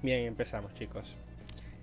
Bien, 0.00 0.26
empezamos 0.26 0.72
chicos. 0.74 1.12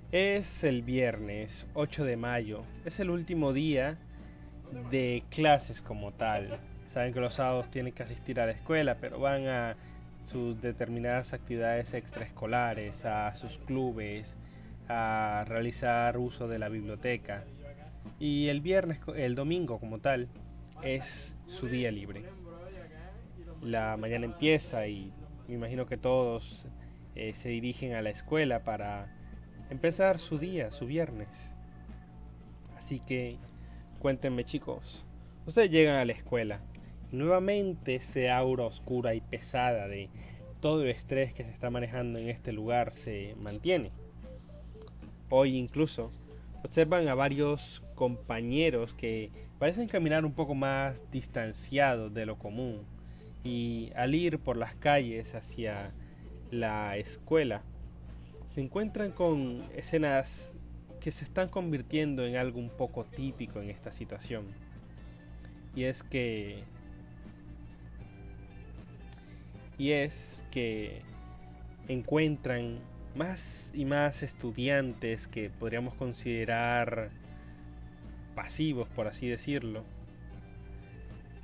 Es 0.09 0.45
el 0.63 0.83
viernes 0.83 1.51
8 1.73 2.05
de 2.05 2.15
mayo, 2.15 2.63
es 2.85 2.97
el 3.01 3.09
último 3.09 3.51
día 3.51 3.97
de 4.89 5.21
clases 5.31 5.81
como 5.81 6.13
tal. 6.13 6.57
Saben 6.93 7.13
que 7.13 7.19
los 7.19 7.33
sábados 7.33 7.69
tienen 7.71 7.91
que 7.91 8.03
asistir 8.03 8.39
a 8.39 8.45
la 8.45 8.53
escuela, 8.53 8.99
pero 9.01 9.19
van 9.19 9.47
a 9.47 9.75
sus 10.31 10.61
determinadas 10.61 11.33
actividades 11.33 11.93
extraescolares, 11.93 12.93
a 13.03 13.35
sus 13.35 13.51
clubes, 13.65 14.25
a 14.87 15.43
realizar 15.45 16.17
uso 16.17 16.47
de 16.47 16.57
la 16.57 16.69
biblioteca. 16.69 17.43
Y 18.17 18.47
el 18.47 18.61
viernes, 18.61 18.99
el 19.13 19.35
domingo 19.35 19.77
como 19.77 19.99
tal, 19.99 20.29
es 20.83 21.03
su 21.59 21.67
día 21.67 21.91
libre. 21.91 22.23
La 23.61 23.97
mañana 23.97 24.23
empieza 24.23 24.87
y 24.87 25.11
me 25.49 25.55
imagino 25.55 25.85
que 25.85 25.97
todos 25.97 26.65
eh, 27.15 27.33
se 27.41 27.49
dirigen 27.49 27.93
a 27.93 28.01
la 28.01 28.09
escuela 28.09 28.63
para 28.63 29.07
empezar 29.69 30.19
su 30.19 30.37
día, 30.37 30.71
su 30.71 30.85
viernes. 30.85 31.29
Así 32.77 32.99
que 33.01 33.37
cuéntenme 33.99 34.45
chicos, 34.45 35.03
ustedes 35.45 35.71
llegan 35.71 35.95
a 35.95 36.05
la 36.05 36.13
escuela 36.13 36.59
nuevamente 37.11 37.95
esa 37.95 38.37
aura 38.37 38.65
oscura 38.65 39.15
y 39.15 39.21
pesada 39.21 39.87
de 39.87 40.09
todo 40.61 40.83
el 40.83 40.89
estrés 40.89 41.33
que 41.33 41.43
se 41.43 41.51
está 41.51 41.69
manejando 41.69 42.19
en 42.19 42.29
este 42.29 42.51
lugar 42.51 42.93
se 43.03 43.35
mantiene. 43.39 43.91
Hoy 45.29 45.57
incluso 45.57 46.11
observan 46.63 47.07
a 47.07 47.15
varios 47.15 47.81
compañeros 47.95 48.93
que 48.93 49.31
parecen 49.59 49.87
caminar 49.87 50.25
un 50.25 50.33
poco 50.33 50.55
más 50.55 50.95
distanciados 51.11 52.13
de 52.13 52.25
lo 52.25 52.37
común 52.37 52.81
y 53.43 53.91
al 53.95 54.15
ir 54.15 54.39
por 54.39 54.57
las 54.57 54.75
calles 54.75 55.33
hacia 55.33 55.91
la 56.51 56.97
escuela, 56.97 57.61
se 58.53 58.61
encuentran 58.61 59.11
con 59.11 59.63
escenas 59.75 60.27
que 61.01 61.11
se 61.11 61.23
están 61.25 61.49
convirtiendo 61.49 62.25
en 62.25 62.35
algo 62.35 62.59
un 62.59 62.69
poco 62.69 63.05
típico 63.05 63.61
en 63.61 63.69
esta 63.69 63.91
situación. 63.93 64.45
Y 65.75 65.83
es 65.83 66.01
que 66.03 66.63
y 69.77 69.91
es 69.91 70.13
que 70.51 71.01
encuentran 71.87 72.79
más 73.15 73.39
y 73.73 73.83
más 73.83 74.23
estudiantes 74.23 75.27
que 75.27 75.49
podríamos 75.49 75.93
considerar 75.95 77.09
pasivos, 78.35 78.87
por 78.89 79.07
así 79.07 79.27
decirlo, 79.27 79.83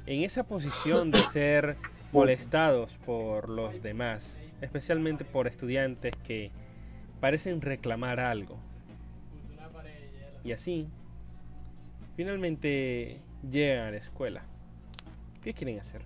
en 0.06 0.24
esa 0.24 0.44
posición 0.44 1.12
de 1.12 1.24
ser 1.34 1.76
molestados 2.14 2.92
por 3.06 3.50
los 3.50 3.84
demás 3.84 4.24
especialmente 4.62 5.26
por 5.26 5.48
estudiantes 5.48 6.14
que 6.26 6.52
parecen 7.20 7.62
reclamar 7.62 8.20
algo. 8.20 8.58
Y 10.44 10.54
así, 10.54 10.88
finalmente 12.16 13.22
llegan 13.50 13.88
a 13.88 13.92
la 13.92 13.98
escuela. 13.98 14.44
¿Qué 15.44 15.54
quieren 15.54 15.80
hacer? 15.80 16.02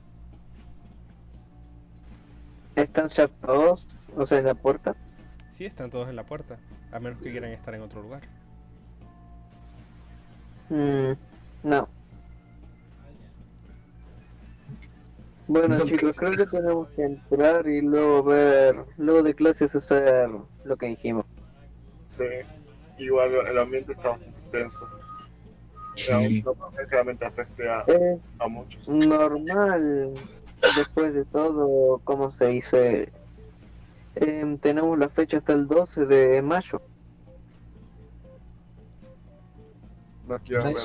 ¿Están 2.76 3.10
ya 3.10 3.28
todos? 3.28 3.86
O 4.18 4.26
sea, 4.26 4.40
en 4.40 4.46
la 4.46 4.56
puerta. 4.56 4.96
Sí, 5.58 5.66
están 5.66 5.90
todos 5.90 6.10
en 6.10 6.16
la 6.16 6.24
puerta, 6.24 6.58
a 6.92 7.00
menos 7.00 7.20
que 7.22 7.32
quieran 7.32 7.52
estar 7.52 7.74
en 7.74 7.82
otro 7.82 8.02
lugar. 8.02 8.22
Mm, 10.70 11.14
no. 11.64 11.88
Bueno 15.48 15.86
chicos, 15.86 16.16
creo 16.16 16.36
que 16.36 16.46
tenemos 16.48 16.90
que 16.96 17.04
entrar 17.04 17.68
y 17.68 17.82
luego 17.82 18.24
ver, 18.24 18.76
luego 18.98 19.24
de 19.24 19.34
clases 19.36 19.74
hacer 19.76 20.30
lo 20.64 20.78
que 20.78 20.88
dijimos. 20.88 21.26
Sí, 22.18 22.24
igual 23.04 23.32
el 23.48 23.58
ambiente 23.58 23.92
está 23.92 24.10
bastante 24.10 24.40
tenso. 24.52 24.90
Sí. 25.96 26.44
realmente 26.90 27.26
afecte 27.26 27.70
a, 27.70 27.86
a 28.40 28.48
muchos. 28.48 28.88
Normal, 28.88 30.14
después 30.76 31.14
de 31.14 31.26
todo, 31.26 32.00
¿cómo 32.04 32.32
se 32.32 32.48
dice? 32.48 33.14
Eh, 34.16 34.58
tenemos 34.62 34.98
la 34.98 35.10
fecha 35.10 35.38
hasta 35.38 35.54
el 35.54 35.68
12 35.68 36.06
de 36.06 36.42
mayo. 36.42 36.82
No 40.28 40.40
quiero 40.40 40.64
ver. 40.64 40.76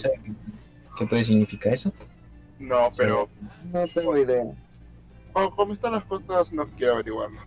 ¿Qué 0.99 1.07
puede 1.07 1.25
significar 1.25 1.73
eso? 1.73 1.93
No, 2.61 2.93
pero... 2.97 3.29
No 3.73 3.89
tengo 3.89 4.17
idea. 4.17 4.45
¿Cómo 5.33 5.73
están 5.73 5.93
las 5.93 6.05
cosas? 6.05 6.53
No 6.53 6.67
quiero 6.77 6.95
averiguarlo. 6.95 7.41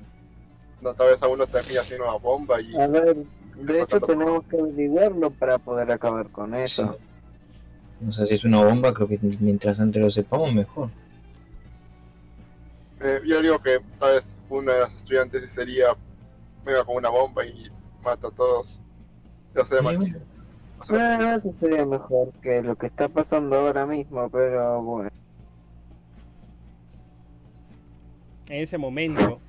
No, 0.82 0.94
tal 0.96 1.08
vez 1.08 1.22
a 1.22 1.28
uno 1.28 1.46
termina 1.48 1.82
haciendo 1.82 2.06
una 2.06 2.18
bomba 2.18 2.60
y... 2.60 2.76
A 2.76 2.88
ver, 2.88 3.16
de 3.56 3.82
hecho 3.82 4.02
tenemos 4.02 4.44
que 4.46 4.60
averiguarlo 4.60 5.30
para 5.32 5.60
poder 5.60 5.92
acabar 5.92 6.30
con 6.30 6.56
eso. 6.56 6.98
No 8.02 8.12
sé 8.12 8.26
si 8.26 8.34
es 8.34 8.44
una 8.44 8.66
bomba, 8.66 8.94
creo 8.94 9.08
que 9.08 9.20
mientras 9.40 9.80
antes 9.80 10.02
lo 10.02 10.10
sepamos 10.10 10.54
mejor. 10.54 10.90
Eh, 13.02 13.22
yo 13.26 13.42
digo 13.42 13.60
que 13.60 13.80
tal 14.00 14.16
vez 14.16 14.26
uno 14.50 14.72
de 14.72 14.80
los 14.80 14.92
estudiantes 14.94 15.50
sería 15.54 15.96
mega 16.66 16.84
con 16.84 16.96
una 16.96 17.10
bomba 17.10 17.46
y 17.46 17.70
mata 18.04 18.28
a 18.28 18.32
todos. 18.32 18.68
Ya 19.56 19.64
sé, 19.66 19.78
sí, 19.80 20.14
bueno, 20.88 21.36
eso 21.36 21.54
sería 21.60 21.86
mejor 21.86 22.32
que 22.42 22.62
lo 22.62 22.76
que 22.76 22.88
está 22.88 23.08
pasando 23.08 23.56
ahora 23.56 23.86
mismo, 23.86 24.30
pero 24.30 24.82
bueno. 24.82 25.10
En 28.48 28.64
ese 28.64 28.78
momento, 28.78 29.40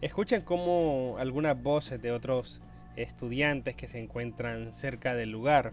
escuchan 0.00 0.42
como 0.42 1.16
algunas 1.18 1.60
voces 1.60 2.00
de 2.00 2.12
otros 2.12 2.60
estudiantes 2.96 3.76
que 3.76 3.88
se 3.88 3.98
encuentran 3.98 4.72
cerca 4.80 5.14
del 5.14 5.30
lugar 5.30 5.72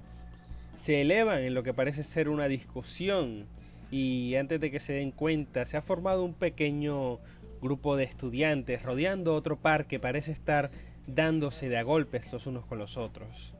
se 0.85 1.01
elevan 1.01 1.39
en 1.39 1.55
lo 1.55 1.63
que 1.63 1.73
parece 1.73 2.03
ser 2.03 2.29
una 2.29 2.47
discusión 2.47 3.47
y 3.89 4.35
antes 4.35 4.61
de 4.61 4.71
que 4.71 4.79
se 4.79 4.93
den 4.93 5.11
cuenta 5.11 5.65
se 5.65 5.77
ha 5.77 5.81
formado 5.81 6.23
un 6.23 6.33
pequeño 6.33 7.19
grupo 7.61 7.95
de 7.95 8.03
estudiantes 8.03 8.83
rodeando 8.83 9.33
otro 9.33 9.57
par 9.57 9.87
que 9.87 9.99
parece 9.99 10.31
estar 10.31 10.69
dándose 11.07 11.69
de 11.69 11.77
a 11.77 11.83
golpes 11.83 12.31
los 12.31 12.45
unos 12.45 12.65
con 12.65 12.77
los 12.77 12.97
otros. 12.97 13.54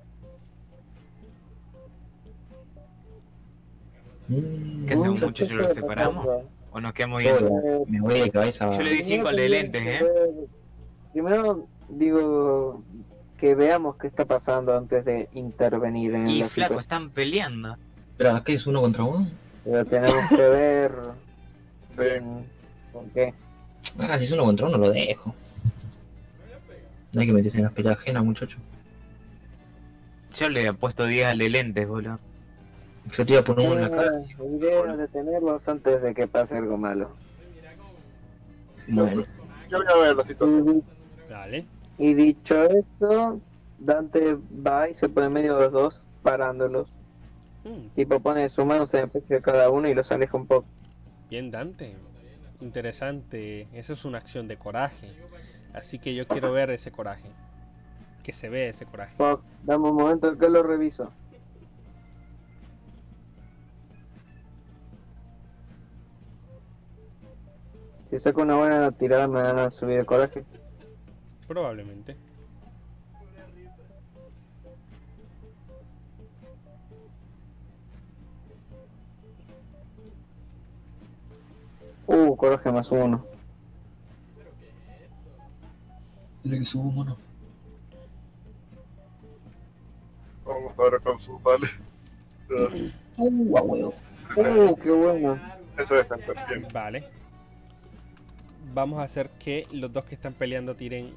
¿Qué 4.28 4.94
hacemos 4.94 5.22
muchachos? 5.22 5.52
¿Lo 5.52 5.74
separamos? 5.74 6.28
¿O 6.72 6.82
nos 6.82 6.94
quedamos 6.94 7.22
viendo? 7.22 7.86
Me 7.88 8.02
voy 8.02 8.22
de 8.22 8.32
cabeza. 8.32 8.76
Yo 8.76 8.82
le 8.82 8.92
di 8.92 9.04
5 9.04 9.28
al 9.28 9.36
de 9.36 9.50
lentes, 9.50 9.82
¿eh? 9.86 10.06
Primero 11.14 11.68
digo 11.90 12.84
que 13.38 13.56
veamos 13.56 13.96
qué 13.98 14.08
está 14.08 14.26
pasando 14.26 14.78
antes 14.78 15.06
de 15.06 15.30
intervenir 15.34 16.16
en 16.16 16.28
y 16.28 16.40
la 16.40 16.50
flaco, 16.50 16.80
están 16.80 17.12
peleando. 17.12 17.78
¿Pero 18.18 18.44
qué 18.44 18.56
es 18.56 18.66
uno 18.66 18.82
contra 18.82 19.04
uno? 19.04 19.28
Pero 19.64 19.86
tenemos 19.86 20.30
que 20.30 20.36
ver... 20.36 20.92
¿Por 22.92 23.06
qué? 23.14 23.34
Ah, 24.00 24.18
si 24.18 24.26
es 24.26 24.32
uno 24.32 24.44
contra 24.46 24.68
uno 24.68 24.78
lo 24.78 24.92
dejo. 24.92 25.34
No 27.14 27.22
hay 27.22 27.28
que 27.28 27.34
meterse 27.34 27.58
en 27.58 27.64
las 27.64 27.74
peleas 27.74 27.98
ajenas, 27.98 28.26
muchacho. 28.26 28.58
Yo 30.38 30.50
le 30.50 30.68
he 30.68 30.74
puesto 30.74 31.06
10 31.06 31.28
al 31.28 31.38
de 31.38 31.50
lentes, 31.50 31.88
boludo. 31.88 32.20
Yo 33.14 33.26
te 33.26 33.32
iba 33.32 33.42
a 33.42 33.44
poner 33.44 33.68
uno 33.68 33.76
en 33.78 33.82
la 33.84 33.90
cara. 33.92 34.22
Idea 34.44 34.98
detenerlos 34.98 35.68
antes 35.68 36.02
de 36.02 36.14
que 36.14 36.28
pase 36.28 36.58
algo 36.58 36.78
malo. 36.78 37.12
Bueno. 38.88 39.24
Yo 39.70 39.78
voy 39.78 39.88
a 39.88 39.98
ver 39.98 40.16
la 40.16 40.24
situación. 40.26 40.84
Dale. 41.30 41.66
Y 41.98 42.14
dicho 42.14 42.64
eso, 42.64 43.40
Dante 43.80 44.38
va 44.66 44.90
y 44.90 44.96
se 44.96 45.10
pone 45.10 45.28
en 45.28 45.34
medio 45.34 45.56
de 45.56 45.64
los 45.64 45.72
dos, 45.72 46.02
parándolos. 46.24 46.88
Mm, 47.64 47.88
Tipo 47.96 48.20
pone 48.20 48.50
sus 48.50 48.66
manos 48.66 48.94
en 48.94 49.02
el 49.02 49.10
pecho 49.10 49.34
de 49.34 49.42
cada 49.42 49.70
uno 49.70 49.88
y 49.88 49.94
los 49.94 50.12
aleja 50.12 50.38
un 50.38 50.48
poco. 50.48 50.68
bien 51.30 51.52
Dante. 51.52 51.96
Interesante. 52.62 53.68
Eso 53.74 53.94
es 53.94 54.06
una 54.06 54.20
acción 54.20 54.48
de 54.48 54.58
coraje. 54.58 55.12
Así 55.74 56.00
que 56.00 56.16
yo 56.16 56.28
quiero 56.28 56.52
ver 56.52 56.70
ese 56.70 56.92
coraje. 56.92 57.30
Que 58.24 58.34
se 58.34 58.50
ve 58.50 58.70
ese 58.70 58.86
coraje. 58.86 59.16
Fuck, 59.18 59.42
dame 59.64 59.90
un 59.90 59.96
momento 59.96 60.38
que 60.38 60.50
lo 60.50 60.64
reviso. 60.64 61.12
Si 68.10 68.20
saco 68.20 68.42
una 68.42 68.56
buena 68.56 68.92
tirada 68.92 69.28
me 69.28 69.42
van 69.42 69.60
a 69.60 69.70
subir 69.72 70.00
el 70.00 70.06
coraje. 70.06 70.44
Probablemente. 71.48 72.16
Uh, 82.08 82.36
coraje 82.36 82.72
más 82.72 82.90
uno. 82.92 83.26
Tiene 86.44 86.60
que 86.60 86.66
subir 86.66 86.94
mono. 86.94 87.18
Vamos 90.46 90.74
ahora 90.78 91.00
con 91.00 91.20
sus 91.20 91.42
vale. 91.42 91.68
Uh, 93.18 93.58
a 93.58 93.62
huevo. 93.62 93.94
Uh, 94.38 94.76
qué 94.76 94.92
bueno. 94.92 95.40
Eso 95.78 96.00
es 96.00 96.08
bastante 96.08 96.46
bien. 96.48 96.68
Vale. 96.72 97.15
Vamos 98.74 99.00
a 99.00 99.04
hacer 99.04 99.30
que 99.40 99.68
los 99.72 99.92
dos 99.92 100.06
que 100.06 100.16
están 100.16 100.34
peleando 100.34 100.76
tiren. 100.76 101.14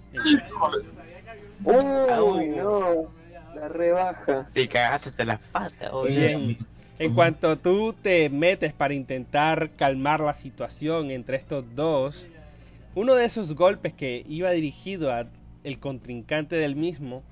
Uy, 1.64 2.48
no, 2.48 3.12
la 3.54 3.68
rebaja. 3.68 4.48
Te 4.52 4.68
cagaste 4.68 5.10
hasta 5.10 5.24
las 5.24 5.40
patas, 5.52 5.90
Bien. 6.06 6.56
En 6.98 7.14
cuanto 7.14 7.56
tú 7.58 7.94
te 8.02 8.28
metes 8.28 8.72
para 8.72 8.92
intentar 8.92 9.70
calmar 9.76 10.18
la 10.20 10.34
situación 10.34 11.12
entre 11.12 11.36
estos 11.36 11.64
dos, 11.76 12.26
uno 12.96 13.14
de 13.14 13.26
esos 13.26 13.54
golpes 13.54 13.94
que 13.94 14.24
iba 14.28 14.50
dirigido 14.50 15.12
a 15.12 15.26
el 15.62 15.78
contrincante 15.78 16.56
del 16.56 16.74
mismo 16.74 17.22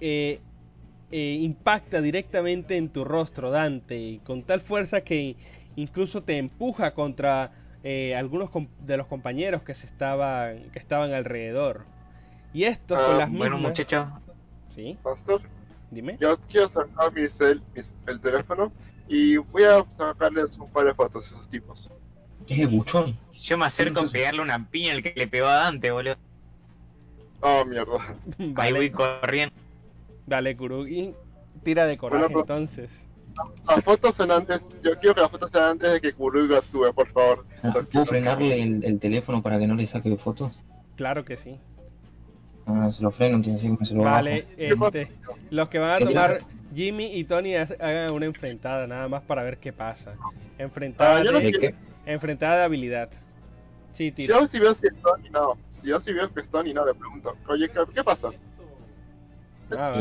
eh, 0.00 0.40
eh, 1.12 1.38
impacta 1.40 2.00
directamente 2.00 2.76
en 2.76 2.88
tu 2.88 3.04
rostro, 3.04 3.50
Dante, 3.50 4.20
con 4.24 4.42
tal 4.42 4.62
fuerza 4.62 5.00
que 5.02 5.36
incluso 5.76 6.22
te 6.22 6.36
empuja 6.36 6.92
contra 6.92 7.52
eh, 7.84 8.14
algunos 8.16 8.50
de 8.80 8.96
los 8.96 9.06
compañeros 9.06 9.62
que 9.62 9.74
se 9.74 9.86
estaban 9.86 10.70
que 10.70 10.78
estaban 10.78 11.12
alrededor. 11.12 11.84
Y 12.52 12.64
esto 12.64 12.94
con 12.94 13.14
ah, 13.14 13.18
las 13.18 13.30
mismas. 13.30 13.50
Bueno, 13.50 13.68
muchacho. 13.68 14.08
Sí. 14.74 14.98
Pastor. 15.02 15.42
Dime. 15.90 16.16
Yo 16.20 16.36
quiero 16.48 16.68
sacar 16.68 17.12
mi 17.12 17.28
cel, 17.30 17.62
el 18.06 18.20
teléfono 18.20 18.72
y 19.08 19.38
voy 19.38 19.64
a 19.64 19.84
sacarles 19.96 20.56
un 20.58 20.70
par 20.70 20.86
de 20.86 20.94
fotos 20.94 21.24
a 21.24 21.28
esos 21.28 21.50
tipos. 21.50 21.90
¿Qué 22.46 22.66
buchón? 22.66 23.16
Yo 23.44 23.56
me 23.56 23.66
acerco 23.66 24.00
a 24.00 24.10
pegarle 24.10 24.42
una 24.42 24.68
piña 24.68 24.92
al 24.92 25.02
que 25.02 25.12
le 25.14 25.26
pegó 25.28 25.46
a 25.46 25.54
Dante, 25.54 25.90
boludo. 25.90 26.16
Oh, 27.40 27.64
mierda. 27.64 28.16
Ahí 28.56 28.72
voy 28.72 28.90
corriendo. 28.90 29.54
Dale, 30.26 30.56
Kurugi. 30.56 31.14
Tira 31.64 31.86
de 31.86 31.96
coraje 31.96 32.32
entonces. 32.32 32.90
Las 33.66 33.84
fotos 33.84 34.14
son 34.14 34.30
antes. 34.30 34.60
Yo 34.82 34.98
quiero 34.98 35.14
que 35.14 35.20
las 35.20 35.30
fotos 35.30 35.50
sean 35.50 35.70
antes 35.70 35.92
de 35.92 36.00
que 36.00 36.12
Kurugi 36.12 36.54
actúe, 36.54 36.92
por 36.94 37.08
favor. 37.08 37.44
Ah, 37.62 37.72
¿Puedo 37.92 38.06
frenarle 38.06 38.62
el, 38.62 38.98
teléfono 39.00 39.42
para 39.42 39.58
que 39.58 39.66
no 39.66 39.74
le 39.74 39.86
saque 39.86 40.16
fotos? 40.16 40.52
Claro 40.96 41.24
que 41.24 41.36
sí. 41.38 41.58
Ah, 42.66 42.90
se 42.92 43.02
lo 43.02 43.10
freno, 43.10 43.36
entonces 43.36 43.88
se 43.88 43.94
lo 43.94 44.02
Vale, 44.02 44.46
este, 44.56 45.10
los 45.50 45.68
que 45.68 45.78
van 45.78 46.02
a 46.02 46.06
tomar 46.06 46.40
Jimmy 46.74 47.18
y 47.18 47.24
Tony 47.24 47.54
hagan 47.54 48.12
una 48.12 48.26
enfrentada 48.26 48.86
nada 48.86 49.08
más 49.08 49.22
para 49.22 49.42
ver 49.42 49.58
qué 49.58 49.72
pasa. 49.72 50.14
Enfrentada, 50.58 51.20
ah, 51.20 51.22
de, 51.22 51.74
enfrentada 52.06 52.58
de 52.58 52.64
habilidad. 52.64 53.10
Sí, 53.94 54.12
tío. 54.12 54.28
Yo 54.28 54.46
si 54.48 54.58
veo 54.58 54.74
que 54.74 54.90
Tony 55.02 55.30
no. 55.30 55.56
Si 55.80 55.88
yo 55.88 56.00
si 56.00 56.12
veo 56.12 56.32
que 56.32 56.42
Tony 56.42 56.74
no, 56.74 56.84
le 56.84 56.94
pregunto, 56.94 57.36
oye, 57.48 57.68
¿qué, 57.94 58.04
pasa? 58.04 58.28
Ah, 59.72 60.00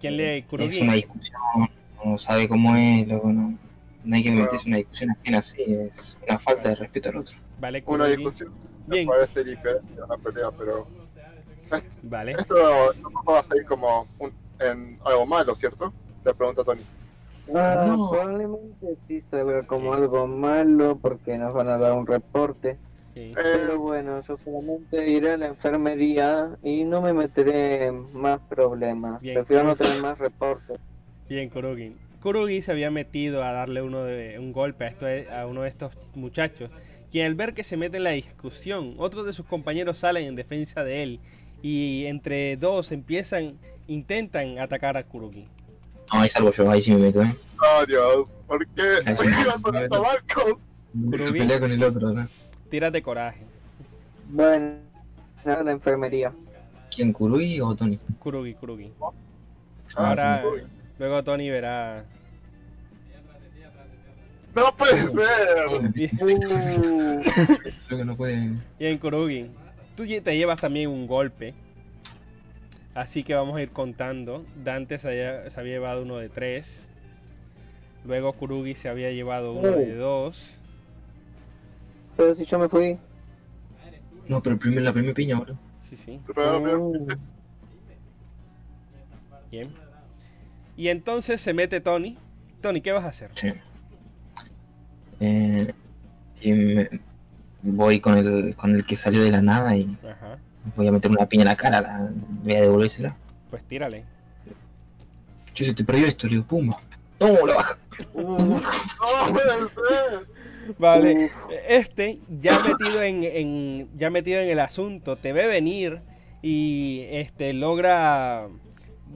¿Quién 0.00 0.16
le 0.16 0.38
Es 0.38 0.76
una 0.80 0.94
discusión, 0.94 1.68
no 2.04 2.18
sabe 2.18 2.48
cómo 2.48 2.76
es, 2.76 3.08
luego 3.08 3.32
no, 3.32 3.56
no 4.04 4.16
hay 4.16 4.22
que 4.22 4.30
meterse 4.30 4.64
en 4.64 4.68
una 4.68 4.76
discusión 4.78 5.10
ajena 5.10 5.38
así, 5.38 5.62
es 5.62 6.16
una 6.28 6.38
falta 6.38 6.68
de 6.70 6.74
respeto 6.76 7.08
al 7.08 7.16
otro. 7.18 7.36
Vale, 7.60 7.82
Una 7.86 8.06
discusión 8.06 8.52
me 8.86 9.06
parece 9.06 9.44
diferente 9.44 10.00
a 10.00 10.04
una 10.04 10.16
pelea, 10.18 10.50
pero... 10.56 10.86
Vale. 12.02 12.32
Esto 12.32 12.92
no 13.00 13.32
va 13.32 13.40
a 13.40 13.48
salir 13.48 13.64
como 13.64 14.06
un, 14.18 14.32
en 14.60 14.98
algo 15.04 15.26
malo, 15.26 15.54
¿cierto? 15.54 15.92
Le 16.24 16.34
pregunta 16.34 16.64
Tony. 16.64 16.82
Ah, 17.54 17.84
Probablemente 17.84 18.96
sí 19.06 19.22
se 19.30 19.44
vea 19.44 19.62
como 19.66 19.92
algo 19.92 20.26
malo 20.26 20.98
porque 21.00 21.36
nos 21.36 21.52
van 21.52 21.68
a 21.68 21.78
dar 21.78 21.92
un 21.92 22.06
reporte. 22.06 22.78
Pero 23.14 23.78
bueno, 23.78 24.22
yo 24.22 24.36
solamente 24.38 25.08
iré 25.08 25.32
a 25.32 25.36
la 25.36 25.46
enfermería 25.46 26.56
y 26.64 26.82
no 26.82 27.00
me 27.00 27.12
meteré 27.12 27.86
en 27.86 28.12
más 28.12 28.40
problemas. 28.48 29.20
Prefiero 29.20 29.62
no 29.62 29.76
tener 29.76 30.02
más 30.02 30.18
reportes. 30.18 30.80
Bien, 31.34 31.50
Kurugi. 31.50 31.96
Kurugi 32.22 32.62
se 32.62 32.70
había 32.70 32.92
metido 32.92 33.42
a 33.42 33.50
darle 33.50 33.82
uno 33.82 34.04
de, 34.04 34.38
un 34.38 34.52
golpe 34.52 34.84
a, 34.84 34.88
esto, 34.88 35.06
a 35.34 35.46
uno 35.46 35.62
de 35.62 35.68
estos 35.68 35.92
muchachos, 36.14 36.70
quien 37.10 37.26
al 37.26 37.34
ver 37.34 37.54
que 37.54 37.64
se 37.64 37.76
mete 37.76 37.96
en 37.96 38.04
la 38.04 38.10
discusión, 38.10 38.94
otros 38.98 39.26
de 39.26 39.32
sus 39.32 39.44
compañeros 39.44 39.98
salen 39.98 40.26
en 40.26 40.36
defensa 40.36 40.84
de 40.84 41.02
él 41.02 41.20
y 41.60 42.06
entre 42.06 42.56
dos 42.56 42.92
empiezan, 42.92 43.54
intentan 43.88 44.60
atacar 44.60 44.96
a 44.96 45.02
Kurugi. 45.02 45.44
No, 46.12 46.20
ahí 46.20 46.28
salgo 46.28 46.52
yo, 46.52 46.70
ahí 46.70 46.82
sí 46.82 46.92
me 46.92 46.98
meto, 46.98 47.20
¿eh? 47.20 47.34
Oh, 47.60 47.84
Dios, 47.84 48.28
¿por 48.46 48.64
qué? 48.68 49.12
¿Por 49.16 49.26
qué 49.26 49.40
ibas 49.40 49.60
con 49.60 49.74
el 49.74 49.88
tabaco? 49.88 50.60
Pelea 51.10 51.58
con 51.58 51.72
el 51.72 51.82
otro, 51.82 52.12
¿no? 52.12 52.28
tiras 52.70 52.92
de 52.92 53.02
coraje. 53.02 53.40
Bueno, 54.28 54.76
la 55.44 55.72
enfermería. 55.72 56.32
¿Quién, 56.94 57.12
Kurugi 57.12 57.60
o 57.60 57.74
Tony? 57.74 57.98
Kurugi, 58.20 58.54
Kurugi. 58.54 58.92
Ah, 59.96 60.08
Ahora, 60.10 60.42
luego 60.98 61.22
Tony 61.24 61.50
verá. 61.50 62.04
¡No 64.54 64.76
puede 64.76 65.10
ser! 65.12 66.12
Creo 67.88 67.98
que 67.98 68.04
no 68.04 68.16
puede. 68.16 68.52
Bien, 68.78 68.98
Kurugi. 68.98 69.50
Tú 69.96 70.04
te 70.06 70.36
llevas 70.36 70.60
también 70.60 70.90
un 70.90 71.06
golpe. 71.06 71.54
Así 72.94 73.24
que 73.24 73.34
vamos 73.34 73.56
a 73.56 73.62
ir 73.62 73.70
contando. 73.70 74.44
Dante 74.62 74.98
se 74.98 75.08
había, 75.08 75.50
se 75.50 75.60
había 75.60 75.74
llevado 75.74 76.02
uno 76.02 76.18
de 76.18 76.28
tres. 76.28 76.66
Luego 78.04 78.32
Kurugi 78.34 78.74
se 78.76 78.88
había 78.88 79.10
llevado 79.10 79.52
uno 79.52 79.72
de 79.72 79.94
dos. 79.96 80.36
Pero 82.16 82.34
si 82.36 82.44
yo 82.44 82.58
me 82.58 82.68
fui. 82.68 82.98
No, 84.28 84.42
pero 84.42 84.56
primer, 84.58 84.82
la 84.82 84.92
primera 84.92 85.14
piña 85.14 85.36
ahora. 85.36 85.54
Sí, 85.90 85.96
sí. 85.96 86.20
Oh. 86.36 86.92
Bien. 89.50 89.83
Y 90.76 90.88
entonces 90.88 91.40
se 91.42 91.52
mete 91.52 91.80
Tony. 91.80 92.16
Tony, 92.60 92.80
¿qué 92.80 92.92
vas 92.92 93.04
a 93.04 93.08
hacer? 93.08 93.30
Sí. 93.40 93.52
Eh, 95.20 95.72
y 96.40 96.52
me 96.52 96.88
voy 97.62 98.00
con 98.00 98.18
el, 98.18 98.56
con 98.56 98.74
el 98.74 98.84
que 98.84 98.96
salió 98.96 99.22
de 99.22 99.30
la 99.30 99.40
nada 99.40 99.76
y 99.76 99.96
Ajá. 100.02 100.38
voy 100.76 100.88
a 100.88 100.92
meter 100.92 101.10
una 101.10 101.26
piña 101.26 101.42
en 101.42 101.48
la 101.48 101.56
cara, 101.56 101.80
la, 101.80 102.10
voy 102.42 102.54
a 102.54 102.60
devolvérsela. 102.62 103.16
Pues 103.50 103.62
tírale. 103.64 104.04
Yo 105.54 105.64
se 105.64 105.74
te 105.74 105.84
perdió 105.84 106.06
esto, 106.06 106.26
le 106.26 106.34
digo, 106.34 106.46
pumba. 106.46 106.78
No, 107.20 107.46
la 107.46 107.54
baja. 107.54 107.78
Uh, 108.14 108.60
Vale, 110.78 111.30
este 111.68 112.18
ya 112.40 112.58
metido 112.58 113.02
en, 113.02 113.22
en, 113.22 113.88
ya 113.96 114.10
metido 114.10 114.40
en 114.40 114.48
el 114.48 114.58
asunto 114.58 115.16
te 115.16 115.32
ve 115.32 115.46
venir 115.46 116.00
y 116.42 117.04
este 117.10 117.52
logra 117.52 118.48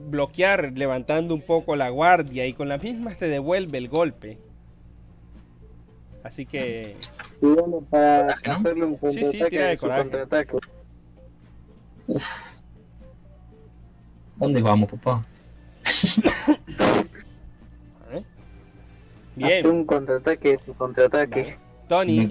bloquear 0.07 0.71
levantando 0.73 1.33
un 1.33 1.41
poco 1.41 1.75
la 1.75 1.89
guardia 1.89 2.45
y 2.45 2.53
con 2.53 2.69
la 2.69 2.77
misma 2.77 3.15
te 3.15 3.27
devuelve 3.27 3.77
el 3.77 3.89
golpe. 3.89 4.37
Así 6.23 6.45
que 6.45 6.95
para 7.89 8.33
hacerle 8.33 8.85
un 8.85 8.97
contraataque, 8.97 9.77
¿Dónde 14.35 14.61
vamos, 14.61 14.89
papá? 14.89 15.25
Bien. 19.35 19.67
un 19.67 19.85
contraataque, 19.85 20.59
su 20.65 20.73
contraataque. 20.73 21.57
Tony, 21.87 22.29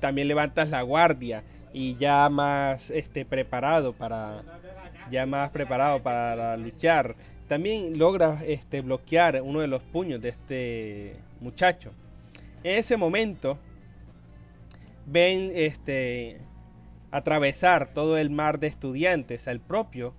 también 0.00 0.28
levantas 0.28 0.68
la 0.68 0.82
guardia 0.82 1.44
y 1.72 1.96
ya 1.96 2.28
más 2.28 2.90
este 2.90 3.24
preparado 3.24 3.92
para 3.92 4.42
ya 5.10 5.26
más 5.26 5.50
preparado 5.50 6.02
para 6.02 6.56
luchar. 6.56 7.14
También 7.48 7.98
logras 7.98 8.42
este 8.46 8.80
bloquear 8.80 9.40
uno 9.42 9.60
de 9.60 9.68
los 9.68 9.82
puños 9.82 10.20
de 10.20 10.30
este 10.30 11.16
muchacho. 11.40 11.92
En 12.64 12.78
ese 12.78 12.96
momento 12.96 13.58
ven 15.06 15.52
este 15.54 16.40
atravesar 17.10 17.94
todo 17.94 18.18
el 18.18 18.30
mar 18.30 18.58
de 18.58 18.66
estudiantes 18.66 19.46
al 19.46 19.60
propio 19.60 20.14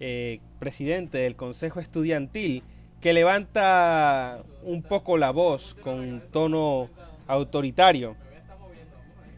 eh, 0.00 0.40
presidente 0.58 1.18
del 1.18 1.36
consejo 1.36 1.80
estudiantil 1.80 2.62
que 3.00 3.12
levanta 3.12 4.42
un 4.64 4.82
poco 4.82 5.16
la 5.16 5.30
voz 5.30 5.74
con 5.82 6.22
tono 6.32 6.88
autoritario. 7.26 8.16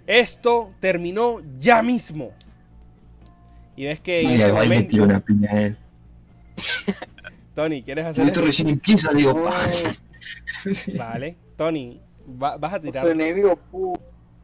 Esto 0.06 0.70
terminó 0.80 1.40
ya 1.58 1.82
mismo. 1.82 2.30
Y 3.76 3.84
ves 3.84 4.00
que 4.00 4.22
momento... 4.52 5.02
una 5.02 5.20
piña 5.20 5.50
a 5.50 5.60
él. 5.62 5.76
Tony, 7.54 7.82
¿quieres 7.82 8.06
hacer 8.06 8.26
Esto 8.26 8.42
recién 8.42 8.68
empieza, 8.68 9.12
digo, 9.12 9.34
Vale, 10.98 11.36
Tony, 11.56 12.00
vas 12.26 12.74
a 12.74 12.80
tirar. 12.80 13.06
enemigo, 13.08 13.58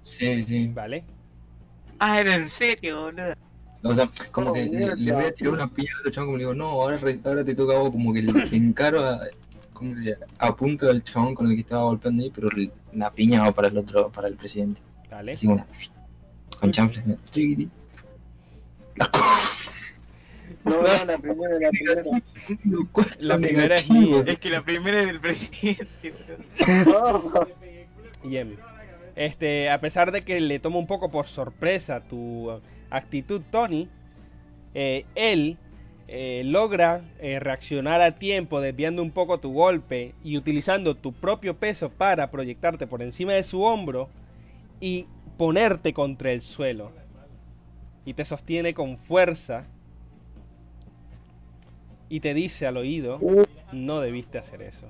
Sí, 0.02 0.44
sí. 0.44 0.70
Vale. 0.74 1.04
Ah, 1.98 2.20
era 2.20 2.34
en 2.34 2.48
serio, 2.50 3.02
boludo. 3.02 3.34
O 3.84 3.94
sea, 3.94 4.08
como 4.30 4.52
que 4.52 4.64
le, 4.64 5.12
voy 5.12 5.24
a 5.24 5.32
tirar 5.32 5.54
una 5.54 5.68
piña 5.68 5.90
al 6.04 6.12
chabón, 6.12 6.28
como 6.28 6.36
le 6.36 6.44
digo, 6.44 6.54
no, 6.54 6.66
ahora, 6.66 7.00
ahora 7.24 7.44
te 7.44 7.54
toca 7.54 7.74
a 7.74 7.78
vos, 7.78 7.90
como 7.90 8.12
que 8.12 8.22
le 8.22 8.32
encaro 8.56 9.04
a, 9.04 9.20
¿cómo 9.72 9.94
se 9.94 10.02
llama? 10.02 10.26
A 10.38 10.54
punto 10.54 10.86
del 10.86 11.02
chabón 11.04 11.34
con 11.34 11.48
el 11.48 11.54
que 11.54 11.62
estaba 11.62 11.84
golpeando 11.84 12.22
ahí, 12.22 12.32
pero 12.34 12.48
la 12.92 13.10
piña 13.10 13.42
va 13.42 13.52
para 13.52 13.68
el 13.68 13.78
otro, 13.78 14.10
para 14.10 14.28
el 14.28 14.34
presidente. 14.34 14.80
Dale. 15.10 15.32
Así 15.32 15.46
una, 15.46 15.66
con 16.60 16.70
chanfles, 16.70 17.04
no, 20.64 20.82
no, 20.82 21.04
la 21.04 21.18
primera, 21.18 21.58
la 21.58 21.70
primera. 21.70 22.02
La 23.18 23.38
primera 23.38 23.76
es 23.76 23.90
mía. 23.90 24.25
Es 24.26 24.38
que 24.38 24.50
la 24.50 24.62
primera 24.62 25.00
es 25.00 25.06
del 25.06 25.20
presidente. 25.20 26.14
Bien. 28.25 28.56
este, 29.16 29.68
a 29.70 29.80
pesar 29.80 30.12
de 30.12 30.22
que 30.22 30.40
le 30.40 30.61
toma 30.61 30.78
un 30.78 30.87
poco 30.87 31.11
por 31.11 31.26
sorpresa 31.28 32.02
tu 32.08 32.50
actitud, 32.90 33.42
Tony, 33.50 33.88
eh, 34.75 35.04
él 35.14 35.58
eh, 36.08 36.42
logra 36.44 37.02
eh, 37.20 37.38
reaccionar 37.38 38.02
a 38.02 38.16
tiempo 38.18 38.61
desviando 38.61 39.02
un 39.02 39.12
poco 39.12 39.38
tu 39.38 39.52
golpe 39.52 40.12
y 40.22 40.37
utilizando 40.37 40.94
tu 40.94 41.12
propio 41.12 41.54
peso 41.54 41.90
para 41.90 42.30
proyectarte 42.30 42.87
por 42.87 43.02
encima 43.02 43.32
de 43.32 43.44
su 43.44 43.62
hombro 43.62 44.08
y 44.80 45.06
ponerte 45.38 45.92
contra 45.92 46.32
el 46.32 46.42
suelo. 46.42 46.92
Y 48.04 48.14
te 48.14 48.25
sostiene 48.25 48.75
con 48.75 48.99
fuerza 48.99 49.66
y 52.09 52.21
te 52.21 52.35
dice 52.35 52.66
al 52.66 52.76
oído, 52.76 53.18
no 53.73 54.00
debiste 54.00 54.38
hacer 54.38 54.62
eso. 54.62 54.88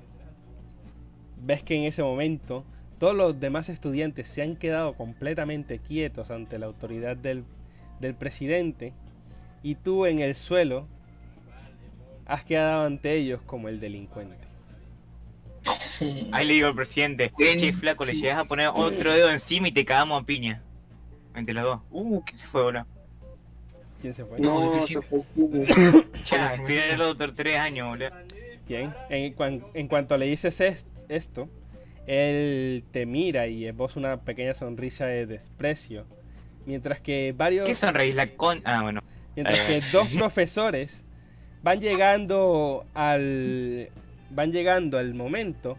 Ves 1.36 1.62
que 1.62 1.76
en 1.76 1.84
ese 1.84 2.02
momento 2.02 2.64
todos 2.98 3.14
los 3.14 3.38
demás 3.38 3.68
estudiantes 3.68 4.26
se 4.28 4.42
han 4.42 4.56
quedado 4.56 4.94
completamente 4.94 5.78
quietos 5.78 6.30
ante 6.30 6.58
la 6.58 6.66
autoridad 6.66 7.16
del, 7.16 7.44
del 8.00 8.14
presidente 8.14 8.92
y 9.62 9.74
tú 9.76 10.06
en 10.06 10.20
el 10.20 10.34
suelo 10.34 10.86
has 12.26 12.44
quedado 12.44 12.86
ante 12.86 13.14
ellos 13.16 13.40
como 13.42 13.68
el 13.68 13.80
delincuente. 13.80 14.36
Ahí 16.32 16.46
le 16.46 16.54
digo 16.54 16.68
al 16.68 16.74
presidente, 16.74 17.30
che 17.36 17.72
flaco, 17.74 18.04
le 18.04 18.14
llegas 18.14 18.38
a 18.38 18.44
poner 18.44 18.68
otro 18.68 19.12
dedo 19.12 19.30
encima 19.30 19.68
y 19.68 19.72
te 19.72 19.84
cagamos 19.84 20.22
a 20.22 20.26
piña. 20.26 20.62
Entre 21.34 21.54
los 21.54 21.64
dos. 21.64 21.80
Uh, 21.90 22.24
¿qué 22.24 22.36
se 22.36 22.46
fue 22.48 22.62
ahora? 22.62 22.86
¿Quién 24.02 24.14
se 24.14 24.24
fue? 24.24 24.40
No, 24.40 24.86
se 24.86 25.00
fue. 25.02 25.20
Tres 27.36 27.58
años, 27.58 27.88
boludo. 27.88 28.10
Bien, 28.68 28.92
en, 29.08 29.32
cuan- 29.34 29.62
en 29.74 29.88
cuanto 29.88 30.16
le 30.16 30.26
dices 30.26 30.58
es- 30.60 30.84
esto, 31.08 31.48
él 32.06 32.84
te 32.92 33.06
mira 33.06 33.46
y 33.46 33.66
esboza 33.66 34.00
una 34.00 34.16
pequeña 34.18 34.54
sonrisa 34.54 35.06
de 35.06 35.26
desprecio. 35.26 36.04
Mientras 36.66 37.00
que 37.00 37.32
varios... 37.36 37.66
¿Qué 37.66 37.76
sonreís 37.76 38.14
la 38.14 38.26
con...? 38.28 38.60
Ah, 38.64 38.82
bueno. 38.82 39.00
Mientras 39.36 39.58
Eh. 39.60 39.66
que 39.66 39.80
dos 39.92 40.08
profesores 40.18 40.90
van 41.62 41.80
llegando 41.80 42.84
al 42.94 43.88
van 44.30 44.50
llegando 44.50 44.98
al 44.98 45.14
momento 45.14 45.76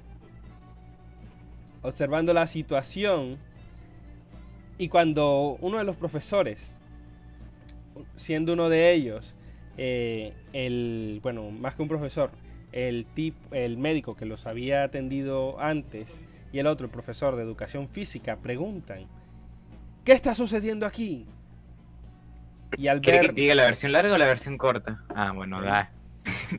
observando 1.82 2.34
la 2.34 2.48
situación 2.48 3.38
y 4.78 4.88
cuando 4.90 5.58
uno 5.60 5.80
de 5.80 5.84
los 5.84 5.98
profesores 5.98 6.60
siendo 8.18 8.54
uno 8.54 8.70
de 8.70 8.94
ellos 8.94 9.34
eh, 9.78 10.34
el 10.54 11.20
bueno 11.24 11.50
más 11.52 11.76
que 11.76 11.82
un 11.82 11.88
profesor 11.88 12.32
el 12.72 13.06
tip 13.14 13.36
el 13.52 13.78
médico 13.78 14.16
que 14.16 14.26
los 14.26 14.46
había 14.46 14.84
atendido 14.84 15.60
antes 15.60 16.08
y 16.52 16.60
el 16.60 16.68
otro 16.68 16.86
el 16.86 16.92
profesor 16.92 17.36
de 17.36 17.44
educación 17.44 17.90
física 17.90 18.38
preguntan 18.38 19.06
qué 20.06 20.14
está 20.14 20.36
sucediendo 20.36 20.86
aquí 20.86 21.26
y 22.78 22.88
al 22.88 23.02
¿Quieres 23.02 23.22
ver 23.22 23.30
que 23.30 23.36
te 23.36 23.42
diga 23.42 23.56
la 23.56 23.66
versión 23.66 23.92
larga 23.92 24.16
o 24.16 24.18
la 24.18 24.26
versión 24.26 24.58
corta? 24.58 25.00
Ah, 25.10 25.32
bueno, 25.32 25.62
da. 25.62 25.92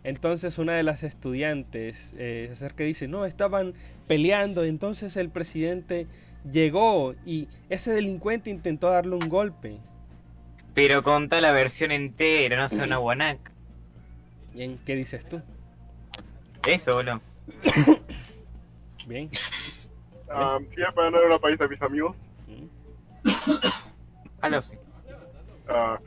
Entonces 0.05 0.59
una 0.59 0.75
de 0.75 0.83
las 0.83 1.03
estudiantes 1.03 1.97
eh, 2.17 2.47
se 2.49 2.55
acerca 2.55 2.85
y 2.85 2.89
dice, 2.89 3.09
no, 3.09 3.25
estaban 3.25 3.75
peleando, 4.07 4.65
entonces 4.65 5.17
el 5.17 5.31
presidente 5.31 6.07
llegó 6.51 7.15
y 7.25 7.49
ese 7.71 7.93
delincuente 7.93 8.51
intentó 8.51 8.91
darle 8.91 9.17
un 9.17 9.29
golpe. 9.29 9.79
Pero 10.75 11.03
conta 11.03 11.41
la 11.41 11.53
versión 11.53 11.93
entera, 11.93 12.57
no 12.57 12.69
sea 12.69 12.85
una 12.85 12.97
guanaca. 12.97 13.53
Bien, 14.53 14.79
¿qué 14.85 14.97
dices 14.97 15.25
tú? 15.29 15.41
Eso, 16.67 16.95
boludo. 16.95 17.21
Bien. 19.07 19.31
Ah, 20.31 20.59
sí, 20.75 20.83
para 20.95 21.11
no 21.11 21.25
ir 21.25 21.33
a 21.33 21.39
país 21.39 21.59
de 21.59 21.69
mis 21.69 21.83
amigos. 21.83 22.17
Mm. 22.49 23.29
Algo 24.41 24.59
así. 24.59 24.77
Ah, 25.69 25.99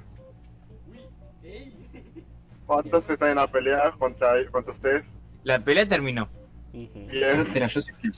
¿Cuántos 2.65 3.09
están 3.09 3.29
en 3.29 3.35
la 3.35 3.47
pelea 3.47 3.91
contra, 3.97 4.33
contra 4.51 4.73
ustedes? 4.73 5.05
La 5.43 5.59
pelea 5.59 5.87
terminó. 5.87 6.27
Bien. 6.73 7.47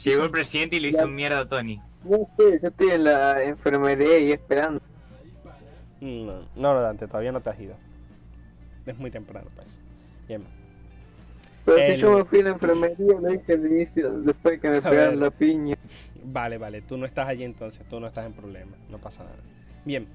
Llegó 0.03 0.23
el 0.23 0.31
presidente 0.31 0.77
y 0.77 0.79
le 0.79 0.89
hizo 0.89 1.07
mierda 1.07 1.41
a 1.41 1.47
Tony. 1.47 1.79
No 2.03 2.27
sé, 2.35 2.59
yo 2.61 2.69
estoy 2.69 2.89
en 2.89 3.03
la 3.03 3.43
enfermería 3.43 4.19
y 4.19 4.31
esperando. 4.31 4.81
No, 6.01 6.45
no, 6.55 6.81
Dante, 6.81 7.07
todavía 7.07 7.31
no 7.31 7.41
te 7.41 7.49
has 7.49 7.59
ido. 7.59 7.75
Es 8.85 8.97
muy 8.97 9.11
temprano, 9.11 9.49
pues. 9.55 9.67
Bien. 10.27 10.43
Pero 11.65 11.77
El- 11.77 11.95
si 11.95 12.01
yo 12.01 12.17
me 12.17 12.25
fui 12.25 12.39
a 12.39 12.43
la 12.43 12.49
enfermería, 12.51 12.95
lo 13.21 13.27
al 13.27 13.71
inicio, 13.71 14.19
después 14.21 14.53
de 14.55 14.59
que 14.59 14.69
me 14.69 14.81
pegaron 14.81 15.19
la 15.19 15.29
piña. 15.29 15.75
Vale, 16.23 16.57
vale, 16.57 16.81
tú 16.81 16.97
no 16.97 17.05
estás 17.05 17.27
allí 17.27 17.43
entonces, 17.43 17.85
tú 17.89 17.99
no 17.99 18.07
estás 18.07 18.25
en 18.25 18.33
problema, 18.33 18.75
no 18.89 18.97
pasa 18.97 19.23
nada. 19.23 19.35
Bien, 19.85 20.07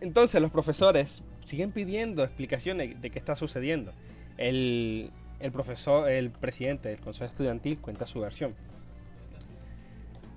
entonces 0.00 0.40
los 0.40 0.50
profesores 0.50 1.08
siguen 1.46 1.72
pidiendo 1.72 2.24
explicaciones 2.24 3.00
de 3.00 3.10
qué 3.10 3.18
está 3.18 3.36
sucediendo. 3.36 3.92
El, 4.38 5.10
el 5.40 5.52
profesor, 5.52 6.08
el 6.08 6.30
presidente 6.30 6.88
del 6.88 7.00
consejo 7.00 7.26
estudiantil 7.26 7.78
cuenta 7.78 8.06
su 8.06 8.20
versión. 8.20 8.54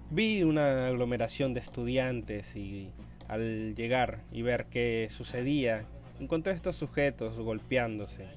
Vi 0.10 0.44
una 0.44 0.88
aglomeración 0.88 1.54
de 1.54 1.62
estudiantes 1.62 2.46
y 2.56 2.90
al 3.28 3.76
llegar 3.76 4.22
y 4.32 4.42
ver 4.42 4.66
qué 4.70 5.10
sucedía, 5.18 5.86
encontré 6.20 6.54
a 6.54 6.56
estos 6.56 6.76
sujetos 6.78 7.38
golpeándose. 7.38 8.28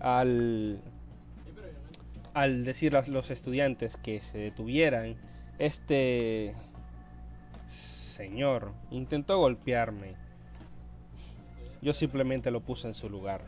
Al, 0.00 0.80
al 2.34 2.64
decir 2.64 2.96
a 2.96 3.06
los 3.06 3.30
estudiantes 3.30 3.96
que 3.98 4.20
se 4.32 4.38
detuvieran, 4.38 5.16
este 5.58 6.54
señor 8.16 8.72
intentó 8.90 9.38
golpearme. 9.38 10.14
Yo 11.82 11.92
simplemente 11.94 12.50
lo 12.50 12.60
puse 12.60 12.88
en 12.88 12.94
su 12.94 13.08
lugar. 13.08 13.42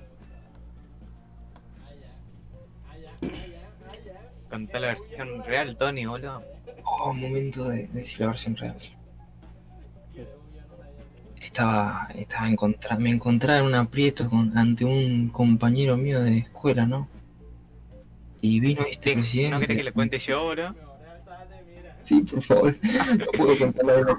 Contá 4.49 4.78
la 4.78 4.88
versión 4.88 5.45
real, 5.45 5.76
Tony, 5.76 6.07
boludo. 6.07 6.43
Oh, 6.85 7.12
momento 7.12 7.69
de, 7.69 7.87
de 7.88 8.00
decir 8.00 8.21
la 8.21 8.28
versión 8.28 8.57
real. 8.57 8.78
Estaba, 11.49 12.09
estaba 12.14 12.47
encontra, 12.47 12.99
me 12.99 13.09
encontraba 13.09 13.61
en 13.61 13.67
un 13.67 13.75
aprieto 13.75 14.28
con, 14.28 14.57
ante 14.57 14.85
un 14.85 15.31
compañero 15.31 15.97
mío 15.97 16.23
de 16.23 16.38
escuela, 16.38 16.85
¿no? 16.85 17.09
Y 18.43 18.61
vino 18.61 18.83
este 18.83 19.17
¿No 19.17 19.23
presidente. 19.23 19.61
querés 19.61 19.76
que 19.78 19.85
le 19.85 19.93
cuente 19.93 20.19
yo? 20.19 20.52
Sí, 22.05 22.21
por 22.21 22.43
favor. 22.43 22.76
No 22.83 23.26
puedo 23.37 23.59
contar 23.59 23.85
la 23.87 23.93
verdad. 23.95 24.17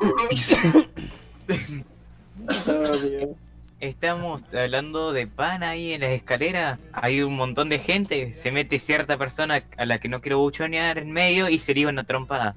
Ah, 2.48 2.98
Dios. 2.98 3.29
Estamos 3.79 4.41
hablando 4.51 5.13
de 5.13 5.27
pan 5.27 5.62
ahí 5.62 5.93
en 5.93 6.01
las 6.01 6.12
escaleras. 6.12 6.79
Hay 6.91 7.21
un 7.21 7.36
montón 7.36 7.69
de 7.69 7.77
gente. 7.79 8.33
Se 8.41 8.51
mete 8.51 8.79
cierta 8.79 9.17
persona 9.17 9.63
a 9.77 9.86
la 9.86 10.00
que 10.00 10.09
no 10.09 10.19
quiero 10.19 10.39
buchonear 10.39 10.98
en 10.98 11.12
medio 11.12 11.48
y 11.48 11.59
se 11.59 11.75
le 11.75 11.81
iba 11.81 11.91
una 11.91 12.03
trompada. 12.05 12.55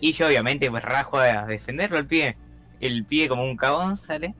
Y 0.00 0.14
yo, 0.14 0.26
obviamente, 0.26 0.70
pues 0.70 0.82
rajo 0.82 1.18
a 1.18 1.44
defenderlo 1.44 1.98
al 1.98 2.06
pie. 2.06 2.36
El 2.80 3.04
pie, 3.04 3.28
como 3.28 3.44
un 3.44 3.56
cabón, 3.56 3.96
sale. 3.98 4.34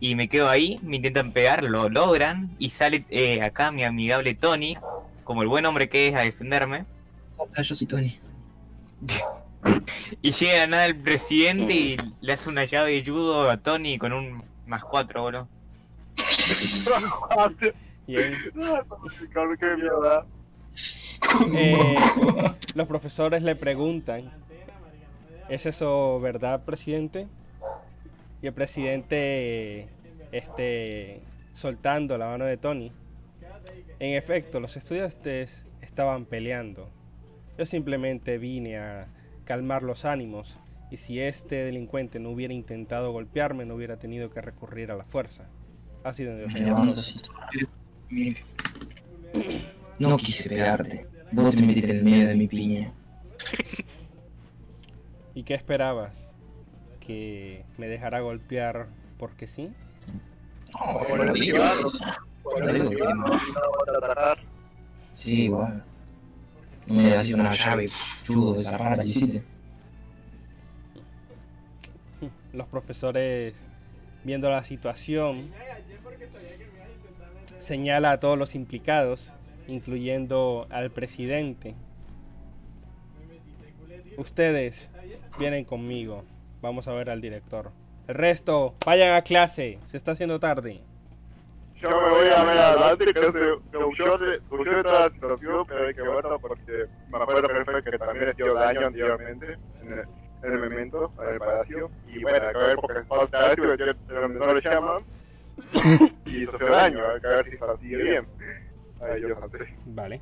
Y 0.00 0.14
me 0.14 0.28
quedo 0.28 0.48
ahí. 0.48 0.78
Me 0.82 0.96
intentan 0.96 1.32
pegar, 1.32 1.64
lo 1.64 1.88
logran. 1.88 2.54
Y 2.58 2.70
sale 2.70 3.04
eh, 3.10 3.42
acá 3.42 3.70
mi 3.70 3.84
amigable 3.84 4.34
Tony, 4.34 4.76
como 5.24 5.42
el 5.42 5.48
buen 5.48 5.66
hombre 5.66 5.88
que 5.88 6.08
es, 6.08 6.14
a 6.14 6.20
defenderme. 6.20 6.84
Hola, 7.36 7.62
yo 7.62 7.74
soy 7.74 7.86
Tony. 7.86 8.18
Y 10.20 10.32
llega 10.32 10.58
la 10.58 10.66
nada 10.66 10.86
el 10.86 10.96
presidente 10.96 11.72
y 11.72 11.96
le 12.20 12.32
hace 12.34 12.48
una 12.50 12.64
llave 12.64 12.92
de 12.92 13.10
judo 13.10 13.50
a 13.50 13.56
Tony 13.56 13.96
con 13.98 14.12
un 14.12 14.42
más 14.66 14.84
cuatro, 14.84 15.22
boludo. 15.22 15.48
Qué 18.06 18.22
mierda. 19.76 20.26
Eh, 21.54 21.96
los 22.74 22.88
profesores 22.88 23.42
le 23.42 23.56
preguntan, 23.56 24.30
¿es 25.48 25.66
eso 25.66 26.20
verdad, 26.20 26.64
presidente? 26.64 27.26
Y 28.42 28.46
el 28.46 28.52
presidente, 28.52 29.88
este, 30.32 31.20
soltando 31.56 32.18
la 32.18 32.26
mano 32.26 32.44
de 32.44 32.56
Tony. 32.56 32.92
En 33.98 34.14
efecto, 34.16 34.60
los 34.60 34.76
estudiantes 34.76 35.50
estaban 35.80 36.26
peleando. 36.26 36.88
Yo 37.56 37.66
simplemente 37.66 38.38
vine 38.38 38.78
a 38.78 39.06
calmar 39.44 39.82
los 39.82 40.04
ánimos 40.04 40.58
y 40.90 40.96
si 40.98 41.20
este 41.20 41.56
delincuente 41.56 42.18
no 42.18 42.30
hubiera 42.30 42.52
intentado 42.52 43.12
golpearme, 43.12 43.64
no 43.64 43.74
hubiera 43.74 43.96
tenido 43.96 44.30
que 44.30 44.40
recurrir 44.40 44.90
a 44.90 44.96
la 44.96 45.04
fuerza. 45.04 45.44
Dios 46.12 46.54
Llevando 46.54 47.02
Mire. 48.10 48.42
No 49.98 50.16
quise 50.18 50.48
pegarte. 50.48 51.06
Vos 51.32 51.54
te 51.54 51.62
metiste 51.62 51.98
en 51.98 52.04
medio 52.04 52.28
de 52.28 52.34
mi 52.34 52.46
piña. 52.46 52.92
¿Y 55.34 55.42
qué 55.42 55.54
esperabas? 55.54 56.12
¿Que 57.00 57.64
me 57.76 57.88
dejara 57.88 58.20
golpear 58.20 58.86
porque 59.18 59.48
sí? 59.48 59.72
Oh, 60.80 61.04
bueno, 61.08 61.32
digo. 61.32 61.58
Sí, 65.18 65.48
bueno. 65.48 65.82
No 66.86 66.94
me 66.94 67.16
hacía 67.16 67.34
una 67.34 67.54
llave 67.54 67.90
de 68.28 68.60
esa 68.60 68.76
rara 68.76 69.02
que 69.02 69.08
hiciste. 69.08 69.42
Los 72.52 72.68
profesores, 72.68 73.54
viendo 74.22 74.48
la 74.50 74.62
situación, 74.64 75.50
señala 77.66 78.12
a 78.12 78.20
todos 78.20 78.38
los 78.38 78.54
implicados, 78.54 79.32
incluyendo 79.66 80.66
al 80.70 80.90
presidente. 80.90 81.74
Ustedes 84.16 84.76
vienen 85.38 85.64
conmigo. 85.64 86.24
Vamos 86.60 86.88
a 86.88 86.92
ver 86.92 87.10
al 87.10 87.20
director. 87.20 87.70
El 88.08 88.14
resto, 88.14 88.74
vayan 88.84 89.14
a 89.14 89.22
clase. 89.22 89.78
Se 89.90 89.96
está 89.96 90.12
haciendo 90.12 90.38
tarde. 90.38 90.80
Yo 91.76 91.90
me 91.90 92.10
voy 92.10 92.28
a 92.28 92.44
ver 92.44 92.58
adelante, 92.58 93.04
que 93.04 93.20
yo 93.20 93.32
de, 93.32 93.46
de 94.26 94.82
toda 94.82 95.00
la 95.00 95.10
situación, 95.10 95.66
pero 95.66 95.86
hay 95.86 95.94
que 95.94 96.02
verlo 96.02 96.38
porque 96.38 96.86
me 97.10 97.18
acuerdo 97.18 97.48
perfecto 97.48 97.90
que 97.90 97.98
también 97.98 98.28
he 98.28 98.34
sido 98.34 98.54
daño 98.54 98.86
anteriormente 98.86 99.58
en 99.82 99.92
el, 99.92 100.04
en 100.44 100.52
el 100.52 100.60
momento, 100.60 101.12
en 101.20 101.34
el 101.34 101.38
palacio. 101.38 101.90
Y 102.06 102.22
bueno, 102.22 102.46
hay 102.46 102.52
que 102.54 102.58
ver 102.58 102.76
porque 102.76 103.02
falta 103.02 103.50
algo 103.50 103.76
que 103.76 103.94
no 104.16 104.54
le 104.54 104.60
llaman. 104.62 105.02
y 106.26 106.44
eso 106.44 106.58
fue 106.58 106.70
daño, 106.70 107.00
hay 107.06 107.20
que 107.20 107.26
ver 107.26 107.44
si 107.44 107.82
sigue 107.82 108.02
bien. 108.02 108.26
Ay, 109.02 109.22
Dios, 109.22 109.38
Vale. 109.86 110.20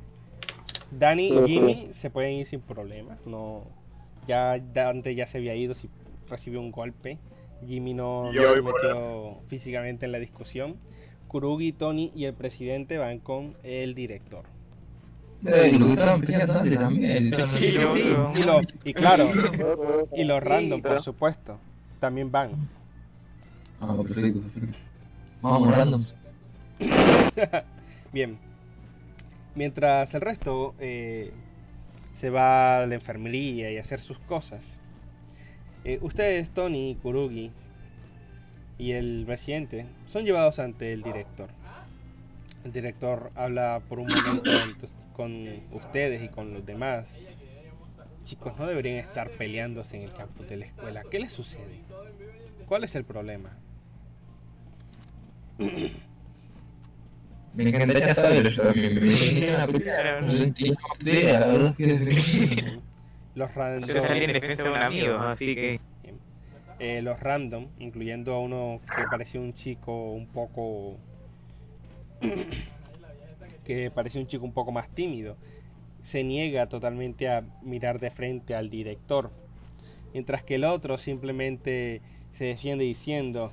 Dani 0.91 1.27
y 1.27 1.47
Jimmy 1.47 1.93
se 2.01 2.09
pueden 2.09 2.33
ir 2.33 2.47
sin 2.47 2.61
problemas, 2.61 3.25
no 3.25 3.63
ya 4.27 4.57
Dante 4.59 5.15
ya 5.15 5.27
se 5.27 5.37
había 5.37 5.55
ido 5.55 5.73
si 5.75 5.89
recibió 6.29 6.59
un 6.59 6.71
golpe. 6.71 7.17
Jimmy 7.67 7.93
no, 7.93 8.31
se 8.33 8.61
metió 8.61 9.37
físicamente 9.47 10.05
en 10.05 10.11
la 10.11 10.19
discusión. 10.19 10.75
Kurugi, 11.27 11.71
Tony 11.73 12.11
y 12.15 12.25
el 12.25 12.33
presidente 12.33 12.97
van 12.97 13.19
con 13.19 13.55
el 13.63 13.95
director. 13.95 14.45
y, 15.41 15.75
y 18.89 18.93
claro, 18.93 19.31
y 20.15 20.23
los 20.23 20.43
random, 20.43 20.81
por 20.81 21.03
supuesto, 21.03 21.57
también 21.99 22.31
van. 22.31 22.51
Ah, 23.81 23.95
perfecto, 24.07 24.39
perfecto. 24.41 24.77
Vamos, 25.41 25.75
random. 25.75 26.05
Bien. 28.13 28.37
Mientras 29.55 30.13
el 30.13 30.21
resto 30.21 30.73
eh, 30.79 31.31
se 32.23 32.29
va 32.29 32.77
a 32.77 32.85
la 32.85 32.95
enfermería 32.95 33.69
y 33.69 33.77
a 33.77 33.81
hacer 33.81 33.99
sus 33.99 34.17
cosas. 34.19 34.61
Eh, 35.83 35.99
ustedes, 36.01 36.49
Tony, 36.53 36.97
Kurugi 37.01 37.51
y 38.77 38.91
el 38.93 39.25
presidente, 39.25 39.87
son 40.07 40.23
llevados 40.23 40.57
ante 40.57 40.93
el 40.93 41.03
director. 41.03 41.49
El 42.63 42.71
director 42.71 43.33
habla 43.35 43.81
por 43.89 43.99
un 43.99 44.07
momento 44.07 44.87
con 45.17 45.49
ustedes 45.73 46.23
y 46.23 46.29
con 46.29 46.53
los 46.53 46.65
demás. 46.65 47.07
Chicos, 48.23 48.57
no 48.57 48.67
deberían 48.67 48.99
estar 48.99 49.29
peleándose 49.31 49.97
en 49.97 50.03
el 50.03 50.13
campus 50.13 50.47
de 50.47 50.55
la 50.55 50.65
escuela. 50.67 51.03
¿Qué 51.11 51.19
les 51.19 51.33
sucede? 51.33 51.81
¿Cuál 52.67 52.85
es 52.85 52.95
el 52.95 53.03
problema? 53.03 53.49
Me 57.53 57.69
encantaría 57.69 58.15
saber 58.15 58.47
eso 58.47 58.63
Los 63.35 63.53
random. 63.55 65.21
así 65.21 65.55
que. 65.55 65.79
Eh, 66.79 67.01
los 67.01 67.19
random, 67.19 67.67
incluyendo 67.79 68.33
a 68.33 68.39
uno 68.39 68.81
que 68.95 69.03
parecía 69.09 69.39
un 69.39 69.53
chico 69.53 70.11
un 70.11 70.27
poco. 70.27 70.97
que 73.65 73.91
parecía 73.91 74.19
un 74.19 74.27
chico 74.27 74.43
un 74.43 74.53
poco 74.53 74.71
más 74.71 74.89
tímido, 74.89 75.37
se 76.11 76.23
niega 76.23 76.67
totalmente 76.67 77.29
a 77.29 77.43
mirar 77.61 77.99
de 77.99 78.11
frente 78.11 78.55
al 78.55 78.69
director. 78.69 79.29
Mientras 80.13 80.43
que 80.43 80.55
el 80.55 80.65
otro 80.65 80.97
simplemente 80.97 82.01
se 82.37 82.45
defiende 82.45 82.83
diciendo: 82.83 83.51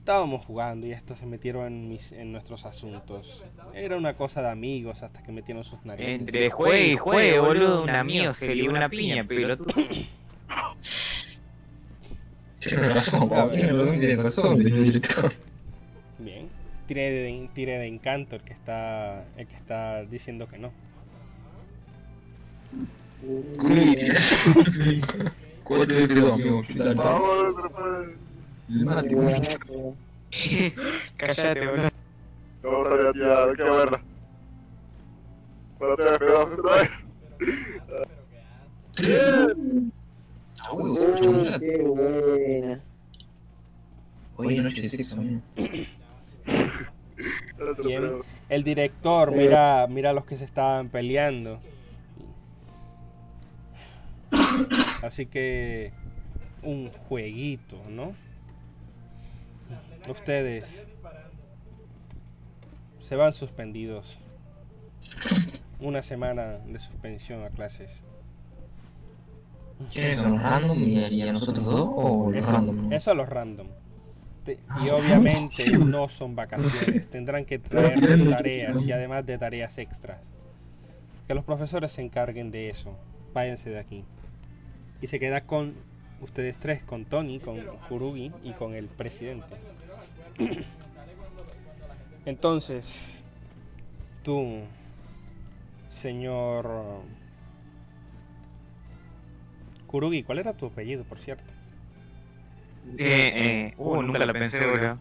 estábamos 0.00 0.44
jugando 0.46 0.86
y 0.86 0.92
estos 0.92 1.18
se 1.18 1.26
metieron 1.26 1.66
en, 1.66 1.88
mis, 1.88 2.12
en 2.12 2.32
nuestros 2.32 2.64
asuntos. 2.64 3.44
Era 3.74 3.96
una 3.96 4.14
cosa 4.14 4.40
de 4.42 4.48
amigos 4.48 5.02
hasta 5.02 5.22
que 5.22 5.30
metieron 5.30 5.62
sus 5.62 5.84
narices. 5.84 6.20
Entre 6.20 6.50
juegue 6.50 6.92
y 6.94 6.96
juegue, 6.96 7.38
boludo, 7.38 7.82
un 7.82 7.90
amigo 7.90 8.34
se 8.34 8.54
le 8.54 8.68
una 8.68 8.88
piña, 8.88 9.24
pelotudo. 9.24 9.74
Tiene 12.60 12.88
razón, 12.90 13.30
tiene 13.50 14.16
razón, 14.16 14.58
director. 14.58 15.32
Bien. 16.18 16.50
Tire 16.86 17.10
de, 17.10 17.48
tire 17.54 17.78
de 17.78 17.86
encanto 17.86 18.36
el 18.36 18.42
que 18.42 18.52
está 18.52 19.24
el 19.38 19.46
que 19.46 19.56
está 19.56 20.04
diciendo 20.04 20.46
que 20.46 20.58
no. 20.58 20.70
Cuatro 25.64 26.06
de 26.06 26.06
amigo. 28.70 29.96
Cállate, 31.16 31.66
boludo. 31.66 31.90
No 32.62 32.84
sabía, 32.84 33.12
tía, 33.12 33.44
hay 33.44 33.56
que 33.56 33.62
verla. 33.62 34.00
Te 35.78 35.84
otra 35.84 36.76
vez. 36.76 36.90
qué 41.58 41.82
buena. 41.82 42.80
Hoy 44.36 44.58
noche 44.58 44.82
de 44.82 44.90
sexo, 44.90 45.16
Bien. 47.84 48.22
El 48.48 48.64
director 48.64 49.32
mira, 49.32 49.86
mira 49.88 50.10
a 50.10 50.12
los 50.12 50.24
que 50.24 50.38
se 50.38 50.44
estaban 50.44 50.88
peleando. 50.88 51.60
Así 55.02 55.26
que 55.26 55.92
un 56.62 56.90
jueguito, 56.90 57.76
¿no? 57.88 58.14
Ustedes 60.08 60.64
se 63.08 63.16
van 63.16 63.32
suspendidos. 63.34 64.06
Una 65.80 66.02
semana 66.02 66.58
de 66.66 66.78
suspensión 66.78 67.42
a 67.42 67.50
clases. 67.50 67.90
¿Quiénes 69.92 70.18
son 70.18 70.32
los 70.32 70.42
random 70.42 70.78
y 70.78 71.22
a 71.22 71.32
nosotros 71.32 71.64
dos 71.64 71.90
o 71.92 72.30
los 72.30 72.46
random? 72.46 72.92
Eso 72.92 73.10
a 73.10 73.14
los 73.14 73.28
random. 73.28 73.66
y 74.46 74.52
ah. 74.68 74.94
obviamente 74.94 75.70
no 75.78 76.08
son 76.10 76.36
vacaciones. 76.36 77.10
Tendrán 77.10 77.46
que 77.46 77.58
traer 77.58 78.28
tareas 78.30 78.80
y 78.82 78.92
además 78.92 79.26
de 79.26 79.38
tareas 79.38 79.76
extras. 79.76 80.20
Que 81.26 81.34
los 81.34 81.44
profesores 81.44 81.92
se 81.92 82.02
encarguen 82.02 82.50
de 82.50 82.70
eso. 82.70 82.96
Váyanse 83.32 83.70
de 83.70 83.78
aquí. 83.78 84.04
Y 85.02 85.08
se 85.08 85.18
queda 85.18 85.42
con 85.42 85.74
ustedes 86.20 86.56
tres, 86.60 86.82
con 86.84 87.04
Tony, 87.04 87.40
con 87.40 87.58
Kurugi 87.88 88.32
y 88.44 88.52
con 88.52 88.74
el 88.74 88.86
presidente. 88.86 89.46
Entonces, 92.26 92.84
tú, 94.22 94.60
señor 96.02 97.02
Kurugi, 99.86 100.22
¿cuál 100.22 100.38
era 100.38 100.52
tu 100.52 100.66
apellido, 100.66 101.04
por 101.04 101.18
cierto? 101.18 101.52
Eh, 102.96 103.32
eh, 103.34 103.74
uh, 103.76 104.02
nunca 104.02 104.24
lo 104.24 104.32
pensé, 104.32 104.58
bro. 104.58 104.98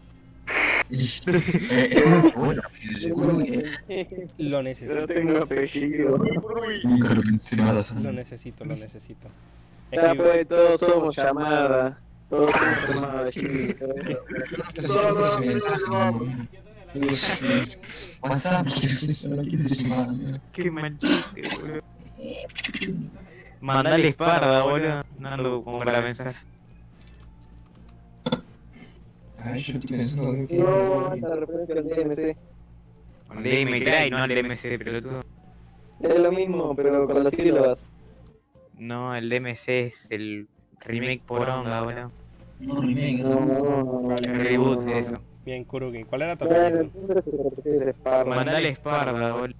lo 4.39 4.63
necesito. 4.63 5.05
tengo 5.05 5.37
apellido. 5.43 6.17
Lo 6.17 8.11
necesito, 8.11 8.65
lo 8.65 8.75
necesito. 8.75 9.29
Ya 9.91 10.13
pues, 10.15 10.47
todos 10.47 10.79
somos 10.79 11.15
llamadas. 11.15 11.97
Todos 12.29 12.51
somos 12.51 12.89
llamadas, 12.89 13.35
WhatsApp, 18.21 18.67
Qué 20.53 20.71
mal 20.71 20.99
chiste, 20.99 21.41
boludo. 21.55 21.81
Mandale 23.61 24.07
esparda, 24.09 24.63
boludo. 24.63 25.03
No 25.19 25.29
ando 25.29 25.63
como 25.63 25.79
para 25.79 26.03
pensar. 26.03 26.35
Ay, 29.43 29.63
yo 29.63 29.73
estoy 29.75 29.97
pensando 29.97 30.47
que... 30.47 30.57
No, 30.57 31.07
anda 31.11 31.35
referencia 31.35 31.75
al 31.75 31.87
DMC. 31.87 32.37
Con 33.27 33.43
DMC 33.43 34.07
y 34.07 34.09
no 34.09 34.17
al 34.17 34.29
DMC, 34.29 34.61
pero 34.77 35.01
tú... 35.01 35.09
Es 36.01 36.19
lo 36.19 36.31
mismo, 36.31 36.75
pero 36.75 37.05
con 37.07 37.23
las 37.23 37.33
sílabas. 37.33 37.79
No, 38.79 39.15
el 39.15 39.29
DMC 39.29 39.87
es 39.87 39.93
el 40.09 40.47
remake 40.85 41.21
por 41.25 41.49
onda, 41.49 41.81
boludo. 41.81 42.11
No, 42.59 42.81
remake, 42.81 43.23
no. 43.23 43.45
no, 43.45 44.17
El 44.17 44.35
reboot, 44.43 44.87
eso. 44.87 45.21
Bien, 45.45 45.63
Kurugi, 45.65 46.03
¿cuál 46.03 46.21
era 46.23 46.35
tu 46.37 46.45
apellido? 46.45 46.89
Mandale 48.25 48.69
Esparda, 48.69 49.33
boludo. 49.33 49.53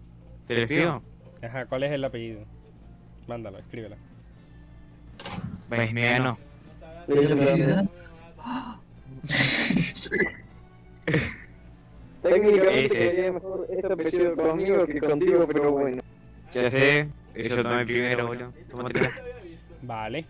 ¿Te 0.47 0.55
lo 0.55 0.61
escribo? 0.61 1.03
Ajá, 1.41 1.65
¿cuál 1.65 1.83
es 1.83 1.91
el 1.91 2.03
apellido? 2.03 2.45
Mándalo, 3.27 3.59
escríbelo. 3.59 3.97
Pues 5.67 5.93
me 5.93 6.01
ganó. 6.01 6.39
Técnicamente 12.21 12.95
sería 12.95 13.31
mejor 13.31 13.65
este 13.69 13.93
apellido 13.93 14.35
conmigo 14.35 14.85
que 14.85 14.99
contigo, 14.99 15.47
pero 15.47 15.71
bueno. 15.71 16.01
Ya 16.53 16.69
sé, 16.71 17.09
eso 17.33 17.55
yo 17.55 17.63
tomé 17.63 17.85
primero, 17.85 18.27
boludo. 18.27 18.53
Vale. 19.81 20.25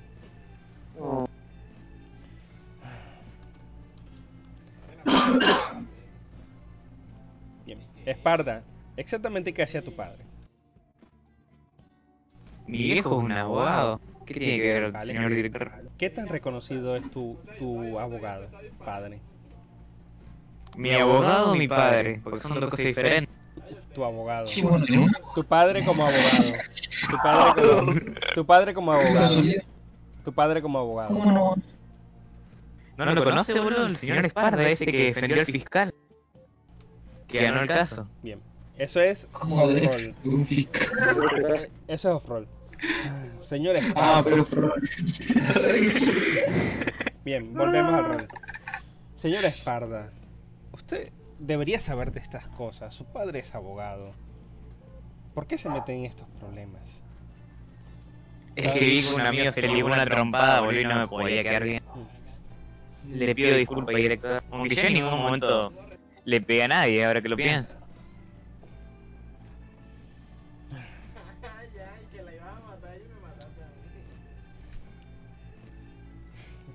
Oh. 1.00 1.26
Bien. 7.66 7.80
Esparta, 8.06 8.64
exactamente 8.98 9.54
qué 9.54 9.64
hacía 9.64 9.82
tu 9.82 9.96
padre. 9.96 10.24
Mi 12.68 12.78
viejo 12.78 13.18
es 13.18 13.24
un 13.24 13.32
abogado. 13.32 14.00
¿Qué 14.26 14.36
tiene 14.36 14.58
que 14.62 14.80
ver, 14.80 15.08
señor 15.08 15.34
director? 15.34 15.72
¿Qué 15.98 16.12
tan 16.12 16.28
reconocido 16.28 16.96
es 16.96 17.10
tu, 17.10 17.40
tu 17.58 17.98
abogado, 17.98 18.48
padre? 18.86 19.20
Mi 20.78 20.94
abogado 20.94 21.54
o 21.54 21.56
mi 21.56 21.68
padre, 21.68 22.22
porque 22.24 22.40
son 22.42 22.60
dos 22.60 22.70
cosas 22.70 22.86
diferentes. 22.86 23.39
Tu 23.94 24.04
abogado. 24.04 24.48
Sí, 24.48 24.62
bueno, 24.62 24.86
tenemos 24.86 25.12
Tu 25.36 25.44
padre 25.44 25.84
como 25.86 26.06
abogado. 26.06 26.54
Tu 27.10 27.18
padre 27.18 27.54
como, 27.64 27.94
tu 28.36 28.46
padre 28.46 28.74
como 28.74 28.92
abogado. 28.94 29.42
Tu 30.26 30.34
padre 30.34 30.62
como 30.62 30.80
abogado. 30.80 31.10
¿Cómo 31.14 31.32
no? 31.32 31.56
¿No 32.98 33.06
lo 33.14 33.24
conoce, 33.24 33.54
boludo? 33.60 33.86
El 33.88 33.98
señor 33.98 34.26
Esparda, 34.26 34.68
ese 34.70 34.86
que 34.86 35.06
defendió 35.06 35.40
al 35.40 35.46
fiscal. 35.46 35.94
Que 37.28 37.42
ganó 37.44 37.62
el 37.62 37.68
caso. 37.68 38.08
Bien. 38.22 38.40
Eso 38.78 39.00
es 39.02 39.20
¿Cómo 39.32 39.64
off-roll. 39.64 40.16
de 40.24 40.30
un 40.30 40.46
fiscal? 40.46 40.90
Eso 41.88 42.10
es 42.10 42.16
off-roll. 42.16 42.48
Señor 43.50 43.76
Ah, 43.76 43.80
Esparda. 43.80 44.24
pero... 44.24 44.46
pero- 44.46 44.74
Bien, 47.26 47.54
volvemos 47.54 47.94
al 47.94 48.06
rol. 48.06 48.28
Señor 49.22 49.46
Esparda, 49.46 50.12
usted 50.72 51.12
debería 51.40 51.80
saber 51.80 52.12
de 52.12 52.20
estas 52.20 52.48
cosas. 52.50 52.94
Su 52.94 53.06
padre 53.06 53.40
es 53.40 53.56
abogado. 53.56 54.14
¿Por 55.34 55.48
qué 55.48 55.58
se 55.58 55.70
mete 55.70 55.94
en 55.94 56.06
estos 56.06 56.28
problemas? 56.40 56.82
Es 58.56 58.74
que 58.74 58.80
vi 58.80 59.02
que 59.02 59.14
un 59.14 59.22
amigo 59.22 59.52
se 59.54 59.62
le 59.62 59.74
dio 59.74 59.86
una 59.86 60.06
trompada, 60.06 60.60
boludo, 60.60 60.82
y 60.82 60.86
no 60.86 61.00
me 61.00 61.08
podía 61.08 61.44
quedar 61.44 61.64
bien. 61.64 61.84
Le 63.08 63.34
pido 63.34 63.56
disculpas, 63.56 63.96
director. 63.96 64.44
Aunque 64.52 64.76
yo 64.76 64.82
en 64.82 64.94
ningún 64.94 65.18
momento 65.18 65.72
le 66.26 66.42
pegué 66.42 66.64
a 66.64 66.68
nadie, 66.68 67.06
ahora 67.06 67.22
que 67.22 67.30
lo 67.30 67.38
pienso. 67.38 67.74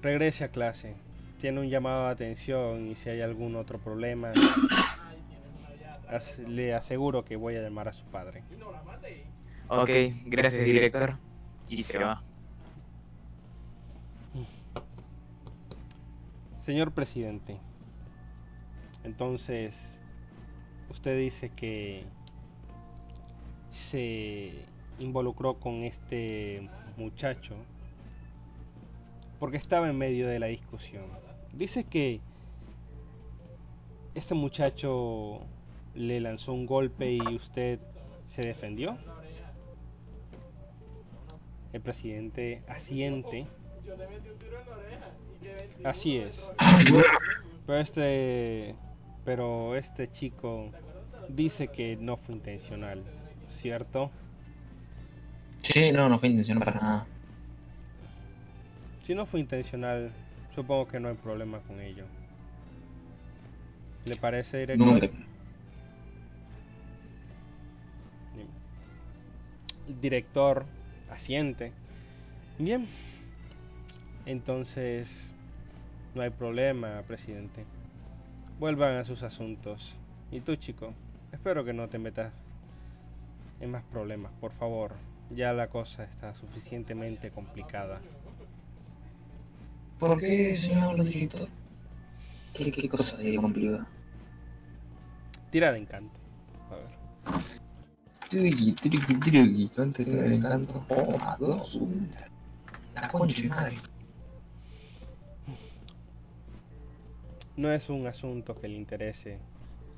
Regrese 0.01 0.45
a 0.45 0.49
clase. 0.49 0.97
Tiene 1.45 1.61
un 1.61 1.69
llamado 1.69 2.07
de 2.07 2.13
atención 2.13 2.89
y 2.89 2.95
si 2.95 3.11
hay 3.11 3.21
algún 3.21 3.55
otro 3.55 3.79
problema, 3.79 4.33
le 6.49 6.73
aseguro 6.73 7.23
que 7.23 7.37
voy 7.37 7.55
a 7.57 7.61
llamar 7.61 7.87
a 7.87 7.93
su 7.93 8.03
padre. 8.07 8.43
Ok, 9.69 9.91
gracias, 10.25 10.65
director. 10.65 11.19
Y 11.69 11.85
se 11.85 11.99
va. 11.99 12.23
Señor 16.65 16.93
presidente, 16.93 17.59
entonces 19.03 19.75
usted 20.89 21.19
dice 21.19 21.51
que 21.51 22.05
se 23.91 24.65
involucró 24.99 25.61
con 25.61 25.85
este 25.85 26.71
muchacho 26.97 27.55
porque 29.39 29.59
estaba 29.59 29.91
en 29.91 29.99
medio 29.99 30.27
de 30.27 30.39
la 30.39 30.47
discusión. 30.47 31.24
Dice 31.57 31.85
que 31.85 32.21
este 34.15 34.35
muchacho 34.35 35.41
le 35.95 36.21
lanzó 36.21 36.53
un 36.53 36.67
golpe 36.67 37.13
y 37.13 37.21
usted 37.37 37.79
se 38.35 38.43
defendió. 38.43 38.97
El 41.73 41.81
presidente 41.81 42.63
asiente. 42.69 43.47
Así 45.85 46.17
es. 46.17 46.35
Pero 47.67 47.81
este, 47.81 48.75
pero 49.25 49.77
este 49.77 50.11
chico 50.13 50.71
dice 51.29 51.69
que 51.69 51.97
no 51.97 52.17
fue 52.19 52.35
intencional, 52.35 53.03
¿cierto? 53.63 54.11
Sí, 55.63 55.93
no, 55.93 56.09
no 56.09 56.19
fue 56.19 56.29
intención 56.29 56.59
para 56.59 56.75
nada. 56.75 57.07
Si 59.07 59.15
no 59.15 59.27
fue 59.27 59.41
intencional, 59.41 60.13
supongo 60.55 60.89
que 60.89 61.01
no 61.01 61.09
hay 61.09 61.17
problema 61.17 61.59
con 61.61 61.81
ello. 61.81 62.05
¿Le 64.05 64.17
parece 64.17 64.59
director? 64.59 65.11
El 69.89 70.01
director 70.01 70.65
asiente. 71.11 71.73
Bien. 72.59 72.87
Entonces, 74.27 75.09
no 76.15 76.23
hay 76.23 76.31
problema, 76.31 77.03
presidente. 77.07 77.65
Vuelvan 78.59 78.97
a 78.97 79.05
sus 79.05 79.23
asuntos. 79.23 79.95
Y 80.31 80.41
tú, 80.41 80.57
chico, 80.57 80.95
espero 81.33 81.65
que 81.65 81.73
no 81.73 81.89
te 81.89 81.99
metas 81.99 82.33
en 83.61 83.71
más 83.71 83.85
problemas, 83.85 84.33
por 84.41 84.53
favor. 84.53 84.93
Ya 85.31 85.53
la 85.53 85.69
cosa 85.69 86.05
está 86.05 86.35
suficientemente 86.35 87.31
complicada. 87.31 88.01
¿Por 89.99 90.21
qué, 90.21 90.59
señor 90.61 91.03
director? 91.05 91.49
¿Qué, 92.53 92.71
qué 92.71 92.89
cosa 92.89 93.17
de 93.17 93.37
complicada? 93.37 93.87
Tira 95.51 95.73
de 95.73 95.79
encanto. 95.79 96.19
A 96.71 96.77
ver. 96.77 97.41
Triqui, 98.29 98.73
triqui, 98.73 99.21
triqui, 99.21 99.69
cante 99.69 100.05
de 100.05 100.35
encanto. 100.35 100.85
Toma, 100.89 101.37
dos, 101.39 101.75
una. 101.75 102.29
La 102.95 103.09
concha 103.09 103.43
de 103.43 103.49
madre. 103.49 103.77
No 107.57 107.73
es 107.73 107.89
un 107.89 108.07
asunto 108.07 108.61
que 108.61 108.69
le 108.69 108.75
interese. 108.75 109.39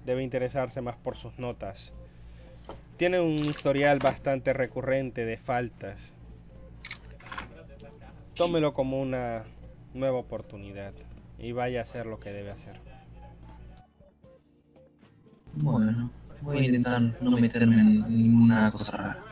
Debe 0.04 0.22
interesarse 0.22 0.80
más 0.82 0.96
por 0.96 1.16
sus 1.16 1.38
notas. 1.38 1.92
Tiene 2.98 3.20
un 3.20 3.46
historial 3.46 3.98
bastante 3.98 4.52
recurrente 4.52 5.24
de 5.24 5.38
faltas. 5.38 5.98
Tómelo 8.34 8.74
como 8.74 9.00
una 9.00 9.44
nueva 9.96 10.18
oportunidad 10.18 10.92
y 11.38 11.52
vaya 11.52 11.80
a 11.80 11.82
hacer 11.84 12.06
lo 12.06 12.20
que 12.20 12.30
debe 12.30 12.52
hacer. 12.52 12.78
Bueno, 15.54 16.10
voy 16.42 16.58
a 16.58 16.64
intentar 16.64 17.00
no 17.20 17.30
meterme 17.32 17.80
en 17.80 18.00
ninguna 18.08 18.70
cosa 18.70 18.92
rara. 18.92 19.24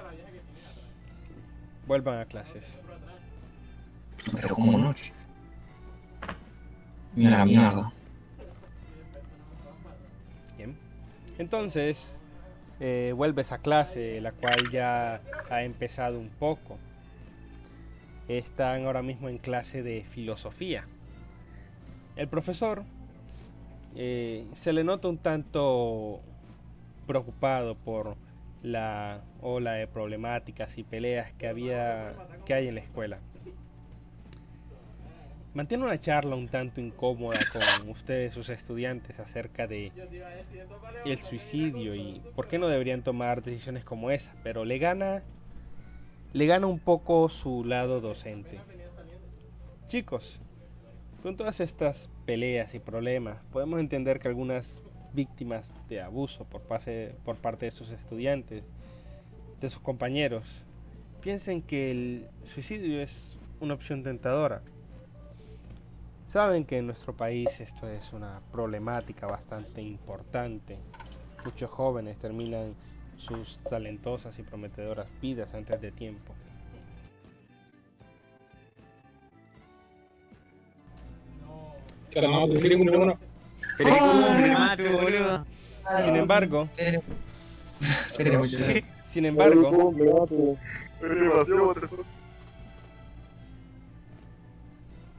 Vuelvan 1.87 2.18
a 2.18 2.24
clases. 2.24 2.64
Pero 4.33 4.55
como 4.55 4.79
noche. 4.79 5.12
Mira 7.14 7.38
la 7.38 7.44
mierda. 7.44 7.92
Bien. 10.57 10.74
Entonces, 11.38 11.98
eh, 12.81 13.12
vuelves 13.14 13.53
a 13.53 13.59
clase, 13.59 14.20
la 14.20 14.33
cual 14.33 14.70
ya 14.72 15.20
ha 15.50 15.62
empezado 15.62 16.18
un 16.18 16.31
poco. 16.31 16.79
Están 18.29 18.87
ahora 18.87 19.03
mismo 19.03 19.29
en 19.29 19.39
clase 19.39 19.83
de 19.83 20.05
filosofía. 20.13 20.87
El 22.17 22.29
profesor 22.29 22.85
eh, 23.97 24.47
se 24.63 24.73
le 24.73 24.83
nota 24.83 25.09
un 25.09 25.19
tanto 25.19 26.21
preocupado 27.07 27.75
por 27.75 28.17
la 28.63 29.21
ola 29.43 29.73
de 29.73 29.87
problemáticas 29.87 30.71
y 30.79 30.85
peleas 30.85 31.31
que 31.35 31.47
había 31.47 32.15
que 32.47 32.55
hay 32.55 32.69
en 32.69 32.77
la 32.77 32.81
escuela. 32.81 33.19
Mantiene 35.53 35.85
una 35.85 36.01
charla 36.01 36.35
un 36.35 36.49
tanto 36.49 36.81
incómoda 36.81 37.39
con 37.53 37.89
ustedes, 37.91 38.33
sus 38.33 38.49
estudiantes, 38.49 39.17
acerca 39.21 39.69
de 39.69 39.93
el 41.05 41.23
suicidio 41.23 41.95
y 41.95 42.21
por 42.35 42.49
qué 42.49 42.59
no 42.59 42.67
deberían 42.67 43.03
tomar 43.03 43.43
decisiones 43.43 43.85
como 43.85 44.11
esa, 44.11 44.33
pero 44.43 44.65
le 44.65 44.79
gana 44.79 45.23
le 46.35 46.47
gana 46.47 46.66
un 46.66 46.81
poco 46.81 47.29
su 47.29 47.64
lado 47.64 48.01
docente. 48.01 48.59
Chicos, 49.87 50.40
con 51.23 51.37
todas 51.37 51.61
estas 51.61 51.97
peleas 52.27 52.75
y 52.75 52.81
problemas, 52.81 53.40
podemos 53.53 53.79
entender 53.79 54.18
que 54.18 54.27
algunas 54.27 54.66
víctimas 55.12 55.64
de 55.88 56.01
abuso 56.01 56.44
por, 56.44 56.62
pase, 56.62 57.14
por 57.25 57.37
parte 57.37 57.66
de 57.66 57.70
sus 57.70 57.88
estudiantes, 57.88 58.64
de 59.61 59.70
sus 59.70 59.81
compañeros, 59.81 60.44
piensen 61.20 61.62
que 61.62 61.92
el 61.92 62.27
suicidio 62.53 63.01
es 63.01 63.12
una 63.61 63.75
opción 63.75 64.03
tentadora. 64.03 64.62
Saben 66.33 66.64
que 66.64 66.79
en 66.79 66.87
nuestro 66.88 67.12
país 67.14 67.49
esto 67.61 67.88
es 67.88 68.12
una 68.12 68.40
problemática 68.51 69.29
bastante 69.29 69.81
importante. 69.83 70.79
Muchos 71.44 71.70
jóvenes 71.70 72.18
terminan 72.18 72.75
sus 73.18 73.59
talentosas 73.70 74.37
y 74.38 74.42
prometedoras 74.42 75.07
vidas 75.20 75.53
antes 75.55 75.81
de 75.81 75.92
tiempo. 75.92 76.35
Mate, 84.59 84.88
boludo. 84.88 85.44
Sin 86.05 86.16
embargo, 86.16 86.68
sin 89.12 89.24
embargo. 89.27 89.70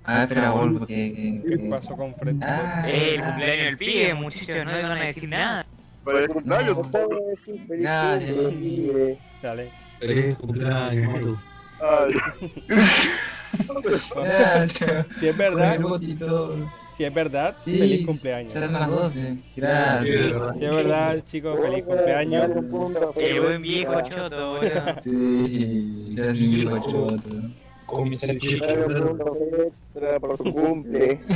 Ah, 0.08 0.23
espera, 0.23 0.51
Wolf, 0.51 0.86
que... 0.86 1.41
¿qué 1.47 1.67
pasó 1.69 1.95
con 1.95 2.13
Fred? 2.15 2.36
Ah, 2.41 2.84
Eh, 2.88 3.15
el 3.15 3.23
cumpleaños 3.23 3.65
del 3.65 3.77
pibe, 3.77 4.13
muchachos, 4.13 4.65
no 4.65 4.71
le 4.71 4.84
van 4.84 4.97
a 4.99 5.03
decir 5.05 5.27
nada. 5.27 5.65
Para 6.06 6.20
el 6.20 6.28
cumpleaños. 6.30 6.78
Gracias. 7.68 8.38
Dale. 9.41 9.70
Feliz 10.00 10.38
cumpleaños. 10.38 11.39
Si 15.20 15.28
es 15.28 15.38
verdad, 15.38 15.80
si 16.98 17.04
es 17.04 17.13
verdad, 17.13 17.56
Sí, 17.63 17.78
feliz 17.78 18.06
cumpleaños. 18.06 18.54
Serán 18.54 18.74
las 18.74 18.89
12. 18.89 19.38
Gracias. 19.56 20.56
Si 20.58 20.65
es 20.65 20.72
verdad, 20.72 21.24
chicos, 21.32 21.60
feliz 21.62 21.86
cumpleaños. 21.86 22.52
Qué 23.15 23.39
buen 23.39 23.62
viejo 23.62 24.02
choto, 24.02 24.56
boludo. 24.56 25.02
Sí, 25.04 26.15
choto. 26.89 27.30
Con 27.86 28.13
extra 28.13 28.34
cumple. 30.38 31.20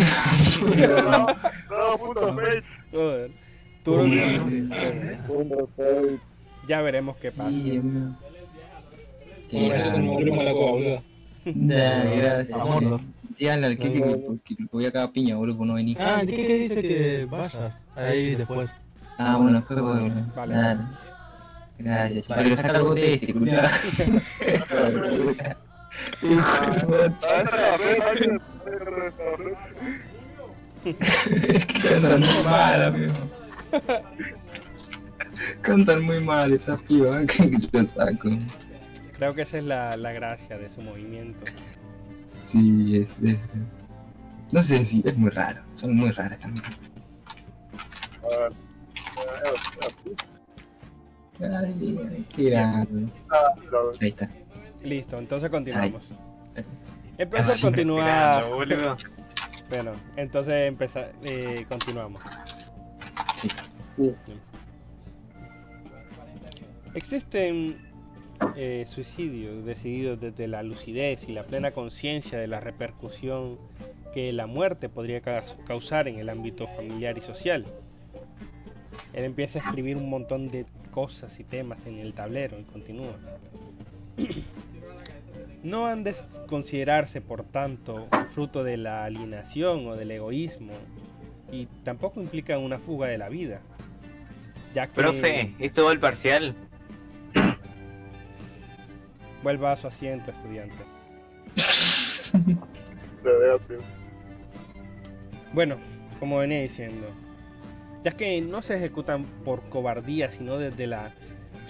No. 0.90 1.28
Joder. 2.92 3.32
Ya 6.67 6.82
veremos 6.82 7.15
qué 7.17 7.32
pasa. 7.32 7.52
Qué 9.49 9.69
gracias. 11.52 12.60
Díganle 13.38 13.67
al 13.67 13.78
Kiki 13.78 14.02
que, 14.02 14.56
voy 14.71 14.86
a 14.86 14.91
cagar 14.91 15.12
piña, 15.12 15.36
boludo, 15.38 15.58
por 15.58 15.67
no 15.67 15.75
venir. 15.75 15.95
Ah, 15.99 16.21
¿qué, 16.28 16.36
qué 16.36 16.54
dice 16.56 16.82
que 16.82 17.28
vayas? 17.30 17.73
Ahí 17.95 18.36
después. 18.36 18.69
Ah, 19.17 19.38
bueno, 19.38 19.60
después 19.60 19.80
voy. 19.80 20.12
Vale. 20.36 20.54
Dale. 20.54 20.82
Gracias, 21.80 22.23
chico. 22.23 22.34
Pero 22.38 22.56
saca 22.58 22.75
algo 22.75 22.93
de 22.93 23.13
este, 23.13 23.34
amigo. 32.86 33.13
Cantan 35.62 36.04
muy 36.04 36.20
mal 36.24 36.54
esa 36.54 36.78
piba, 36.78 37.26
que 37.26 37.52
yo 37.72 37.86
saco. 37.96 38.30
Creo 39.18 39.34
que 39.36 39.42
esa 39.44 39.58
es 39.58 39.64
la, 39.64 39.98
la 39.98 40.12
gracia 40.14 40.58
de 40.58 40.70
su 40.72 40.82
movimiento. 40.82 41.46
Sí, 42.52 42.98
es, 42.98 43.10
es... 43.24 43.40
No 44.52 44.64
sé 44.64 44.86
si 44.86 45.02
es 45.06 45.16
muy 45.18 45.30
raro, 45.30 45.62
son 45.76 45.96
muy 45.96 46.12
raras 46.12 46.40
también. 46.40 46.66
Ah, 48.24 48.50
Ay, 51.42 52.26
qué 52.36 52.44
grande. 52.50 53.08
ah, 53.32 53.54
Ahí 54.02 54.10
está. 54.10 54.30
Listo, 54.84 55.18
entonces 55.18 55.50
continuamos. 55.50 56.12
Ay. 56.56 56.66
El 57.18 57.28
profesor 57.28 57.58
Ah, 57.58 58.42
continúa. 58.42 58.98
Bueno, 59.70 59.92
entonces 60.16 60.68
empeza, 60.68 61.08
eh, 61.24 61.66
continuamos. 61.70 62.22
Existen 66.96 67.78
eh, 68.56 68.86
suicidios 68.90 69.64
decididos 69.66 70.20
desde 70.20 70.48
la 70.48 70.64
lucidez 70.64 71.20
y 71.28 71.34
la 71.34 71.44
plena 71.44 71.72
conciencia 71.72 72.38
de 72.40 72.48
la 72.48 72.60
repercusión 72.60 73.58
que 74.14 74.32
la 74.34 74.48
muerte 74.48 74.90
podría 74.90 75.22
ca- 75.22 75.44
causar 75.68 76.08
en 76.08 76.18
el 76.20 76.30
ámbito 76.30 76.68
familiar 76.76 77.18
y 77.18 77.22
social. 77.22 77.66
Él 79.14 79.24
empieza 79.24 79.60
a 79.60 79.62
escribir 79.68 79.98
un 79.98 80.10
montón 80.10 80.48
de 80.50 80.66
cosas 80.92 81.38
y 81.40 81.44
temas 81.44 81.78
en 81.86 82.00
el 82.00 82.14
tablero 82.14 82.60
y 82.60 82.64
continúa. 82.64 83.18
No 85.64 85.86
han 85.88 86.04
de 86.04 86.16
considerarse, 86.48 87.22
por 87.22 87.44
tanto, 87.44 88.08
fruto 88.34 88.64
de 88.64 88.78
la 88.78 89.04
alienación 89.06 89.86
o 89.88 89.96
del 89.96 90.12
egoísmo, 90.12 90.74
y 91.52 91.68
tampoco 91.84 92.22
implican 92.22 92.60
una 92.60 92.80
fuga 92.80 93.08
de 93.08 93.18
la 93.18 93.30
vida. 93.30 93.62
Ya 94.74 94.88
que 94.88 94.94
Profe, 94.94 95.54
¿esto 95.60 95.86
va 95.86 95.92
al 95.92 96.00
parcial? 96.00 96.56
vuelva 99.44 99.74
a 99.74 99.78
su 99.78 99.88
asiento, 99.88 100.32
estudiante. 100.32 100.78
Bueno, 105.52 105.78
como 106.20 106.38
venía 106.38 106.62
diciendo, 106.62 107.08
ya 108.04 108.12
que 108.12 108.40
no 108.40 108.62
se 108.62 108.76
ejecutan 108.76 109.26
por 109.44 109.68
cobardía, 109.70 110.32
sino 110.38 110.58
desde 110.58 110.88
la 110.88 111.12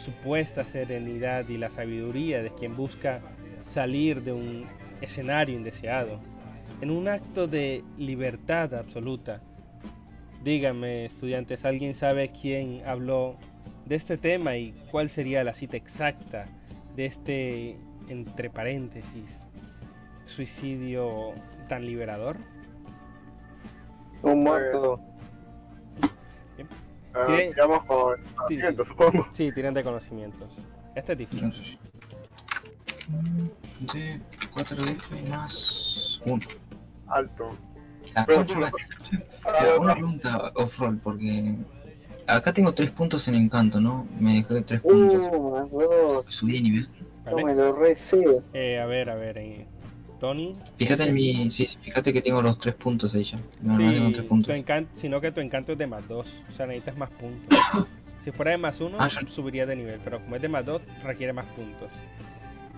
supuesta 0.06 0.65
serenidad 0.65 1.48
y 1.48 1.58
la 1.58 1.70
sabiduría 1.72 2.44
de 2.44 2.52
quien 2.52 2.76
busca 2.76 3.22
salir 3.74 4.22
de 4.22 4.34
un 4.34 4.65
escenario 5.02 5.56
indeseado, 5.56 6.20
en 6.82 6.92
un 6.92 7.08
acto 7.08 7.48
de 7.48 7.84
libertad 7.98 8.74
absoluta. 8.74 9.42
Díganme, 10.43 11.06
estudiantes, 11.06 11.63
¿alguien 11.65 11.95
sabe 11.95 12.32
quién 12.41 12.82
habló 12.88 13.36
de 13.86 13.95
este 13.95 14.17
tema 14.17 14.56
y 14.56 14.71
cuál 14.91 15.10
sería 15.10 15.43
la 15.43 15.54
cita 15.54 15.75
exacta 15.78 16.45
de 16.95 17.06
este, 17.08 17.78
entre 18.08 18.49
paréntesis, 18.49 19.30
suicidio 20.36 21.34
tan 21.67 21.86
liberador? 21.86 22.38
Un 24.21 24.43
muerto. 24.43 24.99
Ah, 27.13 27.25
¿Qué? 27.28 27.47
digamos 27.47 27.84
con 27.86 28.15
Sí. 28.47 28.56
asiento, 28.60 28.86
supongo. 28.86 29.28
Sí, 29.34 29.52
tiran 29.52 29.73
de 29.73 29.84
conocimientos. 29.84 30.49
Este 30.95 31.13
es 31.13 31.17
difícil. 31.17 31.80
De 33.93 34.21
4 34.54 34.86
de 34.86 34.91
F 34.91 35.21
más 35.30 36.21
1. 36.25 36.45
Alto. 37.08 37.58
Ah, 38.15 38.26
una, 39.80 39.93
pregunta 39.93 40.52
off-roll, 40.56 41.00
porque 41.00 41.56
acá 42.28 42.54
tengo 42.54 42.74
3 42.74 42.91
puntos 42.91 43.28
en 43.28 43.36
encanto, 43.36 43.80
¿no? 43.80 44.08
Me 44.19 44.36
dejé 44.36 44.54
de 44.56 44.62
3 44.63 44.82
puntos. 44.82 45.19
Uh, 45.72 45.80
dos. 45.80 46.26
Subí 46.30 46.54
de 46.54 46.62
nivel. 46.62 46.89
No 47.26 47.38
me 47.38 47.54
lo. 47.54 47.76
Eh, 48.54 48.80
a 48.80 48.86
ver, 48.86 49.10
a 49.10 49.15
ver, 49.15 49.38
eh, 49.38 49.67
Tony. 50.19 50.56
Fíjate 50.78 51.04
en 51.04 51.13
mi. 51.13 51.52
Sí, 51.52 51.67
fíjate 51.82 52.12
que 52.13 52.22
tengo 52.22 52.41
los 52.41 52.60
3 52.60 52.76
puntos 52.76 53.13
ahí 53.13 53.24
ya. 53.24 53.39
No, 53.62 53.78
no 53.78 53.91
tengo 53.91 54.10
3 54.10 54.22
Sí, 54.22 54.28
puntos. 54.28 54.48
tu 54.48 54.54
encanto, 54.54 54.91
sino 55.00 55.22
que 55.22 55.32
tu 55.32 55.41
encanto 55.41 55.72
es 55.74 55.78
de 55.78 55.88
más 55.88 56.08
2, 56.08 56.26
o 56.26 56.56
sea, 56.56 56.65
necesitas 56.65 56.98
más 56.98 57.10
puntos. 57.12 57.58
Si 58.26 58.32
fuera 58.32 58.52
de 58.52 58.58
más 58.58 58.80
1, 58.82 58.98
Ah, 59.00 59.10
subiría 59.34 59.65
de 59.65 59.78
nivel, 59.78 60.02
pero 60.04 60.19
como 60.19 60.36
es 60.36 60.41
de 60.41 60.50
más 60.50 60.65
2, 60.65 60.82
requiere 61.06 61.32
más 61.32 61.45
puntos. 61.56 61.88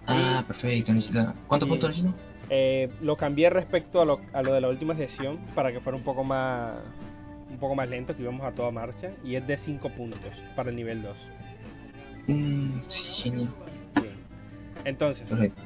Ah, 0.06 0.44
perfecto. 0.46 0.94
Necesita... 0.94 1.34
¿Cuántos 1.48 1.68
puntos 1.68 1.90
necesito? 1.90 2.14
Eh, 2.54 2.90
lo 3.02 3.16
cambié 3.16 3.50
respecto 3.50 4.02
a 4.02 4.06
lo, 4.06 4.20
a 4.34 4.42
lo 4.44 4.52
de 4.54 4.60
la 4.60 4.68
última 4.68 4.94
sesión 4.96 5.38
para 5.56 5.72
que 5.72 5.80
fuera 5.80 5.98
un 5.98 6.04
poco 6.04 6.26
más 6.26 6.80
un 7.50 7.58
poco 7.58 7.76
más 7.76 7.88
lento, 7.90 8.14
que 8.16 8.22
íbamos 8.24 8.44
a 8.46 8.52
toda 8.52 8.72
marcha, 8.72 9.12
y 9.24 9.36
es 9.36 9.46
de 9.48 9.58
5 9.58 9.90
puntos 9.90 10.20
para 10.56 10.70
el 10.70 10.76
nivel 10.76 11.02
2. 11.02 11.18
Mmm, 12.28 12.80
sí, 12.90 13.04
genial. 13.24 13.50
Bien. 13.96 14.16
Entonces, 14.86 15.28
Perfecto. 15.30 15.62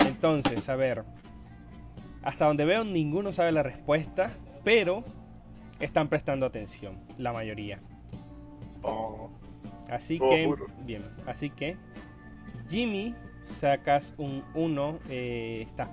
Entonces, 0.00 0.68
a 0.68 0.76
ver. 0.76 1.02
Hasta 2.22 2.44
donde 2.46 2.64
veo, 2.64 2.84
ninguno 2.84 3.32
sabe 3.32 3.52
la 3.52 3.62
respuesta, 3.62 4.30
pero 4.64 5.02
están 5.80 6.08
prestando 6.08 6.46
atención, 6.46 6.98
la 7.18 7.32
mayoría. 7.32 7.80
Oh, 8.82 9.30
Así 9.90 10.18
Oh, 10.22 10.30
que, 10.30 10.44
juro. 10.46 10.66
bien, 10.86 11.02
así 11.26 11.50
que, 11.50 11.76
Jimmy, 12.68 13.14
sacas 13.60 14.04
un 14.18 14.44
1, 14.54 14.98
eh, 15.08 15.66
estás, 15.68 15.88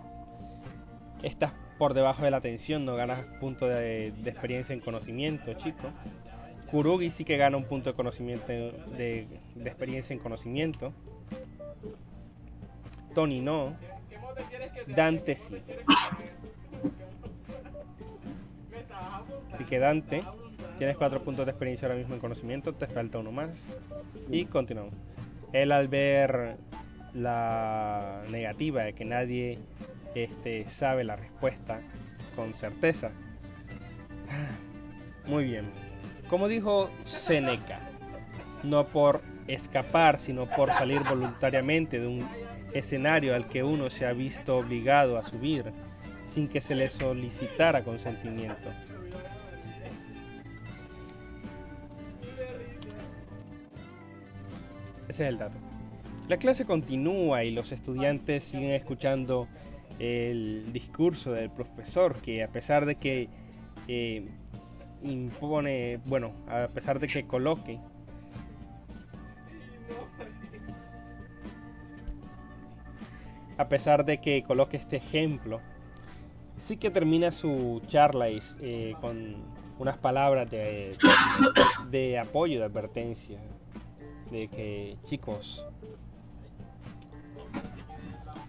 estás 1.24 1.54
por 1.78 1.94
debajo 1.94 2.24
de 2.24 2.32
la 2.32 2.38
atención, 2.38 2.86
no 2.86 2.96
ganas 2.96 3.26
punto 3.40 3.68
de, 3.68 4.08
experiencia 4.26 4.74
en 4.74 4.82
conocimiento, 4.82 5.54
chico. 5.56 5.90
Kurugi 6.72 7.12
sí 7.12 7.26
que 7.26 7.38
gana 7.38 7.58
un 7.58 7.66
punto 7.66 7.90
de 7.90 7.96
conocimiento, 7.96 8.48
de, 8.48 9.28
de 9.56 9.70
experiencia 9.70 10.14
en 10.14 10.20
conocimiento. 10.20 10.94
Tony 13.16 13.42
no. 13.42 13.76
Dante 14.88 15.36
sí. 15.36 15.62
Así 19.54 19.64
que 19.66 19.80
Dante, 19.80 20.24
tienes 20.78 20.98
cuatro 20.98 21.22
puntos 21.22 21.46
de 21.46 21.52
experiencia 21.52 21.88
ahora 21.88 21.98
mismo 21.98 22.14
en 22.16 22.22
conocimiento, 22.22 22.74
te 22.74 22.88
falta 22.88 23.18
uno 23.18 23.32
más. 23.32 23.50
Y 24.30 24.46
continuamos. 24.46 24.94
Él 25.54 25.72
al 25.72 25.88
ver 25.88 26.58
la 27.14 28.24
negativa 28.30 28.84
de 28.84 28.94
que 28.94 29.06
nadie 29.06 29.60
este, 30.16 30.66
sabe 30.80 31.04
la 31.04 31.16
respuesta 31.16 31.82
con 32.36 32.54
certeza. 32.56 33.12
Muy 35.26 35.46
bien. 35.46 35.72
Como 36.30 36.48
dijo 36.48 36.90
Seneca, 37.26 37.80
no 38.64 38.88
por 38.88 39.22
escapar, 39.48 40.20
sino 40.26 40.46
por 40.46 40.70
salir 40.70 41.02
voluntariamente 41.04 42.00
de 42.00 42.08
un 42.08 42.30
escenario 42.74 43.36
al 43.36 43.48
que 43.48 43.64
uno 43.64 43.90
se 43.90 44.06
ha 44.06 44.14
visto 44.14 44.58
obligado 44.58 45.18
a 45.18 45.28
subir 45.28 45.66
sin 46.36 46.48
que 46.48 46.62
se 46.62 46.76
le 46.76 46.90
solicitara 46.92 47.84
consentimiento. 47.84 48.70
El 55.28 55.38
dato. 55.38 55.58
La 56.28 56.38
clase 56.38 56.66
continúa 56.66 57.44
y 57.44 57.52
los 57.52 57.72
estudiantes 57.72 58.44
siguen 58.46 58.72
escuchando 58.72 59.48
el 59.98 60.72
discurso 60.72 61.32
del 61.32 61.50
profesor 61.50 62.22
que 62.22 62.44
a 62.44 62.48
pesar 62.48 62.86
de 62.86 62.96
que 62.96 63.28
eh, 63.88 64.26
impone, 65.04 66.00
bueno, 66.06 66.32
a 66.48 66.68
pesar 66.68 67.00
de 67.00 67.08
que 67.08 67.26
coloque 67.26 67.80
a 73.58 73.68
pesar 73.68 74.06
de 74.06 74.20
que 74.20 74.44
coloque 74.44 74.78
este 74.78 74.98
ejemplo, 74.98 75.60
sí 76.68 76.78
que 76.78 76.92
termina 76.92 77.32
su 77.34 77.82
charla 77.90 78.28
eh, 78.30 78.96
con 79.02 79.36
unas 79.80 79.98
palabras 79.98 80.50
de, 80.50 80.96
de 81.90 82.20
apoyo, 82.20 82.60
de 82.60 82.66
advertencia, 82.66 83.38
de 84.32 84.48
que 84.48 84.98
chicos, 85.10 85.66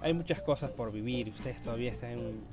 hay 0.01 0.15
muchas 0.15 0.41
cosas 0.43 0.71
por 0.71 0.93
vivir, 0.93 1.29
ustedes 1.31 1.63
todavía 1.63 1.93
están 1.93 2.11
en 2.11 2.19
un 2.19 2.45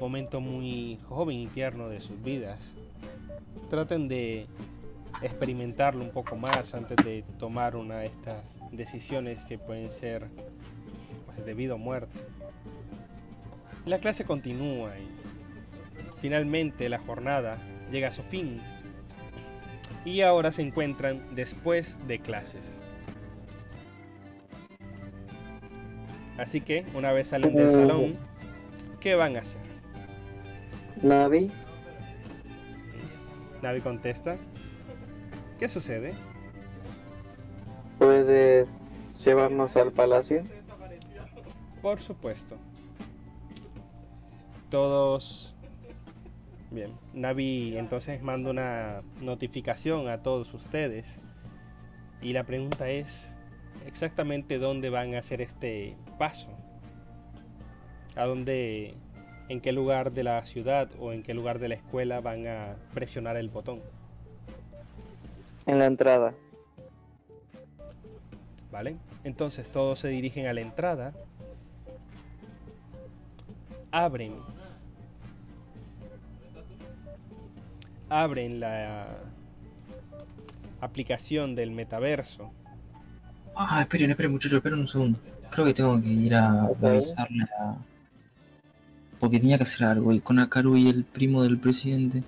momento 0.00 0.40
muy 0.40 0.98
joven 1.08 1.36
y 1.36 1.46
tierno 1.48 1.88
de 1.88 2.00
sus 2.00 2.22
vidas. 2.22 2.58
Traten 3.70 4.08
de 4.08 4.46
experimentarlo 5.22 6.04
un 6.04 6.10
poco 6.10 6.36
más 6.36 6.72
antes 6.74 6.96
de 7.04 7.24
tomar 7.38 7.76
una 7.76 7.98
de 7.98 8.06
estas 8.06 8.42
decisiones 8.72 9.38
que 9.48 9.58
pueden 9.58 9.90
ser 10.00 10.28
pues, 11.26 11.44
de 11.44 11.54
vida 11.54 11.76
muerte. 11.76 12.18
La 13.86 13.98
clase 13.98 14.24
continúa 14.24 14.98
y 14.98 15.08
finalmente 16.20 16.88
la 16.88 16.98
jornada 16.98 17.58
llega 17.90 18.08
a 18.08 18.12
su 18.12 18.22
fin 18.24 18.60
y 20.08 20.22
ahora 20.22 20.52
se 20.52 20.62
encuentran 20.62 21.34
después 21.34 21.86
de 22.06 22.18
clases. 22.20 22.62
Así 26.38 26.62
que, 26.62 26.86
una 26.94 27.12
vez 27.12 27.28
salen 27.28 27.54
del 27.54 27.72
salón, 27.72 28.16
¿qué 29.00 29.14
van 29.14 29.36
a 29.36 29.40
hacer? 29.40 29.60
Navi. 31.02 31.50
Navi 33.60 33.80
contesta. 33.80 34.38
¿Qué 35.58 35.68
sucede? 35.68 36.14
¿Puedes 37.98 38.66
llevarnos 39.24 39.76
al 39.76 39.92
palacio? 39.92 40.42
Por 41.82 42.00
supuesto. 42.00 42.56
Todos... 44.70 45.54
Bien, 46.70 46.92
Navi 47.14 47.78
entonces 47.78 48.22
manda 48.22 48.50
una 48.50 49.02
notificación 49.20 50.08
a 50.08 50.22
todos 50.22 50.52
ustedes. 50.52 51.06
Y 52.20 52.32
la 52.32 52.44
pregunta 52.44 52.90
es, 52.90 53.06
exactamente 53.86 54.58
dónde 54.58 54.90
van 54.90 55.14
a 55.14 55.20
hacer 55.20 55.40
este 55.40 55.96
paso. 56.18 56.46
A 58.16 58.24
dónde, 58.24 58.94
en 59.48 59.60
qué 59.60 59.72
lugar 59.72 60.12
de 60.12 60.24
la 60.24 60.44
ciudad 60.46 60.90
o 60.98 61.12
en 61.12 61.22
qué 61.22 61.32
lugar 61.32 61.58
de 61.58 61.68
la 61.68 61.74
escuela 61.76 62.20
van 62.20 62.46
a 62.46 62.76
presionar 62.92 63.36
el 63.36 63.48
botón. 63.48 63.80
En 65.66 65.78
la 65.78 65.86
entrada. 65.86 66.34
¿Vale? 68.70 68.96
Entonces 69.24 69.66
todos 69.72 70.00
se 70.00 70.08
dirigen 70.08 70.46
a 70.46 70.52
la 70.52 70.60
entrada. 70.60 71.14
Abren. 73.90 74.57
Abren 78.10 78.60
la 78.60 79.06
aplicación 80.80 81.54
del 81.54 81.70
metaverso 81.72 82.52
Ah, 83.60 83.82
esperen, 83.82 84.10
esperen 84.10 84.30
muchachos, 84.30 84.58
esperen 84.58 84.78
un 84.78 84.86
segundo. 84.86 85.18
Creo 85.50 85.66
que 85.66 85.74
tengo 85.74 86.00
que 86.00 86.08
ir 86.08 86.32
a 86.32 86.66
avisarle 86.66 87.42
a... 87.58 87.76
Porque 89.18 89.40
tenía 89.40 89.58
que 89.58 89.64
hacer 89.64 89.84
algo 89.84 90.12
y 90.12 90.20
con 90.20 90.38
Akaru 90.38 90.76
y 90.76 90.88
el 90.88 91.02
primo 91.02 91.42
del 91.42 91.58
presidente. 91.58 92.22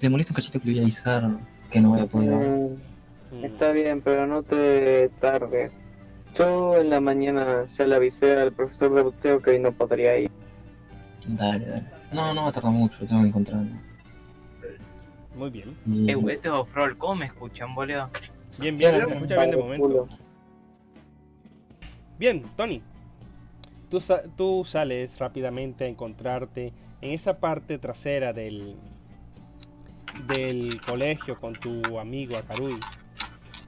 Le 0.00 0.08
molesta 0.08 0.32
un 0.32 0.34
cachito 0.34 0.58
que 0.58 0.66
le 0.66 0.72
voy 0.72 0.80
a 0.80 0.82
avisar 0.82 1.30
que 1.70 1.80
no 1.80 1.90
voy 1.90 2.00
a 2.00 2.06
poder. 2.06 2.34
Mm, 3.30 3.44
está 3.44 3.70
bien, 3.70 4.02
pero 4.02 4.26
no 4.26 4.42
te 4.42 5.10
tardes. 5.20 5.72
Yo 6.36 6.76
en 6.76 6.90
la 6.90 6.98
mañana 6.98 7.66
ya 7.78 7.86
le 7.86 7.94
avisé 7.94 8.32
al 8.32 8.52
profesor 8.52 8.92
de 8.94 9.02
boxeo 9.02 9.40
que 9.40 9.50
hoy 9.50 9.60
no 9.60 9.70
podría 9.70 10.18
ir. 10.18 10.30
Dale, 11.24 11.66
dale. 11.66 11.84
No, 12.12 12.34
no 12.34 12.42
va 12.42 12.48
a 12.48 12.52
tardar 12.52 12.72
mucho, 12.72 12.98
tengo 13.06 13.22
que 13.22 13.28
encontrarlo. 13.28 13.70
Muy 15.36 15.50
bien. 15.50 15.76
Eh, 16.08 16.16
este 16.32 16.48
es 16.48 16.94
¿cómo 16.98 17.14
me 17.16 17.26
escuchan, 17.26 17.74
boludo? 17.74 18.08
Bien, 18.58 18.76
bien, 18.78 19.06
me 19.06 19.14
escucha 19.14 19.36
bien 19.36 19.50
de 19.50 19.56
momento. 19.56 20.08
Bien, 22.18 22.44
Tony. 22.56 22.82
Tú, 23.90 24.02
tú 24.36 24.64
sales 24.70 25.16
rápidamente 25.18 25.84
a 25.84 25.88
encontrarte 25.88 26.72
en 27.00 27.10
esa 27.12 27.38
parte 27.38 27.78
trasera 27.78 28.32
del, 28.32 28.76
del 30.28 30.80
colegio 30.86 31.38
con 31.40 31.54
tu 31.54 31.98
amigo 31.98 32.36
Akarui. 32.36 32.78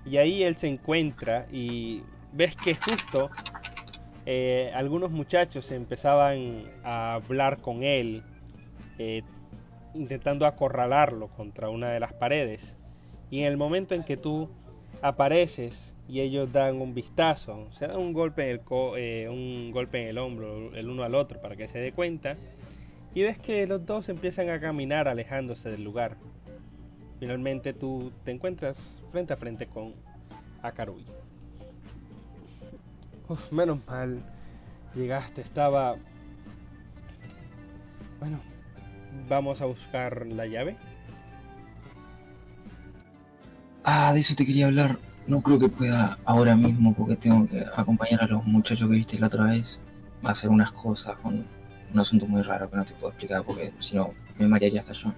Y 0.05 0.17
ahí 0.19 0.43
él 0.43 0.57
se 0.57 0.69
encuentra 0.69 1.47
y 1.53 2.03
ves 2.33 2.55
que 2.65 2.77
justo 2.77 3.31
eh, 4.25 4.73
algunos 4.75 5.11
muchachos 5.11 5.71
empezaban 5.71 6.65
a 6.85 7.15
hablar 7.15 7.61
con 7.61 7.83
él, 7.83 8.23
eh, 8.99 9.23
intentando 9.97 10.47
acorralarlo 10.47 11.29
contra 11.29 11.69
una 11.69 11.91
de 11.91 12.01
las 12.01 12.13
paredes. 12.13 12.61
Y 13.31 13.41
en 13.41 13.47
el 13.47 13.57
momento 13.57 13.95
en 13.95 14.05
que 14.05 14.17
tú 14.17 14.49
apareces, 15.03 15.75
y 16.09 16.21
ellos 16.21 16.53
dan 16.53 16.81
un 16.81 16.95
vistazo, 16.95 17.69
se 17.79 17.87
dan 17.87 17.97
un 17.97 18.13
golpe 18.13 18.45
en 18.45 18.51
el 18.51 18.61
eh, 18.97 19.29
un 19.29 19.73
golpe 19.73 20.03
en 20.03 20.09
el 20.09 20.19
hombro 20.19 20.73
el 20.75 20.89
uno 20.89 21.03
al 21.03 21.15
otro 21.15 21.41
para 21.41 21.57
que 21.57 21.69
se 21.69 21.79
dé 21.79 21.93
cuenta 21.93 22.37
y 23.13 23.23
ves 23.23 23.39
que 23.39 23.67
los 23.67 23.85
dos 23.85 24.09
empiezan 24.09 24.51
a 24.51 24.61
caminar 24.61 25.09
alejándose 25.09 25.69
del 25.69 25.83
lugar. 25.83 26.17
Finalmente 27.19 27.73
tú 27.73 28.13
te 28.25 28.31
encuentras 28.31 28.77
frente 29.11 29.33
a 29.33 29.37
frente 29.37 29.67
con 29.67 29.95
Akarui. 30.63 31.05
Menos 33.51 33.85
mal 33.87 34.21
llegaste, 34.95 35.41
estaba 35.41 35.97
bueno, 38.21 38.41
vamos 39.29 39.61
a 39.61 39.67
buscar 39.67 40.27
la 40.27 40.47
llave. 40.47 40.77
Ah, 43.85 44.13
de 44.13 44.21
eso 44.21 44.35
te 44.35 44.45
quería 44.45 44.67
hablar. 44.67 44.99
No 45.27 45.43
creo 45.43 45.59
que 45.59 45.69
pueda 45.69 46.19
ahora 46.25 46.57
mismo 46.57 46.95
porque 46.95 47.17
tengo 47.17 47.49
que 47.49 47.65
acompañar 47.75 48.23
a 48.23 48.27
los 48.27 48.45
muchachos 48.45 48.89
que 48.89 48.97
viste 48.97 49.19
la 49.19 49.27
otra 49.27 49.45
vez 49.45 49.81
a 50.23 50.31
hacer 50.31 50.51
unas 50.51 50.71
cosas 50.73 51.17
con 51.19 51.45
un 51.93 52.01
asunto 52.01 52.27
muy 52.27 52.43
raro 52.43 52.71
que 52.71 52.77
no 52.77 52.85
te 52.85 52.95
puedo 52.95 53.09
explicar 53.11 53.43
porque 53.45 53.73
si 53.81 53.97
no 53.97 54.11
me 54.39 54.47
marearía 54.47 54.81
hasta 54.81 54.93
yo. 54.93 55.13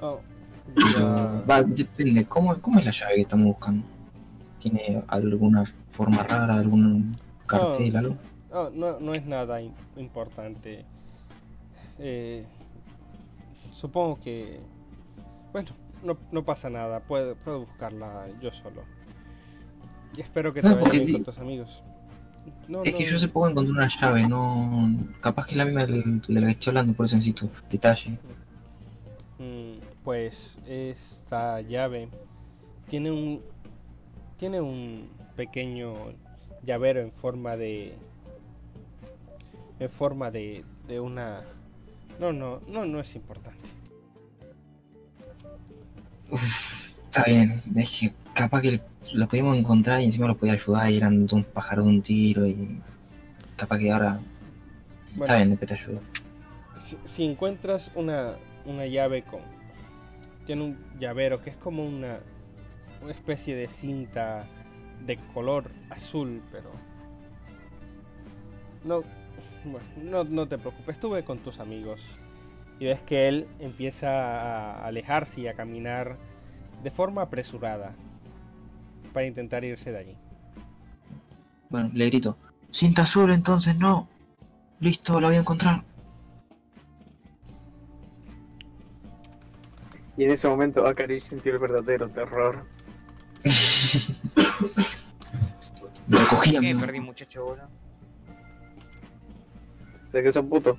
Oh, 0.00 0.20
va, 1.48 1.62
depende, 1.62 2.24
¿Cómo, 2.26 2.58
¿cómo 2.60 2.78
es 2.78 2.86
la 2.86 2.92
llave 2.92 3.16
que 3.16 3.22
estamos 3.22 3.46
buscando? 3.46 3.84
¿Tiene 4.62 5.02
alguna 5.08 5.64
forma 5.92 6.22
rara, 6.22 6.54
algún 6.54 7.16
cartel, 7.46 7.96
algo? 7.96 8.16
Oh, 8.52 8.70
no, 8.72 8.98
no 9.00 9.14
es 9.14 9.24
nada 9.24 9.60
importante. 9.96 10.84
Eh, 11.98 12.44
supongo 13.80 14.20
que... 14.20 14.60
Bueno, 15.52 15.70
no, 16.04 16.16
no 16.30 16.44
pasa 16.44 16.70
nada, 16.70 17.00
puedo, 17.00 17.34
puedo 17.36 17.60
buscarla 17.60 18.26
yo 18.40 18.50
solo. 18.62 18.82
Y 20.16 20.20
espero 20.20 20.52
que 20.52 20.62
te 20.62 20.68
vaya 20.68 20.90
bien 20.90 21.12
con 21.12 21.24
tus 21.24 21.38
amigos. 21.38 21.82
es 22.84 22.94
que 22.94 23.10
yo 23.10 23.18
se 23.18 23.28
puedo 23.28 23.50
encontrar 23.50 23.76
una 23.76 24.00
llave, 24.00 24.28
no. 24.28 24.96
Capaz 25.20 25.46
que 25.46 25.52
es 25.52 25.56
la 25.56 25.64
misma 25.64 25.86
de 25.86 26.20
la 26.28 26.46
que 26.46 26.52
estoy 26.52 26.70
hablando, 26.70 26.94
por 26.94 27.06
eso 27.06 27.16
necesito 27.16 27.48
detalle. 27.70 28.18
Mm, 29.38 29.78
pues 30.04 30.34
esta 30.66 31.60
llave 31.60 32.08
tiene 32.88 33.10
un. 33.10 33.40
Tiene 34.38 34.60
un 34.60 35.10
pequeño 35.36 35.94
llavero 36.64 37.00
en 37.00 37.12
forma 37.12 37.56
de. 37.56 37.94
En 39.78 39.90
forma 39.90 40.30
de, 40.30 40.64
de 40.88 41.00
una. 41.00 41.42
No, 42.20 42.34
no, 42.34 42.60
no, 42.68 42.84
no 42.84 43.00
es 43.00 43.14
importante. 43.16 43.58
está 47.06 47.24
bien, 47.24 47.62
es 47.74 47.88
que 47.98 48.12
capaz 48.34 48.60
que 48.60 48.78
lo 49.14 49.26
pudimos 49.26 49.56
encontrar 49.56 50.02
y 50.02 50.04
encima 50.04 50.26
lo 50.26 50.36
podía 50.36 50.52
ayudar 50.52 50.90
y 50.90 50.98
eran 50.98 51.26
un 51.32 51.44
pájaro 51.44 51.82
de 51.82 51.88
un 51.88 52.02
tiro 52.02 52.46
y 52.46 52.78
capaz 53.56 53.78
que 53.78 53.90
ahora 53.90 54.20
está 55.18 55.36
bien, 55.36 55.48
después 55.48 55.68
te 55.68 55.74
ayudo. 55.74 56.00
Si, 57.16 57.24
encuentras 57.24 57.90
una, 57.94 58.34
una 58.66 58.84
llave 58.84 59.22
con 59.22 59.40
tiene 60.44 60.62
un 60.62 60.78
llavero 60.98 61.40
que 61.40 61.50
es 61.50 61.56
como 61.56 61.86
una, 61.86 62.18
una 63.02 63.12
especie 63.12 63.56
de 63.56 63.68
cinta 63.80 64.44
de 65.06 65.16
color 65.32 65.70
azul, 65.88 66.42
pero 66.52 66.70
no, 68.84 69.04
bueno, 69.64 69.86
no, 69.96 70.24
no 70.24 70.48
te 70.48 70.58
preocupes, 70.58 70.94
estuve 70.94 71.24
con 71.24 71.38
tus 71.38 71.58
amigos 71.60 72.00
y 72.78 72.86
ves 72.86 73.00
que 73.02 73.28
él 73.28 73.46
empieza 73.58 74.08
a 74.08 74.86
alejarse 74.86 75.40
y 75.40 75.48
a 75.48 75.54
caminar 75.54 76.16
de 76.82 76.90
forma 76.90 77.22
apresurada 77.22 77.92
para 79.12 79.26
intentar 79.26 79.64
irse 79.64 79.92
de 79.92 79.98
allí. 79.98 80.16
Bueno, 81.68 81.90
le 81.92 82.06
grito, 82.06 82.36
cinta 82.70 83.02
azul 83.02 83.30
entonces, 83.32 83.76
no. 83.76 84.08
Listo, 84.80 85.20
la 85.20 85.28
voy 85.28 85.36
a 85.36 85.40
encontrar. 85.40 85.82
Y 90.16 90.24
en 90.24 90.30
ese 90.32 90.48
momento 90.48 90.86
Akari 90.86 91.20
sintió 91.22 91.52
el 91.52 91.58
verdadero 91.58 92.08
terror. 92.10 92.64
Me 96.06 96.26
cogí 96.28 96.56
a 96.56 96.60
¿Qué 96.60 96.74
mí. 96.74 96.80
perdí, 96.80 97.00
muchacho, 97.00 97.44
boludo? 97.44 97.68
De 100.12 100.22
que 100.22 100.32
son 100.32 100.48
puto. 100.48 100.78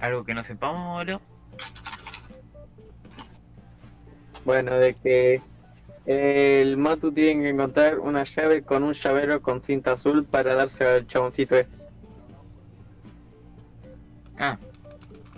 Algo 0.00 0.24
que 0.24 0.34
no 0.34 0.44
sepamos, 0.44 0.98
boludo. 0.98 1.20
Bueno, 4.44 4.74
de 4.74 4.94
que 4.94 5.40
el 6.04 6.76
Matu 6.76 7.12
tiene 7.12 7.42
que 7.42 7.48
encontrar 7.50 7.98
una 7.98 8.24
llave 8.24 8.62
con 8.62 8.82
un 8.82 8.92
llavero 8.92 9.40
con 9.40 9.62
cinta 9.62 9.92
azul 9.92 10.26
para 10.26 10.54
darse 10.54 10.84
al 10.84 11.06
chaboncito 11.06 11.56
este. 11.56 11.74
Ah, 14.38 14.58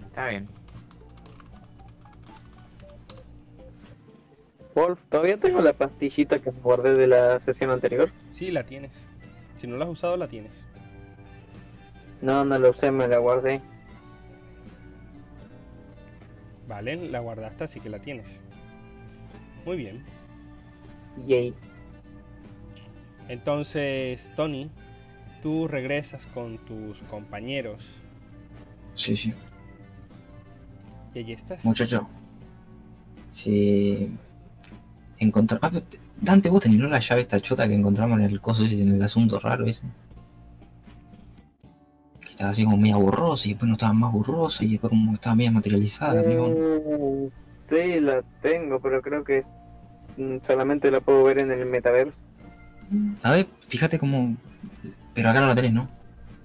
está 0.07 0.29
bien. 0.29 0.49
Wolf, 4.75 4.99
todavía 5.09 5.39
tengo 5.39 5.61
la 5.61 5.73
pastillita 5.73 6.41
que 6.41 6.51
guardé 6.51 6.95
de 6.95 7.07
la 7.07 7.39
sesión 7.41 7.71
anterior. 7.71 8.11
Sí, 8.35 8.51
la 8.51 8.65
tienes. 8.65 9.06
Si 9.61 9.67
no 9.67 9.77
la 9.77 9.85
has 9.85 9.91
usado, 9.91 10.17
la 10.17 10.29
tienes. 10.29 10.53
No, 12.23 12.45
no 12.45 12.59
lo 12.59 12.71
usé, 12.71 12.91
me 12.91 13.09
la 13.09 13.19
guardé. 13.19 13.61
Vale, 16.69 16.97
la 17.09 17.21
guardaste, 17.21 17.65
así 17.65 17.81
que 17.81 17.89
la 17.89 18.01
tienes. 18.01 18.27
Muy 19.65 19.77
bien. 19.77 20.05
Yay. 21.27 21.55
Entonces, 23.29 24.21
Tony, 24.35 24.71
tú 25.43 25.69
regresas 25.69 26.25
con 26.35 26.59
tus 26.59 26.99
compañeros. 27.11 27.83
Sí, 28.97 29.17
sí. 29.17 29.33
Y 31.15 31.19
allí 31.21 31.33
estás. 31.33 31.65
Muchacho. 31.65 32.07
Si 33.33 34.11
encontrar 35.19 35.61
ah, 35.63 35.83
Dante, 36.21 36.49
vos 36.49 36.63
tenés 36.63 36.81
la 36.81 37.01
llave 37.01 37.23
esta 37.23 37.41
chota 37.41 37.69
que 37.69 37.75
encontramos 37.75 38.19
en 38.19 38.27
el 38.27 38.41
coso 38.41 38.65
ese, 38.65 38.81
en 38.81 38.95
el 38.95 39.03
asunto 39.03 39.39
raro 39.39 39.67
ese. 39.67 39.83
Que 42.21 42.31
estaba 42.31 42.51
así 42.51 42.65
como 42.65 42.77
media 42.77 42.97
borrosa 42.97 43.47
y 43.47 43.51
después 43.51 43.69
no 43.69 43.75
estaba 43.75 43.93
más 43.93 44.13
borrosa 44.13 44.65
y 44.65 44.73
después 44.73 44.91
como 44.91 45.15
estaba 45.15 45.37
media 45.37 45.51
materializada. 45.51 46.23
Mm, 46.23 47.29
sí, 47.69 48.01
la 48.01 48.23
tengo, 48.41 48.81
pero 48.81 49.03
creo 49.03 49.25
que 49.25 49.45
mm, 50.17 50.39
solamente 50.47 50.91
la 50.91 51.01
puedo 51.01 51.25
ver 51.25 51.39
en 51.39 51.51
el 51.51 51.67
metaverso. 51.67 52.17
A 53.23 53.33
ver, 53.33 53.47
fíjate 53.69 53.99
como... 53.99 54.37
Pero 55.15 55.31
acá 55.31 55.41
no 55.41 55.49
la 55.49 55.55
tenés, 55.55 55.73
¿no? 55.73 55.89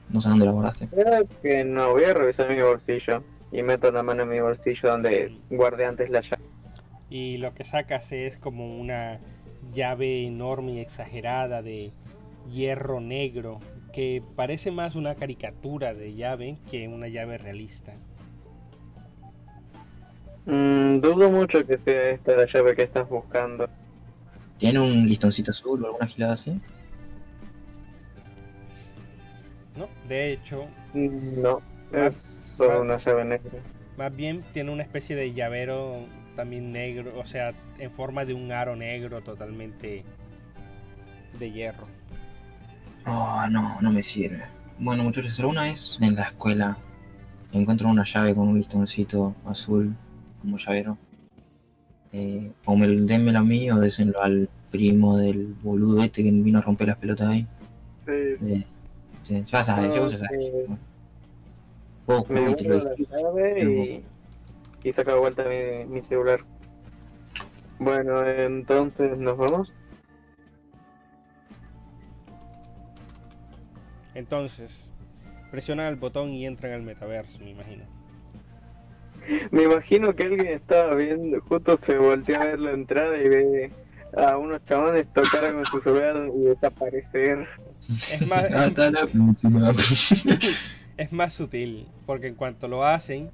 No 0.09 0.21
sé 0.21 0.29
dónde 0.29 0.45
la 0.45 0.51
guardaste. 0.51 0.87
Creo 0.87 1.27
que 1.41 1.63
no, 1.63 1.91
voy 1.91 2.03
a 2.03 2.13
revisar 2.13 2.49
mi 2.49 2.61
bolsillo. 2.61 3.23
Y 3.51 3.63
meto 3.63 3.91
la 3.91 4.01
mano 4.01 4.23
en 4.23 4.29
mi 4.29 4.39
bolsillo 4.39 4.89
donde 4.89 5.37
guardé 5.49 5.85
antes 5.85 6.09
la 6.09 6.21
llave. 6.21 6.43
Y 7.09 7.37
lo 7.37 7.53
que 7.53 7.65
sacas 7.65 8.09
es 8.11 8.37
como 8.37 8.79
una 8.79 9.19
llave 9.73 10.25
enorme 10.25 10.73
y 10.73 10.79
exagerada 10.79 11.61
de 11.61 11.91
hierro 12.51 12.99
negro 12.99 13.59
que 13.93 14.23
parece 14.35 14.71
más 14.71 14.95
una 14.95 15.15
caricatura 15.15 15.93
de 15.93 16.15
llave 16.15 16.57
que 16.69 16.87
una 16.87 17.07
llave 17.07 17.37
realista. 17.37 17.93
Mm, 20.45 20.99
dudo 21.01 21.29
mucho 21.29 21.65
que 21.65 21.77
sea 21.79 22.09
esta 22.11 22.35
la 22.35 22.45
llave 22.47 22.75
que 22.75 22.83
estás 22.83 23.07
buscando. 23.07 23.67
¿Tiene 24.57 24.79
un 24.79 25.07
listoncito 25.07 25.51
azul 25.51 25.83
o 25.83 25.87
alguna 25.87 26.07
gilada 26.07 26.33
así? 26.33 26.59
¿No? 29.75 29.87
De 30.07 30.33
hecho, 30.33 30.65
Mm, 30.93 31.41
No, 31.41 31.61
es 31.93 32.15
solo 32.57 32.81
una 32.81 32.97
llave 32.97 33.23
negra. 33.23 33.59
más 33.97 34.13
bien 34.15 34.43
tiene 34.53 34.71
una 34.71 34.83
especie 34.83 35.15
de 35.15 35.33
llavero 35.33 36.05
también 36.41 36.71
negro, 36.71 37.19
o 37.19 37.25
sea, 37.27 37.53
en 37.77 37.91
forma 37.91 38.25
de 38.25 38.33
un 38.33 38.51
aro 38.51 38.75
negro 38.75 39.21
totalmente 39.21 40.03
de 41.37 41.51
hierro. 41.51 41.85
Oh, 43.05 43.45
no, 43.47 43.79
no 43.79 43.91
me 43.91 44.01
sirve. 44.01 44.41
Bueno, 44.79 45.03
muchachos, 45.03 45.39
alguna 45.39 45.63
vez 45.65 45.97
en 46.01 46.15
la 46.15 46.23
escuela 46.23 46.77
encuentro 47.51 47.89
una 47.89 48.05
llave 48.11 48.33
con 48.33 48.47
un 48.47 48.57
listoncito 48.57 49.35
azul 49.45 49.93
como 50.41 50.57
llavero. 50.57 50.97
Eh, 52.11 52.51
o 52.65 52.75
me 52.75 52.87
denmelo 52.87 53.37
a 53.37 53.43
mí 53.43 53.69
o 53.69 53.77
désenlo 53.77 54.19
al 54.23 54.49
primo 54.71 55.17
del 55.17 55.53
boludo 55.61 56.01
este 56.03 56.23
que 56.23 56.31
vino 56.31 56.57
a 56.57 56.63
romper 56.63 56.87
las 56.87 56.97
pelotas 56.97 57.29
ahí. 57.29 57.45
Sí, 58.07 58.11
Eh, 58.47 58.65
sí, 59.25 59.43
ya 59.45 59.63
sabes, 59.63 59.93
yo 59.93 60.09
ya 60.09 60.17
sabes. 60.17 60.41
Ok. 60.67 60.79
Vos, 62.07 62.29
Me 62.31 62.47
vos 62.47 62.55
te 62.55 62.63
lo 62.63 63.85
y, 63.85 64.03
y 64.83 64.93
saco 64.93 65.11
de 65.11 65.19
vuelta 65.19 65.43
mi, 65.43 65.85
mi 65.85 66.01
celular. 66.07 66.41
Bueno, 67.79 68.25
entonces 68.25 69.17
nos 69.17 69.37
vamos. 69.37 69.71
Entonces, 74.13 74.71
presionan 75.49 75.87
el 75.87 75.95
botón 75.95 76.29
y 76.29 76.45
entran 76.45 76.73
al 76.73 76.83
metaverso, 76.83 77.39
me 77.39 77.51
imagino. 77.51 77.85
Me 79.51 79.63
imagino 79.63 80.15
que 80.15 80.23
alguien 80.23 80.47
estaba 80.47 80.95
viendo, 80.95 81.39
justo 81.41 81.79
se 81.85 81.97
volteó 81.97 82.39
a 82.41 82.45
ver 82.45 82.59
la 82.59 82.71
entrada 82.71 83.17
y 83.17 83.29
ve 83.29 83.71
a 84.17 84.37
unos 84.37 84.63
chabones 84.65 85.07
tocar 85.13 85.53
con 85.53 85.65
su 85.65 85.81
celular 85.81 86.29
y 86.35 86.41
desaparecer. 86.41 87.47
Es 88.11 88.27
más, 88.27 88.45
próxima. 89.11 89.73
es 90.97 91.11
más 91.11 91.33
sutil, 91.33 91.87
porque 92.05 92.27
en 92.27 92.35
cuanto 92.35 92.67
lo 92.67 92.85
hacen, 92.85 93.29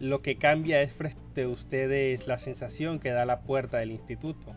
lo 0.00 0.22
que 0.22 0.36
cambia 0.36 0.82
es 0.82 0.92
frente 0.92 1.42
a 1.42 1.48
ustedes 1.48 2.26
la 2.26 2.38
sensación 2.38 3.00
que 3.00 3.10
da 3.10 3.24
la 3.24 3.40
puerta 3.40 3.78
del 3.78 3.90
instituto. 3.90 4.54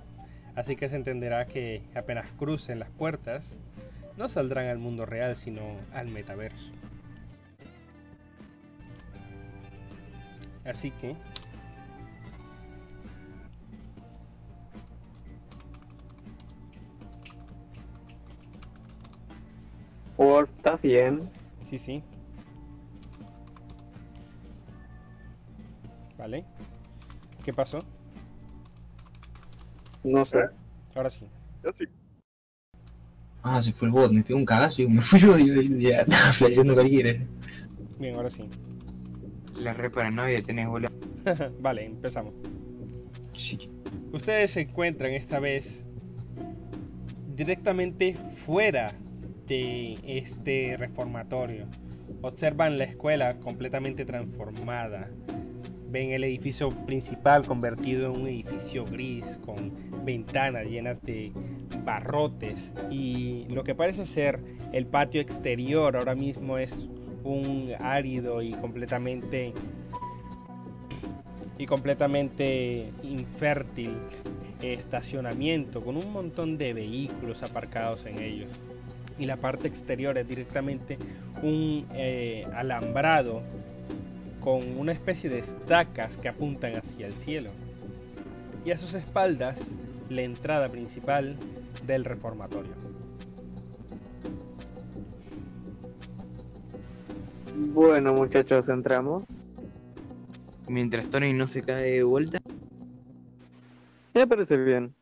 Así 0.55 0.75
que 0.75 0.89
se 0.89 0.95
entenderá 0.95 1.45
que 1.45 1.81
apenas 1.95 2.25
crucen 2.37 2.79
las 2.79 2.89
puertas, 2.91 3.43
no 4.17 4.29
saldrán 4.29 4.67
al 4.67 4.77
mundo 4.77 5.05
real, 5.05 5.37
sino 5.37 5.61
al 5.93 6.07
metaverso. 6.07 6.71
Así 10.65 10.91
que, 10.91 11.15
¿estás 20.61 20.81
bien? 20.83 21.29
sí, 21.71 21.79
sí. 21.79 22.03
¿Vale? 26.22 26.45
¿Qué 27.43 27.51
pasó? 27.51 27.80
No 30.03 30.24
sé. 30.24 30.38
Ahora 30.93 31.09
sí. 31.09 31.26
yo 31.63 31.72
sí. 31.80 31.86
Ah, 33.41 33.59
se 33.63 33.74
fue 33.74 33.88
el 33.88 33.91
bot, 33.91 34.11
me 34.11 34.22
pegó 34.22 34.38
un 34.38 34.45
cagazo 34.45 34.84
y 34.84 34.88
me 34.88 35.01
fui 35.09 35.19
yo 35.19 35.36
y 35.39 35.82
ya 35.82 36.01
estaba 36.01 36.34
flasheando 36.34 36.76
cualquiera. 36.76 37.26
Bien, 37.97 38.15
ahora 38.15 38.30
sí. 38.30 38.47
La 39.55 39.74
re 39.74 39.89
paranoia 39.89 40.43
tenés, 40.43 40.67
boludo. 40.67 40.91
vale, 41.59 41.88
empezamos. 41.88 42.36
Sí. 43.36 43.57
Ustedes 44.13 44.51
se 44.51 44.61
encuentran 44.61 45.13
esta 45.13 45.39
vez 45.39 45.65
directamente 47.36 48.15
fuera 48.45 48.93
de 49.47 49.97
este 50.05 50.78
reformatorio. 50.78 51.65
Observan 52.22 52.78
la 52.78 52.84
escuela 52.84 53.39
completamente 53.39 54.05
transformada. 54.05 55.09
Ven 55.91 56.11
el 56.11 56.23
edificio 56.23 56.69
principal 56.85 57.45
convertido 57.45 58.13
en 58.13 58.21
un 58.21 58.27
edificio 58.27 58.85
gris 58.85 59.25
con 59.45 59.71
ventanas 60.05 60.65
llenas 60.65 61.01
de 61.01 61.33
barrotes. 61.83 62.55
Y 62.89 63.45
lo 63.49 63.63
que 63.65 63.75
parece 63.75 64.05
ser 64.07 64.39
el 64.71 64.85
patio 64.85 65.19
exterior 65.19 65.97
ahora 65.97 66.15
mismo 66.15 66.57
es 66.57 66.71
un 67.23 67.73
árido 67.79 68.41
y 68.41 68.53
completamente 68.53 69.53
y 71.57 71.65
completamente 71.67 72.89
infértil 73.03 73.95
estacionamiento 74.61 75.83
con 75.83 75.97
un 75.97 76.11
montón 76.11 76.57
de 76.57 76.73
vehículos 76.73 77.43
aparcados 77.43 78.05
en 78.05 78.19
ellos. 78.19 78.49
Y 79.19 79.25
la 79.25 79.37
parte 79.37 79.67
exterior 79.67 80.17
es 80.17 80.27
directamente 80.27 80.97
un 81.43 81.85
eh, 81.93 82.45
alambrado 82.55 83.43
con 84.43 84.77
una 84.77 84.91
especie 84.91 85.29
de 85.29 85.39
estacas 85.39 86.15
que 86.17 86.29
apuntan 86.29 86.75
hacia 86.75 87.07
el 87.07 87.13
cielo 87.25 87.51
y 88.65 88.71
a 88.71 88.79
sus 88.79 88.93
espaldas 88.93 89.57
la 90.09 90.21
entrada 90.21 90.69
principal 90.69 91.37
del 91.85 92.05
reformatorio. 92.05 92.73
Bueno, 97.55 98.13
muchachos, 98.13 98.67
entramos. 98.67 99.23
Mientras 100.67 101.09
Tony 101.09 101.33
no 101.33 101.47
se 101.47 101.61
cae 101.61 101.91
de 101.91 102.03
vuelta. 102.03 102.39
Me 104.13 104.27
parece 104.27 104.57
bien. 104.57 104.93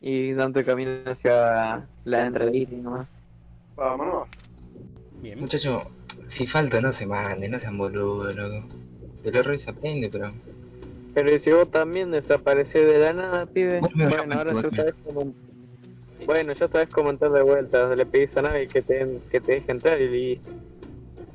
Y 0.00 0.32
Dante 0.32 0.64
camina 0.64 1.02
hacia 1.06 1.86
la 2.04 2.26
entradita 2.26 2.74
y 2.74 2.78
nomás. 2.78 3.06
Vámonos. 3.76 4.28
Bien. 5.20 5.40
Muchacho, 5.40 5.82
si 6.30 6.46
falta 6.46 6.80
no 6.80 6.92
se 6.92 7.06
mande, 7.06 7.48
no 7.48 7.58
sean 7.60 7.78
boludos, 7.78 8.34
loco. 8.34 8.66
del 9.22 9.36
error 9.36 9.58
se 9.58 9.70
aprende, 9.70 10.08
pero... 10.10 10.32
Pero 11.14 11.38
si 11.38 11.50
vos 11.50 11.70
también 11.70 12.10
desapareces 12.10 12.74
de 12.86 12.98
la 12.98 13.12
nada, 13.14 13.46
pibe. 13.46 13.80
Bueno, 13.80 14.34
a 14.34 14.38
ahora 14.38 14.52
ya 14.60 14.70
sabes 14.70 14.94
cómo. 15.02 15.34
Bueno, 16.26 16.52
ya 16.52 16.68
sabes 16.68 16.88
cómo 16.90 17.08
entrar 17.10 17.32
de 17.32 17.42
vuelta. 17.42 17.94
Le 17.94 18.04
pedís 18.04 18.36
a 18.36 18.42
nadie 18.42 18.68
que 18.68 18.82
te, 18.82 19.20
que 19.30 19.40
te 19.40 19.52
deje 19.52 19.72
entrar 19.72 19.98
y 20.00 20.08
listo. 20.08 20.50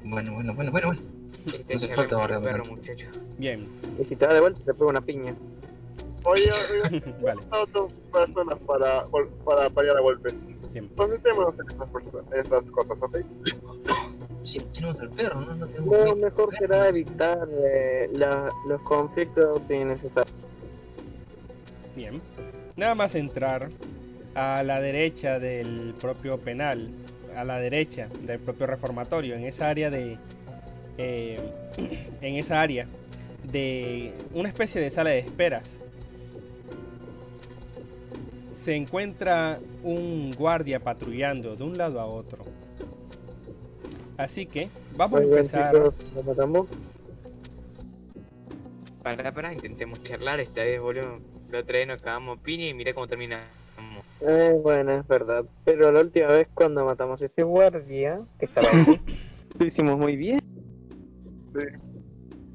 Bueno, 0.04 0.34
bueno, 0.36 0.54
bueno, 0.54 0.72
bueno, 0.72 0.88
bueno. 0.88 1.02
Este 1.46 1.74
No 1.74 1.78
hace 1.78 1.96
falta 1.96 2.16
guardar 2.16 2.44
perro, 2.44 2.66
muchacho. 2.66 3.08
Bien, 3.40 3.68
Y 4.00 4.04
si 4.06 4.16
te 4.16 4.26
das 4.26 4.36
de 4.36 4.40
vuelta, 4.42 4.62
te 4.64 4.74
pega 4.74 4.86
una 4.86 5.02
piña. 5.02 5.36
Oye, 6.26 6.52
oye, 6.52 7.02
vale, 7.24 7.42
dos 7.74 7.92
personas 8.14 8.60
para, 8.68 9.04
para 9.44 9.70
paliar 9.72 9.98
a 9.98 10.02
golpes. 10.02 10.36
bien. 10.74 10.88
Concentémonos 10.96 11.56
en 11.60 11.70
estas, 11.72 11.90
personas- 11.90 12.32
estas 12.34 12.64
cosas, 12.72 12.98
¿ok? 13.02 13.18
Tenemos 14.74 15.00
al 15.00 15.10
perro, 15.12 15.42
¿no? 15.42 15.56
No 15.56 15.68
tenemos... 15.68 16.06
Lo 16.10 16.16
mejor 16.16 16.56
será 16.58 16.88
evitar 16.90 17.48
eh, 17.64 18.10
la- 18.14 18.50
los 18.68 18.82
conflictos 18.82 19.62
innecesarios. 19.70 20.36
Bien. 21.96 22.22
Nada 22.76 22.96
más 22.96 23.14
entrar 23.16 23.70
a 24.34 24.64
la 24.64 24.80
derecha 24.82 25.40
del 25.40 25.94
propio 26.00 26.38
penal, 26.40 26.90
a 27.36 27.44
la 27.44 27.60
derecha 27.60 28.08
del 28.22 28.40
propio 28.40 28.66
reformatorio, 28.68 29.36
en 29.36 29.44
esa 29.46 29.70
área 29.70 29.90
de, 29.90 30.18
eh, 30.98 31.40
en 32.22 32.36
esa 32.36 32.62
área 32.62 32.88
de 33.44 34.14
una 34.34 34.50
especie 34.50 34.82
de 34.82 34.90
sala 34.92 35.12
de 35.12 35.20
esperas. 35.20 35.64
Se 38.66 38.76
encuentra 38.76 39.60
un 39.84 40.34
guardia 40.38 40.80
patrullando 40.80 41.56
de 41.56 41.64
un 41.64 41.78
lado 41.78 42.00
a 42.00 42.06
otro. 42.06 42.46
Así 44.22 44.46
que 44.46 44.70
vamos 44.96 45.20
a 45.20 45.24
Muy 45.24 45.32
bien, 45.32 45.46
empezar. 45.46 45.74
chicos, 45.74 46.00
¿lo 46.14 46.24
matamos? 46.24 46.70
Pará, 49.02 49.32
pará, 49.32 49.52
intentemos 49.52 50.02
charlar. 50.04 50.40
Esta 50.40 50.62
vez, 50.62 50.80
boludo. 50.80 51.20
La 51.50 51.60
otra 51.60 51.80
vez 51.80 51.88
nos 51.88 52.02
cagamos 52.04 52.40
piña 52.42 52.68
y 52.68 52.74
mira 52.76 52.94
cómo 52.94 53.08
terminamos. 53.08 53.48
Eh, 54.22 54.60
bueno, 54.62 54.92
es 55.00 55.08
verdad. 55.08 55.44
Pero 55.66 55.92
la 55.92 56.02
última 56.02 56.28
vez 56.28 56.48
cuando 56.54 56.86
matamos 56.86 57.20
a 57.22 57.26
ese 57.26 57.42
guardia, 57.42 58.22
que 58.40 58.46
estaba 58.46 58.68
aquí, 58.70 59.00
lo 59.60 59.66
hicimos 59.66 59.98
muy 59.98 60.16
bien. 60.16 60.40
Sí. 61.54 61.66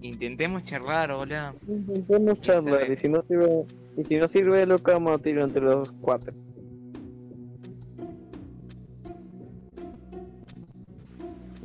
Intentemos 0.03 0.65
charlar, 0.67 1.13
boludo. 1.13 1.53
Intentemos 1.67 2.41
charlar 2.43 2.93
y 2.93 2.97
si 2.97 3.09
no 3.09 3.23
sirve, 3.23 3.65
y 3.97 4.05
si 4.05 4.17
no 4.19 4.29
sirve 4.29 4.65
lo 4.67 4.79
que 4.79 4.93
vamos 4.93 5.19
a 5.19 5.23
tirar 5.23 5.45
entre 5.45 5.63
los 5.63 5.91
cuatro. 6.01 6.33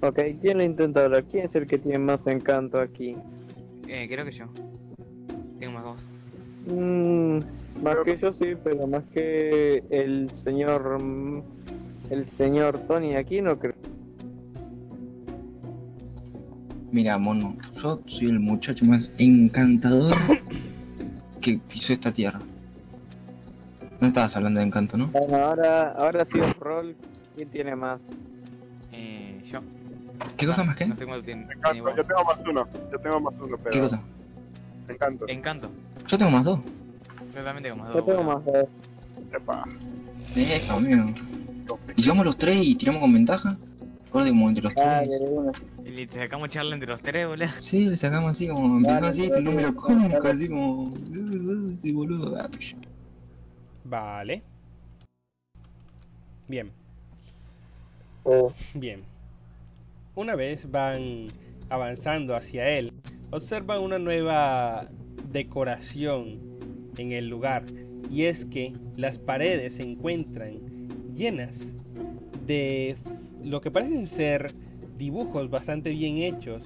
Ok, 0.02 0.20
¿quién 0.42 0.58
lo 0.58 0.64
intenta 0.64 1.06
hablar? 1.06 1.24
¿Quién 1.26 1.46
es 1.46 1.56
el 1.56 1.68
que 1.68 1.78
tiene 1.78 2.00
más 2.00 2.26
encanto 2.26 2.80
aquí? 2.80 3.16
Eh, 3.88 4.08
creo 4.10 4.26
que 4.26 4.32
yo. 4.32 4.46
Tengo 5.60 5.74
más 5.74 5.84
dos. 5.84 6.10
Mm, 6.68 7.40
más 7.84 7.98
que 8.04 8.18
yo 8.18 8.34
sí, 8.34 8.54
pero 8.64 8.88
más 8.88 9.04
que 9.14 9.84
el 9.90 10.32
señor... 10.44 11.02
mm, 11.02 11.44
El 12.10 12.28
señor 12.38 12.80
Tony 12.88 13.16
aquí 13.16 13.42
no 13.42 13.58
creo. 13.58 13.76
Mira, 16.92 17.18
mono, 17.18 17.56
yo 17.82 18.02
soy 18.08 18.28
el 18.28 18.40
muchacho 18.40 18.84
más 18.86 19.10
encantador 19.18 20.14
que 21.42 21.60
pisó 21.70 21.94
esta 21.94 22.12
tierra. 22.12 22.40
No 24.02 24.08
estabas 24.08 24.36
hablando 24.36 24.60
de 24.60 24.66
encanto, 24.66 24.98
¿no? 24.98 25.08
Bueno, 25.08 25.38
ahora, 25.38 25.92
ahora 25.92 26.26
sí 26.26 26.40
rol, 26.60 26.96
¿quién 27.36 27.50
tiene 27.50 27.76
más? 27.76 28.02
Eh, 28.92 29.40
yo. 29.52 29.62
¿Qué 30.38 30.46
cosa 30.46 30.62
Ah, 30.62 30.66
más 30.66 30.78
que? 30.78 30.86
No 30.86 30.96
sé 30.96 31.06
cuánto 31.06 31.26
tiene. 31.26 31.44
Encanto, 31.44 31.96
yo 31.96 32.04
tengo 32.04 32.24
más 32.24 32.40
uno. 32.48 32.68
Yo 32.92 33.00
tengo 33.00 33.20
más 33.20 33.36
uno, 33.40 33.58
pero. 33.64 33.72
¿Qué 33.72 33.80
cosa? 33.80 34.02
Encanto. 34.88 35.26
Encanto. 35.28 35.72
Yo 36.08 36.18
tengo 36.18 36.32
más 36.32 36.44
dos. 36.44 36.60
Yo 37.34 37.44
también 37.44 37.64
tengo 37.64 37.76
más 37.78 37.88
Yo 37.90 37.94
dos. 37.96 38.06
tengo 38.06 38.24
boludo. 38.24 38.36
más 38.36 38.46
dos. 38.46 38.68
Epa. 39.34 39.64
Amigo. 40.74 41.14
¿Y 41.96 42.02
llegamos 42.02 42.26
los 42.26 42.38
tres 42.38 42.58
y 42.62 42.76
tiramos 42.76 43.02
con 43.02 43.14
ventaja? 43.14 43.58
Ahora 44.14 44.28
como 44.30 44.50
entre 44.50 44.64
los 44.64 44.74
Ah, 44.78 45.02
tres. 45.06 45.22
una. 45.22 45.52
Y 45.86 45.90
le 45.92 46.08
sacamos 46.08 46.50
charla 46.50 46.74
entre 46.76 46.90
los 46.90 47.02
tres, 47.02 47.28
boludo. 47.28 47.48
Sí, 47.60 47.86
le 47.86 47.98
sacamos 47.98 48.32
así 48.34 48.48
como, 48.48 48.78
empezamos 48.78 49.02
Dale, 49.02 49.24
así, 49.28 49.32
el 49.34 49.44
número 49.44 49.76
cómico, 49.76 50.28
así 50.28 50.48
como, 50.50 50.94
sí, 51.82 51.92
boludo. 51.92 52.38
Vale. 53.86 54.44
Bien. 56.48 56.70
Oh, 58.24 58.54
Bien. 58.74 59.02
Una 60.14 60.36
vez 60.36 60.70
van 60.70 61.30
avanzando 61.70 62.36
hacia 62.36 62.68
él, 62.68 62.92
observan 63.30 63.82
una 63.82 63.98
nueva 63.98 64.90
decoración 65.32 66.38
en 66.98 67.14
el 67.14 67.30
lugar 67.30 67.64
y 68.10 68.26
es 68.26 68.44
que 68.48 68.74
las 68.98 69.18
paredes 69.20 69.76
se 69.76 69.84
encuentran 69.84 70.60
llenas 71.16 71.54
de 72.46 72.98
lo 73.42 73.62
que 73.62 73.72
parecen 73.72 74.08
ser 74.10 74.54
dibujos 74.98 75.50
bastante 75.50 75.92
bien 75.92 76.18
hechos 76.18 76.62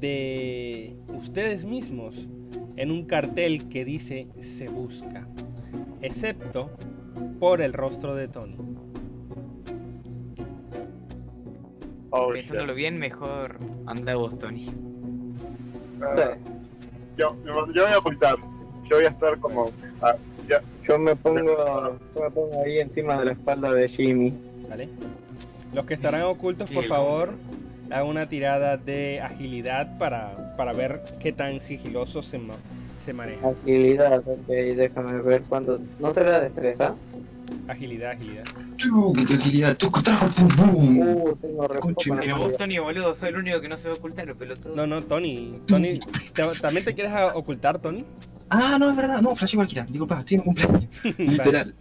de 0.00 0.96
ustedes 1.16 1.64
mismos 1.64 2.28
en 2.76 2.90
un 2.90 3.04
cartel 3.04 3.68
que 3.68 3.84
dice 3.84 4.26
se 4.58 4.68
busca, 4.68 5.28
excepto 6.00 6.70
por 7.38 7.62
el 7.62 7.72
rostro 7.72 8.16
de 8.16 8.26
Tony. 8.26 8.56
Oh, 12.14 12.32
shit. 12.34 12.42
Pensándolo 12.46 12.74
bien, 12.74 12.98
mejor 12.98 13.56
anda 13.86 14.14
vos, 14.16 14.38
Tony. 14.38 14.66
Ah, 16.02 16.34
yo, 17.16 17.36
yo, 17.44 17.66
voy 17.66 17.92
a 17.92 17.98
ocultar. 17.98 18.36
Yo 18.88 18.96
voy 18.96 19.06
a 19.06 19.08
estar 19.08 19.38
como. 19.38 19.70
ah, 20.02 20.14
ya. 20.48 20.60
yo 20.86 20.98
me 20.98 21.16
pongo, 21.16 21.40
yo 22.14 22.22
me 22.22 22.30
pongo 22.30 22.62
ahí 22.64 22.78
encima 22.80 23.18
de 23.18 23.24
la 23.26 23.32
espalda 23.32 23.72
de 23.72 23.88
Jimmy. 23.88 24.32
¿Vale? 24.68 24.88
Los 25.72 25.86
que 25.86 25.94
estarán 25.94 26.22
ocultos, 26.22 26.70
por 26.70 26.84
favor, 26.86 27.30
hagan 27.90 28.06
una 28.06 28.28
tirada 28.28 28.76
de 28.76 29.20
agilidad 29.20 29.96
para, 29.98 30.54
para 30.56 30.72
ver 30.74 31.00
qué 31.20 31.32
tan 31.32 31.60
sigiloso 31.62 32.22
se, 32.22 32.38
ma- 32.38 32.56
se 33.06 33.12
maneja. 33.14 33.48
Agilidad, 33.48 34.18
ok, 34.18 34.46
déjame 34.48 35.22
ver 35.22 35.42
cuánto. 35.48 35.78
¿No 35.98 36.12
será 36.12 36.40
destreza? 36.40 36.94
Agilidad, 37.68 38.12
agilidad. 38.12 38.44
Tú, 38.78 39.12
que 39.12 39.26
te 39.26 39.34
agilidad, 39.34 39.76
tú, 39.76 39.90
trajo, 40.04 40.28
pum, 40.34 40.48
pum. 40.56 40.98
Uh, 40.98 41.36
tengo 41.36 41.68
Pero 42.20 42.36
vos. 42.38 42.56
Tony, 42.56 42.78
boludo, 42.78 43.14
soy 43.14 43.28
el 43.30 43.36
único 43.36 43.60
que 43.60 43.68
no 43.68 43.76
se 43.78 43.88
va 43.88 43.94
a 43.94 43.98
ocultar, 43.98 44.34
pelotudo. 44.34 44.74
No, 44.74 44.86
no, 44.86 45.02
Tony. 45.02 45.54
Tony 45.66 46.00
¿te- 46.34 46.60
¿También 46.60 46.84
te 46.84 46.94
quieres 46.94 47.12
ocultar, 47.34 47.78
Tony? 47.80 48.04
Ah, 48.50 48.76
no, 48.78 48.90
es 48.90 48.96
verdad, 48.96 49.22
no, 49.22 49.34
flashé 49.36 49.56
cualquiera, 49.56 49.86
disculpa, 49.86 50.20
estoy 50.20 50.36
en 50.38 50.42
cumpleaños. 50.42 50.84
Literal. 51.18 51.74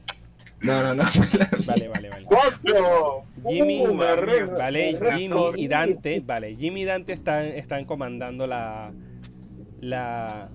No, 0.62 0.84
no, 0.84 0.94
no. 0.94 1.04
Vale, 1.66 1.88
vale, 1.88 2.10
vale. 2.10 2.26
¡Cuatro! 2.26 3.24
Jimmy, 3.50 3.82
Uh, 3.88 3.98
vale, 3.98 4.98
Jimmy 5.18 5.40
y 5.56 5.68
Dante, 5.68 6.20
vale, 6.20 6.56
Jimmy 6.56 6.82
y 6.82 6.86
Dante 6.86 7.14
están, 7.14 7.46
están 7.46 7.86
comandando 7.86 8.46
la, 8.46 8.92
la, 9.82 10.50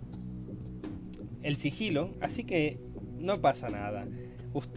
el 1.42 1.56
sigilo, 1.56 2.10
así 2.20 2.44
que 2.44 2.78
no 3.18 3.40
pasa 3.40 3.68
nada. 3.68 4.04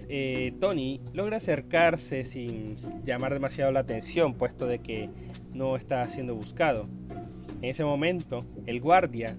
Eh, 0.08 0.54
Tony 0.60 1.00
logra 1.14 1.38
acercarse 1.38 2.26
sin 2.26 2.78
llamar 3.06 3.34
demasiado 3.34 3.72
la 3.72 3.82
atención, 3.82 4.34
puesto 4.36 4.66
de 4.66 4.80
que 4.80 5.10
no 5.54 5.76
está 5.76 6.10
siendo 6.10 6.36
buscado. 6.36 6.88
En 7.62 7.70
ese 7.70 7.84
momento, 7.84 8.46
el 8.66 8.82
guardia, 8.82 9.36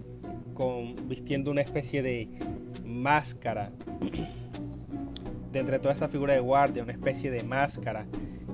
con, 0.55 1.09
vistiendo 1.09 1.51
una 1.51 1.63
especie 1.63 2.03
de 2.03 2.29
máscara, 2.85 3.71
de 5.53 5.59
entre 5.59 5.79
toda 5.79 5.95
esta 5.95 6.09
figura 6.09 6.35
de 6.35 6.41
guardia, 6.41 6.83
una 6.83 6.93
especie 6.93 7.31
de 7.31 7.43
máscara 7.43 8.07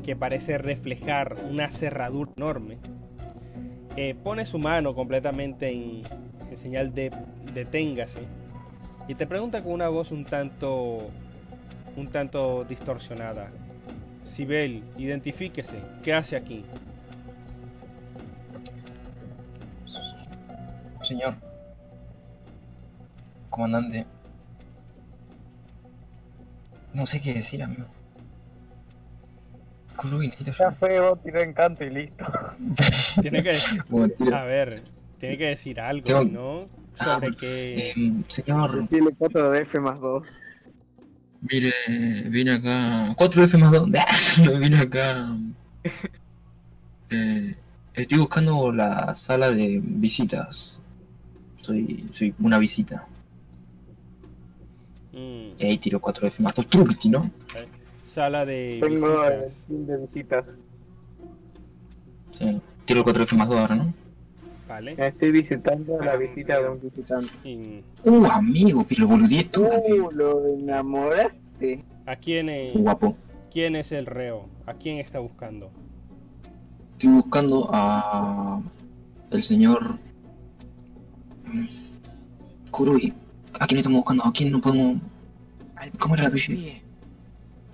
que 0.05 0.16
parece 0.16 0.59
reflejar 0.59 1.37
una 1.51 1.70
cerradura 1.78 2.30
enorme, 2.37 2.78
eh, 3.97 4.14
pone 4.22 4.47
su 4.47 4.59
mano 4.59 4.95
completamente 4.95 5.68
en, 5.68 6.03
en 6.51 6.59
señal 6.62 6.95
de 6.95 7.11
deténgase 7.55 8.20
y 9.09 9.14
te 9.14 9.26
pregunta 9.26 9.62
con 9.62 9.72
una 9.72 9.89
voz 9.89 10.11
un 10.11 10.24
tanto 10.24 11.11
un 11.97 12.09
tanto 12.09 12.65
distorsionada. 12.65 13.51
Sibel, 14.37 14.83
identifíquese, 14.99 15.81
¿qué 16.03 16.13
hace 16.15 16.37
aquí? 16.37 16.65
Señor. 21.03 21.35
Comandante. 23.51 24.07
No 26.93 27.07
sé 27.07 27.21
qué 27.21 27.35
decir, 27.35 27.63
amigo. 27.63 27.85
Ya 30.59 30.73
fue, 30.73 31.01
vos 31.01 31.23
tiré 31.23 31.43
encanto 31.43 31.83
y 31.85 31.91
listo. 31.91 32.25
Tiene 33.23 33.43
que 33.43 33.49
decir, 33.55 33.83
Bueno, 33.89 34.13
tira. 34.19 34.43
a 34.43 34.45
ver, 34.45 34.83
tiene 35.19 35.39
que 35.39 35.45
decir 35.47 35.81
algo, 35.81 36.23
¿no? 36.25 36.69
Ah, 36.99 37.15
Sobre 37.15 37.35
qué 37.37 37.93
Em, 37.93 38.23
señor, 38.29 38.83
Decirle 38.83 39.15
4 39.17 39.51
de 39.51 39.63
F 39.63 39.81
más 39.81 39.99
2. 40.01 40.27
Mire, 41.51 41.73
vine 42.29 42.53
acá. 42.55 43.15
4 43.17 43.45
F 43.45 43.57
más 43.59 43.73
2. 43.73 43.91
vine 44.61 44.79
acá. 44.81 45.37
Eh, 47.11 47.55
estoy 47.95 48.19
buscando 48.19 48.73
la 48.73 49.15
sala 49.27 49.51
de 49.51 49.81
visitas. 49.83 50.79
soy, 51.63 52.09
soy 52.19 52.35
una 52.41 52.59
visita. 52.59 53.07
Mm, 55.13 55.59
Y 55.59 55.65
ahí 55.67 55.79
tiro 55.79 56.01
4 56.01 56.27
F 56.29 56.43
más 56.43 56.55
2 56.55 56.69
Trubiti, 56.69 57.09
¿no? 57.09 57.31
Sala 58.15 58.45
de 58.45 58.79
Tengo 58.83 59.21
visitas. 59.23 59.53
de 59.69 59.97
visitas. 59.99 60.45
Sí. 62.39 62.61
Tiro 62.87 63.01
el 63.01 63.05
4 63.05 63.23
F 63.25 63.37
más 63.37 63.49
2 63.49 63.59
ahora, 63.59 63.75
¿no? 63.77 63.95
Vale. 64.69 64.95
Estoy 64.99 65.31
visitando 65.31 66.01
la 66.03 66.17
visita 66.17 66.61
de 66.61 66.69
un 66.69 66.81
visitante. 66.81 67.83
Uh, 68.05 68.25
amigo, 68.27 68.85
pero 68.89 69.07
boludeé 69.07 69.45
tú. 69.45 69.64
Uh, 69.64 70.11
lo 70.12 70.47
enamoraste. 70.55 71.85
¿A 72.07 72.17
quién 72.17 72.49
es, 72.49 72.75
Guapo. 72.75 73.17
quién 73.53 73.77
es 73.77 73.91
el 73.93 74.07
reo? 74.07 74.49
¿A 74.67 74.75
quién 74.75 74.99
está 74.99 75.21
buscando? 75.21 75.71
Estoy 76.93 77.11
buscando 77.11 77.69
a. 77.73 78.61
el 79.31 79.43
señor. 79.45 79.99
mm, 81.53 81.67
Kurui. 82.71 83.12
¿A 83.59 83.67
quién 83.67 83.79
estamos 83.79 83.99
buscando? 84.01 84.25
¿A 84.25 84.33
quién 84.33 84.51
no 84.53 84.61
podemos.? 84.61 85.01
¿Cómo 86.01 86.14
era 86.14 86.25
el 86.25 86.31
apellido? 86.31 86.73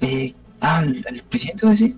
Eh, 0.01 0.34
ah, 0.61 0.78
¿al, 0.78 1.05
al 1.09 1.22
presidente, 1.30 1.64
voy 1.66 1.70
a 1.76 1.78
decir? 1.78 1.97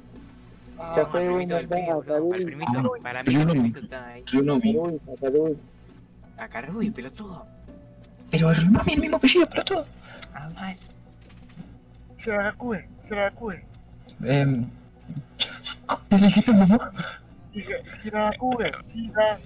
Ya 0.96 1.06
fue 1.06 1.20
al 1.20 1.34
primito 1.34 1.56
una 1.56 2.18
boludo, 2.18 2.24
Uy. 2.24 2.36
al 2.38 2.44
primito, 2.44 2.72
Ah, 2.78 2.98
para 3.02 3.22
mí 3.22 3.34
el 3.34 3.46
primito 3.48 3.78
está 3.80 4.06
ahí. 4.08 4.24
Ryunomi. 4.26 4.76
Uy, 4.76 5.00
Sacaruy. 5.06 5.58
A 6.38 6.48
Caruy, 6.48 6.90
pelotudo. 6.90 7.46
Pero 8.30 8.50
el 8.50 8.56
es 8.58 8.62
el 8.88 9.00
mismo 9.00 9.16
apellido, 9.16 9.46
pero 9.48 9.64
todo. 9.64 9.86
Ah, 10.34 10.48
mal. 10.54 10.76
Se 12.24 12.30
la 12.30 12.52
cue, 12.54 12.88
se 13.08 13.14
la 13.14 13.30
cue. 13.30 13.64
Eh. 14.24 14.64
¿Le 16.10 16.16
dijiste 16.18 16.50
a 16.50 16.54
mamá? 16.54 16.92
Se 17.52 18.10
la 18.10 18.32
cue, 18.38 18.72
se 18.92 19.12
la 19.12 19.38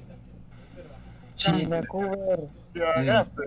Sí, 1.37 1.53
China 1.53 1.81
Cover. 1.87 2.41
se 2.73 2.79
la 2.79 3.03
ganaste. 3.03 3.43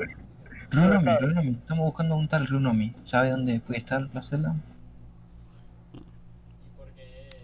Ryunomi, 0.72 1.12
Ryunomi. 1.20 1.50
Estamos 1.52 1.86
buscando 1.86 2.16
un 2.16 2.28
tal 2.28 2.48
Ryunomi. 2.48 2.94
¿Sabe 3.06 3.32
dónde 3.32 3.60
puede 3.60 3.80
estar 3.80 4.02
la 4.14 4.22
celda? 4.22 4.56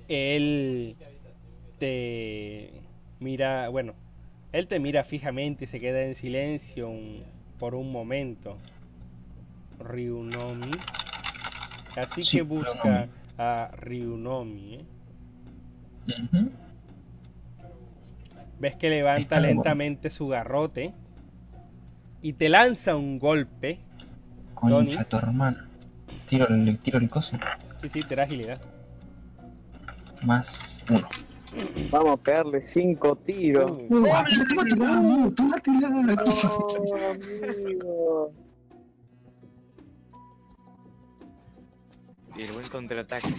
Él 0.07 0.95
te 1.79 2.71
mira, 3.19 3.69
bueno, 3.69 3.93
él 4.51 4.67
te 4.67 4.79
mira 4.79 5.03
fijamente 5.03 5.65
y 5.65 5.67
se 5.67 5.79
queda 5.79 6.03
en 6.03 6.15
silencio 6.15 6.89
un- 6.89 7.23
por 7.59 7.75
un 7.75 7.91
momento. 7.91 8.57
Ryunomi. 9.79 10.71
Así 11.95 12.23
Sí, 12.23 12.37
que 12.37 12.41
busca 12.43 13.07
a 13.37 13.71
Ryunomi. 13.77 14.75
¿eh? 14.75 14.85
Ves 18.59 18.75
que 18.77 18.89
levanta 18.89 19.39
lentamente 19.39 20.09
su 20.09 20.27
garrote 20.27 20.93
y 22.21 22.33
te 22.33 22.49
lanza 22.49 22.95
un 22.95 23.19
golpe. 23.19 23.79
Tony. 24.59 24.95
Concha, 24.95 25.03
tu 25.05 25.17
hermana. 25.17 25.67
Tiro 26.27 26.47
el, 26.47 26.79
tiro 26.79 26.97
el 26.97 27.07
coso. 27.09 27.37
Sí, 27.81 27.89
sí, 27.93 28.03
te 28.03 28.15
da 28.15 28.23
agilidad. 28.23 28.59
Más 30.23 30.47
uno. 30.89 31.07
Vamos 31.91 32.13
a 32.13 32.17
pegarle 32.17 32.61
cinco 32.73 33.15
tiros. 33.15 33.79
No, 33.89 34.05
amigo. 37.05 38.31
Y 42.35 42.41
el 42.41 42.51
buen 42.53 42.69
contraataque. 42.69 43.33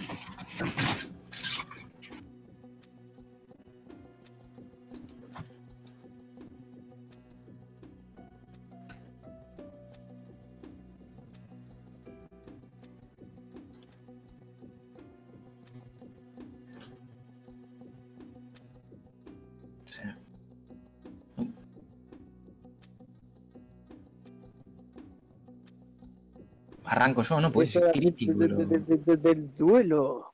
Arranco 26.91 27.21
yo, 27.23 27.39
no, 27.39 27.51
pues 27.51 27.69
Eso 27.69 27.85
es 27.85 27.91
crítico. 27.93 28.33
de- 28.33 28.47
de- 28.47 28.79
de- 28.79 28.97
de- 28.97 29.17
del 29.17 29.55
duelo. 29.55 30.33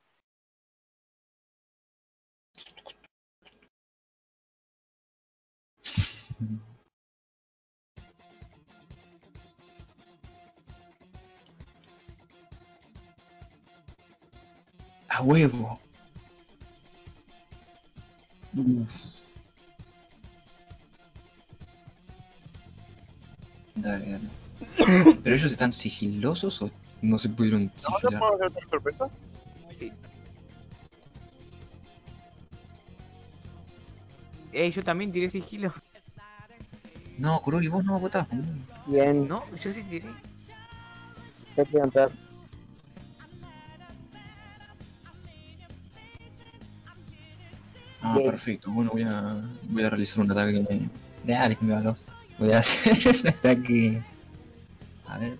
A 15.08 15.22
huevo. 15.22 15.78
Uf. 18.56 19.15
¿Pero 25.36 25.44
ellos 25.48 25.52
están 25.52 25.72
sigilosos 25.72 26.62
o 26.62 26.70
no 27.02 27.18
se 27.18 27.28
pudieron 27.28 27.64
¿No 27.64 27.70
te 27.70 27.82
sigilar? 28.00 28.18
puedo 28.20 28.34
hacer 28.36 28.46
otra 28.46 28.68
sorpresa? 28.70 29.08
Sí. 29.78 29.92
Ey, 34.52 34.72
yo 34.72 34.82
también 34.82 35.12
tiré 35.12 35.30
sigilo. 35.30 35.74
No, 37.18 37.38
Kurori, 37.42 37.68
vos 37.68 37.84
no 37.84 38.00
votás. 38.00 38.26
Bien, 38.86 39.28
No, 39.28 39.44
yo 39.56 39.72
sí 39.74 39.82
tiré. 39.82 40.06
que 41.54 41.64
cantar. 41.78 42.10
Ah, 48.00 48.14
Bien. 48.16 48.30
perfecto. 48.30 48.70
Bueno, 48.70 48.90
voy 48.92 49.02
a, 49.02 49.42
voy 49.64 49.82
a 49.82 49.90
realizar 49.90 50.18
un 50.20 50.30
ataque. 50.30 50.64
de- 50.66 50.88
Dale, 51.24 51.56
que 51.56 51.64
me 51.66 51.74
va 51.74 51.94
Voy 52.38 52.52
a 52.52 52.60
hacer 52.60 53.16
un 53.20 53.28
ataque. 53.28 54.02
A 55.16 55.18
ver. 55.18 55.38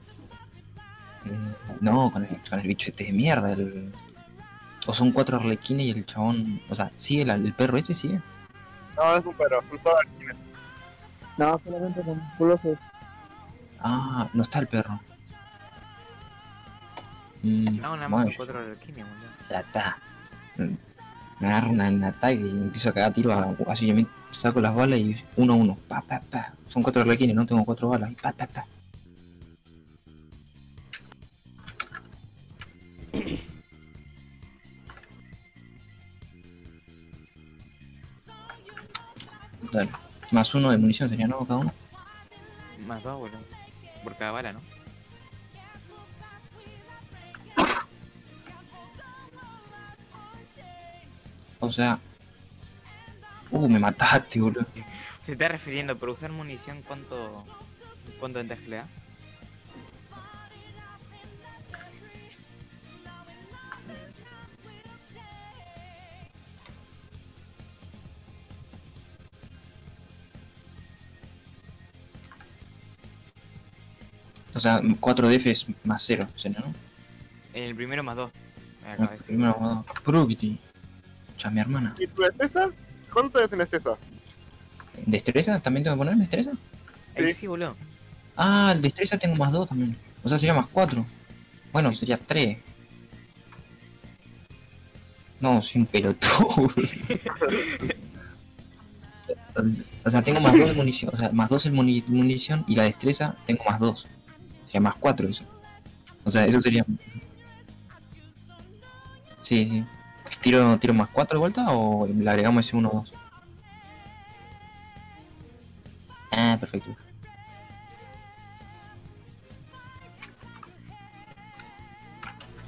Eh, 1.27 1.55
no, 1.81 2.11
con 2.11 2.25
el, 2.25 2.41
con 2.49 2.59
el 2.61 2.67
bicho 2.67 2.89
este 2.89 3.05
de 3.05 3.13
mierda. 3.13 3.53
El... 3.53 3.93
O 4.87 4.95
son 4.95 5.13
cuatro 5.13 5.37
arlequines 5.39 5.87
y 5.87 5.91
el 5.91 6.07
chabón. 6.07 6.61
O 6.71 6.75
sea, 6.75 6.91
¿sigue 6.97 7.25
la- 7.27 7.35
el 7.35 7.53
perro 7.53 7.77
ese? 7.77 7.95
¿Sigue? 7.95 8.21
No, 8.97 9.17
es 9.17 9.25
un 9.27 9.35
perro, 9.35 9.61
son 9.69 9.79
todas 9.81 9.99
arquines. 9.99 10.37
No, 11.37 11.61
solamente 11.63 12.01
con 12.03 12.19
musculosos. 12.19 12.79
Ah, 13.81 14.29
no 14.33 14.45
está 14.45 14.61
el 14.61 14.69
perro. 14.69 14.99
Mm, 17.43 17.77
No, 17.81 17.97
nada 17.97 18.09
más 18.09 18.11
bueno, 18.11 18.25
con 18.27 18.35
cuatro 18.37 18.59
arlequines, 18.61 19.05
boludo. 19.07 19.31
ya 19.51 19.61
está. 19.61 19.99
Mm, 20.57 20.75
Me 21.39 21.49
agarro 21.49 21.69
una- 21.71 21.89
un 21.91 22.03
ataque 22.05 22.41
y 22.41 22.49
empiezo 22.49 22.89
a 22.89 22.93
cagar 22.95 23.13
tiro 23.13 23.31
a, 23.33 23.55
así 23.71 23.87
yo 23.87 23.95
me 23.95 24.07
saco 24.31 24.59
las 24.59 24.75
balas 24.75 24.99
y 25.01 25.23
uno 25.37 25.53
a 25.53 25.57
uno. 25.57 25.77
Pa, 25.87 26.01
pa, 26.01 26.21
pa. 26.31 26.53
Son 26.69 26.83
cuatro 26.83 27.03
arlequines, 27.03 27.37
no 27.37 27.45
tengo 27.45 27.63
cuatro 27.67 27.91
balas. 27.91 28.11
Y 28.11 28.15
pa, 28.15 28.33
pa, 28.33 28.47
pa. 28.47 28.65
Más 40.31 40.55
uno 40.55 40.71
de 40.71 40.79
munición 40.79 41.09
sería, 41.09 41.27
¿no? 41.27 41.47
Cada 41.47 41.61
uno. 41.61 41.73
Más 42.87 43.03
dos, 43.03 43.19
boludo. 43.19 43.39
Por 44.03 44.17
cada 44.17 44.33
bala, 44.33 44.53
¿no? 44.53 44.61
O 51.61 51.73
sea... 51.73 51.99
Uh, 53.51 53.69
me 53.69 53.79
mataste, 53.79 54.41
boludo. 54.41 54.67
Se 55.25 55.33
está 55.33 55.49
refiriendo, 55.49 55.97
por 55.97 56.11
usar 56.11 56.31
munición, 56.31 56.83
¿cuánto, 56.83 57.45
cuánto 58.21 58.39
ventaja 58.39 58.63
le 58.67 58.77
da? 58.77 58.89
Sea, 74.67 74.81
4 75.01 75.29
DF 75.29 75.47
es 75.51 75.67
más 75.85 76.03
0, 76.07 76.29
sería, 76.37 76.59
¿no? 76.61 76.75
En 77.55 77.63
el 77.65 77.75
primero 77.77 78.03
más 78.03 78.17
dos. 78.17 78.31
Me 78.83 78.89
Ah, 78.89 78.93
acaba 78.93 79.09
de 79.09 79.13
decir. 79.15 79.27
Primero, 79.27 79.57
vamos 79.61 79.87
a- 79.89 79.93
Probity. 80.03 80.59
Ya, 81.39 81.51
mi 81.51 81.61
hermana. 81.61 81.95
¿Y 81.99 82.07
tu 82.07 82.23
destreza? 82.23 82.69
¿Cuánto 83.13 83.31
tenés 83.39 83.53
en 83.53 83.59
destreza? 83.59 83.91
¿Destreza? 85.07 85.61
¿También 85.61 85.85
tengo 85.85 85.97
que 85.97 85.99
poner 85.99 86.15
destreza? 86.17 86.51
Ahí 87.17 87.33
Sí. 87.35 87.41
sí, 87.41 87.47
boludo. 87.47 87.77
Ah, 88.37 88.73
el 88.75 88.83
destreza 88.83 89.19
tengo 89.19 89.37
más 89.37 89.53
2 89.53 89.69
también. 89.69 89.97
O 90.23 90.29
sea, 90.29 90.39
sería 90.39 90.55
más 90.55 90.67
4. 90.73 91.07
Bueno, 91.73 91.93
sería 91.95 92.19
3. 92.19 92.59
No, 95.41 95.61
soy 95.63 95.83
un 95.83 95.87
pelotudo. 95.87 96.71
O 100.05 100.11
sea, 100.11 100.23
tengo 100.23 100.39
más 100.41 100.53
2 100.57 100.69
de 100.69 100.75
munición. 100.75 101.11
O 101.15 101.17
sea, 101.17 101.31
más 101.33 101.49
2 101.49 101.67
en 101.67 101.75
muni- 101.75 102.05
munición 102.07 102.65
y 102.69 102.77
la 102.77 102.85
destreza 102.85 103.37
tengo 103.47 103.65
más 103.65 103.81
2. 103.81 104.07
O 104.67 104.69
sea, 104.69 104.81
más 104.81 104.97
4 104.97 105.29
eso. 105.29 105.45
O 106.25 106.31
sea, 106.31 106.45
eso 106.45 106.61
sería. 106.61 106.85
Sí, 109.41 109.65
sí. 109.65 109.87
¿Tiro, 110.43 110.77
tiro 110.79 110.93
más 110.93 111.09
4 111.11 111.37
de 111.37 111.41
vuelta 111.41 111.71
o 111.71 112.07
le 112.07 112.29
agregamos 112.29 112.67
ese 112.67 112.77
1 112.77 112.89
o 112.89 112.93
2? 112.93 113.13
Ah, 116.33 116.57
perfecto. 116.59 116.97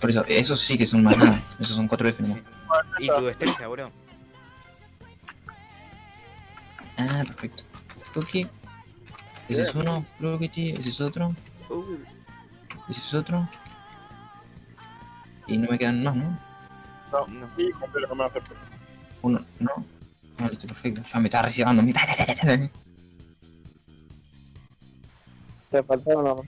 Por 0.00 0.10
eso, 0.10 0.24
esos 0.26 0.60
sí 0.60 0.78
que 0.78 0.86
son 0.86 1.02
más 1.02 1.18
nada. 1.18 1.42
Esos 1.58 1.74
son 1.74 1.88
4 1.88 2.08
F 2.08 2.22
nomás. 2.22 2.40
Y 3.00 3.08
tu 3.08 3.24
destreza, 3.24 3.66
bro. 3.66 3.90
Ah, 6.96 7.24
perfecto. 7.26 7.64
Ok. 8.14 8.48
Ese 9.48 9.62
es 9.62 9.74
uno, 9.74 10.04
creo 10.18 10.38
que 10.38 10.48
sí. 10.48 10.70
Ese 10.70 10.90
es 10.90 11.00
otro. 11.00 11.34
Ese 12.88 13.00
es 13.00 13.14
otro. 13.14 13.48
Y 15.46 15.56
no 15.58 15.70
me 15.70 15.78
quedan 15.78 16.02
más, 16.02 16.16
¿no? 16.16 16.38
No, 17.12 17.26
No. 17.26 17.48
y 17.56 17.70
más 18.14 18.30
acepto. 18.30 18.54
Uno, 19.22 19.40
no. 19.58 19.70
No, 20.38 20.48
listo, 20.48 20.66
perfecto. 20.66 21.02
Ya 21.12 21.20
me 21.20 21.28
está 21.28 21.42
recibiendo. 21.42 21.82
Me 21.82 21.90
está... 21.90 22.70
Te 25.70 25.82
faltaron 25.82 26.24
los 26.24 26.40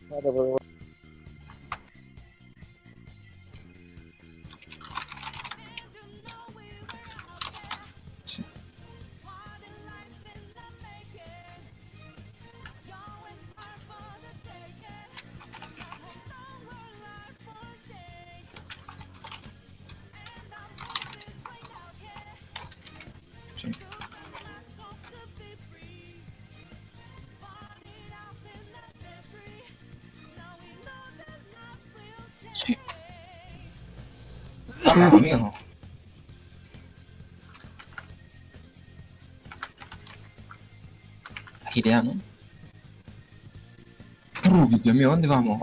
Uh, 44.45 44.78
Dios 44.78 44.95
mío, 44.95 45.11
¿dónde 45.11 45.26
vamos? 45.26 45.61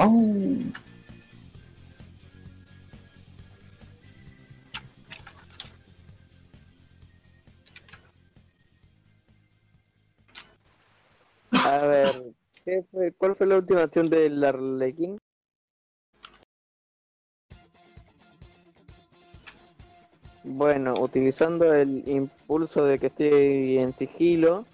A 11.52 11.78
ver, 11.86 12.24
¿qué 12.66 12.84
fue, 12.92 13.14
¿cuál 13.14 13.36
fue 13.38 13.48
la 13.48 13.56
última 13.58 13.84
acción 13.84 14.10
del 14.10 14.44
Arlequín? 14.44 15.18
Bueno, 20.44 20.96
utilizando 21.00 21.74
el 21.74 22.04
impulso 22.06 22.84
de 22.84 23.00
que 23.00 23.08
estoy 23.08 23.78
en 23.78 23.94
sigilo, 23.94 24.66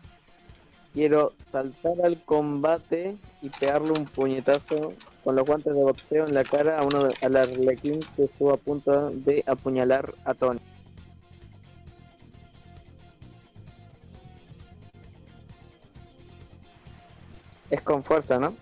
quiero 0.93 1.33
saltar 1.51 1.93
al 2.03 2.21
combate 2.23 3.15
y 3.41 3.49
pegarle 3.49 3.91
un 3.91 4.05
puñetazo 4.05 4.93
con 5.23 5.35
los 5.35 5.45
guantes 5.45 5.73
de 5.73 5.81
boxeo 5.81 6.27
en 6.27 6.33
la 6.33 6.43
cara 6.43 6.79
a 6.79 6.85
uno 6.85 7.09
al 7.21 7.35
Arlequín 7.35 7.99
que 8.15 8.25
estuvo 8.25 8.53
a 8.53 8.57
punto 8.57 9.09
de 9.11 9.43
apuñalar 9.47 10.13
a 10.25 10.33
Tony. 10.33 10.59
Es 17.69 17.81
con 17.81 18.03
fuerza, 18.03 18.37
¿no? 18.37 18.53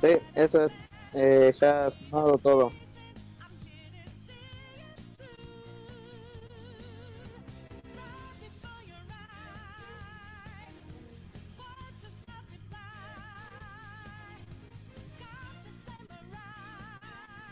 Sí, 0.00 0.10
eso 0.34 0.64
es. 0.66 0.93
Eh, 1.14 1.52
ha 1.62 1.90
sumado 1.92 2.38
todo. 2.38 2.72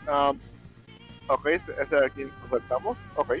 Um, 0.07 0.37
ok, 1.29 1.45
ese 1.47 1.71
ese 1.81 1.95
de 1.95 2.05
aquí 2.05 2.23
lo 2.23 2.47
saltamos. 2.49 2.97
Ok. 3.15 3.33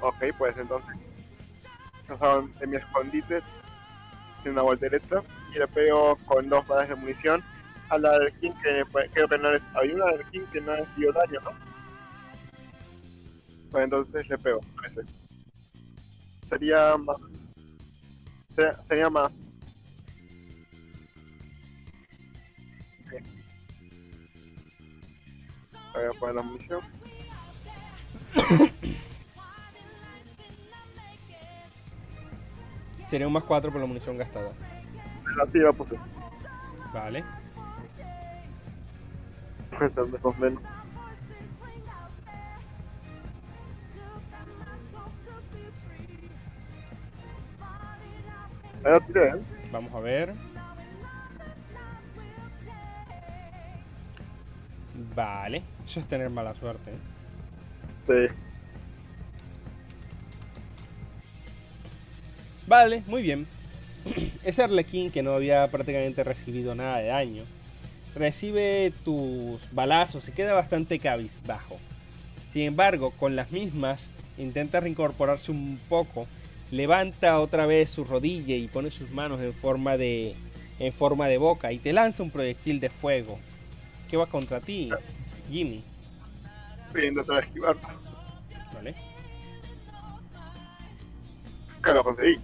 Ok, 0.00 0.24
pues 0.36 0.56
entonces. 0.58 0.96
Pasaron 2.08 2.52
en 2.60 2.70
mi 2.70 2.76
escondite. 2.76 3.42
En 4.44 4.52
una 4.52 4.62
voltereta. 4.62 5.22
Y 5.56 5.58
le 5.58 5.66
pego 5.68 6.18
con 6.26 6.48
dos 6.50 6.66
balas 6.66 6.90
de 6.90 6.96
munición. 6.96 7.42
A 7.88 7.96
la 7.96 8.18
del 8.18 8.32
King 8.40 8.50
que 8.62 8.84
pues, 8.92 9.10
creo 9.14 9.26
que 9.26 9.38
no 9.38 9.54
es. 9.54 9.62
Había 9.74 9.94
una 9.94 10.06
del 10.12 10.26
King 10.26 10.42
que 10.52 10.60
no 10.60 10.76
le 10.76 10.86
dio 10.96 11.10
daño, 11.12 11.40
¿no? 11.40 11.52
Pues 13.70 13.84
entonces 13.84 14.28
le 14.28 14.36
pego. 14.36 14.60
a 14.82 14.86
ese. 14.86 15.00
Sería 16.50 16.98
más. 16.98 17.16
Sería, 18.54 18.76
sería 18.86 19.08
más. 19.08 19.32
Voy 25.94 26.04
a 26.04 26.10
poner 26.20 26.34
la 26.34 26.42
munición. 26.42 26.80
Sería 33.08 33.26
un 33.26 33.32
más 33.32 33.44
4 33.44 33.72
por 33.72 33.80
la 33.80 33.86
munición 33.86 34.18
gastada. 34.18 34.52
La 35.36 35.72
puse. 35.72 35.96
Vale. 36.94 37.22
Más 39.78 39.92
o 40.24 40.32
menos. 40.34 40.62
Ahí 48.82 48.92
la 48.92 49.00
tiré, 49.00 49.28
¿eh? 49.28 49.42
Vamos 49.70 49.92
a 49.94 50.00
ver. 50.00 50.32
Vale. 55.14 55.62
Eso 55.86 56.00
es 56.00 56.08
tener 56.08 56.30
mala 56.30 56.54
suerte. 56.54 56.92
¿eh? 56.92 56.98
Sí. 58.06 58.34
Vale, 62.66 63.02
muy 63.06 63.22
bien. 63.22 63.46
Ese 64.44 64.62
arlequín 64.62 65.10
que 65.10 65.22
no 65.22 65.34
había 65.34 65.66
prácticamente 65.68 66.22
recibido 66.22 66.74
nada 66.74 66.98
de 66.98 67.08
daño, 67.08 67.44
recibe 68.14 68.92
tus 69.04 69.60
balazos 69.72 70.26
y 70.28 70.32
queda 70.32 70.54
bastante 70.54 70.98
cabizbajo. 70.98 71.78
Sin 72.52 72.62
embargo, 72.62 73.10
con 73.12 73.36
las 73.36 73.50
mismas, 73.50 74.00
intenta 74.38 74.80
reincorporarse 74.80 75.50
un 75.50 75.78
poco, 75.88 76.26
levanta 76.70 77.40
otra 77.40 77.66
vez 77.66 77.90
su 77.90 78.04
rodilla 78.04 78.54
y 78.54 78.68
pone 78.68 78.90
sus 78.90 79.10
manos 79.10 79.40
en 79.40 79.52
forma 79.54 79.96
de 79.96 80.34
en 80.78 80.92
forma 80.92 81.26
de 81.26 81.38
boca 81.38 81.72
y 81.72 81.78
te 81.78 81.92
lanza 81.92 82.22
un 82.22 82.30
proyectil 82.30 82.80
de 82.80 82.90
fuego. 82.90 83.38
¿Qué 84.08 84.16
va 84.16 84.26
contra 84.26 84.60
ti, 84.60 84.90
Jimmy? 85.50 85.82
Voy 86.92 87.36
a 87.36 87.38
esquivar. 87.40 87.76
¿Vale? 88.74 88.94
Que 91.82 91.92
lo 91.92 92.04
conseguí. 92.04 92.38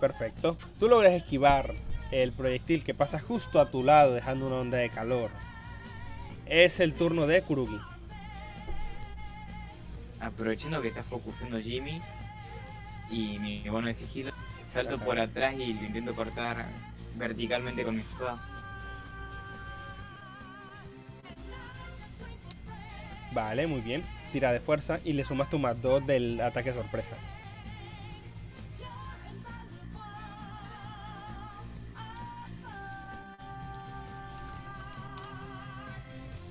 Perfecto. 0.00 0.56
Tú 0.78 0.88
logras 0.88 1.12
esquivar 1.12 1.74
el 2.10 2.32
proyectil 2.32 2.84
que 2.84 2.94
pasa 2.94 3.18
justo 3.18 3.60
a 3.60 3.70
tu 3.70 3.82
lado 3.82 4.14
dejando 4.14 4.46
una 4.46 4.56
onda 4.56 4.78
de 4.78 4.90
calor. 4.90 5.30
Es 6.46 6.78
el 6.78 6.94
turno 6.94 7.26
de 7.26 7.42
Kurugi. 7.42 7.80
Aprovechando 10.20 10.80
que 10.80 10.88
está 10.88 11.02
focusando 11.04 11.60
Jimmy 11.60 12.00
y 13.10 13.38
mi 13.38 13.68
bono 13.68 13.88
de 13.88 13.94
sigilo, 13.94 14.32
salto 14.72 14.98
por 14.98 15.18
atrás 15.18 15.54
y 15.54 15.74
lo 15.74 15.84
intento 15.84 16.14
cortar 16.14 16.66
verticalmente 17.16 17.84
con 17.84 17.96
mi 17.96 18.02
espada. 18.02 18.38
Vale, 23.32 23.66
muy 23.66 23.80
bien. 23.80 24.04
Tira 24.32 24.52
de 24.52 24.60
fuerza 24.60 24.98
y 25.04 25.12
le 25.12 25.24
sumas 25.24 25.50
tu 25.50 25.58
más 25.58 25.80
2 25.82 26.06
del 26.06 26.40
ataque 26.40 26.72
sorpresa. 26.72 27.16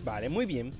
Vale, 0.05 0.29
muy 0.29 0.45
bien. 0.45 0.71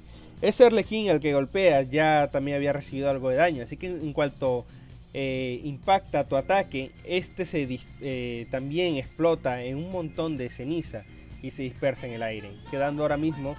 Ese 0.41 0.63
Arlequín 0.63 1.09
al 1.09 1.19
que 1.19 1.33
golpea 1.33 1.81
ya 1.81 2.29
también 2.31 2.57
había 2.57 2.71
recibido 2.71 3.09
algo 3.09 3.29
de 3.29 3.37
daño, 3.37 3.63
así 3.63 3.75
que 3.75 3.87
en 3.87 4.13
cuanto 4.13 4.65
eh, 5.13 5.59
impacta 5.63 6.25
tu 6.25 6.35
ataque, 6.35 6.91
este 7.03 7.45
se 7.47 7.79
eh, 8.01 8.47
también 8.51 8.97
explota 8.97 9.63
en 9.63 9.77
un 9.77 9.91
montón 9.91 10.37
de 10.37 10.49
ceniza 10.49 11.03
y 11.41 11.51
se 11.51 11.63
dispersa 11.63 12.05
en 12.05 12.13
el 12.13 12.23
aire, 12.23 12.51
quedando 12.69 13.01
ahora 13.01 13.17
mismo 13.17 13.55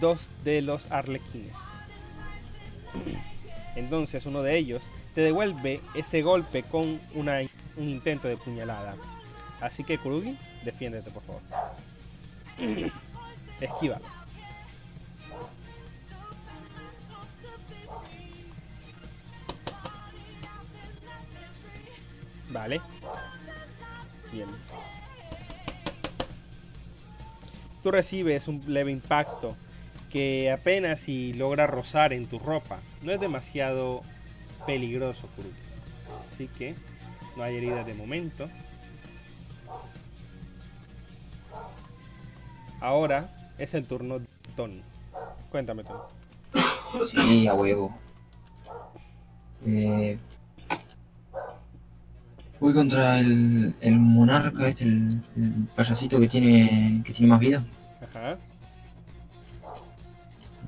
dos 0.00 0.20
de 0.44 0.60
los 0.60 0.84
arlequines. 0.92 1.54
Entonces 3.74 4.26
uno 4.26 4.42
de 4.42 4.58
ellos 4.58 4.82
te 5.14 5.22
devuelve 5.22 5.80
ese 5.94 6.20
golpe 6.20 6.62
con 6.64 7.00
una, 7.14 7.40
un 7.76 7.88
intento 7.88 8.28
de 8.28 8.36
puñalada. 8.36 8.96
Así 9.60 9.82
que 9.82 9.96
Kurugi, 9.96 10.36
defiéndete 10.62 11.10
por 11.10 11.22
favor. 11.22 11.42
Esquiva. 13.60 13.98
Vale. 22.50 22.80
Bien. 24.32 24.48
Tú 27.82 27.90
recibes 27.90 28.48
un 28.48 28.62
leve 28.66 28.90
impacto 28.90 29.56
que 30.10 30.50
apenas 30.50 31.00
si 31.00 31.32
logra 31.32 31.66
rozar 31.66 32.12
en 32.12 32.26
tu 32.26 32.38
ropa. 32.38 32.80
No 33.02 33.12
es 33.12 33.20
demasiado 33.20 34.02
peligroso, 34.66 35.28
Kurugi. 35.36 35.54
Así 36.32 36.48
que 36.58 36.74
no 37.36 37.42
hay 37.42 37.56
heridas 37.56 37.86
de 37.86 37.94
momento. 37.94 38.48
Ahora 42.80 43.28
es 43.58 43.72
el 43.74 43.86
turno 43.86 44.18
de 44.18 44.26
Tony. 44.56 44.82
Cuéntame, 45.50 45.84
Tony. 45.84 46.00
Sí, 47.10 47.46
a 47.46 47.54
huevo. 47.54 47.94
Eh, 49.66 50.18
voy 52.60 52.74
contra 52.74 53.18
el, 53.18 53.74
el 53.80 53.98
monarca, 53.98 54.68
este, 54.68 54.84
el, 54.84 55.22
el 55.36 55.68
payasito 55.74 56.18
que 56.18 56.28
tiene 56.28 57.02
que 57.04 57.12
tiene 57.12 57.30
más 57.30 57.40
vida. 57.40 57.64
Ajá. 58.02 58.36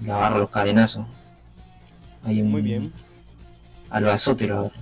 Le 0.00 0.12
agarro 0.12 0.38
los 0.38 0.50
cadenazos. 0.50 1.06
Hay 2.24 2.40
un, 2.40 2.50
Muy 2.50 2.62
bien. 2.62 2.92
Al 3.90 4.04
bazote 4.04 4.46
lo 4.46 4.58
agarro. 4.58 4.74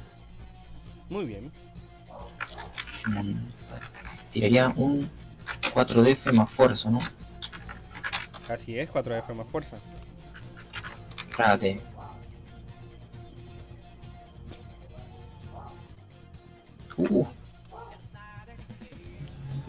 Muy 1.09 1.25
bien. 1.27 1.53
Mm, 3.07 3.35
Tiraría 4.33 4.69
un 4.77 5.09
4 5.73 6.03
de 6.03 6.11
F 6.13 6.33
más 6.33 6.51
fuerza, 6.51 6.91
¿no? 6.91 6.99
Así 8.49 8.79
es, 8.79 8.91
4 8.91 9.17
F 9.17 9.35
más 9.35 9.47
fuerza. 9.49 9.77
Trágate. 11.37 11.81
Uh, 16.97 17.27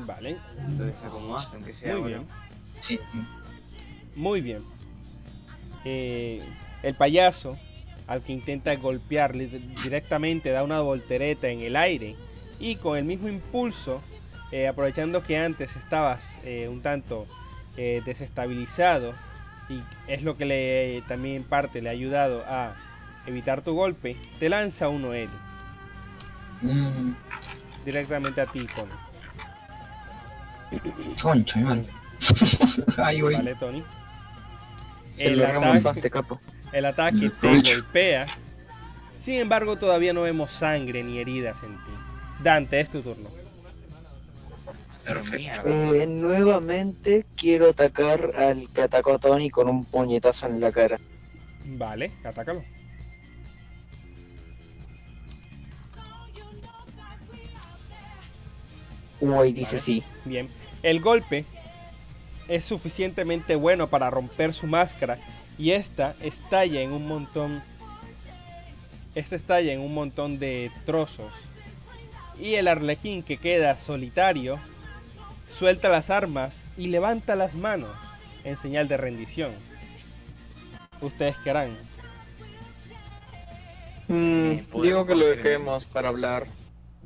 Vale. 0.06 0.38
Entonces 0.58 0.96
acomodaste, 1.04 1.56
aunque 1.56 1.74
sea. 1.74 1.94
Muy 1.94 2.02
bueno. 2.02 2.18
bien. 2.18 2.28
sí. 2.82 3.00
Muy 4.16 4.42
bien. 4.42 4.64
Eh, 5.86 6.42
el 6.84 6.96
payaso, 6.96 7.58
al 8.08 8.22
que 8.24 8.34
intenta 8.34 8.74
golpearle 8.76 9.48
directamente, 9.84 10.50
da 10.50 10.64
una 10.64 10.82
voltereta 10.82 11.50
en 11.50 11.62
el 11.62 11.76
aire 11.76 12.16
y 12.60 12.78
con 12.78 12.98
el 12.98 13.04
mismo 13.04 13.28
impulso, 13.28 14.02
eh, 14.52 14.68
aprovechando 14.68 15.24
que 15.24 15.38
antes 15.38 15.70
estabas 15.76 16.22
eh, 16.44 16.68
un 16.70 16.82
tanto 16.82 17.28
eh, 17.76 18.02
desestabilizado 18.06 19.14
y 19.70 19.82
es 20.08 20.24
lo 20.24 20.38
que 20.38 20.46
le 20.46 21.04
también 21.08 21.36
en 21.36 21.44
parte 21.44 21.82
le 21.82 21.90
ha 21.90 21.92
ayudado 21.92 22.44
a 22.48 22.76
evitar 23.26 23.62
tu 23.62 23.74
golpe, 23.74 24.16
te 24.40 24.48
lanza 24.48 24.88
uno 24.88 25.14
él 25.14 25.30
Mm, 26.62 27.14
directamente 27.86 28.42
a 28.42 28.46
ti, 28.48 28.68
Tony. 28.76 28.92
concha. 31.22 31.60
Ahí 32.98 33.22
voy. 33.22 33.36
Vale, 33.36 33.56
Tony. 33.56 33.84
El 35.18 35.44
ataque- 35.44 36.10
capo. 36.10 36.40
El 36.72 36.86
ataque 36.86 37.32
te 37.42 37.62
golpea. 37.62 38.28
Sin 39.26 39.36
embargo, 39.36 39.78
todavía 39.78 40.14
no 40.14 40.22
vemos 40.22 40.52
sangre 40.60 41.04
ni 41.04 41.20
heridas 41.20 41.56
en 41.64 41.74
ti. 41.76 41.92
Dante, 42.44 42.80
es 42.80 42.90
tu 42.90 43.02
turno. 43.02 43.30
Pero 45.06 45.22
Perfecto. 45.22 45.94
Eh, 45.94 46.06
nuevamente 46.06 47.26
quiero 47.36 47.70
atacar 47.70 48.32
al 48.38 48.68
que 48.74 48.82
atacó 48.82 49.14
a 49.14 49.20
Tony 49.20 49.50
con 49.50 49.70
un 49.70 49.86
puñetazo 49.86 50.48
en 50.48 50.60
la 50.60 50.72
cara. 50.72 51.00
Vale, 51.66 52.12
atácalo. 52.24 52.64
Uy, 59.22 59.54
dice 59.54 59.68
Vale. 59.78 59.82
sí. 59.82 60.04
Bien. 60.26 60.50
El 60.84 61.02
golpe 61.02 61.46
es 62.48 62.64
suficientemente 62.66 63.56
bueno 63.56 63.88
para 63.90 64.10
romper 64.10 64.54
su 64.54 64.68
máscara 64.68 65.18
y 65.58 65.72
esta 65.72 66.16
estalla 66.22 66.82
en 66.82 66.92
un 66.92 67.08
montón. 67.08 67.62
Esta 69.16 69.36
estalla 69.36 69.74
en 69.74 69.80
un 69.82 69.94
montón 69.94 70.38
de 70.40 70.72
trozos. 70.86 71.34
Y 72.40 72.54
el 72.54 72.68
arlequín 72.68 73.24
que 73.24 73.38
queda 73.38 73.78
solitario 73.88 74.60
suelta 75.58 75.90
las 75.90 76.10
armas 76.12 76.54
y 76.78 76.88
levanta 76.88 77.36
las 77.36 77.56
manos 77.56 77.90
en 78.44 78.58
señal 78.62 78.88
de 78.88 78.98
rendición. 78.98 79.52
¿Ustedes 81.02 81.36
qué 81.44 81.50
harán? 81.50 81.78
Mm, 84.08 84.58
digo 84.82 85.06
que 85.06 85.16
lo 85.16 85.26
dejemos 85.26 85.84
para 85.86 86.10
hablar. 86.10 86.48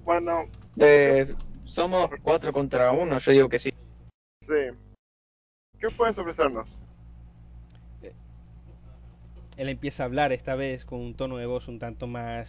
Bueno, 0.03 0.45
Eh, 0.79 1.33
somos 1.73 2.09
cuatro 2.21 2.51
contra 2.53 2.91
uno, 2.91 3.19
yo 3.19 3.31
digo 3.31 3.49
que 3.49 3.59
sí. 3.59 3.69
sí. 4.41 4.77
¿Qué 5.79 5.87
puedes 5.97 6.17
ofrecernos? 6.17 6.67
Él 9.57 9.69
empieza 9.69 10.03
a 10.03 10.05
hablar 10.05 10.31
esta 10.31 10.55
vez 10.55 10.85
con 10.85 10.99
un 10.99 11.13
tono 11.13 11.37
de 11.37 11.45
voz 11.45 11.67
un 11.67 11.77
tanto 11.77 12.07
más 12.07 12.47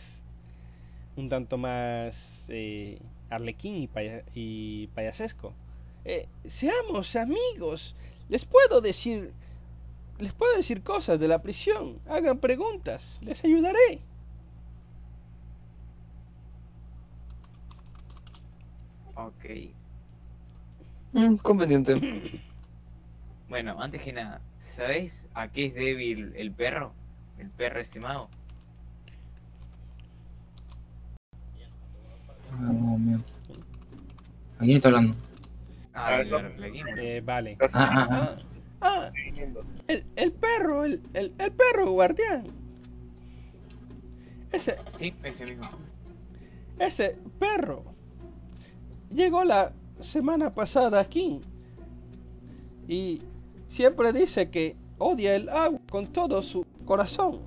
un 1.16 1.28
tanto 1.28 1.58
más 1.58 2.14
eh, 2.48 2.98
arlequín 3.28 3.76
y, 3.82 3.86
paya- 3.88 4.24
y 4.34 4.86
payasesco. 4.88 5.52
Eh, 6.04 6.26
seamos 6.58 7.14
amigos. 7.16 7.94
Les 8.28 8.44
puedo 8.46 8.80
decir 8.80 9.30
les 10.18 10.32
puedo 10.32 10.56
decir 10.56 10.82
cosas 10.82 11.18
de 11.20 11.28
la 11.28 11.42
prisión. 11.42 11.98
Hagan 12.08 12.38
preguntas. 12.38 13.02
Les 13.20 13.42
ayudaré. 13.44 13.98
Ok. 19.26 19.44
Mm, 21.12 21.36
conveniente. 21.36 21.94
Bueno, 23.48 23.78
antes 23.82 24.00
que 24.00 24.14
nada, 24.14 24.40
¿sabes 24.76 25.12
a 25.34 25.46
qué 25.48 25.66
es 25.66 25.74
débil 25.74 26.32
el 26.36 26.52
perro? 26.52 26.94
El 27.36 27.50
perro 27.50 27.80
estimado. 27.80 28.30
Ah, 32.50 32.56
no, 32.62 32.96
mío. 32.96 33.18
¿A 34.56 34.60
quién 34.60 34.76
está 34.76 34.88
hablando? 34.88 35.14
Ah, 35.92 36.06
Ah, 36.06 36.20
el 36.22 36.34
arlequín. 36.34 36.86
Eh, 36.96 37.20
vale. 37.22 37.58
Ah, 37.60 37.68
ah, 37.74 38.08
ah. 38.10 38.36
Ah, 38.80 39.10
ah, 39.10 39.12
el, 39.88 40.06
el 40.16 40.32
perro, 40.32 40.86
el, 40.86 41.02
el, 41.12 41.34
el 41.38 41.52
perro 41.52 41.90
guardián. 41.90 42.44
Ese, 44.50 44.76
Sí, 44.98 45.12
ese 45.24 45.44
mismo. 45.44 45.68
Ese 46.78 47.18
perro 47.38 47.91
llegó 49.14 49.44
la 49.44 49.72
semana 50.12 50.50
pasada 50.54 51.00
aquí 51.00 51.40
y 52.88 53.20
siempre 53.70 54.12
dice 54.12 54.50
que 54.50 54.76
odia 54.98 55.34
el 55.36 55.48
agua 55.48 55.80
con 55.90 56.08
todo 56.12 56.42
su 56.42 56.64
corazón. 56.84 57.38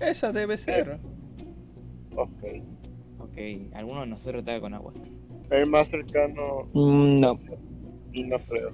Esa 0.00 0.30
debe 0.32 0.58
ser. 0.58 0.98
Ok. 2.14 2.28
Ok, 3.20 3.36
alguno 3.74 4.00
de 4.02 4.06
nosotros 4.08 4.40
está 4.40 4.60
con 4.60 4.74
agua. 4.74 4.92
El 5.50 5.66
más 5.66 5.88
cercano 5.88 6.64
Mm, 6.74 7.20
no. 7.20 7.34
no 8.14 8.38
creo. 8.48 8.70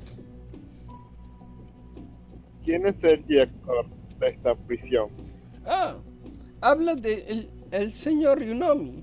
¿Quién 2.65 2.87
es 2.87 2.97
el 3.05 3.25
director 3.27 3.87
de 4.19 4.29
esta 4.29 4.55
prisión? 4.55 5.09
Ah, 5.67 5.97
habla 6.61 6.95
de 6.95 7.15
el, 7.29 7.51
el 7.71 7.95
señor 8.03 8.39
Ryunomi. 8.39 9.03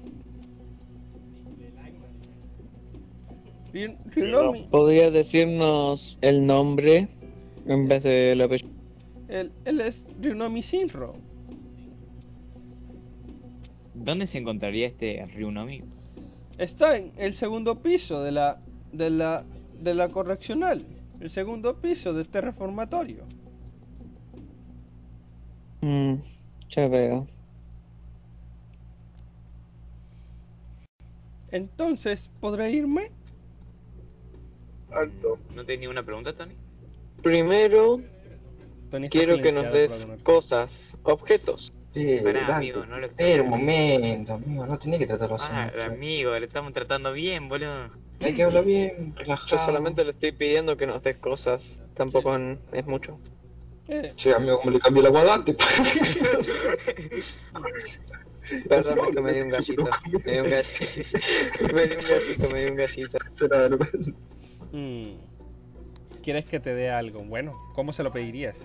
¿Podría 4.70 5.12
decirnos 5.12 6.18
el 6.22 6.46
nombre 6.46 7.08
en 7.66 7.88
vez 7.88 8.04
de 8.04 8.36
la 8.36 8.46
apellido? 8.46 8.70
él, 9.32 9.52
él 9.66 9.82
es 9.82 10.06
Ryunomi 10.20 10.62
Shinro. 10.62 11.14
¿Dónde 13.94 14.28
se 14.28 14.40
encontraría 14.40 14.88
este 14.88 15.26
Ryunomi? 15.28 15.84
Está 16.58 16.98
en 16.98 17.14
el 17.18 17.36
segundo 17.36 17.82
piso 17.82 18.22
de 18.22 18.32
la 18.32 18.62
de 18.92 19.10
la 19.10 19.46
de 19.80 19.94
la 19.96 20.10
correccional, 20.10 20.86
el 21.20 21.32
segundo 21.32 21.80
piso 21.82 22.14
de 22.14 22.24
este 22.24 22.42
reformatorio. 22.42 23.24
Mm, 25.82 26.16
ya 26.76 26.88
veo. 26.88 27.28
Entonces, 31.52 32.20
¿podré 32.40 32.72
irme? 32.72 33.12
Alto. 34.94 35.38
¿No 35.56 35.64
tenés 35.66 35.82
ninguna 35.82 36.04
pregunta, 36.04 36.34
Tony? 36.34 36.54
Primero, 37.24 38.00
Tony 38.89 39.10
quiero 39.10 39.42
que 39.42 39.52
nos 39.52 39.72
des 39.72 39.92
cosas, 40.24 40.72
objetos. 41.04 41.72
Eh, 41.94 42.22
Pará, 42.24 42.56
amigo, 42.58 42.86
no 42.86 43.00
lo 43.00 43.08
espera 43.08 43.44
un 43.44 43.50
momento, 43.50 44.34
amigo, 44.34 44.66
no 44.66 44.80
tenés 44.80 45.00
que 45.00 45.08
tratarlo 45.08 45.36
así. 45.36 45.46
Ah, 45.50 45.72
amigo, 45.88 46.38
le 46.39 46.46
estamos 46.46 46.72
tratando 46.74 47.12
bien, 47.12 47.50
boludo. 47.50 47.89
Hay 48.22 48.34
que 48.34 48.44
hablar 48.44 48.64
bien, 48.64 49.14
Yo 49.14 49.20
relajado. 49.20 49.66
solamente 49.66 50.04
le 50.06 50.12
estoy 50.12 50.32
pidiendo 50.32 50.78
que 50.78 50.88
nos 50.88 51.04
des 51.04 51.18
cosas, 51.18 51.62
tampoco 51.96 52.34
en- 52.36 52.60
es 52.72 52.86
mucho. 52.86 53.20
Eh, 53.89 54.14
Che, 54.16 54.34
amigo, 54.34 54.60
¿cómo 54.60 54.72
le 54.72 54.80
cambié 54.80 55.02
el 55.02 55.08
agua 55.08 55.22
a 55.22 55.26
Dante? 55.26 55.58
Perdón, 58.70 59.12
que 59.14 59.22
me 59.22 59.34
dio 59.34 59.44
un 59.46 59.50
gallito. 59.50 59.84
Me 60.26 60.32
dio 60.32 60.44
un 60.44 60.50
gallito. 60.50 61.74
Me 61.74 61.88
dio 61.88 62.00
un 62.00 62.06
gallito, 62.06 62.50
me 62.50 62.60
dio 62.62 62.70
un 62.72 62.76
gallito. 62.78 63.18
Mm, 64.72 65.14
¿Quieres 66.24 66.46
que 66.46 66.60
te 66.60 66.74
dé 66.74 66.90
algo? 66.90 67.24
Bueno, 67.24 67.56
¿cómo 67.76 67.94
se 67.94 68.04
lo 68.04 68.12
pedirías? 68.12 68.56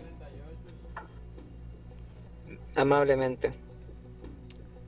Amablemente. 2.75 3.53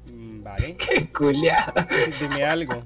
Mm, 0.06 0.42
Vale, 0.42 0.76
Qué 0.94 1.06
culiada. 1.12 1.88
dime 2.20 2.44
algo. 2.44 2.82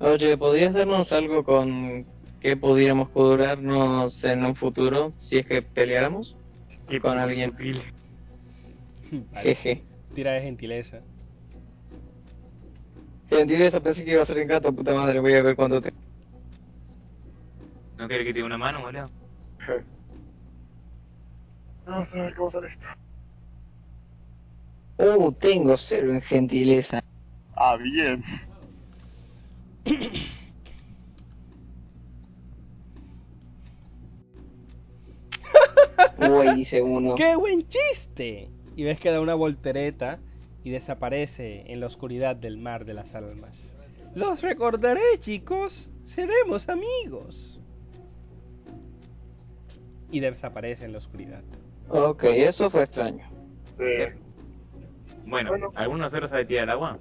Oye, 0.00 0.36
¿podrías 0.38 0.72
darnos 0.72 1.12
algo 1.12 1.44
con 1.44 2.06
que 2.40 2.56
pudiéramos 2.56 3.10
curarnos 3.10 4.24
en 4.24 4.44
un 4.46 4.56
futuro 4.56 5.12
si 5.28 5.38
es 5.38 5.46
que 5.46 5.60
peleáramos 5.60 6.34
con 7.02 7.18
alguien? 7.18 7.52
Vale, 9.32 9.54
Jeje. 9.56 9.84
tira 10.14 10.32
de 10.32 10.42
gentileza. 10.42 11.02
Gentileza, 13.30 13.80
pensé 13.80 14.04
que 14.04 14.10
iba 14.10 14.22
a 14.24 14.26
ser 14.26 14.38
en 14.38 14.48
gato, 14.48 14.72
puta 14.72 14.92
madre, 14.92 15.20
voy 15.20 15.34
a 15.34 15.42
ver 15.42 15.54
cuánto 15.54 15.80
te... 15.80 15.92
¿No 17.96 18.08
quieres 18.08 18.26
que 18.26 18.32
te 18.32 18.40
dé 18.40 18.44
una 18.44 18.58
mano, 18.58 18.80
boludo? 18.82 19.08
Vamos 21.86 22.08
a 22.12 22.16
ver 22.16 22.34
cómo 22.34 22.50
sale 22.50 22.66
esto. 22.68 22.86
Oh, 24.96 25.32
tengo 25.32 25.76
cero 25.78 26.12
en 26.12 26.20
gentileza. 26.22 27.00
Ah, 27.56 27.76
bien. 27.76 28.24
Uy, 36.18 36.54
dice 36.56 36.82
uno. 36.82 37.14
¡Qué 37.14 37.36
buen 37.36 37.66
chiste! 37.68 38.48
Y 38.76 38.84
ves 38.84 38.98
que 39.00 39.10
da 39.10 39.20
una 39.20 39.34
voltereta 39.34 40.18
y 40.64 40.70
desaparece 40.70 41.70
en 41.72 41.80
la 41.80 41.86
oscuridad 41.86 42.36
del 42.36 42.58
mar 42.58 42.84
de 42.84 42.94
las 42.94 43.14
almas. 43.14 43.52
Los 44.14 44.40
recordaré, 44.42 45.00
chicos. 45.20 45.72
Seremos 46.14 46.68
amigos. 46.68 47.60
Y 50.10 50.20
desaparece 50.20 50.84
en 50.84 50.92
la 50.92 50.98
oscuridad. 50.98 51.42
Ok, 51.88 52.24
eso 52.24 52.68
fue 52.70 52.82
extraño. 52.84 53.28
Sí. 53.78 54.18
Bueno, 55.26 55.50
Bueno. 55.50 55.72
¿alguno 55.76 55.98
de 55.98 56.04
nosotros 56.06 56.30
sabe 56.30 56.44
tirar 56.46 56.68
agua? 56.70 56.98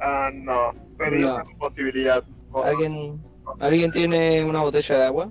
Ah, 0.00 0.30
no. 0.32 0.72
Pero 0.96 1.16
No. 1.18 1.38
yo 1.38 1.42
tengo 1.44 1.58
posibilidad. 1.58 2.24
¿Alguien, 2.64 3.20
¿Alguien 3.60 3.92
tiene 3.92 4.44
una 4.44 4.62
botella 4.62 4.96
de 4.98 5.04
agua? 5.04 5.30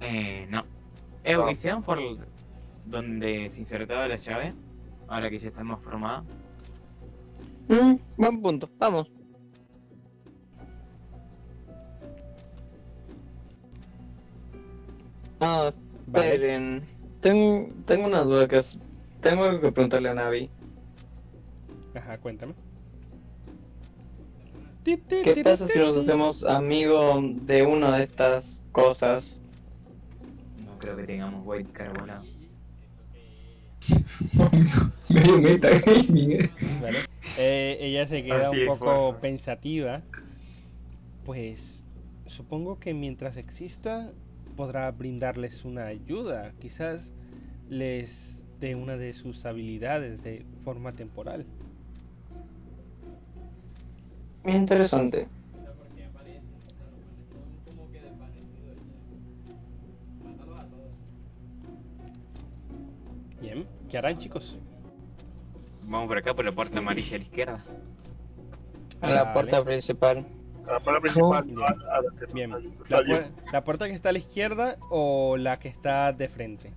Eh, 0.00 0.46
no. 0.50 0.64
Eh, 1.22 1.34
No. 1.34 1.50
¿hicieron 1.50 1.82
por 1.82 1.98
donde 2.84 3.50
se 3.54 3.60
insertaba 3.60 4.08
la 4.08 4.16
llave? 4.16 4.52
Ahora 5.08 5.30
que 5.30 5.38
ya 5.38 5.48
está 5.48 5.62
más 5.62 5.80
formada. 5.82 6.24
Mm, 7.68 7.96
buen 8.16 8.42
punto, 8.42 8.68
vamos. 8.78 9.10
Ah, 15.40 15.72
Vale. 16.06 16.34
esperen. 16.34 16.82
Tengo, 17.20 17.68
tengo 17.86 18.06
una 18.06 18.22
duda 18.22 18.48
que 18.48 18.58
es... 18.58 18.78
Tengo 19.20 19.44
algo 19.44 19.60
que 19.60 19.72
preguntarle 19.72 20.10
a 20.10 20.14
Navi. 20.14 20.50
Ajá, 21.94 22.18
cuéntame. 22.18 22.54
¿Qué 24.84 25.40
pasa 25.42 25.66
si 25.66 25.78
nos 25.78 25.96
hacemos 25.96 26.44
amigos 26.44 27.24
de 27.46 27.62
una 27.62 27.96
de 27.96 28.04
estas 28.04 28.44
cosas? 28.72 29.24
No 30.62 30.78
creo 30.78 30.96
que 30.96 31.04
tengamos 31.04 31.42
white 31.46 31.72
carbonado. 31.72 32.24
Medio 35.08 35.38
eh. 35.38 36.50
Eh, 37.36 37.78
ella 37.80 38.06
se 38.08 38.22
queda 38.22 38.48
Así 38.48 38.60
un 38.60 38.66
poco 38.66 39.16
pensativa. 39.20 40.02
Pues 41.24 41.58
supongo 42.26 42.78
que 42.78 42.94
mientras 42.94 43.36
exista 43.36 44.10
podrá 44.56 44.90
brindarles 44.90 45.64
una 45.64 45.86
ayuda. 45.86 46.52
Quizás 46.60 47.00
les 47.68 48.10
dé 48.60 48.74
una 48.74 48.96
de 48.96 49.12
sus 49.14 49.44
habilidades 49.44 50.22
de 50.22 50.44
forma 50.64 50.92
temporal. 50.92 51.44
Interesante. 54.44 55.26
Bien, 63.44 63.66
¿qué 63.90 63.98
harán 63.98 64.18
chicos? 64.18 64.56
Vamos 65.82 66.08
por 66.08 66.16
acá 66.16 66.32
por 66.32 66.46
la 66.46 66.52
puerta 66.52 66.78
amarilla 66.78 67.16
a 67.16 67.18
la 67.18 67.24
izquierda. 67.24 67.64
A 69.02 69.10
la 69.10 69.22
Vale. 69.24 69.32
puerta 69.34 69.62
principal. 69.64 70.26
La 70.66 70.80
palabra 70.80 71.00
principal. 71.02 71.44
Bien. 71.44 71.58
a- 71.62 72.00
la 72.00 72.26
que 72.26 72.32
Bien, 72.32 72.52
está 72.54 72.96
¿la, 72.96 73.00
bien. 73.02 73.18
puer- 73.18 73.52
la 73.52 73.64
puerta 73.64 73.86
que 73.86 73.92
está 73.92 74.08
a 74.08 74.12
la 74.12 74.18
izquierda 74.18 74.76
o 74.90 75.36
la 75.36 75.58
que 75.58 75.68
está 75.68 76.10
de 76.12 76.28
frente? 76.30 76.72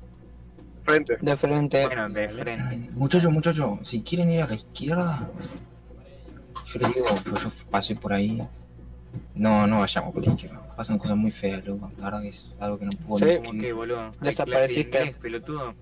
Frente. 0.83 1.17
De 1.21 1.37
frente. 1.37 1.85
Bueno, 1.85 2.09
de 2.09 2.27
frente. 2.29 2.89
Muchachos, 2.91 3.31
muchachos, 3.31 3.79
si 3.89 4.01
quieren 4.03 4.29
ir 4.31 4.41
a 4.41 4.47
la 4.47 4.55
izquierda, 4.55 5.29
yo 6.73 6.79
les 6.79 6.95
digo, 6.95 7.07
pues 7.29 7.43
yo 7.43 7.51
pasé 7.71 7.95
por 7.95 8.11
ahí. 8.11 8.45
No, 9.35 9.65
no 9.67 9.79
vayamos 9.79 10.13
por 10.13 10.25
la 10.25 10.33
izquierda. 10.33 10.61
Pasan 10.75 10.97
cosas 10.97 11.15
muy 11.15 11.31
feas, 11.31 11.65
loco. 11.65 11.89
La 11.97 12.05
verdad 12.05 12.21
que 12.23 12.29
es 12.29 12.45
algo 12.59 12.77
que 12.77 12.85
no 12.85 12.91
puedo 13.07 13.25
Sí. 13.25 13.39
ni 13.39 13.47
¿Cómo 13.47 13.61
que, 13.61 13.71
boludo? 13.73 14.11
Desapareciste. 14.19 15.15
pelotudo. 15.21 15.73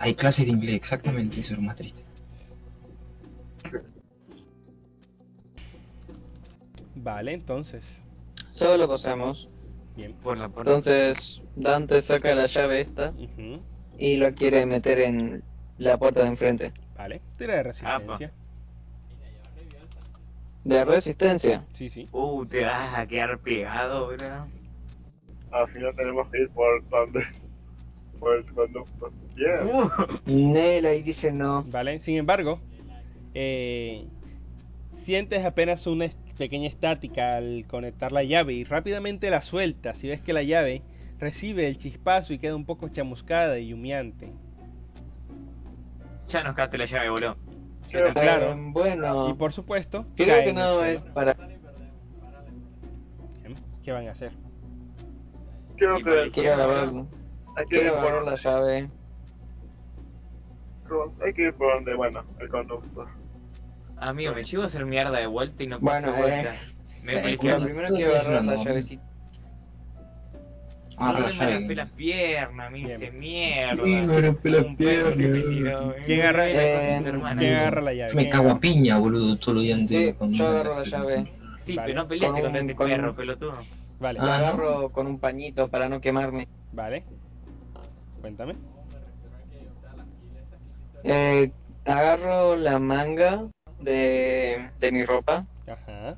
Hay 0.00 0.14
clases 0.14 0.46
de 0.46 0.52
inglés, 0.52 0.76
exactamente, 0.76 1.38
eso 1.40 1.52
es 1.52 1.58
lo 1.58 1.62
más 1.62 1.76
triste. 1.76 2.02
Vale, 6.94 7.34
entonces. 7.34 7.84
Solo 8.48 8.88
pasamos. 8.88 9.46
Bien. 9.96 10.14
Por 10.22 10.38
la 10.38 10.48
puerta. 10.48 10.72
Entonces, 10.72 11.42
Dante 11.54 12.00
saca 12.00 12.34
la 12.34 12.46
llave 12.46 12.80
esta 12.80 13.12
y 13.98 14.16
lo 14.16 14.34
quiere 14.34 14.64
meter 14.64 15.00
en 15.00 15.42
la 15.76 15.98
puerta 15.98 16.22
de 16.22 16.28
enfrente. 16.28 16.72
Vale, 16.96 17.20
tira 17.36 17.56
de 17.56 17.62
resistencia. 17.64 18.32
De 20.64 20.84
resistencia. 20.86 21.66
Sí, 21.74 21.90
sí. 21.90 22.08
Uh, 22.12 22.46
te 22.46 22.64
vas 22.64 22.98
a 22.98 23.06
quedar 23.06 23.38
pegado, 23.40 24.06
boludo. 24.06 24.46
Al 25.52 25.68
final 25.68 25.94
tenemos 25.94 26.26
que 26.30 26.40
ir 26.40 26.50
por 26.50 26.88
donde. 26.88 27.20
Por 28.20 28.36
el 28.36 28.44
conducto. 28.52 29.10
Bien. 29.34 29.66
Uh, 29.66 29.90
Nela 30.52 30.94
y 30.94 31.02
dice 31.02 31.32
no. 31.32 31.64
Vale, 31.64 31.98
sin 32.00 32.16
embargo, 32.18 32.60
eh, 33.34 34.04
sientes 35.04 35.44
apenas 35.44 35.86
una 35.86 36.10
pequeña 36.38 36.68
estática 36.68 37.36
al 37.36 37.64
conectar 37.66 38.12
la 38.12 38.22
llave 38.22 38.52
y 38.54 38.64
rápidamente 38.64 39.28
la 39.30 39.40
sueltas 39.42 40.02
y 40.04 40.08
ves 40.08 40.20
que 40.22 40.32
la 40.32 40.42
llave 40.42 40.82
recibe 41.18 41.66
el 41.66 41.78
chispazo 41.78 42.32
y 42.32 42.38
queda 42.38 42.54
un 42.56 42.64
poco 42.64 42.88
chamuscada 42.90 43.58
y 43.58 43.72
humeante. 43.72 44.30
ya 46.28 46.42
nos 46.44 46.54
cagaste 46.54 46.78
la 46.78 46.86
llave, 46.86 47.10
boludo. 47.10 47.36
Que- 47.90 48.12
Claro. 48.14 48.52
Eh, 48.52 48.56
bueno, 48.70 49.28
Y 49.30 49.34
por 49.34 49.52
supuesto, 49.52 50.06
creo 50.16 50.44
que 50.44 50.52
no 50.52 50.84
es 50.84 51.00
para... 51.12 51.34
¿Qué 53.82 53.92
van 53.92 54.06
a 54.08 54.12
hacer? 54.12 54.32
Creo 55.76 55.98
Y 55.98 56.04
que. 56.04 56.10
para- 56.10 56.30
Quiero 56.30 56.54
agarrar, 56.54 56.92
Hay 57.56 57.66
que 57.66 57.76
ir 57.84 57.92
por, 57.92 58.24
la 58.24 58.36
llave. 58.36 58.88
hay 61.24 61.32
que 61.32 61.42
ir 61.42 61.54
por 61.54 61.74
donde, 61.74 61.94
bueno, 61.94 62.22
el 62.40 62.48
conducto. 62.48 63.06
Amigo, 63.96 64.34
me 64.34 64.44
llevo 64.44 64.62
a 64.62 64.66
hacer 64.66 64.86
mierda 64.86 65.18
de 65.18 65.26
vuelta 65.26 65.62
y 65.62 65.66
no 65.66 65.78
Bueno, 65.78 66.08
paso 66.08 66.20
vuelta. 66.22 66.54
eh, 66.54 66.58
Me 67.02 67.36
primero 67.36 67.94
quiero 67.94 68.10
agarrar 68.14 68.44
la 68.44 68.64
llaves. 68.64 68.86
Ah, 71.02 71.12
No 71.18 71.34
me 71.34 71.54
rompí 71.58 71.74
las 71.74 71.90
piernas, 71.92 72.70
me 72.70 72.78
hice 72.80 73.10
mierda. 73.12 73.84
Sí, 73.84 73.90
me 73.90 74.20
rompí 74.20 74.50
las 74.50 74.64
piernas. 74.76 75.94
¿Quién 76.06 76.20
agarra, 76.20 76.50
eh, 76.50 76.98
su 77.02 77.08
hermana. 77.08 77.40
¿quién 77.40 77.54
agarra 77.54 77.80
la 77.80 77.92
llave? 77.94 78.14
Me 78.14 78.28
cago 78.28 78.50
a 78.50 78.60
piña, 78.60 78.98
boludo, 78.98 79.36
todos 79.38 79.54
los 79.54 79.62
días 79.64 79.78
antes 79.80 80.16
Sí, 80.20 80.36
yo 80.36 80.46
agarro 80.48 80.80
la 80.80 80.84
llave. 80.86 81.32
Sí, 81.66 81.74
Vale. 81.76 81.88
pero 81.92 82.02
no 82.02 82.08
peleaste 82.08 82.40
Con 82.42 82.50
un- 82.50 82.56
este 82.56 82.74
con 82.74 82.90
un- 82.90 82.96
perro, 82.96 83.14
pelotudo. 83.14 83.54
Vale, 83.98 84.18
Ah. 84.20 84.36
Agarro 84.36 84.90
con 84.90 85.06
un 85.06 85.18
pañito 85.20 85.68
para 85.68 85.88
no 85.88 86.00
quemarme. 86.00 86.48
vale. 86.72 87.04
Cuéntame. 88.20 88.54
Eh, 91.04 91.50
agarro 91.84 92.56
la 92.56 92.78
manga 92.78 93.46
de, 93.80 94.70
de 94.78 94.92
mi 94.92 95.04
ropa 95.04 95.46
Ajá. 95.66 96.16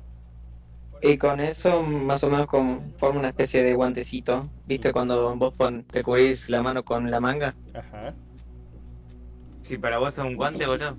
y 1.01 1.17
con 1.17 1.39
eso 1.39 1.81
más 1.81 2.21
o 2.23 2.29
menos 2.29 2.47
con, 2.47 2.93
formo 2.97 3.19
una 3.19 3.29
especie 3.29 3.63
de 3.63 3.73
guantecito. 3.73 4.49
¿Viste 4.67 4.91
cuando 4.91 5.35
vos 5.35 5.53
pon, 5.53 5.83
te 5.85 6.03
cubrís 6.03 6.47
la 6.49 6.61
mano 6.61 6.83
con 6.83 7.09
la 7.09 7.19
manga? 7.19 7.55
Ajá. 7.73 8.13
Si 9.63 9.77
para 9.77 9.97
vos 9.97 10.13
es 10.13 10.19
un 10.19 10.35
guante, 10.35 10.65
boludo. 10.65 10.97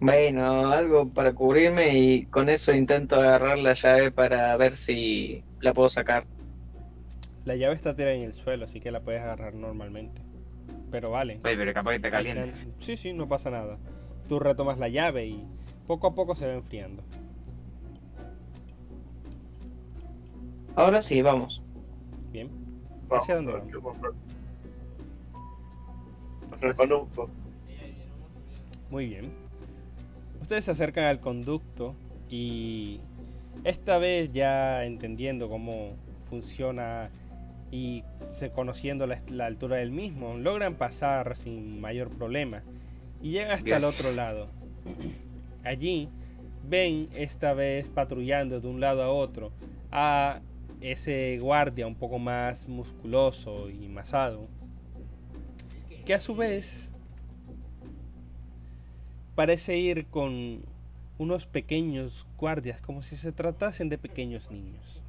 Bueno, 0.00 0.70
algo 0.72 1.10
para 1.10 1.34
cubrirme 1.34 1.98
y 1.98 2.24
con 2.26 2.48
eso 2.48 2.72
intento 2.72 3.16
agarrar 3.16 3.58
la 3.58 3.74
llave 3.74 4.10
para 4.10 4.56
ver 4.56 4.78
si 4.86 5.44
la 5.60 5.74
puedo 5.74 5.90
sacar. 5.90 6.24
La 7.44 7.54
llave 7.56 7.74
está 7.74 7.94
tirada 7.94 8.14
en 8.14 8.22
el 8.22 8.32
suelo, 8.32 8.64
así 8.64 8.80
que 8.80 8.90
la 8.90 9.00
puedes 9.00 9.20
agarrar 9.20 9.54
normalmente. 9.54 10.22
Pero 10.90 11.10
vale. 11.10 11.40
Oye, 11.44 11.56
pero 11.56 11.72
capaz 11.72 11.92
que 11.92 12.00
te 12.00 12.10
caliente. 12.10 12.54
Sí, 12.80 12.96
sí, 12.96 13.12
no 13.12 13.28
pasa 13.28 13.50
nada. 13.50 13.78
Tú 14.28 14.38
retomas 14.38 14.78
la 14.78 14.88
llave 14.88 15.26
y 15.26 15.44
poco 15.86 16.08
a 16.08 16.14
poco 16.14 16.34
se 16.36 16.46
va 16.46 16.54
enfriando. 16.54 17.02
Ahora 20.76 21.02
sí, 21.02 21.20
vamos. 21.22 21.62
Bien. 22.32 22.48
Vamos, 23.08 23.22
¿Hacia 23.24 23.36
dónde 23.36 23.52
vamos? 23.52 23.96
el 26.62 26.74
conducto. 26.76 27.28
Muy 28.90 29.06
bien. 29.06 29.32
Ustedes 30.42 30.64
se 30.64 30.72
acercan 30.72 31.04
al 31.04 31.20
conducto 31.20 31.94
y 32.28 33.00
esta 33.64 33.98
vez 33.98 34.32
ya 34.32 34.84
entendiendo 34.84 35.48
cómo 35.48 35.96
funciona 36.28 37.10
y 37.70 38.04
se 38.38 38.50
conociendo 38.50 39.06
la, 39.06 39.20
la 39.28 39.46
altura 39.46 39.76
del 39.76 39.90
mismo, 39.90 40.36
logran 40.36 40.74
pasar 40.74 41.36
sin 41.38 41.80
mayor 41.80 42.10
problema 42.10 42.62
y 43.22 43.32
llegan 43.32 43.52
hasta 43.52 43.76
el 43.76 43.84
otro 43.84 44.12
lado. 44.12 44.48
Allí 45.64 46.08
ven 46.68 47.08
esta 47.14 47.52
vez 47.52 47.86
patrullando 47.88 48.60
de 48.60 48.68
un 48.68 48.80
lado 48.80 49.02
a 49.02 49.10
otro 49.10 49.52
a 49.92 50.40
ese 50.80 51.38
guardia 51.40 51.86
un 51.86 51.94
poco 51.94 52.18
más 52.18 52.66
musculoso 52.68 53.68
y 53.68 53.88
masado, 53.88 54.48
que 56.06 56.14
a 56.14 56.20
su 56.20 56.34
vez 56.34 56.64
parece 59.34 59.76
ir 59.76 60.06
con 60.06 60.62
unos 61.18 61.44
pequeños 61.46 62.26
guardias, 62.38 62.80
como 62.80 63.02
si 63.02 63.16
se 63.18 63.32
tratasen 63.32 63.90
de 63.90 63.98
pequeños 63.98 64.50
niños. 64.50 64.99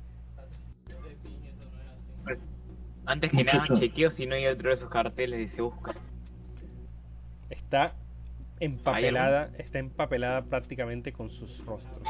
Antes 3.06 3.32
que 3.32 3.44
nada, 3.44 3.66
chequeo 3.80 4.12
si 4.12 4.26
no 4.26 4.36
hay 4.36 4.46
otro 4.48 4.70
de 4.70 4.76
esos 4.76 4.90
carteles 4.90 5.52
y 5.52 5.56
se 5.56 5.62
busca. 5.62 5.94
Está 7.50 7.94
empapelada, 8.60 9.50
está 9.58 9.80
empapelada 9.80 10.44
prácticamente 10.44 11.12
con 11.12 11.30
sus 11.32 11.66
rostros. 11.66 12.04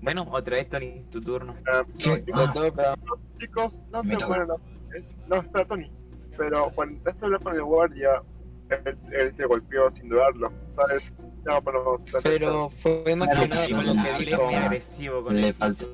Bueno, 0.00 0.26
otra 0.30 0.56
vez, 0.56 0.68
Tony, 0.68 1.02
tu 1.10 1.20
turno. 1.20 1.54
Ah, 1.68 1.82
¿Qué? 1.98 2.08
no, 2.08 2.18
chicos, 2.24 2.48
Ah. 2.48 2.52
toca. 2.52 2.94
chicos, 3.38 3.74
no 3.92 4.02
toca. 4.02 4.26
bueno, 4.26 4.46
no, 4.46 4.54
eh, 4.96 5.04
no, 5.28 5.36
espera, 5.36 5.64
Tony. 5.64 5.90
Pero 6.36 6.70
cuando 6.74 6.94
intentaste 6.94 7.24
hablar 7.24 7.42
con 7.42 7.54
el 7.54 7.62
guardia, 7.62 8.10
él, 8.70 8.98
él 9.12 9.36
se 9.36 9.44
golpeó 9.46 9.90
sin 9.92 10.08
dudarlo, 10.08 10.52
¿sabes? 10.74 11.02
No, 11.44 11.62
pero... 11.62 12.00
Pero 12.24 12.70
fue 12.82 13.14
más 13.14 13.28
que 13.28 13.48
nada 13.48 13.68
lo 13.68 14.02
que 14.18 14.24
dijo. 14.24 14.48
agresivo 14.48 15.22
con 15.24 15.40
Le 15.40 15.52
faltó. 15.52 15.86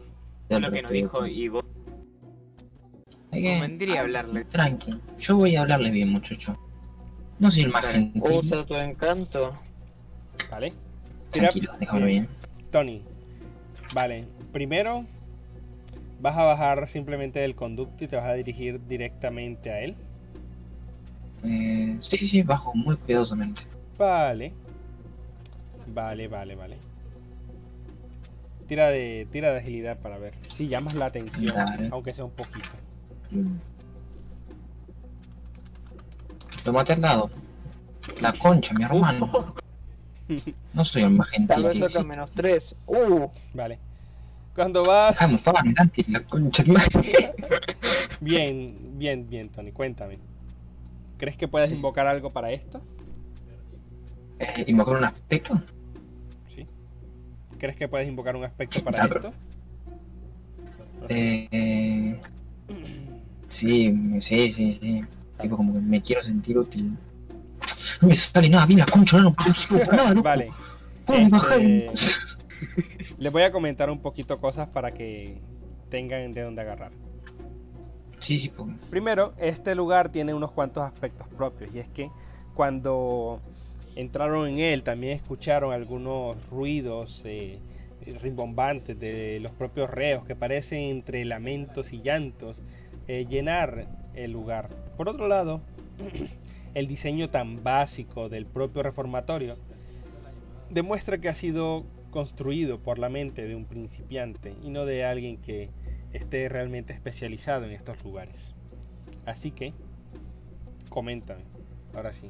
Lo 0.48 0.70
que 0.70 0.82
nos 0.82 0.90
dijo 0.92 1.26
y 1.26 1.48
vos 1.48 1.64
Hay 3.32 3.42
que- 3.42 3.48
convendría 3.52 4.00
hablarle. 4.02 4.44
Tranqui, 4.44 4.94
yo 5.20 5.36
voy 5.36 5.56
a 5.56 5.62
hablarle 5.62 5.90
bien, 5.90 6.10
muchacho. 6.10 6.56
No 7.38 7.50
soy 7.50 7.62
el 7.62 7.70
más 7.70 7.84
gentil. 7.86 8.22
Usa 8.22 8.64
tu 8.64 8.74
encanto. 8.76 9.58
¿Vale? 10.50 10.72
Tira- 11.32 11.48
Tranquilo, 11.48 11.72
déjamelo 11.80 12.06
bien. 12.06 12.28
Tony. 12.70 13.02
Vale, 13.94 14.26
primero 14.52 15.04
vas 16.20 16.36
a 16.36 16.42
bajar 16.44 16.88
simplemente 16.90 17.40
del 17.40 17.54
conducto 17.54 18.04
y 18.04 18.08
te 18.08 18.16
vas 18.16 18.26
a 18.26 18.34
dirigir 18.34 18.80
directamente 18.86 19.70
a 19.70 19.80
él. 19.80 19.96
Eh, 21.44 21.96
sí, 22.00 22.16
sí, 22.18 22.28
sí, 22.28 22.42
bajo 22.42 22.72
muy 22.74 22.96
cuidadosamente. 22.96 23.62
Vale. 23.98 24.52
Vale, 25.88 26.28
vale, 26.28 26.54
vale. 26.54 26.76
Tira 28.68 28.88
de, 28.90 29.26
tira 29.32 29.52
de 29.52 29.58
agilidad 29.58 29.98
para 29.98 30.18
ver 30.18 30.34
si 30.56 30.68
llamas 30.68 30.94
la 30.94 31.06
atención, 31.06 31.54
aunque 31.90 32.14
sea 32.14 32.24
un 32.24 32.30
poquito. 32.30 32.68
Lo 36.64 36.72
maté 36.72 36.92
al 36.92 37.00
lado. 37.00 37.30
La 38.20 38.32
concha, 38.38 38.72
mi 38.74 38.84
hermano. 38.84 39.54
No 40.72 40.84
soy 40.84 41.02
el 41.02 41.10
más 41.10 41.28
gentil. 41.28 41.48
Tal 41.48 41.62
vez 41.64 42.04
menos 42.04 42.30
3. 42.32 42.74
Uh, 42.86 43.28
Vale. 43.54 43.78
Cuando 44.54 44.84
vas... 44.84 45.12
Déjame 45.14 45.40
Dante, 45.74 46.04
la 46.08 46.20
concha. 46.24 46.62
Bien, 48.20 48.76
bien, 48.98 49.28
bien, 49.28 49.48
Tony, 49.48 49.72
cuéntame. 49.72 50.18
¿Crees 51.18 51.36
que 51.36 51.48
puedes 51.48 51.72
invocar 51.72 52.06
algo 52.06 52.30
para 52.30 52.52
esto? 52.52 52.80
Eh, 54.38 54.64
¿Invocar 54.68 54.96
un 54.96 55.04
aspecto? 55.04 55.60
Sí. 56.54 56.66
¿Crees 57.58 57.76
que 57.76 57.88
puedes 57.88 58.06
invocar 58.06 58.36
un 58.36 58.44
aspecto 58.44 58.82
para 58.84 59.06
Claro. 59.06 59.28
esto? 59.28 59.32
Eh, 61.08 62.20
sí, 63.62 64.20
sí, 64.20 64.52
sí, 64.52 64.78
sí. 64.80 65.04
Tipo 65.40 65.56
como 65.56 65.72
que 65.72 65.80
me 65.80 66.02
quiero 66.02 66.22
sentir 66.22 66.58
útil. 66.58 66.96
No 68.00 68.08
me 68.08 68.16
sale 68.16 68.48
nada 68.48 68.66
bien 68.66 68.80
la 68.80 68.86
concha, 68.86 69.18
no, 69.18 69.34
no 69.70 69.84
nada, 69.92 70.10
loco. 70.10 70.22
Vale. 70.22 70.50
Este, 71.08 71.90
Les 73.18 73.32
voy 73.32 73.42
a 73.42 73.52
comentar 73.52 73.90
un 73.90 74.00
poquito 74.00 74.40
cosas 74.40 74.68
para 74.68 74.92
que 74.92 75.40
tengan 75.90 76.32
de 76.34 76.42
dónde 76.42 76.62
agarrar. 76.62 76.92
Sí, 78.20 78.38
sí, 78.40 78.48
porque... 78.48 78.74
Primero, 78.88 79.34
este 79.38 79.74
lugar 79.74 80.10
tiene 80.10 80.32
unos 80.32 80.52
cuantos 80.52 80.84
aspectos 80.84 81.26
propios 81.36 81.74
y 81.74 81.80
es 81.80 81.88
que 81.88 82.08
cuando 82.54 83.40
entraron 83.96 84.48
en 84.48 84.58
él 84.60 84.82
también 84.84 85.14
escucharon 85.16 85.72
algunos 85.72 86.36
ruidos 86.48 87.20
eh, 87.24 87.58
rimbombantes 88.22 88.98
de 88.98 89.38
los 89.40 89.52
propios 89.52 89.90
reos 89.90 90.24
que 90.24 90.36
parecen 90.36 90.78
entre 90.78 91.24
lamentos 91.24 91.92
y 91.92 92.00
llantos 92.00 92.60
eh, 93.08 93.26
llenar 93.28 93.86
el 94.14 94.32
lugar. 94.32 94.68
Por 94.96 95.08
otro 95.08 95.28
lado, 95.28 95.60
el 96.74 96.86
diseño 96.86 97.30
tan 97.30 97.62
básico 97.62 98.28
del 98.28 98.46
propio 98.46 98.82
reformatorio 98.82 99.56
demuestra 100.70 101.18
que 101.18 101.28
ha 101.28 101.34
sido 101.34 101.84
construido 102.10 102.78
por 102.78 102.98
la 102.98 103.08
mente 103.08 103.46
de 103.46 103.54
un 103.54 103.64
principiante 103.64 104.54
y 104.62 104.70
no 104.70 104.84
de 104.84 105.04
alguien 105.04 105.38
que 105.38 105.70
esté 106.12 106.48
realmente 106.48 106.92
especializado 106.92 107.64
en 107.64 107.72
estos 107.72 108.02
lugares. 108.04 108.36
Así 109.26 109.50
que, 109.50 109.72
coméntame, 110.88 111.42
ahora 111.94 112.12
sí. 112.14 112.28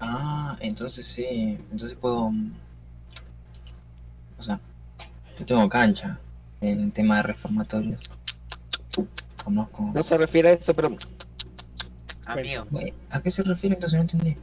Ah, 0.00 0.56
entonces 0.60 1.06
sí, 1.06 1.58
entonces 1.70 1.96
puedo... 1.98 2.32
O 4.38 4.42
sea, 4.42 4.58
yo 5.38 5.46
tengo 5.46 5.68
cancha 5.68 6.18
en 6.60 6.80
el 6.80 6.92
tema 6.92 7.16
de 7.16 7.22
reformatorios. 7.22 8.00
Conozco... 9.44 9.90
no 9.94 10.02
se 10.02 10.16
refiere 10.16 10.50
a 10.50 10.52
eso, 10.54 10.74
pero. 10.74 10.96
Amigo, 12.26 12.66
¿A 13.10 13.20
qué 13.22 13.30
se 13.30 13.42
refiere 13.42 13.74
entonces? 13.74 13.98
No 13.98 14.02
entendí. 14.02 14.36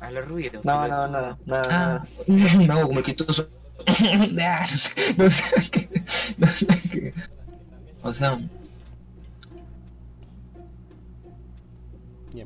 a 0.00 0.10
los 0.10 0.28
ruidos. 0.28 0.64
No, 0.64 0.86
no, 0.86 1.08
nada, 1.08 1.38
nada. 1.46 1.68
Ah, 1.70 2.06
hago 2.68 2.82
como 2.88 2.98
el 2.98 3.04
quitoso. 3.04 3.48
no 3.86 5.30
sé 5.30 5.50
qué. 5.70 6.04
No 6.38 6.48
sé 6.52 6.66
qué. 6.90 7.14
O 8.02 8.12
sea. 8.12 8.38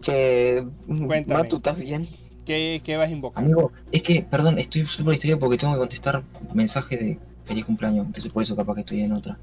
Che, 0.02 0.64
Cuéntame. 0.86 1.42
Matu, 1.42 1.56
¿estás 1.56 1.76
bien? 1.76 2.08
¿Qué, 2.46 2.80
qué 2.84 2.96
vas 2.96 3.08
a 3.08 3.12
invocar? 3.12 3.42
amigo, 3.42 3.72
es 3.92 4.02
que, 4.02 4.22
perdón, 4.22 4.58
estoy 4.58 4.86
súper 4.86 5.12
distraído 5.12 5.38
porque 5.38 5.58
tengo 5.58 5.74
que 5.74 5.80
contestar 5.80 6.22
mensaje 6.54 6.96
de 6.96 7.18
feliz 7.44 7.64
cumpleaños. 7.64 8.06
Entonces 8.06 8.32
por 8.32 8.42
eso 8.42 8.56
capaz 8.56 8.74
que 8.74 8.80
estoy 8.80 9.00
en 9.02 9.12
otra. 9.12 9.38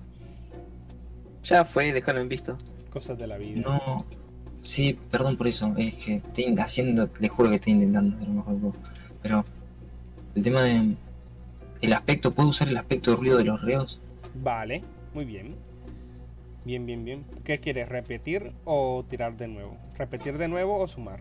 Ya 1.44 1.66
fue, 1.66 1.94
déjalo 1.94 2.22
en 2.22 2.30
visto. 2.30 2.58
Cosas 2.92 3.18
de 3.18 3.28
la 3.28 3.38
vida. 3.38 3.62
No, 3.62 4.06
sí, 4.62 4.98
perdón 5.12 5.38
por 5.38 5.48
eso. 5.48 5.74
Es 5.78 5.96
que 5.96 6.16
estoy 6.16 6.56
haciendo, 6.58 7.10
les 7.20 7.32
juro 7.32 7.50
que 7.50 7.56
estoy 7.56 7.74
intentando 7.74 8.16
hacer 8.16 8.28
lo 8.28 8.34
mejor. 8.34 8.74
Pero 9.22 9.46
el 10.36 10.44
tema 10.44 10.64
de 10.64 10.96
el 11.82 11.94
aspecto, 11.94 12.34
¿puedo 12.34 12.50
usar 12.50 12.68
el 12.68 12.78
aspecto 12.78 13.12
de 13.12 13.18
ruido 13.18 13.38
de 13.38 13.44
los 13.44 13.62
reos? 13.62 14.00
Vale, 14.36 14.84
muy 15.14 15.26
bien. 15.26 15.56
Bien, 16.66 16.86
bien, 16.86 17.06
bien. 17.06 17.26
¿Qué 17.46 17.60
quieres? 17.60 17.88
¿Repetir 17.88 18.52
o 18.66 19.06
tirar 19.10 19.38
de 19.38 19.48
nuevo? 19.48 19.78
¿Repetir 19.98 20.38
de 20.38 20.48
nuevo 20.48 20.80
o 20.80 20.88
sumar? 20.88 21.20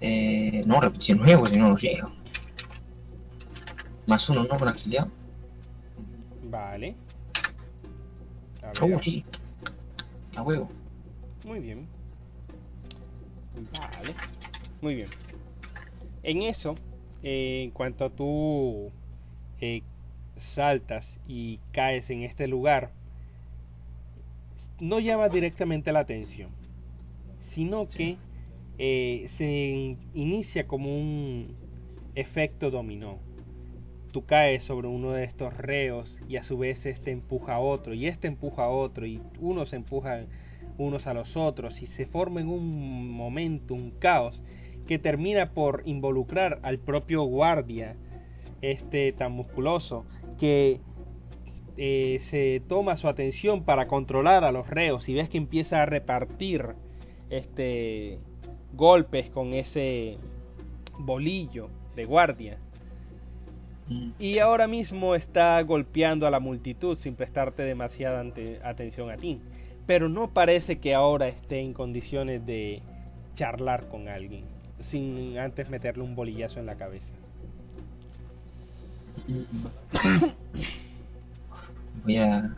Eh, 0.00 0.64
no, 0.66 0.80
repetición 0.80 1.18
nuevo, 1.18 1.48
si 1.48 1.56
no 1.56 1.68
no 1.68 1.78
llego. 1.78 2.10
Más 4.06 4.28
uno, 4.28 4.44
¿no? 4.44 4.58
Con 4.58 4.68
agilidad. 4.68 5.08
Vale. 6.44 6.96
Oh, 8.80 9.00
sí. 9.02 9.24
A 10.34 10.42
huevo. 10.42 10.68
Muy 11.44 11.60
bien. 11.60 11.86
Vale. 13.72 14.14
Muy 14.80 14.94
bien. 14.96 15.08
En 16.22 16.42
eso, 16.42 16.74
eh, 17.22 17.62
en 17.64 17.70
cuanto 17.70 18.10
tú 18.10 18.90
eh, 19.60 19.82
saltas 20.54 21.06
y 21.26 21.60
caes 21.72 22.08
en 22.10 22.22
este 22.22 22.46
lugar, 22.48 22.90
no 24.80 25.00
llama 25.00 25.28
directamente 25.28 25.92
la 25.92 26.00
atención, 26.00 26.50
sino 27.54 27.88
que 27.88 28.16
eh, 28.78 29.30
se 29.38 29.96
inicia 30.14 30.66
como 30.66 30.94
un 30.94 31.54
efecto 32.14 32.70
dominó. 32.70 33.18
Tú 34.16 34.24
caes 34.24 34.64
sobre 34.64 34.88
uno 34.88 35.12
de 35.12 35.24
estos 35.24 35.54
reos 35.58 36.16
y 36.26 36.36
a 36.38 36.44
su 36.44 36.56
vez 36.56 36.86
este 36.86 37.10
empuja 37.10 37.56
a 37.56 37.58
otro 37.58 37.92
y 37.92 38.06
este 38.06 38.28
empuja 38.28 38.64
a 38.64 38.70
otro 38.70 39.04
y 39.04 39.20
unos 39.40 39.74
empujan 39.74 40.28
unos 40.78 41.06
a 41.06 41.12
los 41.12 41.36
otros 41.36 41.82
y 41.82 41.86
se 41.88 42.06
forma 42.06 42.40
en 42.40 42.48
un 42.48 43.10
momento 43.10 43.74
un 43.74 43.90
caos 43.90 44.42
que 44.86 44.98
termina 44.98 45.52
por 45.52 45.82
involucrar 45.84 46.60
al 46.62 46.78
propio 46.78 47.24
guardia 47.24 47.94
este 48.62 49.12
tan 49.12 49.32
musculoso 49.32 50.06
que 50.40 50.80
eh, 51.76 52.22
se 52.30 52.62
toma 52.68 52.96
su 52.96 53.08
atención 53.08 53.64
para 53.64 53.86
controlar 53.86 54.44
a 54.44 54.50
los 54.50 54.66
reos 54.66 55.06
y 55.10 55.12
ves 55.12 55.28
que 55.28 55.36
empieza 55.36 55.82
a 55.82 55.84
repartir 55.84 56.64
este 57.28 58.18
golpes 58.72 59.28
con 59.28 59.52
ese 59.52 60.16
bolillo 61.00 61.68
de 61.94 62.06
guardia. 62.06 62.58
Y 64.18 64.38
ahora 64.38 64.66
mismo 64.66 65.14
está 65.14 65.60
golpeando 65.62 66.26
a 66.26 66.30
la 66.30 66.40
multitud 66.40 66.98
sin 66.98 67.14
prestarte 67.14 67.62
demasiada 67.62 68.20
ante- 68.20 68.60
atención 68.64 69.10
a 69.10 69.16
ti 69.16 69.40
pero 69.86 70.08
no 70.08 70.28
parece 70.30 70.78
que 70.78 70.94
ahora 70.94 71.28
esté 71.28 71.60
en 71.60 71.72
condiciones 71.72 72.44
de 72.46 72.82
charlar 73.36 73.88
con 73.88 74.08
alguien 74.08 74.44
sin 74.90 75.38
antes 75.38 75.68
meterle 75.70 76.02
un 76.02 76.14
bolillazo 76.16 76.58
en 76.60 76.66
la 76.66 76.76
cabeza 76.76 77.06
Voy 82.04 82.16
a. 82.18 82.50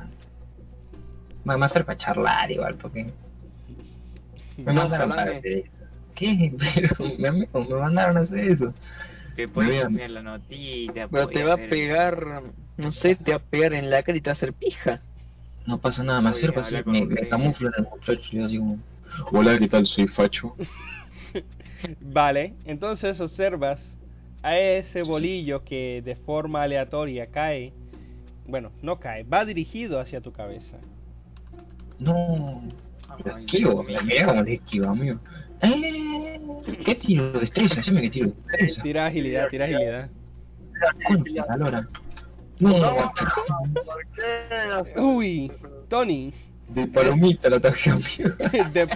Me 1.45 1.57
me 1.57 1.67
acerco 1.67 1.93
a 1.93 1.97
charlar 1.97 2.51
igual, 2.51 2.75
porque. 2.77 3.11
Me 4.57 4.73
mandaron 4.73 5.11
para 5.11 5.23
hacer 5.37 5.47
eso. 5.47 5.71
¿Qué? 6.15 6.53
Pero 6.75 6.97
me, 7.19 7.31
me, 7.31 7.47
me 7.53 7.75
mandaron 7.77 8.17
a 8.17 8.21
hacer 8.21 8.39
eso. 8.41 8.75
Te 9.39 9.47
puedes 9.47 9.81
cambiar 9.81 10.11
la 10.11 10.23
notita. 10.23 11.07
Pero 11.07 11.29
te 11.29 11.45
va 11.45 11.55
a 11.55 11.57
pegar, 11.57 12.43
no 12.77 12.91
sé, 12.91 13.15
te 13.15 13.31
va 13.31 13.37
a 13.37 13.39
pegar 13.39 13.73
en 13.73 13.89
la 13.89 14.03
cara 14.03 14.19
y 14.19 14.21
te 14.21 14.31
va 14.31 14.33
a 14.33 14.37
hacer 14.37 14.53
pija. 14.53 15.01
No 15.65 15.79
pasa 15.79 16.03
nada, 16.03 16.21
me 16.21 16.31
acerco 16.31 16.59
así, 16.59 16.75
me, 16.85 17.07
me 17.07 17.29
camuflo 17.29 17.69
en 17.69 17.85
el 17.85 17.89
muchacho 17.89 18.29
y 18.33 18.37
yo 18.37 18.49
digo, 18.49 18.77
hola, 19.31 19.57
¿qué 19.61 19.69
tal? 19.69 19.87
Soy 19.87 20.09
Facho. 20.09 20.57
Vale, 22.01 22.55
entonces 22.65 23.21
observas 23.21 23.79
a 24.43 24.59
ese 24.59 25.03
bolillo 25.03 25.63
que 25.63 26.03
de 26.05 26.17
forma 26.17 26.65
aleatoria 26.65 27.29
cae, 27.29 27.73
bueno, 28.45 28.73
no 28.83 28.99
cae, 28.99 29.23
va 29.23 29.45
dirigido 29.45 30.01
hacia 30.01 30.21
tu 30.21 30.33
cabeza. 30.33 30.79
No, 32.01 32.65
lo 33.25 33.37
Ay, 33.37 33.45
esquivo, 33.45 33.85
mira 33.85 34.27
cómo 34.27 34.43
le 34.43 34.55
esquivo, 34.55 34.89
amigo. 34.89 35.21
¡Eh! 35.63 36.41
¿Qué 36.85 36.95
tiro? 36.95 37.33
Destreza, 37.33 37.77
decime 37.77 38.03
que 38.03 38.11
tiro. 38.11 38.33
Destreza. 38.47 38.83
Tira 38.83 39.07
agilidad, 39.07 39.49
tira 39.49 39.65
agilidad. 39.65 40.11
Concha, 41.07 41.45
la 41.49 41.57
lora. 41.57 41.89
No, 42.61 42.73
¿Por 42.73 44.07
qué? 44.15 45.01
Uy, 45.01 45.53
Tony, 45.89 46.33
de 46.69 46.87
palomita 46.87 47.49
lo 47.49 47.57
amigo. 47.57 48.31
de, 48.73 48.89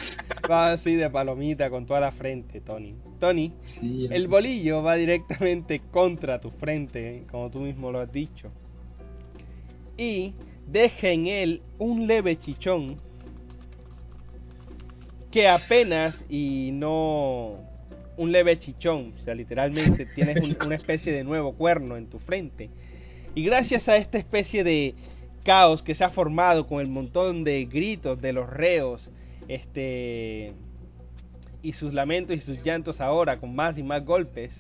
va 0.51 0.73
así 0.73 0.95
de 0.95 1.09
palomita 1.09 1.71
con 1.71 1.87
toda 1.87 2.01
la 2.01 2.13
frente, 2.13 2.61
Tony. 2.61 2.95
Tony, 3.19 3.53
Sí, 3.81 4.09
el 4.11 4.29
bolillo 4.29 4.83
va 4.83 4.97
directamente 4.97 5.81
contra 5.91 6.41
tu 6.41 6.51
frente, 6.51 7.25
como 7.31 7.51
tú 7.51 7.61
mismo 7.61 7.91
lo 7.91 8.01
has 8.01 8.13
dicho. 8.13 8.51
Y 9.97 10.35
deja 10.67 11.09
en 11.09 11.27
él 11.27 11.63
un 11.79 12.07
leve 12.07 12.39
chichón 12.39 12.97
que 15.33 15.49
apenas 15.49 16.15
y 16.29 16.71
no 16.73 17.57
un 18.17 18.31
leve 18.31 18.59
chichón, 18.61 19.15
o 19.19 19.25
sea, 19.25 19.35
literalmente 19.35 20.07
tienes 20.15 20.37
un- 20.43 20.57
una 20.61 20.77
especie 20.77 21.13
de 21.13 21.25
nuevo 21.25 21.55
cuerno 21.55 21.97
en 21.97 22.07
tu 22.07 22.19
frente. 22.21 22.69
Y 23.35 23.43
gracias 23.45 23.89
a 23.89 23.97
esta 23.97 24.19
especie 24.19 24.63
de 24.63 24.95
caos 25.45 25.83
que 25.83 25.95
se 25.95 26.05
ha 26.05 26.11
formado 26.11 26.67
con 26.67 26.81
el 26.81 26.89
montón 26.89 27.43
de 27.45 27.65
gritos 27.65 28.21
de 28.21 28.33
los 28.33 28.49
reos, 28.49 29.09
este 29.49 30.53
y 31.65 31.73
sus 31.75 31.95
lamentos 31.95 32.37
y 32.37 32.41
sus 32.41 32.63
llantos 32.63 33.01
ahora 33.01 33.39
con 33.39 33.55
más 33.55 33.79
y 33.79 33.83
más 33.83 34.05
golpes, 34.05 34.51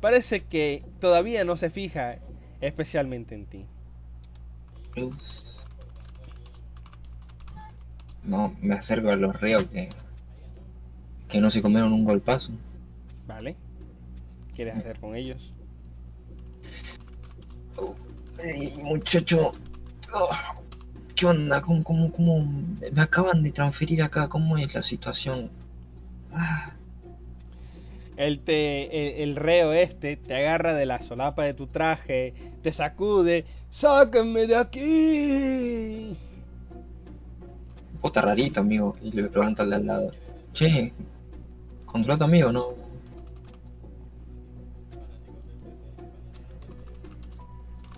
parece 0.00 0.40
que 0.44 0.82
todavía 1.00 1.44
no 1.44 1.56
se 1.56 1.70
fija 1.70 2.16
especialmente 2.60 3.34
en 3.34 3.46
ti. 3.46 3.64
No, 8.24 8.54
me 8.60 8.74
acerco 8.74 9.10
a 9.10 9.16
los 9.16 9.38
reos 9.40 9.66
que, 9.68 9.88
que 11.28 11.40
no 11.40 11.50
se 11.50 11.62
comieron 11.62 11.92
un 11.92 12.04
golpazo. 12.04 12.50
¿Vale? 13.26 13.56
¿Qué 14.48 14.54
quieres 14.54 14.76
hacer 14.76 14.98
con 14.98 15.16
ellos? 15.16 15.38
Ey, 18.42 18.78
muchacho, 18.82 19.52
oh, 20.14 20.30
¿qué 21.14 21.26
onda? 21.26 21.60
¿Cómo, 21.62 21.82
cómo, 21.82 22.12
cómo? 22.12 22.46
Me 22.92 23.02
acaban 23.02 23.42
de 23.42 23.50
transferir 23.50 24.02
acá, 24.02 24.28
¿cómo 24.28 24.56
es 24.56 24.74
la 24.74 24.82
situación? 24.82 25.50
Ah, 26.32 26.72
Él 28.16 28.40
te, 28.40 29.22
el, 29.22 29.30
el 29.30 29.36
reo 29.36 29.72
este 29.72 30.16
te 30.16 30.34
agarra 30.34 30.74
de 30.74 30.86
la 30.86 31.02
solapa 31.02 31.44
de 31.44 31.54
tu 31.54 31.66
traje, 31.66 32.34
te 32.62 32.72
sacude, 32.72 33.44
¡sáquenme 33.72 34.46
de 34.46 34.56
aquí! 34.56 36.16
puta 38.06 38.20
rarito, 38.20 38.60
amigo. 38.60 38.96
Y 39.02 39.10
le 39.10 39.24
pregunto 39.24 39.62
al 39.62 39.70
de 39.70 39.76
al 39.76 39.86
lado, 39.86 40.12
che, 40.52 40.92
¿controla 41.96 42.14
a 42.16 42.18
tu 42.18 42.24
amigo 42.24 42.52
no? 42.52 42.66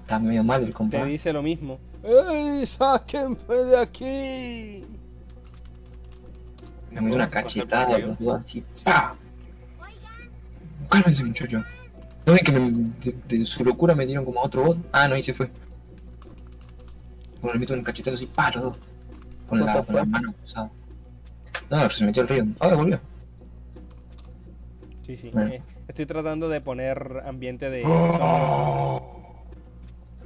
Está 0.00 0.18
medio 0.18 0.42
mal 0.44 0.60
el 0.62 0.68
Te 0.68 0.72
compa. 0.72 1.04
dice 1.04 1.32
lo 1.32 1.42
mismo. 1.42 1.78
¡Ey, 2.02 2.66
sáquenme 2.78 3.36
de 3.54 3.76
aquí! 3.78 4.84
Me 6.90 7.00
metió 7.02 7.16
una 7.16 7.28
cachetada 7.28 7.98
los 7.98 8.18
dos 8.18 8.40
así, 8.40 8.64
¡pa! 8.84 9.14
Cálmense, 10.88 11.22
muchacho. 11.24 11.62
¿No 12.24 12.32
ven 12.32 12.44
que 12.44 12.52
me- 12.52 12.70
de, 13.04 13.14
de 13.38 13.44
su 13.46 13.62
locura 13.64 13.94
me 13.94 14.06
dieron 14.06 14.24
como 14.24 14.40
a 14.40 14.44
otro 14.44 14.64
bot? 14.64 14.78
Ah, 14.92 15.06
no, 15.08 15.14
ahí 15.16 15.22
se 15.22 15.34
fue. 15.34 15.50
Bueno, 17.42 17.54
le 17.54 17.60
meto 17.60 17.74
un 17.74 17.82
cachetazo 17.82 18.16
así, 18.16 18.26
¡pa! 18.26 18.50
Los 18.52 18.62
dos. 18.62 18.76
Con 19.48 19.64
la, 19.64 19.82
con 19.84 19.94
la 19.94 20.04
mano. 20.04 20.34
No, 21.70 21.90
se 21.90 22.04
metió 22.04 22.22
el 22.22 22.28
río. 22.28 22.46
Ah, 22.60 22.74
volvió. 22.74 23.00
Sí, 25.08 25.16
sí. 25.16 25.30
Bueno. 25.32 25.48
eh, 25.54 25.62
estoy 25.88 26.04
tratando 26.04 26.50
de 26.50 26.60
poner 26.60 27.22
ambiente 27.24 27.70
de... 27.70 27.82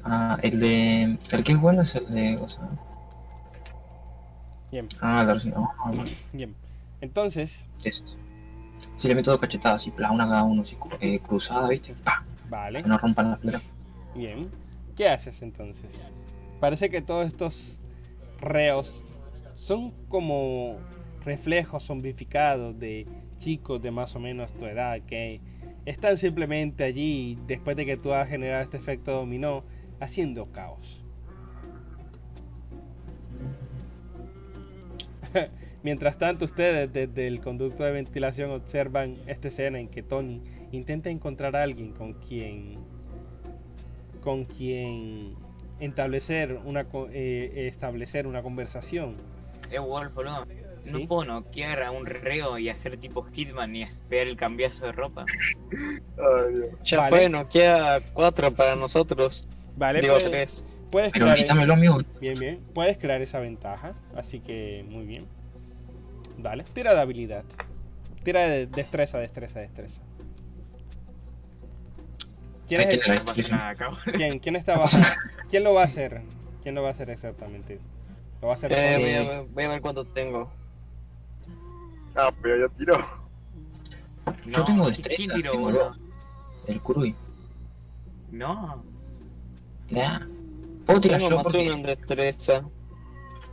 Ah, 0.05 0.37
el 0.43 0.59
de... 0.59 1.19
El 1.31 1.45
que 1.45 1.53
es 1.53 1.61
bueno 1.61 1.83
es 1.83 1.95
el 1.95 2.13
de... 2.13 2.37
O 2.39 2.49
sea... 2.49 2.69
Bien, 4.73 4.89
Ah, 5.01 5.23
la. 5.25 5.53
Ah, 5.55 5.91
bueno. 5.93 6.11
bien. 6.33 6.57
Entonces, 7.01 7.53
Eso. 7.85 8.03
Si 8.97 9.07
le 9.07 9.15
meto 9.15 9.31
dos 9.31 9.39
cachetadas 9.39 9.83
así, 9.83 9.93
pla, 9.93 10.11
una 10.11 10.27
cada 10.27 10.43
uno, 10.43 10.65
cru- 10.77 10.99
eh, 11.01 11.21
cruzada, 11.21 11.69
¿viste? 11.69 11.95
¡Pa! 12.03 12.25
vale. 12.49 12.83
Que 12.83 12.89
no 12.89 12.99
rompan 12.99 13.31
las 13.31 13.39
piedras. 13.39 13.63
Bien. 14.17 14.51
¿Qué 14.97 15.09
haces 15.09 15.41
entonces? 15.43 15.89
Parece 16.59 16.91
que 16.91 17.03
todos 17.03 17.29
estos 17.29 17.55
reos 18.41 18.91
son 19.55 19.93
como 20.09 20.77
reflejos 21.25 21.85
zombificados 21.87 22.79
de 22.79 23.07
chicos 23.41 23.83
de 23.83 23.91
más 23.91 24.15
o 24.15 24.21
menos 24.21 24.53
tu 24.55 24.67
edad 24.67 25.01
que 25.03 25.41
están 25.85 26.19
simplemente 26.19 26.85
allí 26.85 27.39
después 27.47 27.77
de 27.77 27.87
que 27.87 27.97
tú 27.97 28.13
has 28.13 28.29
generado 28.29 28.63
este 28.63 28.77
efecto 28.77 29.13
dominó 29.13 29.65
haciendo 30.01 30.47
caos. 30.53 31.03
Mientras 35.83 36.19
tanto 36.19 36.45
ustedes 36.45 36.93
desde 36.93 37.27
el 37.27 37.41
conducto 37.41 37.83
de 37.83 37.91
ventilación 37.93 38.51
observan 38.51 39.17
esta 39.27 39.49
escena 39.49 39.81
en 39.81 39.89
que 39.89 40.03
Tony 40.03 40.41
intenta 40.71 41.11
encontrar 41.11 41.57
a 41.57 41.63
alguien 41.63 41.93
con 41.93 42.15
quien 42.15 42.79
con 44.23 44.45
quien 44.45 45.35
establecer 45.81 46.61
una 46.65 46.87
eh, 47.11 47.69
establecer 47.73 48.29
una 48.29 48.43
conversación. 48.43 49.17
Eh, 49.71 49.81
Wolf, 49.81 50.15
boludo. 50.15 50.45
No 50.85 50.99
¿Sí? 50.99 51.07
puedo 51.07 51.25
noquear 51.25 51.83
a 51.83 51.91
un 51.93 52.07
reo 52.07 52.59
y 52.59 52.69
hacer 52.69 52.99
tipo 52.99 53.23
Hitman 53.23 53.77
y 53.77 53.83
esperar 53.83 54.27
el 54.27 54.37
cambiazo 54.37 54.85
de 54.87 54.93
ropa. 54.93 55.25
Ay, 55.71 56.55
Dios. 56.55 56.71
Ya 56.85 56.99
Vale. 56.99 57.11
fue, 57.17 57.29
cuatro 58.13 58.53
para 58.53 58.75
nosotros. 58.75 59.47
Vale, 59.77 60.01
Digo 60.01 60.15
puedes, 60.15 60.31
tres. 60.31 60.65
puedes 60.91 61.13
Pero 61.13 61.25
crear 61.27 61.37
bien, 62.21 62.39
bien, 62.39 62.61
puedes 62.75 62.99
crear 62.99 63.23
esa 63.23 63.39
ventaja, 63.39 63.95
así 64.17 64.41
que 64.41 64.85
muy 64.89 65.07
bien. 65.07 65.27
Vale, 66.39 66.65
tira 66.75 66.95
de 66.95 67.01
habilidad. 67.01 67.45
Tira 68.25 68.41
de 68.49 68.67
destreza, 68.67 69.19
destreza, 69.19 69.61
destreza. 69.61 70.01
¿Quién, 72.69 72.81
es 72.81 73.07
el- 73.07 73.51
nada, 73.51 73.75
quién, 74.17 74.39
quién 74.39 74.57
está 74.57 74.79
bajando? 74.79 75.09
¿Quién 75.51 75.65
lo 75.65 75.75
va 75.75 75.83
a 75.83 75.87
hacer? 75.87 76.23
¿Quién 76.63 76.75
lo 76.75 76.83
va 76.83 76.89
a 76.89 76.93
hacer 76.93 77.11
exactamente? 77.11 77.79
¿Lo 78.41 78.49
va 78.49 78.55
a 78.55 78.57
hacer 78.57 78.73
Eh, 78.73 78.97
voy, 78.99 79.15
a 79.15 79.23
ver, 79.31 79.47
voy 79.51 79.65
a 79.65 79.69
ver 79.69 79.81
cuánto 79.81 80.05
tengo. 80.05 80.51
Ah, 82.15 82.31
pero 82.43 82.57
yo 82.57 82.69
tiro. 82.71 82.99
Yo 84.47 84.59
No, 84.59 84.65
tengo 84.65 84.85
¿quién 84.85 84.97
destreza, 85.03 85.35
tiró, 85.35 85.53
tengo 85.53 85.73
dos. 85.73 85.99
El 86.69 86.81
Kurui. 86.81 87.15
No. 88.31 88.83
Ya. 89.91 90.21
Puedo 90.87 91.01
tirar 91.01 91.19
Tengo 91.19 91.31
yo 91.31 91.37
más 91.37 91.47
uno 91.47 91.59
en 91.61 91.83
porque. 91.83 91.87
destreza. 91.97 92.63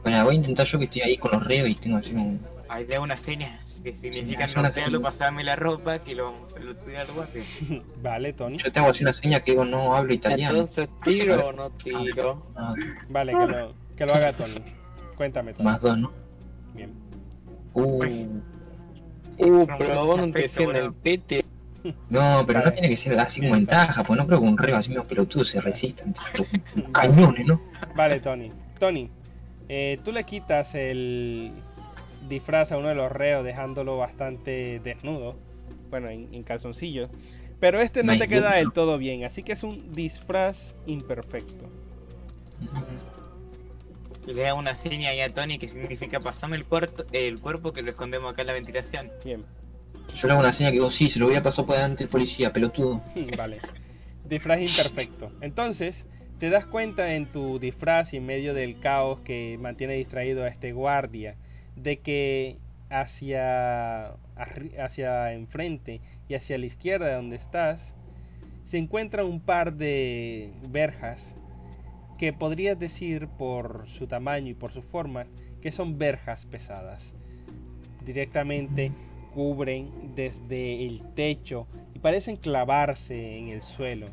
Bueno, 0.04 0.24
voy 0.26 0.36
a 0.36 0.38
intentar 0.38 0.68
yo 0.68 0.80
que 0.80 0.86
estoy 0.86 1.02
ahí 1.02 1.18
con 1.18 1.32
los 1.32 1.44
reos 1.46 1.70
y 1.70 1.76
tengo 1.76 1.98
así 1.98 2.12
un. 2.14 2.40
Ahí 2.70 2.86
da 2.86 3.00
una 3.02 3.18
seña 3.24 3.60
que 3.84 3.94
significa 3.94 4.46
una 4.58 4.70
no 4.70 4.74
seña. 4.74 5.00
pasame 5.02 5.44
la 5.44 5.56
ropa 5.56 6.00
que 6.00 6.14
lo, 6.16 6.48
lo 6.60 6.72
estoy 6.72 6.96
al 6.96 7.12
guate. 7.14 7.44
Vale, 8.02 8.34
Tony. 8.34 8.58
Yo 8.58 8.72
tengo 8.72 8.90
así 8.90 9.04
una 9.04 9.14
seña 9.14 9.40
que 9.42 9.52
digo 9.52 9.66
no 9.66 9.96
hablo 9.96 10.14
italiano. 10.14 10.60
Entonces, 10.60 10.90
¿tiro 11.04 11.48
o 11.48 11.52
no 11.54 11.70
tiro? 11.72 12.46
Ah, 12.56 12.74
Vale, 13.10 13.32
que 13.34 13.48
lo, 13.48 13.74
que 13.98 14.06
lo 14.06 14.14
haga 14.14 14.34
Tony. 14.34 14.62
Cuéntame, 15.18 15.54
Tony. 15.54 15.66
más 15.66 15.82
dos, 15.82 15.98
¿no? 15.98 16.12
Bien. 16.76 16.94
Uh. 17.74 18.04
Uh, 19.38 19.68
pero 19.78 20.06
vos 20.06 20.20
no 20.20 20.32
te 20.32 20.46
en 20.46 20.76
el 20.76 20.94
piti. 20.94 21.42
No, 22.10 22.44
pero 22.46 22.62
no 22.62 22.74
tiene 22.74 22.90
que 22.90 22.98
ser 22.98 23.18
así 23.18 23.40
como 23.40 23.54
ventaja, 23.54 24.04
pues 24.04 24.20
no 24.20 24.28
creo 24.28 24.42
que 24.42 24.46
un 24.48 24.58
reo 24.58 24.76
así 24.76 24.90
medio 24.90 25.06
pelotudo 25.06 25.46
se 25.46 25.62
resista 25.62 26.04
ante 26.04 26.20
estos 26.34 26.48
cañones, 26.92 27.48
¿no? 27.48 27.62
Vale, 27.96 28.20
Tony. 28.20 28.52
Tony, 28.80 29.10
eh, 29.70 29.98
tú 30.04 30.12
le 30.12 30.26
quitas 30.26 30.68
el 30.76 31.54
disfraz 32.28 32.74
a 32.74 32.78
uno 32.78 32.90
de 32.90 32.96
los 32.96 33.10
reos 33.10 33.46
dejándolo 33.46 33.98
bastante 33.98 34.82
desnudo. 34.84 35.38
Bueno, 35.90 36.10
en, 36.10 36.34
en 36.34 36.44
calzoncillos. 36.44 37.10
Pero 37.60 37.82
este 37.82 38.04
no 38.04 38.14
My 38.14 38.20
te 38.20 38.28
queda 38.28 38.56
del 38.56 38.72
todo 38.72 38.98
bien, 38.98 39.26
así 39.26 39.44
que 39.44 39.54
es 39.54 39.64
un 39.64 39.94
disfraz 39.94 40.58
imperfecto. 40.86 41.70
Y 42.62 42.68
le 44.34 44.44
da 44.44 44.54
una 44.54 44.76
seña 44.84 45.10
ahí 45.10 45.22
a 45.22 45.34
Tony 45.34 45.60
que 45.60 45.70
significa 45.70 46.20
pasame 46.20 46.58
el, 46.58 46.66
cuarto, 46.66 47.06
el 47.12 47.40
cuerpo 47.40 47.74
que 47.74 47.82
lo 47.82 47.92
escondemos 47.92 48.32
acá 48.32 48.42
en 48.42 48.48
la 48.48 48.54
ventilación. 48.54 49.10
Bien. 49.24 49.44
Yo 50.16 50.28
le 50.28 50.34
hago 50.34 50.42
una 50.42 50.54
seña 50.54 50.70
que 50.70 50.74
digo, 50.74 50.92
sí, 50.92 51.10
se 51.10 51.20
lo 51.20 51.28
voy 51.28 51.36
a 51.36 51.44
pasar 51.44 51.66
por 51.66 51.76
delante 51.76 52.04
el 52.04 52.10
policía, 52.10 52.52
pelotudo. 52.52 53.02
Vale. 53.38 53.60
Disfraz 54.26 54.62
imperfecto. 54.62 55.32
Entonces, 55.42 55.96
te 56.40 56.50
das 56.50 56.66
cuenta 56.66 57.14
en 57.16 57.32
tu 57.32 57.60
disfraz 57.60 58.14
y 58.14 58.18
en 58.18 58.26
medio 58.26 58.54
del 58.54 58.80
caos 58.80 59.20
que 59.22 59.58
mantiene 59.60 59.94
distraído 59.96 60.44
a 60.44 60.48
este 60.48 60.72
guardia 60.72 61.36
de 61.76 61.98
que 61.98 62.58
hacia 62.90 64.14
hacia 64.80 65.34
enfrente 65.34 66.02
y 66.28 66.34
hacia 66.34 66.58
la 66.58 66.66
izquierda 66.66 67.08
de 67.08 67.14
donde 67.14 67.36
estás 67.36 67.80
se 68.72 68.78
encuentra 68.78 69.24
un 69.26 69.42
par 69.42 69.74
de 69.74 70.52
verjas 70.70 71.20
que 72.20 72.34
podrías 72.34 72.78
decir 72.78 73.30
por 73.38 73.86
su 73.98 74.06
tamaño 74.06 74.50
y 74.50 74.54
por 74.54 74.74
su 74.74 74.82
forma 74.84 75.26
que 75.62 75.72
son 75.72 75.98
verjas 75.98 76.46
pesadas. 76.48 77.02
Directamente 78.06 78.92
cubren 79.34 80.14
desde 80.16 80.86
el 80.86 81.02
techo 81.16 81.66
y 81.96 82.00
parecen 82.00 82.36
clavarse 82.36 83.38
en 83.38 83.48
el 83.48 83.62
suelo. 83.62 84.08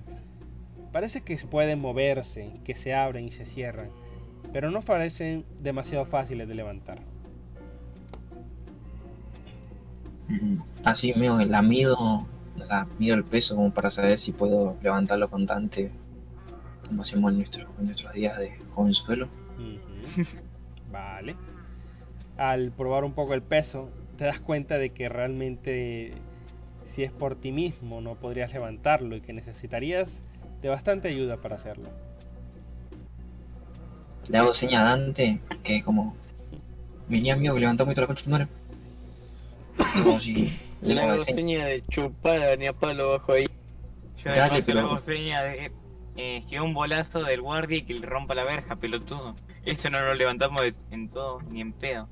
Parece 0.93 1.23
que 1.23 1.37
pueden 1.51 1.81
moverse, 1.81 2.53
que 2.65 2.77
se 2.77 2.95
abren 2.95 3.27
y 3.27 3.33
se 3.33 3.45
cierran, 3.47 3.89
pero 4.53 4.71
no 4.71 4.83
parecen 4.83 5.45
demasiado 5.61 6.07
fáciles 6.07 6.47
de 6.47 6.55
levantar. 6.55 7.01
Mm, 10.29 10.59
Así 10.85 11.13
medio 11.15 11.39
la 11.39 11.61
mido, 11.61 12.25
sea, 12.69 12.87
mido 13.01 13.17
el 13.17 13.25
peso 13.25 13.57
como 13.57 13.73
para 13.73 13.91
saber 13.91 14.19
si 14.19 14.31
puedo 14.31 14.77
levantarlo 14.81 15.29
constante, 15.29 15.91
como 16.87 17.03
hacemos 17.03 17.31
en, 17.33 17.39
nuestro- 17.39 17.69
en 17.79 17.87
nuestros 17.87 18.13
días 18.13 18.39
de 18.39 18.53
jovenzuelo. 18.71 19.27
Ujú. 19.59 20.25
Vale. 20.91 21.35
Al 22.37 22.71
probar 22.73 23.05
un 23.05 23.13
poco 23.15 23.35
el 23.35 23.43
peso, 23.43 23.91
te 24.19 24.25
das 24.25 24.41
cuenta 24.41 24.79
de 24.79 24.91
que 24.91 25.09
realmente 25.09 26.13
si 26.95 27.03
es 27.03 27.13
por 27.13 27.37
ti 27.37 27.53
mismo 27.53 28.01
no 28.01 28.15
podrías 28.15 28.53
levantarlo 28.53 29.17
y 29.17 29.21
que 29.21 29.33
necesitarías 29.33 30.09
de 30.63 30.69
bastante 30.69 31.09
ayuda 31.09 31.37
para 31.39 31.57
hacerlo. 31.57 31.89
Le 34.29 34.39
hago 34.39 34.55
seña 34.55 34.81
a 34.81 34.97
Dante, 34.97 35.39
que 35.63 35.77
es 35.77 35.85
como, 35.85 36.17
venía 37.09 37.35
amigo 37.35 37.55
que 37.55 37.61
levantamos 37.61 37.95
toda 37.95 38.07
la 38.09 38.15
concha 38.15 38.31
madre. 38.31 38.49
Como 40.03 40.21
si 40.21 40.35
Le 40.83 40.95
le 40.95 41.01
hago 41.01 41.25
seña. 41.25 41.67
de 41.67 41.85
chupar 41.89 42.59
ni 42.59 42.67
a 42.67 42.73
palo 42.73 43.11
bajo 43.13 43.33
ahí. 43.33 43.47
Yo 44.25 44.31
Dale, 44.31 44.63
pero- 44.63 44.81
le 44.81 44.87
hago 44.87 44.99
seña 45.01 45.43
de 45.45 45.71
eh, 46.17 46.45
que 46.49 46.61
un 46.61 46.75
bolazo 46.75 47.23
del 47.23 47.41
guardia 47.43 47.79
y 47.79 47.83
que 47.83 47.95
le 47.95 48.07
rompa 48.07 48.35
la 48.35 48.45
verja, 48.45 48.77
pelotudo. 48.77 49.35
Esto 49.65 49.91
no 49.91 50.01
lo 50.01 50.15
levantamos 50.15 50.63
de- 50.63 50.75
en 50.91 51.09
todo, 51.09 51.41
ni 51.51 51.61
en 51.61 51.73
pedo. 51.73 52.09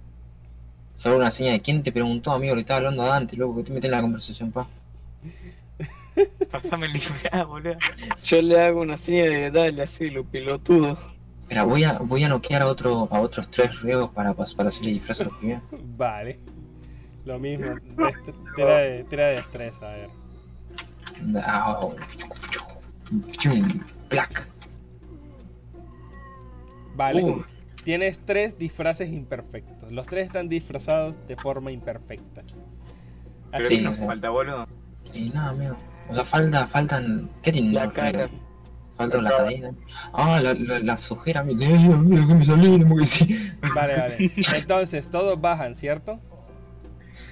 Hago 1.04 1.16
una 1.16 1.30
seña 1.30 1.52
de 1.52 1.60
quién 1.60 1.82
te 1.82 1.92
preguntó, 1.92 2.32
amigo, 2.32 2.54
le 2.54 2.62
estaba 2.62 2.78
hablando 2.78 3.02
a 3.02 3.08
Dante, 3.08 3.36
loco, 3.36 3.56
que 3.56 3.64
te 3.64 3.70
metes 3.72 3.84
en 3.86 3.90
la 3.90 4.00
conversación, 4.00 4.52
pa. 4.52 4.66
Pasame 6.50 6.86
el 6.86 6.92
disfraz, 6.94 7.46
boludo. 7.46 7.76
Yo 8.24 8.40
le 8.42 8.60
hago 8.60 8.80
una 8.80 8.96
seña 8.98 9.24
de 9.24 9.50
dale 9.50 9.82
así, 9.82 10.10
lo 10.10 10.24
pilotudo. 10.24 10.98
Espera, 11.42 11.64
voy 11.64 11.84
a, 11.84 11.98
voy 11.98 12.24
a 12.24 12.28
noquear 12.28 12.62
a 12.62 12.66
otro, 12.68 13.08
a 13.10 13.20
otros 13.20 13.50
tres 13.50 13.80
reos 13.82 14.10
para, 14.10 14.32
para 14.32 14.68
hacerle 14.68 14.92
disfraz 14.92 15.20
a 15.20 15.24
los 15.24 15.36
primeros. 15.36 15.62
Vale. 15.96 16.38
Lo 17.24 17.38
mismo. 17.38 17.74
Tira 18.54 18.78
de, 18.78 19.04
tira 19.04 19.26
de 19.28 19.36
destreza, 19.36 19.86
a 19.86 19.96
ver. 19.96 20.10
Ah, 21.42 21.80
plac. 24.08 24.48
Vale. 26.96 27.24
Uh. 27.24 27.44
Tienes 27.84 28.18
tres 28.24 28.56
disfraces 28.58 29.10
imperfectos. 29.10 29.92
Los 29.92 30.06
tres 30.06 30.28
están 30.28 30.48
disfrazados 30.48 31.14
de 31.28 31.36
forma 31.36 31.70
imperfecta. 31.70 32.42
Pero 33.50 33.66
Así 33.66 33.76
¿qué 33.76 33.82
nos 33.82 33.96
sí. 33.96 34.06
falta, 34.06 34.30
boludo? 34.30 34.66
Y 35.12 35.28
nada, 35.30 35.50
amigo. 35.50 35.76
O 36.08 36.14
sea, 36.14 36.24
falta, 36.24 36.66
faltan. 36.68 37.28
¿Qué 37.42 37.52
tienen 37.52 37.74
La 37.74 37.86
reos? 37.86 38.30
Falta 38.96 39.20
la 39.20 39.30
cadena. 39.30 39.70
Ah, 40.12 40.40
la, 40.40 40.54
la, 40.54 40.78
las 40.78 41.10
ojeras, 41.10 41.44
mira, 41.44 41.68
mira 41.68 42.26
que 42.26 42.34
me 42.34 43.06
sí. 43.06 43.52
Vale, 43.74 43.96
vale. 43.98 44.32
Entonces, 44.54 45.04
todos 45.10 45.40
bajan, 45.40 45.74
¿cierto? 45.76 46.20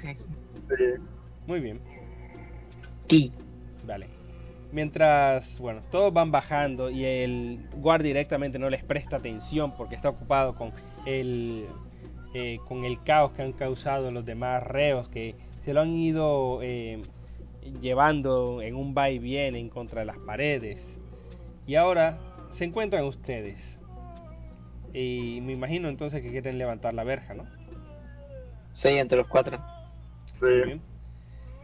Sí. 0.02 0.16
Muy 1.46 1.60
bien. 1.60 1.80
Sí. 3.08 3.32
Vale. 3.86 4.08
Mientras, 4.72 5.44
bueno, 5.58 5.82
todos 5.90 6.12
van 6.14 6.30
bajando 6.30 6.88
y 6.90 7.04
el 7.04 7.60
guardia 7.76 8.08
directamente 8.08 8.58
no 8.58 8.70
les 8.70 8.82
presta 8.82 9.16
atención 9.16 9.72
porque 9.76 9.94
está 9.94 10.08
ocupado 10.08 10.54
con 10.54 10.72
el, 11.04 11.66
eh, 12.34 12.58
con 12.66 12.84
el 12.86 13.02
caos 13.02 13.32
que 13.32 13.42
han 13.42 13.52
causado 13.52 14.10
los 14.10 14.24
demás 14.24 14.62
reos 14.62 15.08
que 15.08 15.34
se 15.64 15.74
lo 15.74 15.82
han 15.82 15.90
ido 15.94 16.60
eh, 16.62 17.02
llevando 17.82 18.62
en 18.62 18.74
un 18.74 18.94
va 18.96 19.10
y 19.10 19.18
viene 19.18 19.58
en 19.60 19.68
contra 19.68 20.00
de 20.00 20.06
las 20.06 20.18
paredes. 20.18 20.78
Y 21.66 21.74
ahora 21.74 22.18
se 22.52 22.64
encuentran 22.64 23.04
ustedes. 23.04 23.58
Y 24.94 25.40
me 25.42 25.52
imagino 25.52 25.88
entonces 25.88 26.22
que 26.22 26.30
quieren 26.30 26.58
levantar 26.58 26.94
la 26.94 27.04
verja, 27.04 27.34
¿no? 27.34 27.44
Sí, 28.74 28.88
entre 28.88 29.18
los 29.18 29.26
cuatro. 29.28 29.58
Muy 30.40 30.50
Sí. 30.50 30.62
bien. 30.64 30.80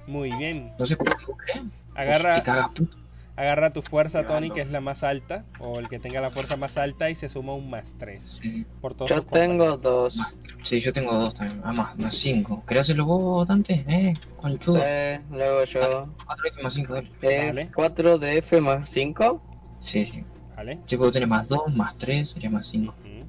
Muy 0.07 0.33
bien. 0.37 0.73
No 0.79 0.87
sé 0.87 0.97
por 0.97 1.09
qué. 1.09 1.61
Agarra, 2.03 2.69
puto. 2.75 2.97
Agarra 3.37 3.73
tu 3.73 3.83
fuerza, 3.83 4.27
Tony, 4.27 4.51
que 4.51 4.63
es 4.63 4.69
la 4.71 4.81
más 4.81 5.03
alta, 5.05 5.45
o 5.61 5.79
el 5.79 5.89
que 5.89 5.99
tenga 6.01 6.21
la 6.21 6.31
fuerza 6.31 6.57
más 6.57 6.77
alta, 6.77 7.09
y 7.09 7.15
se 7.17 7.29
suma 7.29 7.55
un 7.55 7.71
más 7.71 7.85
3 7.99 8.39
Sí. 8.43 8.67
por 8.81 8.95
todos 8.95 9.11
Yo 9.11 9.23
tengo 9.23 9.79
compañeros. 9.79 9.83
dos. 9.83 10.17
Más- 10.17 10.35
Sí, 10.65 10.81
yo 10.81 10.93
tengo 10.93 11.15
dos 11.15 11.35
también. 11.35 11.61
Ah, 11.65 11.73
más, 11.73 11.97
más 11.97 12.17
cinco. 12.17 12.65
¿Querés 12.67 12.83
hacerlo 12.83 13.07
vos, 13.07 13.47
Dante? 13.47 13.85
Eh, 13.89 14.15
conchudo. 14.37 14.81
Eh, 14.85 15.21
luego 15.31 15.65
yo. 15.65 16.09
Cuatro 16.27 16.49
F 16.49 16.63
más 16.63 16.75
cinco, 16.75 16.95
dale. 16.95 17.11
Es 17.23 17.47
Vale. 17.47 17.71
4 17.75 18.19
de 18.19 18.39
F 18.39 18.61
más 18.61 18.89
5. 18.91 19.41
Sí, 19.83 20.07
sí. 20.07 20.25
¿Vale? 20.57 20.81
Yo 20.89 20.99
puedo 20.99 21.13
tener 21.13 21.29
más 21.29 21.47
dos, 21.47 21.73
más 21.75 21.97
tres, 21.97 22.31
sería 22.31 22.51
más 22.51 22.67
cinco. 22.67 22.93
Ujú. 23.05 23.25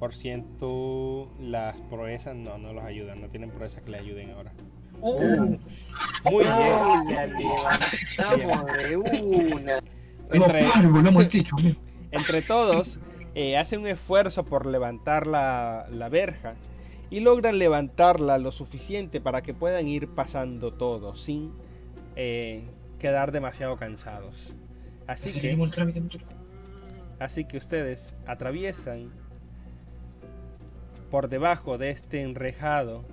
Por 0.00 0.14
ciento, 0.16 1.28
las 1.40 1.76
proezas 1.88 2.34
no, 2.34 2.58
no 2.58 2.72
los 2.72 2.84
ayudan, 2.84 3.20
no 3.20 3.28
tienen 3.28 3.50
proezas 3.50 3.80
que 3.82 3.90
le 3.92 3.98
ayuden 3.98 4.30
ahora. 4.32 4.52
Uh. 5.00 5.58
Muy 6.24 6.34
Uy, 6.34 6.44
bien. 6.44 7.32
la 8.18 8.36
levantamos 8.36 8.66
de 8.78 8.96
una. 8.96 9.78
Entre, 12.10 12.40
No, 12.40 12.46
todos, 12.46 12.98
eh, 13.34 13.56
hacen 13.56 13.80
un 13.80 13.88
esfuerzo 13.88 14.44
por 14.44 14.66
levantar 14.66 15.26
la, 15.26 15.86
la 15.90 16.08
verja 16.08 16.54
y 17.10 17.20
logran 17.20 17.58
levantarla 17.58 18.38
lo 18.38 18.52
suficiente 18.52 19.20
para 19.20 19.42
que 19.42 19.54
puedan 19.54 19.88
ir 19.88 20.08
pasando 20.08 20.72
todos 20.72 21.22
sin 21.24 21.52
eh, 22.16 22.64
quedar 22.98 23.32
demasiado 23.32 23.76
cansados. 23.76 24.34
Así 25.06 25.40
que. 25.40 25.56
Así 27.18 27.44
que 27.46 27.56
ustedes 27.56 27.98
atraviesan 28.26 29.10
por 31.10 31.28
debajo 31.28 31.78
de 31.78 31.90
este 31.90 32.22
enrejado 32.22 33.04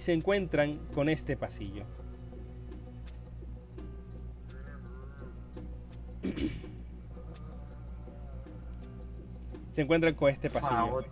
y 0.00 0.02
se 0.02 0.12
encuentran 0.14 0.78
con 0.94 1.10
este 1.10 1.36
pasillo. 1.36 1.84
Se 9.74 9.82
encuentran 9.82 10.14
con 10.14 10.30
este 10.30 10.48
Ah, 10.48 10.52
pasillo. 10.52 10.86
boludo. 10.92 11.08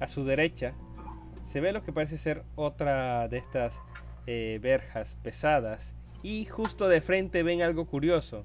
A 0.00 0.08
su 0.08 0.24
derecha 0.24 0.74
se 1.52 1.60
ve 1.60 1.72
lo 1.72 1.82
que 1.84 1.92
parece 1.92 2.18
ser 2.18 2.42
otra 2.56 3.28
de 3.28 3.38
estas 3.38 3.72
eh, 4.26 4.58
verjas 4.62 5.08
pesadas 5.22 5.80
y 6.22 6.44
justo 6.46 6.88
de 6.88 7.00
frente 7.00 7.42
ven 7.42 7.62
algo 7.62 7.86
curioso 7.86 8.44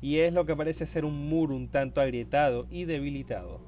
y 0.00 0.18
es 0.18 0.32
lo 0.32 0.44
que 0.44 0.54
parece 0.54 0.86
ser 0.86 1.04
un 1.04 1.28
muro 1.28 1.54
un 1.56 1.68
tanto 1.68 2.00
agrietado 2.00 2.66
y 2.70 2.84
debilitado. 2.84 3.60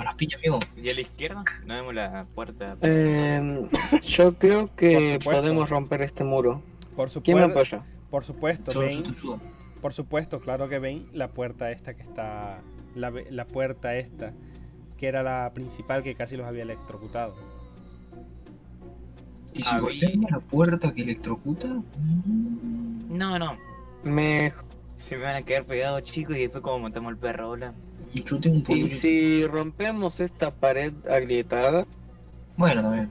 A 0.00 0.04
las 0.04 0.14
piñas, 0.16 0.38
amigo. 0.40 0.60
¿Y 0.76 0.90
a 0.90 0.94
la 0.94 1.00
izquierda? 1.00 1.44
No 1.66 1.74
vemos 1.74 1.94
la 1.94 2.26
puerta. 2.34 2.76
Eh, 2.82 3.68
yo 4.16 4.34
creo 4.38 4.74
que 4.76 5.14
supuesto. 5.20 5.40
podemos 5.42 5.70
romper 5.70 6.02
este 6.02 6.24
muro. 6.24 6.62
Por 6.96 7.10
¿Quién 7.22 7.36
me 7.38 7.44
supuesto, 7.46 7.76
apoya? 7.76 7.92
por 8.10 8.24
supuesto 8.24 8.70
ayudo. 8.80 9.40
por 9.80 9.92
supuesto, 9.94 10.40
claro 10.40 10.68
que 10.68 10.78
ven 10.78 11.06
la 11.12 11.28
puerta 11.28 11.70
esta 11.70 11.94
que 11.94 12.02
está 12.02 12.60
la, 12.96 13.12
la 13.30 13.44
puerta 13.44 13.96
esta 13.96 14.32
que 14.98 15.06
era 15.06 15.22
la 15.22 15.52
principal 15.54 16.02
que 16.02 16.14
casi 16.16 16.36
los 16.36 16.46
había 16.46 16.64
electrocutado. 16.64 17.34
¿Y 19.54 19.62
si 19.62 19.68
Ah, 19.68 19.78
golpeamos 19.80 20.30
la 20.30 20.40
puerta 20.40 20.92
que 20.92 21.02
electrocuta? 21.02 21.68
Mm. 21.68 23.16
No, 23.16 23.38
no. 23.38 23.56
Me... 24.04 24.52
Se 25.08 25.16
me 25.16 25.22
van 25.24 25.36
a 25.36 25.42
quedar 25.42 25.64
pegados, 25.64 26.02
chicos, 26.04 26.36
y 26.36 26.40
después 26.40 26.62
como 26.62 26.80
matamos 26.80 27.10
al 27.10 27.16
perro, 27.18 27.48
boludo. 27.48 27.72
Y 28.12 28.22
tengo 28.22 28.56
un 28.56 28.62
poder. 28.62 28.92
¿Y 28.92 29.00
si 29.00 29.46
rompemos 29.46 30.18
esta 30.20 30.50
pared 30.50 30.92
agrietada? 31.08 31.86
Bueno, 32.56 32.82
también. 32.82 33.10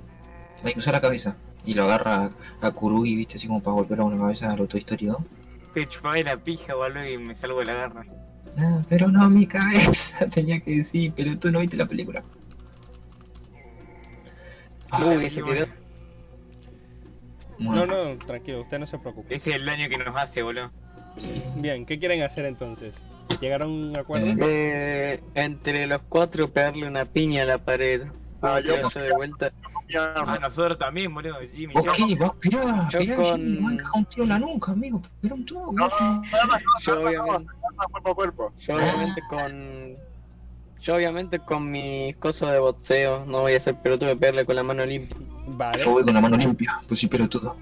Hay 0.64 0.74
que 0.74 0.80
usar 0.80 0.94
la 0.94 1.02
cabeza. 1.02 1.36
Y 1.66 1.74
lo 1.74 1.84
agarra 1.84 2.32
a 2.62 2.72
Kurugi, 2.72 3.16
viste, 3.16 3.36
así 3.36 3.48
como 3.48 3.62
para 3.62 3.76
golpear 3.76 4.00
a 4.00 4.04
una 4.06 4.18
cabeza 4.18 4.52
a 4.52 4.56
lo 4.56 4.68
Toy 4.68 4.80
Story 4.80 5.08
2. 5.08 5.18
Te 5.74 5.88
chupaba 5.88 6.18
la 6.18 6.38
pija, 6.38 6.74
boludo, 6.74 7.06
y 7.06 7.18
me 7.18 7.36
salgo 7.36 7.60
de 7.60 7.66
la 7.66 7.74
garra. 7.74 8.06
Ah, 8.58 8.82
pero 8.90 9.08
no, 9.10 9.30
mi 9.30 9.46
cabeza. 9.46 9.92
Tenía 10.34 10.60
que 10.62 10.78
decir, 10.78 11.14
pero 11.16 11.38
tú 11.38 11.52
no 11.52 11.60
viste 11.60 11.78
la 11.78 11.86
película. 11.86 12.24
Ah, 14.90 15.06
Uy, 15.06 15.30
se 15.30 15.44
tiró. 15.44 15.68
No, 17.60 17.72
bueno. 17.72 17.86
no, 17.86 18.18
tranquilo, 18.26 18.62
usted 18.62 18.80
no 18.80 18.88
se 18.88 18.98
preocupe. 19.00 19.36
Ese 19.36 19.50
es 19.50 19.56
el 19.58 19.66
daño 19.66 19.90
que 19.90 19.98
nos 19.98 20.16
hace, 20.16 20.42
boludo. 20.42 20.72
Bien, 21.58 21.86
¿qué 21.86 22.00
quieren 22.00 22.22
hacer 22.24 22.46
entonces? 22.46 22.94
¿Llegaron 23.42 23.70
a 23.70 23.72
un 23.90 23.98
acuerdo? 23.98 24.28
Eh, 24.42 25.22
entre 25.36 25.88
los 25.88 26.02
cuatro 26.04 26.50
pegarle 26.52 26.88
una 26.88 27.06
piña 27.06 27.44
a 27.44 27.46
la 27.46 27.58
pared. 27.60 28.04
Ah, 28.42 28.60
yo- 28.60 28.76
Tirarse 28.76 29.00
de 29.00 29.12
vuelta. 29.14 29.52
Ya, 29.90 30.14
Ah, 30.18 30.38
nosotros 30.42 30.78
también, 30.78 31.14
boludo. 31.14 31.36
Jimmy, 31.54 31.74
Ok, 31.78 31.86
yo- 31.86 32.18
va, 32.20 32.28
esperá, 32.42 32.90
Yo 32.92 33.00
esperá, 33.00 33.16
con- 33.16 33.64
me 33.66 33.78
un 33.96 34.06
tiro 34.06 34.24
en 34.24 34.30
la 34.30 34.40
nuca, 34.40 34.72
amigo. 34.74 35.02
Espera 35.02 35.34
un 35.36 35.46
toque. 35.46 35.76
No, 35.76 35.88
no, 35.88 36.24
Yo 36.86 37.00
obviamente, 37.02 37.54
cuerpo 37.90 38.12
a 38.12 38.16
cuerpo. 38.16 38.54
yo 38.68 38.76
obviamente 38.76 39.22
con... 39.30 39.96
Yo 40.82 40.96
obviamente 40.96 41.40
con 41.40 41.72
mis 41.72 42.16
cosas 42.18 42.52
de 42.52 42.60
boxeo 42.60 43.26
no 43.26 43.42
voy 43.42 43.54
a 43.54 43.58
hacer 43.58 43.76
pelotudo 43.82 44.10
de 44.10 44.16
pegarle 44.18 44.46
con 44.46 44.56
la 44.56 44.64
mano 44.64 44.86
limpia. 44.86 45.18
Vale, 45.48 45.84
Yo 45.84 45.92
voy 45.92 46.04
con 46.04 46.14
la 46.14 46.22
mano 46.22 46.38
limpia, 46.38 46.74
pues 46.88 47.00
sí, 47.00 47.08
pero 47.08 47.28
todo. 47.30 47.56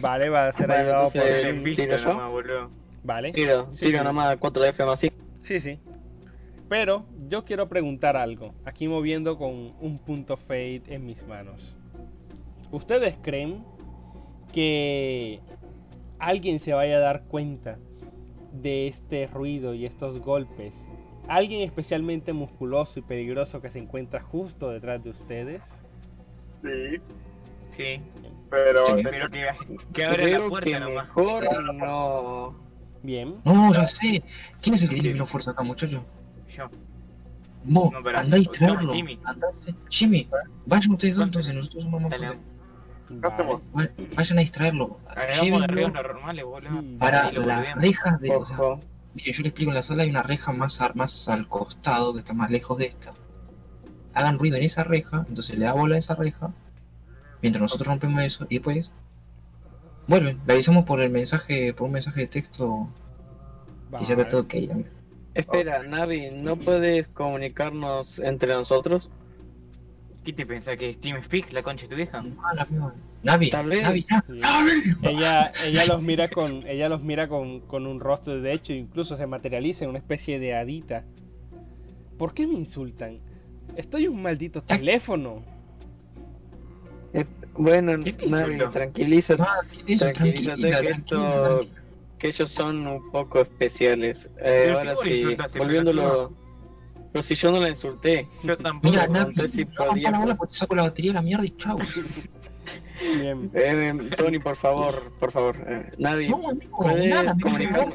vale, 0.00 0.28
va 0.28 0.48
a 0.48 0.52
ser 0.52 0.70
ayudado 0.70 1.10
por... 1.10 1.22
entonces- 1.22 1.44
en 1.46 1.62
vista 1.62 1.82
¿tiro 1.84 1.96
yo? 1.96 2.04
nomás, 2.08 2.30
boludo. 2.30 2.70
Vale, 3.02 3.32
Tiro, 3.32 3.70
Sí, 3.74 3.86
tiro 3.86 3.98
sí. 3.98 4.04
nomás 4.04 4.36
4 4.38 4.64
F 4.64 4.84
más 4.84 5.00
5. 5.00 5.16
sí, 5.44 5.60
sí. 5.60 5.78
Pero 6.68 7.04
yo 7.28 7.44
quiero 7.44 7.68
preguntar 7.68 8.16
algo, 8.16 8.54
aquí 8.64 8.86
moviendo 8.86 9.36
con 9.38 9.72
un 9.80 9.98
punto 10.04 10.36
fade 10.36 10.82
en 10.88 11.04
mis 11.06 11.20
manos. 11.26 11.76
¿Ustedes 12.70 13.16
creen 13.22 13.64
que 14.52 15.40
alguien 16.18 16.60
se 16.60 16.72
vaya 16.72 16.96
a 16.98 17.00
dar 17.00 17.22
cuenta 17.24 17.78
de 18.52 18.88
este 18.88 19.26
ruido 19.26 19.74
y 19.74 19.86
estos 19.86 20.20
golpes? 20.20 20.72
¿Alguien 21.26 21.62
especialmente 21.62 22.32
musculoso 22.32 22.98
y 22.98 23.02
peligroso 23.02 23.60
que 23.60 23.70
se 23.70 23.78
encuentra 23.78 24.20
justo 24.22 24.70
detrás 24.70 25.02
de 25.02 25.10
ustedes? 25.10 25.62
Sí, 26.62 27.00
Sí. 27.76 28.00
pero... 28.50 28.96
Sí. 28.96 29.02
Pero 29.04 29.30
que, 29.30 29.46
que 29.92 30.04
abra 30.04 30.26
la 30.26 30.48
puerta 30.48 30.70
que 30.70 30.80
nomás. 30.80 31.06
mejor 31.06 31.74
no... 31.74 32.69
Bien, 33.02 33.36
No, 33.44 33.72
ya 33.72 33.88
sé. 33.88 34.22
¿Quién 34.60 34.74
es 34.74 34.82
el 34.82 34.88
que 34.88 34.94
tiene 34.96 35.10
menos 35.14 35.30
fuerza 35.30 35.52
acá, 35.52 35.62
muchacho? 35.62 36.04
Yo. 36.54 36.68
Vos, 37.64 37.92
No, 37.92 38.02
pero- 38.02 38.18
andá 38.18 38.36
a 38.36 38.40
distraerlo. 38.40 38.92
Jimmy. 38.92 39.18
A- 39.24 39.34
Jimmy, 39.90 40.28
vayan 40.66 40.92
ustedes 40.92 41.16
dos 41.16 41.24
entonces, 41.26 41.54
nosotros 41.54 41.82
somos 41.84 42.00
más 42.02 42.10
fuertes. 42.10 42.38
Vayan 44.16 44.38
a 44.38 44.40
distraerlo. 44.42 44.98
Llévenlo 45.42 45.88
normales, 45.88 46.44
para 46.98 47.32
las 47.32 47.74
rejas 47.76 48.20
de... 48.20 48.30
O 48.36 48.46
sea, 48.46 48.56
mire, 49.14 49.32
yo 49.32 49.42
le 49.42 49.48
explico, 49.48 49.70
en 49.70 49.74
la 49.76 49.82
sala 49.82 50.02
hay 50.04 50.10
una 50.10 50.22
reja 50.22 50.52
más, 50.52 50.80
ar- 50.80 50.94
más 50.96 51.28
al 51.28 51.48
costado, 51.48 52.12
que 52.12 52.20
está 52.20 52.32
más 52.34 52.50
lejos 52.50 52.78
de 52.78 52.86
esta. 52.86 53.12
Hagan 54.14 54.38
ruido 54.38 54.56
en 54.56 54.64
esa 54.64 54.84
reja, 54.84 55.24
entonces 55.28 55.58
le 55.58 55.64
da 55.64 55.72
bola 55.72 55.96
a 55.96 55.98
esa 55.98 56.14
reja, 56.14 56.52
mientras 57.42 57.62
nosotros 57.62 57.86
rompemos 57.88 58.22
eso, 58.22 58.46
y 58.48 58.54
después... 58.56 58.90
Vuelven, 60.10 60.40
le 60.44 60.54
avisamos 60.54 60.84
por 60.86 61.00
el 61.00 61.08
mensaje, 61.10 61.72
por 61.72 61.86
un 61.86 61.92
mensaje 61.92 62.22
de 62.22 62.26
texto, 62.26 62.88
y 64.00 64.06
ya 64.06 64.14
está 64.14 64.28
todo 64.28 64.40
ok. 64.40 64.54
amigo. 64.54 64.88
Espera, 65.34 65.84
Navi, 65.84 66.32
¿no 66.32 66.56
puedes 66.56 67.06
comunicarnos 67.10 68.18
entre 68.18 68.52
nosotros? 68.52 69.08
¿Qué 70.24 70.32
te 70.32 70.44
pensás 70.44 70.76
que 70.76 70.90
es 70.90 71.00
TeamSpeak, 71.00 71.52
la 71.52 71.62
concha 71.62 71.84
de 71.84 71.88
tu 71.90 71.94
vieja? 71.94 72.24
Ah, 72.42 72.54
la 72.56 72.64
misma. 72.64 72.92
Navi, 73.22 73.50
Tal 73.50 73.66
vez. 73.68 73.82
Navi, 73.84 74.04
Navi, 74.10 74.24
Sí. 74.26 74.40
Navi. 74.40 75.16
ella 75.16 75.52
ella 75.64 75.86
los 75.86 76.02
mira 76.02 76.28
con 76.28 76.66
ella 76.66 76.88
los 76.88 77.02
mira 77.02 77.28
con, 77.28 77.60
con 77.60 77.86
un 77.86 78.00
rostro 78.00 78.40
de 78.42 78.52
hecho 78.52 78.72
incluso 78.72 79.16
se 79.16 79.26
materializa 79.28 79.84
en 79.84 79.90
una 79.90 79.98
especie 79.98 80.40
de 80.40 80.54
hadita 80.56 81.04
¿por 82.18 82.32
qué 82.34 82.46
me 82.48 82.54
insultan? 82.54 83.18
estoy 83.76 84.08
un 84.08 84.22
maldito 84.22 84.62
teléfono 84.62 85.42
bueno, 87.62 88.02
¿Qué 88.04 88.12
te 88.12 88.26
Navi, 88.26 88.54
insultó? 88.54 88.72
tranquilízate, 88.72 89.42
Ah, 89.42 89.60
tranquilízate 89.98 90.60
que 90.80 90.90
esto, 90.90 91.60
que 92.18 92.28
ellos 92.28 92.50
son 92.52 92.86
un 92.86 93.10
poco 93.10 93.40
especiales. 93.42 94.18
Eh, 94.42 94.74
ahora 94.76 94.94
sí, 95.02 95.36
volviéndolo... 95.56 96.32
Pero 97.12 97.24
si 97.24 97.34
yo 97.34 97.50
no 97.50 97.58
la 97.58 97.70
insulté. 97.70 98.28
Yo 98.44 98.56
tampoco. 98.56 98.88
Mira, 98.92 99.08
no 99.08 99.26
si 99.48 99.64
no 99.64 99.70
podía- 99.88 100.10
la 100.12 100.18
bola 100.20 100.34
porque 100.36 100.54
saco 100.54 100.76
la 100.76 100.82
batería 100.82 101.10
de 101.10 101.14
la 101.14 101.22
mierda 101.22 101.44
y 101.44 101.50
chau. 101.56 101.76
bien 103.00 103.50
Eh, 103.52 104.10
Tony, 104.16 104.38
por 104.38 104.56
favor, 104.58 105.10
por 105.18 105.32
favor. 105.32 105.56
Eh, 105.66 105.90
Navi, 105.98 106.28
No, 106.28 106.48
amigo, 106.48 106.76
¿puedes 106.78 107.08
nada, 107.10 107.32
amigo, 107.32 107.48
comunicarnos? 107.48 107.94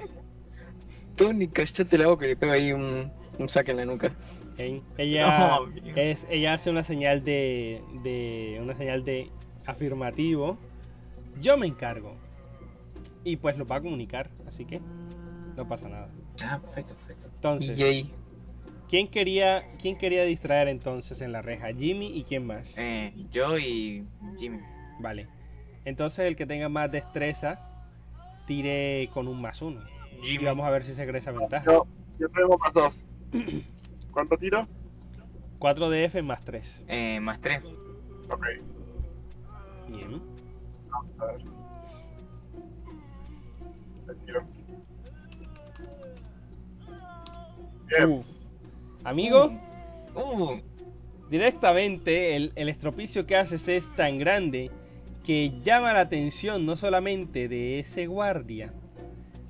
Tony, 1.15 1.47
callate 1.47 1.97
la 1.97 2.07
boca 2.07 2.25
y 2.25 2.29
le 2.29 2.35
pego 2.35 2.51
ahí 2.51 2.73
un, 2.73 3.09
un 3.39 3.47
saque 3.49 3.71
en 3.71 3.77
la 3.77 3.85
nuca. 3.85 4.11
¿eh? 4.57 4.81
ella 4.97 5.27
No, 5.27 5.67
es 5.95 6.17
ella 6.29 6.55
hace 6.55 6.69
una 6.69 6.83
señal 6.85 7.23
de 7.23 7.81
de 8.03 8.59
una 8.61 8.75
señal 8.77 9.05
de 9.05 9.29
afirmativo 9.65 10.57
yo 11.41 11.57
me 11.57 11.67
encargo 11.67 12.15
y 13.23 13.37
pues 13.37 13.57
lo 13.57 13.65
va 13.65 13.77
a 13.77 13.81
comunicar 13.81 14.29
así 14.47 14.65
que 14.65 14.81
no 15.55 15.67
pasa 15.67 15.87
nada 15.89 16.09
Ah, 16.41 16.59
perfecto, 16.61 16.95
perfecto. 16.95 17.27
entonces 17.35 18.07
quién 18.89 19.07
quería 19.09 19.63
quién 19.81 19.97
quería 19.97 20.23
distraer 20.23 20.67
entonces 20.67 21.19
en 21.21 21.31
la 21.31 21.41
reja 21.41 21.67
Jimmy 21.73 22.07
y 22.17 22.23
quién 22.23 22.45
más 22.45 22.65
Eh, 22.77 23.11
yo 23.31 23.57
y 23.57 24.05
Jimmy. 24.37 24.59
Vale. 24.99 25.27
Entonces 25.85 26.19
el 26.19 26.35
que 26.35 26.45
tenga 26.45 26.67
más 26.69 26.91
destreza 26.91 27.59
tire 28.47 29.09
con 29.13 29.27
un 29.27 29.41
más 29.41 29.61
uno. 29.61 29.81
Y 30.23 30.27
Jimmy. 30.31 30.45
vamos 30.45 30.65
a 30.65 30.69
ver 30.69 30.85
si 30.85 30.93
se 30.95 31.05
cree 31.07 31.19
esa 31.19 31.31
ventaja. 31.31 31.65
Yo, 31.65 31.85
yo 32.19 32.29
tengo 32.29 32.57
más 32.57 32.73
dos. 32.73 33.05
¿Cuánto 34.11 34.37
tiro? 34.37 34.67
4 35.59 35.89
de 35.89 36.05
F 36.05 36.21
más 36.21 36.43
3. 36.45 36.65
Eh, 36.87 37.19
más 37.21 37.39
tres. 37.41 37.61
Ok. 38.29 38.45
Bien. 39.87 40.21
A 41.19 41.25
ver. 41.25 41.41
Bien. 47.87 48.09
Uf. 48.11 48.25
Amigo, 49.03 49.51
Uh, 50.17 50.61
directamente 51.29 52.37
el, 52.37 52.53
el 52.55 52.69
estropicio 52.69 53.25
que 53.25 53.35
haces 53.35 53.67
es 53.67 53.83
tan 53.97 54.17
grande 54.17 54.71
que 55.25 55.51
llama 55.65 55.91
la 55.91 55.99
atención 56.01 56.65
no 56.65 56.77
solamente 56.77 57.49
de 57.49 57.79
ese 57.79 58.07
guardia, 58.07 58.71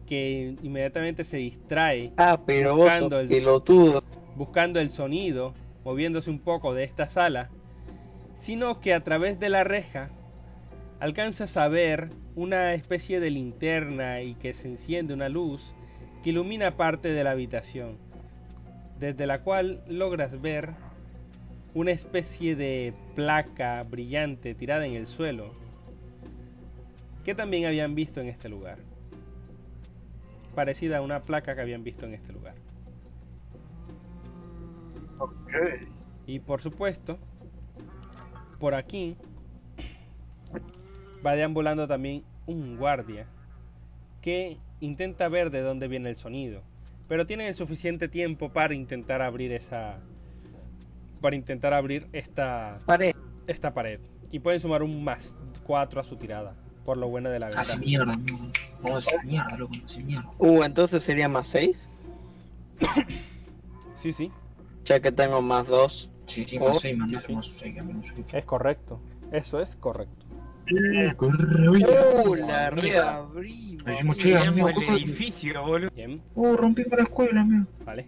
que 0.08 0.56
inmediatamente 0.64 1.24
se 1.26 1.38
distrae 1.38 2.12
Ah, 2.18 2.40
pero 2.44 2.76
Buscando 2.76 3.20
el- 3.20 3.28
pelotudo. 3.28 4.02
buscando 4.36 4.80
el 4.80 4.90
sonido, 4.90 5.54
moviéndose 5.84 6.32
un 6.32 6.40
poco 6.40 6.74
de 6.74 6.84
esta 6.86 7.10
sala, 7.12 7.50
sino 8.48 8.80
que 8.82 8.96
a 8.96 9.04
través 9.04 9.40
de 9.40 9.50
la 9.50 9.64
reja 9.64 10.10
alcanzas 11.00 11.56
a 11.58 11.68
ver 11.68 12.10
una 12.36 12.74
especie 12.74 13.20
de 13.20 13.30
linterna 13.30 14.22
y 14.22 14.36
que 14.36 14.54
se 14.54 14.68
enciende 14.68 15.14
una 15.14 15.30
luz 15.30 15.62
que 16.24 16.32
ilumina 16.32 16.78
parte 16.78 17.10
de 17.10 17.24
la 17.24 17.32
habitación, 17.32 17.98
desde 19.00 19.28
la 19.28 19.42
cual 19.42 19.84
logras 19.88 20.42
ver 20.42 20.72
una 21.74 21.92
especie 21.92 22.56
de 22.56 22.94
placa 23.16 23.84
brillante 23.84 24.56
tirada 24.56 24.86
en 24.86 24.94
el 24.94 25.08
suelo 25.08 25.54
que 27.26 27.36
también 27.36 27.66
habían 27.66 27.96
visto 27.96 28.22
en 28.22 28.28
este 28.28 28.48
lugar. 28.48 28.78
Parecida 30.54 31.00
a 31.00 31.02
una 31.02 31.24
placa 31.24 31.56
que 31.56 31.62
habían 31.62 31.84
visto 31.84 32.06
en 32.06 32.14
este 32.14 32.32
lugar. 32.32 32.54
Y 36.28 36.40
por 36.40 36.62
supuesto, 36.62 37.18
por 38.60 38.76
aquí 38.76 39.18
va 41.26 41.36
deambulando 41.36 41.88
también 41.88 42.24
un 42.46 42.78
guardia 42.78 43.28
que 44.22 44.58
intenta 44.80 45.28
ver 45.28 45.52
de 45.52 45.62
dónde 45.62 45.88
viene 45.88 46.10
el 46.10 46.18
sonido, 46.18 46.62
pero 47.08 47.26
tiene 47.28 47.48
el 47.48 47.56
suficiente 47.56 48.08
tiempo 48.08 48.50
para 48.50 48.74
intentar 48.74 49.22
abrir 49.22 49.52
esa 49.52 50.00
para 51.22 51.36
intentar 51.36 51.74
abrir 51.74 52.08
esta 52.14 52.80
Pared. 52.86 53.16
esta 53.48 53.74
pared 53.74 54.00
y 54.32 54.40
pueden 54.40 54.60
sumar 54.60 54.84
un 54.84 55.04
más 55.04 55.20
4 55.66 56.02
a 56.02 56.04
su 56.04 56.18
tirada 56.18 56.56
por 56.84 56.98
lo 56.98 57.08
buena 57.08 57.30
de 57.30 57.40
la 57.40 57.48
Hace 57.48 57.56
ventaja. 57.58 57.78
mierda, 57.80 58.14
hace 58.96 59.12
mierda, 59.26 59.58
loco, 59.58 59.74
mierda. 60.06 60.30
Uh, 60.38 60.64
entonces 60.64 61.02
sería 61.04 61.28
más 61.28 61.48
6, 61.48 61.90
Sí, 64.04 64.14
sí, 64.14 64.32
ya 64.86 65.00
que 65.00 65.12
tengo 65.12 65.42
más 65.42 65.66
2. 65.68 66.10
Sí, 66.28 66.46
sí, 66.46 66.58
Oh, 66.60 66.74
más 66.74 66.82
6, 66.82 66.98
más 66.98 67.10
sí, 67.10 67.16
2, 67.16 67.24
sí. 67.26 67.34
más 67.36 67.52
6, 67.60 67.80
amigo. 67.80 68.02
sí. 68.16 68.26
es 68.34 68.46
correcto. 68.46 69.00
Eso 69.32 69.60
es 69.62 69.76
correcto. 69.78 70.25
Corre, 71.16 71.68
oye. 71.68 71.86
Uh, 71.86 72.36
la 72.36 72.70
reabrimos. 72.70 73.86
Amigo. 73.86 74.70
El 74.70 75.04
edificio, 75.04 75.64
boludo. 75.64 75.92
Oh, 76.36 76.56
rompimos 76.56 76.98
la 76.98 77.04
escuela, 77.04 77.42
amigo. 77.42 77.66
¿vale? 77.86 78.08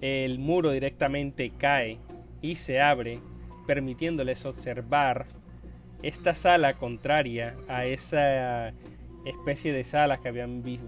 El 0.00 0.38
muro 0.38 0.70
directamente 0.70 1.52
cae 1.58 1.98
y 2.42 2.56
se 2.56 2.80
abre, 2.80 3.20
permitiéndoles 3.66 4.44
observar 4.44 5.26
esta 6.02 6.34
sala 6.36 6.74
contraria 6.74 7.54
a 7.68 7.86
esa 7.86 8.68
especie 9.24 9.72
de 9.72 9.84
sala 9.84 10.18
que 10.18 10.28
habían 10.28 10.62
visto. 10.62 10.86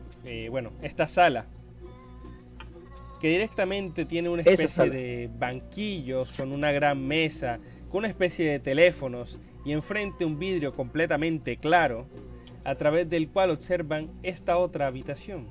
bueno, 0.50 0.72
esta 0.82 1.08
sala 1.08 1.46
que 3.20 3.28
directamente 3.28 4.04
tiene 4.04 4.28
una 4.28 4.42
especie 4.42 4.90
de 4.90 5.30
banquillos 5.38 6.30
con 6.36 6.52
una 6.52 6.70
gran 6.72 7.06
mesa, 7.06 7.58
con 7.96 8.04
una 8.04 8.08
especie 8.08 8.50
de 8.50 8.60
teléfonos 8.60 9.38
y 9.64 9.72
enfrente 9.72 10.26
un 10.26 10.38
vidrio 10.38 10.74
completamente 10.74 11.56
claro 11.56 12.06
a 12.62 12.74
través 12.74 13.08
del 13.08 13.30
cual 13.30 13.52
observan 13.52 14.10
esta 14.22 14.58
otra 14.58 14.86
habitación. 14.86 15.46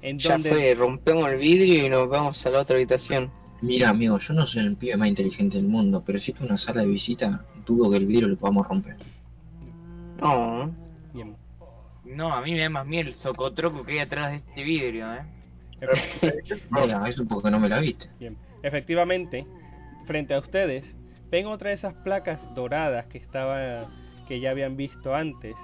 En 0.00 0.20
Ya 0.20 0.34
donde 0.34 0.50
fue, 0.50 0.74
rompemos 0.74 1.28
el 1.28 1.38
vidrio 1.38 1.86
y 1.86 1.88
nos 1.88 2.08
vamos 2.08 2.46
a 2.46 2.50
la 2.50 2.60
otra 2.60 2.76
habitación. 2.76 3.32
Mira, 3.60 3.88
amigo, 3.88 4.20
yo 4.20 4.32
no 4.32 4.46
soy 4.46 4.64
el 4.64 4.76
pibe 4.76 4.96
más 4.96 5.08
inteligente 5.08 5.56
del 5.56 5.66
mundo, 5.66 6.04
pero 6.06 6.20
si 6.20 6.30
es 6.30 6.40
una 6.40 6.56
sala 6.56 6.82
de 6.82 6.86
visita, 6.86 7.44
dudo 7.66 7.90
que 7.90 7.96
el 7.96 8.06
vidrio 8.06 8.28
lo 8.28 8.36
podamos 8.36 8.64
romper. 8.68 8.94
No. 10.22 10.72
Bien. 11.12 11.34
No, 12.04 12.32
a 12.32 12.42
mí 12.42 12.52
me 12.52 12.60
da 12.60 12.68
más 12.68 12.86
miedo 12.86 13.08
el 13.08 13.16
socotroco 13.16 13.84
que 13.84 13.94
hay 13.94 13.98
atrás 13.98 14.30
de 14.30 14.36
este 14.36 14.62
vidrio, 14.62 15.12
eh. 15.14 15.22
Mira, 16.70 17.08
eso 17.08 17.26
porque 17.28 17.50
no 17.50 17.58
me 17.58 17.68
la 17.68 17.80
viste. 17.80 18.08
Bien. 18.20 18.36
Efectivamente, 18.62 19.46
frente 20.06 20.34
a 20.34 20.38
ustedes, 20.38 20.84
ven 21.30 21.46
otra 21.46 21.68
de 21.70 21.76
esas 21.76 21.94
placas 21.94 22.40
doradas 22.54 23.06
que 23.06 23.18
estaba 23.18 23.86
que 24.26 24.40
ya 24.40 24.50
habían 24.50 24.76
visto 24.76 25.14
antes 25.14 25.54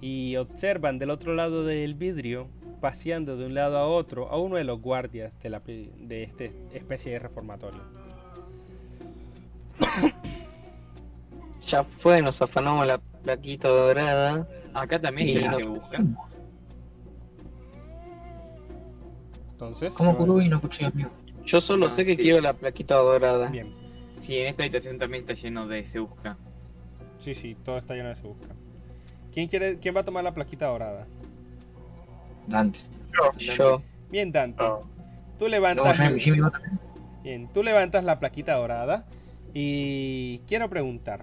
y 0.00 0.36
observan 0.36 0.98
del 0.98 1.10
otro 1.10 1.34
lado 1.34 1.64
del 1.64 1.94
vidrio 1.94 2.48
paseando 2.80 3.36
de 3.36 3.46
un 3.46 3.54
lado 3.54 3.76
a 3.76 3.86
otro 3.86 4.28
a 4.30 4.38
uno 4.38 4.56
de 4.56 4.64
los 4.64 4.80
guardias 4.80 5.32
de 5.42 5.50
la 5.50 5.60
de 5.60 6.22
esta 6.22 6.44
especie 6.74 7.12
de 7.12 7.18
reformatorio. 7.18 7.80
Ya 11.70 11.84
fue, 12.00 12.20
nos 12.22 12.40
afanamos 12.42 12.84
la 12.86 12.98
plaquita 13.22 13.68
dorada. 13.68 14.48
Acá 14.74 14.98
también 15.00 15.28
Y 15.28 15.34
se 15.34 15.48
no- 15.48 15.58
se 15.58 15.64
busca. 15.66 16.02
Entonces, 19.52 19.92
¿Cómo 19.92 20.12
¿qué 20.12 20.18
curó 20.18 20.34
van 20.34 20.46
y 20.46 20.48
no 20.48 20.56
escuché, 20.56 20.86
amigo? 20.86 21.10
Yo 21.50 21.60
solo 21.60 21.86
Ah, 21.86 21.96
sé 21.96 22.04
que 22.04 22.16
sí. 22.16 22.22
quiero 22.22 22.40
la 22.40 22.52
plaquita 22.54 22.94
dorada. 22.96 23.48
Bien. 23.48 23.72
Sí, 24.26 24.36
en 24.38 24.48
esta 24.48 24.62
habitación 24.62 24.98
también 24.98 25.22
está 25.22 25.34
lleno 25.34 25.66
de 25.66 25.84
se 25.90 25.98
busca. 25.98 26.36
Sí, 27.24 27.34
sí, 27.34 27.56
todo 27.64 27.78
está 27.78 27.94
lleno 27.94 28.10
de 28.10 28.16
se 28.16 28.22
busca. 28.26 28.46
¿Quién 29.32 29.48
quiere 29.48 29.78
quién 29.78 29.94
va 29.96 30.00
a 30.00 30.04
tomar 30.04 30.24
la 30.24 30.32
plaquita 30.34 30.66
dorada? 30.66 31.06
Dante. 32.46 32.78
Yo. 33.38 33.54
Yo. 33.56 33.82
Bien, 34.10 34.30
Dante. 34.32 34.62
No. 34.62 34.82
Tú 35.38 35.44
No, 35.46 35.48
levantas 35.48 35.96
Jimmy, 35.98 36.20
Jimmy 36.20 36.40
va 36.40 36.50
también. 36.50 36.78
Bien, 37.22 37.48
tú 37.52 37.62
levantas 37.62 38.04
la 38.04 38.18
plaquita 38.18 38.54
dorada 38.54 39.06
y 39.54 40.38
quiero 40.46 40.68
preguntar, 40.68 41.22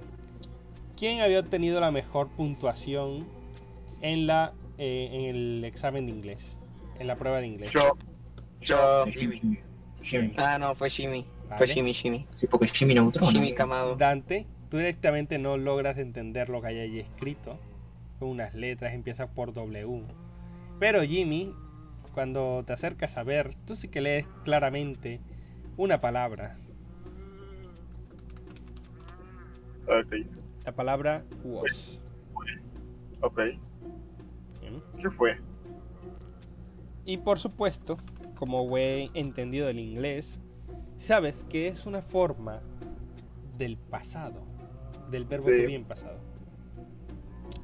¿quién 0.97 1.21
había 1.21 1.39
obtenido 1.39 1.79
la 1.79 1.91
mejor 1.91 2.27
puntuación 2.29 3.25
en 4.01 4.27
la 4.27 4.53
eh, 4.77 5.09
en 5.11 5.35
el 5.35 5.63
examen 5.65 6.05
de 6.05 6.11
inglés, 6.11 6.39
en 6.99 7.07
la 7.07 7.15
prueba 7.15 7.39
de 7.39 7.47
inglés? 7.47 7.71
Yo. 7.71 7.97
Yo. 8.61 9.05
Jimmy, 9.07 9.59
Ah, 10.37 10.57
no, 10.57 10.75
fue 10.75 10.89
Jimmy. 10.89 11.25
Fue 11.47 11.59
Vale. 11.59 11.73
Jimmy, 11.73 11.93
Jimmy. 11.93 12.25
Sí, 12.35 12.47
porque 12.47 12.67
Jimmy 12.67 12.93
Neutron. 12.93 13.31
Jimmy 13.31 13.51
¿no? 13.51 13.55
Camado. 13.57 13.95
Dante, 13.95 14.45
tú 14.69 14.77
directamente 14.77 15.37
no 15.37 15.57
logras 15.57 15.97
entender 15.97 16.49
lo 16.49 16.61
que 16.61 16.67
hay 16.67 16.79
ahí 16.79 16.99
escrito, 16.99 17.57
con 18.19 18.29
unas 18.29 18.53
letras 18.53 18.93
empieza 18.93 19.27
por 19.27 19.53
W. 19.53 20.03
Pero 20.79 21.03
Jimmy, 21.03 21.53
cuando 22.13 22.63
te 22.65 22.73
acercas 22.73 23.15
a 23.17 23.23
ver, 23.23 23.55
tú 23.65 23.75
sí 23.77 23.87
que 23.87 24.01
lees 24.01 24.25
claramente 24.43 25.19
una 25.77 26.01
palabra, 26.01 26.57
Ok. 29.87 30.15
la 30.65 30.71
palabra 30.73 31.23
was. 31.43 32.01
Ok. 33.21 33.39
¿Qué 35.01 35.09
fue? 35.11 35.37
Y 37.05 37.17
por 37.17 37.39
supuesto, 37.39 37.97
como 38.37 38.77
he 38.77 39.09
entendido 39.13 39.67
el 39.69 39.79
inglés, 39.79 40.25
sabes 41.07 41.35
que 41.49 41.67
es 41.67 41.85
una 41.85 42.01
forma 42.03 42.61
del 43.57 43.77
pasado, 43.77 44.41
del 45.11 45.25
verbo 45.25 45.49
Sí. 45.49 45.55
to 45.61 45.67
be 45.67 45.75
en 45.75 45.85
pasado. 45.85 46.19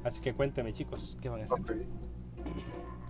Así 0.04 0.20
que 0.20 0.34
cuéntame 0.34 0.72
chicos, 0.74 1.16
¿qué 1.22 1.28
van 1.28 1.42
a 1.42 1.44
hacer? 1.44 1.86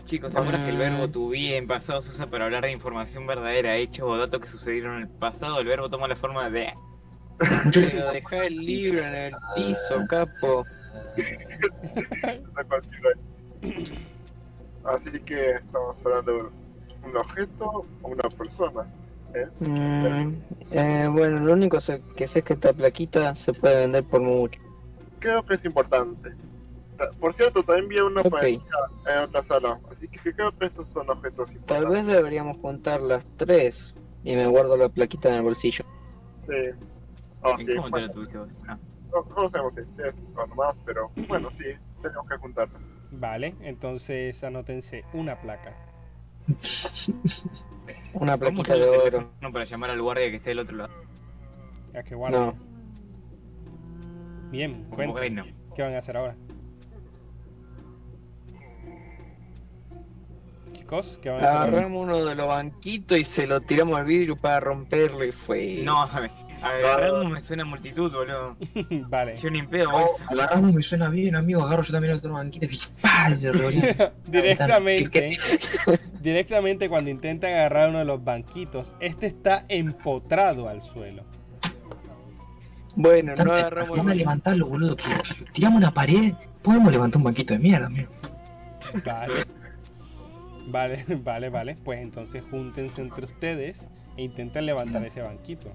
Chicos, 0.06 0.30
¿se 0.32 0.38
acuerdan 0.38 0.64
que 0.64 0.70
el 0.70 0.76
verbo 0.76 1.04
Ah. 1.04 1.10
to 1.12 1.28
be 1.30 1.56
en 1.56 1.66
pasado 1.66 2.02
se 2.02 2.10
usa 2.10 2.26
para 2.26 2.44
hablar 2.44 2.62
de 2.64 2.72
información 2.72 3.26
verdadera, 3.26 3.76
hechos 3.76 4.06
o 4.08 4.16
datos 4.18 4.40
que 4.40 4.48
sucedieron 4.48 4.96
en 4.96 5.02
el 5.02 5.08
pasado? 5.08 5.58
El 5.60 5.66
verbo 5.66 5.88
toma 5.88 6.06
la 6.08 6.16
forma 6.16 6.50
de... 6.50 6.72
Pero 7.74 8.12
deja 8.12 8.44
el 8.46 8.56
libro 8.64 9.00
en 9.04 9.14
el 9.14 9.34
piso, 9.56 10.04
capo. 10.08 10.64
Así 14.84 15.10
que 15.20 15.50
estamos 15.52 15.96
hablando 16.04 16.32
de 16.32 16.42
un 17.06 17.16
objeto 17.16 17.86
o 18.02 18.08
una 18.08 18.28
persona. 18.36 18.82
¿eh? 19.34 19.46
Mm, 19.60 20.34
eh, 20.70 21.08
bueno, 21.12 21.40
lo 21.40 21.52
único 21.52 21.78
que 21.78 21.82
sé 21.82 22.02
es 22.38 22.44
que 22.44 22.54
esta 22.54 22.72
plaquita 22.72 23.34
se 23.36 23.52
puede 23.52 23.80
vender 23.80 24.04
por 24.04 24.20
mucho. 24.20 24.60
Creo 25.20 25.42
que 25.44 25.54
es 25.54 25.64
importante. 25.64 26.30
Ta- 26.98 27.10
Por 27.20 27.34
cierto, 27.34 27.62
también 27.62 27.88
vi 27.88 27.98
una 28.00 28.20
Ok. 28.20 28.30
pareja 28.30 28.64
en 29.06 29.18
otra 29.20 29.42
sala, 29.44 29.80
así 29.90 30.06
que 30.08 30.32
creo 30.32 30.52
que 30.52 30.66
estos 30.66 30.88
son 30.90 31.08
objetos 31.10 31.48
Tal 31.48 31.54
importantes. 31.82 32.06
vez 32.06 32.06
deberíamos 32.16 32.56
juntar 32.58 33.00
las 33.00 33.24
tres 33.36 33.74
y 34.22 34.34
me 34.36 34.46
guardo 34.46 34.76
la 34.76 34.88
plaquita 34.88 35.28
en 35.30 35.34
el 35.36 35.42
bolsillo. 35.42 35.84
Sí. 36.46 36.54
Oh, 37.42 37.56
sí. 37.58 37.74
¿Cómo 37.74 37.90
te 37.90 38.00
lo 38.02 38.10
tuviste 38.10 38.38
vos? 38.38 38.56
Ah. 38.68 38.78
no, 39.12 39.42
no 39.42 39.48
sabemos 39.50 39.74
si 39.74 39.80
es 39.80 40.14
o 40.36 40.46
nomás, 40.46 40.74
pero 40.86 41.10
bueno, 41.28 41.50
sí, 41.58 41.64
tenemos 42.02 42.26
que 42.28 42.36
juntarlas. 42.36 42.82
Vale, 43.10 43.54
entonces 43.60 44.42
anótense 44.42 45.04
una 45.12 45.36
placa. 45.40 45.74
Una 48.14 48.38
¿Cómo 48.38 48.62
plaquita 48.62 48.74
de 48.74 48.88
oro. 48.88 49.02
teléfono 49.04 49.52
para 49.52 49.64
llamar 49.64 49.90
al 49.90 50.02
guardia 50.02 50.30
que 50.30 50.36
esté 50.36 50.50
del 50.50 50.60
otro 50.60 50.76
lado? 50.76 50.92
Ya 51.92 52.02
que 52.02 52.14
guarden. 52.14 52.40
No. 52.40 52.54
Bien. 54.50 54.86
Bueno. 54.90 55.44
¿Qué 55.74 55.82
van 55.82 55.94
a 55.94 55.98
hacer 55.98 56.16
ahora? 56.16 56.36
Chicos, 60.72 61.18
¿qué 61.22 61.30
van 61.30 61.38
a 61.38 61.40
hacer 61.40 61.56
ahora? 61.56 61.68
Agarramos 61.68 62.02
uno 62.02 62.24
de 62.24 62.34
los 62.34 62.46
banquitos 62.46 63.18
y 63.18 63.24
se 63.24 63.46
lo 63.46 63.60
tiramos 63.62 63.98
al 63.98 64.04
vidrio 64.06 64.36
para 64.36 64.60
romperlo 64.60 65.24
y 65.24 65.32
fue. 65.32 65.80
No, 65.82 66.02
a 66.02 66.20
ver, 66.20 66.30
agarrarnos 66.64 67.30
me 67.30 67.40
suena 67.42 67.64
multitud, 67.64 68.12
boludo. 68.12 68.56
vale. 69.08 69.38
Yo 69.40 69.50
ni 69.50 69.62
pedo 69.62 69.90
voy. 69.90 70.04
Agarramos, 70.30 70.74
me 70.74 70.82
suena 70.82 71.08
bien, 71.08 71.36
amigo. 71.36 71.62
Agarro 71.62 71.82
yo 71.82 71.92
también 71.92 72.12
el 72.12 72.18
otro 72.18 72.32
banquito 72.32 72.66
y 72.66 72.78
¡pah! 73.00 73.34
Se 73.38 73.52
directamente, 74.30 75.38
directamente 76.20 76.88
cuando 76.88 77.10
intentan 77.10 77.52
agarrar 77.52 77.90
uno 77.90 77.98
de 77.98 78.04
los 78.04 78.22
banquitos, 78.22 78.90
este 79.00 79.26
está 79.26 79.64
empotrado 79.68 80.68
al 80.68 80.82
suelo. 80.92 81.24
Bueno, 82.96 83.34
no 83.36 83.52
agarramos 83.52 83.96
Vamos 83.96 84.10
a 84.10 84.12
el 84.12 84.18
levantarlo, 84.18 84.66
boludo. 84.66 84.96
Que 84.96 85.04
tiramos 85.52 85.78
una 85.78 85.92
pared. 85.92 86.32
Podemos 86.62 86.92
levantar 86.92 87.18
un 87.18 87.24
banquito 87.24 87.52
de 87.52 87.58
mierda, 87.58 87.86
amigo. 87.86 88.10
Vale. 89.04 89.46
Vale, 90.68 91.04
vale, 91.22 91.48
vale. 91.50 91.76
Pues 91.84 92.00
entonces 92.00 92.42
júntense 92.50 93.02
entre 93.02 93.24
ustedes 93.24 93.76
e 94.16 94.22
intenten 94.22 94.66
levantar 94.66 95.04
ese 95.04 95.20
banquito. 95.20 95.70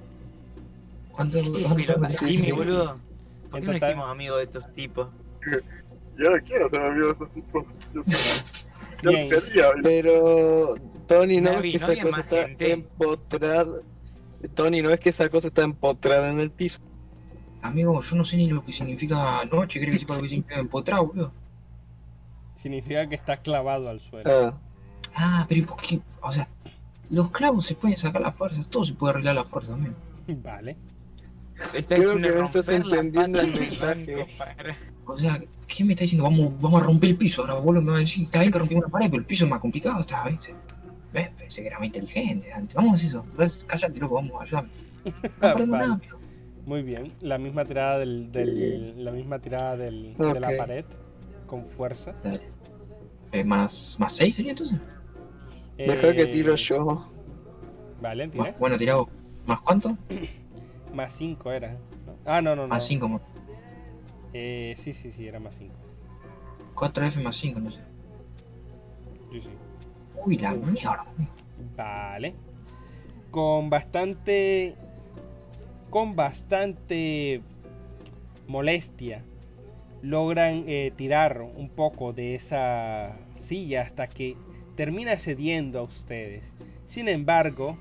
¿Cuánto, 1.19 1.39
cuánto 1.99 2.25
Jimmy, 2.25 2.51
boludo. 2.53 2.97
¿Por 3.51 3.59
qué 3.59 3.65
no 3.67 3.75
hicimos 3.75 4.09
amigos 4.09 4.37
de 4.37 4.43
estos 4.45 4.73
tipos? 4.73 5.09
Yo 6.17 6.29
no 6.29 6.37
quiero 6.45 6.69
ser 6.69 6.81
amigo 6.81 7.07
de 7.07 7.11
esos 7.13 7.31
tipos. 7.33 7.65
Yo, 7.93 8.03
yo 9.01 9.09
Bien. 9.11 9.29
quería. 9.29 9.65
Pero, 9.83 10.75
Tony, 11.07 11.39
¿no 11.41 11.53
Navi, 11.53 11.73
ves 11.73 11.81
que 11.81 11.87
¿no 11.87 11.91
esa 11.93 12.03
cosa 12.03 12.21
está 12.21 12.47
gente? 12.47 12.71
empotrada? 12.71 13.65
Tony, 14.55 14.81
¿no 14.81 14.89
ves 14.89 14.99
que 15.01 15.09
esa 15.09 15.29
cosa 15.29 15.47
está 15.47 15.61
empotrada 15.63 16.29
en 16.29 16.39
el 16.39 16.51
piso? 16.51 16.77
Amigo, 17.61 18.01
yo 18.01 18.15
no 18.15 18.23
sé 18.25 18.37
ni 18.37 18.49
lo 18.49 18.63
que 18.65 18.71
significa 18.73 19.43
noche, 19.45 19.79
creo 19.79 19.91
que 19.93 19.99
sepa 19.99 20.15
lo 20.15 20.23
que 20.23 20.29
significa 20.29 20.59
empotrado, 20.59 21.07
boludo. 21.07 21.31
Significa 22.61 23.07
que 23.07 23.15
está 23.15 23.37
clavado 23.37 23.89
al 23.89 23.99
suelo. 24.09 24.29
Ah, 24.29 24.53
Ah, 25.15 25.45
pero 25.49 25.61
¿y 25.61 25.63
por 25.63 25.77
qué? 25.81 25.99
O 26.21 26.31
sea, 26.33 26.47
los 27.09 27.31
clavos 27.31 27.65
se 27.65 27.75
pueden 27.75 27.97
sacar 27.97 28.21
las 28.21 28.35
fuerzas, 28.35 28.67
todo 28.69 28.85
se 28.85 28.93
puede 28.93 29.11
arreglar 29.11 29.35
las 29.35 29.47
fuerzas 29.47 29.71
también. 29.71 29.95
Vale. 30.43 30.75
Creo 31.87 32.15
que 32.15 32.29
no 32.31 32.45
estás 32.45 32.67
entendiendo 32.69 33.39
el 33.39 33.53
mensaje. 33.53 34.27
O 35.05 35.17
sea, 35.17 35.39
¿qué 35.67 35.83
me 35.83 35.93
está 35.93 36.03
diciendo? 36.03 36.23
Vamos, 36.23 36.59
vamos 36.61 36.81
a 36.81 36.85
romper 36.85 37.09
el 37.11 37.17
piso. 37.17 37.41
Ahora 37.41 37.55
vos 37.55 37.73
lo 37.73 37.81
que 37.81 37.85
me 37.85 37.91
vas 37.91 37.97
a 38.01 38.03
decir, 38.05 38.23
está 38.25 38.39
bien 38.39 38.51
que 38.51 38.59
rompimos 38.59 38.83
una 38.85 38.91
pared, 38.91 39.09
pero 39.09 39.21
el 39.21 39.25
piso 39.25 39.45
es 39.45 39.49
más 39.51 39.59
complicado 39.59 39.99
esta 40.01 40.23
vez. 40.25 40.39
¿Ves? 41.11 41.29
Pensé 41.37 41.61
que 41.61 41.67
era 41.67 41.79
más 41.79 41.87
inteligente 41.87 42.53
antes. 42.53 42.75
Vamos 42.75 42.91
a 42.91 42.95
hacer 42.95 43.07
eso. 43.09 43.25
Entonces, 43.31 43.63
cállate, 43.65 43.99
loco, 43.99 44.15
vamos, 44.15 44.33
ayúdame. 44.41 44.69
No 45.05 45.11
perdemos 45.39 45.69
Vale. 45.69 45.83
nada, 45.87 45.93
amigo. 45.95 46.19
Muy 46.65 46.81
bien. 46.83 47.13
La 47.21 47.37
misma 47.39 47.65
tirada 47.65 47.97
del, 47.97 48.31
del 48.31 49.03
la 49.03 49.11
misma 49.11 49.39
tirada 49.39 49.75
del, 49.75 50.15
de 50.15 50.39
la 50.39 50.55
pared 50.55 50.85
con 51.47 51.65
fuerza. 51.71 52.13
Dale. 52.23 52.41
Eh, 53.31 53.43
más, 53.43 53.95
más 53.99 54.15
6 54.15 54.35
sería 54.35 54.51
entonces. 54.51 54.77
que 55.77 55.85
Eh, 55.85 56.27
tiro 56.31 56.55
yo. 56.55 57.09
Vale, 58.01 58.27
tira. 58.27 58.53
Bueno, 58.59 58.77
tirado. 58.77 59.09
¿Más 59.47 59.61
cuánto? 59.61 59.97
Más 60.93 61.13
5 61.17 61.51
era. 61.51 61.77
Ah, 62.25 62.41
no, 62.41 62.55
no, 62.55 62.63
no. 62.63 62.69
Más 62.69 62.85
5. 62.85 63.21
Eh, 64.33 64.77
sí, 64.83 64.93
sí, 64.93 65.11
sí, 65.11 65.27
era 65.27 65.39
más 65.39 65.53
5. 65.57 65.73
4F 66.75 67.21
más 67.21 67.35
5, 67.37 67.59
no 67.59 67.71
sé. 67.71 67.79
Sí, 69.31 69.41
sí. 69.41 69.49
Uy, 70.25 70.37
la 70.37 70.51
mierda. 70.51 71.05
amigo. 71.15 71.31
Vale. 71.75 72.33
Con 73.31 73.69
bastante. 73.69 74.75
Con 75.89 76.15
bastante 76.15 77.41
molestia. 78.47 79.23
Logran 80.01 80.63
eh, 80.67 80.93
tirar 80.95 81.41
un 81.41 81.69
poco 81.69 82.13
de 82.13 82.35
esa 82.35 83.17
silla 83.47 83.81
hasta 83.81 84.07
que 84.07 84.37
termina 84.75 85.17
cediendo 85.19 85.79
a 85.79 85.83
ustedes. 85.83 86.43
Sin 86.89 87.09
embargo, 87.09 87.77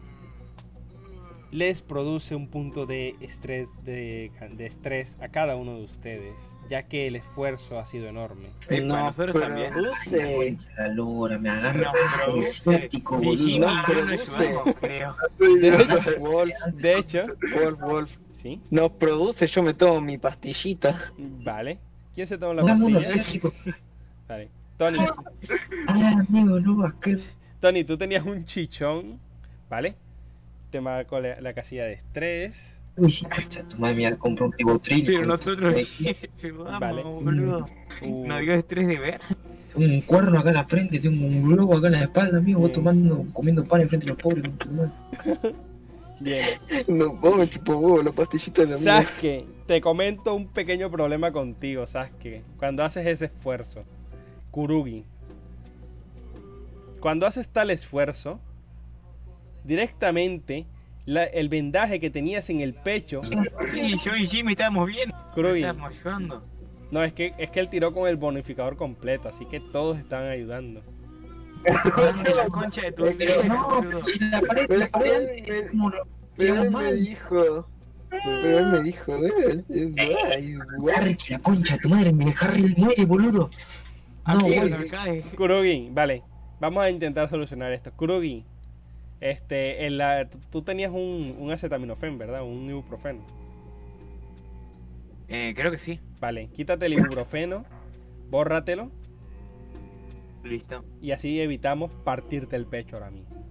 les 1.51 1.81
produce 1.83 2.35
un 2.35 2.49
punto 2.49 2.85
de 2.87 3.15
estrés, 3.21 3.69
de, 3.85 4.31
de 4.53 4.67
estrés 4.67 5.09
a 5.21 5.29
cada 5.29 5.57
uno 5.57 5.77
de 5.79 5.85
ustedes, 5.85 6.35
ya 6.69 6.83
que 6.85 7.07
el 7.07 7.17
esfuerzo 7.17 7.79
ha 7.79 7.87
sido 7.87 8.09
enorme. 8.09 8.49
Eh, 8.69 8.83
para 8.87 9.05
nosotros 9.05 9.31
pero 9.33 9.41
también. 9.47 9.73
produce. 9.73 10.59
La 10.77 10.89
lora, 10.89 11.39
me 11.39 11.49
agarra 11.49 11.93
No, 12.27 12.43
ciático, 12.63 13.21
Sí, 13.21 13.59
no, 13.59 13.75
no 13.77 13.83
creo. 14.75 15.17
De 15.39 15.69
hecho, 15.69 16.21
Wolf, 16.21 16.53
de 16.75 16.99
hecho, 16.99 17.19
Wolf, 17.55 17.81
Wolf. 17.81 18.11
sí, 18.43 18.61
No 18.71 18.91
produce, 18.91 19.47
yo 19.47 19.63
me 19.63 19.75
tomo 19.75 20.01
mi 20.01 20.19
pastillita. 20.19 21.13
vale. 21.19 21.79
¿Quién 22.15 22.29
se 22.29 22.37
toma 22.37 22.55
la 22.55 22.63
pastilla? 22.63 23.55
Vale. 24.29 24.49
Tony, 24.77 24.99
Ah, 25.89 26.23
no. 26.29 26.93
Tony, 27.61 27.85
tú 27.85 27.97
tenías 27.97 28.25
un 28.27 28.45
chichón, 28.45 29.19
¿vale? 29.71 29.95
Te 30.71 30.81
marco 30.81 31.19
la, 31.21 31.41
la 31.41 31.53
casilla 31.55 31.85
de 31.85 31.95
estrés. 31.95 32.53
Uy, 32.97 33.15
cacha, 33.29 33.63
tu 33.69 33.79
madre 33.79 33.95
mía, 33.97 34.17
compró 34.17 34.47
un 34.47 34.53
ribotril. 34.53 35.07
Pero 35.07 35.25
nosotros 35.25 35.59
Vale. 36.43 36.79
vale. 36.81 37.03
boludo. 37.03 37.67
Uh, 38.03 38.27
No 38.27 38.39
dio 38.41 38.55
estrés 38.55 38.87
de 38.87 38.99
ver. 38.99 39.21
Tengo 39.73 39.85
un 39.95 40.01
cuerno 40.03 40.39
acá 40.39 40.49
en 40.49 40.55
la 40.57 40.65
frente, 40.65 40.99
tengo 40.99 41.25
un 41.27 41.43
globo 41.43 41.77
acá 41.77 41.87
en 41.87 41.93
la 41.93 42.03
espalda, 42.05 42.39
amigo. 42.39 42.61
Vos 42.61 42.73
tomando, 42.73 43.25
comiendo 43.33 43.65
pan 43.65 43.83
enfrente 43.83 44.07
de 44.07 44.13
los 44.13 44.21
pobres. 44.21 44.43
con 44.43 44.59
tu 44.59 44.69
madre. 44.71 44.91
bien. 46.21 46.59
No, 46.89 47.15
vos 47.15 47.37
me 47.37 47.47
tipo 47.47 47.77
huevo, 47.77 48.03
la 48.03 48.13
pastillita 48.13 48.63
de 48.63 48.69
la 48.69 48.79
mía. 48.79 49.03
Sasuke, 49.05 49.45
te 49.67 49.81
comento 49.81 50.35
un 50.35 50.49
pequeño 50.49 50.91
problema 50.91 51.31
contigo, 51.31 51.87
Sasuke. 51.87 52.43
Cuando 52.59 52.83
haces 52.83 53.07
ese 53.07 53.27
esfuerzo, 53.27 53.85
Kurugi. 54.51 55.05
Cuando 57.01 57.27
haces 57.27 57.47
tal 57.49 57.71
esfuerzo, 57.71 58.41
directamente 59.65 60.67
la- 61.07 61.25
el 61.25 61.49
vendaje 61.49 62.01
que 62.01 62.11
tenías 62.11 62.49
en 62.51 62.61
el 62.61 62.75
pecho, 62.75 63.23
Sí, 63.73 63.95
yo 64.05 64.15
y 64.17 64.27
Jimmy 64.29 64.53
estábamos 64.53 64.87
bien. 64.89 65.11
Kurugi. 65.35 65.61
Estábamos 65.65 65.91
ayudando. 65.93 66.43
no 66.91 67.03
es 67.05 67.13
que 67.15 67.33
es 67.39 67.51
que 67.51 67.61
él 67.61 67.69
tiró 67.71 67.93
con 67.93 68.09
el 68.09 68.17
bonificador 68.17 68.77
completo, 68.77 69.29
así 69.29 69.45
que 69.47 69.61
todos 69.73 69.99
estaban 69.99 70.29
ayudando. 70.31 70.83
La 71.65 72.47
concha 72.51 72.83
de 72.83 72.93
tu 72.93 73.05
No, 73.05 73.69
boludo. 73.81 74.05
si 74.07 74.19
la 74.21 74.41
pared, 74.41 74.67
Pero 74.69 74.81
la 74.81 74.89
pared, 74.89 75.29
él 75.47 75.65
me- 75.65 75.69
como 75.71 75.91
lo- 75.91 76.05
Pero 76.37 76.55
tiramos 76.55 76.65
él 76.65 76.71
me 76.71 76.77
mal. 76.77 77.05
dijo. 77.05 77.69
Pero 78.11 78.59
él 78.59 78.67
me 78.67 78.83
dijo, 78.85 79.17
eh, 79.27 79.65
eh, 79.69 80.17
ay. 80.33 80.55
Harry, 80.97 81.17
la 81.29 81.39
concha 81.41 81.75
de 81.75 81.81
tu 81.81 81.89
madre, 81.91 82.13
me 82.13 82.33
Harry 82.41 82.75
muere, 82.77 83.05
boludo. 83.05 83.51
No, 84.27 84.41
cuando 84.41 84.77
cae. 84.91 85.23
Kurugi, 85.37 85.89
vale, 85.91 86.23
vamos 86.61 86.83
a 86.85 86.91
intentar 86.91 87.29
solucionar 87.29 87.73
esto. 87.73 87.91
Kurugi, 87.97 88.45
este, 89.21 89.87
en 89.87 89.99
la, 89.99 90.29
tú 90.51 90.63
tenías 90.63 90.93
un, 90.93 91.37
un 91.39 91.51
acetaminofén, 91.51 92.19
¿verdad? 92.19 92.43
Un 92.43 92.69
ibuprofeno. 92.69 93.21
Eh, 95.29 95.53
creo 95.57 95.71
que 95.71 95.79
sí. 95.79 96.01
Vale, 96.21 96.49
quítate 96.49 96.87
el 96.87 96.95
ibuprofeno, 96.95 97.65
bórratelo 98.31 98.91
Listo. 100.43 100.85
y 101.03 101.11
así 101.13 101.41
evitamos 101.41 101.93
partirte 102.05 102.57
el 102.57 102.67
pecho 102.67 102.97
ahora 102.97 103.11
mismo. 103.11 103.47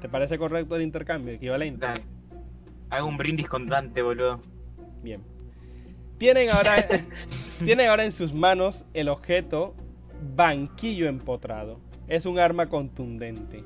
¿Te 0.00 0.08
parece 0.08 0.38
correcto 0.38 0.76
el 0.76 0.82
intercambio? 0.82 1.34
Equivalente. 1.34 1.84
Dale. 1.84 2.04
Hago 2.90 3.08
un 3.08 3.16
brindis 3.16 3.48
con 3.48 3.68
Dante, 3.68 4.02
boludo. 4.02 4.40
Bien. 5.02 5.22
Tienen 6.18 6.50
ahora, 6.50 6.86
tienen 7.64 7.88
ahora 7.88 8.04
en 8.04 8.12
sus 8.12 8.32
manos 8.32 8.80
el 8.94 9.08
objeto 9.08 9.74
banquillo 10.34 11.08
empotrado. 11.08 11.80
Es 12.06 12.26
un 12.26 12.38
arma 12.38 12.68
contundente. 12.68 13.64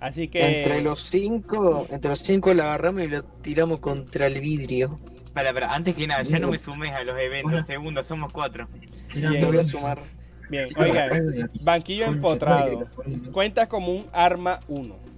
Así 0.00 0.28
que 0.28 0.60
Entre 0.60 0.80
los 0.80 1.02
cinco, 1.10 1.86
entre 1.90 2.10
los 2.10 2.20
cinco 2.20 2.54
la 2.54 2.64
agarramos 2.64 3.02
y 3.02 3.08
lo 3.08 3.24
tiramos 3.42 3.80
contra 3.80 4.26
el 4.26 4.40
vidrio. 4.40 4.98
Para, 5.34 5.52
para, 5.52 5.74
antes 5.74 5.96
que 5.96 6.06
nada, 6.06 6.22
ya 6.22 6.38
no 6.38 6.50
me 6.50 6.58
sumes 6.58 6.92
a 6.92 7.02
los 7.02 7.18
eventos. 7.18 7.52
Hola. 7.52 7.64
Segundo, 7.66 8.02
somos 8.04 8.32
cuatro. 8.32 8.68
Bien. 9.14 9.40
Te 9.40 9.44
voy 9.44 9.58
a 9.58 9.64
sumar. 9.64 9.98
bien, 10.50 10.68
la 10.76 11.48
banquillo 11.62 12.06
empotrado. 12.06 12.86
Cuenta 13.32 13.66
como 13.66 13.92
un 13.92 14.06
arma 14.12 14.60
1. 14.68 15.08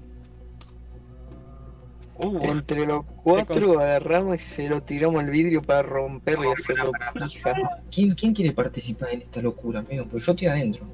Uh, 2.22 2.50
Entre 2.50 2.84
los 2.84 3.06
cuatro 3.22 3.80
agarramos 3.80 4.38
y 4.38 4.54
se 4.54 4.68
lo 4.68 4.82
tiramos 4.82 5.22
al 5.22 5.30
vidrio 5.30 5.62
para 5.62 5.82
romperlo 5.82 6.50
y 6.50 6.60
hacerlo 6.60 6.92
pija. 7.14 7.54
¿Quién, 7.90 8.14
¿Quién 8.14 8.34
quiere 8.34 8.52
participar 8.52 9.10
en 9.10 9.22
esta 9.22 9.40
locura, 9.40 9.80
amigo? 9.80 10.06
Pues 10.10 10.26
yo 10.26 10.32
estoy 10.32 10.48
adentro. 10.48 10.86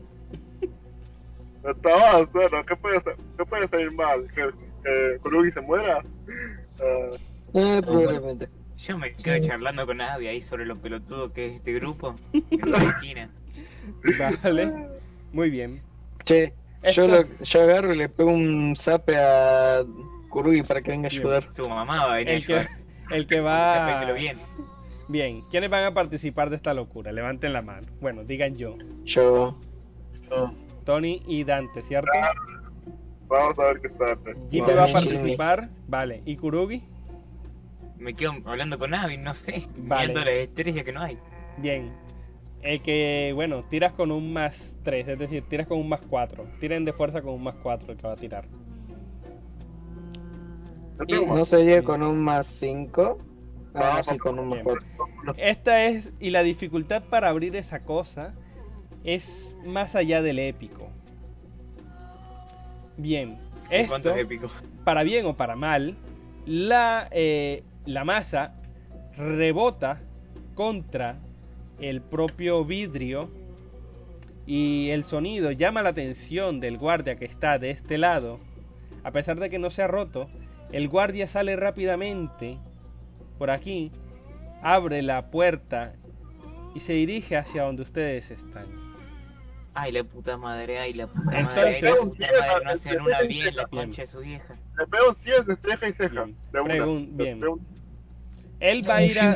Mal, 1.84 2.26
bueno, 2.32 2.64
¿qué 2.66 2.76
puede, 2.76 3.00
ser- 3.02 3.16
¿qué 3.38 3.44
puede 3.44 3.68
salir 3.68 3.92
mal? 3.92 4.26
¿Que, 4.34 4.42
que 4.84 5.18
Kurugi 5.22 5.50
se 5.52 5.60
muera? 5.60 5.98
Ah, 6.80 7.16
Eh, 7.54 7.80
probablemente. 7.84 8.48
yo 8.86 8.98
me 8.98 9.14
quedo 9.14 9.46
charlando 9.46 9.86
con 9.86 10.00
Abby 10.00 10.28
ahí 10.28 10.42
sobre 10.42 10.66
lo 10.66 10.76
pelotudo 10.76 11.32
que 11.32 11.46
es 11.48 11.54
este 11.54 11.72
grupo. 11.72 12.14
En 12.50 12.70
la 12.70 12.82
esquina. 12.84 13.30
Vale. 14.42 14.72
Muy 15.32 15.50
bien. 15.50 15.80
Che, 16.24 16.52
yo, 16.94 17.06
lo, 17.08 17.24
yo 17.42 17.62
agarro 17.62 17.92
y 17.94 17.96
le 17.98 18.08
pego 18.08 18.30
un 18.30 18.76
zape 18.84 19.16
a 19.16 19.82
Kurugi 20.30 20.62
para 20.62 20.82
que 20.82 20.90
venga 20.90 21.08
a 21.08 21.10
ayudar. 21.10 21.52
Tu 21.54 21.68
mamá 21.68 22.06
va 22.06 22.12
a 22.14 22.16
venir 22.16 22.28
a 22.28 22.36
El 22.36 22.46
que, 22.46 22.54
ayudar. 22.54 22.70
el 23.10 23.26
que 23.26 23.40
va... 23.40 23.74
Zapételo 23.90 24.14
bien. 24.14 24.38
Bien, 25.08 25.40
¿quiénes 25.52 25.70
van 25.70 25.84
a 25.84 25.94
participar 25.94 26.50
de 26.50 26.56
esta 26.56 26.74
locura? 26.74 27.12
Levanten 27.12 27.52
la 27.52 27.62
mano. 27.62 27.86
Bueno, 28.00 28.24
digan 28.24 28.56
yo. 28.56 28.76
Yo. 29.04 29.56
Tony 30.86 31.22
y 31.26 31.44
Dante, 31.44 31.82
¿cierto? 31.82 32.10
vamos 33.28 33.58
a 33.58 33.64
ver 33.64 33.80
qué 33.80 33.88
está. 33.88 34.16
Jimmy 34.50 34.60
Vale, 34.60 34.74
va 34.74 34.84
a 34.84 34.92
participar. 34.92 35.68
Vale. 35.88 36.22
¿Y 36.24 36.36
Kurugi? 36.36 36.82
Me 37.98 38.14
quedo 38.14 38.32
hablando 38.44 38.78
con 38.78 38.94
Abby, 38.94 39.18
no 39.18 39.34
sé. 39.34 39.66
Vale. 39.76 40.06
Viendo 40.06 40.20
las 40.20 40.34
estrellas 40.34 40.84
que 40.84 40.92
no 40.92 41.02
hay. 41.02 41.18
Bien. 41.58 41.92
El 42.62 42.82
que, 42.82 43.32
bueno, 43.34 43.64
tiras 43.64 43.92
con 43.94 44.10
un 44.10 44.32
más 44.32 44.54
3, 44.84 45.08
es 45.08 45.18
decir, 45.18 45.44
tiras 45.48 45.66
con 45.66 45.78
un 45.78 45.88
más 45.88 46.00
4. 46.08 46.46
Tiren 46.60 46.84
de 46.84 46.92
fuerza 46.92 47.20
con 47.20 47.34
un 47.34 47.42
más 47.42 47.56
4 47.62 47.92
el 47.92 47.98
que 47.98 48.06
va 48.06 48.12
a 48.12 48.16
tirar. 48.16 48.46
¿No 51.08 51.26
más. 51.26 51.48
sería 51.48 51.82
con 51.82 52.02
un 52.02 52.22
más 52.22 52.46
5? 52.60 53.18
Ah, 53.74 54.02
sí, 54.08 54.16
con 54.18 54.38
un 54.38 54.48
más 54.48 54.64
bien. 54.64 54.78
4. 55.24 55.34
Esta 55.36 55.84
es, 55.84 56.08
y 56.20 56.30
la 56.30 56.42
dificultad 56.42 57.02
para 57.10 57.28
abrir 57.28 57.56
esa 57.56 57.80
cosa 57.80 58.34
es 59.04 59.22
más 59.66 59.94
allá 59.94 60.22
del 60.22 60.38
épico. 60.38 60.88
Bien, 62.96 63.38
¿Cuánto 63.88 64.10
Esto, 64.10 64.10
es 64.10 64.24
épico? 64.24 64.50
para 64.84 65.02
bien 65.02 65.26
o 65.26 65.36
para 65.36 65.56
mal, 65.56 65.96
la, 66.46 67.08
eh, 67.10 67.62
la 67.84 68.04
masa 68.04 68.54
rebota 69.16 70.00
contra 70.54 71.18
el 71.80 72.00
propio 72.00 72.64
vidrio 72.64 73.30
y 74.46 74.90
el 74.90 75.04
sonido 75.04 75.50
llama 75.50 75.82
la 75.82 75.90
atención 75.90 76.60
del 76.60 76.78
guardia 76.78 77.16
que 77.16 77.24
está 77.24 77.58
de 77.58 77.70
este 77.70 77.98
lado. 77.98 78.38
A 79.02 79.10
pesar 79.10 79.38
de 79.38 79.50
que 79.50 79.58
no 79.58 79.70
se 79.70 79.82
ha 79.82 79.86
roto, 79.88 80.28
el 80.72 80.88
guardia 80.88 81.28
sale 81.28 81.56
rápidamente 81.56 82.58
por 83.38 83.50
aquí, 83.50 83.90
abre 84.62 85.02
la 85.02 85.30
puerta 85.30 85.94
y 86.74 86.80
se 86.80 86.92
dirige 86.92 87.36
hacia 87.36 87.64
donde 87.64 87.82
ustedes 87.82 88.30
están. 88.30 88.85
Ay, 89.78 89.92
la 89.92 90.04
puta 90.04 90.38
madre, 90.38 90.78
ay, 90.78 90.94
la 90.94 91.06
puta 91.06 91.38
Entonces- 91.38 91.44
madre, 91.44 91.76
ay, 91.76 91.82
la 91.82 91.96
puta 91.96 92.26
madre, 92.48 92.64
no 92.64 92.70
hacen 92.70 93.00
una 93.02 93.20
bien 93.22 93.56
la 93.56 93.66
concha 93.66 94.02
de 94.02 94.08
su 94.08 94.20
vieja. 94.20 94.54
Le 94.78 94.86
pego 94.86 95.08
un 95.10 95.16
100 95.16 95.44
de 95.46 95.56
ceja 95.56 95.88
y 95.88 95.92
ceja. 95.92 96.24
De 96.52 96.60
una. 96.60 96.74
Pregun- 96.74 97.08
bien. 97.16 97.40
Él 98.60 98.88
va 98.88 98.96
a 98.96 99.02
ir 99.04 99.18
a, 99.20 99.34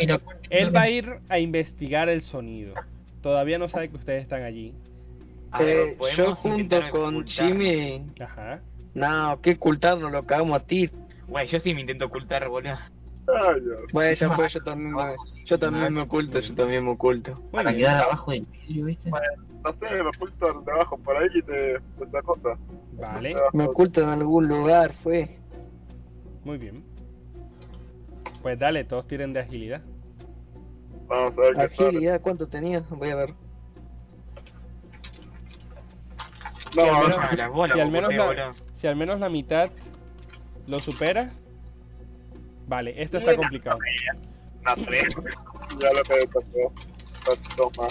él 0.48 0.74
va 0.74 0.80
a 0.80 0.88
ir 0.88 1.06
a 1.28 1.38
investigar 1.38 2.08
el 2.08 2.22
sonido. 2.22 2.74
Todavía 3.22 3.58
no 3.58 3.68
sabe 3.68 3.90
que 3.90 3.96
ustedes 3.96 4.22
están 4.22 4.42
allí. 4.44 4.72
Eh, 5.60 5.92
yo 5.92 5.98
¿podemos 5.98 6.38
junto 6.38 6.80
con? 6.90 7.26
Jimmy... 7.26 8.02
Ajá. 8.18 8.60
No, 8.94 9.38
que 9.42 9.52
ocultarnos, 9.52 10.10
lo 10.10 10.24
cagamos 10.24 10.58
a 10.58 10.64
ti. 10.64 10.88
Güey, 11.28 11.48
yo 11.48 11.58
sí 11.60 11.74
me 11.74 11.82
intento 11.82 12.06
ocultar, 12.06 12.48
boludo. 12.48 12.78
Ay. 13.38 13.60
Bueno, 13.92 14.12
ya 14.14 14.30
fue, 14.34 14.48
yo 14.50 14.60
también 14.62 14.92
me, 14.92 15.02
yo 15.46 15.58
también 15.58 15.92
me 15.94 16.00
oculto, 16.02 16.40
yo 16.40 16.54
también 16.54 16.84
me 16.84 16.90
oculto. 16.90 17.40
Para 17.52 17.72
quedar 17.74 18.02
abajo 18.04 18.30
del 18.32 18.46
vidrio, 18.46 18.86
¿viste? 18.86 19.10
No 19.10 19.72
sé, 19.74 20.02
me 20.02 20.08
oculto 20.08 20.62
debajo 20.66 20.98
por 20.98 21.16
ahí 21.16 21.28
y 21.34 21.42
te. 21.42 21.74
esta 21.74 22.22
cosa. 22.22 22.56
Vale, 22.92 23.34
Me 23.52 23.64
oculto 23.64 24.00
en 24.02 24.08
algún 24.08 24.48
lugar, 24.48 24.92
fue. 25.02 25.38
muy 26.44 26.58
bien. 26.58 26.84
Pues 28.42 28.58
dale, 28.58 28.84
todos 28.84 29.06
tiren 29.06 29.32
de 29.34 29.40
agilidad. 29.40 29.82
Vamos 31.08 31.34
a 31.36 31.40
ver 31.40 31.68
qué 31.68 31.76
sale. 31.76 31.88
Agilidad, 31.88 32.20
¿cuánto 32.22 32.46
tenía? 32.48 32.80
Voy 32.90 33.10
a 33.10 33.16
ver. 33.16 33.34
No, 36.74 36.84
Y 36.84 36.88
al 36.88 36.92
no, 36.92 37.00
menos- 37.08 37.20
si, 37.20 37.30
al 37.30 38.36
la, 38.36 38.54
si 38.80 38.86
al 38.86 38.96
menos 38.96 39.20
la 39.20 39.28
mitad 39.28 39.70
lo 40.66 40.80
supera. 40.80 41.30
Vale, 42.70 42.94
esto 43.02 43.18
está 43.18 43.34
complicado. 43.34 43.78
una 44.60 44.76
3. 44.76 45.08
Ya 45.80 45.92
lo 45.92 46.02
que 46.04 46.26
pasó. 46.32 47.42
Toma. 47.56 47.88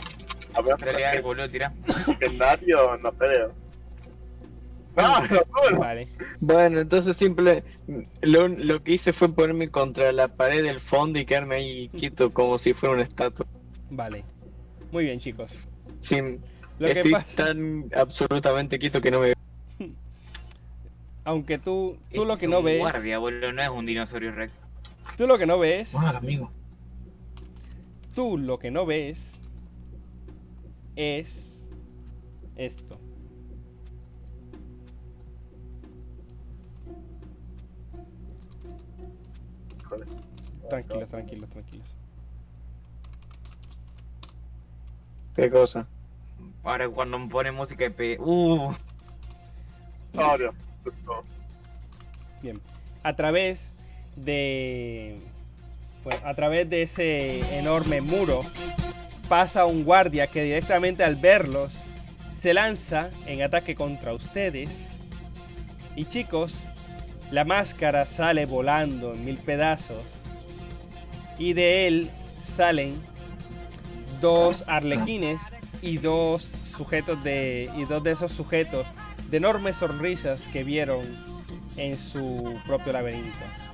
A 0.54 0.62
ver, 0.62 0.78
Dale, 0.80 1.02
dale, 1.02 1.22
boludo, 1.22 1.50
tira. 1.50 1.74
legendario, 2.08 2.98
no 2.98 3.12
creo. 3.12 3.54
Ah, 4.96 5.28
no, 5.30 5.42
no. 5.72 5.80
Vale, 5.80 6.08
Bueno, 6.40 6.80
entonces 6.80 7.16
simple, 7.18 7.64
lo, 8.22 8.48
lo 8.48 8.82
que 8.84 8.94
hice 8.94 9.12
fue 9.14 9.34
ponerme 9.36 9.70
contra 9.70 10.12
la 10.14 10.30
pared 10.30 10.64
del 10.64 10.80
fondo 10.80 11.20
y 11.20 11.26
quedarme 11.26 11.56
ahí 11.56 11.90
quieto 11.90 12.34
como 12.34 12.58
si 12.58 12.74
fuera 12.74 12.96
una 12.96 13.04
estatua. 13.04 13.46
vale. 13.90 14.24
Muy 14.92 15.04
bien, 15.04 15.20
chicos. 15.20 15.52
Sin, 16.04 16.40
Lo 16.80 16.88
que 16.88 16.94
estoy 16.94 17.12
pasa, 17.12 17.28
tan 17.36 17.86
absolutamente 17.94 18.80
quieto 18.80 19.02
que 19.02 19.12
no 19.12 19.20
me 19.20 19.34
aunque 21.26 21.60
tú, 21.60 21.98
tú 22.14 22.22
Es 22.24 22.28
lo 22.28 22.38
que 22.38 22.48
no 22.48 22.60
un 22.60 22.66
ves, 22.66 22.80
guardia, 22.80 23.20
boludo, 23.20 23.52
no 23.52 23.62
es 23.62 23.70
un 23.70 23.86
dinosaurio 23.86 24.32
rex. 24.32 24.52
Tú 25.20 25.28
lo 25.28 25.38
que 25.38 25.46
no 25.46 25.60
ves, 25.60 25.94
Mal, 25.94 26.16
amigo. 26.16 26.50
tú 28.16 28.38
lo 28.38 28.58
que 28.58 28.72
no 28.72 28.86
ves 28.86 29.18
es 30.96 31.28
esto. 32.56 32.98
Tranquilos, 40.70 41.10
tranquilos, 41.10 41.50
tranquilos. 41.50 41.88
¿Qué 45.36 45.50
cosa? 45.50 45.88
Ahora 46.64 46.88
cuando 46.90 47.18
me 47.18 47.28
pone 47.28 47.52
música 47.52 47.86
de 47.86 47.92
pe... 47.92 48.18
Uh, 48.20 48.74
Oh, 50.16 50.38
Dios. 50.38 50.56
Bien. 52.42 52.60
A 53.04 53.16
través 53.16 53.60
de 54.24 55.18
bueno, 56.04 56.22
a 56.26 56.34
través 56.34 56.70
de 56.70 56.84
ese 56.84 57.58
enorme 57.58 58.02
muro 58.02 58.42
pasa 59.28 59.66
un 59.66 59.84
guardia 59.84 60.28
que 60.28 60.44
directamente 60.44 61.04
al 61.04 61.16
verlos 61.16 61.72
se 62.42 62.54
lanza 62.54 63.10
en 63.26 63.42
ataque 63.42 63.76
contra 63.76 64.14
ustedes. 64.14 64.70
Y 65.96 66.06
chicos, 66.06 66.54
la 67.32 67.44
máscara 67.44 68.06
sale 68.18 68.46
volando 68.46 69.14
en 69.14 69.26
mil 69.26 69.38
pedazos 69.40 70.04
y 71.38 71.54
de 71.54 71.88
él 71.88 72.10
salen 72.58 73.02
dos 74.22 74.62
arlequines 74.68 75.40
y 75.82 75.98
dos 75.98 76.48
sujetos 76.78 77.24
de 77.24 77.70
y 77.76 77.86
dos 77.86 78.04
de 78.04 78.12
esos 78.12 78.32
sujetos 78.34 78.88
de 79.30 79.38
enormes 79.38 79.76
sonrisas 79.78 80.40
que 80.52 80.64
vieron 80.64 81.06
en 81.78 81.98
su 82.12 82.60
propio 82.66 82.94
laberinto. 82.94 83.69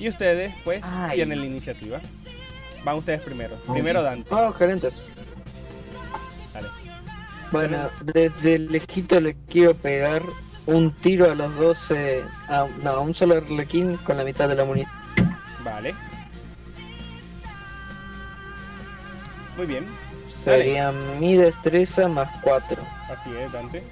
Y 0.00 0.08
ustedes, 0.08 0.54
pues, 0.64 0.82
Ay. 0.82 1.16
tienen 1.16 1.40
la 1.40 1.46
iniciativa. 1.46 2.00
Van 2.84 2.96
ustedes 2.96 3.20
primero. 3.20 3.56
Primero 3.70 4.02
Dante. 4.02 4.34
Oh, 4.34 4.50
gerentes. 4.54 4.94
Dale. 6.54 6.68
Bueno, 7.52 7.90
desde 8.02 8.58
lejito 8.58 9.20
le 9.20 9.36
quiero 9.50 9.74
pegar 9.74 10.22
un 10.64 10.92
tiro 11.02 11.30
a 11.30 11.34
los 11.34 11.54
12, 11.54 12.24
a, 12.48 12.66
no, 12.82 12.90
a 12.90 13.00
un 13.00 13.14
solo 13.14 13.36
arlequín 13.36 13.98
con 13.98 14.16
la 14.16 14.24
mitad 14.24 14.48
de 14.48 14.54
la 14.54 14.64
munición. 14.64 14.90
Vale. 15.62 15.94
Muy 19.58 19.66
bien. 19.66 19.84
Dale. 20.46 20.64
Sería 20.64 20.92
mi 20.92 21.36
destreza 21.36 22.08
más 22.08 22.30
4. 22.42 22.82
Así 23.10 23.30
es, 23.36 23.52
Dante. 23.52 23.82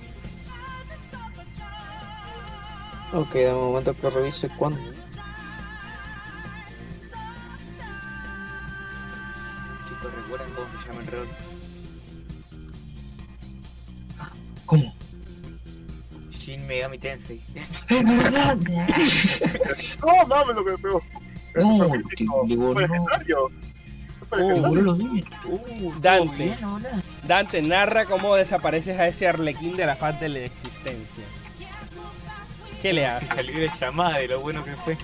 Ok, 3.12 3.32
de 3.35 3.52
momento 3.52 3.94
que 3.94 4.09
revise 4.09 4.48
cuánto. 4.56 4.80
Chicos, 9.98 10.14
¿recuerdan 10.14 10.50
cómo 10.54 10.66
se 10.70 10.88
llama 10.88 11.00
el 11.00 11.06
rol? 11.08 11.28
¿Cómo? 14.66 14.94
Shin 16.30 16.66
Megami 16.66 16.98
Tensei. 16.98 17.40
¡Es 17.88 18.04
verdad! 18.04 18.56
No, 20.00 20.26
mames 20.26 20.56
lo 20.56 20.64
que 20.64 20.70
me 20.72 20.78
pegó. 20.78 21.02
No, 21.56 21.84
Es 21.84 21.90
un 22.20 22.48
te 22.48 22.56
voló. 22.56 22.72
¿Fue 22.74 22.82
legendario? 22.82 23.36
¿Fue 24.28 24.42
Uh. 24.42 25.86
Uh, 25.86 26.00
Dante. 26.00 26.58
Dante, 27.26 27.62
narra 27.62 28.04
cómo 28.04 28.34
desapareces 28.34 28.98
a 28.98 29.08
ese 29.08 29.26
arlequín 29.26 29.74
de 29.76 29.86
la 29.86 29.96
faz 29.96 30.20
de 30.20 30.28
la 30.28 30.38
existencia. 30.40 31.24
¿Qué 32.82 32.92
le 32.92 33.00
Se 33.00 33.06
haces? 33.06 33.28
salió 33.28 33.58
de 33.60 33.70
llamada 33.80 34.18
de 34.18 34.28
lo 34.28 34.40
bueno 34.40 34.62
que 34.64 34.76
fue. 34.76 34.98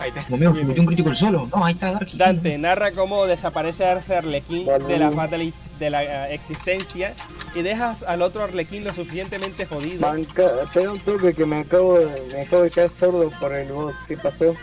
Ahí 0.00 0.08
está. 0.08 0.24
Como 0.24 0.36
mío, 0.38 0.50
un 0.52 0.86
crítico 0.86 1.10
el 1.10 1.16
solo. 1.16 1.48
No, 1.54 1.64
ahí 1.64 1.74
está 1.74 1.92
Darky. 1.92 2.16
Dante, 2.16 2.56
narra 2.58 2.92
cómo 2.92 3.26
desaparece 3.26 3.84
a 3.84 3.98
ese 3.98 4.16
arlequín 4.16 4.64
de 4.66 4.98
la 4.98 5.10
de 5.10 5.38
la, 5.38 5.52
de 5.78 5.90
la, 5.90 6.28
eh, 6.30 6.34
existencia 6.34 7.14
y 7.54 7.60
dejas 7.62 8.02
al 8.04 8.22
otro 8.22 8.42
arlequín 8.42 8.82
lo 8.84 8.94
suficientemente 8.94 9.66
jodido. 9.66 10.00
Banca, 10.00 10.62
espera 10.62 10.92
un 10.92 11.00
toque 11.00 11.34
que 11.34 11.44
me 11.44 11.60
acabo 11.60 11.98
de, 11.98 12.22
me 12.32 12.40
acabo 12.42 12.62
de 12.62 12.70
quedar 12.70 12.90
sordo 12.98 13.30
por 13.38 13.52
el 13.54 13.70
bot. 13.70 13.94
¿Qué 14.08 14.16
pasó? 14.16 14.54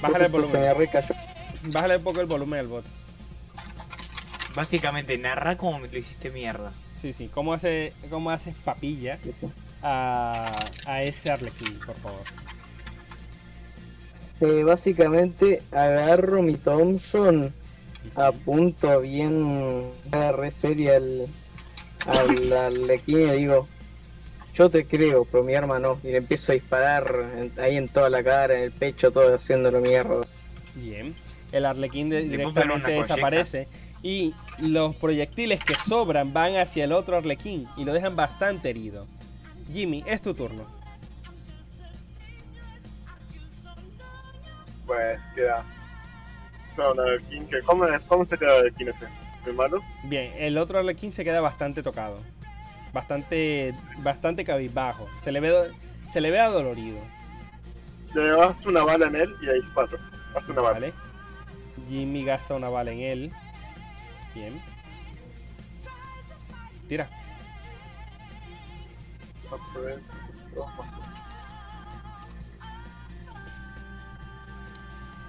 Bájale 0.00 0.26
el 0.26 0.32
Justo 0.32 0.46
Se 0.46 0.52
me 0.52 0.58
volumen. 0.68 0.78
recayó. 0.78 1.14
Bájale 1.64 1.96
un 1.98 2.02
poco 2.02 2.20
el 2.22 2.26
volumen 2.26 2.60
al 2.60 2.66
bot. 2.68 2.84
Básicamente, 4.54 5.18
narra 5.18 5.56
cómo 5.58 5.78
me 5.80 5.88
lo 5.88 5.98
hiciste 5.98 6.30
mierda. 6.30 6.72
Sí, 7.02 7.12
sí. 7.18 7.28
¿Cómo, 7.34 7.52
hace, 7.52 7.92
cómo 8.08 8.30
haces 8.30 8.54
papilla 8.64 9.18
Sí, 9.18 9.32
sí. 9.38 9.46
a, 9.82 10.70
a 10.86 11.02
ese 11.02 11.30
arlequín, 11.30 11.78
por 11.84 11.96
favor? 11.96 12.22
Eh, 14.40 14.64
básicamente 14.64 15.62
agarro 15.72 16.42
mi 16.42 16.54
Thompson, 16.56 17.52
apunto 18.14 19.00
bien, 19.00 19.92
agarré 20.12 20.50
seria 20.52 20.96
al, 20.96 21.26
al 22.06 22.52
arlequín 22.52 23.20
y 23.20 23.26
le 23.26 23.36
digo, 23.36 23.68
yo 24.54 24.68
te 24.70 24.86
creo, 24.86 25.24
pero 25.24 25.42
mi 25.42 25.54
arma 25.54 25.78
no. 25.78 25.98
Y 26.02 26.08
le 26.08 26.18
empiezo 26.18 26.52
a 26.52 26.54
disparar 26.54 27.14
en- 27.38 27.52
ahí 27.58 27.76
en 27.76 27.88
toda 27.88 28.10
la 28.10 28.22
cara, 28.22 28.54
en 28.56 28.62
el 28.64 28.72
pecho, 28.72 29.10
todo 29.10 29.34
haciéndolo 29.34 29.80
mierda. 29.80 30.26
Bien. 30.74 31.14
El 31.52 31.64
arlequín 31.64 32.10
de- 32.10 32.22
directamente 32.22 32.90
desaparece 32.90 33.68
y 34.02 34.34
los 34.58 34.94
proyectiles 34.96 35.60
que 35.64 35.74
sobran 35.88 36.32
van 36.32 36.56
hacia 36.56 36.84
el 36.84 36.92
otro 36.92 37.16
arlequín 37.16 37.66
y 37.76 37.84
lo 37.84 37.92
dejan 37.94 38.14
bastante 38.16 38.68
herido. 38.70 39.06
Jimmy, 39.72 40.04
es 40.06 40.20
tu 40.22 40.34
turno. 40.34 40.64
Pues 44.86 45.20
queda. 45.34 45.64
El 46.78 47.22
King, 47.28 47.46
que- 47.48 47.62
¿cómo, 47.62 47.86
¿cómo 48.06 48.26
se 48.26 48.36
queda 48.36 48.58
el 48.58 48.74
King 48.74 48.86
ese? 48.88 49.06
¿Mi 49.46 49.52
malo? 49.52 49.80
Bien, 50.04 50.32
el 50.36 50.58
otro 50.58 50.78
arlequín 50.78 51.12
se 51.14 51.24
queda 51.24 51.40
bastante 51.40 51.82
tocado. 51.82 52.20
Bastante 52.92 53.74
bastante 53.98 54.44
cabizbajo. 54.44 55.08
Se 55.24 55.32
le 55.32 55.40
ve 55.40 55.70
se 56.12 56.20
le 56.20 56.30
ve 56.30 56.40
adolorido. 56.40 56.98
llevas 58.14 58.64
una 58.66 58.82
bala 58.84 59.06
en 59.06 59.16
él 59.16 59.36
y 59.42 59.48
ahí 59.48 59.60
disparo. 59.60 59.98
Haz 60.34 60.48
una 60.48 60.60
bala. 60.62 60.72
Vale. 60.74 60.92
Jimmy 61.88 62.24
gasta 62.24 62.54
una 62.54 62.68
bala 62.68 62.92
en 62.92 63.00
él. 63.00 63.32
Bien. 64.34 64.60
Tira. 66.88 67.08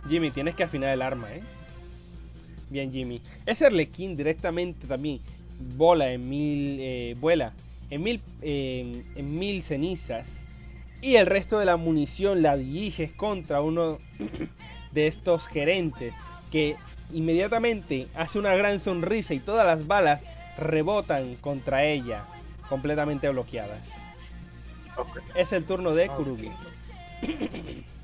Jimmy, 0.08 0.32
tienes 0.32 0.56
que 0.56 0.64
afinar 0.64 0.90
el 0.90 1.02
arma, 1.02 1.34
¿eh? 1.34 1.42
Bien, 2.70 2.92
Jimmy. 2.92 3.22
Ese 3.46 3.66
Arlequín 3.66 4.18
directamente 4.18 4.88
también 4.88 5.20
bola 5.76 6.12
en 6.12 6.30
mil, 6.30 6.78
eh, 6.80 7.16
vuela 7.20 7.54
en 7.90 8.04
mil, 8.04 8.22
eh, 8.42 9.04
en 9.16 9.40
mil 9.40 9.64
cenizas 9.64 10.26
y 11.02 11.16
el 11.16 11.26
resto 11.26 11.60
de 11.60 11.66
la 11.66 11.78
munición 11.78 12.42
la 12.42 12.58
diriges 12.58 13.12
contra 13.14 13.62
uno 13.62 14.00
de 14.92 15.08
estos 15.08 15.46
gerentes 15.48 16.14
que 16.52 16.76
inmediatamente 17.14 18.08
hace 18.16 18.40
una 18.40 18.56
gran 18.56 18.80
sonrisa 18.80 19.34
y 19.34 19.40
todas 19.40 19.66
las 19.66 19.88
balas 19.88 20.22
rebotan 20.58 21.36
contra 21.36 21.86
ella, 21.86 22.26
completamente 22.70 23.30
bloqueadas. 23.30 23.82
Es 25.36 25.52
el 25.54 25.66
turno 25.66 25.94
de 25.94 26.08
Kurugi. 26.08 26.52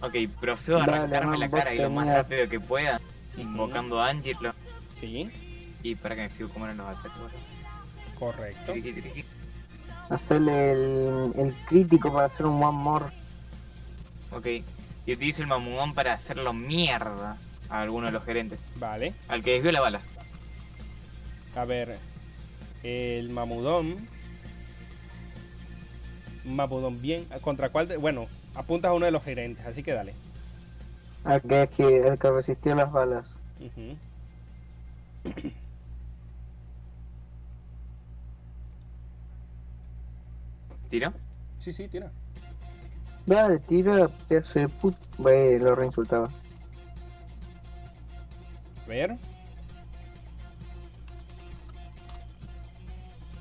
Ok, 0.00 0.14
procedo 0.40 0.78
a 0.78 0.84
arrancarme 0.84 1.38
la 1.38 1.48
cara 1.48 1.74
y 1.74 1.78
lo 1.78 1.90
más 1.90 2.06
rápido 2.06 2.48
que 2.48 2.60
pueda, 2.60 3.00
invocando 3.36 4.00
a 4.00 4.08
Angelo. 4.10 4.52
Sí, 5.00 5.30
Y 5.82 5.94
para 5.94 6.14
que 6.16 6.22
me 6.22 6.28
fijo 6.30 6.48
cómo 6.50 6.66
eran 6.66 6.78
los 6.78 6.86
ataques. 6.88 7.12
correcto. 8.18 8.72
Hacerle 10.10 10.72
el, 10.72 11.32
el 11.36 11.54
crítico 11.66 12.12
para 12.12 12.26
hacer 12.26 12.46
un 12.46 12.62
one 12.62 12.78
more. 12.78 13.06
Ok, 14.30 14.46
y 15.06 15.12
utilizo 15.12 15.42
el 15.42 15.48
mamudón 15.48 15.94
para 15.94 16.12
hacerlo 16.14 16.52
mierda 16.52 17.38
a 17.68 17.80
alguno 17.82 18.06
de 18.06 18.12
los 18.12 18.24
gerentes. 18.24 18.60
Vale. 18.76 19.14
Al 19.28 19.42
que 19.42 19.52
desvió 19.52 19.72
la 19.72 19.80
bala. 19.80 20.00
A 21.56 21.64
ver. 21.64 21.98
El 22.82 23.30
mamudón. 23.30 24.08
Mamudón 26.44 27.00
bien. 27.02 27.26
¿Contra 27.40 27.70
cuál? 27.70 27.88
de- 27.88 27.96
bueno, 27.96 28.26
apuntas 28.56 28.90
a 28.90 28.94
uno 28.94 29.06
de 29.06 29.12
los 29.12 29.22
gerentes, 29.22 29.64
así 29.66 29.82
que 29.82 29.92
dale. 29.92 30.14
Al 31.24 31.42
que, 31.42 31.68
que, 31.76 31.96
el 32.08 32.18
que 32.18 32.30
resistió 32.30 32.74
las 32.74 32.90
balas. 32.90 33.26
¿Tiro? 40.90 41.12
Sí, 41.62 41.72
sí, 41.72 41.88
tira. 41.88 42.10
Dale, 43.26 43.58
tira, 43.58 44.08
pedazo 44.28 44.58
de 44.60 44.68
put. 44.68 44.94
Ve, 45.18 45.58
lo 45.58 45.74
reinsultaba. 45.74 46.30
A 48.84 48.88
ver. 48.88 49.16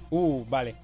Uh, 0.10 0.44
vale. 0.46 0.76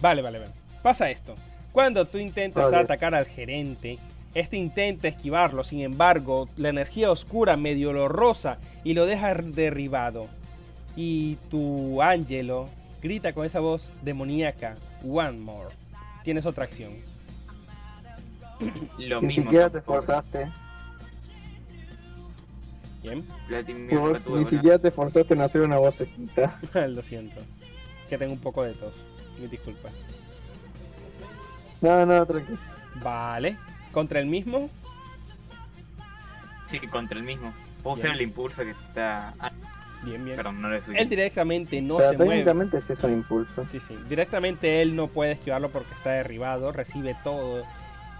Vale, 0.00 0.22
vale, 0.22 0.38
vale. 0.38 0.52
Pasa 0.82 1.10
esto. 1.10 1.34
Cuando 1.76 2.06
tú 2.06 2.16
intentas 2.16 2.64
Vale. 2.64 2.78
atacar 2.78 3.14
al 3.14 3.26
gerente, 3.26 3.98
este 4.32 4.56
intenta 4.56 5.08
esquivarlo, 5.08 5.62
sin 5.62 5.82
embargo, 5.82 6.48
la 6.56 6.70
energía 6.70 7.10
oscura 7.10 7.54
medio 7.58 7.92
lo 7.92 8.08
roza 8.08 8.56
y 8.82 8.94
lo 8.94 9.04
deja 9.04 9.34
derribado. 9.34 10.26
Y 10.96 11.34
tu 11.50 12.00
Ángelo 12.00 12.70
grita 13.02 13.34
con 13.34 13.44
esa 13.44 13.60
voz 13.60 13.86
demoníaca, 14.00 14.76
One 15.06 15.32
more. 15.32 15.68
Tienes 16.24 16.46
otra 16.46 16.64
acción. 16.64 16.92
Lo 18.98 19.20
Ni 19.20 19.26
mismo. 19.26 19.42
siquiera 19.44 19.68
te 19.68 19.76
esforzaste. 19.76 20.46
Bien. 23.02 23.22
Platinum 23.48 23.88
Por- 23.90 23.98
nunca 24.00 24.20
tuve 24.20 24.36
ni 24.38 24.42
buena- 24.44 24.50
siquiera 24.50 24.78
te 24.78 24.88
esforzaste 24.88 25.34
en 25.34 25.40
hacer 25.42 25.60
una 25.60 25.76
vocecita. 25.76 26.58
Lo 26.88 27.02
siento. 27.02 27.38
Que 28.08 28.16
tengo 28.16 28.32
un 28.32 28.40
poco 28.40 28.62
de 28.62 28.72
tos. 28.72 28.94
Mis 29.38 29.50
disculpas. 29.50 29.92
No, 31.80 32.06
no, 32.06 32.24
tranquilo. 32.26 32.58
Vale. 33.02 33.56
¿Contra 33.92 34.20
el 34.20 34.26
mismo? 34.26 34.70
Sí, 36.70 36.78
contra 36.88 37.18
el 37.18 37.24
mismo. 37.24 37.52
Puedo 37.82 37.96
Bien. 37.96 38.06
usar 38.08 38.16
el 38.16 38.22
impulso 38.22 38.62
que 38.62 38.70
está. 38.70 39.34
Ah, 39.38 39.52
Bien, 40.02 40.24
bien. 40.24 40.36
perdón, 40.36 40.60
no 40.60 40.68
lo 40.68 40.80
subí. 40.82 40.96
Él 40.98 41.08
directamente 41.08 41.80
no 41.80 41.96
Pero 41.98 42.10
se 42.10 42.16
mueve. 42.18 42.30
técnicamente 42.32 42.80
sí 42.82 42.92
es 42.92 43.02
un 43.04 43.12
impulso. 43.12 43.66
Sí, 43.70 43.80
sí. 43.88 43.96
Directamente 44.08 44.82
él 44.82 44.94
no 44.96 45.08
puede 45.08 45.32
esquivarlo 45.32 45.70
porque 45.70 45.92
está 45.94 46.10
derribado. 46.10 46.72
Recibe 46.72 47.16
todo 47.22 47.64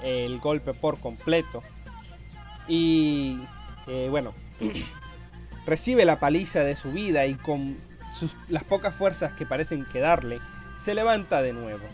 el 0.02 0.38
golpe 0.40 0.74
por 0.74 1.00
completo. 1.00 1.62
Y 2.68 3.40
eh, 3.86 4.08
bueno, 4.10 4.32
recibe 5.66 6.04
la 6.04 6.18
paliza 6.20 6.60
de 6.60 6.76
su 6.76 6.92
vida 6.92 7.26
y 7.26 7.34
con 7.34 7.76
sus, 8.18 8.30
las 8.48 8.64
pocas 8.64 8.94
fuerzas 8.94 9.32
que 9.34 9.44
parecen 9.46 9.84
quedarle, 9.86 10.40
se 10.84 10.94
levanta 10.94 11.42
de 11.42 11.52
nuevo. 11.52 11.84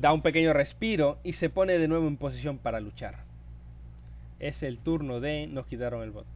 Da 0.00 0.12
un 0.12 0.22
pequeño 0.22 0.52
respiro 0.52 1.18
y 1.24 1.32
se 1.34 1.50
pone 1.50 1.76
de 1.78 1.88
nuevo 1.88 2.06
en 2.06 2.16
posición 2.16 2.58
para 2.58 2.78
luchar. 2.80 3.24
Es 4.38 4.62
el 4.62 4.78
turno 4.78 5.18
de... 5.18 5.48
Nos 5.48 5.66
quitaron 5.66 6.02
el 6.02 6.12
bot. 6.12 6.26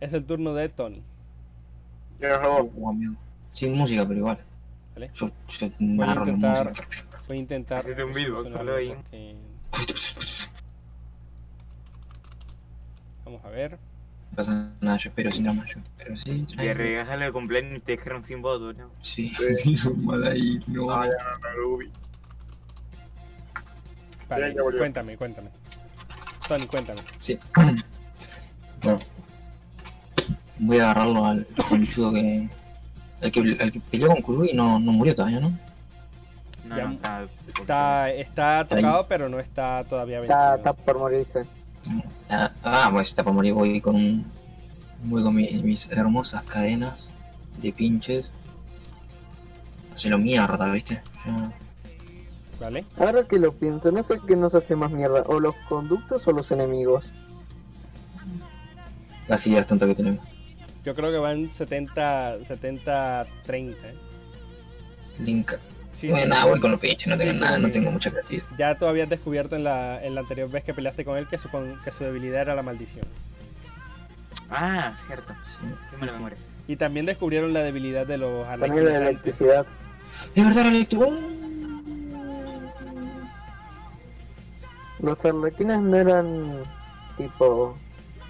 Es 0.00 0.12
el 0.14 0.24
turno 0.24 0.54
de 0.54 0.70
Tony. 0.70 1.02
Sin 3.52 3.76
música, 3.76 4.06
pero 4.06 4.18
igual. 4.20 4.38
¿Vale? 4.94 5.10
Yo, 5.14 5.30
yo 5.60 5.70
Voy 5.78 6.06
a 6.08 6.14
intentar... 6.14 6.72
Voy 7.28 7.36
a 7.36 7.40
intentar... 7.40 7.78
Hacete 7.80 8.04
un 8.04 8.14
beatbox, 8.14 8.44
solucionarlo 8.48 8.72
solo 8.72 8.76
ahí. 8.76 8.88
porque- 8.88 9.36
Vamos 13.24 13.44
a 13.44 13.48
ver. 13.50 13.72
No 14.30 14.36
pasa 14.36 14.72
nada, 14.80 14.98
yo 14.98 15.08
espero 15.10 15.30
sin 15.32 15.44
drama, 15.44 15.64
yo 15.66 15.80
espero 15.80 16.16
sí. 16.18 16.46
Regalaron 16.56 17.22
el 17.22 17.32
cumpleaños 17.32 17.78
y 17.78 17.80
te 17.80 17.92
dejaron 17.92 18.24
sin 18.24 18.42
voto, 18.42 18.72
¿no? 18.72 18.90
Sí, 19.02 19.32
Sí. 19.62 19.76
mal 19.96 20.26
ahí, 20.26 20.58
no. 20.66 20.90
Ah, 20.90 21.06
no, 21.06 21.38
no, 21.38 21.54
Ruby. 21.56 21.90
Vale, 24.28 24.54
ya 24.54 24.62
cuéntame, 24.78 25.16
cuéntame. 25.16 25.50
Tony, 26.48 26.66
cuéntame. 26.66 27.00
Sí. 27.20 27.38
Bueno. 28.82 28.98
Voy 30.58 30.78
a 30.78 30.84
agarrarlo 30.90 31.24
al 31.26 31.46
conchudo 31.68 32.12
que. 32.12 32.48
El 33.20 33.32
que, 33.32 33.40
el 33.40 33.72
que 33.72 33.80
peleó 33.80 34.08
con 34.08 34.22
Kurugi 34.22 34.52
no, 34.54 34.78
no 34.78 34.92
murió 34.92 35.14
todavía, 35.14 35.40
¿no? 35.40 35.50
No, 36.64 36.76
Ya 36.76 36.84
no, 36.84 36.92
está. 36.92 37.22
Está, 37.22 38.10
está 38.10 38.60
Está 38.62 38.74
ahí. 38.76 38.82
tocado, 38.82 39.06
pero 39.08 39.28
no 39.28 39.38
está 39.40 39.84
todavía 39.84 40.20
Está, 40.20 40.50
vencido. 40.50 40.56
está 40.56 40.72
por 40.84 40.98
morirse. 40.98 41.46
Ah, 42.28 42.50
ah, 42.62 42.88
pues 42.92 43.08
está 43.08 43.22
por 43.24 43.32
morir. 43.32 43.52
Voy 43.54 43.80
con 43.80 43.96
un. 43.96 44.26
Voy 45.04 45.22
con 45.22 45.34
mi- 45.34 45.50
mis 45.62 45.90
hermosas 45.90 46.42
cadenas 46.44 47.08
de 47.60 47.72
pinches. 47.72 48.30
Hacelo 49.94 50.18
mierda, 50.18 50.70
¿viste? 50.70 51.00
Ya. 51.24 51.52
¿Vale? 52.60 52.84
Ahora 52.96 53.24
que 53.24 53.38
lo 53.38 53.52
pienso, 53.52 53.90
no 53.90 54.02
sé 54.04 54.20
qué 54.26 54.36
nos 54.36 54.54
hace 54.54 54.76
más 54.76 54.90
mierda, 54.90 55.22
o 55.26 55.40
los 55.40 55.54
conductos 55.68 56.26
o 56.28 56.32
los 56.32 56.50
enemigos. 56.50 57.04
Las 59.28 59.46
ideas 59.46 59.66
tontas 59.66 59.88
que 59.88 59.94
tenemos. 59.94 60.24
Yo 60.84 60.94
creo 60.94 61.10
que 61.10 61.18
van 61.18 61.50
70, 61.56 62.38
70, 62.46 63.26
30. 63.46 63.88
¿eh? 63.88 63.94
Link. 65.18 65.50
Sí, 66.00 66.08
bueno, 66.08 66.24
sí, 66.24 66.28
nada, 66.30 66.42
sí. 66.44 66.48
voy 66.50 66.60
con 66.60 66.70
los 66.72 66.80
pinches, 66.80 67.06
no 67.06 67.16
tengo 67.16 67.32
Sí, 67.32 67.38
nada, 67.38 67.58
no 67.58 67.70
tengo 67.70 67.90
mucha 67.90 68.10
creatividad. 68.10 68.44
Ya 68.58 68.78
tú 68.78 68.84
habías 68.86 69.08
descubierto 69.08 69.56
en 69.56 69.64
la, 69.64 70.04
en 70.04 70.14
la 70.14 70.20
anterior 70.20 70.50
vez 70.50 70.62
que 70.64 70.74
peleaste 70.74 71.04
con 71.04 71.16
él 71.16 71.26
que 71.28 71.38
su, 71.38 71.48
con- 71.48 71.80
que 71.82 71.90
su 71.92 72.04
debilidad 72.04 72.42
era 72.42 72.54
la 72.54 72.62
maldición. 72.62 73.06
Ah, 74.50 74.92
cierto. 75.06 75.32
Sí. 75.60 75.66
Qué 75.90 75.96
mala 75.96 76.12
memoria. 76.12 76.36
Y 76.68 76.76
también 76.76 77.06
descubrieron 77.06 77.52
la 77.54 77.60
debilidad 77.60 78.06
de 78.06 78.18
los 78.18 78.46
También 78.58 78.84
la 78.84 78.96
electricidad. 78.98 79.66
Es 80.34 80.44
verdad, 80.44 80.66
eléctrico. 80.66 81.10
Los 85.00 85.22
arlequines 85.24 85.80
no 85.80 85.96
eran 85.96 86.62
tipo 87.16 87.76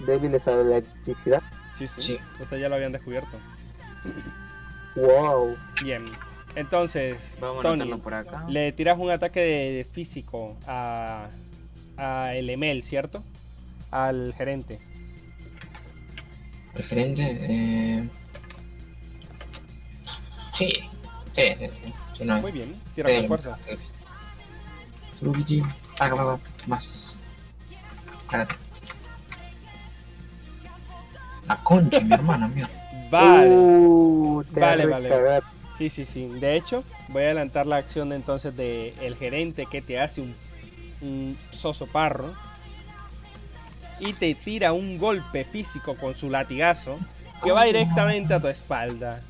débiles 0.05 0.47
a 0.47 0.51
la 0.51 0.61
electricidad. 0.61 1.41
Sí, 1.77 1.87
sí, 1.95 2.01
Sí. 2.01 2.17
Ustedes 2.41 2.61
ya 2.61 2.69
lo 2.69 2.75
habían 2.75 2.91
descubierto. 2.91 3.37
Wow. 4.95 5.55
Bien. 5.83 6.05
Entonces, 6.55 7.17
Vamos 7.41 7.65
a 7.65 7.69
Tony, 7.69 7.93
por 7.95 8.13
acá. 8.13 8.45
le 8.47 8.71
tiras 8.71 8.97
un 8.97 9.11
ataque 9.11 9.39
de 9.41 9.87
físico 9.91 10.55
a, 10.65 11.27
a 11.97 12.33
el 12.33 12.49
Emel, 12.49 12.83
¿cierto? 12.83 13.23
Al 13.91 14.33
gerente. 14.37 14.79
Referente, 16.73 17.23
eh... 17.41 18.09
Sí, 20.57 20.69
sí, 21.35 21.41
sí, 21.59 21.67
sí, 21.83 21.93
sí, 22.17 22.25
no. 22.25 22.39
Muy 22.41 22.51
bien, 22.53 22.81
tira 22.95 23.13
con 23.17 23.27
fuerza. 23.27 23.57
Luigi, 25.21 25.61
haga, 25.99 26.21
haga, 26.21 26.39
más. 26.67 27.19
Espérate. 28.21 28.55
La 31.45 31.57
concha, 31.63 31.99
mi 31.99 32.13
hermana, 32.13 32.47
mío. 32.47 32.67
Vale. 33.09 33.49
Uh, 33.49 34.43
Vale, 34.51 34.85
vale. 34.87 35.41
Sí, 35.77 35.89
sí, 35.91 36.07
sí. 36.13 36.27
De 36.39 36.55
hecho, 36.55 36.83
voy 37.09 37.23
a 37.23 37.25
adelantar 37.27 37.67
la 37.67 37.77
acción 37.77 38.09
de, 38.09 38.15
entonces 38.15 38.55
de 38.55 38.93
el 39.01 39.15
gerente 39.15 39.65
que 39.67 39.81
te 39.81 39.99
hace 39.99 40.21
un 40.21 40.35
un 41.01 41.37
soso 41.61 41.87
parro 41.87 42.33
y 43.99 44.13
te 44.13 44.33
tira 44.35 44.73
un 44.73 44.97
golpe 44.97 45.45
físico 45.45 45.95
con 45.95 46.15
su 46.15 46.29
latigazo 46.29 46.97
que 47.43 47.51
va 47.51 47.63
directamente 47.65 48.33
a 48.33 48.39
tu 48.39 48.47
espalda, 48.47 49.21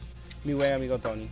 mi 0.44 0.54
buen 0.54 0.74
amigo 0.74 0.98
Tony. 1.00 1.30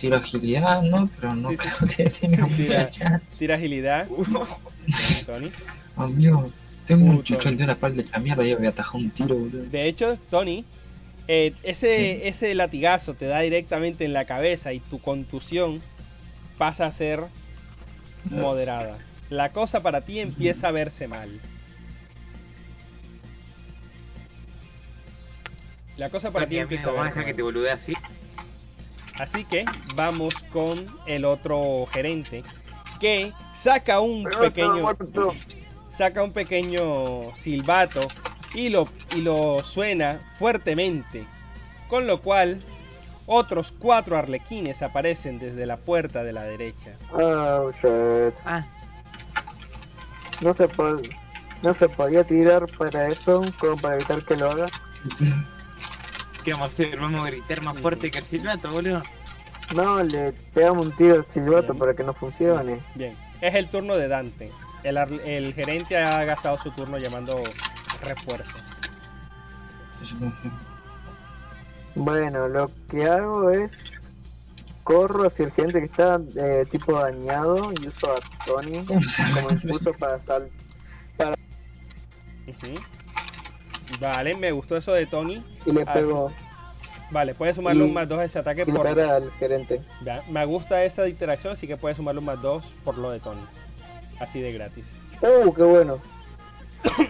Tiro 0.00 0.16
agilidad, 0.16 0.82
¿no? 0.82 1.08
Pero 1.20 1.34
no 1.34 1.50
Sí, 1.50 1.56
creo 1.56 1.96
que 1.96 2.10
tenga 2.10 2.46
Tira, 2.48 2.78
mucha 2.84 2.90
chance. 2.90 3.26
tira 3.38 3.54
agilidad, 3.56 4.06
Tony. 5.26 5.50
Amigo, 5.96 6.50
tengo 6.86 7.04
un 7.06 7.16
Puto. 7.18 7.24
chuchón 7.34 7.56
de 7.56 7.64
una 7.64 7.72
espalda 7.72 8.02
de 8.02 8.08
la 8.10 8.18
mierda 8.18 8.44
y 8.44 8.54
voy 8.54 8.66
a 8.66 8.70
atajar 8.70 8.96
un 8.96 9.10
tiro, 9.10 9.34
boludo. 9.36 9.64
De 9.64 9.88
hecho, 9.88 10.18
Tony, 10.30 10.64
eh, 11.28 11.54
ese, 11.62 12.20
Sí. 12.20 12.20
ese 12.28 12.54
latigazo 12.54 13.14
te 13.14 13.24
da 13.26 13.40
directamente 13.40 14.04
en 14.04 14.12
la 14.12 14.26
cabeza 14.26 14.72
y 14.72 14.80
tu 14.80 15.00
contusión 15.00 15.80
pasa 16.58 16.86
a 16.86 16.92
ser 16.92 17.20
moderada. 18.30 18.98
La 19.30 19.50
cosa 19.52 19.80
para 19.82 20.02
ti 20.02 20.20
empieza 20.20 20.68
a 20.68 20.72
verse 20.72 21.08
mal. 21.08 21.40
La 25.96 26.10
cosa 26.10 26.30
para 26.30 26.46
ti 26.46 26.58
empieza 26.58 26.88
a 26.88 26.92
verse 26.92 27.08
dejar 27.20 27.24
que 27.24 27.34
te 27.34 27.42
mal. 27.42 27.68
así. 27.68 27.94
Así 29.18 29.44
que 29.44 29.64
vamos 29.94 30.34
con 30.52 30.86
el 31.06 31.24
otro 31.24 31.86
gerente 31.92 32.44
que 33.00 33.32
saca 33.64 34.00
un 34.00 34.24
pequeño 34.24 34.86
saca 35.96 36.22
un 36.22 36.32
pequeño 36.32 37.34
silbato 37.42 38.08
y 38.54 38.68
lo 38.68 38.88
y 39.14 39.22
lo 39.22 39.64
suena 39.72 40.20
fuertemente, 40.38 41.26
con 41.88 42.06
lo 42.06 42.20
cual 42.20 42.62
otros 43.26 43.72
cuatro 43.78 44.16
arlequines 44.16 44.80
aparecen 44.82 45.38
desde 45.38 45.66
la 45.66 45.78
puerta 45.78 46.22
de 46.22 46.32
la 46.32 46.44
derecha. 46.44 46.92
Oh, 47.12 47.70
shit. 47.82 48.34
Ah, 48.44 48.64
No 50.40 50.54
se, 50.54 50.68
no 51.62 51.74
se 51.74 51.88
podía 51.88 52.22
tirar 52.24 52.66
para 52.78 53.08
eso, 53.08 53.42
como 53.58 53.76
para 53.78 53.96
evitar 53.96 54.24
que 54.24 54.36
lo 54.36 54.50
haga. 54.50 54.66
¿qué 56.46 56.52
vamos 56.52 56.70
a 56.70 56.72
hacer? 56.72 56.98
Vamos 56.98 57.26
a 57.26 57.30
gritar 57.30 57.60
más 57.60 57.78
fuerte 57.82 58.10
que 58.10 58.18
el 58.18 58.24
silbato, 58.26 58.70
boludo. 58.70 59.02
No, 59.74 60.00
le 60.02 60.32
pegamos 60.54 60.86
un 60.86 60.92
tiro 60.96 61.16
al 61.16 61.26
silbato 61.34 61.72
Bien. 61.72 61.78
para 61.78 61.94
que 61.94 62.04
no 62.04 62.14
funcione. 62.14 62.78
Bien, 62.94 63.14
es 63.40 63.54
el 63.54 63.68
turno 63.68 63.96
de 63.96 64.06
Dante. 64.08 64.50
El, 64.84 64.96
ar- 64.96 65.12
el 65.12 65.52
gerente 65.54 65.96
ha 65.98 66.22
gastado 66.24 66.56
su 66.62 66.70
turno 66.70 66.98
llamando 66.98 67.42
refuerzo. 68.00 68.56
Bueno, 71.96 72.46
lo 72.48 72.70
que 72.90 73.04
hago 73.06 73.50
es 73.50 73.70
corro 74.84 75.26
hacia 75.26 75.46
el 75.46 75.52
gente 75.52 75.80
que 75.80 75.86
está 75.86 76.20
eh, 76.36 76.64
tipo 76.70 76.92
dañado 76.92 77.72
y 77.72 77.88
uso 77.88 78.12
a 78.12 78.44
Tony 78.46 78.86
como 78.86 79.50
impulso 79.50 79.92
para 79.94 80.20
sal 80.24 80.48
para. 81.16 81.34
Vale, 84.00 84.34
me 84.34 84.52
gustó 84.52 84.76
eso 84.76 84.92
de 84.92 85.06
Tony. 85.06 85.42
y 85.64 85.72
le 85.72 85.82
Ah, 85.86 85.94
pego 85.94 86.32
Vale, 87.10 87.34
puedes 87.34 87.54
sumarle 87.54 87.84
Y- 87.84 87.86
un 87.86 87.94
más 87.94 88.08
dos 88.08 88.18
a 88.18 88.24
ese 88.24 88.38
ataque 88.40 88.64
y 88.66 88.72
por... 88.72 88.86
al 88.86 89.30
gerente. 89.38 89.80
Ya, 90.04 90.22
Me 90.28 90.44
gusta 90.44 90.82
esa 90.82 91.08
interacción, 91.08 91.52
así 91.52 91.66
que 91.68 91.76
puedes 91.76 91.96
sumarle 91.96 92.18
un 92.18 92.24
más 92.24 92.42
dos 92.42 92.64
por 92.84 92.98
lo 92.98 93.10
de 93.12 93.20
Tony. 93.20 93.42
Así 94.18 94.40
de 94.40 94.52
gratis. 94.52 94.84
¡Oh, 95.20 95.54
qué 95.54 95.62
bueno! 95.62 96.00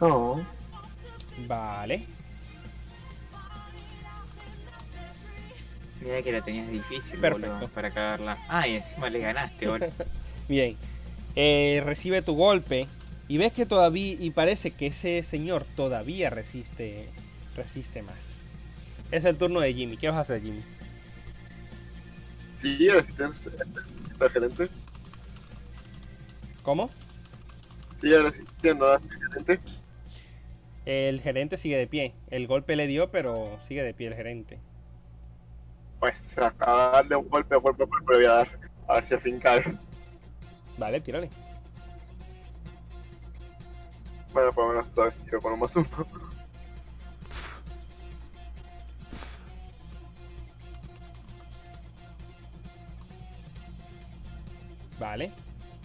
Oh, 0.00 0.40
Vale. 1.46 2.06
Mira 6.00 6.22
que 6.22 6.32
la 6.32 6.42
tenías 6.42 6.68
difícil, 6.70 7.18
Perfecto. 7.18 7.50
boludo, 7.50 7.68
para 7.68 7.90
cagarla. 7.90 8.38
Ah, 8.48 8.68
y 8.68 8.76
encima 8.76 9.08
le 9.08 9.18
ganaste, 9.20 9.66
boludo. 9.68 9.88
Bien. 10.48 10.76
Eh, 11.36 11.82
recibe 11.84 12.22
tu 12.22 12.34
golpe 12.34 12.86
y 13.28 13.38
ves 13.38 13.52
que 13.52 13.66
todavía 13.66 14.16
y 14.18 14.30
parece 14.30 14.70
que 14.70 14.88
ese 14.88 15.24
señor 15.30 15.64
todavía 15.76 16.30
resiste 16.30 17.08
resiste 17.56 18.02
más. 18.02 18.16
Es 19.10 19.24
el 19.24 19.36
turno 19.36 19.60
de 19.60 19.72
Jimmy. 19.72 19.96
¿Qué 19.96 20.08
vas 20.08 20.16
a 20.16 20.20
hacer, 20.20 20.42
Jimmy? 20.42 20.62
Sí, 22.62 22.88
resistencia. 22.88 23.52
¿Está 24.10 24.30
gerente? 24.30 24.68
¿Cómo? 26.62 26.90
Sigue 28.00 28.22
resistiendo 28.22 28.90
a 28.90 29.00
gerente. 29.00 29.60
El 30.86 31.20
gerente 31.20 31.58
sigue 31.58 31.76
de 31.76 31.86
pie. 31.86 32.14
El 32.30 32.46
golpe 32.46 32.76
le 32.76 32.86
dio, 32.86 33.10
pero 33.10 33.58
sigue 33.68 33.82
de 33.82 33.94
pie 33.94 34.08
el 34.08 34.14
gerente. 34.14 34.58
Pues 36.00 36.14
a 36.36 36.90
darle 36.92 37.16
un 37.16 37.28
golpe, 37.28 37.56
golpe, 37.56 37.84
golpe 37.84 38.12
le 38.12 38.18
voy 38.18 38.26
a 38.26 38.32
dar. 38.32 38.48
A 38.88 38.94
ver 39.00 39.20
si. 39.22 39.40
Vale, 40.78 41.00
tírale. 41.00 41.30
Bueno, 44.32 44.52
por 44.52 44.66
lo 44.66 44.72
menos 44.72 44.94
todavía 44.94 45.16
tiro 45.24 45.40
con 45.40 45.52
un 45.52 45.60
más 45.60 45.76
uno. 45.76 45.86
Vale. 54.98 55.30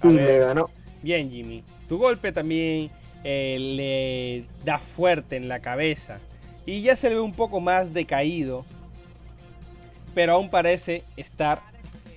A 0.02 0.08
y 0.08 0.14
ver. 0.14 0.26
le 0.26 0.40
ganó. 0.40 0.70
Bien, 1.02 1.30
Jimmy. 1.30 1.64
Tu 1.88 1.98
golpe 1.98 2.32
también 2.32 2.90
eh, 3.24 3.58
le 3.60 4.66
da 4.66 4.80
fuerte 4.80 5.36
en 5.36 5.48
la 5.48 5.60
cabeza. 5.60 6.20
Y 6.66 6.82
ya 6.82 6.96
se 6.96 7.10
le 7.10 7.16
ve 7.16 7.22
un 7.22 7.34
poco 7.34 7.60
más 7.60 7.94
decaído. 7.94 8.66
Pero 10.16 10.34
aún 10.34 10.50
parece 10.50 11.04
estar 11.18 11.62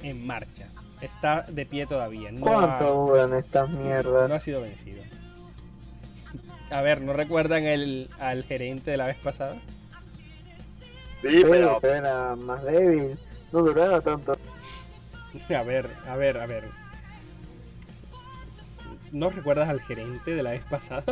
en 0.03 0.27
marcha. 0.27 0.69
Está 1.02 1.42
de 1.48 1.66
pie 1.66 1.86
todavía. 1.86 2.30
No 2.32 2.40
¿Cuánto 2.40 2.86
ha, 2.86 2.90
duran 2.90 3.34
estas 3.38 3.68
no 3.68 3.78
ha 3.80 3.82
mierdas? 3.82 4.42
sido 4.44 4.62
vencido. 4.62 5.02
A 6.70 6.80
ver, 6.80 7.02
¿no 7.02 7.12
recuerdan 7.12 7.64
el, 7.64 8.08
al 8.18 8.44
gerente 8.44 8.90
de 8.92 8.96
la 8.96 9.06
vez 9.06 9.16
pasada? 9.18 9.56
Sí, 11.20 11.28
Sí, 11.28 11.44
pero 11.48 11.78
pero 11.80 11.94
era 11.94 12.36
más 12.36 12.62
débil. 12.62 13.18
No 13.52 13.62
duraba 13.62 14.00
tanto. 14.00 14.36
A 15.54 15.62
ver, 15.62 15.90
a 16.06 16.16
ver, 16.16 16.38
a 16.38 16.46
ver. 16.46 16.64
¿No 19.10 19.28
recuerdas 19.30 19.68
al 19.68 19.80
gerente 19.80 20.30
de 20.34 20.42
la 20.42 20.50
vez 20.52 20.62
pasada? 20.70 21.04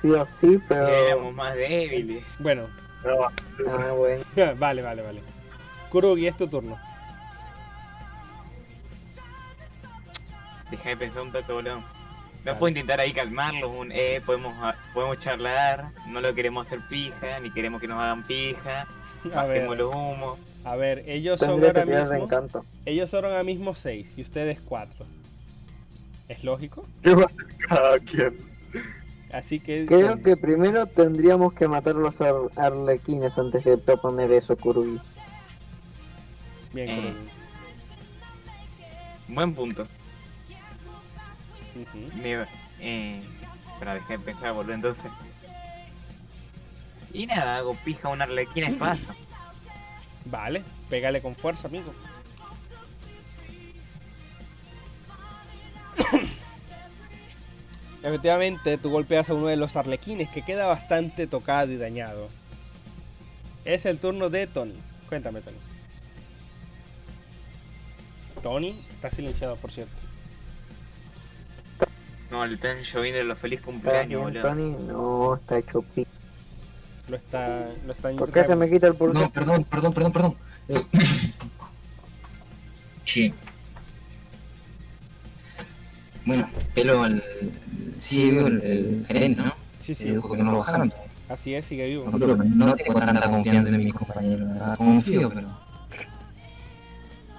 Sí 0.00 0.10
o 0.10 0.26
sí, 0.40 0.58
pero... 0.68 0.88
Éramos 0.88 1.34
más 1.34 1.54
débiles. 1.54 2.24
Bueno, 2.38 2.68
no, 3.04 3.70
Ah, 3.70 3.92
bueno. 3.92 4.24
vale, 4.58 4.82
vale, 4.82 5.02
vale. 5.02 5.20
Kurugi, 5.90 6.26
es 6.28 6.36
tu 6.38 6.46
turno. 6.48 6.78
Deja 10.70 10.88
de 10.90 10.96
pensar 10.96 11.22
un 11.22 11.32
toque, 11.32 11.52
boludo. 11.52 11.82
No 12.44 12.58
puedo 12.58 12.68
intentar 12.68 13.00
ahí 13.00 13.12
calmarlos, 13.12 13.70
un 13.70 13.92
eh, 13.92 14.22
podemos 14.24 14.54
ah, 14.60 14.74
podemos 14.94 15.18
charlar, 15.18 15.90
no 16.08 16.20
lo 16.22 16.34
queremos 16.34 16.66
hacer 16.66 16.80
pija, 16.88 17.38
ni 17.40 17.50
queremos 17.50 17.80
que 17.82 17.86
nos 17.88 17.98
hagan 18.00 18.22
pija, 18.22 18.86
A 19.34 19.44
ver, 19.44 19.66
bajemos 19.66 19.76
los 19.76 19.94
humos. 19.94 20.38
a 20.64 20.74
ver, 20.76 21.04
ellos 21.06 21.38
son 21.38 21.62
ahora 21.62 21.84
mismo, 21.84 22.14
encanto. 22.14 22.64
ellos 22.86 23.10
son 23.10 23.26
ahora 23.26 23.42
mismo 23.42 23.74
6 23.74 24.06
y 24.16 24.22
ustedes 24.22 24.58
4. 24.62 25.04
¿Es 26.28 26.42
lógico? 26.42 26.86
¿qué 27.02 27.12
va 27.14 27.24
a 27.24 27.26
hacer 27.26 27.46
cada 27.68 27.98
quien? 27.98 28.38
Así 29.32 29.60
que 29.60 29.84
Creo 29.86 30.22
que 30.22 30.36
primero 30.36 30.86
tendríamos 30.86 31.52
que 31.52 31.68
matar 31.68 31.94
los 31.94 32.18
ar- 32.22 32.34
arlequines 32.56 33.36
antes 33.36 33.64
de 33.64 33.76
proponer 33.76 34.32
eso, 34.32 34.56
Kurugi. 34.56 34.98
bien, 36.72 36.88
Eh. 36.88 36.96
Kurugi. 36.96 37.28
Buen 39.34 39.54
punto. 39.54 39.86
Me, 42.22 42.46
eh, 42.80 43.22
pero 43.78 43.94
dejé 43.94 44.18
de 44.18 44.24
pensar, 44.24 44.52
boludo, 44.52 44.74
entonces. 44.74 45.10
Y 47.12 47.26
nada, 47.26 47.56
hago 47.56 47.76
pija 47.84 48.08
a 48.08 48.12
un 48.12 48.22
arlequín 48.22 48.64
es 48.64 48.76
paso. 48.76 49.14
Vale, 50.26 50.62
pégale 50.88 51.20
con 51.20 51.34
fuerza, 51.34 51.66
amigo. 51.66 51.92
Efectivamente, 58.02 58.78
tú 58.78 58.90
golpeas 58.90 59.28
a 59.28 59.34
uno 59.34 59.48
de 59.48 59.56
los 59.56 59.76
arlequines 59.76 60.30
que 60.30 60.42
queda 60.42 60.66
bastante 60.66 61.26
tocado 61.26 61.72
y 61.72 61.76
dañado. 61.76 62.28
Es 63.64 63.84
el 63.84 63.98
turno 63.98 64.30
de 64.30 64.46
Tony. 64.46 64.80
Cuéntame, 65.08 65.42
Tony. 65.42 65.58
Tony 68.42 68.84
está 68.92 69.10
silenciado, 69.10 69.56
por 69.56 69.70
cierto. 69.72 69.99
No, 72.30 72.46
le 72.46 72.54
están 72.54 72.78
lloviendo 72.82 73.22
los 73.24 73.38
feliz 73.38 73.58
¿Está 73.58 73.70
cumpleaños, 73.72 74.22
boludo. 74.22 74.42
Tony? 74.42 74.76
No, 74.86 75.34
está 75.34 75.58
hecho 75.58 75.82
pi. 75.82 76.06
Lo 77.08 77.16
está, 77.16 77.68
lo 77.84 77.92
está 77.92 78.10
¿Por 78.12 78.32
qué 78.32 78.44
se 78.44 78.54
me 78.54 78.70
quita 78.70 78.86
el 78.86 78.94
pulso? 78.94 79.18
No, 79.18 79.30
perdón, 79.30 79.64
perdón, 79.64 79.92
perdón, 79.92 80.12
perdón. 80.12 80.34
Eh, 80.68 80.84
Che. 83.04 83.34
Bueno, 86.24 86.48
pelo 86.74 87.02
al... 87.02 87.20
Sí, 88.02 88.30
veo 88.30 88.46
el, 88.46 88.60
el 88.62 89.06
gerente, 89.08 89.42
¿no? 89.42 89.52
Sí, 89.84 89.96
sí. 89.96 90.04
Eh, 90.04 90.12
dijo 90.12 90.30
que 90.30 90.42
no 90.42 90.52
lo 90.52 90.58
bajaron. 90.58 90.92
Así 91.28 91.54
es, 91.54 91.64
sigue 91.64 91.88
vivo. 91.88 92.04
No, 92.10 92.18
pero 92.18 92.36
no 92.36 92.74
tengo 92.76 93.00
tanta 93.00 93.28
confianza 93.28 93.68
en 93.70 93.78
mis 93.78 93.94
compañeros, 93.94 94.48
verdad. 94.48 94.76
Confío, 94.76 95.28
pero. 95.30 95.48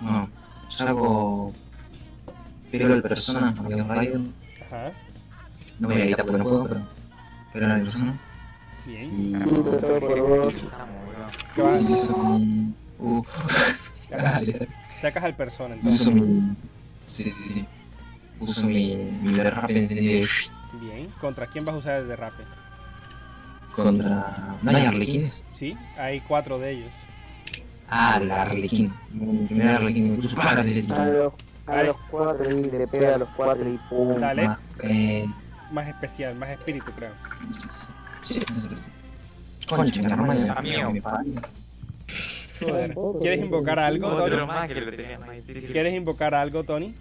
No, 0.02 0.30
salvo. 0.76 1.54
Pero 2.72 2.94
el 2.94 3.02
persona, 3.02 3.50
amigo 3.58 3.86
Raiden, 3.88 4.34
Ajá, 4.72 4.94
no 5.80 5.90
voy 5.90 6.14
a 6.14 6.18
porque 6.18 6.38
no 6.38 6.44
puedo, 6.46 6.64
pero. 6.64 6.82
Pero 7.52 7.68
la 7.68 7.76
persona. 7.80 8.20
bien. 8.86 9.06
Y. 9.06 9.36
Mi. 11.60 12.74
Uh. 13.00 13.24
Sacas 15.02 15.24
al 15.24 15.36
persona 15.36 15.76
entonces. 15.76 16.02
Uso 16.08 16.12
mi. 16.12 16.56
Sí, 17.08 17.24
sí, 17.24 17.34
sí. 17.54 17.66
Uso 18.40 18.64
mi. 18.64 18.96
Mi 18.96 19.34
derrape 19.34 19.78
encendido 19.78 20.30
Bien. 20.80 21.10
¿Contra 21.20 21.48
quién 21.48 21.66
vas 21.66 21.76
a 21.76 21.80
usar 21.80 22.02
el 22.02 22.08
derrape? 22.08 22.44
contra. 23.76 24.56
¿No 24.62 24.72
hay 24.72 24.86
arlequines? 24.86 25.34
Sí, 25.60 25.76
hay 25.98 26.22
cuatro 26.22 26.60
de 26.60 26.72
ellos. 26.72 26.92
Ah, 27.90 28.20
la 28.20 28.44
arlequín. 28.44 28.94
Mi 29.12 29.48
primer 29.48 29.68
arlequín. 29.68 30.22
De 30.22 31.32
A 31.68 31.84
los, 31.84 31.96
cuatro 32.10 32.50
y 32.50 32.64
le 32.72 32.88
pega 32.88 33.16
a 33.16 33.18
los 33.18 33.30
cuatro 33.30 33.70
y 33.70 33.78
pum. 33.90 34.20
Dale. 34.20 34.48
Más, 34.48 34.60
eh, 34.84 35.26
Más 35.72 35.88
especial, 35.88 36.36
más 36.36 36.50
espíritu, 36.50 36.92
creo. 36.94 37.12
Sí, 38.24 38.34
sí, 38.34 38.46
sí. 38.48 39.68
Concha, 39.68 40.02
mi 40.90 41.02
padre. 41.02 41.32
Joder. 42.60 42.96
¿Quieres 43.22 43.40
invocar 43.42 43.80
algo, 43.80 44.18
Tony? 44.18 44.36
lo. 44.36 45.72
¿Quieres 45.72 45.94
invocar 45.96 46.36
algo, 46.36 46.64
Tony? 46.64 46.96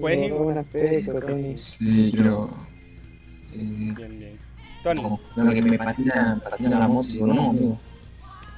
Puedes 0.00 0.30
fe, 0.64 1.02
Tony. 1.02 1.56
Sí, 1.56 2.10
quiero. 2.14 2.50
Eh, 3.52 3.92
Bien, 3.96 4.18
bien. 4.18 4.38
Tony, 4.82 5.02
no, 5.02 5.18
no, 5.36 5.52
que 5.52 5.62
me 5.62 5.76
patina, 5.76 6.40
patina 6.42 6.78
la 6.78 6.88
moto 6.88 7.08
digo, 7.08 7.26
no, 7.26 7.50
amigo. 7.50 7.80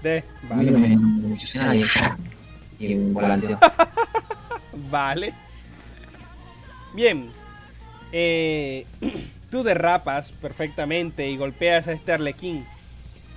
de. 0.02 0.22
Vale. 0.48 0.72
y 2.78 2.94
un 2.94 3.14
volanteo. 3.14 3.58
Vale. 4.72 5.32
Bien. 6.94 7.30
Eh, 8.12 8.86
tú 9.50 9.62
derrapas 9.62 10.30
perfectamente 10.40 11.28
y 11.28 11.36
golpeas 11.36 11.86
a 11.88 11.92
este 11.92 12.12
arlequín 12.12 12.66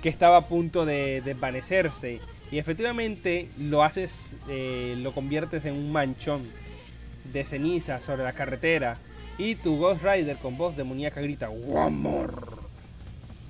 que 0.02 0.08
estaba 0.08 0.36
a 0.38 0.48
punto 0.48 0.84
de 0.84 1.22
desvanecerse. 1.24 2.20
Y 2.50 2.58
efectivamente 2.58 3.48
lo 3.58 3.82
haces, 3.82 4.10
eh, 4.48 4.94
lo 4.98 5.12
conviertes 5.12 5.64
en 5.64 5.74
un 5.74 5.90
manchón 5.90 6.42
de 7.32 7.44
ceniza 7.44 8.00
sobre 8.00 8.22
la 8.22 8.32
carretera. 8.34 8.98
Y 9.38 9.56
tu 9.56 9.78
Ghost 9.78 10.02
Rider 10.02 10.36
con 10.36 10.56
voz 10.56 10.76
demoníaca 10.76 11.20
grita 11.20 11.48
One 11.50 11.90
more. 11.96 12.32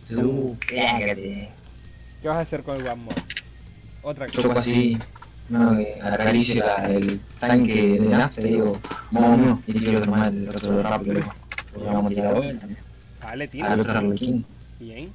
Tú. 0.09 0.57
¿Qué 0.69 2.29
vas 2.29 2.37
a 2.37 2.41
hacer 2.41 2.63
con 2.63 2.77
el 2.77 2.87
One 2.87 3.03
more? 3.03 3.23
Otra 4.03 4.31
Choco 4.31 4.49
cosa. 4.49 4.61
así, 4.61 4.99
no, 5.49 5.77
que 5.77 6.55
la, 6.55 6.87
el 6.91 7.21
tanque 7.41 7.99
de 8.01 8.09
nafta 8.09 8.41
y 8.41 8.45
digo, 8.45 8.81
vamos, 9.11 9.39
no, 9.39 9.63
y 9.67 9.73
tiro 9.73 9.99
otro 9.99 10.11
más, 10.11 10.33
el 10.33 10.49
otro 10.49 10.83
rápido. 10.83 11.21
Porque 11.73 11.87
vamos 11.89 12.07
a 12.07 12.09
tirar 12.15 12.25
la 12.33 12.39
vuelta. 12.39 12.67
Vale, 13.23 13.45
Al 13.45 13.51
tira. 13.51 13.75
otro 13.75 13.93
arlequín. 13.99 14.47
Bien. 14.81 15.13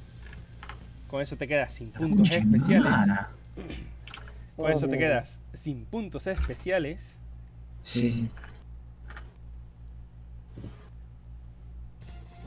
Con 1.08 1.22
eso 1.22 1.36
te 1.36 1.48
quedas 1.48 1.72
sin 1.74 1.90
puntos 1.90 2.30
especiales. 2.30 3.18
Con 4.56 4.70
eso 4.72 4.86
te 4.88 4.98
quedas 4.98 5.28
sin 5.64 5.84
puntos 5.86 6.26
especiales. 6.26 6.98
Sí, 7.82 8.12
sí. 8.12 8.28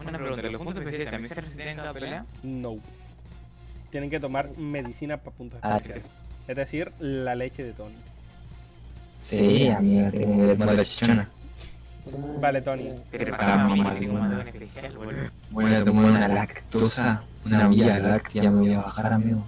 Una 0.07 0.17
pregunta, 0.17 0.41
¿los 0.49 0.61
puntos 0.61 0.77
especiales 0.77 1.11
también 1.11 1.29
se 1.33 1.41
resisten 1.41 1.67
en 1.67 1.77
cada 1.77 1.93
pelea? 1.93 2.25
No. 2.43 2.75
Tienen 3.89 4.09
que 4.09 4.19
tomar 4.19 4.57
medicina 4.57 5.17
para 5.17 5.35
puntos 5.35 5.59
Ah, 5.61 5.77
especiales. 5.77 6.05
Es 6.47 6.55
decir, 6.55 6.91
la 6.99 7.35
leche 7.35 7.63
de 7.63 7.73
Tony. 7.73 7.95
Sí, 9.29 9.67
amiga, 9.69 10.11
tengo 10.11 10.47
que 10.47 10.55
tomar 10.55 10.75
la 10.75 10.85
chichona. 10.85 11.29
Vale, 12.41 12.61
Tony. 12.61 12.89
Pero 13.11 13.37
para 13.37 13.67
mí 13.67 13.81
tengo 13.99 14.13
un 14.13 14.19
mandón 14.19 14.47
especial, 14.47 14.93
boludo. 14.93 15.29
Voy 15.51 15.73
a 15.73 15.85
tomar 15.85 16.05
una 16.05 16.27
lactosa, 16.27 17.23
una 17.45 17.69
vía 17.69 17.99
láctea, 17.99 18.51
me 18.51 18.59
voy 18.59 18.73
a 18.73 18.81
bajar, 18.81 19.13
amigo. 19.13 19.45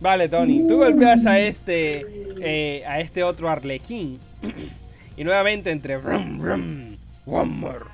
Vale, 0.00 0.28
Tony. 0.28 0.66
Tú 0.66 0.78
golpeas 0.78 1.24
a 1.26 1.38
este, 1.38 2.04
eh, 2.40 2.84
a 2.86 3.00
este 3.00 3.22
otro 3.22 3.48
arlequín. 3.48 4.18
y 5.16 5.22
nuevamente 5.24 5.70
entre 5.70 5.98
brum, 5.98 6.38
brum, 6.38 6.96
one 7.26 7.50
more. 7.50 7.84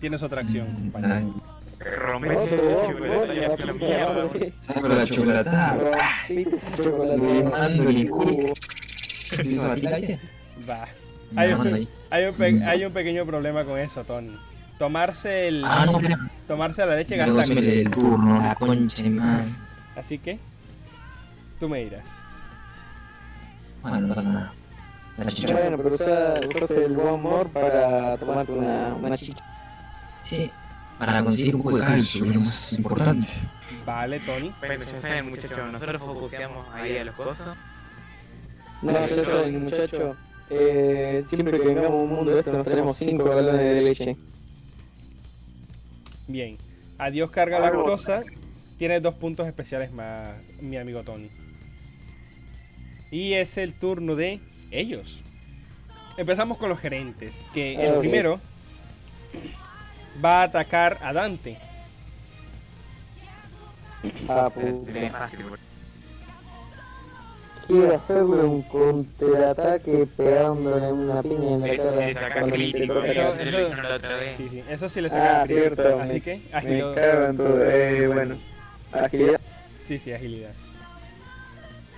Tienes 0.00 0.22
otra 0.22 0.42
acción, 0.42 0.66
compañero. 0.74 1.34
Rompe 1.84 2.32
ese 2.44 2.56
chocolate 2.56 3.34
y 3.34 3.44
hace 3.44 3.64
la 3.66 3.72
mierda. 3.74 4.28
Saco 4.66 4.88
la 4.88 5.06
chocolatada, 5.06 5.76
ese 6.28 7.16
le 7.16 7.42
mando 7.44 7.88
el 7.90 8.10
culo. 8.10 8.52
¿Empiezo 9.30 9.64
a 9.64 9.68
batir 9.68 9.88
aire? 9.88 10.18
Va. 10.68 10.88
Hay 11.36 11.52
un, 11.52 11.88
hay, 12.10 12.24
un 12.26 12.34
pe- 12.36 12.64
hay 12.64 12.84
un 12.84 12.92
pequeño 12.92 13.26
problema 13.26 13.64
con 13.64 13.78
eso, 13.78 14.04
Tony. 14.04 14.36
Tomarse 14.78 15.48
el 15.48 15.64
Ah, 15.64 15.84
no, 15.86 16.00
tomarse 16.48 16.84
la 16.86 16.96
leche 16.96 17.16
gasta 17.16 17.42
el 17.42 17.90
turno, 17.90 18.40
la 18.42 18.54
concha 18.54 19.02
madre. 19.10 19.48
Así 19.96 20.18
que 20.18 20.38
tú 21.60 21.68
me 21.68 21.84
dirás. 21.84 22.04
Bueno, 23.82 24.00
no 24.00 24.08
pasa 24.14 24.22
nada. 24.28 24.52
La 25.18 25.30
chicha. 25.30 25.52
Bueno, 25.52 25.76
pero 25.76 25.94
usa, 25.94 26.34
el 26.84 26.98
One 26.98 27.22
More 27.22 27.48
para 27.50 28.16
tomarte 28.16 28.52
una, 28.52 28.94
una 28.94 29.16
chicha. 29.18 29.42
Sí, 30.24 30.50
para 30.98 31.24
conseguir 31.24 31.56
un 31.56 31.62
poco 31.62 31.78
de 31.78 31.84
calcio, 31.84 32.22
que 32.22 32.28
es 32.28 32.34
lo 32.34 32.40
más 32.40 32.72
importante. 32.72 33.28
Vale, 33.84 34.20
Tony. 34.20 34.52
Bueno, 34.60 34.84
ya 34.84 35.00
saben 35.00 35.30
muchachos, 35.30 35.72
nosotros 35.72 36.02
focuseamos 36.02 36.66
ahí 36.72 36.96
a 36.98 37.04
los 37.04 37.14
cosos. 37.14 37.56
No, 38.82 39.06
yo 39.08 39.24
soy 39.24 39.54
el 39.54 39.60
muchacho. 39.60 40.16
Eh, 40.50 41.24
siempre 41.30 41.58
que 41.58 41.66
vengamos 41.66 41.90
a 41.90 41.94
un 41.94 42.10
mundo 42.10 42.30
de 42.32 42.40
esto 42.40 42.52
nos 42.52 42.66
tenemos 42.66 42.98
5 42.98 43.24
galones 43.24 43.60
de 43.60 43.80
leche. 43.80 44.16
Bien. 46.28 46.58
Adiós 46.98 47.30
carga 47.30 47.56
Algo. 47.56 47.88
lactosa. 47.88 48.22
Tiene 48.78 49.00
dos 49.00 49.14
puntos 49.14 49.46
especiales 49.46 49.92
más, 49.92 50.36
mi 50.60 50.76
amigo 50.76 51.02
Tony. 51.02 51.30
Y 53.10 53.34
es 53.34 53.56
el 53.56 53.74
turno 53.74 54.16
de 54.16 54.40
ellos. 54.70 55.22
Empezamos 56.16 56.58
con 56.58 56.68
los 56.68 56.78
gerentes. 56.78 57.32
Que 57.52 57.74
el 57.74 57.98
primero 58.00 58.40
va 60.22 60.40
a 60.40 60.42
atacar 60.44 60.98
a 61.02 61.12
Dante. 61.12 61.56
Ah. 64.28 64.50
Quiero 67.66 67.94
hacerle 67.96 68.42
un 68.44 68.62
contraataque 68.62 70.06
pegándole 70.18 70.92
una 70.92 71.22
piña 71.22 71.54
en 71.54 71.60
la 71.62 71.76
cara. 72.28 72.46
me 72.46 72.52
crítico, 72.52 73.02
eso- 73.02 73.34
eso. 73.40 73.74
Sí, 74.36 74.48
sí. 74.50 74.64
Eso 74.68 74.88
sí 74.90 75.00
le 75.00 75.08
saca 75.08 75.40
Ah, 75.40 75.44
crítico. 75.46 75.74
cierto. 75.74 76.00
Así 76.00 76.12
me, 76.12 76.20
que 76.20 76.36
me 76.36 76.58
agilidad. 76.58 76.94
cago 76.94 77.24
en 77.24 77.36
todo. 77.38 77.64
Eh, 77.70 78.06
bueno. 78.08 78.36
Agilidad. 78.92 79.40
Sí, 79.88 79.98
sí, 80.04 80.12
agilidad. 80.12 80.52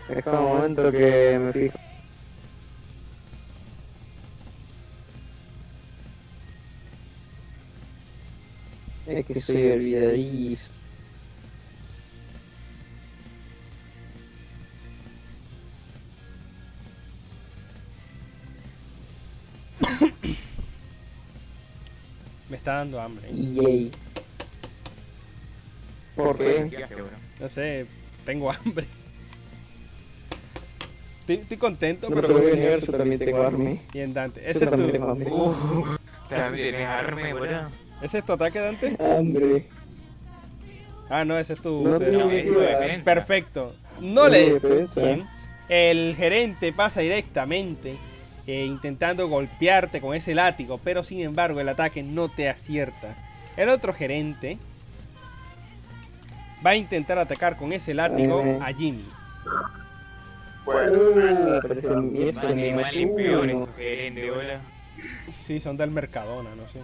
Es 0.09 0.25
como 0.25 0.39
un 0.53 0.57
momento 0.59 0.93
que 0.93 1.39
me 1.41 1.53
fijo. 1.53 1.79
Es 9.07 9.25
que 9.25 9.41
soy 9.41 9.71
olvidadizo. 9.71 10.65
Me 22.51 22.57
está 22.57 22.75
dando 22.79 23.01
hambre. 23.01 23.29
¿eh? 23.29 23.33
Yay. 23.55 23.93
¿Por 26.17 26.37
¿Qué 26.39 26.67
qué? 26.71 26.87
No 27.39 27.49
sé, 27.51 27.87
tengo 28.25 28.51
hambre. 28.51 28.87
Estoy, 31.21 31.37
estoy 31.37 31.57
contento, 31.59 32.09
No 32.09 32.17
pero 32.17 32.29
voy 32.29 32.51
a 32.53 32.55
negar, 32.57 32.81
yo 32.81 32.93
también 32.93 33.19
tengo 33.21 33.43
arme. 33.43 33.83
Bien, 33.93 34.15
Dante. 34.15 34.41
¿Ese 34.41 34.65
es, 34.65 34.71
también 34.71 34.97
tu, 34.97 35.05
hambre. 35.05 35.31
También 36.29 36.73
tenés 36.73 36.89
arme, 36.89 37.33
boludo. 37.35 37.86
¿Ese 38.03 38.19
es 38.19 38.25
tu 38.27 38.33
ataque, 38.33 38.59
Dante? 38.59 38.97
Hambre. 39.01 39.67
Ah, 41.09 41.25
no, 41.25 41.39
ese 41.39 41.55
es 41.55 41.61
tu... 41.61 41.83
No 41.83 41.99
no, 41.99 42.31
es. 42.31 43.03
Perfecto. 43.03 43.75
No 44.01 44.29
le... 44.29 44.61
El 45.69 46.15
gerente 46.17 46.73
pasa 46.73 47.01
directamente 47.01 47.97
eh, 48.47 48.65
intentando 48.65 49.27
golpearte 49.29 50.01
con 50.01 50.15
ese 50.15 50.35
látigo, 50.35 50.79
pero 50.83 51.03
sin 51.03 51.21
embargo 51.23 51.61
el 51.61 51.69
ataque 51.69 52.03
no 52.03 52.29
te 52.29 52.49
acierta. 52.49 53.17
El 53.57 53.71
otro 53.71 53.93
gerente 53.93 54.59
va 56.65 56.71
a 56.71 56.77
intentar 56.77 57.19
atacar 57.19 57.57
con 57.57 57.73
ese 57.73 57.95
látigo 57.95 58.43
Eh. 58.45 58.59
a 58.63 58.73
Jimmy. 58.73 59.05
Bueno, 60.65 60.99
Uh, 60.99 61.61
pero. 61.69 62.07
Sí, 65.47 65.61
son 65.61 65.77
del 65.77 65.91
Mercadona, 65.91 66.51
no 66.57 66.67
sé. 66.69 66.81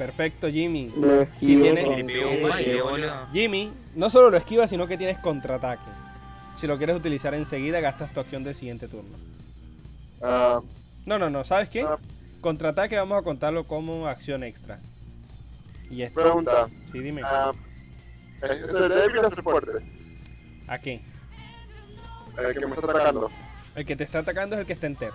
Perfecto, 0.00 0.48
Jimmy. 0.48 0.90
Lo 0.96 1.20
esquivo 1.20 1.62
tienes-. 1.62 3.28
Jimmy, 3.32 3.70
no 3.94 4.08
solo 4.08 4.30
lo 4.30 4.38
esquivas, 4.38 4.70
sino 4.70 4.86
que 4.86 4.96
tienes 4.96 5.18
contraataque. 5.18 5.90
Si 6.58 6.66
lo 6.66 6.78
quieres 6.78 6.96
utilizar 6.96 7.34
enseguida, 7.34 7.80
gastas 7.80 8.10
tu 8.14 8.20
acción 8.20 8.42
del 8.42 8.54
siguiente 8.54 8.88
turno. 8.88 9.18
Ah, 10.22 10.60
No, 11.04 11.18
no, 11.18 11.28
no, 11.28 11.44
¿sabes 11.44 11.68
qué? 11.68 11.82
Ah. 11.82 11.98
Contraataque 12.40 12.96
vamos 12.96 13.18
a 13.18 13.22
contarlo 13.22 13.64
como 13.64 14.06
acción 14.06 14.42
extra. 14.42 14.78
Y 15.90 16.00
esto. 16.00 16.18
pregunta. 16.18 16.68
Sí, 16.90 17.00
dime. 17.00 17.20
¿Es 18.40 18.50
el 18.52 18.88
débil 18.88 19.18
o 19.18 19.26
es 19.28 19.36
el 19.36 19.42
fuerte? 19.42 19.72
¿A 20.66 20.78
qué? 20.78 21.02
El 22.38 22.54
que 22.58 22.66
me 22.66 22.74
está 22.74 22.90
atacando. 22.90 23.30
El 23.74 23.84
que 23.84 23.96
te 23.96 24.04
está 24.04 24.20
atacando 24.20 24.56
es 24.56 24.60
el 24.62 24.66
que 24.66 24.72
está 24.72 24.86
entero. 24.86 25.14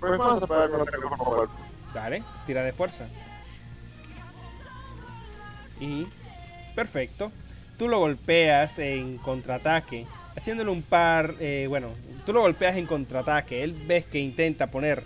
Pues 0.00 0.18
vamos 0.18 0.42
a 0.42 0.46
pagar 0.48 0.70
con 0.70 0.86
cuerpo 0.86 1.67
Dale, 1.94 2.22
tira 2.46 2.62
de 2.62 2.72
fuerza. 2.72 3.06
Y. 5.80 6.06
Perfecto. 6.74 7.32
Tú 7.76 7.88
lo 7.88 7.98
golpeas 7.98 8.76
en 8.78 9.18
contraataque. 9.18 10.06
Haciéndole 10.36 10.70
un 10.70 10.82
par. 10.82 11.34
eh, 11.40 11.66
bueno, 11.68 11.90
tú 12.24 12.32
lo 12.32 12.40
golpeas 12.40 12.76
en 12.76 12.86
contraataque. 12.86 13.62
Él 13.62 13.74
ves 13.86 14.04
que 14.06 14.18
intenta 14.18 14.68
poner 14.68 15.02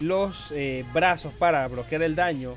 los 0.00 0.36
eh, 0.50 0.84
brazos 0.92 1.32
para 1.34 1.66
bloquear 1.68 2.02
el 2.02 2.14
daño. 2.14 2.54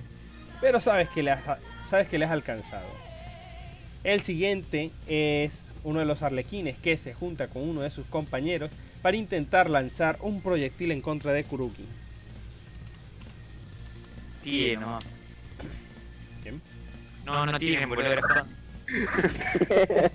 Pero 0.61 0.81
sabes 0.81 1.09
que 1.09 1.23
le 1.23 1.31
has, 1.31 1.43
sabes 1.89 2.07
que 2.07 2.17
le 2.17 2.25
has 2.25 2.31
alcanzado. 2.31 2.87
El 4.03 4.23
siguiente 4.23 4.91
es 5.07 5.51
uno 5.83 5.99
de 5.99 6.05
los 6.05 6.21
arlequines 6.21 6.77
que 6.79 6.97
se 6.97 7.13
junta 7.13 7.47
con 7.47 7.61
uno 7.61 7.81
de 7.81 7.89
sus 7.91 8.05
compañeros 8.07 8.71
para 9.01 9.17
intentar 9.17 9.69
lanzar 9.69 10.17
un 10.21 10.41
proyectil 10.41 10.91
en 10.91 11.01
contra 11.01 11.31
de 11.33 11.43
Kuruki. 11.43 11.85
Tiene, 14.49 14.77
no. 14.77 14.99
¿Quién? 16.41 16.61
No, 17.25 17.45
no 17.45 17.59
tiene, 17.59 17.85
boludo. 17.85 18.05
era- 18.13 18.45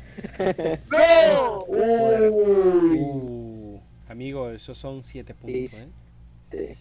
¡No! 0.91 1.65
Uy. 1.65 2.99
Uh, 2.99 3.81
amigo, 4.09 4.49
esos 4.51 4.79
son 4.79 5.03
7 5.05 5.35
puntos, 5.35 5.73
¿eh? 5.75 5.87
Este. 6.51 6.77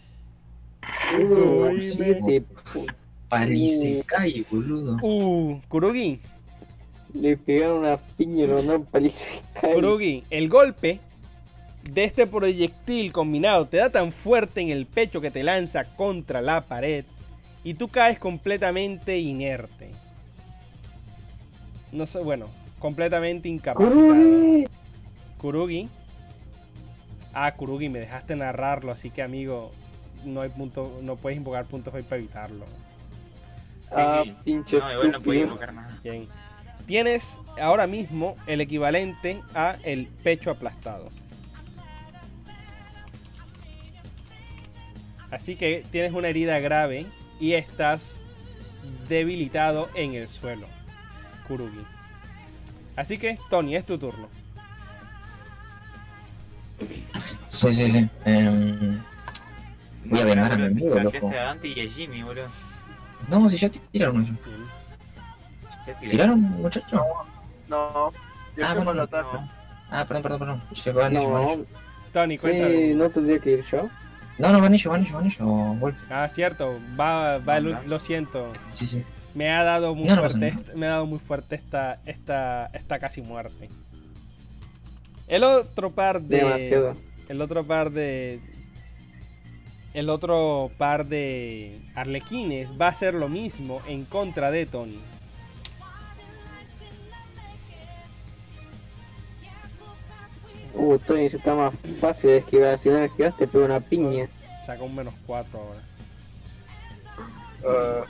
Uy, 1.17 1.23
Uy, 1.25 1.77
me- 1.87 1.91
siete 1.93 2.43
pu- 2.73 2.93
Parece 3.27 4.03
cae, 4.07 4.45
boludo. 4.49 4.97
Uh, 5.01 5.59
Kurugi, 5.67 6.19
Le 7.13 7.35
pegaron 7.37 7.79
una 7.79 7.97
piña, 7.97 8.47
no, 8.47 8.61
no. 8.61 8.85
Kurugi, 9.59 10.23
el 10.29 10.47
golpe 10.47 10.99
de 11.83 12.03
este 12.05 12.27
proyectil 12.27 13.11
combinado 13.11 13.65
te 13.67 13.77
da 13.77 13.89
tan 13.89 14.11
fuerte 14.13 14.61
en 14.61 14.69
el 14.69 14.85
pecho 14.85 15.19
que 15.19 15.31
te 15.31 15.43
lanza 15.43 15.83
contra 15.95 16.41
la 16.41 16.61
pared 16.61 17.03
y 17.63 17.73
tú 17.75 17.88
caes 17.88 18.19
completamente 18.19 19.17
inerte. 19.19 19.91
No 21.91 22.05
sé, 22.05 22.19
bueno, 22.19 22.47
completamente 22.79 23.49
incapacitado. 23.49 23.95
¡Kurugi! 24.01 24.67
Kurugi. 25.38 25.89
Ah, 27.33 27.51
Kurugi, 27.53 27.89
me 27.89 27.99
dejaste 27.99 28.35
narrarlo, 28.35 28.91
así 28.91 29.09
que 29.09 29.21
amigo, 29.21 29.71
no 30.25 30.41
hay 30.41 30.49
punto, 30.49 30.99
no 31.01 31.15
puedes 31.15 31.38
invocar 31.38 31.65
puntos 31.65 31.93
hoy 31.93 32.03
para 32.03 32.17
evitarlo. 32.17 32.65
Ah, 33.91 34.23
pinche 34.43 34.79
No, 34.79 34.91
igual 34.91 35.11
no 35.11 35.21
puede 35.21 35.39
estúpido. 35.39 35.43
invocar 35.43 35.73
nada. 35.73 35.99
Bien. 36.03 36.27
Tienes 36.88 37.21
ahora 37.61 37.88
mismo 37.88 38.35
el 38.47 38.61
equivalente 38.61 39.41
a 39.53 39.77
el 39.83 40.07
pecho 40.07 40.51
aplastado. 40.51 41.09
Así 45.29 45.55
que 45.55 45.85
tienes 45.91 46.13
una 46.13 46.27
herida 46.29 46.59
grave 46.59 47.05
y 47.41 47.53
estás 47.55 47.99
debilitado 49.09 49.89
en 49.95 50.13
el 50.13 50.30
suelo, 50.30 50.68
Kurugi. 51.47 51.84
Así 52.95 53.18
que, 53.18 53.38
Tony, 53.49 53.76
es 53.76 53.85
tu 53.85 53.97
turno. 53.97 54.30
Sí, 57.47 57.73
sí, 57.73 57.91
sí. 57.91 58.09
Voy 60.05 60.19
a 60.19 60.26
vengar 60.26 60.51
a 60.51 60.55
mi 60.55 60.65
amigo, 60.65 60.95
loco. 60.99 61.11
cambiaste 61.11 61.39
a 61.39 61.43
Dante 61.43 61.68
y 61.68 61.88
a 61.88 61.91
Jimmy, 61.91 62.23
boludo. 62.23 62.47
No, 63.27 63.49
si 63.49 63.57
ya 63.59 63.69
tiraron. 63.91 64.38
¿Tiraron, 65.99 66.41
muchachos? 66.41 66.91
No. 67.68 68.11
Yo 68.57 68.65
Ah, 68.65 68.73
bueno. 68.76 68.93
No. 68.93 69.49
Ah, 69.91 70.05
perdón, 70.07 70.23
perdón, 70.23 70.39
perdón. 70.39 70.63
Se 70.84 70.91
van 70.91 71.13
No. 71.13 71.65
Tony, 72.13 72.35
sí, 72.35 72.39
cuéntame. 72.39 72.93
no 72.93 73.09
tendría 73.09 73.39
que 73.39 73.51
ir 73.51 73.65
yo. 73.72 73.89
No, 74.41 74.51
no, 74.51 74.59
van 74.59 74.73
ellos, 74.73 74.91
van 74.91 75.01
ellos, 75.01 75.13
van 75.13 75.26
ellos. 75.27 75.80
Wolf. 75.80 75.95
Ah, 76.09 76.30
cierto, 76.34 76.80
va, 76.99 77.38
va, 77.38 77.59
lo, 77.59 77.99
siento. 77.99 78.51
Sí, 78.76 78.88
sí. 78.88 79.03
Me 79.35 79.49
ha 79.49 79.63
dado 79.63 79.93
muy 79.95 80.07
No, 80.07 80.15
no 80.15 80.22
pasa 80.23 80.38
fuerte, 80.38 80.76
me 80.76 80.88
ha 80.88 80.89
dado 80.89 81.05
muy 81.05 81.19
fuerte 81.19 81.55
esta, 81.55 81.99
esta, 82.05 82.65
esta 82.73 82.99
casi 82.99 83.22
muerte. 83.22 83.69
El 85.27 85.43
otro 85.43 85.91
par 85.91 86.22
de, 86.22 86.38
Demasiado. 86.38 86.97
el 87.30 87.41
otro 87.41 87.65
par 87.65 87.91
de, 87.91 88.41
el 89.93 90.09
otro 90.09 90.72
par 90.77 91.05
de 91.05 91.80
arlequines 91.95 92.68
va 92.80 92.88
a 92.88 92.89
hacer 92.89 93.13
lo 93.13 93.30
mismo 93.30 93.81
en 93.88 94.05
contra 94.05 94.51
de 94.51 94.65
Tony. 94.65 94.99
Uh, 100.73 100.98
Tony, 100.99 101.30
se 101.30 101.38
está 101.38 101.53
más 101.53 101.73
fácil 101.99 102.30
de 102.30 102.38
esquivar. 102.38 102.80
Si 102.80 102.89
no 102.89 102.95
le 102.99 103.06
esquivas, 103.06 103.38
te 103.38 103.48
pega 103.48 103.65
una 103.65 103.80
piña. 103.80 104.27
Saca 104.65 104.84
un 104.84 104.95
menos 104.95 105.14
4 105.26 105.60
ahora. 105.60 105.81
Ah, 107.65 108.06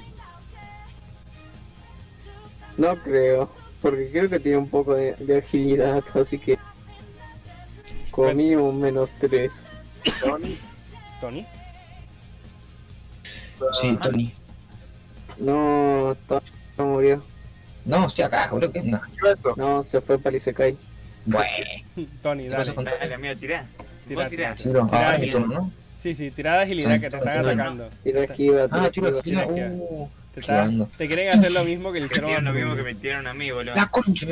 No 2.77 2.95
creo, 2.97 3.49
porque 3.81 4.11
creo 4.11 4.29
que 4.29 4.39
tiene 4.39 4.57
un 4.57 4.69
poco 4.69 4.93
de, 4.93 5.13
de 5.15 5.39
agilidad, 5.39 6.03
así 6.13 6.37
que. 6.37 6.57
Comí 8.11 8.55
un 8.55 8.79
menos 8.79 9.09
3. 9.19 9.51
Tony. 10.21 10.59
Tony. 11.19 11.45
Sí, 13.81 13.97
Tony. 14.01 14.33
No, 15.37 16.15
Tony 16.27 16.41
no 16.77 16.85
murió. 16.85 17.23
No, 17.85 18.07
estoy 18.07 18.25
acá, 18.25 18.49
boludo, 18.51 18.71
¿qué 18.71 18.79
onda? 18.79 19.01
¿Qué 19.19 19.29
es 19.29 19.37
esto? 19.37 19.53
No, 19.57 19.83
se 19.85 20.01
fue 20.01 20.19
para 20.19 20.37
Isekai. 20.37 20.77
Bueno. 21.25 21.47
Tony, 22.23 22.43
¿Qué 22.43 22.49
dale. 22.49 22.73
Dale, 22.73 23.13
amigo. 23.13 23.35
Tira, 23.35 23.65
tira. 24.29 24.57
Sí, 24.57 24.69
no, 24.69 24.79
ahora 24.81 25.15
es 25.15 25.19
mi 25.21 25.25
Tira, 25.27 25.39
¿no? 25.41 25.71
Sí, 26.03 26.15
sí, 26.15 26.31
tirada 26.31 26.57
de 26.57 26.63
agilidad 26.63 26.99
que 26.99 27.09
te 27.11 27.17
están 27.17 27.21
Tira, 27.21 27.33
tira. 27.41 27.51
atacando. 27.53 27.89
Tira 28.03 28.23
esquiva, 28.23 28.67
tira 28.67 28.83
Ah, 28.85 28.91
chulo, 28.91 29.17
esquiva. 29.19 29.41
esquiva. 29.43 29.55
tira. 29.55 29.71
Uh, 29.71 30.09
Te, 30.33 30.39
está- 30.39 30.63
esquivando. 30.63 30.89
te 30.97 31.07
quieren 31.07 31.29
hacer 31.39 31.51
lo 31.51 31.63
mismo 31.63 31.91
que 31.91 31.99
le 31.99 32.05
hicieron 32.07 32.31
a 32.35 32.41
lo 32.41 32.53
mismo 32.53 32.75
que 32.75 32.81
me 32.83 32.95
tiraron 32.95 33.27
a 33.27 33.33
mí, 33.33 33.51
boludo. 33.51 33.75
La 33.75 33.87
concha. 33.87 34.25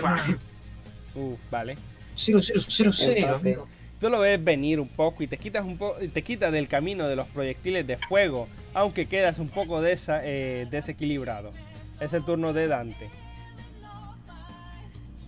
Uh, 1.15 1.35
vale. 1.51 1.77
0, 2.15 2.39
0, 2.43 2.61
0, 2.67 2.91
0, 2.93 3.13
Empate. 3.15 3.35
amigo. 3.35 3.67
Tú 4.01 4.09
lo 4.09 4.19
ves 4.19 4.41
venir 4.43 4.79
un 4.79 4.87
poco 4.87 5.23
y 5.23 5.27
te 5.27 5.37
quitas 5.37 5.63
un 5.65 5.77
poco, 5.77 5.97
te 6.13 6.21
quitas 6.23 6.51
del 6.53 6.67
camino 6.67 7.07
de 7.07 7.15
los 7.17 7.27
proyectiles 7.27 7.85
de 7.85 7.97
fuego, 7.97 8.47
aunque 8.73 9.05
quedas 9.07 9.37
un 9.39 9.49
poco 9.49 9.81
desa- 9.81 10.21
eh, 10.23 10.67
desequilibrado. 10.71 11.51
Es 11.99 12.13
el 12.13 12.23
turno 12.23 12.53
de 12.53 12.67
Dante. 12.67 13.09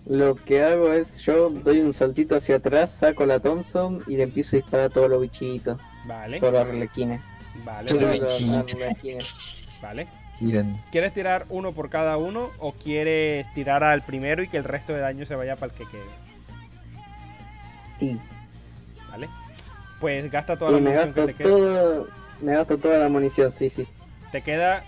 Lo 0.06 0.34
que 0.34 0.62
hago 0.62 0.92
es, 0.92 1.06
yo 1.24 1.50
doy 1.50 1.80
un 1.80 1.94
saltito 1.94 2.36
hacia 2.36 2.56
atrás, 2.56 2.90
saco 2.98 3.24
la 3.24 3.38
Thompson 3.40 4.02
y 4.08 4.16
le 4.16 4.24
empiezo 4.24 4.56
a 4.56 4.58
disparar 4.60 4.86
a 4.86 4.90
todos 4.90 5.08
los 5.08 5.22
bichitos, 5.22 5.78
Vale, 6.06 6.40
todos 6.40 6.52
los 6.54 6.62
arlequines. 6.66 7.20
vale, 7.64 7.88
Todo 7.90 7.98
Todos 8.00 8.10
vale, 8.10 8.20
los 8.20 8.38
bichito. 8.66 8.84
arlequines. 8.84 9.26
vale. 9.80 10.06
Tiran. 10.40 10.76
¿Quieres 10.90 11.14
tirar 11.14 11.46
uno 11.50 11.72
por 11.72 11.88
cada 11.88 12.16
uno 12.16 12.50
o 12.58 12.72
quieres 12.72 13.46
tirar 13.54 13.84
al 13.84 14.02
primero 14.02 14.42
y 14.42 14.48
que 14.48 14.56
el 14.56 14.64
resto 14.64 14.92
de 14.92 14.98
daño 15.00 15.24
se 15.26 15.36
vaya 15.36 15.54
para 15.54 15.72
el 15.72 15.78
que 15.78 15.84
quede? 15.86 16.02
Sí. 18.00 18.18
¿Vale? 19.10 19.28
Pues 20.00 20.28
gasta 20.32 20.56
toda 20.56 20.72
Y 20.72 20.74
la 20.74 20.80
me 20.80 20.90
munición 20.90 21.14
que 21.14 21.20
gasto 21.20 21.26
te 21.26 21.34
queda. 21.34 21.48
todo, 21.48 22.08
me 22.40 22.54
gasto 22.56 22.78
toda 22.78 22.98
la 22.98 23.08
munición, 23.08 23.52
sí, 23.52 23.70
sí. 23.70 23.86
Te 24.32 24.42
queda 24.42 24.82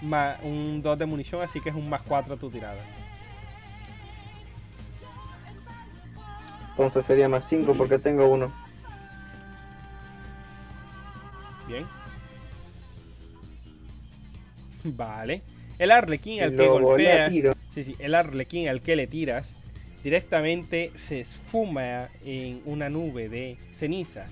ma- 0.00 0.36
un 0.42 0.80
2 0.80 0.98
de 0.98 1.04
munición, 1.04 1.42
así 1.42 1.60
que 1.60 1.68
es 1.68 1.74
un 1.74 1.88
más 1.90 2.00
4 2.08 2.34
a 2.34 2.36
tu 2.38 2.48
tirada. 2.48 2.80
Entonces 6.76 7.04
sería 7.06 7.28
más 7.28 7.46
5 7.48 7.74
porque 7.74 7.98
tengo 7.98 8.26
uno. 8.26 8.52
Bien. 11.68 11.86
Vale. 14.84 15.42
El 15.78 15.90
arlequín 15.90 16.42
al 16.42 16.50
que 16.50 16.56
Lo 16.56 16.80
volé 16.80 17.10
a 17.12 17.28
golpeas. 17.28 17.30
tiro. 17.30 17.52
Sí, 17.74 17.84
sí, 17.84 17.96
el 17.98 18.14
arlequín 18.14 18.68
al 18.68 18.80
que 18.82 18.96
le 18.96 19.06
tiras 19.06 19.46
directamente 20.02 20.92
se 21.08 21.20
esfuma 21.20 22.08
en 22.24 22.60
una 22.66 22.88
nube 22.88 23.28
de 23.28 23.56
cenizas. 23.78 24.30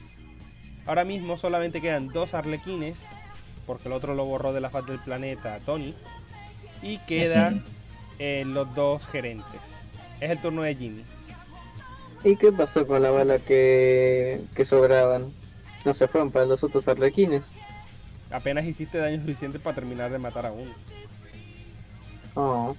Ahora 0.87 1.05
mismo 1.05 1.39
solamente 1.39 1.81
quedan 1.81 2.09
dos 2.09 2.35
arlequines, 2.35 2.97
porque 3.67 3.89
el 3.89 3.93
otro 3.95 4.15
lo 4.15 4.25
borró 4.25 4.53
de 4.53 4.61
la 4.61 4.71
faz 4.71 4.85
del 4.87 4.99
planeta 4.99 5.59
Tony, 5.65 5.95
y 6.83 6.99
quedan 6.99 7.65
eh, 8.19 8.43
los 8.47 8.73
dos 8.75 9.05
gerentes. 9.07 9.61
Es 10.21 10.31
el 10.31 10.39
turno 10.41 10.63
de 10.63 10.75
Jimmy. 10.75 11.05
¿Y 12.25 12.37
qué 12.37 12.53
pasó 12.53 12.87
con 12.87 13.03
la 13.03 13.11
bala 13.11 13.39
que, 13.41 14.43
que 14.55 14.65
sobraban? 14.65 15.33
No 15.85 15.95
se 15.95 16.07
fueron 16.09 16.31
para 16.31 16.47
los 16.47 16.63
otros 16.63 16.87
arlequines. 16.87 17.45
Apenas 18.31 18.65
hiciste 18.65 18.99
daño 18.99 19.21
suficiente 19.21 19.59
para 19.59 19.75
terminar 19.75 20.11
de 20.11 20.19
matar 20.19 20.47
a 20.47 20.53
uno. 20.53 20.73
Oh. 22.35 22.77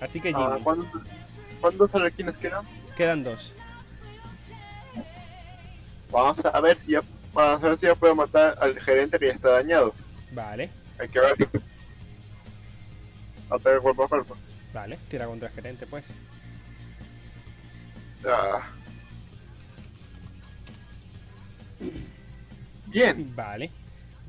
Así 0.00 0.20
que 0.20 0.32
Ah, 0.34 0.50
Jimmy, 0.52 0.62
¿cuántos, 0.62 1.02
¿Cuántos 1.60 1.94
arlequines 1.94 2.36
quedan? 2.36 2.64
quedan 2.96 3.24
dos. 3.24 3.52
Vamos 6.10 6.38
a 6.44 6.60
ver 6.60 6.78
si 6.84 6.92
ya, 6.92 7.02
vamos 7.32 7.64
a 7.64 7.68
ver 7.68 7.78
si 7.78 7.86
ya 7.86 7.94
puedo 7.94 8.14
matar 8.14 8.56
al 8.60 8.78
gerente 8.80 9.18
que 9.18 9.28
ya 9.28 9.32
está 9.32 9.50
dañado. 9.50 9.92
Vale, 10.32 10.70
Hay 11.00 11.08
que 11.08 11.20
ver. 11.20 11.48
Ataque 13.50 13.78
cuerpo 13.80 14.04
a 14.04 14.08
cuerpo. 14.08 14.36
vale, 14.74 14.98
tira 15.08 15.26
contra 15.26 15.48
el 15.48 15.54
gerente 15.54 15.86
pues. 15.86 16.04
Ah. 18.24 18.70
Bien. 22.86 23.34
Vale, 23.34 23.70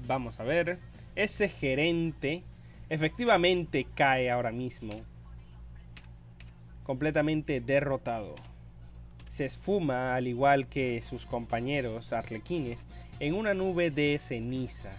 vamos 0.06 0.40
a 0.40 0.44
ver. 0.44 0.80
Ese 1.16 1.50
gerente 1.50 2.44
efectivamente 2.90 3.88
cae 3.96 4.30
ahora 4.30 4.52
mismo. 4.52 5.02
Completamente 6.84 7.60
derrotado. 7.60 8.36
Se 9.36 9.46
esfuma, 9.46 10.16
al 10.16 10.28
igual 10.28 10.68
que 10.68 11.04
sus 11.10 11.26
compañeros 11.26 12.12
arlequines, 12.12 12.80
en 13.20 13.36
una 13.36 13.54
nube 13.54 13.92
de 13.92 14.20
cenizas. 14.28 14.98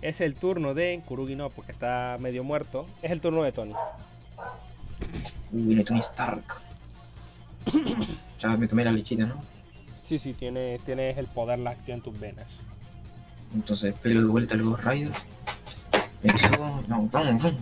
Es 0.00 0.20
el 0.20 0.34
turno 0.34 0.74
de 0.74 1.02
Kurugi 1.04 1.34
no, 1.34 1.50
porque 1.50 1.72
está 1.72 2.16
medio 2.20 2.44
muerto. 2.44 2.86
Es 3.02 3.10
el 3.10 3.20
turno 3.20 3.42
de 3.42 3.52
Tony. 3.52 3.74
Uy, 5.50 5.62
viene 5.62 5.84
Tony 5.84 6.00
Stark. 6.00 6.67
Ya 8.40 8.56
me 8.56 8.68
tomé 8.68 8.84
la 8.84 8.92
lechita, 8.92 9.26
¿no? 9.26 9.42
Sí, 10.08 10.18
sí, 10.18 10.32
tienes, 10.32 10.80
tienes 10.84 11.18
el 11.18 11.26
poder 11.26 11.58
lácteo 11.58 11.94
en 11.94 12.00
tus 12.00 12.18
venas. 12.18 12.46
Entonces 13.54 13.94
pelo 14.02 14.20
de 14.20 14.26
vuelta 14.26 14.54
al 14.54 14.62
Ghost 14.62 14.84
Rider. 14.84 15.12
Me 16.22 16.32
no, 16.88 17.08
pum, 17.10 17.38
pum, 17.38 17.52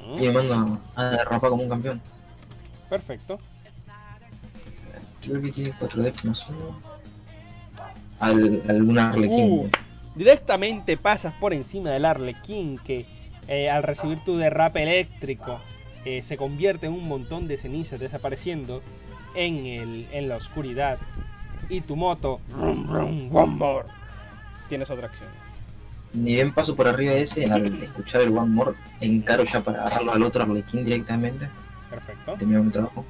Ujú, 0.00 0.18
y 0.18 0.28
me 0.28 0.32
mando 0.32 0.80
a, 0.96 1.00
a 1.00 1.10
derrapar 1.10 1.50
como 1.50 1.62
un 1.62 1.68
campeón. 1.68 2.00
Perfecto. 2.88 3.38
Creo 5.20 5.40
que 5.40 5.52
tiene 5.52 5.72
4 5.78 6.02
decks 6.02 6.24
más 6.24 6.46
uno. 6.48 6.80
Al, 8.18 8.62
algún 8.68 8.98
arlequín. 8.98 9.50
Uh, 9.50 9.70
directamente 10.14 10.96
pasas 10.96 11.34
por 11.34 11.54
encima 11.54 11.90
del 11.90 12.04
arlequín 12.04 12.78
que 12.78 13.06
eh, 13.48 13.70
al 13.70 13.82
recibir 13.82 14.18
tu 14.24 14.36
derrape 14.36 14.82
eléctrico 14.82 15.60
eh, 16.04 16.24
se 16.28 16.36
convierte 16.36 16.86
en 16.86 16.92
un 16.92 17.08
montón 17.08 17.48
de 17.48 17.58
cenizas 17.58 17.98
desapareciendo 17.98 18.82
en, 19.34 19.66
el, 19.66 20.08
en 20.12 20.28
la 20.28 20.36
oscuridad. 20.36 20.98
Y 21.68 21.80
tu 21.80 21.96
moto, 21.96 22.40
rum, 22.50 22.86
rum, 22.86 23.34
one 23.34 23.54
more. 23.54 23.88
Tienes 24.68 24.90
otra 24.90 25.06
acción. 25.06 25.28
Ni 26.12 26.34
bien 26.34 26.52
paso 26.52 26.76
por 26.76 26.86
arriba 26.86 27.14
de 27.14 27.22
ese, 27.22 27.46
al 27.50 27.82
escuchar 27.82 28.20
el 28.20 28.36
One 28.36 28.50
More, 28.50 28.74
encaro 29.00 29.44
ya 29.44 29.62
para 29.62 29.80
agarrarlo 29.80 30.12
al 30.12 30.22
otro 30.22 30.42
arlequín 30.42 30.84
directamente. 30.84 31.48
Perfecto. 31.88 32.34
Termino 32.34 32.62
mi 32.62 32.70
trabajo. 32.70 33.04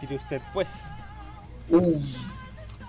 Tire 0.00 0.16
usted 0.16 0.40
pues. 0.52 0.66
Uh, 1.68 2.00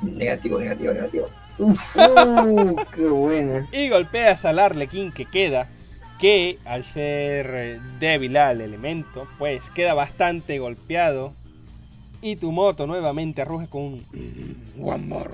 negativo, 0.01 0.59
negativo, 0.59 0.93
negativo. 0.93 1.29
Uh, 1.59 2.75
qué 2.95 3.07
buena. 3.07 3.67
Y 3.71 3.89
golpeas 3.89 4.43
al 4.45 4.59
arlequín 4.59 5.11
que 5.11 5.25
queda, 5.25 5.67
que 6.19 6.59
al 6.65 6.83
ser 6.93 7.49
eh, 7.53 7.79
débil 7.99 8.35
al 8.37 8.61
elemento, 8.61 9.27
pues 9.37 9.61
queda 9.73 9.93
bastante 9.93 10.59
golpeado. 10.59 11.33
Y 12.21 12.35
tu 12.35 12.51
moto 12.51 12.85
nuevamente 12.85 13.45
ruge 13.45 13.67
con 13.67 13.81
un 13.81 14.05
One 14.81 15.05
more. 15.05 15.31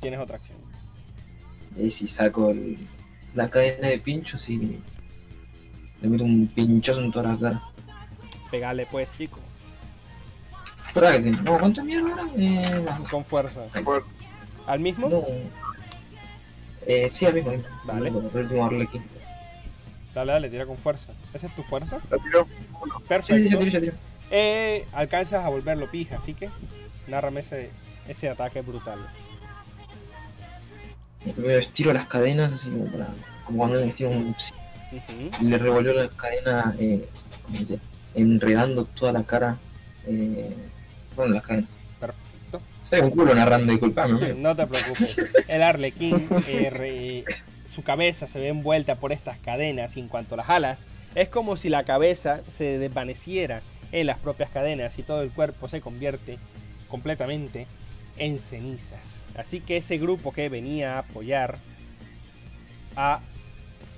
Tienes 0.00 0.18
otra 0.20 0.36
acción. 0.36 0.56
Y 1.76 1.90
si 1.90 2.08
saco 2.08 2.50
el- 2.50 2.78
la 3.34 3.50
cadena 3.50 3.88
de 3.88 3.98
pinchos 3.98 4.48
y 4.48 4.78
le 6.00 6.08
meto 6.08 6.24
un 6.24 6.46
pinchazo 6.48 7.02
en 7.02 7.12
toda 7.12 7.32
la 7.34 7.38
cara. 7.38 7.62
Pegale 8.50 8.86
pues, 8.90 9.08
chico. 9.18 9.38
Espera 10.88 11.12
que 11.12 11.20
te- 11.24 11.30
No, 11.42 11.58
¿cuánta 11.58 11.84
mierda 11.84 12.12
era? 12.12 12.22
Eh, 12.36 12.86
Con 13.10 13.24
fuerza. 13.26 13.60
¿Al 14.66 14.80
mismo? 14.80 15.08
no. 15.10 15.22
Eh, 16.86 17.10
sí, 17.12 17.26
al 17.26 17.34
mismo. 17.34 17.50
mismo. 17.50 17.66
Vale. 17.84 18.08
El 18.08 18.14
último 18.16 18.64
arlequín. 18.64 19.02
Dale, 20.16 20.32
dale, 20.32 20.48
tira 20.48 20.64
con 20.64 20.78
fuerza. 20.78 21.12
¿Esa 21.34 21.46
es 21.46 21.54
tu 21.54 21.62
fuerza? 21.64 21.98
la 22.10 22.16
tiró. 22.16 22.46
Sí, 22.46 23.04
Perfecto. 23.06 23.34
sí, 23.36 23.50
ya 23.50 23.58
tiro, 23.58 23.70
ya 23.70 23.80
tiro. 23.80 23.92
Eh, 24.30 24.86
alcanzas 24.94 25.44
a 25.44 25.48
volverlo 25.50 25.90
pija, 25.90 26.16
así 26.16 26.32
que 26.32 26.48
nárrame 27.06 27.40
ese, 27.40 27.68
ese 28.08 28.30
ataque 28.30 28.62
brutal. 28.62 28.98
Primero 31.22 31.58
estiro 31.58 31.92
las 31.92 32.06
cadenas, 32.08 32.50
así 32.54 32.70
como 32.70 32.86
para. 32.90 33.08
Como 33.44 33.58
cuando 33.58 33.76
le 33.78 33.88
estiro 33.88 34.08
un. 34.08 34.34
Ujú. 34.92 35.30
y 35.42 35.44
le 35.48 35.58
revolvió 35.58 35.92
la 35.92 36.08
cadena, 36.08 36.74
eh, 36.78 37.06
enredando 38.14 38.86
toda 38.86 39.12
la 39.12 39.22
cara. 39.24 39.58
Eh, 40.06 40.56
bueno, 41.14 41.34
las 41.34 41.42
cadenas. 41.44 41.70
Perfecto. 42.00 42.62
Soy 42.88 43.00
un 43.00 43.10
culo 43.10 43.34
narrando, 43.34 43.70
disculpame. 43.70 44.14
amigo. 44.14 44.38
No 44.38 44.56
te 44.56 44.66
preocupes. 44.66 45.14
El 45.46 45.62
arlequín, 45.62 46.30
eh, 46.48 46.70
re- 46.70 47.24
su 47.76 47.84
cabeza 47.84 48.26
se 48.28 48.40
ve 48.40 48.48
envuelta 48.48 48.96
por 48.96 49.12
estas 49.12 49.38
cadenas 49.38 49.94
y 49.96 50.00
en 50.00 50.08
cuanto 50.08 50.34
las 50.34 50.48
alas, 50.48 50.78
es 51.14 51.28
como 51.28 51.56
si 51.56 51.68
la 51.68 51.84
cabeza 51.84 52.40
se 52.56 52.78
desvaneciera 52.78 53.60
en 53.92 54.06
las 54.06 54.18
propias 54.18 54.50
cadenas 54.50 54.98
y 54.98 55.02
todo 55.02 55.22
el 55.22 55.30
cuerpo 55.30 55.68
se 55.68 55.82
convierte 55.82 56.38
completamente 56.88 57.66
en 58.16 58.38
cenizas. 58.50 59.00
Así 59.36 59.60
que 59.60 59.76
ese 59.76 59.98
grupo 59.98 60.32
que 60.32 60.48
venía 60.48 60.94
a 60.94 60.98
apoyar 61.00 61.58
ha 62.96 63.20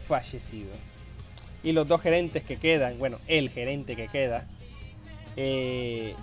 fallecido. 0.09 0.73
Y 1.63 1.73
los 1.73 1.87
dos 1.87 2.03
gerentes 2.03 2.43
que 2.45 2.57
quedan, 2.57 2.99
bueno, 2.99 3.19
el 3.29 3.51
gerente 3.51 3.95
que 3.95 4.09
queda, 4.09 4.47
eh, 5.37 6.15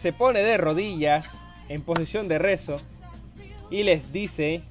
se 0.00 0.12
pone 0.14 0.40
de 0.40 0.56
rodillas 0.56 1.26
en 1.68 1.82
posición 1.82 2.28
de 2.28 2.38
rezo 2.38 2.80
y 3.70 3.82
les 3.82 4.10
dice, 4.12 4.62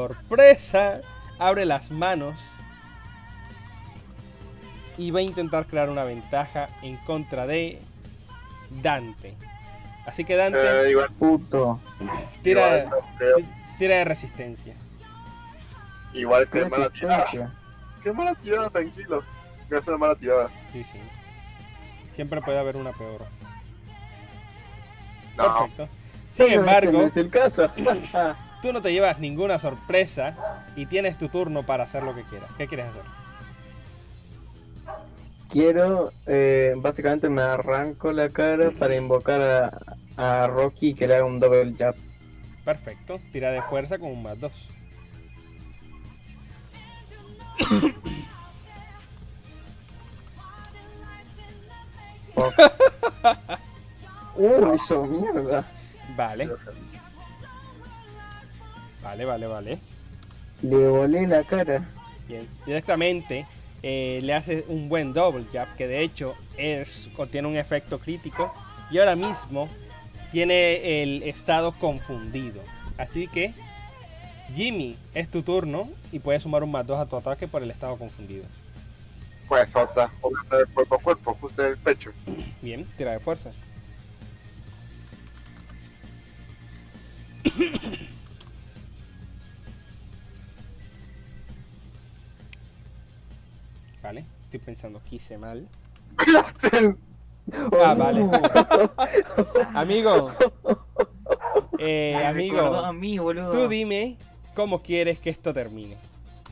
sorpresa, 0.00 1.00
abre 1.38 1.64
las 1.64 1.90
manos 1.90 2.36
y 4.98 5.10
va 5.10 5.20
a 5.20 5.22
intentar 5.22 5.64
crear 5.66 5.88
una 5.88 6.04
ventaja 6.04 6.68
en 6.82 6.98
contra 6.98 7.46
de 7.46 7.80
Dante. 8.82 9.34
Así 10.04 10.24
que 10.26 10.36
Dante 10.36 10.58
Eh, 10.60 10.90
igual, 10.90 11.08
Puto. 11.18 11.80
tira, 12.42 12.84
igual, 12.84 13.00
creo- 13.16 13.36
tira 13.78 13.96
de 13.96 14.04
resistencia. 14.04 14.74
igual 16.12 16.46
que 16.50 16.66
mala 16.66 16.90
tirada. 16.90 17.50
Qué 18.02 18.12
mala 18.12 18.34
tirada, 18.34 18.68
tranquilo. 18.70 19.22
No 19.70 19.78
es 19.78 19.86
una 19.88 19.96
mala 19.96 20.14
tirada. 20.16 20.48
Sí, 20.74 20.84
sí. 20.84 20.98
Siempre 22.16 22.42
puede 22.42 22.58
haber 22.58 22.76
una 22.76 22.92
peor. 22.92 23.22
No. 25.38 25.44
Perfecto. 25.58 25.88
Sin 26.36 26.52
embargo, 26.52 26.92
no 26.92 27.02
es 27.06 27.16
el 27.16 27.30
caso. 27.30 27.70
tú 28.66 28.72
no 28.72 28.82
te 28.82 28.92
llevas 28.92 29.20
ninguna 29.20 29.60
sorpresa 29.60 30.64
y 30.74 30.86
tienes 30.86 31.16
tu 31.18 31.28
turno 31.28 31.64
para 31.64 31.84
hacer 31.84 32.02
lo 32.02 32.16
que 32.16 32.24
quieras. 32.24 32.50
¿Qué 32.58 32.66
quieres 32.66 32.86
hacer? 32.86 33.02
Quiero, 35.48 36.10
eh, 36.26 36.74
básicamente 36.76 37.28
me 37.28 37.42
arranco 37.42 38.10
la 38.10 38.28
cara 38.30 38.72
para 38.72 38.96
invocar 38.96 39.40
a, 39.40 39.78
a 40.16 40.48
Rocky 40.48 40.94
que 40.94 41.06
le 41.06 41.14
haga 41.14 41.24
un 41.24 41.38
double 41.38 41.74
jab. 41.78 41.94
Perfecto. 42.64 43.20
Tira 43.30 43.52
de 43.52 43.62
fuerza 43.62 43.98
con 43.98 44.10
un 44.10 44.24
más 44.24 44.40
2. 44.40 44.52
Fuck. 52.34 52.54
Uh, 54.38 54.74
hizo 54.74 55.02
mierda. 55.06 55.64
Vale. 56.14 56.50
Vale, 59.06 59.24
vale, 59.24 59.46
vale. 59.46 59.78
Le 60.62 60.88
volé 60.88 61.28
la 61.28 61.44
cara. 61.44 61.80
Bien. 62.26 62.48
Directamente 62.66 63.46
eh, 63.80 64.18
le 64.20 64.34
hace 64.34 64.64
un 64.66 64.88
buen 64.88 65.12
double 65.12 65.44
jab 65.52 65.76
que 65.76 65.86
de 65.86 66.02
hecho 66.02 66.34
es 66.56 66.88
contiene 67.14 67.46
un 67.46 67.56
efecto 67.56 68.00
crítico 68.00 68.52
y 68.90 68.98
ahora 68.98 69.14
mismo 69.14 69.68
tiene 70.32 71.02
el 71.02 71.22
estado 71.22 71.70
confundido. 71.78 72.62
Así 72.98 73.28
que 73.28 73.54
Jimmy, 74.56 74.96
es 75.14 75.30
tu 75.30 75.42
turno 75.42 75.88
y 76.10 76.18
puedes 76.18 76.42
sumar 76.42 76.64
un 76.64 76.72
más 76.72 76.84
2 76.84 76.98
a 76.98 77.06
tu 77.06 77.16
ataque 77.16 77.46
por 77.46 77.62
el 77.62 77.70
estado 77.70 77.96
confundido. 77.96 78.44
Pues 79.46 79.68
otra, 79.68 80.10
otra 80.20 80.58
de 80.58 80.66
cuerpo 80.74 80.96
a 80.96 80.98
cuerpo, 80.98 81.38
justo 81.40 81.62
en 81.62 81.68
el 81.68 81.78
pecho. 81.78 82.10
Bien, 82.60 82.84
tira 82.96 83.12
de 83.12 83.20
fuerza. 83.20 83.52
estoy 94.56 94.74
pensando 94.74 95.00
que 95.08 95.16
hice 95.16 95.38
mal. 95.38 95.66
Ah, 97.80 97.94
vale. 97.94 98.22
Amigo. 99.74 100.32
Eh, 101.78 102.14
a 102.14 102.30
amigo, 102.30 102.92
mí, 102.94 103.18
boludo. 103.18 103.52
tú 103.52 103.68
dime 103.68 104.16
cómo 104.54 104.82
quieres 104.82 105.18
que 105.18 105.28
esto 105.30 105.52
termine. 105.52 105.96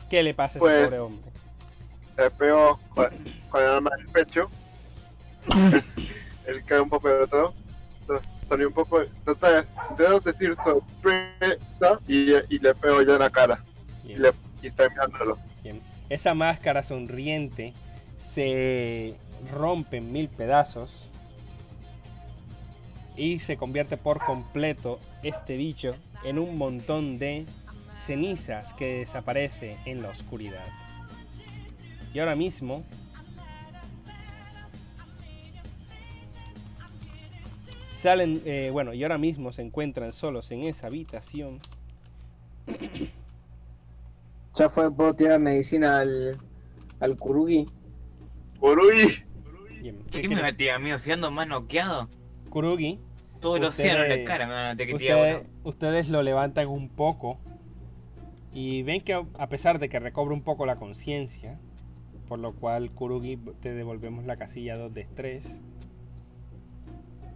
¿Qué 0.09 0.21
le 0.21 0.33
pasa 0.35 0.49
a 0.49 0.51
ese 0.51 0.59
Pues- 0.59 0.85
pobre 0.85 0.99
hombre? 0.99 1.31
Le 2.17 2.31
pegó 2.31 2.79
con, 2.89 3.07
con 3.49 3.61
el 3.61 3.67
arma 3.67 3.89
en 3.97 4.01
el 4.05 4.11
pecho. 4.11 4.49
Él 6.45 6.63
cae 6.65 6.79
un 6.79 6.89
poco 6.89 7.09
de 7.09 7.27
todo. 7.27 7.53
Salió 8.47 8.67
un 8.67 8.73
poco. 8.73 9.01
Entonces, 9.01 9.65
debo 9.97 10.19
decir 10.19 10.55
sorpresa 10.63 11.99
y, 12.07 12.33
y 12.33 12.59
le 12.59 12.75
pego 12.75 13.01
ya 13.01 13.13
en 13.13 13.19
la 13.19 13.29
cara. 13.31 13.59
Y, 14.03 14.09
Bien. 14.09 14.21
le, 14.21 14.31
y 14.61 14.67
está 14.67 14.87
mirándolo. 14.89 15.37
Bien. 15.63 15.81
Esa 16.09 16.33
máscara 16.35 16.83
sonriente 16.83 17.73
se 18.35 19.15
rompe 19.51 19.97
en 19.97 20.11
mil 20.11 20.27
pedazos 20.27 20.91
y 23.15 23.39
se 23.39 23.57
convierte 23.57 23.97
por 23.97 24.23
completo 24.23 24.99
este 25.23 25.55
bicho 25.55 25.95
en 26.23 26.37
un 26.37 26.57
montón 26.57 27.17
de 27.17 27.45
cenizas 28.05 28.71
que 28.73 28.99
desaparece 28.99 29.77
en 29.85 30.01
la 30.01 30.09
oscuridad. 30.09 30.67
Y 32.13 32.19
ahora 32.19 32.35
mismo 32.35 32.83
salen, 38.03 38.41
eh, 38.45 38.69
bueno, 38.71 38.93
y 38.93 39.01
ahora 39.03 39.17
mismo 39.17 39.51
se 39.53 39.61
encuentran 39.61 40.13
solos 40.13 40.51
en 40.51 40.63
esa 40.63 40.87
habitación. 40.87 41.59
Ya 44.57 44.69
fue, 44.69 44.91
puedo 44.91 45.13
tirar 45.13 45.39
medicina 45.39 45.99
al, 45.99 46.37
al 46.99 47.17
Kurugi. 47.17 47.65
Bien. 49.81 49.97
¿Qué 50.11 50.21
¿Qué 50.21 50.21
me 50.23 50.27
quiere- 50.35 50.41
metí, 50.43 50.69
amigo? 50.69 50.97
Si 50.99 51.11
ando 51.11 51.31
más 51.31 51.47
noqueado. 51.47 52.09
Kurugi, 52.49 52.99
Todo 53.41 53.57
el 53.57 53.65
Ustedes- 53.65 53.91
océano 53.91 54.03
en 54.05 54.19
la 54.21 54.25
cara 54.27 54.47
me 54.47 54.53
van 54.53 54.65
a 54.67 54.75
tener 54.77 54.93
que 54.93 54.97
tirar, 54.99 55.17
Ustedes, 55.17 55.47
ustedes 55.65 56.09
lo 56.09 56.23
levantan 56.23 56.67
un 56.67 56.89
poco 56.89 57.37
y 58.53 58.81
ven 58.83 59.01
que 59.01 59.13
a 59.13 59.47
pesar 59.49 59.77
de 59.79 59.89
que 59.89 59.99
recobra 59.99 60.33
un 60.33 60.41
poco 60.41 60.65
la 60.65 60.77
conciencia, 60.77 61.59
por 62.27 62.39
lo 62.39 62.53
cual 62.53 62.89
Kurugi 62.91 63.37
te 63.61 63.73
devolvemos 63.73 64.25
la 64.25 64.37
casilla 64.37 64.77
2 64.77 64.93
de 64.93 65.01
estrés, 65.01 65.43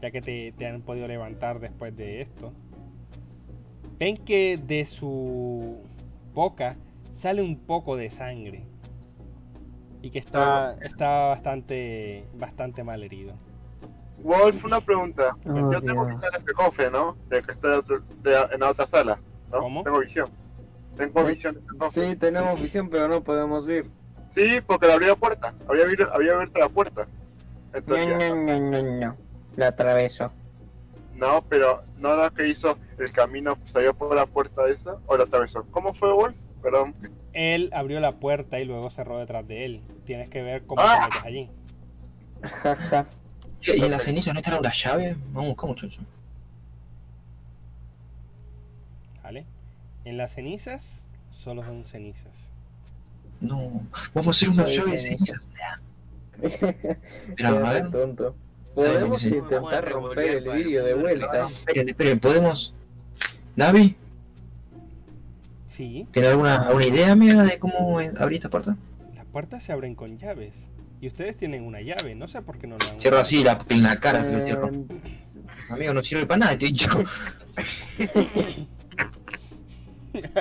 ya 0.01 0.09
que 0.09 0.21
te, 0.21 0.53
te 0.53 0.65
han 0.67 0.81
podido 0.81 1.07
levantar 1.07 1.59
después 1.59 1.95
de 1.95 2.21
esto. 2.21 2.53
Ven 3.99 4.17
que 4.17 4.57
de 4.57 4.85
su 4.85 5.83
boca 6.33 6.77
sale 7.21 7.41
un 7.43 7.57
poco 7.57 7.97
de 7.97 8.09
sangre 8.11 8.63
y 10.01 10.11
que 10.11 10.19
está, 10.19 10.73
está 10.81 11.09
bastante, 11.27 12.26
bastante 12.35 12.84
mal 12.84 13.03
herido. 13.03 13.34
Wolf, 14.23 14.63
una 14.65 14.81
pregunta. 14.81 15.35
Oh, 15.45 15.71
Yo 15.71 15.81
tengo 15.81 16.05
Dios. 16.05 16.07
visión 16.15 16.31
de 16.31 16.38
este 16.39 16.53
cofre, 16.53 16.91
¿no? 16.91 17.15
De 17.30 17.41
que 17.41 17.51
está 17.53 17.67
de 17.69 17.77
otro- 17.77 18.01
de- 18.21 18.47
en 18.53 18.59
la 18.59 18.69
otra 18.71 18.85
sala. 18.88 19.19
¿no? 19.51 19.59
¿Cómo? 19.59 19.84
Tengo 19.84 19.99
visión. 19.99 20.30
Tengo 20.97 21.21
Sí. 21.26 21.31
visión 21.35 21.53
de 21.55 21.59
este 21.61 21.77
cofre. 21.77 22.09
Sí, 22.11 22.15
tenemos 22.17 22.61
visión, 22.61 22.89
pero 22.89 23.07
no 23.07 23.21
podemos 23.23 23.67
ir. 23.69 23.89
Sí, 24.35 24.59
porque 24.67 24.88
le 24.88 24.93
abrí 24.93 25.05
la 25.07 25.15
puerta. 25.15 25.53
Había, 25.67 25.84
abierto- 25.85 26.13
había 26.13 26.34
abierto 26.34 26.59
la 26.59 26.69
puerta. 26.69 27.05
No, 27.05 27.77
Entonces, 27.77 28.07
no, 28.17 28.35
no, 28.35 28.59
no, 28.59 28.99
no. 29.07 29.15
La 29.55 29.67
atraveso. 29.67 30.31
no, 31.15 31.43
pero 31.49 31.81
no 31.97 32.31
que 32.34 32.47
hizo 32.47 32.77
el 32.97 33.11
camino, 33.11 33.57
salió 33.73 33.93
por 33.93 34.15
la 34.15 34.26
puerta 34.26 34.67
esa 34.69 34.97
o 35.07 35.17
la 35.17 35.23
atravesó. 35.26 35.65
¿Cómo 35.71 35.93
fue, 35.93 36.11
Wolf? 36.13 36.35
Perdón. 36.61 36.95
Él 37.34 37.69
abrió 37.73 37.99
la 37.99 38.14
puerta 38.14 38.60
y 38.60 38.65
luego 38.65 38.90
cerró 38.91 39.19
detrás 39.19 39.48
de 39.48 39.65
él. 39.65 39.81
Tienes 40.06 40.30
que 40.30 40.41
ver 40.41 40.64
cómo 40.65 40.81
¡Ah! 40.81 41.07
te 41.10 41.15
metes 41.15 41.26
allí. 41.26 41.49
Jaja. 42.41 43.07
¿Y 43.61 43.84
en 43.84 43.91
la 43.91 43.99
ceniza 43.99 44.34
no 44.34 44.40
estará 44.40 44.60
una 44.60 44.73
llave? 44.73 45.15
Vamos 45.31 45.44
a 45.44 45.49
buscar, 45.49 45.69
muchachos. 45.69 45.99
¿Vale? 49.23 49.45
En 50.06 50.18
las 50.18 50.34
cenizas 50.34 50.81
solo 51.44 51.64
son 51.64 51.86
cenizas. 51.86 52.31
No, 53.41 53.84
vamos 54.14 54.27
a 54.27 54.38
hacer 54.38 54.49
una 54.49 54.68
llave 54.68 54.91
de 54.91 54.99
ceniza. 54.99 55.34
cenizas. 56.40 56.98
Pero, 57.38 57.68
a 57.68 57.73
ver. 57.73 57.91
tonto. 57.91 58.36
Podemos 58.76 59.23
intentar 59.23 59.90
romper 59.90 60.38
el 60.38 60.49
vídeo 60.49 60.86
de 60.86 60.94
vuelta. 60.94 61.49
Esperen, 61.49 61.90
esperen, 61.90 62.19
¿podemos...? 62.19 62.73
Davi, 63.56 63.95
Sí, 65.80 66.06
¿tiene 66.11 66.27
alguna, 66.27 66.68
alguna 66.68 66.88
idea, 66.88 67.14
amiga, 67.14 67.41
de 67.43 67.57
cómo 67.57 68.01
eh, 68.01 68.11
abrir 68.19 68.39
esta 68.39 68.49
puerta? 68.49 68.76
las 69.15 69.26
puertas 69.27 69.64
se 69.64 69.72
abren 69.72 69.95
con 69.95 70.18
llaves. 70.18 70.53
Y 70.99 71.07
ustedes 71.07 71.38
tienen 71.38 71.64
una 71.64 71.80
llave. 71.80 72.15
No 72.15 72.27
sé 72.27 72.41
por 72.41 72.57
qué 72.57 72.68
no 72.68 72.77
la 72.77 72.89
han 72.89 72.99
Cierro 72.99 73.19
así 73.19 73.41
la, 73.41 73.65
en 73.69 73.84
la 73.84 73.97
cara, 74.01 74.26
se 74.26 74.31
lo 74.34 74.43
cierro. 74.43 74.68
Eh, 74.68 74.85
Amigo, 75.69 75.93
no 75.93 76.03
sirve 76.03 76.26
para 76.26 76.39
nada, 76.39 76.57
te 76.57 76.65
he 76.65 76.72
dicho. 76.73 76.89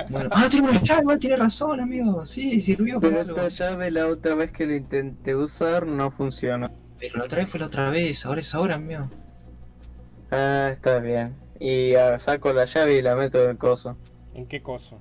Bueno, 0.09 0.29
ah, 0.33 0.47
tiene 0.49 0.67
una 0.67 0.83
llave, 0.83 1.01
igual 1.03 1.19
tiene 1.19 1.37
razón, 1.37 1.79
amigo. 1.79 2.25
Sí, 2.25 2.59
sirvió 2.59 2.99
pero 2.99 3.21
esta 3.21 3.47
llave 3.47 3.91
la 3.91 4.07
otra 4.07 4.35
vez 4.35 4.51
que 4.51 4.65
lo 4.65 4.75
intenté 4.75 5.35
usar 5.35 5.87
no 5.87 6.11
funcionó. 6.11 6.69
Pero 6.99 7.19
la 7.19 7.25
otra 7.25 7.37
vez 7.37 7.49
fue 7.49 7.61
la 7.61 7.67
otra 7.67 7.89
vez, 7.91 8.25
ahora 8.25 8.41
es 8.41 8.53
ahora, 8.53 8.75
amigo. 8.75 9.09
Ah, 10.31 10.71
está 10.73 10.99
bien. 10.99 11.35
Y 11.61 11.93
ah, 11.95 12.19
saco 12.19 12.51
la 12.51 12.65
llave 12.65 12.97
y 12.97 13.01
la 13.01 13.15
meto 13.15 13.41
en 13.41 13.51
el 13.51 13.57
coso. 13.57 13.95
¿En 14.33 14.47
qué 14.47 14.61
coso? 14.61 14.99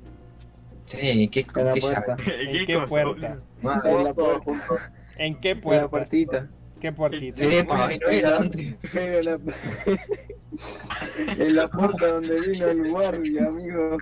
Sí, 0.90 1.28
¿qué, 1.28 1.46
En 1.56 1.64
la 1.66 1.72
qué 1.74 1.80
puerta. 1.80 2.16
¿En 2.26 2.66
qué 2.66 2.78
puerta? 2.88 3.38
En 3.84 4.04
la 4.04 4.14
puerta. 4.14 4.92
¿En 5.16 5.40
qué 5.40 5.50
En 5.50 5.56
la 5.56 5.62
puerta? 5.62 5.88
puertita. 5.88 6.48
¿Qué 6.80 6.92
puertita? 6.92 7.38
Sí, 7.38 7.44
no 7.66 7.88
era 8.08 8.36
antes. 8.38 8.76
En 8.94 9.24
la, 9.24 9.34
en 11.44 11.56
la 11.56 11.68
puerta 11.68 12.06
donde 12.06 12.40
vino 12.40 12.68
el 12.68 12.90
guardia, 12.90 13.46
amigo. 13.46 13.98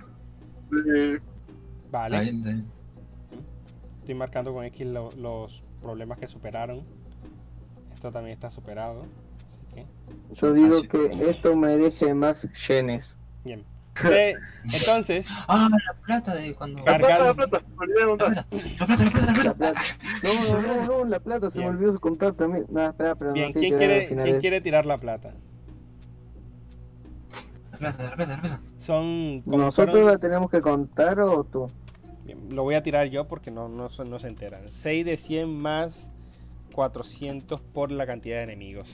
Vale. 1.91 2.33
Estoy 4.01 4.15
marcando 4.15 4.53
con 4.53 4.63
X 4.65 4.85
lo- 4.87 5.11
los 5.13 5.63
problemas 5.81 6.19
que 6.19 6.27
superaron. 6.27 6.83
Esto 7.95 8.11
también 8.11 8.35
está 8.35 8.51
superado. 8.51 9.01
Así 9.01 9.73
que, 9.73 9.85
Yo 10.35 10.53
digo 10.53 10.77
Así. 10.77 10.87
que 10.87 11.29
esto 11.31 11.55
merece 11.55 12.13
más 12.13 12.39
yenes. 12.67 13.15
bien. 13.43 13.63
Entonces, 14.73 15.25
Ah, 15.47 15.69
la 15.71 16.01
plata 16.05 16.35
de 16.35 16.53
cuando... 16.55 16.83
La 16.83 16.97
plata, 16.97 17.23
la 17.25 17.33
plata. 17.33 17.61
Me 17.77 17.85
olvidé 17.85 17.99
de 17.99 17.99
La 18.01 18.07
contar. 18.07 18.45
plata, 18.47 18.47
la 18.79 18.85
plata, 18.85 18.97
la 18.97 19.11
plata, 19.11 19.25
la 19.25 19.43
La 19.43 19.53
plata. 19.53 19.53
plata. 19.53 19.81
No, 20.23 20.33
no, 20.43 20.61
no, 20.61 20.85
no, 21.03 21.05
la 21.05 21.19
plata 21.19 21.51
se 21.51 21.57
Bien. 21.59 21.69
me 21.71 21.75
olvidó 21.77 21.99
contar 21.99 22.33
también. 22.33 22.65
No, 22.69 22.89
espera, 22.89 23.15
pero 23.15 23.33
bien, 23.33 23.53
¿quién 23.53 23.77
quiere, 23.77 24.07
¿quién 24.07 24.39
quiere 24.41 24.61
tirar 24.61 24.85
la 24.85 24.97
plata? 24.97 25.33
La 27.71 27.77
plata, 27.77 28.03
la 28.03 28.15
plata, 28.15 28.35
la 28.35 28.41
plata. 28.41 28.59
Son 28.85 29.43
¿Nosotros 29.45 29.91
fueron- 29.91 30.07
la 30.11 30.17
tenemos 30.17 30.49
que 30.49 30.61
contar 30.61 31.19
o 31.19 31.43
tú? 31.43 31.69
Bien, 32.25 32.39
lo 32.55 32.63
voy 32.63 32.75
a 32.75 32.83
tirar 32.83 33.07
yo 33.07 33.25
porque 33.27 33.51
no, 33.51 33.69
no, 33.69 33.89
se- 33.89 34.03
no 34.05 34.19
se 34.19 34.27
enteran. 34.27 34.61
6 34.83 35.05
de 35.05 35.17
100 35.17 35.49
más 35.61 35.93
400 36.73 37.59
por 37.61 37.91
la 37.91 38.05
cantidad 38.05 38.37
de 38.37 38.43
enemigos. 38.43 38.87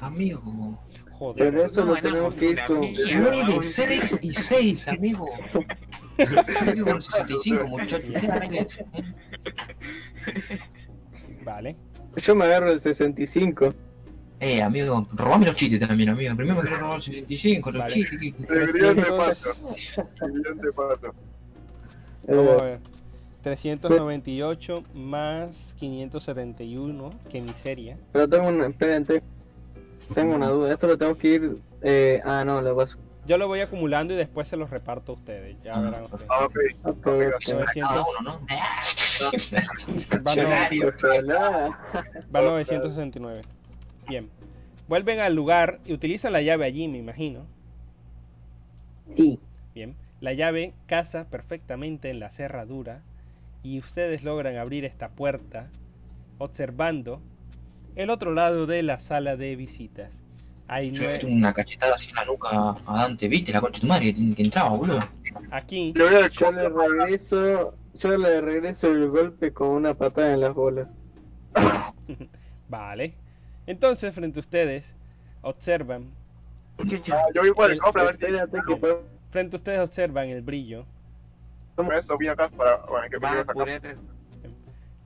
Amigo. 0.00 0.78
Joder. 1.18 1.36
Pero 1.52 1.64
eso 1.66 1.84
no 1.84 1.94
lo 1.94 2.02
tenemos 2.02 2.34
que 2.34 2.50
ir 2.50 2.58
con... 2.66 2.80
mierda. 2.80 3.18
Nueve, 3.46 3.62
seis 3.70 4.14
y 4.20 4.32
seis, 4.32 4.88
amigo. 4.88 5.28
Amigo, 6.60 6.86
con 6.86 7.02
65, 7.02 7.66
muchachos. 7.68 8.04
Vale. 11.44 11.76
Yo 12.16 12.34
me 12.34 12.44
agarro 12.44 12.70
el 12.72 12.80
65. 12.80 13.74
Eh, 14.40 14.62
amigo, 14.62 15.06
robame 15.12 15.46
los 15.46 15.56
chistes 15.56 15.80
también, 15.80 16.10
amigo. 16.10 16.34
Primero 16.36 16.56
me 16.56 16.62
quiero 16.62 16.78
robar 16.80 16.96
el 16.96 17.02
65, 17.02 17.70
los 17.70 17.82
Vale. 17.82 17.94
chistes. 17.94 18.20
que- 18.20 18.54
El 18.54 18.72
brillante 18.72 19.02
pato. 19.02 19.50
El 20.22 20.32
brillante 20.32 20.72
pato. 20.72 21.14
Vamos 22.28 22.48
a 22.62 22.66
Eh, 22.66 22.70
ver. 22.70 22.80
398 23.42 24.82
más 24.94 25.50
571. 25.78 27.10
Qué 27.30 27.40
miseria. 27.40 27.96
pero 28.12 28.28
tengo 28.28 28.48
una... 28.48 28.66
Espérate. 28.66 29.22
Tengo 30.12 30.34
una 30.34 30.48
duda. 30.48 30.72
Esto 30.72 30.86
lo 30.86 30.98
tengo 30.98 31.16
que 31.16 31.28
ir... 31.28 31.56
Eh, 31.82 32.20
ah, 32.24 32.44
no, 32.44 32.60
lo 32.60 32.76
paso. 32.76 32.98
Yo 33.26 33.38
lo 33.38 33.48
voy 33.48 33.60
acumulando 33.60 34.12
y 34.12 34.16
después 34.16 34.48
se 34.48 34.56
los 34.56 34.68
reparto 34.68 35.12
a 35.12 35.14
ustedes. 35.14 35.56
Ya 35.62 35.78
verán 35.80 36.02
ustedes. 36.04 36.26
Ah, 36.28 36.44
ok. 36.44 36.56
Ok, 36.84 37.06
Eso 37.06 37.56
ok. 37.56 37.58
para 37.60 37.72
cada 37.74 38.02
uno, 38.02 38.20
¿no? 38.22 38.40
Va, 40.26 40.36
no- 40.36 40.88
Ojalá. 40.88 41.78
va 42.34 42.40
969. 42.42 43.42
Bien. 44.08 44.28
Vuelven 44.88 45.20
al 45.20 45.34
lugar 45.34 45.78
y 45.86 45.94
utilizan 45.94 46.32
la 46.34 46.42
llave 46.42 46.66
allí, 46.66 46.86
me 46.88 46.98
imagino. 46.98 47.46
Sí. 49.16 49.38
Bien. 49.74 49.94
La 50.20 50.32
llave 50.34 50.74
casa 50.86 51.24
perfectamente 51.30 52.10
en 52.10 52.20
la 52.20 52.30
cerradura 52.30 53.00
y 53.62 53.78
ustedes 53.78 54.22
logran 54.22 54.56
abrir 54.56 54.84
esta 54.84 55.08
puerta 55.08 55.68
observando 56.38 57.20
el 57.96 58.10
otro 58.10 58.32
lado 58.34 58.66
de 58.66 58.82
la 58.82 59.00
sala 59.02 59.36
de 59.36 59.56
visitas. 59.56 60.10
Hay 60.66 60.90
Yo 60.92 61.18
tuve 61.20 61.32
una 61.32 61.52
cachetada 61.52 61.94
así 61.94 62.08
en 62.08 62.14
la 62.14 62.24
nuca 62.24 62.48
a 62.86 62.96
Dante, 62.96 63.28
¿viste? 63.28 63.52
La 63.52 63.60
concha 63.60 63.76
de 63.76 63.80
tu 63.82 63.86
madre 63.86 64.14
que, 64.14 64.34
que 64.34 64.42
entraba, 64.42 64.70
boludo. 64.70 65.00
aquí 65.50 65.92
Yo 65.94 66.08
le 66.10 66.68
regreso... 66.68 67.74
Yo 68.00 68.16
le 68.18 68.40
regreso 68.40 68.88
el 68.88 69.08
golpe 69.08 69.52
con 69.52 69.68
una 69.68 69.94
patada 69.94 70.34
en 70.34 70.40
las 70.40 70.52
bolas. 70.54 70.88
Vale. 72.68 73.14
Entonces, 73.68 74.12
frente 74.14 74.38
a 74.38 74.40
ustedes, 74.40 74.84
observan 75.42 76.06
Ah, 76.78 77.26
yo 77.32 77.54
por 77.54 77.66
el 77.66 77.74
El- 77.74 77.80
cofre 77.80 78.02
a 78.02 78.04
ver 78.06 78.16
si 78.18 78.24
Espérate 78.24 78.58
que 78.66 78.76
puedo... 78.76 79.02
Frente 79.30 79.54
a 79.54 79.58
ustedes 79.58 79.80
observan 79.80 80.28
el 80.28 80.42
brillo. 80.42 80.84
Eso 81.96 82.18
vine 82.18 82.32
acá 82.32 82.48
para... 82.48 82.78
Bueno, 82.88 83.06
que 83.08 83.18
va 83.18 83.30
me 83.30 83.36
a 83.38 83.40
acá. 83.42 83.52
apurar 83.52 83.80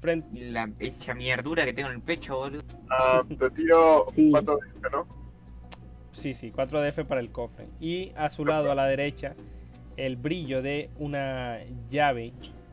Frente, 0.00 0.28
la 0.50 0.70
hecha 0.78 1.12
mierdura 1.14 1.64
que 1.64 1.72
tengo 1.72 1.88
en 1.88 1.96
el 1.96 2.02
pecho, 2.02 2.36
boludo. 2.36 2.62
Ah, 2.90 3.22
te 3.38 3.50
tiro 3.50 4.06
Sí. 4.14 4.30
cuatro 4.30 4.56
de 4.58 4.68
este, 4.68 4.90
¿no? 4.90 5.06
sí, 6.12 6.34
sí, 6.34 6.50
4 6.50 6.80
DF 6.82 7.04
para 7.04 7.20
el 7.20 7.30
cofre. 7.30 7.68
Y 7.80 8.12
a 8.16 8.30
su 8.30 8.44
lado, 8.44 8.70
a 8.72 8.74
la 8.74 8.86
derecha, 8.86 9.34
el 9.96 10.16
brillo 10.16 10.62
de 10.62 10.90
una 10.98 11.58
llave 11.90 12.32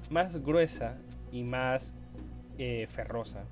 más 0.10 0.36
gruesa 0.44 0.98
y 1.32 1.44
más 1.44 1.84
eh, 2.58 2.88
ferrosa. 2.96 3.44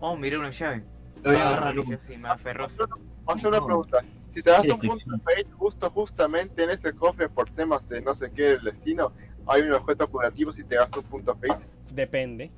Oh, 0.00 0.16
miré 0.16 0.38
una 0.38 0.50
llave. 0.50 0.84
Lo 1.22 1.30
voy 1.30 1.40
a 1.40 1.44
Ah, 1.48 1.56
agarrar, 1.58 1.74
sí, 2.06 2.16
más 2.18 2.40
ferroso. 2.42 2.86
Vamos 3.24 3.44
a 3.44 3.48
una 3.48 3.64
pregunta. 3.64 3.98
Si 4.34 4.42
te 4.42 4.50
das 4.50 4.62
Sí, 4.62 4.70
un 4.70 4.80
sí, 4.80 4.86
punto 4.88 5.04
sí. 5.04 5.10
de 5.10 5.18
fate 5.18 5.50
justo 5.52 5.90
justamente 5.90 6.62
en 6.62 6.70
ese 6.70 6.92
cofre 6.92 7.28
por 7.30 7.48
temas 7.50 7.86
de 7.88 8.02
no 8.02 8.14
sé 8.14 8.30
qué 8.32 8.42
del 8.42 8.62
destino, 8.64 9.12
hay 9.46 9.62
un 9.62 9.72
objeto 9.72 10.06
curativo 10.08 10.52
si 10.52 10.62
te 10.64 10.76
gastas 10.76 11.02
un 11.04 11.10
punto 11.10 11.34
fate. 11.34 11.64
Depende. 11.96 12.50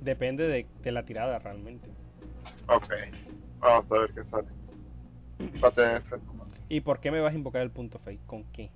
Depende 0.00 0.46
de, 0.46 0.66
de 0.82 0.92
la 0.92 1.04
tirada 1.04 1.38
realmente. 1.40 1.88
Ok. 2.68 2.92
Vamos 3.58 3.90
a 3.90 3.98
ver 3.98 4.10
qué 4.14 4.24
sale. 4.30 4.48
Va 5.62 5.68
a 5.68 5.72
tener 5.72 5.96
efecto. 5.96 6.32
¿Y 6.68 6.80
por 6.80 7.00
qué 7.00 7.10
me 7.10 7.20
vas 7.20 7.32
a 7.32 7.36
invocar 7.36 7.62
el 7.62 7.70
punto 7.70 7.98
fate? 7.98 8.20
¿Con 8.26 8.44
qué? 8.52 8.70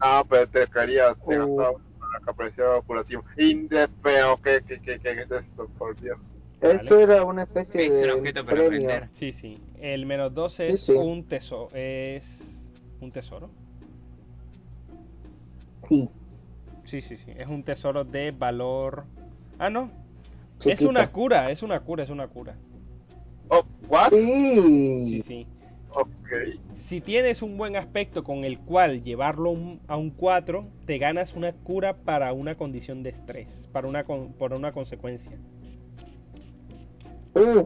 Ah, 0.00 0.24
pero 0.28 0.48
te 0.48 0.66
caería, 0.68 1.14
te 1.14 1.38
Oh. 1.38 1.56
gastaba 1.56 1.78
para 2.00 2.24
que 2.24 2.30
apareciera 2.30 2.80
curativo. 2.80 3.22
Y 3.36 3.66
de 3.68 3.88
pero 4.02 4.40
¿qué, 4.42 4.60
qué, 4.66 4.80
qué, 4.80 4.98
qué 4.98 5.10
es 5.10 5.30
esto? 5.30 5.68
Por 5.78 6.00
Dios. 6.00 6.18
Eso 6.60 6.98
era 7.00 7.24
una 7.24 7.42
especie 7.42 7.84
Es 7.86 7.90
un 7.90 8.00
de 8.00 8.12
objeto 8.12 8.44
para 8.44 8.56
premio. 8.56 8.88
aprender. 8.88 9.08
Sí, 9.18 9.32
sí. 9.40 9.60
El 9.80 10.06
menos 10.06 10.32
12 10.32 10.70
es 10.72 10.82
sí. 10.84 10.92
un 10.92 11.24
tesoro. 11.28 11.68
Es 11.74 12.22
un 13.00 13.10
tesoro. 13.12 13.50
Sí, 15.88 16.08
Sí, 16.92 17.00
sí, 17.00 17.16
sí. 17.16 17.32
Es 17.38 17.46
un 17.46 17.62
tesoro 17.62 18.04
de 18.04 18.32
valor. 18.32 19.04
Ah, 19.58 19.70
no. 19.70 19.90
Es 20.62 20.82
una 20.82 21.10
cura, 21.10 21.50
es 21.50 21.62
una 21.62 21.80
cura, 21.80 22.04
es 22.04 22.10
una 22.10 22.28
cura. 22.28 22.54
Oh, 23.48 23.64
what? 23.88 24.10
Sí, 24.10 25.22
Sí. 25.22 25.24
sí. 25.26 25.46
Ok. 25.94 26.08
Si 26.90 27.00
tienes 27.00 27.40
un 27.40 27.56
buen 27.56 27.76
aspecto 27.76 28.22
con 28.22 28.44
el 28.44 28.58
cual 28.58 29.02
llevarlo 29.02 29.48
un- 29.52 29.80
a 29.88 29.96
un 29.96 30.10
4, 30.10 30.66
te 30.84 30.98
ganas 30.98 31.34
una 31.34 31.52
cura 31.52 31.94
para 31.94 32.34
una 32.34 32.56
condición 32.56 33.02
de 33.02 33.08
estrés, 33.10 33.48
para 33.72 33.88
una 33.88 34.04
con- 34.04 34.34
por 34.34 34.52
una 34.52 34.72
consecuencia. 34.72 35.32
Uh, 37.34 37.64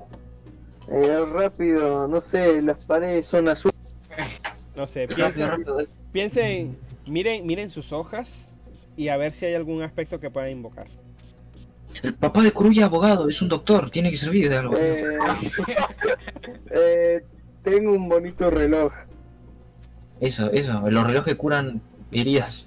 eh, 0.89 1.24
rápido, 1.32 2.07
no 2.07 2.20
sé, 2.20 2.62
las 2.62 2.78
paredes 2.85 3.27
son 3.27 3.48
azules. 3.48 3.74
No 4.77 4.86
sé, 4.86 5.09
piensen, 5.09 5.51
piensen, 6.12 6.77
miren, 7.09 7.44
miren 7.44 7.70
sus 7.70 7.90
hojas 7.90 8.28
y 8.97 9.09
a 9.09 9.16
ver 9.16 9.32
si 9.35 9.47
hay 9.47 9.55
algún 9.55 9.82
aspecto 9.82 10.18
que 10.20 10.31
puedan 10.31 10.51
invocar. 10.51 10.86
El 12.02 12.14
papá 12.14 12.43
de 12.43 12.52
Kuruya, 12.52 12.86
abogado, 12.86 13.28
es 13.28 13.40
un 13.40 13.48
doctor, 13.48 13.90
tiene 13.90 14.10
que 14.10 14.16
servir 14.16 14.48
de 14.48 14.56
algo. 14.56 14.77
Eh, 14.77 15.18
eh, 16.70 17.23
tengo 17.62 17.93
un 17.93 18.09
bonito 18.09 18.51
reloj. 18.51 18.93
Eso, 20.20 20.51
eso, 20.52 20.89
los 20.90 21.06
relojes 21.06 21.36
curan 21.36 21.81
heridas. 22.12 22.66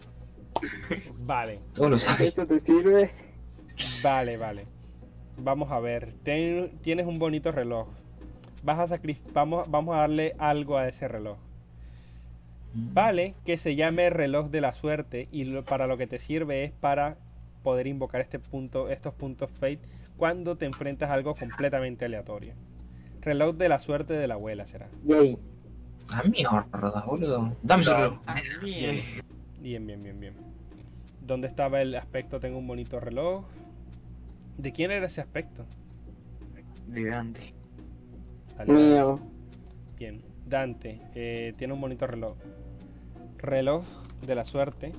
Vale, 1.20 1.60
Todos 1.74 1.92
lo 1.92 2.00
saben. 2.00 2.28
¿Eso 2.28 2.46
te 2.46 2.60
sirve? 2.62 3.12
vale, 4.04 4.38
vale. 4.38 4.66
Vamos 5.38 5.72
a 5.72 5.80
ver, 5.80 6.14
ten- 6.24 6.72
tienes 6.82 7.06
un 7.06 7.18
bonito 7.20 7.52
reloj. 7.52 7.88
Vas 8.64 8.80
a 8.80 8.88
sacri- 8.98 9.20
vamos, 9.34 9.70
vamos 9.70 9.96
a 9.96 10.00
darle 10.00 10.34
algo 10.38 10.78
a 10.78 10.88
ese 10.88 11.08
reloj. 11.08 11.38
Vale 12.74 13.36
que 13.46 13.58
se 13.58 13.76
llame 13.76 14.10
reloj 14.10 14.50
de 14.50 14.62
la 14.62 14.74
suerte 14.74 15.28
y 15.32 15.44
lo- 15.46 15.64
para 15.66 15.88
lo 15.88 15.98
que 15.98 16.08
te 16.08 16.20
sirve 16.20 16.64
es 16.66 16.72
para 16.72 17.18
poder 17.64 17.88
invocar 17.88 18.22
este 18.22 18.40
punto, 18.40 18.90
estos 18.90 19.14
puntos 19.16 19.50
fate 19.60 19.82
cuando 20.18 20.56
te 20.56 20.66
enfrentas 20.66 21.10
a 21.10 21.14
algo 21.14 21.36
completamente 21.36 22.06
aleatorio. 22.06 22.54
Reloj 23.22 23.56
de 23.56 23.70
la 23.70 23.80
suerte 23.80 24.14
de 24.14 24.28
la 24.28 24.36
abuela 24.36 24.66
será. 24.68 24.88
Yay. 25.04 25.38
A 26.10 26.24
mierda, 26.24 27.04
boludo. 27.06 27.56
Dame 27.62 27.84
ese 27.84 27.94
reloj. 27.94 28.20
Ah, 28.26 28.42
bien. 28.64 29.04
Bien, 29.60 29.86
bien, 29.86 30.04
bien, 30.04 30.20
bien. 30.20 30.34
¿Dónde 31.22 31.48
estaba 31.48 31.82
el 31.82 31.94
aspecto? 31.96 32.40
Tengo 32.40 32.58
un 32.58 32.68
bonito 32.68 33.00
reloj. 33.00 33.46
¿De 34.58 34.72
quién 34.72 34.92
era 34.92 35.08
ese 35.08 35.22
aspecto? 35.22 35.66
De 36.88 37.06
Dante. 37.06 37.54
Vale, 38.58 38.74
Mío. 38.74 39.20
Bien. 39.98 40.22
Dante, 40.50 41.00
eh, 41.14 41.54
tiene 41.58 41.74
un 41.74 41.82
bonito 41.82 42.08
reloj. 42.08 42.36
Reloj 43.38 43.86
de 44.26 44.36
la 44.36 44.46
suerte 44.46 44.92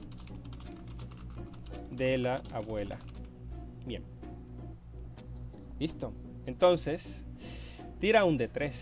de 1.90 2.16
la 2.18 2.42
abuela. 2.52 2.98
Bien. 3.84 4.04
Listo. 5.78 6.12
Entonces, 6.46 7.02
tira 7.98 8.24
un 8.24 8.38
de 8.38 8.48
3. 8.48 8.72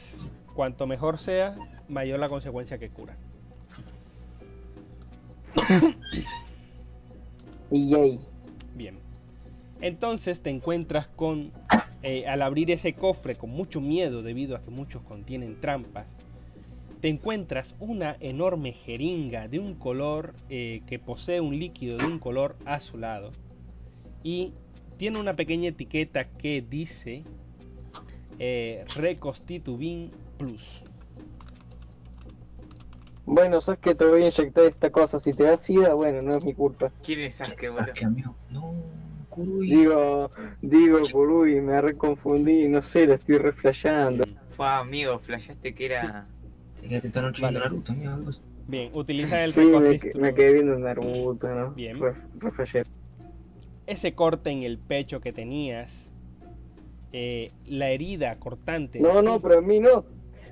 Cuanto 0.55 0.87
mejor 0.87 1.19
sea, 1.19 1.57
mayor 1.89 2.19
la 2.19 2.29
consecuencia 2.29 2.79
que 2.79 2.91
cura. 2.91 3.17
Yay. 7.71 8.21
Bien. 8.75 8.99
Entonces 9.81 10.43
te 10.43 10.51
encuentras 10.51 11.07
con, 11.09 11.53
eh, 12.03 12.27
al 12.27 12.43
abrir 12.43 12.71
ese 12.71 12.95
cofre 12.95 13.37
con 13.37 13.51
mucho 13.51 13.81
miedo 13.81 14.23
debido 14.23 14.57
a 14.57 14.63
que 14.63 14.71
muchos 14.71 15.03
contienen 15.03 15.61
trampas, 15.61 16.07
te 17.01 17.09
encuentras 17.09 17.75
una 17.79 18.17
enorme 18.21 18.73
jeringa 18.73 19.47
de 19.49 19.59
un 19.59 19.75
color 19.75 20.35
eh, 20.51 20.83
que 20.87 20.99
posee 20.99 21.41
un 21.41 21.59
líquido 21.59 21.97
de 21.99 22.05
un 22.07 22.19
color 22.19 22.57
azulado 22.65 23.33
y 24.23 24.53
tiene 24.99 25.21
una 25.21 25.35
pequeña 25.35 25.69
etiqueta 25.69 26.25
que 26.25 26.61
dice 26.69 27.23
eh, 28.41 28.85
Reconstituvin 28.97 30.11
Plus. 30.39 30.63
Bueno, 33.27 33.61
sabes 33.61 33.79
que 33.81 33.95
te 33.95 34.05
voy 34.05 34.23
a 34.23 34.29
inyectar 34.29 34.65
esta 34.65 34.91
cosa. 34.91 35.21
Si 35.21 35.33
te 35.35 35.45
da 35.45 35.59
sida, 35.59 35.93
bueno, 35.95 36.23
no 36.23 36.37
es 36.37 36.43
mi 36.45 36.55
culpa. 36.55 36.91
¿Quién 37.05 37.21
es 37.21 37.35
Sasuke, 37.35 37.67
Ah, 37.67 37.71
boludo? 37.71 37.93
que 37.95 38.05
amigo. 38.05 38.35
No, 38.51 38.73
Kuruy. 39.29 39.69
Digo, 39.71 40.31
digo, 40.63 40.99
Kuruy, 41.13 41.61
me 41.61 41.81
reconfundí, 41.81 42.67
no 42.69 42.83
sé, 42.83 43.07
la 43.07 43.17
estoy 43.17 43.37
reflejando. 43.39 44.25
Fue 44.57 44.67
amigo, 44.67 45.19
flashaste 45.21 45.75
que 45.75 45.87
era. 45.87 46.27
Te 46.81 46.89
quedaste 46.89 47.09
esta 47.09 47.23
noche 47.23 47.41
viendo 47.43 47.61
Naruto, 47.61 47.93
amigo. 47.93 48.13
algo 48.13 48.31
así. 48.31 48.41
Bien, 48.69 48.91
utiliza 48.95 49.45
el 49.45 49.55
Sí, 49.55 49.61
me, 49.61 50.01
me 50.21 50.35
quedé 50.35 50.53
viendo 50.55 50.79
Naruto, 50.79 51.49
¿no? 51.49 51.73
Bien. 51.73 51.99
Re- 52.01 52.15
reflejé. 52.39 52.83
ese 53.87 54.13
corte 54.15 54.51
en 54.51 54.63
el 54.63 54.79
pecho 54.79 55.21
que 55.21 55.33
tenías, 55.33 55.91
eh, 57.13 57.51
la 57.67 57.91
herida 57.91 58.37
cortante. 58.39 59.01
No, 59.01 59.23
no, 59.23 59.41
pero 59.41 59.59
en 59.61 59.67
mí 59.67 59.81
no. 59.81 60.05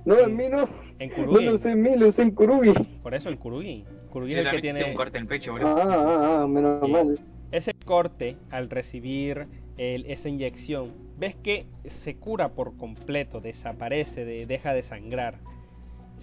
No, 0.06 0.18
en 0.20 0.36
mí 0.36 0.44
no. 0.48 0.68
En 0.98 1.10
No 1.10 1.14
Kurugi. 1.16 1.44
lo 1.44 1.54
usé 1.56 1.70
en 1.72 1.82
mí, 1.82 1.96
lo 1.96 2.08
usé 2.08 2.22
en 2.22 2.30
Kurugi. 2.30 2.72
Por 3.02 3.14
eso 3.14 3.28
el 3.28 3.38
Kurugi. 3.38 3.84
Kurugi 4.10 4.32
Yo 4.32 4.40
es 4.40 4.46
el 4.46 4.52
que 4.52 4.60
tiene 4.62 4.84
un 4.84 4.94
corte 4.94 5.18
en 5.18 5.22
el 5.24 5.28
pecho, 5.28 5.50
Ah, 5.50 5.58
boludo. 5.58 5.76
ah, 5.82 6.42
ah, 6.42 6.46
menos 6.46 6.80
Sí. 6.84 6.90
mal. 6.90 7.20
ese 7.52 7.72
corte 7.84 8.36
al 8.50 8.70
recibir 8.70 9.46
el- 9.76 10.06
esa 10.06 10.28
inyección. 10.28 10.92
Ves 11.18 11.34
que 11.36 11.66
se 12.04 12.16
cura 12.16 12.50
por 12.50 12.76
completo, 12.76 13.40
desaparece, 13.40 14.24
de- 14.24 14.46
deja 14.46 14.72
de 14.72 14.82
sangrar. 14.84 15.38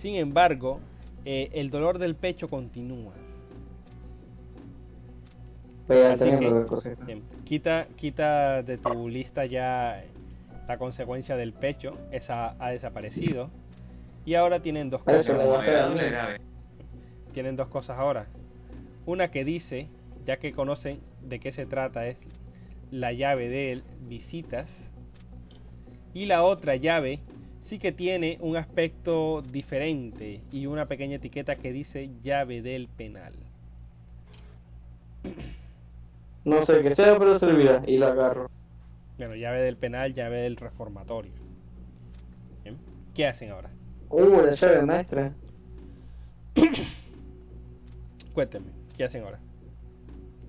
Sin 0.03 0.15
embargo, 0.15 0.81
eh, 1.23 1.49
el 1.53 1.69
dolor 1.69 1.97
del 1.97 2.15
pecho 2.15 2.49
continúa. 2.49 3.13
Así 5.87 6.25
que, 6.25 6.95
bien, 7.05 7.23
quita, 7.45 7.87
quita 7.95 8.63
de 8.63 8.77
tu 8.77 9.07
lista 9.07 9.45
ya 9.45 10.03
la 10.67 10.77
consecuencia 10.77 11.37
del 11.37 11.53
pecho, 11.53 11.97
esa 12.11 12.53
ha 12.59 12.71
desaparecido. 12.71 13.49
Y 14.25 14.35
ahora 14.35 14.59
tienen 14.59 14.89
dos 14.89 15.03
cosas. 15.03 15.25
tienen 17.33 17.55
dos 17.55 17.69
cosas 17.69 17.97
ahora. 17.97 18.27
Una 19.05 19.31
que 19.31 19.45
dice, 19.45 19.87
ya 20.25 20.35
que 20.35 20.51
conocen 20.51 20.99
de 21.21 21.39
qué 21.39 21.53
se 21.53 21.65
trata, 21.65 22.07
es 22.07 22.17
la 22.91 23.13
llave 23.13 23.47
de 23.47 23.81
visitas. 24.01 24.67
Y 26.13 26.25
la 26.25 26.43
otra 26.43 26.75
llave 26.75 27.21
sí 27.73 27.79
que 27.79 27.91
tiene 27.91 28.37
un 28.39 28.55
aspecto 28.55 29.41
diferente 29.41 30.41
y 30.51 30.67
una 30.67 30.85
pequeña 30.85 31.15
etiqueta 31.15 31.55
que 31.55 31.73
dice 31.73 32.11
llave 32.21 32.61
del 32.61 32.87
penal. 32.87 33.33
No 36.45 36.65
sé 36.65 36.83
qué 36.83 36.93
sea, 36.93 37.17
pero 37.17 37.39
servirá. 37.39 37.81
Y 37.87 37.97
la 37.97 38.07
agarro. 38.07 38.49
Bueno, 39.17 39.33
llave 39.33 39.61
del 39.61 39.77
penal, 39.77 40.13
llave 40.13 40.41
del 40.41 40.57
reformatorio. 40.57 41.31
Bien. 42.63 42.77
¿Qué 43.15 43.25
hacen 43.25 43.49
ahora? 43.51 43.69
Uh, 44.09 44.41
la 44.41 44.53
llave 44.53 44.81
maestra. 44.81 45.31
Cuéntenme, 48.33 48.71
¿qué 48.97 49.05
hacen 49.05 49.23
ahora? 49.23 49.39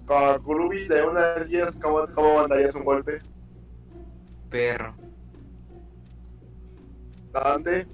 Con 0.06 0.42
Kurubi 0.42 0.88
de 0.88 1.00
una 1.04 1.34
a 1.34 1.44
10, 1.44 1.76
¿cómo, 1.80 2.08
¿cómo 2.12 2.34
mandarías 2.34 2.74
un 2.74 2.84
golpe? 2.84 3.20
Perro. 4.50 5.03
Dante 7.34 7.86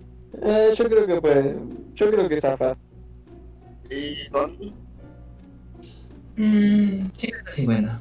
Eh, 0.43 0.75
yo 0.79 0.85
creo 0.89 1.07
que 1.07 1.21
puede. 1.21 1.57
Yo 1.95 2.11
creo 2.11 2.29
que 2.29 2.41
zafa. 2.41 2.77
y 3.91 4.29
Tony. 4.31 4.73
Mmm, 6.37 7.09
50. 7.57 8.01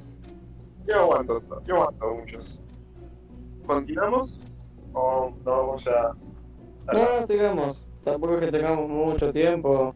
Yo 0.87 0.95
aguanto, 0.95 1.41
yo 1.65 1.75
aguanto 1.75 2.15
muchos. 2.15 2.61
¿Continuamos? 3.65 4.39
¿O 4.93 5.33
no 5.45 5.51
vamos 5.51 5.83
ya? 5.83 6.11
No, 6.93 7.27
sigamos. 7.27 7.85
Tampoco 8.03 8.35
es 8.35 8.45
que 8.45 8.51
tengamos 8.51 8.89
mucho 8.89 9.31
tiempo. 9.33 9.93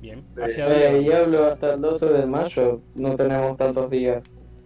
Bien. 0.00 0.24
Sí. 0.34 0.40
¿Hacia 0.42 0.64
dónde 0.64 0.88
Eh, 0.88 1.02
y 1.02 1.12
hablo 1.12 1.44
hasta 1.46 1.74
el 1.74 1.80
12 1.80 2.06
de 2.06 2.26
mayo. 2.26 2.80
No 2.94 3.16
tenemos 3.16 3.56
tantos 3.56 3.90
días. 3.90 4.22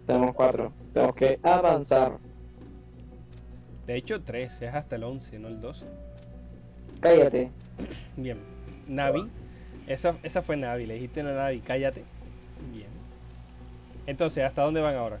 Tenemos 0.07 0.35
cuatro. 0.35 0.71
Tenemos 0.93 1.15
que 1.15 1.39
avanzar. 1.43 2.17
De 3.87 3.95
hecho, 3.95 4.21
3, 4.21 4.61
es 4.61 4.73
hasta 4.73 4.95
el 4.95 5.03
11, 5.03 5.39
no 5.39 5.47
el 5.47 5.61
12. 5.61 5.85
Cállate. 7.01 7.51
Bien. 8.17 8.39
Navi. 8.87 9.29
Esa, 9.87 10.15
esa 10.23 10.41
fue 10.41 10.57
Navi. 10.57 10.85
Le 10.85 10.95
dijiste 10.95 11.21
a 11.21 11.23
Navi, 11.23 11.59
cállate. 11.59 12.03
Bien. 12.73 12.89
Entonces, 14.07 14.43
¿hasta 14.43 14.63
dónde 14.63 14.81
van 14.81 14.95
ahora? 14.95 15.19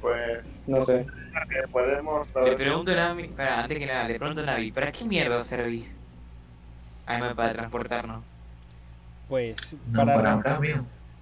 Pues 0.00 0.44
No 0.66 0.84
sé. 0.84 1.06
que 1.48 1.68
podemos 1.68 2.28
Le 2.44 2.56
pregunto 2.56 2.90
a 2.90 2.94
Navi, 2.94 3.28
para, 3.28 3.62
antes 3.62 3.78
que 3.78 3.86
nada, 3.86 4.08
le 4.08 4.18
pregunto 4.18 4.42
a 4.42 4.46
Navi, 4.46 4.72
¿para 4.72 4.90
qué 4.92 5.04
mierda 5.04 5.44
servís? 5.44 5.88
Además 7.06 7.34
para 7.34 7.52
transportarnos. 7.52 8.24
Pues 9.28 9.56
No, 9.88 10.04
para, 10.04 10.42
para. 10.42 10.60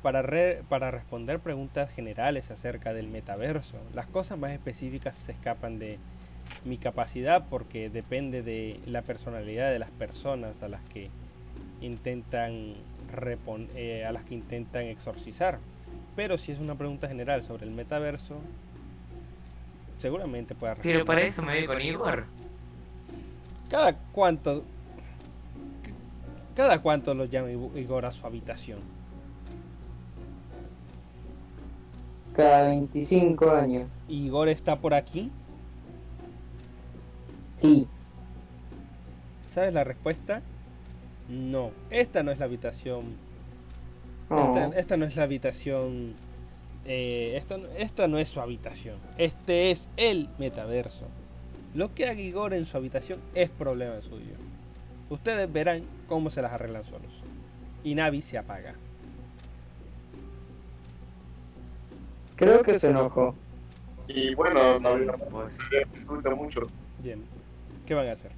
Para, 0.02 0.22
re- 0.22 0.62
para 0.68 0.90
responder 0.90 1.40
preguntas 1.40 1.90
generales 1.92 2.50
acerca 2.50 2.92
del 2.92 3.08
metaverso. 3.08 3.78
Las 3.94 4.06
cosas 4.06 4.38
más 4.38 4.52
específicas 4.52 5.14
se 5.26 5.32
escapan 5.32 5.78
de 5.78 5.98
mi 6.64 6.78
capacidad 6.78 7.46
porque 7.48 7.90
depende 7.90 8.42
de 8.42 8.80
la 8.86 9.02
personalidad 9.02 9.70
de 9.70 9.78
las 9.78 9.90
personas 9.90 10.60
a 10.62 10.68
las 10.68 10.80
que 10.92 11.10
intentan 11.80 12.74
repon- 13.12 13.68
eh, 13.74 14.04
a 14.04 14.12
las 14.12 14.24
que 14.24 14.34
intentan 14.34 14.84
exorcizar. 14.84 15.58
Pero 16.16 16.38
si 16.38 16.52
es 16.52 16.58
una 16.58 16.74
pregunta 16.74 17.08
general 17.08 17.44
sobre 17.44 17.64
el 17.64 17.70
metaverso, 17.70 18.40
seguramente 20.00 20.54
pueda 20.54 20.74
Pero 20.76 20.98
responder. 21.00 21.06
para 21.06 21.20
eso 21.28 21.42
me 21.42 21.56
voy 21.58 21.66
con 21.66 21.80
Igor. 21.80 22.24
Cada 23.70 23.94
cuánto 24.12 24.64
cada 26.56 26.80
cuánto 26.82 27.14
lo 27.14 27.24
llama 27.26 27.50
Igor 27.50 28.04
a 28.04 28.12
su 28.12 28.26
habitación. 28.26 28.80
Cada 32.34 32.68
25 32.68 33.50
años. 33.50 33.88
Igor 34.08 34.48
está 34.48 34.76
por 34.76 34.94
aquí. 34.94 35.30
Sí. 37.60 37.86
¿Sabes 39.54 39.74
la 39.74 39.84
respuesta? 39.84 40.42
No. 41.28 41.70
Esta 41.90 42.22
no 42.22 42.30
es 42.30 42.38
la 42.38 42.44
habitación. 42.46 43.14
Esta, 44.30 44.78
esta 44.78 44.96
no 44.96 45.04
es 45.06 45.16
la 45.16 45.24
habitación. 45.24 46.14
Eh, 46.86 47.34
esta, 47.36 47.58
no- 47.58 47.66
esta 47.76 48.06
no 48.08 48.18
es 48.18 48.28
su 48.28 48.40
habitación. 48.40 48.96
Este 49.18 49.72
es 49.72 49.80
el 49.96 50.28
metaverso. 50.38 51.06
Lo 51.74 51.94
que 51.94 52.04
haga 52.08 52.20
Igor 52.20 52.54
en 52.54 52.66
su 52.66 52.76
habitación 52.76 53.18
es 53.34 53.50
problema 53.50 54.00
suyo. 54.02 54.34
Ustedes 55.10 55.52
verán 55.52 55.82
cómo 56.08 56.30
se 56.30 56.40
las 56.42 56.52
arreglan 56.52 56.84
solos. 56.84 57.10
Y 57.84 57.94
Navi 57.94 58.22
se 58.22 58.38
apaga. 58.38 58.74
Creo 62.40 62.62
que 62.62 62.80
se 62.80 62.88
enojó. 62.88 63.34
Y 64.08 64.34
bueno, 64.34 64.80
no 64.80 64.88
había 64.88 65.12
Pues, 65.12 65.52
disfruto 65.92 66.34
mucho. 66.34 66.60
Bien. 67.02 67.22
¿Qué 67.86 67.92
van 67.94 68.08
a 68.08 68.12
hacer? 68.12 68.32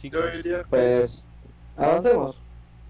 Chicos, 0.00 0.20
Yo 0.24 0.36
diría 0.36 0.58
que, 0.58 0.64
Pues. 0.70 1.22
Avancemos. 1.76 2.36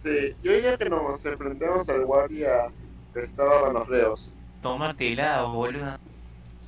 sí, 0.04 0.34
yo 0.42 0.52
diría 0.52 0.76
que 0.76 0.88
nos 0.88 1.24
enfrentemos 1.24 1.88
al 1.88 2.04
guardia 2.04 2.68
que 3.12 3.24
estaba 3.24 3.62
con 3.62 3.74
los 3.74 3.88
reos. 3.88 4.32
tómatela, 4.62 5.42
boludo. 5.44 5.96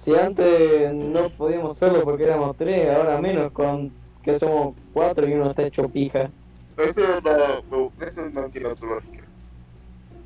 Si 0.05 0.15
antes 0.15 0.94
no 0.94 1.28
podíamos 1.31 1.77
hacerlo 1.77 2.02
porque 2.05 2.25
éramos 2.25 2.57
tres, 2.57 2.89
ahora 2.97 3.20
menos 3.20 3.52
con 3.52 3.93
que 4.23 4.39
somos 4.39 4.75
cuatro 4.93 5.28
y 5.28 5.33
uno 5.35 5.51
está 5.51 5.62
hecho 5.67 5.89
pija. 5.89 6.31
Eso 6.78 7.20
no, 7.20 7.92
eso 8.07 8.20
no 8.32 8.48
tiene 8.50 8.76
su 8.76 8.86
lógica. 8.86 9.24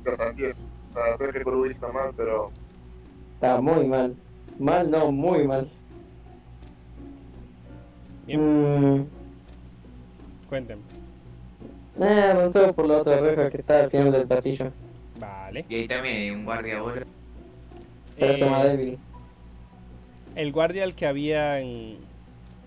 Lo 0.05 0.23
entiendo. 0.27 0.55
O 0.91 0.93
sea, 0.93 1.17
sé 1.17 1.33
que 1.33 1.43
Kurui 1.43 1.71
está 1.71 1.87
mal, 1.91 2.11
pero 2.15 2.51
Está 3.35 3.59
muy 3.59 3.87
mal. 3.87 4.15
Mal 4.59 4.89
no, 4.91 5.11
muy 5.11 5.47
mal. 5.47 5.69
Mm, 8.27 9.01
cuéntenme. 10.47 10.81
eh, 11.99 12.31
avancemos 12.31 12.75
por 12.75 12.87
la 12.87 12.97
otra 12.99 13.19
reja 13.19 13.49
que 13.49 13.57
está 13.57 13.81
al 13.81 13.91
final 13.91 14.11
del 14.11 14.27
pasillo. 14.27 14.71
Vale. 15.19 15.65
Y 15.69 15.75
ahí 15.75 15.87
también 15.87 16.15
hay 16.15 16.29
un 16.31 16.45
guardia, 16.45 16.81
boludo. 16.81 17.05
Pero 18.17 18.37
se 18.37 18.45
más 18.45 18.65
Eh, 18.65 18.69
débil. 18.69 18.99
el 20.35 20.51
guardia 20.51 20.83
al 20.83 20.95
que 20.95 21.05
habían 21.07 21.97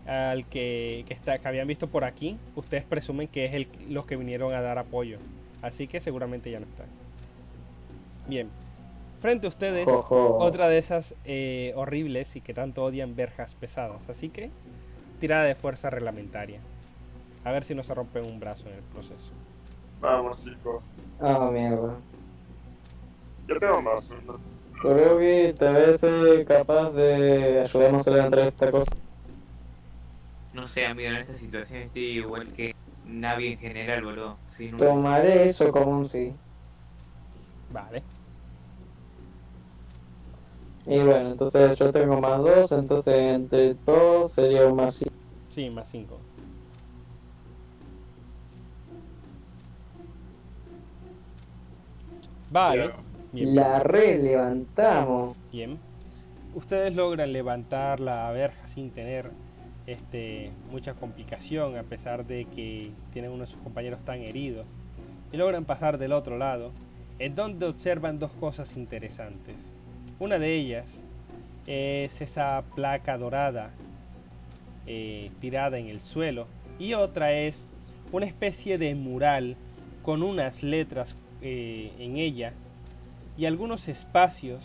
al 0.07 0.47
que, 0.47 1.05
que, 1.09 1.15
está, 1.15 1.39
que 1.39 1.49
habían 1.49 1.67
visto 1.67 1.89
por 1.89 2.05
aquí, 2.05 2.39
ustedes 2.55 2.85
presumen 2.85 3.29
que 3.29 3.47
es 3.47 3.55
el, 3.55 3.69
los 3.89 4.07
que 4.07 4.17
vinieron 4.17 4.55
a 4.55 4.61
dar 4.61 4.79
apoyo. 4.79 5.19
Así 5.63 5.89
que 5.89 6.01
seguramente 6.01 6.51
ya 6.51 6.61
no 6.61 6.67
están. 6.67 6.87
Bien. 8.29 8.49
Frente 9.21 9.47
a 9.47 9.49
ustedes, 9.49 9.89
otra 9.89 10.69
de 10.69 10.79
esas 10.79 11.05
eh, 11.25 11.73
horribles 11.75 12.29
y 12.35 12.41
que 12.41 12.55
tanto 12.55 12.85
odian 12.85 13.17
verjas 13.17 13.53
pesadas. 13.55 14.01
Así 14.09 14.29
que, 14.29 14.51
tirada 15.21 15.45
de 15.45 15.55
fuerza 15.55 15.91
reglamentaria. 15.91 16.61
A 17.45 17.51
ver 17.51 17.65
si 17.65 17.75
no 17.75 17.83
se 17.83 17.95
rompe 17.95 18.21
un 18.21 18.39
brazo 18.39 18.69
en 18.69 18.75
el 18.75 18.83
proceso. 18.83 19.33
vamos 20.01 20.45
chicos. 20.45 20.85
Ah, 21.21 21.51
mierda. 21.53 21.97
Yo 23.49 23.59
tengo 23.59 23.83
más. 23.83 24.09
Creo 24.83 25.19
que 25.19 25.55
tal 25.59 25.75
vez 25.75 25.99
eh, 26.03 26.45
capaz 26.47 26.91
de 26.91 27.61
ayudarnos 27.63 28.07
a 28.07 28.11
levantar 28.11 28.39
esta 28.41 28.71
cosa. 28.71 28.93
No 30.57 30.67
sé, 30.69 30.87
amigo, 30.87 31.11
en 31.11 31.17
esta 31.17 31.37
situación 31.39 31.83
estoy 31.83 32.03
igual 32.19 32.51
que 32.55 32.73
Navi 33.03 33.49
en 33.49 33.59
general, 33.59 34.03
boludo. 34.05 34.41
Sin 34.57 34.75
un- 34.75 34.81
Tomaré 34.81 35.51
eso 35.51 35.71
como 35.71 35.91
un 35.99 36.09
sí. 36.09 36.35
Vale. 37.69 38.07
Y 40.87 40.99
bueno, 40.99 41.33
entonces 41.33 41.79
yo 41.79 41.93
tengo 41.93 42.21
más 42.21 42.39
dos, 42.41 42.73
entonces 42.73 43.15
entre 43.15 43.75
todos 43.75 44.33
sería 44.33 44.67
un 44.67 44.77
más 44.77 44.95
sí. 44.97 45.05
Sí, 45.49 45.69
más 45.71 45.89
5. 45.91 46.25
Vale. 52.49 52.93
Bien. 53.33 53.55
La 53.55 53.81
relevantamos. 53.81 55.37
Bien. 55.51 55.83
Ustedes 56.53 56.95
logran 56.95 57.33
levantar 57.33 58.01
la 58.01 58.31
verja 58.33 58.69
sin 58.69 58.93
tener 58.93 59.35
este 59.87 60.51
mucha 60.71 60.95
complicación 60.95 61.77
a 61.77 61.85
pesar 61.85 62.27
de 62.27 62.45
que 62.47 62.91
tienen 63.13 63.31
uno 63.31 63.45
de 63.45 63.51
sus 63.51 63.61
compañeros 63.61 64.01
tan 64.05 64.21
heridos 64.21 64.67
y 65.33 65.37
logran 65.37 65.65
pasar 65.65 65.99
del 65.99 66.13
otro 66.13 66.39
lado 66.39 66.73
en 67.19 67.35
donde 67.35 67.67
observan 67.67 68.19
dos 68.19 68.33
cosas 68.33 68.69
interesantes. 68.77 69.57
Una 70.19 70.39
de 70.39 70.55
ellas 70.55 70.87
es 71.67 72.11
esa 72.21 72.63
placa 72.75 73.17
dorada 73.17 73.71
eh, 74.87 75.31
tirada 75.41 75.79
en 75.79 75.89
el 75.89 76.01
suelo 76.03 76.47
y 76.79 76.95
otra 76.95 77.33
es 77.33 77.57
una 78.13 78.27
especie 78.27 78.79
de 78.79 78.95
mural 78.95 79.57
con 80.03 80.23
unas 80.23 80.63
letras 80.63 81.09
eh, 81.43 81.93
en 81.99 82.17
ella 82.17 82.53
y 83.37 83.47
algunos 83.47 83.87
espacios 83.89 84.63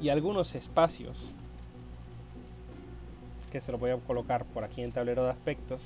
y 0.00 0.08
algunos 0.08 0.54
espacios 0.54 1.16
que 3.52 3.60
se 3.60 3.70
lo 3.70 3.76
voy 3.76 3.90
a 3.90 3.98
colocar 3.98 4.46
por 4.46 4.64
aquí 4.64 4.82
en 4.82 4.92
tablero 4.92 5.24
de 5.24 5.30
aspectos 5.30 5.82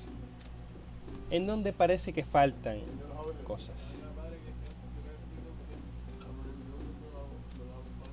en 1.31 1.49
donde 1.49 1.73
parece 1.73 2.13
que 2.13 2.23
faltan 2.23 2.79
cosas 3.45 3.75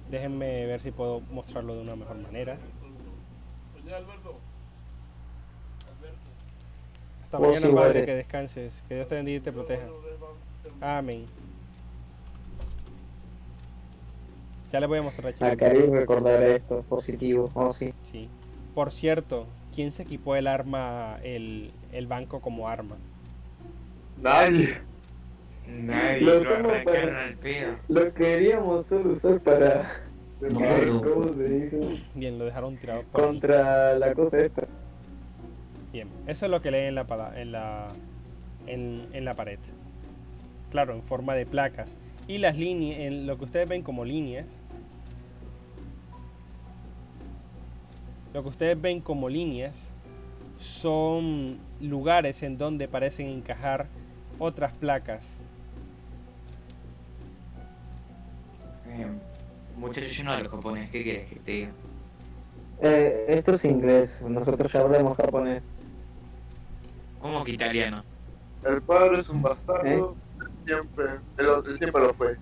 déjenme 0.09 0.65
ver 0.65 0.81
si 0.81 0.89
puedo 0.89 1.21
mostrarlo 1.31 1.75
de 1.75 1.81
una 1.81 1.95
mejor 1.95 2.17
manera 2.17 2.57
hasta 7.23 7.39
mañana 7.39 7.71
padre 7.75 7.99
eres. 7.99 8.05
que 8.05 8.15
descanses 8.15 8.73
que 8.87 8.95
Dios 8.95 9.07
te 9.07 9.15
bendiga 9.15 9.37
y 9.37 9.41
te 9.41 9.51
proteja 9.51 9.85
amén 10.81 11.27
ya 14.71 14.79
le 14.79 14.87
voy 14.87 14.97
a 14.97 15.03
mostrar 15.03 15.27
a 15.27 15.29
A 15.29 15.33
Chile. 15.33 15.57
Karim 15.57 15.93
recordaré 15.93 16.55
esto, 16.55 16.81
positivo. 16.89 17.51
Oh, 17.53 17.71
sí. 17.73 17.93
Sí. 18.11 18.27
Por 18.73 18.91
cierto, 18.91 19.47
¿quién 19.75 19.91
se 19.93 20.03
equipó 20.03 20.35
el 20.35 20.47
arma, 20.47 21.17
el, 21.23 21.71
el 21.91 22.07
banco 22.07 22.41
como 22.41 22.67
arma? 22.67 22.95
Nadie. 24.21 24.77
Nadie 25.67 26.21
Lo 26.21 26.39
lo 26.43 26.83
para- 26.83 27.25
al 27.25 27.35
pedo. 27.37 27.75
Lo 27.87 28.13
queríamos 28.13 28.85
solo 28.87 29.13
usar 29.13 29.39
para... 29.41 30.01
No, 30.41 31.01
¿Cómo 31.01 31.33
se 31.35 31.43
dice? 31.47 32.01
Bien, 32.15 32.37
lo 32.37 32.45
dejaron 32.45 32.75
tirado 32.77 33.03
por 33.03 33.21
ahí. 33.21 33.27
Contra 33.27 33.97
la 33.97 34.13
cosa 34.13 34.39
esta. 34.39 34.63
Bien, 35.93 36.09
eso 36.27 36.45
es 36.45 36.51
lo 36.51 36.61
que 36.61 36.69
leen 36.71 36.87
en 36.87 36.95
la, 36.95 37.31
en 37.37 37.51
la, 37.53 37.87
en, 38.67 39.05
en 39.13 39.23
la 39.25 39.35
pared. 39.35 39.59
Claro, 40.71 40.95
en 40.95 41.03
forma 41.03 41.33
de 41.35 41.45
placas. 41.45 41.87
Y 42.27 42.39
las 42.39 42.57
líneas, 42.57 42.99
en 43.01 43.25
lo 43.25 43.37
que 43.37 43.45
ustedes 43.45 43.69
ven 43.69 43.83
como 43.83 44.03
líneas, 44.03 44.45
lo 48.33 48.41
que 48.41 48.49
ustedes 48.49 48.81
ven 48.81 48.99
como 49.01 49.29
líneas 49.29 49.73
son 50.81 51.59
lugares 51.79 52.41
en 52.41 52.57
donde 52.57 52.87
parecen 52.87 53.27
encajar 53.27 53.87
otras 54.39 54.73
placas. 54.73 55.21
Eh, 58.87 59.07
muchacho, 59.77 60.07
yo 60.07 60.23
no 60.23 60.31
hablo 60.33 60.49
japonés, 60.49 60.89
¿qué 60.89 61.03
quieres 61.03 61.29
que 61.29 61.35
te 61.37 61.51
diga? 61.51 61.71
Eh, 62.81 63.25
esto 63.27 63.53
es 63.53 63.65
inglés, 63.65 64.09
nosotros 64.21 64.71
ya 64.71 64.81
hablamos 64.81 65.15
japonés. 65.15 65.63
¿Cómo 67.21 67.43
que 67.43 67.51
italiano? 67.51 68.03
El 68.65 68.81
padre 68.81 69.19
es 69.19 69.29
un 69.29 69.41
bastardo, 69.41 70.15
siempre, 70.65 71.05
él, 71.37 71.47
él 71.67 71.77
siempre 71.77 72.01
lo 72.01 72.13
fue. 72.15 72.37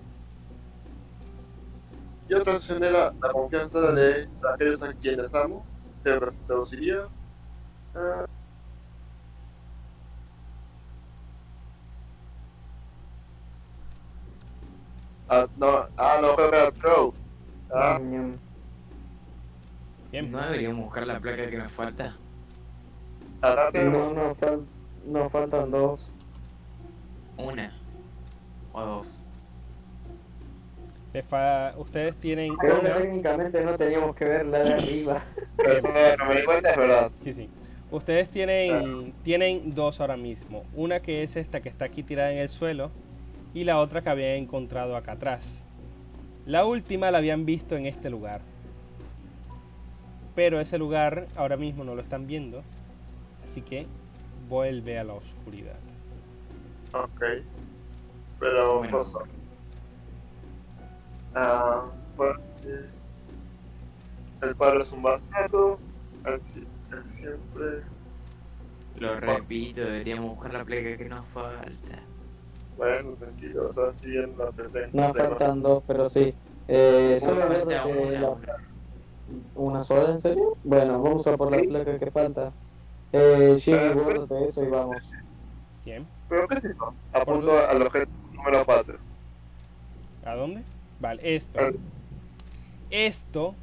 Y 2.30 2.34
otra 2.34 2.58
opción 2.58 2.84
era 2.84 3.12
la 3.22 3.32
confianza 3.32 3.80
de 3.92 4.28
aquellos 4.54 4.82
a 4.82 4.94
quienes 4.94 5.34
amo, 5.34 5.66
se 6.04 6.20
traduciría 6.48 7.08
a... 7.96 8.26
Ah, 15.28 15.48
no, 15.56 15.88
ah, 15.98 16.20
no, 16.22 16.36
fue 16.36 16.50
para 16.50 16.72
Trow. 16.74 17.14
Ah, 17.74 18.00
Bien, 20.12 20.30
¿No 20.30 20.42
deberíamos 20.44 20.84
buscar 20.86 21.08
la 21.08 21.20
placa 21.22 21.50
que 21.50 21.58
nos 21.58 21.72
falta? 21.74 22.20
acá 23.42 23.66
No, 23.68 23.72
tenemos 23.72 24.14
no, 24.14 24.36
fal- 24.36 24.68
nos 25.06 25.32
faltan 25.32 25.72
dos. 25.72 26.02
Una. 27.38 27.74
O 28.74 28.82
dos. 28.82 29.21
Fa- 31.24 31.74
ustedes 31.78 32.16
tienen 32.18 32.56
Creo 32.56 32.82
que 32.82 32.90
técnicamente 32.90 33.62
no 33.62 33.78
teníamos 33.78 34.16
que 34.16 34.26
ver 34.26 34.46
la 34.46 34.60
de 34.64 34.74
arriba. 34.76 35.24
Eso 35.58 35.82
no 36.18 36.26
me 36.30 36.36
di 36.40 36.46
cuenta, 36.46 36.72
es 36.72 36.78
verdad. 36.78 37.12
Sí, 37.24 37.34
sí. 37.34 37.50
Ustedes 37.92 38.30
tienen, 38.30 39.14
tienen 39.24 39.76
dos 39.76 40.00
ahora 40.00 40.16
mismo. 40.16 40.64
Una 40.74 41.02
que 41.02 41.24
es 41.24 41.36
esta 41.36 41.60
que 41.60 41.68
está 41.68 41.86
aquí 41.86 42.04
tirada 42.04 42.32
en 42.32 42.38
el 42.38 42.50
suelo 42.50 42.90
y 43.54 43.66
la 43.66 43.80
otra 43.80 44.02
que 44.02 44.10
habían 44.10 44.38
encontrado 44.38 44.96
acá 44.96 45.14
atrás. 45.14 45.42
La 46.46 46.66
última 46.66 47.12
la 47.12 47.18
habían 47.18 47.46
visto 47.46 47.76
en 47.76 47.86
este 47.86 48.10
lugar. 48.10 48.40
Pero 50.34 50.62
ese 50.62 50.78
lugar 50.78 51.28
ahora 51.36 51.58
mismo 51.58 51.84
no 51.84 51.94
lo 51.96 52.02
están 52.02 52.26
viendo. 52.28 52.64
Así 53.52 53.62
que 53.62 53.86
vuelve 54.48 54.98
a 54.98 55.04
la 55.04 55.14
oscuridad. 55.14 55.76
Ok. 56.94 57.24
Pero, 58.40 58.78
Bueno. 58.80 59.04
Ah, 61.34 61.90
porque 62.16 62.90
el 64.42 64.56
padre 64.56 64.82
es 64.84 64.92
un 64.92 65.02
bastardo, 65.04 65.80
si- 66.54 66.60
él 66.60 67.04
siempre, 67.20 67.84
Lo 68.96 69.20
repito, 69.20 69.82
deberíamos 69.82 70.36
buscar 70.36 70.54
la 70.54 70.66
placa 70.66 70.98
que 70.98 71.06
nos 71.06 71.28
falta. 71.30 72.08
bueno, 72.76 73.16
tranquilo, 73.16 73.70
o 73.70 73.74
sea, 73.74 73.94
siguiendo 74.02 74.46
la 74.46 74.52
tendencia. 74.52 74.90
Nos 74.94 75.18
faltan 75.18 75.62
dos, 75.62 75.84
pero 75.88 76.10
sí. 76.10 76.36
Eh, 76.68 77.20
ver 77.22 77.24
una, 77.24 77.86
una, 77.86 78.20
la- 78.20 78.30
una. 78.30 78.48
¿Una 79.54 79.84
sola, 79.86 80.12
en 80.12 80.22
serio? 80.22 80.58
Bueno, 80.64 81.02
vamos 81.02 81.26
a 81.28 81.38
por 81.38 81.52
la 81.52 81.62
placa 81.62 82.00
que 82.00 82.12
falta. 82.12 82.54
Eh, 83.14 83.58
Jimmy, 83.64 83.94
guárdate 83.94 84.50
eso 84.50 84.64
y 84.64 84.70
vamos. 84.70 84.98
Bien. 85.86 86.10
¿Pero 86.28 86.48
qué 86.48 86.56
es 86.58 86.66
eso? 86.66 86.96
Apunto 87.14 87.58
al 87.58 87.82
objeto 87.82 88.12
número 88.34 88.66
4. 88.66 89.00
¿A 90.24 90.36
dónde? 90.36 90.64
Vale, 91.02 91.36
esto. 91.36 91.60
Ah. 91.60 91.72
Esto 92.90 93.56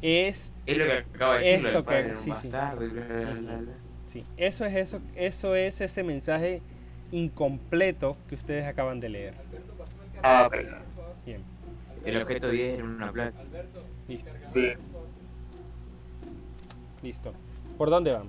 es 0.00 0.36
Es 0.66 0.78
lo 0.78 0.84
que 0.86 0.92
acaba 0.92 1.36
de 1.38 1.54
Esto 1.56 1.84
padre 1.84 2.02
que- 2.04 2.08
era 2.10 2.18
un 2.18 2.24
sí, 2.24 2.30
sí. 2.42 2.48
bastardo 2.48 2.84
y 2.86 2.88
bla, 2.88 3.04
bla, 3.04 3.16
bla, 3.34 3.56
bla. 3.58 3.72
Sí, 4.12 4.24
eso 4.36 4.64
es 4.64 4.74
eso, 4.76 5.00
eso 5.16 5.54
es 5.56 5.80
ese 5.80 6.02
mensaje 6.02 6.62
incompleto 7.10 8.16
que 8.28 8.36
ustedes 8.36 8.64
acaban 8.64 9.00
de 9.00 9.08
leer. 9.08 9.34
Ah, 10.22 10.46
ok. 10.46 10.56
Bien, 11.26 11.42
El 12.04 12.22
objeto 12.22 12.48
10 12.48 12.74
era 12.78 12.84
una 12.84 13.10
placa. 13.12 13.38
listo, 14.08 14.30
Sí. 14.54 14.72
listo. 17.02 17.32
¿Por 17.76 17.90
dónde 17.90 18.12
van? 18.12 18.28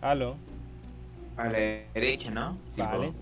Aló, 0.00 0.36
A 1.36 1.44
la 1.48 1.58
derecha, 1.94 2.30
¿no? 2.30 2.58
Vale. 2.76 3.12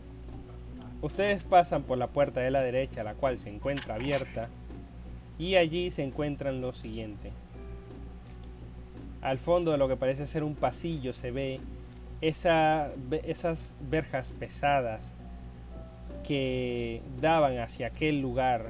Ustedes 1.00 1.42
pasan 1.44 1.82
por 1.82 1.98
la 1.98 2.06
puerta 2.08 2.40
de 2.40 2.50
la 2.50 2.60
derecha, 2.60 3.02
la 3.02 3.14
cual 3.14 3.38
se 3.40 3.48
encuentra 3.48 3.94
abierta, 3.96 4.48
y 5.38 5.56
allí 5.56 5.90
se 5.92 6.02
encuentran 6.04 6.60
lo 6.60 6.72
siguiente. 6.74 7.32
Al 9.22 9.38
fondo 9.38 9.72
de 9.72 9.78
lo 9.78 9.88
que 9.88 9.96
parece 9.96 10.26
ser 10.28 10.44
un 10.44 10.54
pasillo 10.54 11.12
se 11.14 11.30
ve 11.30 11.60
esa, 12.20 12.90
ve- 13.08 13.22
esas 13.26 13.58
verjas 13.88 14.26
pesadas 14.38 15.00
que 16.26 17.02
daban 17.20 17.58
hacia 17.58 17.88
aquel 17.88 18.20
lugar 18.20 18.66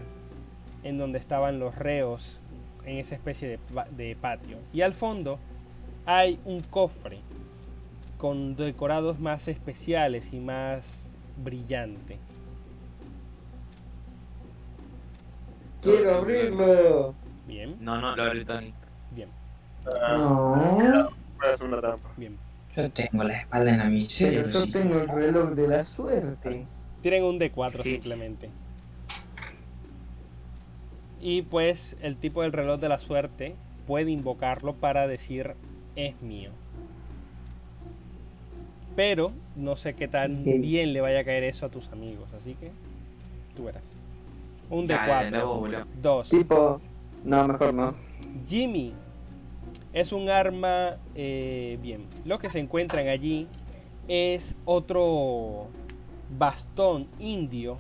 en 0.84 0.98
donde 0.98 1.18
estaban 1.18 1.58
los 1.58 1.74
reos 1.74 2.38
en 2.86 2.98
esa 2.98 3.14
especie 3.14 3.58
de 3.96 4.16
patio. 4.16 4.58
Y 4.72 4.80
al 4.82 4.94
fondo 4.94 5.38
hay 6.06 6.38
un 6.44 6.60
cofre 6.62 7.18
con 8.22 8.54
decorados 8.54 9.18
más 9.18 9.48
especiales 9.48 10.22
y 10.32 10.36
más 10.38 10.84
brillante. 11.38 12.18
¡Quiero 15.82 16.14
abrirlo! 16.18 17.14
Bien, 17.48 17.74
No, 17.80 18.00
no, 18.00 18.14
lo 18.14 18.22
abre 18.22 18.44
Tony. 18.44 18.72
bien, 19.10 19.28
Ah, 20.00 20.16
No, 20.16 20.54
voy 20.54 21.48
a 21.50 21.54
hacer 21.54 21.66
una 21.66 21.80
trampa. 21.80 22.10
bien. 22.16 22.38
Yo 22.76 22.88
tengo 22.92 23.24
la 23.24 23.40
espalda 23.40 23.72
en 23.72 23.78
la 23.78 23.84
miseria. 23.86 24.42
pero 24.44 24.52
yo 24.60 24.66
sí. 24.66 24.70
tengo 24.72 25.00
el 25.00 25.08
reloj 25.08 25.50
de 25.50 25.66
la 25.66 25.84
suerte. 25.84 26.66
Tienen 27.02 27.24
un 27.24 27.40
D4 27.40 27.82
Sí. 27.82 27.94
simplemente. 27.94 28.50
Y 31.20 31.42
pues 31.42 31.80
el 32.00 32.16
tipo 32.18 32.42
del 32.42 32.52
reloj 32.52 32.78
de 32.80 32.88
la 32.88 33.00
suerte 33.00 33.56
puede 33.88 34.12
invocarlo 34.12 34.74
para 34.74 35.08
decir 35.08 35.54
es 35.96 36.22
mío. 36.22 36.52
Pero 38.94 39.32
no 39.56 39.76
sé 39.76 39.94
qué 39.94 40.08
tan 40.08 40.44
bien 40.44 40.92
le 40.92 41.00
vaya 41.00 41.20
a 41.20 41.24
caer 41.24 41.44
eso 41.44 41.66
a 41.66 41.68
tus 41.68 41.86
amigos, 41.88 42.28
así 42.40 42.54
que 42.54 42.70
tú 43.56 43.64
verás. 43.64 43.82
Un 44.70 44.86
Dale, 44.86 45.30
dale, 45.30 45.42
vos, 45.44 45.58
D4. 45.58 45.60
boludo. 45.60 45.84
Dos. 46.00 46.28
Tipo, 46.28 46.80
no, 47.24 47.48
mejor 47.48 47.74
no. 47.74 47.94
Jimmy 48.48 48.92
es 49.92 50.12
un 50.12 50.28
arma 50.28 50.96
eh, 51.14 51.78
bien. 51.82 52.06
Lo 52.24 52.38
que 52.38 52.50
se 52.50 52.58
encuentran 52.58 53.08
allí 53.08 53.46
es 54.08 54.42
otro 54.64 55.68
bastón 56.38 57.06
indio 57.18 57.76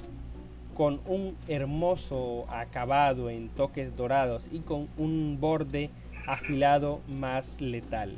con 0.76 1.00
un 1.06 1.36
hermoso 1.48 2.46
acabado 2.50 3.30
en 3.30 3.48
toques 3.50 3.94
dorados 3.96 4.42
y 4.50 4.60
con 4.60 4.88
un 4.96 5.38
borde 5.40 5.90
afilado 6.26 7.00
más 7.08 7.44
letal. 7.60 8.14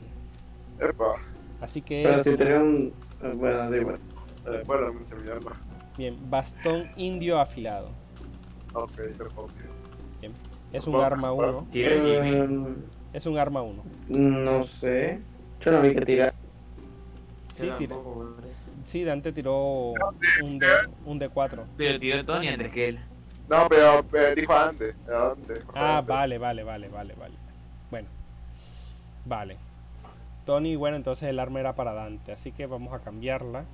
Epa. 0.81 1.34
Así 1.65 1.81
que 1.81 2.03
Pero 2.05 2.23
si 2.25 2.37
tenés 2.37 2.61
un... 2.61 2.93
Bueno, 3.39 3.71
da 3.71 3.77
igual. 3.77 3.99
Eh, 4.47 4.63
bueno, 4.67 4.93
mucho 4.93 5.17
mi 5.17 5.31
arma. 5.31 5.57
bien, 5.97 6.19
bastón 6.31 6.87
indio 6.97 7.39
afilado. 7.41 7.91
Ok, 8.75 8.95
perfecto. 8.97 9.49
Bien. 10.21 10.35
Es 10.73 10.87
un 10.87 10.97
arma 10.97 11.33
1. 11.33 11.67
Tira 11.73 11.95
el 11.95 12.03
Jimmy. 12.03 12.69
Eh, 12.69 12.77
Es 13.15 13.25
un 13.27 13.39
arma 13.39 13.63
1. 13.63 13.83
no 14.09 14.67
sé. 14.81 15.21
Yo 15.65 15.73
no 15.73 15.81
vi 15.81 15.95
que 15.95 16.05
tirar. 16.05 16.35
Sí, 17.57 17.71
tira. 17.79 17.97
Sí, 18.93 19.05
Dante 19.05 19.33
tiró 19.33 19.93
un, 20.43 20.59
D, 20.59 20.67
un 21.07 21.19
D4. 21.19 21.65
Pero 21.79 21.99
tiró 21.99 22.25
Tony 22.27 22.49
antes 22.49 22.73
que 22.73 22.89
él. 22.91 23.01
No, 23.49 23.67
pero 23.69 24.01
eh, 24.13 24.35
dijo 24.37 24.53
antes. 24.53 24.95
antes 25.09 25.65
Ah, 25.75 25.99
antes. 25.99 26.09
vale, 26.09 26.37
vale, 26.37 26.63
vale, 26.65 26.89
vale, 26.89 27.15
vale. 27.15 27.35
Bueno, 27.91 28.09
vale. 29.25 29.64
Tony, 30.45 30.77
bueno, 30.77 30.97
entonces 30.97 31.29
el 31.29 31.39
arma 31.39 31.61
era 31.61 31.75
para 31.75 31.95
Dante, 31.95 32.33
así 32.33 32.53
que 32.53 32.67
vamos 32.67 32.93
a 32.93 33.01
cambiarla. 33.01 33.65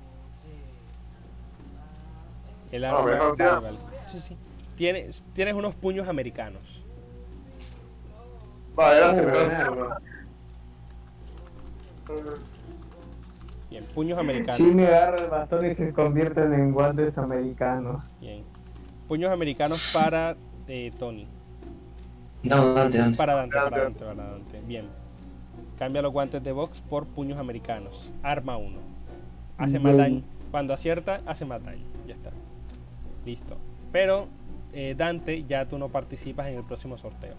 El 2.71 2.85
arma, 2.85 3.01
vale, 3.01 3.35
sea. 3.35 3.59
vale. 3.59 3.77
Sí, 4.11 4.21
sí. 4.27 4.37
Tienes, 4.77 5.21
tienes 5.33 5.53
unos 5.53 5.75
puños 5.75 6.07
americanos. 6.07 6.61
Uh, 8.77 8.81
arma. 8.81 10.01
Bien, 13.69 13.85
puños 13.93 14.17
americanos. 14.17 14.73
Me 14.73 14.87
agarra 14.87 15.23
el 15.23 15.29
bastón 15.29 15.65
y 15.65 15.75
se 15.75 15.93
convierten 15.93 16.53
en 16.53 16.71
guantes 16.71 17.17
americanos. 17.17 18.03
Bien. 18.19 18.43
Puños 19.07 19.31
americanos 19.31 19.81
para 19.93 20.35
eh, 20.67 20.91
Tony. 20.97 21.27
No, 22.43 22.73
Dante, 22.73 22.97
Dante. 22.97 23.17
Para 23.17 23.35
Dante, 23.35 23.57
para 23.57 23.83
Dante, 23.83 24.05
para 24.05 24.23
Dante. 24.23 24.61
Bien. 24.61 25.00
Cambia 25.81 26.03
los 26.03 26.13
guantes 26.13 26.43
de 26.43 26.51
box 26.51 26.79
por 26.91 27.07
puños 27.07 27.39
americanos. 27.39 27.91
Arma 28.21 28.55
1. 28.55 28.77
Hace 29.57 29.79
más 29.79 29.95
Bien. 29.95 29.97
daño. 29.97 30.21
Cuando 30.51 30.75
acierta, 30.75 31.21
hace 31.25 31.43
más 31.43 31.65
daño. 31.65 31.83
Ya 32.05 32.13
está. 32.13 32.29
Listo. 33.25 33.57
Pero, 33.91 34.27
eh, 34.73 34.93
Dante, 34.95 35.43
ya 35.45 35.65
tú 35.65 35.79
no 35.79 35.89
participas 35.89 36.45
en 36.49 36.57
el 36.57 36.63
próximo 36.65 36.99
sorteo. 36.99 37.33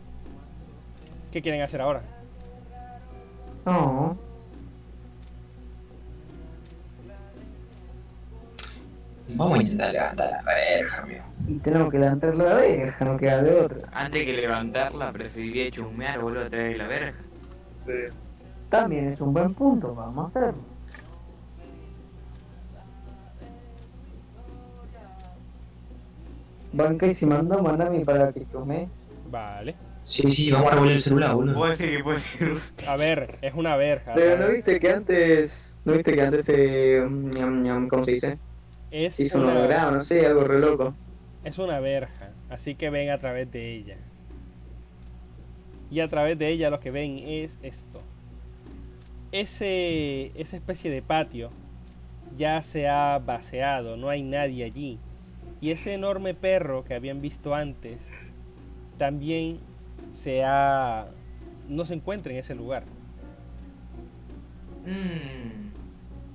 ¿Qué 1.31 1.41
quieren 1.41 1.63
hacer 1.63 1.81
ahora? 1.81 2.03
No. 3.65 4.19
Vamos 9.29 9.57
a 9.57 9.63
intentar 9.63 9.93
levantar 9.93 10.31
la 10.45 10.53
verja, 10.53 11.03
amigo. 11.03 11.25
Y 11.47 11.59
tenemos 11.59 11.93
que 11.93 11.99
levantar 12.01 12.35
la 12.35 12.55
verja, 12.55 13.05
no 13.05 13.17
queda 13.19 13.41
de 13.41 13.55
otra. 13.55 13.89
Antes 13.93 14.27
que 14.27 14.33
levantarla, 14.33 15.13
preferiría 15.13 15.71
chusmear, 15.71 16.21
boludo, 16.21 16.47
a 16.47 16.51
través 16.51 16.73
de 16.73 16.79
la 16.79 16.89
verja. 16.89 17.21
Sí. 17.87 17.93
También 18.73 19.13
es 19.13 19.21
un 19.21 19.35
buen 19.35 19.53
punto, 19.53 19.95
vamos 19.95 20.25
a 20.25 20.29
hacerlo. 20.29 20.63
Banca 26.73 27.07
y 27.07 27.15
si 27.17 27.27
mando, 27.27 27.63
mandame 27.63 28.01
para 28.01 28.33
que 28.33 28.41
tome. 28.47 28.89
Vale. 29.31 29.75
Sí, 30.07 30.33
sí, 30.33 30.51
vamos 30.51 30.69
a 30.69 30.71
revolver 30.77 30.97
el 30.97 31.03
celular, 31.03 31.35
boludo. 31.35 31.55
Puede 31.55 31.77
ser 31.77 31.97
que 31.99 32.03
puede 32.03 32.21
ser. 32.21 32.89
A 32.89 32.97
ver, 32.97 33.37
es 33.43 33.53
una 33.53 33.77
verja. 33.77 34.15
Pero 34.15 34.39
no 34.39 34.49
viste 34.55 34.81
que 34.81 34.91
antes, 34.91 35.53
no 35.85 35.93
viste 35.93 36.15
que 36.15 36.23
antes 36.23 36.47
ñam, 36.49 37.89
¿cómo 37.89 38.07
se 38.07 38.13
dice? 38.13 38.39
Es 38.91 39.21
Hizo 39.21 39.37
un 39.37 39.51
holograma, 39.51 39.99
no 39.99 40.05
sé, 40.05 40.25
algo 40.25 40.45
re 40.45 40.61
loco. 40.61 40.95
es 41.45 41.59
una 41.59 41.79
verja, 41.79 42.31
así 42.49 42.75
que 42.77 42.89
ven 42.89 43.11
a 43.11 43.19
través 43.19 43.53
de 43.53 43.75
ella. 43.75 43.97
Y 45.91 46.01
a 46.01 46.09
través 46.09 46.39
de 46.39 46.49
ella 46.49 46.71
lo 46.71 46.81
que 46.81 46.91
ven 46.91 47.19
es 47.19 47.51
esto. 47.63 48.01
Ese, 49.33 50.39
esa 50.39 50.57
especie 50.57 50.91
de 50.91 51.03
patio 51.03 51.51
ya 52.37 52.63
se 52.73 52.89
ha 52.89 53.19
vaciado, 53.19 53.97
no 53.97 54.09
hay 54.09 54.23
nadie 54.23 54.65
allí. 54.65 54.99
Y 55.61 55.71
ese 55.71 55.95
enorme 55.95 56.35
perro 56.35 56.85
que 56.85 56.95
habían 56.95 57.21
visto 57.21 57.55
antes 57.55 57.99
también 58.99 59.59
se 60.23 60.45
ha 60.45 61.07
no 61.69 61.87
se 61.87 61.95
encuentra 61.95 62.33
en 62.33 62.39
ese 62.39 62.55
lugar. 62.55 62.85
Mmm. 64.85 65.73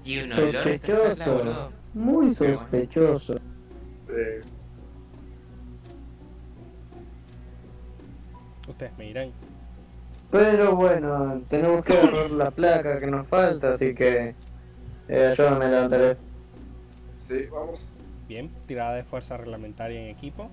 Y 0.05 0.19
un 0.19 0.31
olor 0.31 0.55
a 0.55 0.69
esta 0.69 0.87
sala, 0.87 1.25
Sospechoso, 1.25 1.71
muy 1.93 2.35
sospechoso. 2.35 3.39
Sí. 4.07 4.47
Ustedes 8.69 8.97
me 8.97 9.05
dirán. 9.05 9.31
Pero 10.29 10.75
bueno, 10.75 11.41
tenemos 11.49 11.85
que 11.85 11.93
agarrar 11.93 12.31
la 12.31 12.51
placa 12.51 12.99
que 12.99 13.07
nos 13.07 13.27
falta, 13.27 13.73
así 13.73 13.95
que 13.95 14.35
eh, 15.07 15.27
ayúdame 15.31 15.65
a 15.65 15.69
levantar 15.69 16.01
esto. 16.01 16.23
Sí, 17.27 17.45
vamos. 17.51 17.79
Bien, 18.27 18.49
tirada 18.67 18.95
de 18.95 19.03
fuerza 19.05 19.37
reglamentaria 19.37 20.01
en 20.01 20.09
equipo. 20.09 20.49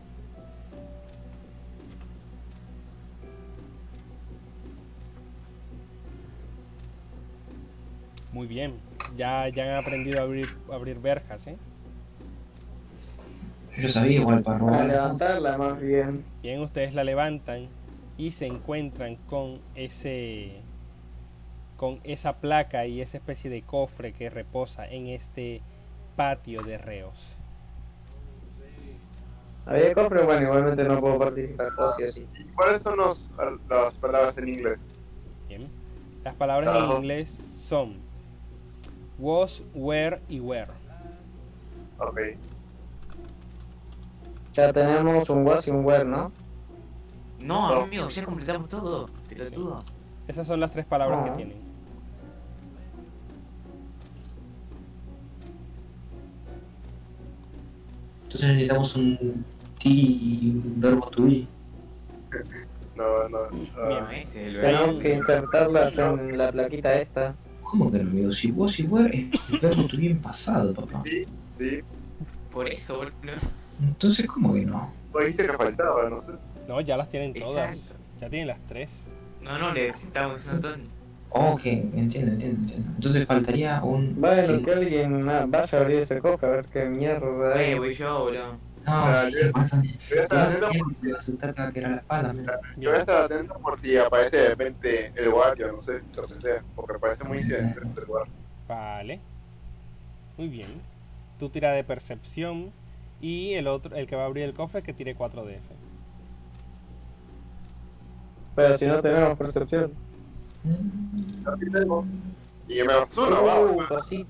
Muy 8.32 8.46
bien, 8.46 8.74
ya, 9.16 9.48
ya 9.48 9.64
han 9.64 9.84
aprendido 9.84 10.20
a 10.20 10.22
abrir, 10.22 10.48
a 10.70 10.74
abrir 10.74 10.98
verjas, 10.98 11.40
¿eh? 11.46 11.56
Yo 13.76 13.88
sabía 13.88 14.20
igual 14.20 14.42
para 14.42 14.80
A 14.80 14.84
levantarla 14.84 15.58
más 15.58 15.80
bien. 15.80 16.24
Bien, 16.42 16.60
ustedes 16.60 16.94
la 16.94 17.02
levantan 17.02 17.68
y 18.16 18.32
se 18.32 18.46
encuentran 18.46 19.16
con 19.28 19.60
ese 19.74 20.62
con 21.76 22.00
esa 22.04 22.34
placa 22.34 22.86
y 22.86 23.00
esa 23.00 23.16
especie 23.16 23.50
de 23.50 23.62
cofre 23.62 24.12
que 24.12 24.30
reposa 24.30 24.86
en 24.88 25.08
este 25.08 25.60
patio 26.16 26.62
de 26.62 26.78
reos. 26.78 27.14
Había 29.66 29.92
cofre, 29.92 30.24
bueno, 30.24 30.42
igualmente 30.42 30.84
no 30.84 31.00
puedo 31.00 31.18
participar, 31.18 31.70
sí 31.96 32.02
o 32.04 32.12
sí. 32.12 32.28
¿Y 32.38 32.44
cuáles 32.52 32.82
son 32.82 32.96
los, 32.96 33.30
las 33.68 33.94
palabras 33.94 34.38
en 34.38 34.48
inglés? 34.48 34.78
Bien. 35.48 35.68
Las 36.22 36.34
palabras 36.36 36.76
en 36.76 36.96
inglés 36.98 37.28
son 37.68 37.96
was, 39.18 39.60
were 39.74 40.20
y 40.28 40.40
where. 40.40 40.70
Ok. 41.98 42.20
Ya 44.52 44.72
tenemos 44.72 45.28
un 45.28 45.46
was 45.46 45.66
y 45.66 45.70
un 45.70 45.84
where, 45.84 46.04
¿no? 46.04 46.30
No, 47.44 47.68
No. 47.74 47.80
amigo, 47.82 48.08
ya 48.10 48.24
completamos 48.24 48.68
todo. 48.68 49.08
Pelotudo. 49.28 49.84
Esas 50.26 50.46
son 50.46 50.60
las 50.60 50.72
tres 50.72 50.86
palabras 50.86 51.20
Ah. 51.22 51.24
que 51.30 51.36
tienen. 51.36 51.58
Entonces 58.24 58.48
necesitamos 58.48 58.94
un 58.96 59.44
ti 59.80 59.90
y 60.42 60.50
un 60.50 60.80
verbo 60.80 61.08
to 61.10 61.22
be. 61.24 61.46
No, 62.96 63.28
no. 63.28 63.38
Ah, 63.78 64.10
el 64.34 64.60
Tenemos 64.60 65.02
que 65.02 65.14
insertarlas 65.14 65.96
en 65.98 66.38
la 66.38 66.50
plaquita 66.52 66.94
esta. 67.00 67.34
¿Cómo 67.62 67.90
que 67.90 67.98
no, 67.98 68.10
amigo? 68.10 68.32
Si 68.32 68.50
vos 68.50 68.78
y 68.78 68.84
were 68.86 69.30
es 69.32 69.40
el 69.50 69.58
verbo 69.60 69.86
to 69.86 69.96
be 69.96 70.06
en 70.10 70.20
pasado, 70.20 70.74
papá. 70.74 71.02
sí, 71.04 71.24
sí. 71.58 71.80
Por 72.52 72.68
eso, 72.68 72.96
boludo. 72.96 73.12
Entonces, 73.82 74.26
¿cómo 74.26 74.54
que 74.54 74.64
no? 74.64 74.92
Vos 75.12 75.22
dijiste 75.22 75.46
que 75.46 75.52
faltaba, 75.54 76.08
no 76.08 76.20
sé. 76.22 76.32
No, 76.66 76.80
ya 76.80 76.96
las 76.96 77.10
tienen 77.10 77.34
todas. 77.34 77.76
Exacto. 77.76 78.02
Ya 78.20 78.30
tienen 78.30 78.48
las 78.48 78.60
tres. 78.68 78.88
No, 79.40 79.58
no, 79.58 79.72
necesitamos 79.74 80.40
un 80.44 80.52
montón. 80.52 80.88
Ok, 81.30 81.64
entiendo, 81.64 82.32
entiendo, 82.32 82.60
entiendo. 82.60 82.90
Entonces 82.94 83.26
faltaría 83.26 83.82
un... 83.82 84.20
Bueno, 84.20 84.64
que 84.64 84.72
alguien 84.72 85.28
ah, 85.28 85.44
vaya 85.48 85.78
a 85.78 85.80
abrir 85.80 85.98
ese 86.00 86.20
cofre 86.20 86.46
a 86.48 86.50
ver 86.52 86.66
qué 86.66 86.84
mierda 86.84 87.54
Oye, 87.54 87.74
voy 87.74 87.94
yo, 87.96 88.24
boludo. 88.24 88.58
No, 88.86 89.28
yo- 89.28 89.50
voy 89.52 89.62
a 92.92 92.98
estar 92.98 93.22
atento 93.22 93.54
por 93.54 93.80
si 93.80 93.96
aparece 93.96 94.36
de 94.36 94.48
repente 94.50 95.12
el 95.16 95.30
guardia, 95.30 95.68
no 95.68 95.82
sé, 95.82 96.00
lo 96.14 96.26
que 96.28 96.40
sea, 96.40 96.62
porque 96.76 96.98
parece 96.98 97.24
muy 97.24 97.38
incidente 97.38 97.80
el 97.80 98.04
lugar. 98.06 98.28
Vale. 98.68 99.20
Muy 100.36 100.48
bien. 100.48 100.82
Tú 101.38 101.48
tira 101.48 101.72
de 101.72 101.84
percepción 101.84 102.72
y 103.20 103.54
el 103.54 103.66
otro, 103.66 103.96
el 103.96 104.06
que 104.06 104.16
va 104.16 104.22
a 104.22 104.26
abrir 104.26 104.44
el 104.44 104.54
cofre 104.54 104.82
que 104.82 104.92
tire 104.92 105.14
4 105.14 105.44
DF. 105.44 105.83
Pero 108.54 108.78
si 108.78 108.86
no 108.86 109.00
tenemos 109.02 109.36
percepción. 109.38 109.92
Así 111.46 111.70
tengo. 111.70 112.04
Y 112.68 112.74
me 112.82 112.92
uno, 113.16 113.42
Uh, 113.42 113.46
vamos. 113.46 113.88
cosi- 113.88 114.26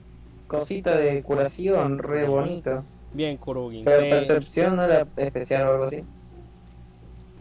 cosita 0.46 0.96
de 0.96 1.22
curación, 1.22 1.98
re 1.98 2.26
bonito. 2.26 2.84
Bien, 3.12 3.36
Kurugin. 3.36 3.84
Pero 3.84 4.00
percepción 4.00 4.76
no 4.76 4.84
era 4.84 5.06
especial 5.16 5.68
o 5.68 5.72
algo 5.72 5.84
así. 5.84 6.02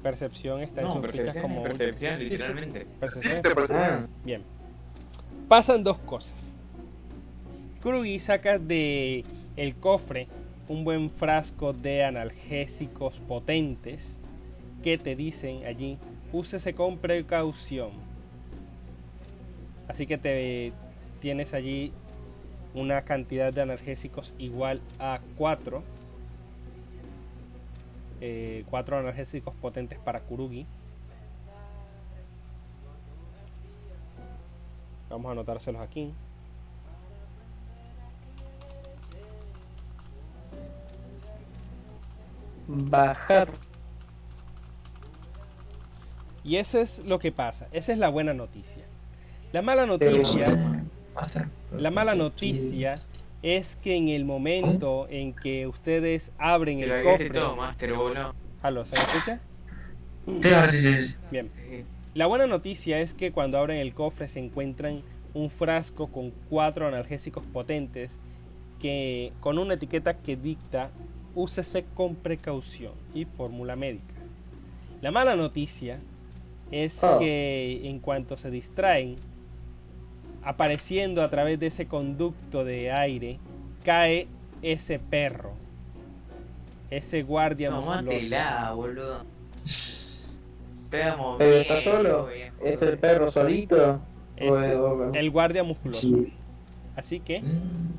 percepción 0.03 0.59
está 0.61 0.81
en 0.81 0.87
No, 0.87 1.01
percepción, 1.01 1.41
como 1.41 1.63
percepción, 1.63 2.17
Sí, 2.19 2.25
sí, 2.25 2.29
literalmente. 2.31 2.85
percepción. 2.99 3.35
Sí, 3.37 3.41
te 3.41 3.55
parece. 3.55 3.73
Ah, 3.73 4.05
Bien. 4.25 4.43
Pasan 5.47 5.83
dos 5.83 5.97
cosas. 5.99 6.29
Kurugi 7.81 8.19
saca 8.19 8.59
de 8.59 9.23
el 9.55 9.75
cofre 9.75 10.27
un 10.67 10.83
buen 10.83 11.09
frasco 11.11 11.71
de 11.73 12.03
analgésicos 12.03 13.13
potentes 13.27 13.99
que 14.83 14.97
te 14.97 15.15
dicen 15.15 15.65
allí, 15.65 15.97
úsese 16.33 16.73
con 16.73 16.97
precaución. 16.97 17.91
Así 19.87 20.05
que 20.05 20.17
te 20.17 20.73
tienes 21.21 21.53
allí 21.53 21.93
una 22.73 23.03
cantidad 23.03 23.53
de 23.53 23.61
analgésicos 23.61 24.33
igual 24.37 24.81
a 24.99 25.21
4. 25.37 25.81
4 28.69 28.97
analgésicos 28.97 29.53
potentes 29.55 29.99
para 29.99 30.21
Kurugi. 30.21 30.65
Vamos 35.09 35.29
a 35.29 35.31
anotárselos 35.31 35.81
aquí. 35.81 36.13
bajar. 42.67 43.49
Y 46.43 46.57
eso 46.57 46.79
es 46.79 46.97
lo 46.99 47.19
que 47.19 47.31
pasa. 47.31 47.67
Esa 47.71 47.93
es 47.93 47.97
la 47.97 48.09
buena 48.09 48.33
noticia. 48.33 48.83
La 49.51 49.61
mala 49.61 49.85
noticia, 49.85 50.83
la 51.77 51.91
mala 51.91 52.15
noticia 52.15 52.99
es 53.43 53.67
que 53.83 53.95
en 53.95 54.09
el 54.09 54.25
momento 54.25 55.07
en 55.09 55.33
que 55.33 55.67
ustedes 55.67 56.23
abren 56.37 56.79
el 56.79 56.91
agregué 56.91 57.29
todo, 57.29 57.55
cofre, 57.55 57.61
Master. 57.61 57.93
¿Aló, 58.63 58.85
¿se 58.85 58.95
me 58.95 59.03
escucha? 59.03 59.39
Bien. 61.31 61.49
La 62.15 62.25
buena 62.25 62.47
noticia 62.47 62.99
es 62.99 63.13
que 63.13 63.31
cuando 63.31 63.57
abren 63.57 63.77
el 63.77 63.93
cofre 63.93 64.27
se 64.29 64.39
encuentran 64.39 65.01
un 65.33 65.49
frasco 65.49 66.07
con 66.07 66.31
cuatro 66.49 66.87
analgésicos 66.87 67.43
potentes 67.45 68.09
que 68.79 69.33
con 69.39 69.57
una 69.57 69.75
etiqueta 69.75 70.15
que 70.15 70.35
dicta 70.35 70.89
úsese 71.35 71.85
con 71.95 72.15
precaución 72.15 72.93
y 73.13 73.25
fórmula 73.25 73.75
médica. 73.75 74.13
La 75.01 75.11
mala 75.11 75.35
noticia 75.35 75.99
es 76.73 76.91
Ah. 77.03 77.17
que 77.19 77.87
en 77.87 77.99
cuanto 77.99 78.35
se 78.37 78.49
distraen, 78.49 79.15
apareciendo 80.43 81.21
a 81.21 81.29
través 81.29 81.59
de 81.59 81.67
ese 81.67 81.85
conducto 81.87 82.65
de 82.65 82.91
aire, 82.91 83.37
cae 83.85 84.27
ese 84.61 84.97
perro, 84.99 85.53
ese 86.89 87.21
guardia 87.23 87.69
musculoso. 87.71 87.99
Tómatela, 88.01 88.71
boludo. 88.73 89.23
¿Pero 90.89 91.37
bien, 91.37 91.51
está 91.61 91.83
solo? 91.83 92.27
bien, 92.27 92.53
¿Es 92.63 92.81
el 92.81 92.97
perro 92.97 93.31
solito? 93.31 93.99
Es 94.37 94.49
O 94.51 94.59
es- 94.61 94.75
o- 94.75 95.13
el 95.13 95.29
guardia 95.31 95.63
musculoso. 95.63 96.01
Sí. 96.01 96.33
Así 96.95 97.19
que, 97.19 97.41
Mm. 97.41 97.93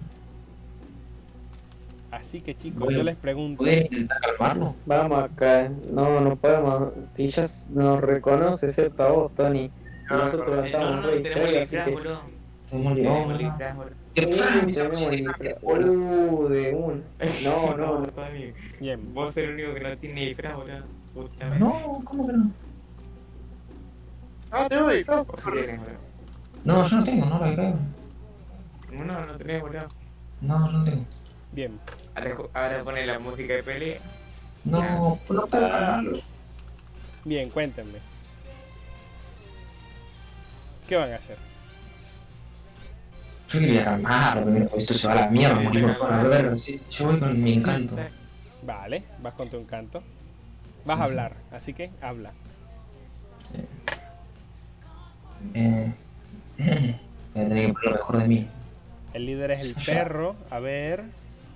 Así 2.16 2.40
que 2.40 2.54
chicos, 2.56 2.80
Bueno, 2.80 2.98
yo 2.98 3.04
les 3.04 3.16
pregunto, 3.16 3.58
¿Puedes 3.58 3.84
intentar 3.84 4.18
calmarlo? 4.38 4.74
Vamos 4.86 5.24
acá, 5.24 5.70
no, 5.90 6.20
no 6.20 6.36
podemos. 6.36 6.92
Si 7.16 7.30
ya 7.30 7.48
nos 7.70 8.00
reconoce, 8.00 8.68
excepto 8.70 9.02
a 9.02 9.08
vos, 9.12 9.34
Tony. 9.34 9.70
Nosotros 10.10 10.56
No, 10.56 10.64
estamos 10.64 10.96
no, 10.96 11.02
re 11.02 11.20
tenemos 11.20 11.48
el 11.48 11.68
que. 11.68 11.90
boludo. 11.90 12.20
Tenemos 14.14 15.10
disfraz, 15.10 15.60
boludo. 15.62 16.30
Uh, 16.32 16.48
de 16.48 16.74
un. 16.74 17.04
No, 17.44 17.76
no, 17.76 17.98
no. 18.00 18.06
Tony. 18.08 18.52
bien, 18.80 19.14
Vos 19.14 19.28
sos 19.28 19.36
el 19.38 19.54
único 19.54 19.74
que 19.74 19.80
no 19.80 19.96
tiene 19.98 20.20
disfraz, 20.26 20.56
boludo. 20.56 20.84
Justamente. 21.14 21.58
No, 21.58 22.00
¿cómo 22.04 22.26
que 22.26 22.32
no? 22.32 22.50
Ah, 24.50 24.66
te 24.68 24.80
voy, 24.80 25.04
no. 25.08 25.26
No, 26.64 26.88
yo 26.88 26.96
no 26.96 27.04
tengo, 27.04 27.26
no 27.26 27.38
la 27.40 27.54
creo. 27.54 27.78
No, 28.92 29.04
no, 29.04 29.26
no 29.26 29.36
tenés, 29.36 29.62
boludo. 29.62 29.88
No, 30.40 30.70
yo 30.70 30.78
no 30.78 30.84
tengo. 30.84 31.04
bien. 31.52 31.78
Ahora, 32.14 32.84
pone 32.84 33.06
la 33.06 33.18
música 33.18 33.54
de 33.54 33.62
pelea. 33.62 34.00
No, 34.64 35.18
no. 35.28 36.22
Bien, 37.24 37.50
cuéntenme. 37.50 37.98
¿Qué 40.88 40.96
van 40.96 41.12
a 41.12 41.16
hacer? 41.16 41.36
Yo 43.48 43.60
quería 43.60 44.00
pero 44.34 44.76
esto 44.76 44.94
se 44.94 45.06
va 45.06 45.12
a 45.12 45.16
la 45.16 45.30
mierda, 45.30 45.60
morimos 45.60 45.96
con 45.96 46.10
la 46.10 46.22
verga. 46.24 46.56
Sí, 46.56 46.80
yo 46.90 47.06
voy 47.06 47.20
con 47.20 47.42
mi 47.42 47.54
encanto. 47.54 47.96
Vale, 48.62 49.04
vas 49.20 49.34
con 49.34 49.48
tu 49.48 49.58
encanto. 49.58 50.02
Vas 50.84 51.00
a 51.00 51.04
hablar, 51.04 51.36
así 51.50 51.72
que 51.72 51.90
habla. 52.00 52.32
Eh, 55.54 55.92
voy 56.58 57.44
a 57.44 57.48
tener 57.48 57.66
que 57.66 57.72
poner 57.72 57.90
lo 57.90 57.92
mejor 57.92 58.18
de 58.18 58.28
mí. 58.28 58.48
El 59.12 59.26
líder 59.26 59.50
es 59.52 59.60
el 59.60 59.74
perro. 59.86 60.36
A 60.50 60.58
ver. 60.58 61.04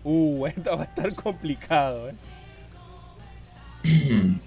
Uh, 0.04 0.46
esto 0.56 0.76
va 0.76 0.82
a 0.82 0.86
estar 0.86 1.14
complicado, 1.14 2.08
eh. 2.10 2.14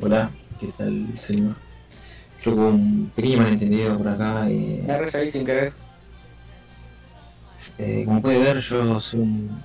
Hola, 0.00 0.30
¿qué 0.60 0.68
tal, 0.76 1.18
señor? 1.18 1.56
Creo 2.42 2.54
que 2.54 2.60
hubo 2.60 2.68
un 2.68 3.10
pequeño 3.14 3.38
malentendido 3.38 3.96
por 3.96 4.08
acá. 4.08 4.48
Eh, 4.50 4.82
Me 4.86 4.98
resalí 4.98 5.30
sin 5.32 5.46
querer. 5.46 5.72
eh, 7.78 8.02
como 8.04 8.20
puede 8.20 8.38
ver, 8.38 8.60
yo 8.60 9.00
soy 9.00 9.20
un... 9.20 9.62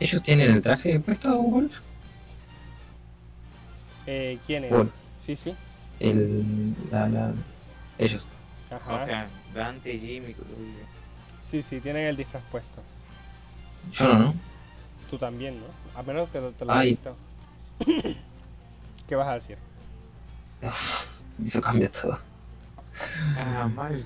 ¿Ellos 0.00 0.22
tienen 0.22 0.50
el 0.52 0.60
traje 0.62 0.98
puesto, 1.00 1.40
Wolf? 1.40 1.72
Eh, 4.06 4.38
¿Quién 4.46 4.64
es? 4.64 4.70
Wolf. 4.70 4.90
Sí, 5.24 5.36
sí. 5.42 5.54
El... 6.00 6.74
La, 6.90 7.08
la... 7.08 7.32
Ellos. 7.98 8.26
Ajá. 8.70 8.94
O 9.02 9.06
sea, 9.06 9.28
Dante, 9.54 9.98
Jimmy, 9.98 10.34
Cruz. 10.34 10.48
Sí, 11.50 11.64
sí, 11.70 11.80
tienen 11.80 12.06
el 12.08 12.16
disfraz 12.16 12.42
puesto. 12.50 12.82
Yo 13.92 14.08
no, 14.08 14.18
¿no? 14.18 14.34
Tú 15.10 15.18
también, 15.18 15.60
¿no? 15.60 15.66
A 15.98 16.02
menos 16.02 16.28
que 16.30 16.40
te 16.40 16.64
lo 16.64 16.72
Ay. 16.72 16.98
hayas 16.98 17.16
visto. 17.78 18.14
¿Qué 19.08 19.14
vas 19.16 19.28
a 19.28 19.34
decir? 19.34 19.58
Uf, 20.62 21.46
Eso 21.46 21.60
cambia 21.60 21.90
todo. 21.90 22.18
Ah, 23.36 23.68
mal. 23.68 24.04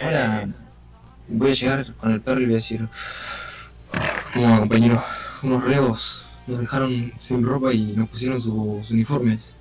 Ahora 0.00 0.48
voy 1.28 1.50
a 1.50 1.54
llegar 1.54 1.94
con 1.94 2.12
el 2.12 2.20
perro 2.20 2.40
y 2.40 2.44
voy 2.46 2.54
a 2.54 2.56
decir, 2.58 2.88
como 4.34 4.58
compañero, 4.60 5.02
unos 5.42 5.64
reos 5.64 6.24
nos 6.46 6.60
dejaron 6.60 7.12
sin 7.18 7.44
ropa 7.44 7.72
y 7.72 7.92
nos 7.94 8.08
pusieron 8.08 8.40
su- 8.40 8.78
sus 8.82 8.90
uniformes. 8.90 9.54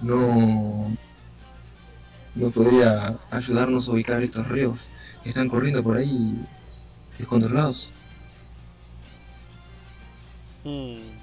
No, 0.00 0.96
no 2.34 2.50
podría 2.50 3.18
ayudarnos 3.30 3.88
a 3.88 3.92
ubicar 3.92 4.22
estos 4.22 4.46
reos 4.48 4.78
que 5.22 5.30
están 5.30 5.48
corriendo 5.48 5.82
por 5.82 5.96
ahí 5.96 6.34
descontrolados. 7.18 7.90
Mm, 10.64 11.20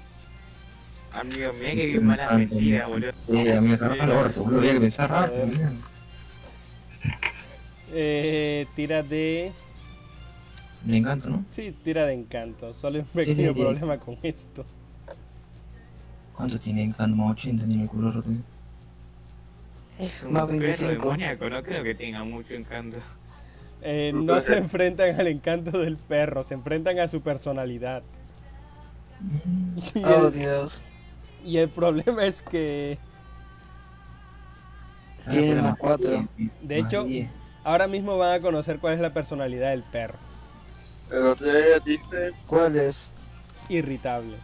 Amigo, 1.12 1.52
mira 1.54 1.74
que 1.74 1.86
bien 1.86 2.06
mala 2.06 2.32
mentira, 2.32 2.86
boludo. 2.86 3.12
Sí, 3.26 3.50
amigo, 3.50 3.76
se 3.76 3.84
el 3.86 4.10
orto, 4.10 4.44
boludo, 4.44 4.60
había 4.60 4.72
que 4.74 4.80
pensar 4.80 5.10
rápido. 5.10 5.46
Mirá. 5.46 5.72
Eh, 7.90 8.66
tira 8.76 9.02
de... 9.02 9.52
Me 10.84 10.98
encanta, 10.98 11.28
¿no? 11.28 11.44
Sí, 11.56 11.74
tira 11.82 12.06
de 12.06 12.14
encanto. 12.14 12.74
Solo 12.74 12.96
hay 12.96 13.00
un 13.00 13.06
sí, 13.06 13.12
pequeño 13.14 13.54
sí. 13.54 13.60
problema 13.60 13.98
con 13.98 14.18
esto. 14.22 14.64
¿Cuánto 16.36 16.60
tiene 16.60 16.84
encanto? 16.84 17.16
Más 17.16 17.32
80 17.32 17.64
tiene 17.64 17.82
el 17.82 17.88
culo 17.88 18.12
roto. 18.12 18.30
Es 19.98 20.12
un 20.22 20.32
Más 20.32 20.46
perro 20.46 20.58
25. 20.58 20.88
demoníaco, 20.92 21.50
no 21.50 21.62
creo 21.62 21.82
que 21.82 21.94
tenga 21.94 22.22
mucho 22.24 22.54
encanto. 22.54 22.98
Eh, 23.82 24.12
no 24.14 24.40
se 24.42 24.56
enfrentan 24.58 25.18
al 25.20 25.26
encanto 25.28 25.78
del 25.78 25.96
perro, 25.96 26.44
se 26.44 26.54
enfrentan 26.54 26.98
a 26.98 27.08
su 27.08 27.20
personalidad. 27.20 28.02
Y 29.94 30.04
Oh, 30.04 30.26
el, 30.28 30.32
Dios. 30.32 30.80
y 31.44 31.56
el 31.58 31.68
problema 31.68 32.24
es 32.26 32.40
que 32.50 32.98
Tiene 35.28 35.60
más 35.62 35.76
cuatro. 35.78 36.26
De 36.62 36.78
hecho, 36.78 37.04
ahora 37.64 37.86
mismo 37.86 38.16
van 38.18 38.34
a 38.34 38.40
conocer 38.40 38.78
cuál 38.78 38.94
es 38.94 39.00
la 39.00 39.12
personalidad 39.12 39.70
del 39.70 39.82
perro. 39.84 40.18
Otro 41.10 41.46
día 41.52 41.78
dice, 41.84 42.32
¿Cuál 42.46 42.76
es? 42.76 42.96
Irritable. 43.68 44.36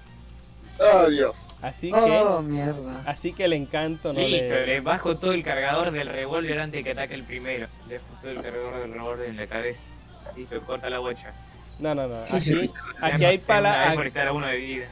ah, 0.80 1.06
Dios. 1.08 1.34
Así 1.64 1.90
Oh, 1.94 2.38
que, 2.40 2.42
mierda. 2.44 3.02
así 3.06 3.32
que 3.32 3.44
el 3.44 3.54
encanto 3.54 4.12
no 4.12 4.20
Listo, 4.20 4.54
le... 4.54 4.66
le 4.66 4.80
bajo 4.80 5.16
todo 5.16 5.32
el 5.32 5.42
cargador 5.42 5.90
del 5.92 6.08
revólver 6.08 6.60
antes 6.60 6.80
de 6.80 6.84
que 6.84 6.90
ataque 6.90 7.14
el 7.14 7.24
primero. 7.24 7.68
Le 7.88 7.98
bajo 7.98 8.14
todo 8.20 8.30
el 8.30 8.42
cargador 8.42 8.80
del 8.80 8.92
revólver 8.92 9.28
en 9.30 9.36
la 9.36 9.46
cabeza. 9.46 9.80
Listo, 10.36 10.60
corta 10.62 10.90
la 10.90 10.98
bocha. 10.98 11.32
No, 11.78 11.94
no, 11.94 12.06
no. 12.06 12.26
Sí, 12.26 12.40
sí, 12.40 12.70
Aquí, 13.00 13.14
aquí 13.14 13.24
hay 13.24 13.38
palabras. 13.38 13.96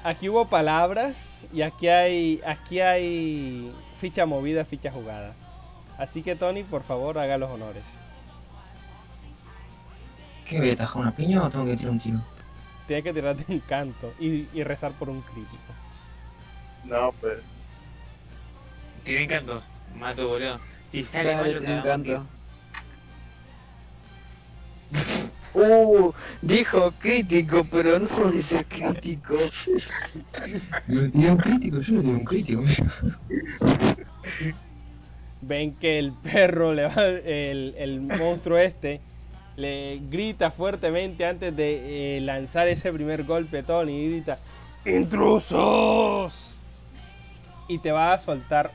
Aquí 0.04 0.28
hubo 0.28 0.48
palabras 0.48 1.14
y 1.52 1.62
aquí 1.62 1.88
hay 1.88 2.40
aquí 2.44 2.80
hay 2.80 3.72
ficha 4.00 4.24
movida, 4.26 4.64
ficha 4.64 4.90
jugada. 4.90 5.34
Así 5.98 6.22
que 6.22 6.34
Tony, 6.36 6.64
por 6.64 6.82
favor, 6.84 7.18
haga 7.18 7.36
los 7.38 7.50
honores. 7.50 7.84
¿Qué 10.48 10.58
voy 10.58 10.70
a 10.70 10.72
atajar 10.74 11.02
una 11.02 11.14
piña 11.14 11.42
o 11.42 11.50
tengo 11.50 11.64
que 11.66 11.76
tirar 11.76 11.92
un 11.92 12.00
tiro? 12.00 12.18
Tiene 12.86 13.02
que 13.02 13.12
tirarte 13.12 13.44
un 13.48 13.60
canto 13.60 14.12
y, 14.18 14.48
y 14.52 14.64
rezar 14.64 14.92
por 14.92 15.08
un 15.08 15.20
crítico. 15.22 15.72
No, 16.84 17.12
pues. 17.20 17.38
Tiene 19.04 19.24
encanto. 19.24 19.62
Mato, 19.96 20.28
boludo. 20.28 20.60
Si 20.90 21.04
sale 21.04 21.54
te 21.54 21.60
te 21.60 21.72
encanto. 21.72 22.26
Uh, 25.54 26.12
dijo 26.40 26.92
crítico, 26.98 27.66
pero 27.70 27.98
no 27.98 28.30
dice 28.30 28.64
crítico. 28.64 29.34
Me 30.86 31.08
tiré 31.10 31.30
un 31.30 31.36
crítico, 31.36 31.80
yo 31.80 31.92
no 31.94 32.00
tiré 32.00 32.14
un 32.14 32.24
crítico. 32.24 32.62
Ven 35.42 35.74
que 35.76 35.98
el 35.98 36.12
perro 36.22 36.72
le 36.72 36.84
va, 36.84 37.04
el, 37.04 37.74
el 37.76 38.00
monstruo 38.00 38.58
este 38.58 39.00
le 39.56 40.00
grita 40.08 40.50
fuertemente 40.52 41.26
antes 41.26 41.54
de 41.54 42.16
eh, 42.16 42.20
lanzar 42.20 42.68
ese 42.68 42.92
primer 42.92 43.24
golpe 43.24 43.62
Tony 43.62 43.92
y 43.92 44.10
grita 44.10 44.38
intrusos 44.84 46.51
y 47.72 47.78
te 47.78 47.90
va 47.90 48.12
a 48.12 48.20
soltar 48.20 48.70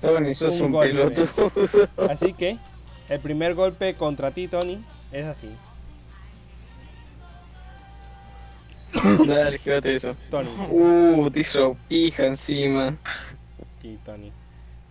Tony, 0.00 0.34
sos 0.34 0.54
Un 0.54 0.62
un, 0.62 0.72
golpe. 0.72 1.28
Así 2.10 2.32
que 2.32 2.56
el 3.08 3.20
primer 3.20 3.54
golpe 3.54 3.94
contra 3.94 4.30
ti, 4.30 4.48
Tony, 4.48 4.82
es 5.12 5.26
así. 5.26 5.50
Dale, 9.26 9.58
quédate 9.58 9.96
eso. 9.96 10.14
Tony. 10.30 10.50
Uh, 10.70 11.30
te 11.30 11.40
hizo 11.40 11.76
pija 11.88 12.26
encima. 12.26 12.96
Sí, 13.82 13.98
Tony. 14.04 14.30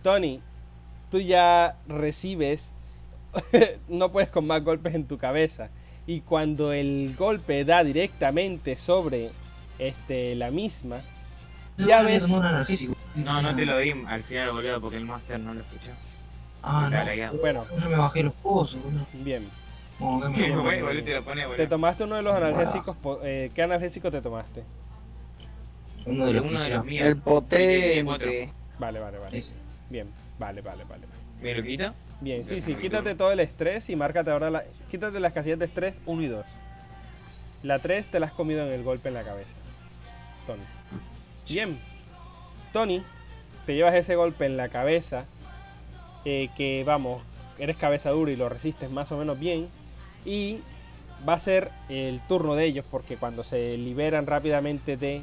Tony, 0.02 0.40
tú 1.10 1.20
ya 1.20 1.76
recibes, 1.86 2.60
no 3.88 4.12
puedes 4.12 4.30
con 4.30 4.46
más 4.46 4.62
golpes 4.62 4.94
en 4.94 5.06
tu 5.06 5.16
cabeza. 5.16 5.70
Y 6.06 6.20
cuando 6.20 6.72
el 6.72 7.14
golpe 7.16 7.64
da 7.64 7.82
directamente 7.82 8.76
sobre 8.84 9.30
este 9.78 10.34
la 10.34 10.50
misma, 10.50 11.02
ya 11.78 12.02
ves. 12.02 12.24
No, 13.24 13.42
no 13.42 13.54
te 13.56 13.66
lo 13.66 13.78
di 13.78 13.92
al 14.06 14.22
final, 14.24 14.52
boludo, 14.52 14.80
porque 14.80 14.96
el 14.96 15.04
Master 15.04 15.40
no 15.40 15.54
lo 15.54 15.60
escuchó. 15.60 15.90
Ah, 16.62 16.88
no. 16.90 17.38
Bueno, 17.38 17.66
No 17.78 17.88
me 17.88 17.96
bajé 17.96 18.22
los 18.22 18.34
pozos, 18.34 18.82
boludo. 18.82 19.06
bien. 19.12 19.48
Te 19.98 20.04
lo 20.48 20.62
pone, 20.62 21.40
Te 21.42 21.46
boludo. 21.46 21.68
tomaste 21.68 22.04
uno 22.04 22.16
de 22.16 22.22
los 22.22 22.34
analgésicos. 22.34 22.96
po- 22.98 23.20
Eh, 23.22 23.50
¿Qué 23.54 23.62
analgésico 23.62 24.10
te 24.10 24.20
tomaste? 24.22 24.62
Uno 26.06 26.26
de 26.26 26.32
los 26.34 26.44
Uno 26.44 26.60
de 26.60 26.68
que 26.68 26.74
los 26.74 26.86
hicieron. 26.86 26.86
míos. 26.86 27.06
El 27.06 27.16
potente. 27.16 28.52
Vale, 28.78 29.00
vale, 29.00 29.18
vale. 29.18 29.38
Ese. 29.38 29.52
Bien, 29.90 30.08
vale, 30.38 30.60
vale, 30.62 30.84
vale. 30.84 31.02
¿Me 31.42 31.54
lo 31.54 31.62
quito? 31.62 31.94
Bien, 32.20 32.44
sí, 32.48 32.62
sí, 32.62 32.74
quítate 32.76 33.14
todo 33.14 33.30
el 33.32 33.40
estrés 33.40 33.88
y 33.88 33.94
márcate 33.96 34.30
ahora 34.30 34.50
la... 34.50 34.64
Quítate 34.90 35.20
las 35.20 35.32
casillas 35.32 35.58
de 35.58 35.66
estrés 35.66 35.94
1 36.06 36.22
y 36.22 36.26
2. 36.26 36.46
La 37.62 37.78
3 37.80 38.06
te 38.10 38.18
la 38.20 38.26
has 38.26 38.32
comido 38.32 38.64
en 38.66 38.72
el 38.72 38.82
golpe 38.84 39.08
en 39.08 39.14
la 39.14 39.22
cabeza. 39.24 39.50
Tony. 40.46 40.62
Bien. 41.48 41.78
Tony, 42.72 43.02
te 43.66 43.74
llevas 43.74 43.94
ese 43.94 44.14
golpe 44.16 44.46
en 44.46 44.56
la 44.56 44.68
cabeza. 44.68 45.24
eh, 46.24 46.50
que 46.56 46.84
vamos, 46.84 47.22
eres 47.58 47.76
cabeza 47.76 48.10
dura 48.10 48.32
y 48.32 48.36
lo 48.36 48.48
resistes 48.48 48.90
más 48.90 49.10
o 49.12 49.16
menos 49.16 49.38
bien. 49.38 49.68
Y 50.24 50.60
va 51.26 51.34
a 51.34 51.40
ser 51.40 51.70
el 51.88 52.20
turno 52.28 52.54
de 52.54 52.66
ellos 52.66 52.84
porque 52.90 53.16
cuando 53.16 53.44
se 53.44 53.76
liberan 53.76 54.26
rápidamente 54.26 54.96
de 54.96 55.22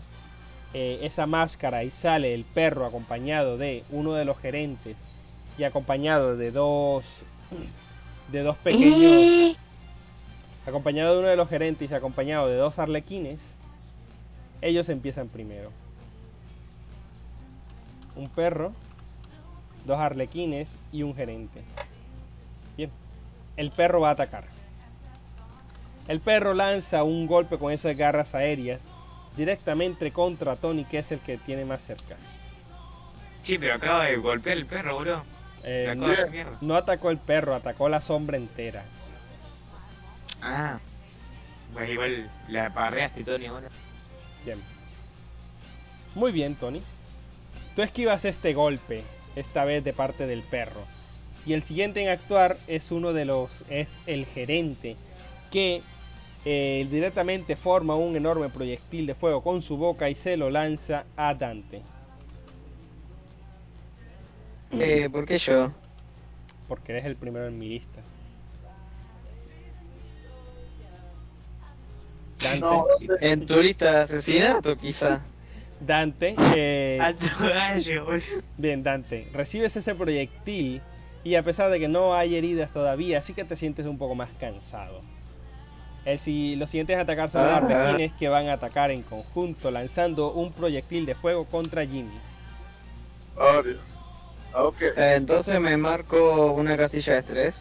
eh, 0.74 1.00
esa 1.04 1.26
máscara 1.26 1.84
y 1.84 1.92
sale 2.02 2.34
el 2.34 2.44
perro 2.44 2.86
acompañado 2.86 3.58
de 3.58 3.84
uno 3.92 4.14
de 4.14 4.26
los 4.26 4.38
gerentes 4.40 4.98
y 5.58 5.64
acompañado 5.64 6.36
de 6.36 6.52
dos 6.52 7.06
de 8.32 8.42
dos 8.42 8.58
pequeños 8.58 9.56
acompañado 10.66 11.14
de 11.14 11.20
uno 11.20 11.28
de 11.30 11.38
los 11.38 11.48
gerentes 11.48 11.90
y 11.90 11.94
acompañado 11.94 12.48
de 12.48 12.58
dos 12.58 12.78
arlequines 12.78 13.40
ellos 14.62 14.90
empiezan 14.90 15.30
primero 15.30 15.72
un 18.16 18.30
perro 18.30 18.74
dos 19.86 20.00
arlequines 20.00 20.68
y 20.92 21.04
un 21.04 21.16
gerente 21.16 21.64
bien 22.78 22.92
el 23.58 23.72
perro 23.72 24.02
va 24.02 24.10
a 24.10 24.14
atacar 24.14 24.46
el 26.08 26.20
perro 26.20 26.54
lanza 26.54 27.04
un 27.04 27.28
golpe 27.28 27.58
con 27.58 27.72
esas 27.72 27.96
garras 27.98 28.34
aéreas 28.34 28.80
directamente 29.36 30.12
contra 30.12 30.56
Tony 30.56 30.86
que 30.86 31.00
es 31.00 31.12
el 31.12 31.20
que 31.20 31.38
tiene 31.38 31.66
más 31.66 31.82
cerca 31.82 32.16
Sí, 33.46 33.60
pero 33.60 33.76
acaba 33.76 34.06
de 34.06 34.18
golpear 34.18 34.58
el 34.58 34.66
perro, 34.66 34.96
boludo. 34.96 35.24
Eh, 35.64 35.94
no, 36.62 36.76
atacó 36.76 37.12
el 37.12 37.18
perro, 37.18 37.56
atacó 37.56 37.90
la 37.90 38.02
sombra 38.02 38.38
entera. 38.38 38.84
Ah. 40.42 40.80
Pues 41.74 41.90
igual 41.90 42.30
la 42.48 42.72
parreaste, 42.72 43.24
Tony, 43.24 43.48
boludo. 43.48 43.70
Bien. 44.44 44.62
Muy 46.16 46.32
bien, 46.32 46.56
Tony. 46.56 46.82
Tú 47.76 47.82
esquivas 47.82 48.24
este 48.24 48.54
golpe, 48.54 49.04
esta 49.36 49.66
vez 49.66 49.84
de 49.84 49.92
parte 49.92 50.26
del 50.26 50.44
perro. 50.44 50.82
Y 51.46 51.54
el 51.54 51.64
siguiente 51.64 52.02
en 52.02 52.10
actuar 52.10 52.58
es 52.68 52.90
uno 52.90 53.14
de 53.14 53.26
los. 53.26 53.50
es 53.70 53.88
el 54.08 54.26
gerente. 54.28 54.96
Que 55.52 55.82
eh, 56.46 56.88
directamente 56.90 57.56
forma 57.58 57.96
un 57.96 58.16
enorme 58.16 58.50
proyectil 58.50 59.06
de 59.06 59.16
fuego 59.16 59.44
con 59.44 59.62
su 59.62 59.78
boca 59.78 60.10
y 60.10 60.16
se 60.16 60.38
lo 60.38 60.50
lanza 60.50 61.06
a 61.18 61.34
Dante. 61.34 61.82
Eh, 64.72 65.10
¿Por 65.12 65.26
qué 65.26 65.38
yo? 65.40 65.72
Porque 66.68 66.94
eres 66.94 67.06
el 67.06 67.16
primero 67.16 67.48
en 67.48 67.60
mi 67.60 67.70
lista. 67.70 68.02
Dante. 72.42 72.60
No, 72.60 72.86
¿En 73.22 73.46
tu 73.46 73.56
lista 73.62 73.92
de 73.92 74.00
asesinato, 74.02 74.76
quizá? 74.78 75.22
Dante. 75.80 76.36
eh. 76.38 77.00
Bien, 78.58 78.84
Dante, 78.84 79.28
recibes 79.34 79.76
ese 79.76 79.94
proyectil 79.96 80.82
y 81.24 81.36
a 81.36 81.44
pesar 81.44 81.70
de 81.72 81.80
que 81.80 81.88
no 81.88 82.14
hay 82.16 82.36
heridas 82.36 82.72
todavía, 82.72 83.22
sí 83.24 83.34
que 83.34 83.44
te 83.46 83.56
sientes 83.58 83.86
un 83.86 83.98
poco 83.98 84.16
más 84.16 84.30
cansado. 84.40 85.02
El, 86.06 86.20
si, 86.20 86.56
los 86.56 86.70
siguientes 86.70 86.96
a 86.98 87.02
atacar 87.02 87.32
son 87.32 87.42
los 87.44 87.52
Ah. 87.52 87.58
arlequines 87.58 88.14
que 88.20 88.30
van 88.30 88.48
a 88.48 88.54
atacar 88.54 88.92
en 88.92 89.02
conjunto, 89.02 89.72
lanzando 89.72 90.32
un 90.34 90.54
proyectil 90.54 91.06
de 91.08 91.16
fuego 91.16 91.46
contra 91.46 91.84
Jimmy. 91.86 92.20
Oh, 93.36 93.64
Dios. 93.64 93.80
Ok. 94.54 94.82
Eh, 94.82 95.16
entonces 95.16 95.60
me 95.60 95.76
marco 95.78 96.54
una 96.54 96.78
casilla 96.78 97.14
de 97.14 97.20
estrés. 97.20 97.56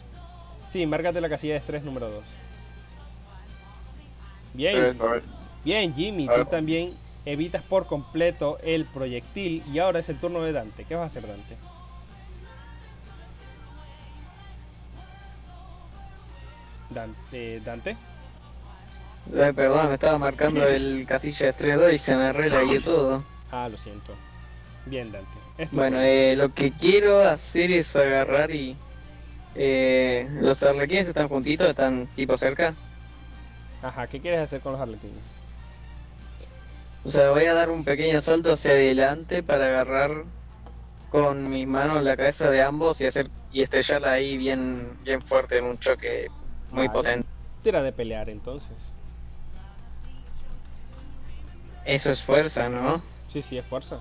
Sí, 0.71 0.85
márcate 0.85 1.19
la 1.21 1.27
casilla 1.29 1.53
de 1.53 1.59
estrés 1.59 1.83
número 1.83 2.09
2. 2.09 2.23
Bien, 4.53 4.77
Eso, 4.77 5.07
a 5.07 5.11
ver. 5.13 5.23
bien 5.63 5.93
Jimmy, 5.95 6.27
tú 6.27 6.45
también 6.45 6.93
evitas 7.25 7.63
por 7.63 7.87
completo 7.87 8.59
el 8.63 8.85
proyectil 8.85 9.63
y 9.71 9.79
ahora 9.79 9.99
es 9.99 10.09
el 10.09 10.19
turno 10.19 10.41
de 10.43 10.53
Dante. 10.53 10.85
¿Qué 10.85 10.95
vas 10.95 11.05
a 11.05 11.17
hacer 11.17 11.27
Dante? 11.27 11.57
Dante, 16.89 17.59
Dante. 17.61 17.97
Eh, 19.33 19.53
perdón, 19.55 19.87
me 19.87 19.95
estaba 19.95 20.17
marcando 20.19 20.63
el 20.67 21.05
casilla 21.07 21.45
de 21.45 21.49
estrés 21.49 21.75
2 21.77 21.93
y 21.93 21.99
se 21.99 22.15
me 22.15 22.31
relagué 22.31 22.79
todo. 22.81 23.23
Ah, 23.51 23.67
lo 23.69 23.77
siento. 23.77 24.13
Bien, 24.85 25.11
Dante. 25.11 25.29
Bueno, 25.71 25.99
eh, 26.01 26.35
lo 26.35 26.53
que 26.53 26.71
quiero 26.73 27.27
hacer 27.27 27.71
es 27.71 27.95
agarrar 27.95 28.51
y... 28.51 28.75
Eh, 29.57 30.27
los 30.41 30.61
arlequines 30.61 31.07
están 31.07 31.29
juntitos, 31.29 31.69
están 31.69 32.07
tipo 32.15 32.37
cerca. 32.37 32.75
Ajá, 33.81 34.05
¿qué 34.07 34.19
quieres 34.19 34.41
hacer 34.41 34.59
con 34.59 34.73
los 34.73 34.81
arlequines? 34.81 35.23
O 37.05 37.11
sea, 37.11 37.29
voy 37.29 37.45
a 37.45 37.53
dar 37.53 37.69
un 37.69 37.85
pequeño 37.85 38.19
salto 38.23 38.53
hacia 38.53 38.71
adelante 38.71 39.43
para 39.43 39.67
agarrar 39.67 40.23
con 41.11 41.49
mis 41.49 41.67
manos 41.67 42.03
la 42.03 42.17
cabeza 42.17 42.49
de 42.49 42.63
ambos 42.63 42.99
y 42.99 43.05
hacer 43.05 43.29
y 43.51 43.61
estrellarla 43.61 44.13
ahí 44.13 44.37
bien 44.37 44.97
bien 45.03 45.21
fuerte 45.21 45.59
en 45.59 45.65
un 45.65 45.77
choque 45.77 46.27
muy 46.71 46.87
Vale. 46.87 46.99
potente. 46.99 47.27
Tira 47.63 47.83
de 47.83 47.91
pelear 47.93 48.27
entonces. 48.29 48.75
Eso 51.85 52.09
es 52.09 52.21
fuerza, 52.23 52.69
¿no? 52.69 53.03
Sí, 53.31 53.43
sí, 53.43 53.59
es 53.59 53.65
fuerza. 53.65 53.99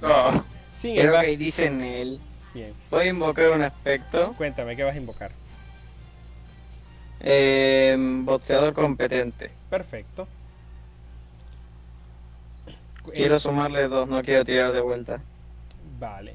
No. 0.00 0.44
Sin 0.80 0.94
Creo 0.94 1.06
embargo, 1.06 1.26
que 1.26 1.36
dicen 1.36 1.80
el... 1.82 2.20
bien. 2.54 2.74
Voy 2.90 3.06
a 3.06 3.10
invocar 3.10 3.50
un 3.50 3.62
aspecto. 3.62 4.34
Cuéntame, 4.36 4.76
¿qué 4.76 4.84
vas 4.84 4.94
a 4.94 4.98
invocar? 4.98 5.32
Eh, 7.20 7.96
boxeador 7.98 8.72
competente. 8.72 9.50
Perfecto. 9.68 10.26
Quiero 13.12 13.40
sumarle 13.40 13.88
dos, 13.88 14.08
no 14.08 14.22
quiero 14.22 14.44
tirar 14.44 14.72
de 14.72 14.80
vuelta. 14.80 15.20
Vale. 15.98 16.34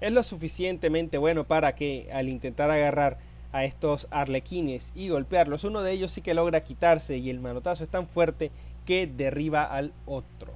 Es 0.00 0.12
lo 0.12 0.22
suficientemente 0.22 1.18
bueno 1.18 1.44
para 1.44 1.74
que 1.74 2.08
al 2.12 2.28
intentar 2.28 2.70
agarrar 2.70 3.18
a 3.52 3.64
estos 3.64 4.06
arlequines 4.10 4.82
y 4.94 5.08
golpearlos, 5.08 5.64
uno 5.64 5.82
de 5.82 5.92
ellos 5.92 6.12
sí 6.12 6.22
que 6.22 6.34
logra 6.34 6.64
quitarse 6.64 7.16
y 7.16 7.30
el 7.30 7.40
manotazo 7.40 7.84
es 7.84 7.90
tan 7.90 8.08
fuerte 8.08 8.50
que 8.86 9.06
derriba 9.06 9.64
al 9.64 9.92
otro. 10.06 10.52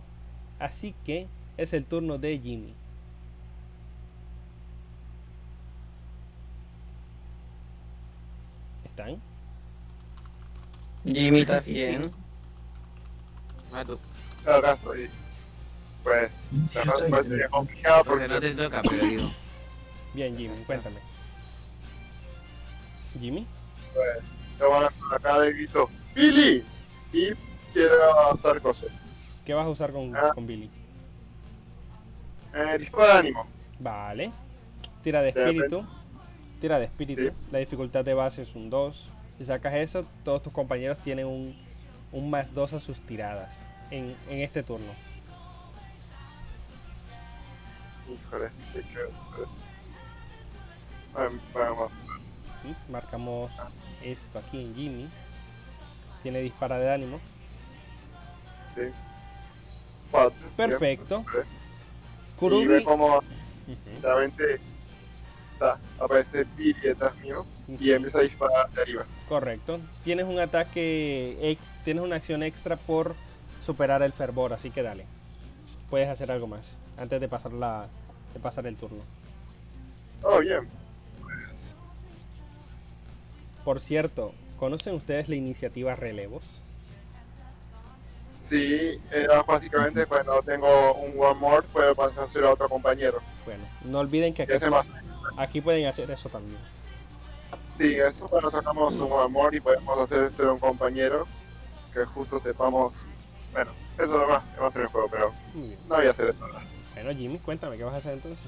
Así 0.58 0.94
que 1.04 1.28
es 1.56 1.72
el 1.72 1.84
turno 1.84 2.18
de 2.18 2.38
Jimmy. 2.38 2.74
¿Están? 8.98 9.20
Jimmy 11.04 11.40
está 11.42 11.60
bien. 11.60 12.10
Tú. 13.86 13.98
Acá 14.44 14.72
estoy. 14.72 15.08
Pues, 16.02 16.30
la 16.74 16.92
pues, 17.08 17.26
sería 17.28 17.48
complicado 17.48 18.04
Porque 18.04 18.26
no 18.28 18.40
te 18.40 18.54
toca, 18.54 18.82
pero 18.82 19.06
digo. 19.06 19.30
Bien, 20.14 20.36
Jimmy, 20.36 20.64
cuéntame. 20.64 20.96
Jimmy, 23.20 23.46
pues, 23.94 24.24
yo 24.58 24.68
voy 24.68 24.84
a 24.84 25.14
acá 25.14 25.40
de 25.40 25.52
grito 25.52 25.88
¡Billy! 26.14 26.64
Y 27.12 27.30
quiero 27.72 28.30
hacer 28.32 28.60
cosas. 28.60 28.90
¿qué 29.44 29.54
vas 29.54 29.66
a 29.66 29.70
usar 29.70 29.92
con, 29.92 30.14
Ah. 30.16 30.32
con 30.34 30.46
Billy? 30.46 30.70
Eh, 32.54 32.78
disparo 32.78 33.06
de 33.06 33.18
ánimo. 33.18 33.46
Vale. 33.78 34.32
Tira 35.02 35.22
de 35.22 35.32
De 35.32 35.40
espíritu. 35.44 35.86
Tira 36.60 36.78
de 36.78 36.86
espíritu. 36.86 37.22
La 37.52 37.58
dificultad 37.58 38.04
de 38.04 38.14
base 38.14 38.42
es 38.42 38.54
un 38.54 38.70
2. 38.70 39.10
Si 39.38 39.44
sacas 39.44 39.74
eso, 39.74 40.06
todos 40.24 40.42
tus 40.42 40.52
compañeros 40.52 40.98
tienen 41.04 41.26
un, 41.26 41.54
un 42.12 42.30
más 42.30 42.52
2 42.54 42.72
a 42.72 42.80
sus 42.80 43.00
tiradas 43.02 43.50
en, 43.90 44.16
en 44.28 44.40
este 44.40 44.62
turno. 44.62 44.92
Marcamos 52.90 53.50
esto 54.02 54.38
aquí 54.38 54.60
en 54.60 54.74
Jimmy. 54.74 55.08
Tiene 56.22 56.40
dispara 56.40 56.78
de 56.78 56.92
ánimo. 56.92 57.20
Sí. 58.74 58.82
Perfecto. 60.56 61.24
Bien, 62.40 62.68
aparece 65.98 66.44
Billy 66.56 66.80
detrás 66.80 67.16
mío 67.16 67.44
y 67.68 67.92
empieza 67.92 68.18
a 68.18 68.22
disparar 68.22 68.70
de 68.70 68.82
arriba. 68.82 69.06
Correcto. 69.28 69.80
Tienes 70.04 70.26
un 70.26 70.38
ataque, 70.38 71.58
tienes 71.84 72.02
una 72.02 72.16
acción 72.16 72.42
extra 72.42 72.76
por 72.76 73.14
superar 73.64 74.02
el 74.02 74.12
fervor, 74.12 74.52
así 74.52 74.70
que 74.70 74.82
dale. 74.82 75.04
Puedes 75.90 76.08
hacer 76.08 76.30
algo 76.30 76.46
más 76.46 76.62
antes 76.96 77.20
de 77.20 77.28
pasar 77.28 77.52
la, 77.52 77.86
de 78.34 78.40
pasar 78.40 78.66
el 78.66 78.76
turno. 78.76 79.02
Oh 80.22 80.40
bien. 80.40 80.68
Por 83.64 83.80
cierto, 83.80 84.32
¿conocen 84.58 84.94
ustedes 84.94 85.28
la 85.28 85.36
iniciativa 85.36 85.94
relevos? 85.94 86.42
Sí, 88.48 88.98
era 89.12 89.42
básicamente 89.42 90.06
pues, 90.06 90.24
cuando 90.24 90.42
tengo 90.42 90.94
un 90.94 91.12
one 91.20 91.38
more 91.38 91.66
puedo 91.70 91.94
pasárselo 91.94 92.48
a 92.48 92.52
otro 92.54 92.68
compañero. 92.68 93.20
Bueno, 93.44 93.64
no 93.84 93.98
olviden 93.98 94.32
que 94.32 94.44
aquí, 94.44 94.52
aquí 95.36 95.60
pueden 95.60 95.86
hacer 95.86 96.10
eso 96.10 96.28
también. 96.28 96.60
Sí, 97.78 97.94
eso 97.94 98.28
cuando 98.28 98.50
sacamos 98.50 98.94
un 98.94 99.32
More 99.32 99.56
y 99.56 99.60
podemos 99.60 99.98
hacérselo 100.00 100.50
a 100.50 100.52
un 100.54 100.58
compañero 100.58 101.26
que 101.92 102.04
justo 102.06 102.40
sepamos. 102.40 102.92
Bueno, 103.52 103.70
eso 103.96 104.06
nomás, 104.06 104.42
va 104.60 104.68
a 104.68 104.72
ser 104.72 104.82
el 104.82 104.88
juego, 104.88 105.08
pero 105.10 105.32
no 105.54 105.96
voy 105.96 106.06
a 106.06 106.10
hacer 106.10 106.30
eso 106.30 106.44
ahora. 106.44 106.60
Bueno, 106.94 107.12
Jimmy, 107.12 107.38
cuéntame, 107.38 107.76
¿qué 107.76 107.84
vas 107.84 107.94
a 107.94 107.98
hacer 107.98 108.14
entonces? 108.14 108.44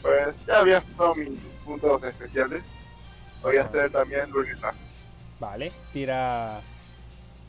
Pues 0.00 0.34
ya 0.46 0.58
había 0.58 0.82
dado 0.98 1.14
mis 1.14 1.38
puntos 1.64 2.02
especiales. 2.02 2.62
Voy 3.42 3.56
a 3.58 3.64
hacer 3.64 3.92
también 3.92 4.30
ruleta. 4.32 4.72
Vale, 5.38 5.72
tira, 5.92 6.62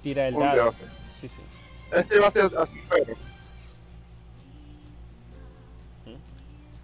tira 0.04 0.28
el 0.28 0.36
Un 0.36 0.42
dado. 0.42 0.66
12. 0.66 0.78
Sí, 1.22 1.28
sí. 1.30 1.42
Este 1.92 2.20
va 2.20 2.28
a 2.28 2.32
ser 2.32 2.52
así, 2.58 2.82
pero. 2.90 3.14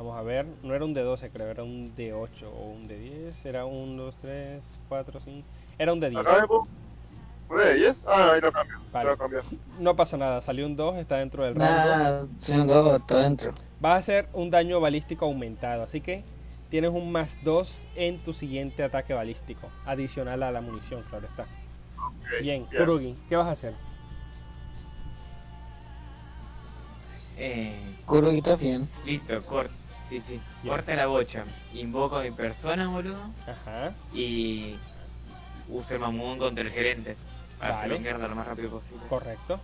Vamos 0.02 0.18
a 0.18 0.24
ver, 0.24 0.48
no 0.64 0.74
era 0.74 0.84
un 0.84 0.96
de 0.96 1.02
12 1.04 1.30
creo, 1.30 1.46
era 1.52 1.64
un 1.64 1.96
de 1.96 2.12
8 2.12 2.50
o 2.50 2.72
un 2.72 2.88
de 2.88 2.98
10, 2.98 3.46
era 3.46 3.66
un 3.66 3.98
2, 3.98 4.16
3, 4.20 4.64
4, 4.90 5.20
5, 5.24 5.48
era 5.78 5.94
un 5.94 6.00
de 6.00 6.10
10. 6.10 6.22
Acá 6.22 6.42
me 6.42 6.48
pongo. 6.48 6.68
¿Un 7.52 7.58
de 7.60 7.74
10? 7.76 7.98
Ah, 8.08 8.24
no, 8.26 8.32
ahí 8.32 8.42
lo 8.42 8.52
cambio. 8.52 8.78
Vale. 8.92 9.10
Lo 9.12 9.18
cambio. 9.18 9.44
No 9.78 9.96
pasa 9.96 10.18
nada, 10.18 10.42
salió 10.42 10.66
un 10.66 10.76
2, 10.76 10.96
está 10.98 11.18
dentro 11.18 11.44
del 11.44 11.54
rango. 11.54 11.72
Nada, 11.72 12.28
son 12.40 12.66
dos, 12.66 13.00
está 13.00 13.18
dentro. 13.20 13.54
Vas 13.80 13.92
a 13.94 13.98
hacer 13.98 14.28
un 14.34 14.50
daño 14.50 14.82
balístico 14.82 15.26
aumentado, 15.26 15.84
así 15.84 16.02
que 16.02 16.24
tienes 16.72 16.90
un 16.90 17.12
más 17.12 17.30
2 17.44 17.72
en 17.96 18.18
tu 18.24 18.34
siguiente 18.34 18.84
ataque 18.84 19.14
balístico, 19.14 19.70
adicional 19.86 20.42
a 20.42 20.52
la 20.52 20.62
munición, 20.62 21.04
claro 21.12 21.28
está. 21.28 21.44
Ok, 21.44 22.42
Bien, 22.42 22.66
Kurugi, 22.76 23.16
¿qué 23.30 23.36
vas 23.36 23.46
a 23.50 23.52
hacer? 23.52 23.76
Eh, 27.38 27.98
Kurugi 28.08 28.40
está 28.40 28.56
bien. 28.56 28.90
listo, 29.06 29.40
corta. 29.46 29.81
Sí, 30.12 30.22
sí. 30.28 30.42
Bien. 30.62 30.76
Corta 30.76 30.94
la 30.94 31.06
bocha. 31.08 31.46
Invoco 31.72 32.18
a 32.18 32.24
mi 32.24 32.32
persona, 32.32 32.90
boludo. 32.90 33.32
Ajá, 33.48 33.94
Y 34.12 34.76
uso 35.70 35.94
el 35.94 36.02
mamón 36.02 36.38
contra 36.38 36.66
el 36.66 36.70
gerente. 36.72 37.16
Para 37.58 37.76
Vale. 37.76 37.96
hacerlo 37.96 38.28
lo 38.28 38.36
más 38.36 38.46
rápido 38.46 38.72
posible. 38.72 39.08
correcto. 39.08 39.62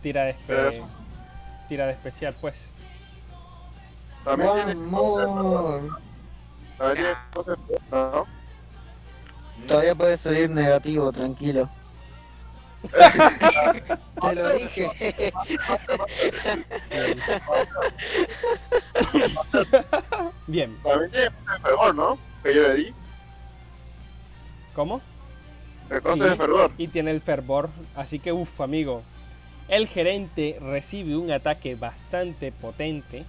Tira 0.00 0.22
de, 0.26 0.36
espe- 0.36 0.86
tira 1.68 1.86
de 1.86 1.92
especial, 1.94 2.36
pues. 2.40 2.54
También. 4.24 4.78
Todavía 9.66 9.94
puede 9.96 10.18
salir 10.18 10.48
negativo, 10.50 11.10
tranquilo. 11.10 11.68
Te 14.20 14.34
lo 14.34 14.54
dije. 14.54 14.90
Bien, 20.46 20.76
También 20.82 21.10
tiene 21.10 21.24
de 21.24 21.60
fervor, 21.62 21.94
¿no? 21.94 22.18
Que 22.42 22.54
yo 22.54 22.62
le 22.62 22.74
di. 22.74 22.94
¿cómo? 24.74 25.00
El 25.90 26.00
coste 26.00 26.24
Sí, 26.24 26.30
de 26.30 26.36
fervor. 26.36 26.72
Y 26.78 26.88
tiene 26.88 27.10
el 27.10 27.20
fervor, 27.20 27.70
así 27.94 28.18
que 28.18 28.32
uff, 28.32 28.60
amigo. 28.60 29.02
El 29.68 29.88
gerente 29.88 30.56
recibe 30.60 31.16
un 31.16 31.30
ataque 31.30 31.74
bastante 31.74 32.50
potente 32.50 33.24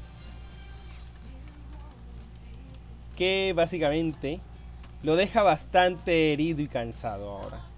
que 3.17 3.53
básicamente 3.55 4.39
lo 5.03 5.15
deja 5.15 5.43
bastante 5.43 6.33
herido 6.33 6.61
y 6.61 6.67
cansado 6.67 7.29
ahora. 7.29 7.70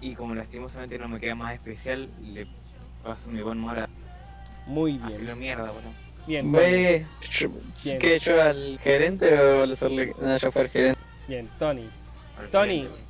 Y 0.00 0.14
como 0.14 0.34
lastimosamente 0.34 0.98
no 0.98 1.08
me 1.08 1.20
queda 1.20 1.34
más 1.34 1.54
especial, 1.54 2.08
le 2.22 2.46
paso 3.02 3.28
mi 3.30 3.42
buen 3.42 3.58
mora. 3.58 3.88
Muy 4.66 4.98
Hacerlo 4.98 5.24
bien. 5.24 5.38
mierda, 5.38 5.70
boludo. 5.70 5.92
Bien, 6.26 6.52
yo- 7.40 7.48
Bien. 7.84 7.98
¿qué 8.00 8.18
yo 8.18 8.42
al 8.42 8.78
gerente 8.82 9.32
o? 9.38 9.66
No, 9.66 10.36
yo 10.38 10.52
fui 10.52 10.62
al 10.62 10.68
gerente. 10.68 11.00
Bien, 11.28 11.48
Tony. 11.58 11.88
Al 12.38 12.48
Tony, 12.50 12.80
gerente, 12.80 13.00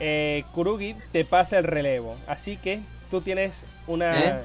eh, 0.00 0.44
Kurugi 0.52 0.96
te 1.12 1.24
pasa 1.24 1.56
el 1.58 1.64
relevo, 1.64 2.16
así 2.26 2.56
que 2.56 2.80
tú 3.10 3.20
tienes 3.20 3.54
una... 3.86 4.40
¿Eh? 4.40 4.44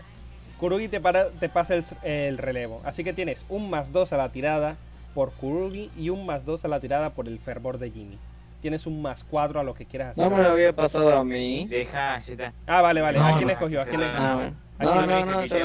Kurugi 0.59 0.89
te, 0.89 0.99
para, 0.99 1.29
te 1.31 1.49
pasa 1.49 1.75
el, 1.75 1.85
el 2.03 2.37
relevo, 2.37 2.81
así 2.85 3.03
que 3.03 3.13
tienes 3.13 3.43
un 3.49 3.69
más 3.69 3.91
2 3.91 4.11
a 4.13 4.17
la 4.17 4.29
tirada 4.29 4.75
por 5.13 5.31
Kurugi 5.33 5.89
y 5.97 6.09
un 6.09 6.25
más 6.25 6.45
2 6.45 6.63
a 6.65 6.67
la 6.67 6.79
tirada 6.79 7.11
por 7.11 7.27
el 7.27 7.39
fervor 7.39 7.77
de 7.79 7.89
Jimmy. 7.91 8.17
Tienes 8.61 8.85
un 8.85 9.01
más 9.01 9.23
4 9.29 9.59
a 9.59 9.63
lo 9.63 9.73
que 9.73 9.85
quieras 9.85 10.11
hacer. 10.11 10.23
No 10.23 10.35
me 10.35 10.43
lo 10.43 10.49
había 10.49 10.73
pasado 10.73 11.17
a 11.17 11.23
mí. 11.23 11.65
Deja, 11.69 12.19
ya 12.21 12.31
está. 12.33 12.53
Ah, 12.67 12.81
vale, 12.81 12.99
vale. 13.01 13.17
No, 13.19 13.25
¿A 13.25 13.33
quién 13.35 13.47
no, 13.47 13.53
escogió? 13.53 13.81
¿A 13.81 13.85
quién 13.85 14.01
no, 14.01 14.07
le- 14.07 14.13
Ah, 14.17 14.35
bueno. 14.35 14.55
¿A 14.79 14.83
No, 14.83 14.91
quién 14.91 15.01
no, 15.01 15.07
le- 15.07 15.25
no, 15.31 15.41
que 15.41 15.47
yo 15.49 15.59
lo. 15.59 15.63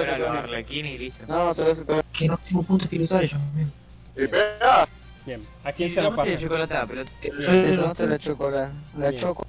No, 1.26 1.54
se 1.54 1.64
lo 1.64 1.72
hace 1.72 1.84
todo. 1.84 2.02
Que 2.16 2.28
no 2.28 2.38
tengo 2.38 2.62
puntos 2.62 2.84
espirituales 2.84 3.30
yo 3.32 3.38
también. 3.38 3.72
Y 4.16 4.26
pega. 4.28 4.88
Bien. 5.26 5.44
¿A 5.64 5.72
quién 5.72 5.88
Sí, 5.88 5.94
se 5.96 6.02
lo 6.02 6.14
pasa? 6.14 6.36
chocolatada, 6.38 6.86
pero... 6.86 7.04
Te 7.20 7.76
tomaste 7.76 8.06
la 8.06 8.18
chocolate. 8.18 8.72
La 8.98 9.08
Bien. 9.10 9.22
choco. 9.22 9.46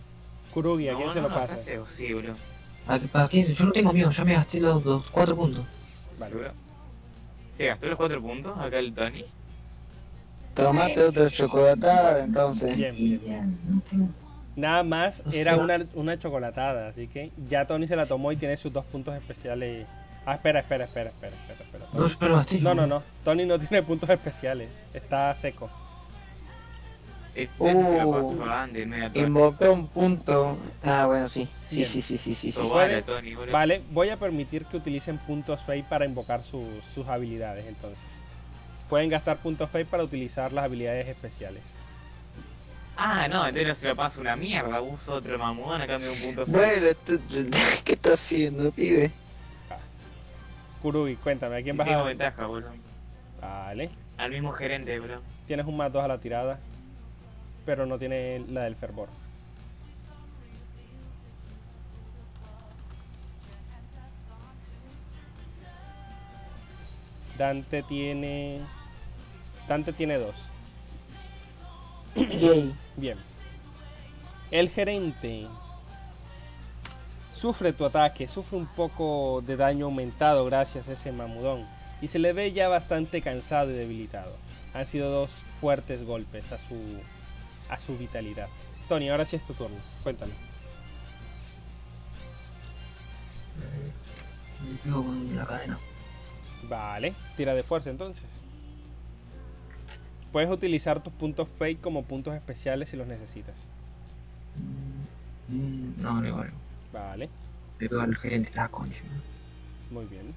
Kurugi, 0.54 0.88
¿a 0.90 0.96
quién 0.96 1.14
se 1.14 1.22
lo 1.22 1.28
pasa? 1.30 1.58
sí, 1.98 2.14
boludo. 2.14 2.36
¿A 2.88 3.00
qué- 3.00 3.08
¿Para 3.08 3.28
quién? 3.28 3.54
Yo 3.54 3.66
no 3.66 3.72
tengo 3.74 3.92
mío, 3.94 4.10
ya 4.12 4.24
me 4.24 4.34
gasté 4.34 4.60
los, 4.62 4.84
los 4.86 5.04
cuatro 5.12 5.36
puntos. 5.36 5.66
Vale. 6.18 6.32
¿Seguro? 6.32 6.52
¿Se 7.58 7.66
gastó 7.66 7.86
los 7.88 7.98
cuatro 7.98 8.22
puntos 8.22 8.58
acá 8.58 8.80
el 8.80 8.94
Tony? 8.94 9.26
Tomaste 10.56 11.04
otra 11.04 11.30
chocolatada, 11.32 12.24
entonces. 12.24 12.76
Bien, 12.78 12.96
bien. 12.96 13.60
Nada 14.56 14.84
más 14.84 15.14
O 15.26 15.32
era 15.32 15.56
sea- 15.56 15.64
una, 15.64 15.86
una 15.96 16.18
chocolatada, 16.20 16.88
así 16.90 17.08
que 17.08 17.32
ya 17.50 17.66
Tony 17.66 17.88
se 17.88 17.96
la 17.96 18.06
tomó 18.06 18.32
y 18.32 18.38
tiene 18.38 18.56
sus 18.58 18.72
dos 18.72 18.86
puntos 18.86 19.14
especiales. 19.16 19.86
Ah, 20.26 20.36
espera, 20.36 20.62
espera, 20.62 20.86
espera, 20.86 21.10
espera, 21.10 21.36
espera. 21.36 21.86
espera. 21.86 21.86
No. 22.62 22.74
No, 22.74 22.74
no, 22.74 22.88
no. 22.88 23.04
Tony 23.24 23.46
no 23.46 23.60
tiene 23.60 23.84
puntos 23.84 24.10
especiales. 24.10 24.70
Está 24.94 25.36
seco. 25.42 25.70
Este 27.36 27.54
Uh. 27.62 28.32
Invocó 29.14 29.72
un 29.74 29.88
punto. 29.90 30.58
Ah, 30.84 31.06
bueno, 31.06 31.28
sí. 31.28 31.48
Sí, 31.70 31.76
Bien. 31.76 31.90
sí, 31.92 32.02
sí, 32.04 32.18
sí, 32.20 32.34
sí. 32.36 32.52
sí. 32.54 32.62
Vale, 32.74 33.02
Tony. 33.02 33.36
Vale, 33.52 33.82
voy 33.92 34.10
a 34.10 34.16
permitir 34.18 34.66
que 34.66 34.78
utilicen 34.78 35.18
puntos 35.18 35.60
Fate 35.64 35.84
para 35.90 36.06
invocar 36.06 36.44
sus, 36.44 36.66
sus 36.94 37.06
habilidades, 37.08 37.66
entonces. 37.68 38.00
Pueden 38.90 39.10
gastar 39.10 39.38
puntos 39.38 39.70
Fate 39.70 39.86
para 39.86 40.04
utilizar 40.04 40.52
las 40.54 40.66
habilidades 40.66 41.08
especiales. 41.08 41.62
Ah, 42.98 43.28
no, 43.28 43.46
entonces 43.48 43.68
no 43.68 43.76
se 43.76 43.88
lo 43.90 43.96
paso 43.96 44.22
una 44.22 44.36
mierda. 44.36 44.80
Uso 44.82 45.16
otro 45.16 45.38
mamón 45.38 45.82
a 45.82 45.88
cambio 45.88 46.12
de 46.12 46.16
un 46.16 46.36
punto 46.36 46.46
Bueno, 46.52 46.88
esto- 46.88 47.20
¿qué 47.86 47.94
está 47.94 48.14
haciendo, 48.14 48.72
pibe? 48.72 49.12
Ah. 49.70 49.78
Kurugi, 50.82 51.16
cuéntame, 51.18 51.58
¿a 51.58 51.62
quién 51.64 51.76
vas 51.76 51.88
Tengo 51.88 52.02
a...? 52.02 52.04
ventaja, 52.06 52.46
boludo. 52.46 52.70
Vale. 53.42 53.90
Al 54.18 54.32
mismo 54.32 54.52
gerente, 54.54 54.98
boludo. 55.00 55.22
Tienes 55.48 55.66
un 55.66 55.76
más 55.76 55.92
2 55.92 56.04
a 56.04 56.08
la 56.08 56.20
tirada, 56.20 56.60
pero 57.66 57.86
no 57.86 57.98
tiene 58.00 58.46
la 58.50 58.64
del 58.64 58.76
fervor. 58.76 59.10
Dante 67.38 67.84
tiene... 67.84 68.62
Dante 69.68 69.94
tiene 69.94 70.18
2. 70.18 70.36
Yay. 72.16 72.76
Bien. 72.96 73.18
El 74.52 74.70
gerente 74.70 75.48
sufre 77.34 77.74
tu 77.74 77.86
ataque, 77.86 78.28
sufre 78.28 78.58
un 78.58 78.68
poco 78.68 79.44
de 79.46 79.58
daño 79.58 79.86
aumentado 79.86 80.46
gracias 80.46 80.88
a 80.88 80.94
ese 80.94 81.12
mamudón 81.12 81.66
y 82.02 82.08
se 82.08 82.20
le 82.20 82.34
ve 82.34 82.54
ya 82.54 82.68
bastante 82.68 83.22
cansado 83.22 83.72
y 83.72 83.74
debilitado. 83.74 84.36
Han 84.74 84.88
sido 84.88 85.10
dos 85.10 85.30
fuertes 85.60 86.06
golpes 86.06 86.44
a 86.52 86.58
su 86.68 87.00
a 87.70 87.80
su 87.80 87.98
vitalidad. 87.98 88.48
Tony, 88.88 89.10
ahora 89.10 89.26
sí 89.26 89.36
es 89.36 89.46
tu 89.48 89.54
turno. 89.54 89.78
Cuéntame. 90.04 90.34
Me 94.62 94.78
pego 94.84 95.04
con 95.04 95.36
la 95.36 95.46
cadena. 95.46 95.80
Vale, 96.70 97.14
tira 97.38 97.54
de 97.54 97.64
fuerza 97.64 97.90
entonces. 97.90 98.24
Puedes 100.32 100.50
utilizar 100.50 101.02
tus 101.02 101.14
puntos 101.14 101.48
fake 101.58 101.80
como 101.82 102.04
puntos 102.04 102.34
especiales 102.36 102.90
si 102.90 102.98
los 102.98 103.08
necesitas. 103.08 103.56
Mm, 105.50 106.02
No, 106.02 106.22
no 106.22 106.28
igual. 106.28 106.52
Vale, 106.92 107.30
Le 107.80 107.90
pego 107.90 108.02
al 108.02 108.16
gerente 108.16 108.52
la 108.56 108.68
concha. 108.70 109.02
muy 109.92 110.06
bien. 110.06 110.34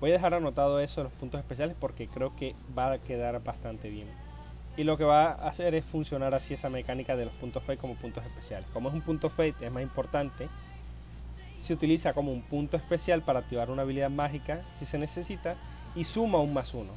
Voy 0.00 0.10
a 0.10 0.14
dejar 0.14 0.32
anotado 0.34 0.80
eso, 0.80 1.02
los 1.02 1.12
puntos 1.12 1.40
especiales, 1.40 1.76
porque 1.78 2.08
creo 2.08 2.34
que 2.36 2.54
va 2.76 2.92
a 2.92 2.98
quedar 2.98 3.42
bastante 3.42 3.90
bien. 3.90 4.08
Y 4.76 4.84
lo 4.84 4.96
que 4.96 5.04
va 5.04 5.32
a 5.32 5.48
hacer 5.48 5.74
es 5.74 5.84
funcionar 5.86 6.32
así 6.34 6.54
esa 6.54 6.70
mecánica 6.70 7.16
de 7.16 7.26
los 7.26 7.34
puntos 7.34 7.62
fate 7.64 7.78
como 7.78 7.96
puntos 7.96 8.24
especiales. 8.24 8.66
Como 8.72 8.88
es 8.88 8.94
un 8.94 9.02
punto 9.02 9.28
fate, 9.28 9.54
es 9.60 9.70
más 9.70 9.82
importante, 9.82 10.48
se 11.70 11.74
utiliza 11.74 12.12
como 12.14 12.32
un 12.32 12.42
punto 12.42 12.76
especial 12.76 13.22
para 13.22 13.38
activar 13.38 13.70
una 13.70 13.82
habilidad 13.82 14.10
mágica 14.10 14.64
si 14.80 14.86
se 14.86 14.98
necesita 14.98 15.54
y 15.94 16.02
suma 16.02 16.40
un 16.40 16.52
más 16.52 16.74
uno. 16.74 16.90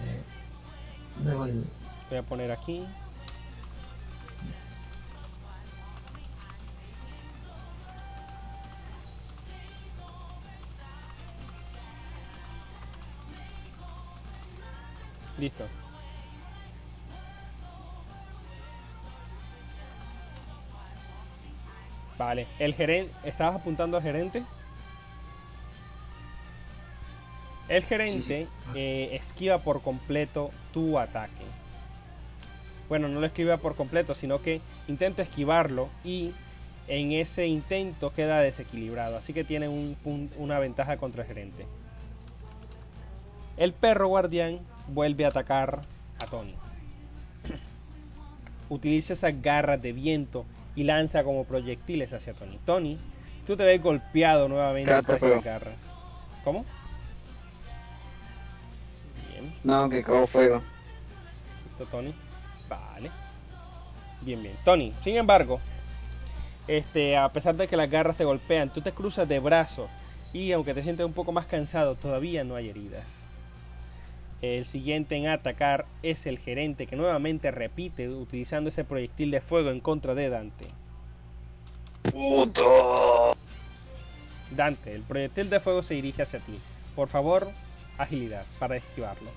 Eh, 0.00 1.64
Voy 2.10 2.18
a 2.18 2.22
poner 2.24 2.50
aquí. 2.50 2.84
Listo. 15.38 15.81
Vale, 22.24 22.46
el 22.60 22.74
gerente, 22.74 23.12
¿estabas 23.24 23.56
apuntando 23.56 23.96
al 23.96 24.02
gerente? 24.04 24.44
El 27.68 27.82
gerente 27.82 28.46
eh, 28.76 29.20
esquiva 29.20 29.58
por 29.58 29.82
completo 29.82 30.52
tu 30.72 31.00
ataque. 31.00 31.44
Bueno, 32.88 33.08
no 33.08 33.18
lo 33.18 33.26
esquiva 33.26 33.56
por 33.56 33.74
completo, 33.74 34.14
sino 34.14 34.40
que 34.40 34.60
intenta 34.86 35.22
esquivarlo 35.22 35.88
y 36.04 36.32
en 36.86 37.10
ese 37.10 37.48
intento 37.48 38.12
queda 38.14 38.38
desequilibrado. 38.38 39.16
Así 39.16 39.32
que 39.32 39.42
tiene 39.42 39.68
un 39.68 39.96
una 40.36 40.60
ventaja 40.60 40.98
contra 40.98 41.22
el 41.22 41.28
gerente. 41.28 41.66
El 43.56 43.72
perro 43.72 44.06
guardián 44.06 44.60
vuelve 44.86 45.24
a 45.24 45.30
atacar 45.30 45.80
a 46.20 46.26
Tony. 46.26 46.54
Utiliza 48.68 49.14
esas 49.14 49.42
garras 49.42 49.82
de 49.82 49.92
viento 49.92 50.46
y 50.74 50.84
lanza 50.84 51.24
como 51.24 51.44
proyectiles 51.44 52.12
hacia 52.12 52.34
Tony. 52.34 52.58
Tony, 52.64 52.98
tú 53.46 53.56
te 53.56 53.64
ves 53.64 53.82
golpeado 53.82 54.48
nuevamente 54.48 55.02
por 55.02 55.18
fuego. 55.18 55.42
garras. 55.42 55.76
¿Cómo? 56.44 56.64
Bien. 59.30 59.54
No, 59.64 59.88
que 59.88 60.02
cagó 60.02 60.26
fuego. 60.26 60.62
Listo, 61.68 61.86
Tony. 61.86 62.14
Vale. 62.68 63.10
Bien, 64.22 64.42
bien. 64.42 64.56
Tony, 64.64 64.92
sin 65.02 65.16
embargo, 65.16 65.60
este, 66.66 67.16
a 67.16 67.28
pesar 67.30 67.56
de 67.56 67.68
que 67.68 67.76
las 67.76 67.90
garras 67.90 68.16
te 68.16 68.24
golpean, 68.24 68.70
tú 68.70 68.80
te 68.80 68.92
cruzas 68.92 69.28
de 69.28 69.40
brazos 69.40 69.90
y 70.32 70.52
aunque 70.52 70.74
te 70.74 70.82
sientes 70.82 71.04
un 71.04 71.12
poco 71.12 71.32
más 71.32 71.46
cansado, 71.46 71.96
todavía 71.96 72.44
no 72.44 72.54
hay 72.54 72.70
heridas. 72.70 73.04
El 74.42 74.66
siguiente 74.66 75.14
en 75.14 75.28
atacar 75.28 75.86
es 76.02 76.26
el 76.26 76.40
gerente 76.40 76.88
que 76.88 76.96
nuevamente 76.96 77.52
repite 77.52 78.08
utilizando 78.08 78.70
ese 78.70 78.84
proyectil 78.84 79.30
de 79.30 79.40
fuego 79.40 79.70
en 79.70 79.78
contra 79.78 80.16
de 80.16 80.28
Dante. 80.28 80.66
¡Puto! 82.10 83.36
Dante, 84.50 84.96
el 84.96 85.02
proyectil 85.02 85.48
de 85.48 85.60
fuego 85.60 85.84
se 85.84 85.94
dirige 85.94 86.22
hacia 86.22 86.40
ti. 86.40 86.58
Por 86.96 87.08
favor, 87.08 87.52
agilidad 87.98 88.44
para 88.58 88.76
esquivarlo. 88.76 89.30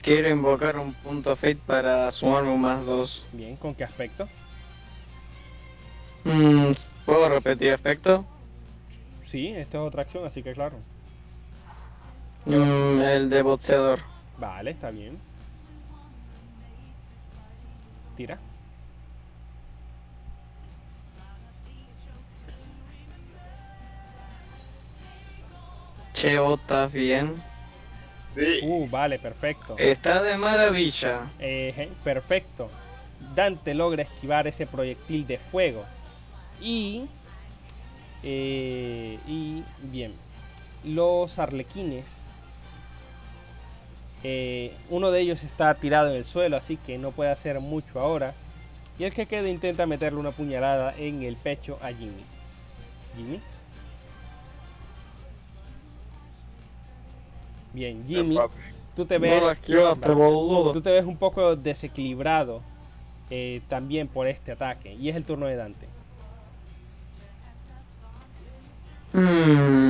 Quiero 0.00 0.28
invocar 0.28 0.78
un 0.78 0.94
punto 0.94 1.34
fate 1.34 1.58
para 1.66 2.12
sumarme 2.12 2.50
un 2.50 2.60
más 2.60 2.86
dos. 2.86 3.26
Bien, 3.32 3.56
¿con 3.56 3.74
qué 3.74 3.82
aspecto? 3.82 4.28
Mm, 6.22 6.72
¿Puedo 7.04 7.28
repetir 7.28 7.72
efecto? 7.72 8.24
Sí, 9.32 9.48
esta 9.48 9.78
es 9.78 9.82
otra 9.82 10.02
acción, 10.02 10.24
así 10.24 10.40
que 10.42 10.52
claro. 10.52 10.76
Mm, 12.46 13.00
el 13.00 13.30
de 13.30 13.42
boxeador. 13.42 14.00
Vale, 14.36 14.72
está 14.72 14.90
bien. 14.90 15.18
Tira. 18.16 18.38
Cheo, 26.14 26.54
¿estás 26.54 26.92
bien? 26.92 27.42
Sí. 28.34 28.60
Uh, 28.62 28.88
vale, 28.88 29.18
perfecto. 29.18 29.76
Está 29.78 30.22
de 30.22 30.36
maravilla. 30.36 31.30
Eh, 31.38 31.90
perfecto. 32.02 32.70
Dante 33.34 33.74
logra 33.74 34.02
esquivar 34.02 34.46
ese 34.46 34.66
proyectil 34.66 35.26
de 35.26 35.38
fuego. 35.38 35.84
Y. 36.60 37.08
eh, 38.22 39.18
y. 39.26 39.64
Bien. 39.82 40.14
Los 40.84 41.38
arlequines. 41.38 42.04
Eh, 44.24 44.72
uno 44.88 45.10
de 45.10 45.20
ellos 45.20 45.42
está 45.42 45.74
tirado 45.74 46.10
en 46.10 46.16
el 46.16 46.24
suelo, 46.24 46.56
así 46.56 46.78
que 46.78 46.96
no 46.96 47.12
puede 47.12 47.30
hacer 47.30 47.60
mucho 47.60 48.00
ahora. 48.00 48.34
Y 48.98 49.04
el 49.04 49.12
que 49.12 49.26
queda 49.26 49.48
intenta 49.48 49.86
meterle 49.86 50.18
una 50.18 50.30
puñalada 50.30 50.94
en 50.96 51.22
el 51.22 51.36
pecho 51.36 51.78
a 51.82 51.88
Jimmy. 51.88 52.24
Jimmy. 53.16 53.40
Bien, 57.74 58.04
Jimmy. 58.06 58.36
Papi. 58.36 58.54
Tú 58.96 59.04
te 59.04 59.18
ves. 59.18 59.42
Tú 59.66 60.80
te 60.80 60.90
ves 60.90 61.04
un 61.04 61.18
poco 61.18 61.56
desequilibrado 61.56 62.62
eh, 63.28 63.60
también 63.68 64.08
por 64.08 64.26
este 64.26 64.52
ataque. 64.52 64.94
Y 64.94 65.10
es 65.10 65.16
el 65.16 65.24
turno 65.24 65.46
de 65.46 65.56
Dante. 65.56 65.86
Mm, 69.12 69.83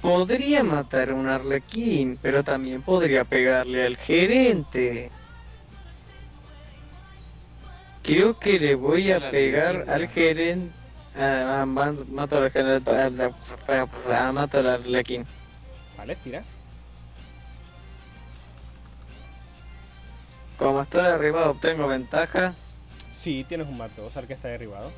podría 0.00 0.62
matar 0.62 1.10
a 1.10 1.14
un 1.14 1.28
arlequín, 1.28 2.18
pero 2.22 2.42
también 2.42 2.82
podría 2.82 3.24
pegarle 3.24 3.86
al 3.86 3.96
gerente. 3.98 5.10
Creo 8.02 8.38
que 8.38 8.58
le 8.58 8.74
voy 8.74 9.12
a 9.12 9.30
pegar 9.30 9.84
al 9.88 10.08
gerente. 10.08 10.72
Ah, 11.14 11.60
ah, 11.62 11.66
ma- 11.66 11.94
mato 12.08 12.38
al 12.38 12.50
gerente. 12.50 12.90
ah, 12.90 14.32
mato 14.32 14.58
al 14.58 14.66
arlequín. 14.68 15.26
¿Vale? 15.98 16.16
Tira. 16.16 16.42
Como 20.58 20.82
estoy 20.82 21.02
derribado, 21.02 21.50
obtengo 21.52 21.86
ventaja. 21.88 22.54
Sí, 23.22 23.44
tienes 23.48 23.66
un 23.66 23.76
más 23.76 23.94
2 23.96 24.16
al 24.16 24.26
que 24.26 24.34
está 24.34 24.48
derribado. 24.48 24.92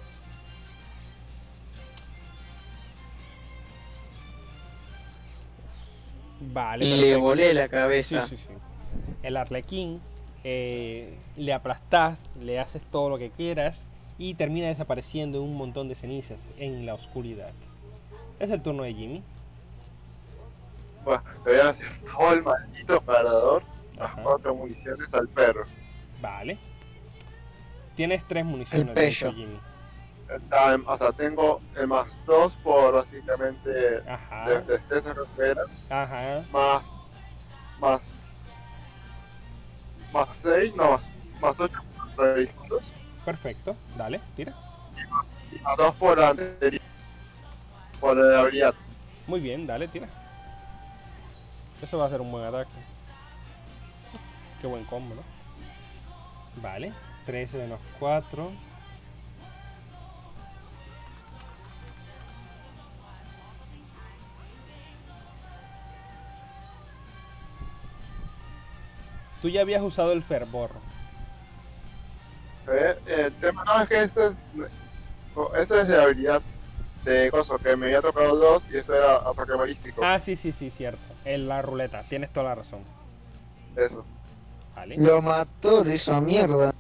Vale. 6.52 6.84
Y 6.84 6.88
le 6.88 6.96
perfecto. 6.96 7.20
volé 7.20 7.54
la 7.54 7.68
cabeza. 7.68 8.28
sí, 8.28 8.36
sí. 8.36 8.52
El 9.22 9.36
arlequín 9.36 10.00
eh, 10.44 11.16
le 11.36 11.52
aplastas, 11.52 12.18
le 12.40 12.58
haces 12.58 12.82
todo 12.90 13.08
lo 13.10 13.18
que 13.18 13.30
quieras 13.30 13.76
y 14.18 14.34
termina 14.34 14.68
desapareciendo 14.68 15.38
en 15.38 15.44
un 15.44 15.56
montón 15.56 15.88
de 15.88 15.94
cenizas 15.94 16.38
en 16.58 16.84
la 16.86 16.94
oscuridad. 16.94 17.50
Es 18.40 18.50
el 18.50 18.60
turno 18.62 18.82
de 18.82 18.94
Jimmy. 18.94 19.22
Bueno, 21.04 21.22
le 21.46 21.52
voy 21.52 21.60
a 21.60 21.68
hacer 21.70 21.88
todo 22.04 22.32
el 22.32 22.42
maldito 22.42 23.00
parador. 23.02 23.62
Las 23.96 24.14
cuatro 24.16 24.54
municiones 24.54 25.08
al 25.12 25.28
perro. 25.28 25.64
Vale. 26.20 26.58
Tienes 27.96 28.22
tres 28.26 28.44
municiones, 28.44 28.88
El 28.88 28.94
de 28.94 29.08
hecho, 29.08 29.26
pecho. 29.26 29.36
Jimmy. 29.36 29.58
Está 30.28 30.74
en- 30.74 30.84
o 30.86 30.96
sea, 30.98 31.12
tengo 31.12 31.60
el 31.76 31.86
más 31.88 32.06
dos 32.26 32.54
por 32.62 32.94
básicamente 32.94 34.02
Ajá. 34.08 34.48
de 34.48 34.60
destreza 34.62 35.12
recupera, 35.14 35.62
Ajá. 35.90 36.44
más 36.50 36.82
más 37.78 38.00
más 40.12 40.28
seis, 40.42 40.74
no 40.76 40.92
más 40.92 41.02
más 41.40 41.60
ocho 41.60 41.78
por 42.16 42.34
discos 42.36 42.92
Perfecto. 43.24 43.76
Dale, 43.96 44.20
tira. 44.36 44.52
y 45.50 45.58
más 45.60 45.76
dos 45.76 45.94
por 45.96 46.18
la 46.18 46.30
anterior 46.30 46.80
por 48.00 48.16
la 48.16 48.40
habilidad. 48.40 48.74
Muy 49.26 49.40
bien, 49.40 49.66
dale, 49.66 49.86
tira. 49.88 50.08
Eso 51.80 51.98
va 51.98 52.06
a 52.06 52.10
ser 52.10 52.20
un 52.20 52.30
buen 52.32 52.44
ataque. 52.44 52.70
Qué 54.60 54.66
buen 54.66 54.84
combo, 54.84 55.14
¿no? 55.16 55.22
Vale. 56.60 56.92
13 57.26 57.56
menos 57.58 57.80
4. 58.00 58.50
Tú 69.42 69.48
ya 69.48 69.60
habías 69.62 69.82
usado 69.82 70.12
el 70.12 70.22
fervor. 70.22 70.70
Eh, 72.68 72.94
El 73.06 73.32
tema 73.34 73.64
no 73.64 73.82
es 73.82 73.88
que 73.88 74.02
este 74.04 74.26
es, 74.28 74.32
este 75.58 75.80
es 75.80 75.88
de 75.88 76.00
habilidad 76.00 76.40
de 77.04 77.30
cosas 77.32 77.60
que 77.60 77.74
me 77.74 77.86
había 77.86 78.00
tocado 78.00 78.36
dos 78.36 78.62
y 78.72 78.76
eso 78.76 78.94
era 78.94 79.16
ataque 79.16 79.52
balístico. 79.52 80.00
Ah, 80.04 80.20
sí, 80.24 80.36
sí, 80.36 80.54
sí, 80.58 80.70
cierto. 80.76 81.00
En 81.24 81.48
la 81.48 81.60
ruleta. 81.60 82.04
Tienes 82.08 82.30
toda 82.32 82.50
la 82.50 82.54
razón. 82.54 82.84
Eso. 83.76 84.04
Vale. 84.76 84.96
Lo 84.96 85.20
mató, 85.20 85.82
le 85.82 85.96
hizo 85.96 86.20
mierda. 86.20 86.72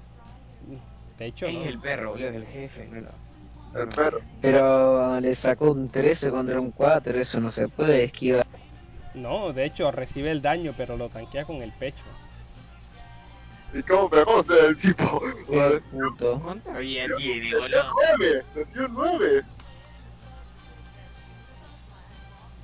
De 1.18 1.26
hecho, 1.26 1.46
Es 1.46 1.54
no. 1.54 1.64
el 1.64 1.78
perro, 1.80 2.10
boludo, 2.12 2.28
es 2.28 2.34
el 2.36 2.46
jefe, 2.46 2.86
no 2.86 3.80
El 3.80 3.88
perro. 3.88 4.20
Pero 4.40 5.20
le 5.20 5.34
sacó 5.36 5.72
un 5.72 5.88
13 5.88 6.30
contra 6.30 6.60
un 6.60 6.70
4, 6.70 7.18
eso 7.18 7.40
no 7.40 7.50
se 7.50 7.68
puede 7.68 8.04
esquivar. 8.04 8.46
No, 9.14 9.52
de 9.52 9.66
hecho 9.66 9.90
recibe 9.90 10.30
el 10.30 10.40
daño, 10.40 10.74
pero 10.76 10.96
lo 10.96 11.08
tanquea 11.08 11.44
con 11.44 11.56
el 11.56 11.72
pecho. 11.72 12.02
¿Y 13.74 13.82
cómo, 13.84 14.10
pero 14.10 14.24
cómo 14.26 14.42
se 14.44 14.52
ve 14.52 14.66
el 14.68 14.78
tipo? 14.78 15.20
Qué 15.48 15.80
puto. 15.90 16.40
¿Cuánta 16.40 16.78
vida 16.78 17.04
tiene, 17.16 17.58
boludo? 17.58 17.82
¡Nueve! 17.94 18.44
¡Decía 18.54 18.86
un 18.86 18.94
nueve! 18.94 19.42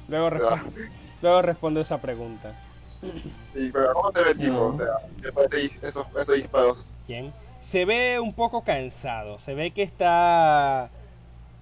Luego, 0.09 0.27
O 0.27 0.31
sea, 0.31 0.51
responde, 0.51 0.91
luego 1.23 1.43
respondo 1.43 1.81
esa 1.81 2.01
pregunta. 2.01 2.53
y, 3.55 3.71
pero 3.71 3.93
¿cómo 3.95 4.13
se 4.13 4.23
ve 4.23 4.31
el 4.31 4.39
tipo? 4.39 4.53
No. 4.53 4.67
O 4.67 4.77
sea, 4.77 4.87
después 5.19 5.51
de 5.51 5.67
esos, 5.83 6.07
esos 6.17 6.35
disparos. 6.35 6.79
Bien. 7.07 7.33
Se 7.73 7.85
ve 7.85 8.19
un 8.19 8.35
poco 8.35 8.65
cansado, 8.65 9.39
se 9.41 9.55
ve 9.55 9.71
que 9.73 9.83
está 9.83 10.91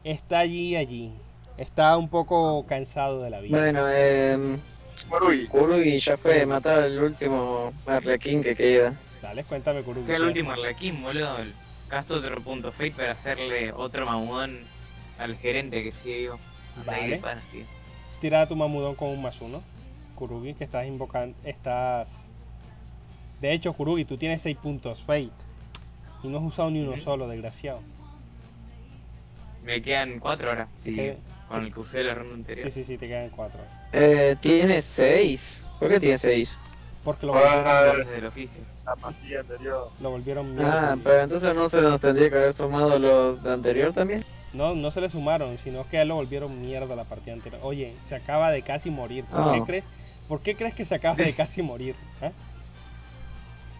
está 0.04 0.38
allí 0.38 0.76
allí. 0.76 1.12
Está 1.58 1.96
un 1.96 2.08
poco 2.08 2.64
cansado 2.66 3.22
de 3.22 3.30
la 3.30 3.40
vida. 3.40 3.58
Bueno, 3.58 3.86
eh, 3.88 4.58
Marui. 5.10 5.48
Kurugi 5.48 5.98
ya 6.00 6.16
fue 6.18 6.46
matar 6.46 6.80
al 6.84 7.02
último 7.02 7.72
Arlequín 7.86 8.42
que 8.42 8.54
queda. 8.54 8.92
Dale, 9.22 9.44
cuéntame, 9.44 9.82
Kurugi. 9.82 10.06
Que 10.06 10.16
el 10.16 10.22
último 10.22 10.52
Arlequín, 10.52 11.02
boludo. 11.02 11.36
Gasto 11.88 12.14
otro 12.16 12.40
punto 12.42 12.72
fate 12.72 12.90
para 12.92 13.12
hacerle 13.12 13.72
otro 13.72 14.04
mamudón 14.06 14.58
al 15.18 15.36
gerente 15.36 15.82
que 15.84 15.92
sigue 16.02 16.30
ahí 16.86 17.20
Vale. 17.20 17.20
Tira 18.20 18.42
a 18.42 18.48
tu 18.48 18.56
mamudón 18.56 18.94
con 18.96 19.08
un 19.10 19.22
más 19.22 19.40
uno. 19.40 19.62
Kurugi, 20.16 20.54
que 20.54 20.64
estás 20.64 20.86
invocando. 20.86 21.36
Estás. 21.44 22.08
De 23.40 23.52
hecho, 23.52 23.72
Kurugi, 23.74 24.04
tú 24.04 24.16
tienes 24.16 24.42
6 24.42 24.56
puntos 24.58 25.00
Fate. 25.02 25.30
Y 26.22 26.28
no 26.28 26.38
has 26.38 26.44
usado 26.44 26.70
ni 26.70 26.80
uno 26.80 26.96
solo, 27.02 27.28
desgraciado. 27.28 27.80
Me 29.62 29.82
quedan 29.82 30.18
cuatro 30.20 30.50
horas. 30.50 30.68
Sí, 30.84 30.98
Ok. 31.10 31.16
con 31.48 31.64
el 31.64 31.72
que 31.74 31.80
usé 31.80 32.02
la 32.02 32.14
ronda 32.14 32.34
anterior. 32.34 32.68
Sí, 32.72 32.80
sí, 32.80 32.84
sí, 32.86 32.98
te 32.98 33.08
quedan 33.08 33.30
4. 33.30 33.60
Eh, 33.92 34.36
tiene 34.40 34.82
6. 34.96 35.40
¿Por 35.78 35.88
qué 35.88 36.00
tiene 36.00 36.18
6? 36.18 36.48
Porque 37.06 37.24
lo, 37.24 37.34
Ah, 37.34 37.94
Desde 37.96 38.18
el 38.18 38.26
oficio. 38.26 38.60
La 38.84 38.96
pastilla 38.96 39.40
anterior. 39.40 39.88
lo 40.00 40.10
volvieron 40.10 40.58
Ah, 40.60 40.96
pero 41.02 41.22
entonces 41.22 41.54
no 41.54 41.70
se 41.70 41.80
nos 41.80 42.00
tendría 42.00 42.28
que 42.28 42.36
haber 42.36 42.54
sumado 42.54 42.98
los 42.98 43.42
de 43.42 43.52
anterior 43.52 43.94
también. 43.94 44.24
No, 44.52 44.74
no 44.74 44.90
se 44.90 45.00
le 45.00 45.08
sumaron, 45.08 45.56
sino 45.58 45.88
que 45.88 45.98
a 45.98 46.02
él 46.02 46.08
lo 46.08 46.16
volvieron 46.16 46.60
mierda 46.60 46.94
la 46.96 47.04
partida 47.04 47.32
anterior. 47.34 47.60
Oye, 47.64 47.94
se 48.08 48.16
acaba 48.16 48.50
de 48.50 48.62
casi 48.62 48.90
morir. 48.90 49.24
¿Por, 49.26 49.40
Oh. 49.40 49.52
qué, 49.52 49.62
crees, 49.62 49.84
¿por 50.28 50.40
qué 50.40 50.56
crees 50.56 50.74
que 50.74 50.84
se 50.84 50.94
acaba 50.96 51.14
de 51.16 51.32
casi 51.36 51.62
morir? 51.62 51.94
¿Ah? 52.20 52.32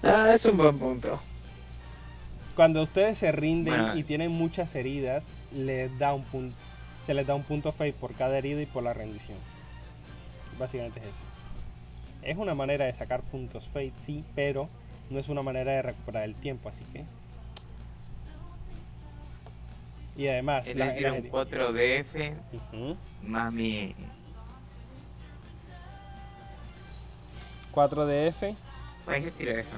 Ah, 0.02 0.34
es 0.34 0.44
un 0.44 0.56
buen 0.56 0.78
punto. 0.78 1.18
Cuando 2.54 2.82
ustedes 2.82 3.18
se 3.18 3.32
rinden 3.32 3.74
Bueno. 3.74 3.96
y 3.96 4.04
tienen 4.04 4.30
muchas 4.30 4.72
heridas, 4.74 5.24
les 5.52 5.98
da 5.98 6.14
un 6.14 6.22
punto, 6.24 6.56
se 7.06 7.12
les 7.14 7.26
da 7.26 7.34
un 7.34 7.42
punto 7.42 7.72
fate 7.72 7.92
por 7.92 8.14
cada 8.14 8.38
herida 8.38 8.62
y 8.62 8.66
por 8.66 8.82
la 8.84 8.92
rendición. 8.94 9.38
Básicamente 10.58 11.00
es 11.00 11.06
eso. 11.06 11.25
Es 12.26 12.36
una 12.36 12.54
manera 12.56 12.84
de 12.86 12.92
sacar 12.94 13.22
puntos 13.22 13.64
fate, 13.68 13.92
sí, 14.04 14.24
pero 14.34 14.68
no 15.10 15.20
es 15.20 15.28
una 15.28 15.42
manera 15.42 15.70
de 15.72 15.82
recuperar 15.82 16.24
el 16.24 16.34
tiempo, 16.34 16.68
así 16.68 16.84
que. 16.92 17.04
Y 20.16 20.26
además, 20.26 20.66
Él 20.66 20.78
la- 20.78 20.86
le 20.86 20.94
tira 20.94 21.10
las 21.10 21.18
un 21.18 21.24
heri- 21.26 21.30
4 21.30 21.72
de 21.72 21.98
F 22.00 22.34
Ujú. 22.72 22.96
más 23.22 23.52
mi. 23.52 23.94
4 27.70 28.06
de 28.06 28.28
F, 28.28 28.56
¿Para 29.04 29.20
qué 29.20 29.30
tira 29.30 29.60
eso? 29.60 29.76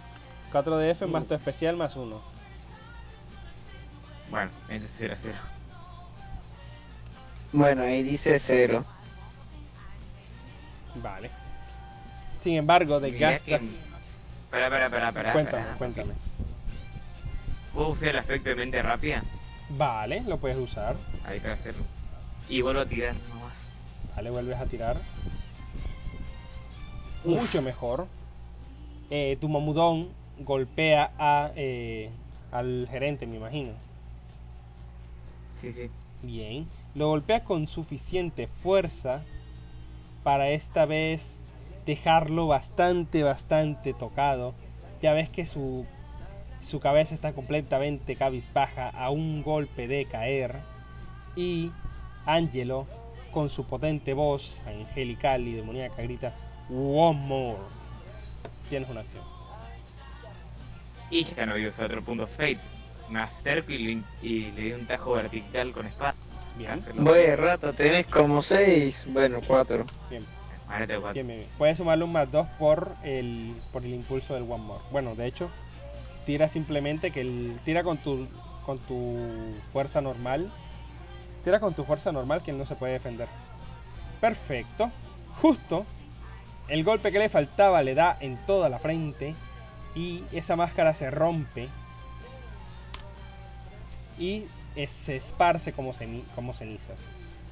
4 0.50 0.78
de 0.78 0.90
F 0.92 1.04
Uh. 1.04 1.08
más 1.08 1.26
tu 1.26 1.34
especial 1.34 1.76
más 1.76 1.94
1. 1.96 2.22
Bueno, 4.30 4.50
entonces 4.68 5.00
era 5.02 5.18
0. 5.20 5.36
Bueno, 7.52 7.82
ahí 7.82 8.02
dice 8.02 8.40
0. 8.46 8.86
Vale. 10.94 11.30
Sin 12.42 12.54
embargo, 12.54 13.00
desgastas. 13.00 13.60
Para, 14.50 14.70
para, 14.70 14.90
para, 14.90 15.12
para. 15.12 15.32
Cuéntame, 15.32 15.62
para. 15.62 15.76
cuéntame. 15.76 16.14
¿Puedo 17.74 17.90
usar 17.90 18.08
el 18.08 18.18
aspecto 18.18 18.48
de 18.48 18.54
mente 18.56 18.82
rápida? 18.82 19.22
Vale, 19.70 20.22
lo 20.22 20.38
puedes 20.38 20.56
usar. 20.56 20.96
Ahí 21.24 21.40
para 21.40 21.54
hacerlo. 21.54 21.84
Y 22.48 22.62
vuelvo 22.62 22.80
a 22.80 22.86
tirar 22.86 23.14
nomás. 23.28 23.54
Vale, 24.16 24.30
vuelves 24.30 24.58
a 24.58 24.66
tirar. 24.66 25.00
Mucho 27.24 27.60
mejor. 27.60 28.06
Eh, 29.10 29.36
tu 29.40 29.48
mamudón 29.48 30.08
golpea 30.38 31.10
a, 31.18 31.50
eh, 31.56 32.10
al 32.52 32.88
gerente, 32.90 33.26
me 33.26 33.36
imagino. 33.36 33.72
Sí, 35.60 35.72
sí. 35.72 35.90
Bien. 36.22 36.66
Lo 36.94 37.08
golpea 37.08 37.44
con 37.44 37.68
suficiente 37.68 38.48
fuerza 38.62 39.22
para 40.24 40.50
esta 40.50 40.86
vez 40.86 41.20
dejarlo 41.88 42.46
bastante, 42.46 43.22
bastante 43.22 43.94
tocado. 43.94 44.54
Ya 45.00 45.14
ves 45.14 45.30
que 45.30 45.46
su, 45.46 45.86
su 46.70 46.80
cabeza 46.80 47.14
está 47.14 47.32
completamente 47.32 48.14
cabizbaja 48.14 48.90
a 48.90 49.08
un 49.08 49.42
golpe 49.42 49.88
de 49.88 50.04
caer. 50.04 50.56
Y 51.34 51.72
Angelo, 52.26 52.86
con 53.32 53.48
su 53.48 53.64
potente 53.64 54.12
voz 54.12 54.42
angelical 54.66 55.48
y 55.48 55.54
demoníaca, 55.54 56.02
grita: 56.02 56.34
One 56.68 57.20
more. 57.20 57.58
Tienes 58.68 58.90
una 58.90 59.00
acción. 59.00 59.24
Y 61.10 61.24
ya 61.24 61.46
no 61.46 61.52
voy 61.52 61.64
a 61.64 61.70
usar 61.70 61.86
otro 61.86 62.04
punto 62.04 62.26
fate. 62.26 62.60
Me 63.08 63.20
acerco 63.20 63.72
y 63.72 63.78
le, 63.78 64.02
y 64.20 64.50
le 64.50 64.62
doy 64.62 64.72
un 64.74 64.86
tajo 64.86 65.12
vertical 65.12 65.72
con 65.72 65.86
espada. 65.86 66.14
Bien. 66.58 66.84
Voy 66.96 67.34
rata, 67.34 67.72
tenés 67.72 68.06
como 68.08 68.42
6. 68.42 69.06
Bueno, 69.06 69.40
4. 69.46 69.86
bien. 70.10 70.37
Cuatro. 71.00 71.14
Puedes 71.58 71.76
sumarle 71.78 72.04
un 72.04 72.12
más 72.12 72.30
2 72.30 72.46
por 72.58 72.94
el, 73.02 73.54
por 73.72 73.84
el 73.84 73.94
impulso 73.94 74.34
del 74.34 74.42
One 74.44 74.64
More. 74.64 74.84
Bueno, 74.90 75.14
de 75.14 75.26
hecho, 75.26 75.50
tira 76.26 76.48
simplemente 76.50 77.10
que 77.10 77.20
el. 77.22 77.58
Tira 77.64 77.82
con 77.82 77.98
tu, 77.98 78.28
con 78.66 78.78
tu 78.80 79.54
fuerza 79.72 80.00
normal. 80.00 80.50
Tira 81.44 81.60
con 81.60 81.74
tu 81.74 81.84
fuerza 81.84 82.12
normal 82.12 82.42
que 82.42 82.50
él 82.50 82.58
no 82.58 82.66
se 82.66 82.74
puede 82.76 82.92
defender. 82.94 83.28
Perfecto. 84.20 84.90
Justo. 85.40 85.86
El 86.68 86.84
golpe 86.84 87.10
que 87.12 87.18
le 87.18 87.30
faltaba 87.30 87.82
le 87.82 87.94
da 87.94 88.16
en 88.20 88.36
toda 88.46 88.68
la 88.68 88.78
frente. 88.78 89.34
Y 89.94 90.22
esa 90.32 90.54
máscara 90.54 90.94
se 90.94 91.10
rompe. 91.10 91.68
Y 94.18 94.44
se 95.06 95.16
esparce 95.16 95.72
como, 95.72 95.94
ceni- 95.94 96.24
como 96.34 96.52
cenizas. 96.54 96.98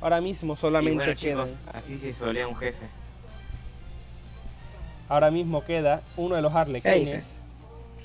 Ahora 0.00 0.20
mismo 0.20 0.54
Y 0.54 0.56
solamente 0.56 0.96
bueno, 1.04 1.14
chicos, 1.14 1.50
así 1.72 1.98
se 1.98 2.12
solea 2.14 2.46
un 2.46 2.56
jefe. 2.56 2.86
Ahora 5.08 5.30
mismo 5.30 5.64
queda 5.64 6.02
uno 6.16 6.34
de 6.36 6.42
los 6.42 6.52
¿Qué 6.52 6.58
arlequines 6.58 7.24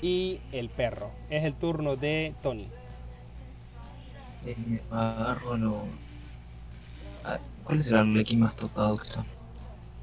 y 0.00 0.40
el 0.52 0.68
perro. 0.68 1.10
Es 1.30 1.44
el 1.44 1.54
turno 1.54 1.96
de 1.96 2.34
Tony. 2.42 2.68
Eh, 4.44 4.80
agarro 4.90 5.56
lo... 5.56 5.82
Ah, 7.24 7.38
¿Cuál 7.64 7.80
es 7.80 7.86
el 7.86 7.96
arlequín 7.96 8.40
más 8.40 8.54
tocado 8.56 8.98
que 8.98 9.08
está? 9.08 9.24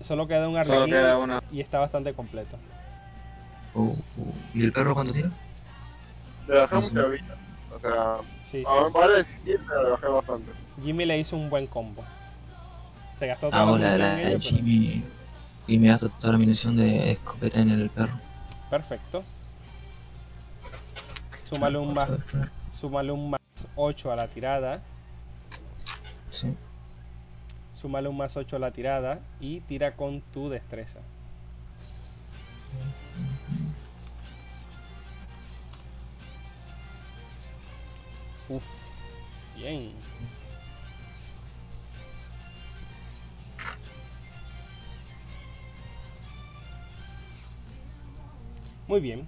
Solo 0.08 0.28
queda 0.28 0.48
un 0.48 0.56
Solo 0.64 0.84
arlequín 0.84 0.94
queda 0.94 1.42
y 1.52 1.60
está 1.60 1.80
bastante 1.80 2.14
completo. 2.14 2.58
Uh, 3.74 3.82
uh, 4.18 4.34
¿Y 4.53 4.64
el 4.64 4.72
perro 4.72 4.94
cuánto 4.94 5.14
tira? 5.14 5.30
Le 6.48 6.58
bajé 6.60 6.76
mucha 6.76 7.06
vida. 7.08 7.36
O 7.76 7.80
sea, 7.80 8.18
Sí, 8.52 8.64
a 8.68 8.88
sí. 8.88 8.92
vale 8.94 9.14
17, 9.45 9.64
pero 9.68 9.84
le 9.84 9.90
bajé 9.92 10.08
bastante. 10.08 10.52
Jimmy 10.82 11.06
le 11.06 11.19
hizo 11.19 11.36
un 11.36 11.50
buen 11.50 11.68
combo. 11.68 12.03
Se 13.19 13.28
gastó 13.28 13.50
toda 13.50 13.61
Ahora 13.61 13.98
la 13.98 14.16
la, 14.16 14.16
pero- 14.24 14.40
Jimmy... 14.40 15.03
Y 15.69 15.77
me 15.77 15.89
gasta 15.89 16.09
toda 16.09 16.33
la 16.33 16.39
munición 16.39 16.75
de 16.77 17.11
escopeta 17.11 17.59
en 17.59 17.69
el 17.69 17.91
perro. 17.91 18.19
Perfecto. 18.72 19.23
Súmale 21.48 21.77
un 21.77 21.93
más, 21.93 22.09
súmale 22.81 23.11
un 23.11 23.30
más 23.30 23.41
8 23.75 24.11
a 24.11 24.15
la 24.15 24.27
tirada. 24.30 24.81
Sí. 26.31 26.56
Súmale 27.80 28.09
un 28.09 28.17
más 28.17 28.35
8 28.35 28.56
a 28.56 28.59
la 28.59 28.72
tirada 28.72 29.19
y 29.39 29.59
tira 29.61 29.95
con 29.95 30.22
tu 30.33 30.49
destreza. 30.49 31.01
Uf, 38.49 38.64
bien. 39.56 39.93
Muy 48.90 49.01
bien. 49.01 49.27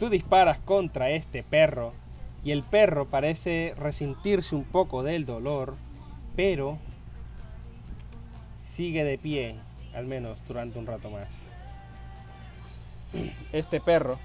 Tú 0.00 0.10
disparas 0.10 0.58
contra 0.64 1.10
este 1.10 1.44
perro 1.44 1.92
y 2.42 2.50
el 2.50 2.64
perro 2.64 3.06
parece 3.06 3.72
resentirse 3.78 4.56
un 4.56 4.64
poco 4.64 5.04
del 5.04 5.24
dolor, 5.24 5.76
pero 6.34 6.78
sigue 8.76 9.04
de 9.04 9.16
pie, 9.16 9.54
al 9.94 10.06
menos 10.06 10.44
durante 10.48 10.80
un 10.80 10.86
rato 10.86 11.08
más. 11.08 11.28
Este 13.52 13.80
perro 13.80 14.18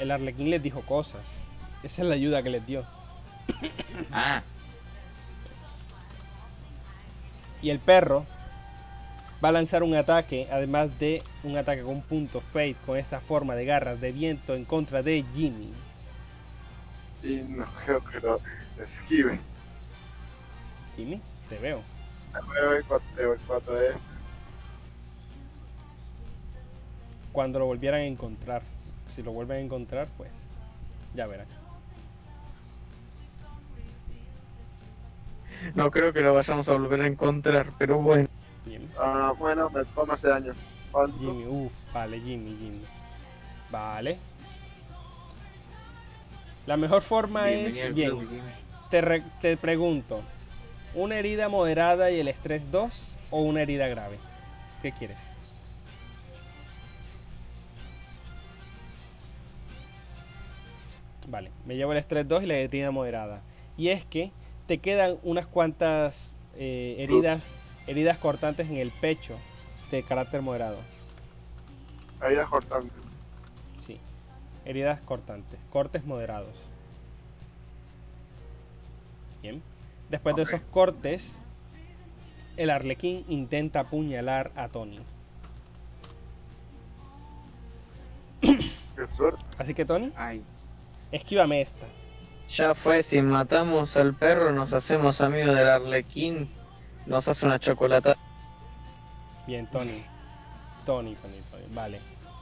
El 0.00 0.10
arlequín 0.10 0.50
les 0.50 0.62
dijo 0.62 0.82
cosas. 0.82 1.24
Esa 1.84 2.02
es 2.02 2.08
la 2.08 2.16
ayuda 2.16 2.42
que 2.42 2.50
les 2.50 2.66
dio. 2.66 2.84
Ah, 4.10 4.42
Y 7.62 7.70
el 7.70 7.78
perro 7.78 8.26
va 9.42 9.50
a 9.50 9.52
lanzar 9.52 9.82
un 9.82 9.94
ataque, 9.94 10.48
además 10.50 10.98
de 10.98 11.22
un 11.44 11.56
ataque 11.56 11.82
con 11.82 12.02
punto 12.02 12.40
fate, 12.52 12.76
con 12.84 12.96
esa 12.96 13.20
forma 13.20 13.54
de 13.54 13.64
garras 13.64 14.00
de 14.00 14.12
viento 14.12 14.54
en 14.54 14.64
contra 14.64 15.02
de 15.02 15.24
Jimmy. 15.34 15.72
Y 17.22 17.36
no 17.36 17.66
creo 17.84 18.04
que 18.04 18.20
lo 18.20 18.40
esquive. 18.82 19.38
Jimmy, 20.96 21.20
te 21.48 21.58
veo. 21.58 21.82
Me 22.32 22.66
voy 22.66 23.36
4 23.46 23.74
de 23.74 23.94
Cuando 27.32 27.58
lo 27.58 27.66
volvieran 27.66 28.00
a 28.00 28.04
encontrar. 28.04 28.62
Si 29.14 29.22
lo 29.22 29.32
vuelven 29.32 29.56
a 29.56 29.60
encontrar, 29.60 30.08
pues 30.16 30.30
ya 31.14 31.26
verán. 31.26 31.46
No 35.74 35.90
creo 35.90 36.12
que 36.12 36.20
lo 36.20 36.34
vayamos 36.34 36.68
a 36.68 36.72
volver 36.72 37.00
a 37.00 37.06
encontrar, 37.06 37.72
pero 37.78 37.98
bueno. 37.98 38.27
Ah, 38.98 39.32
bueno, 39.38 39.70
me 39.70 39.84
toma 39.86 40.18
daño. 40.22 40.52
¿Cuánto? 40.92 41.18
Jimmy, 41.18 41.46
uff, 41.46 41.72
vale, 41.92 42.20
Jimmy, 42.20 42.56
Jimmy. 42.56 42.84
Vale. 43.70 44.18
La 46.66 46.76
mejor 46.76 47.02
forma 47.02 47.46
bienvenido 47.46 47.86
es, 47.86 47.94
club, 47.94 48.28
Jimmy. 48.28 48.52
te, 48.90 49.00
re- 49.00 49.22
te 49.40 49.56
pregunto, 49.56 50.22
¿una 50.94 51.18
herida 51.18 51.48
moderada 51.48 52.10
y 52.10 52.20
el 52.20 52.28
estrés 52.28 52.62
2 52.70 52.92
o 53.30 53.40
una 53.42 53.62
herida 53.62 53.88
grave? 53.88 54.18
¿Qué 54.82 54.92
quieres? 54.92 55.16
Vale, 61.26 61.50
me 61.66 61.76
llevo 61.76 61.92
el 61.92 61.98
estrés 61.98 62.26
2 62.26 62.42
y 62.42 62.46
la 62.46 62.56
herida 62.56 62.90
moderada. 62.90 63.42
Y 63.76 63.88
es 63.88 64.04
que 64.06 64.32
te 64.66 64.78
quedan 64.78 65.18
unas 65.22 65.46
cuantas 65.46 66.14
eh, 66.54 66.96
heridas, 66.98 67.42
heridas 67.88 68.18
cortantes 68.18 68.68
en 68.68 68.76
el 68.76 68.90
pecho 68.90 69.34
de 69.90 70.02
carácter 70.02 70.42
moderado. 70.42 70.76
Ahí 72.20 72.36
es 72.36 72.46
cortante. 72.46 72.94
Sí, 73.86 73.98
heridas 74.66 75.00
cortantes, 75.00 75.58
cortes 75.70 76.04
moderados. 76.04 76.54
Bien. 79.40 79.62
Después 80.10 80.36
de 80.36 80.42
esos 80.42 80.60
cortes, 80.70 81.22
el 82.56 82.70
arlequín 82.70 83.24
intenta 83.28 83.80
apuñalar 83.80 84.52
a 84.54 84.68
Tony. 84.68 85.00
Qué 88.40 89.06
suerte. 89.16 89.42
Así 89.56 89.74
que 89.74 89.84
Tony, 89.84 90.12
Ay, 90.16 90.42
esquívame 91.10 91.62
esta. 91.62 91.86
Ya 92.56 92.74
fue, 92.74 93.02
si 93.04 93.20
matamos 93.20 93.96
al 93.96 94.14
perro 94.14 94.52
nos 94.52 94.72
hacemos 94.72 95.20
amigos 95.20 95.54
del 95.54 95.68
arlequín, 95.68 96.50
nos 97.08 97.26
hace 97.26 97.46
una 97.46 97.58
chocolata. 97.58 98.16
Bien, 99.46 99.66
Tony. 99.66 100.04
Tony, 100.84 101.14
Tony, 101.16 101.38
Tony. 101.50 101.64
Vale. 101.74 102.00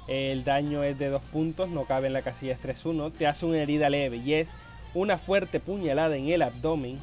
El 0.08 0.44
daño 0.44 0.82
es 0.82 0.98
de 0.98 1.08
dos 1.08 1.22
puntos, 1.32 1.68
no 1.68 1.84
cabe 1.84 2.08
en 2.08 2.12
la 2.12 2.22
casilla 2.22 2.54
estrés 2.54 2.84
1. 2.84 3.12
Te 3.12 3.26
hace 3.26 3.46
una 3.46 3.58
herida 3.58 3.88
leve 3.88 4.18
y 4.18 4.34
es 4.34 4.48
una 4.94 5.18
fuerte 5.18 5.60
puñalada 5.60 6.16
en 6.16 6.28
el 6.28 6.42
abdomen 6.42 7.00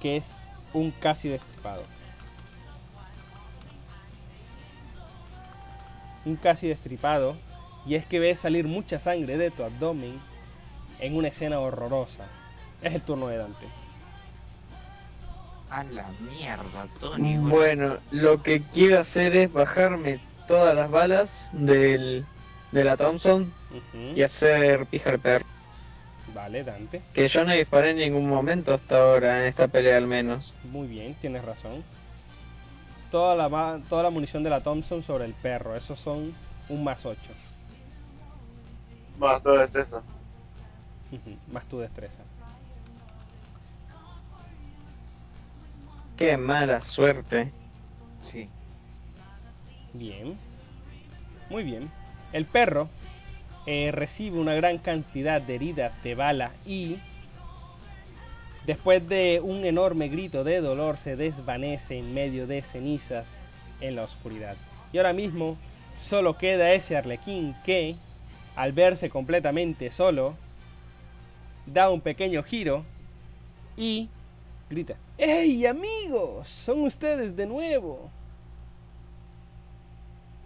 que 0.00 0.18
es 0.18 0.24
un 0.72 0.92
casi 0.92 1.28
destripado. 1.28 1.82
Un 6.24 6.36
casi 6.36 6.68
destripado 6.68 7.36
y 7.84 7.96
es 7.96 8.06
que 8.06 8.20
ves 8.20 8.38
salir 8.40 8.66
mucha 8.66 9.00
sangre 9.00 9.36
de 9.36 9.50
tu 9.50 9.64
abdomen 9.64 10.20
en 11.00 11.16
una 11.16 11.28
escena 11.28 11.58
horrorosa. 11.58 12.26
Es 12.80 12.94
el 12.94 13.02
turno 13.02 13.28
de 13.28 13.38
Dante. 13.38 13.81
A 15.72 15.84
la 15.84 16.08
mierda, 16.20 16.86
Tony. 17.00 17.38
güey. 17.38 17.50
Bueno, 17.50 17.96
lo 18.10 18.42
que 18.42 18.62
quiero 18.74 19.00
hacer 19.00 19.34
es 19.36 19.52
bajarme 19.52 20.20
todas 20.46 20.74
las 20.74 20.90
balas 20.90 21.30
del, 21.52 22.26
de 22.72 22.84
la 22.84 22.96
Thompson 22.96 23.52
y 24.14 24.22
hacer 24.22 24.86
pija 24.86 25.16
perro. 25.18 25.46
Vale, 26.34 26.62
Dante. 26.62 27.02
Que 27.14 27.28
yo 27.28 27.44
no 27.44 27.52
disparé 27.52 27.90
en 27.90 27.98
ningún 27.98 28.28
momento 28.28 28.74
hasta 28.74 28.98
ahora, 28.98 29.40
en 29.40 29.48
esta 29.48 29.68
pelea 29.68 29.96
al 29.96 30.06
menos. 30.06 30.52
Muy 30.64 30.86
bien, 30.86 31.14
tienes 31.20 31.44
razón. 31.44 31.82
Toda 33.10 33.34
la, 33.34 33.80
toda 33.88 34.02
la 34.02 34.10
munición 34.10 34.42
de 34.42 34.50
la 34.50 34.62
Thompson 34.62 35.02
sobre 35.02 35.24
el 35.24 35.34
perro, 35.34 35.76
esos 35.76 35.98
son 36.00 36.34
un 36.68 36.84
más 36.84 37.04
8. 37.04 37.18
Más 39.18 39.42
todo 39.42 39.62
es 39.62 39.74
eso. 39.74 40.02
más 41.50 41.64
tu 41.66 41.78
destreza. 41.78 42.22
Qué 46.16 46.36
mala 46.36 46.82
suerte. 46.82 47.50
Sí. 48.30 48.48
Bien. 49.92 50.38
Muy 51.50 51.64
bien. 51.64 51.90
El 52.32 52.46
perro 52.46 52.88
eh, 53.66 53.90
recibe 53.92 54.38
una 54.38 54.54
gran 54.54 54.78
cantidad 54.78 55.40
de 55.40 55.54
heridas 55.54 55.92
de 56.02 56.14
bala 56.14 56.52
y 56.64 56.98
después 58.66 59.06
de 59.08 59.40
un 59.42 59.64
enorme 59.64 60.08
grito 60.08 60.44
de 60.44 60.60
dolor 60.60 60.98
se 61.04 61.16
desvanece 61.16 61.98
en 61.98 62.14
medio 62.14 62.46
de 62.46 62.62
cenizas 62.72 63.26
en 63.80 63.96
la 63.96 64.04
oscuridad. 64.04 64.56
Y 64.92 64.98
ahora 64.98 65.12
mismo 65.12 65.56
solo 66.08 66.36
queda 66.36 66.72
ese 66.72 66.96
arlequín 66.96 67.54
que, 67.64 67.96
al 68.56 68.72
verse 68.72 69.10
completamente 69.10 69.90
solo, 69.92 70.36
da 71.66 71.90
un 71.90 72.00
pequeño 72.00 72.42
giro 72.42 72.84
y 73.76 74.08
grita, 74.72 74.94
¡Hey 75.18 75.66
amigos! 75.66 76.48
¡Son 76.64 76.80
ustedes 76.84 77.36
de 77.36 77.46
nuevo! 77.46 78.10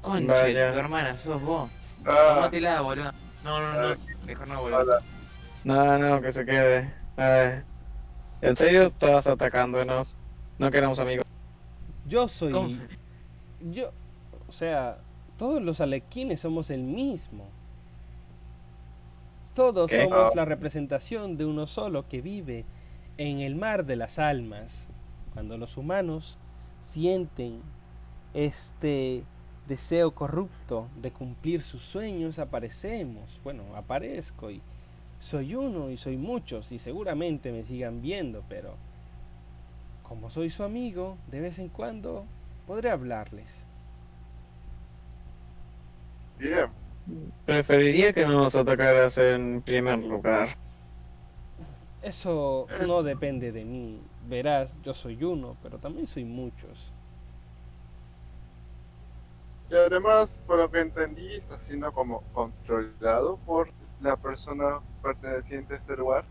Conche, 0.03 0.27
Vaya. 0.27 0.73
tu 0.73 0.79
hermana, 0.79 1.17
sos 1.19 1.41
vos. 1.43 1.71
Ah, 2.05 2.35
Tómatela, 2.37 2.81
boludo. 2.81 3.13
No, 3.45 3.61
no, 3.61 3.89
no. 3.95 3.97
Mejor 4.27 4.49
no, 4.49 4.61
boludo. 4.61 4.79
hola. 4.81 4.99
No, 5.65 5.99
no, 5.99 6.21
que 6.21 6.33
se 6.33 6.45
quede. 6.45 6.93
Eh, 7.17 7.63
¿En 8.43 8.57
serio 8.57 8.89
estabas 8.89 9.27
atacándonos? 9.27 10.15
No 10.59 10.71
queremos 10.71 10.99
amigos. 10.99 11.25
Yo 12.07 12.29
soy... 12.29 12.53
¿Cómo? 12.53 12.77
Yo... 13.73 13.91
O 14.49 14.53
sea, 14.53 14.99
todos 15.39 15.61
los 15.63 15.81
alequines 15.81 16.41
somos 16.41 16.71
el 16.71 16.81
mismo. 16.83 17.49
Todos 19.55 19.89
¿Qué? 19.91 20.05
somos 20.05 20.19
Ah. 20.19 20.31
la 20.37 20.45
representación 20.45 21.37
de 21.37 21.47
uno 21.47 21.67
solo 21.67 22.07
que 22.09 22.21
vive 22.21 22.65
en 23.19 23.41
el 23.41 23.55
mar 23.55 23.85
de 23.87 23.97
las 23.97 24.19
almas. 24.19 24.69
Cuando 25.33 25.59
los 25.59 25.77
humanos 25.77 26.37
sienten 26.93 27.61
este 28.35 29.25
deseo 29.69 30.13
corrupto 30.13 30.89
de 31.01 31.11
cumplir 31.11 31.63
sus 31.63 31.83
sueños, 31.87 32.39
aparecemos. 32.39 33.25
Bueno, 33.43 33.65
aparezco 33.77 34.51
y 34.51 34.63
soy 35.21 35.55
uno 35.55 35.91
y 35.91 35.99
soy 35.99 36.17
muchos 36.17 36.71
y 36.71 36.79
seguramente 36.79 37.53
me 37.53 37.65
sigan 37.65 38.01
viendo, 38.03 38.45
pero 38.49 38.75
como 40.03 40.31
soy 40.31 40.51
su 40.51 40.63
amigo, 40.63 41.17
de 41.31 41.41
vez 41.41 41.59
en 41.59 41.69
cuando 41.69 42.25
podré 42.67 42.91
hablarles. 42.91 43.47
Bien. 46.39 46.67
Preferiría 47.45 48.13
que 48.13 48.27
no 48.27 48.45
nos 48.45 48.55
atacaras 48.55 49.17
en 49.17 49.63
primer 49.63 49.99
lugar. 49.99 50.57
Eso 52.07 52.69
no 52.87 53.03
depende 53.03 53.51
de 53.51 53.65
mí. 53.65 54.01
Verás, 54.29 54.71
yo 54.85 54.95
soy 54.95 55.25
uno, 55.25 55.57
pero 55.61 55.79
también 55.79 56.07
soy 56.07 56.25
muchos. 56.25 56.79
Y 59.69 59.75
además, 59.75 60.29
por 60.47 60.59
lo 60.59 60.71
que 60.71 60.83
entendí, 60.83 61.35
está 61.35 61.59
siendo 61.67 61.91
como 61.93 62.21
controlado 62.33 63.39
por 63.39 63.71
la 64.01 64.17
persona 64.17 64.79
perteneciente 65.03 65.75
a 65.75 65.77
este 65.79 65.97
lugar. 65.97 66.25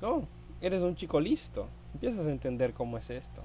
Oh, 0.00 0.22
eres 0.62 0.80
un 0.80 0.96
chico 0.96 1.20
listo. 1.20 1.68
Empiezas 1.92 2.26
a 2.26 2.30
entender 2.30 2.72
cómo 2.72 2.96
es 2.96 3.10
esto. 3.10 3.42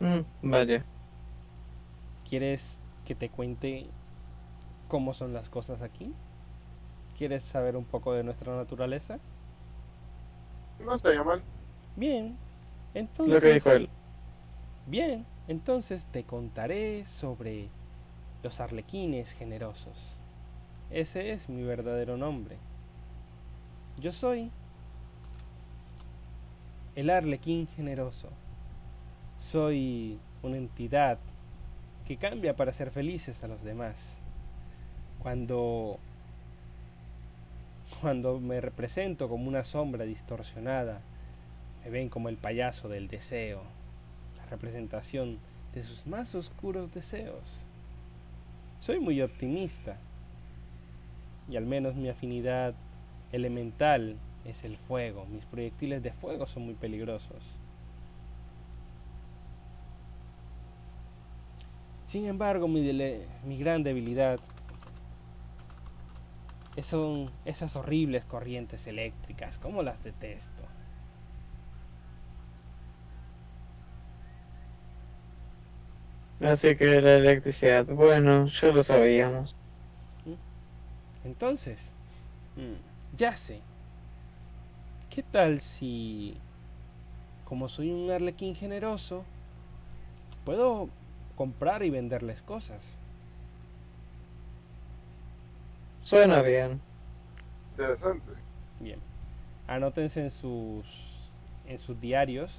Mm, 0.00 0.50
vaya. 0.50 0.84
¿Quieres 2.28 2.60
que 3.06 3.14
te 3.14 3.30
cuente 3.30 3.86
cómo 4.88 5.14
son 5.14 5.32
las 5.32 5.48
cosas 5.48 5.80
aquí? 5.80 6.12
¿Quieres 7.16 7.42
saber 7.52 7.76
un 7.76 7.84
poco 7.84 8.12
de 8.12 8.24
nuestra 8.24 8.56
naturaleza? 8.56 9.18
No 10.84 10.96
estaría 10.96 11.22
mal. 11.22 11.42
Bien, 11.96 12.36
entonces... 12.94 13.34
Lo 13.34 13.40
que 13.40 13.54
dijo 13.54 13.70
él. 13.70 13.88
Bien, 14.86 15.24
entonces 15.48 16.02
te 16.12 16.24
contaré 16.24 17.06
sobre 17.20 17.68
los 18.42 18.58
arlequines 18.60 19.28
generosos. 19.38 19.96
Ese 20.90 21.32
es 21.32 21.48
mi 21.48 21.62
verdadero 21.62 22.16
nombre. 22.16 22.56
Yo 24.00 24.12
soy 24.12 24.50
el 26.94 27.10
arlequín 27.10 27.68
generoso. 27.76 28.28
Soy 29.50 30.18
una 30.42 30.56
entidad 30.56 31.18
que 32.06 32.16
cambia 32.16 32.54
para 32.54 32.72
ser 32.74 32.90
felices 32.90 33.36
a 33.42 33.48
los 33.48 33.62
demás. 33.62 33.94
cuando 35.22 35.98
cuando 38.04 38.38
me 38.38 38.60
represento 38.60 39.30
como 39.30 39.48
una 39.48 39.64
sombra 39.64 40.04
distorsionada, 40.04 41.00
me 41.82 41.90
ven 41.90 42.10
como 42.10 42.28
el 42.28 42.36
payaso 42.36 42.90
del 42.90 43.08
deseo, 43.08 43.62
la 44.36 44.44
representación 44.44 45.38
de 45.72 45.84
sus 45.84 46.06
más 46.06 46.34
oscuros 46.34 46.92
deseos. 46.92 47.64
Soy 48.80 49.00
muy 49.00 49.22
optimista 49.22 49.96
y 51.48 51.56
al 51.56 51.64
menos 51.64 51.94
mi 51.94 52.10
afinidad 52.10 52.74
elemental 53.32 54.16
es 54.44 54.62
el 54.64 54.76
fuego. 54.86 55.24
Mis 55.24 55.46
proyectiles 55.46 56.02
de 56.02 56.12
fuego 56.12 56.46
son 56.46 56.66
muy 56.66 56.74
peligrosos. 56.74 57.42
Sin 62.12 62.26
embargo, 62.26 62.68
mi, 62.68 63.58
gran 63.58 63.82
debilidad 63.82 64.40
son 66.82 67.30
esas 67.44 67.74
horribles 67.76 68.24
corrientes 68.24 68.84
eléctricas, 68.86 69.56
como 69.58 69.82
las 69.82 70.02
detesto. 70.02 70.62
Así 76.40 76.76
que 76.76 77.00
la 77.00 77.16
electricidad, 77.16 77.86
bueno, 77.86 78.48
ya 78.60 78.68
lo 78.68 78.82
sabíamos. 78.82 79.54
¿Mm? 80.26 81.26
Entonces, 81.26 81.78
mm, 82.56 83.16
ya 83.16 83.36
sé. 83.38 83.60
¿Qué 85.10 85.22
tal 85.22 85.62
si, 85.78 86.36
como 87.44 87.68
soy 87.68 87.90
un 87.90 88.10
arlequín 88.10 88.56
generoso, 88.56 89.24
puedo 90.44 90.88
comprar 91.36 91.84
y 91.84 91.90
venderles 91.90 92.42
cosas? 92.42 92.80
Suena 96.04 96.42
bien. 96.42 96.80
Interesante. 97.72 98.32
Bien. 98.78 99.00
Anótense 99.66 100.20
en 100.20 100.30
sus 100.30 100.86
en 101.66 101.78
sus 101.80 102.00
diarios. 102.00 102.52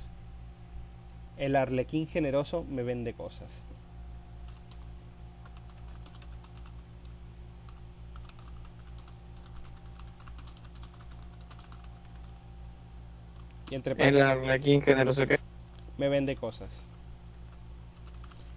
El 1.37 1.55
arlequín 1.55 2.07
generoso 2.07 2.63
me 2.63 2.83
vende 2.83 3.13
cosas. 3.13 3.49
Y 13.69 13.75
entre 13.75 13.93
el 14.07 14.21
arlequín 14.21 14.81
generoso 14.81 15.25
qué? 15.27 15.39
Me 15.97 16.09
vende 16.09 16.35
cosas. 16.35 16.69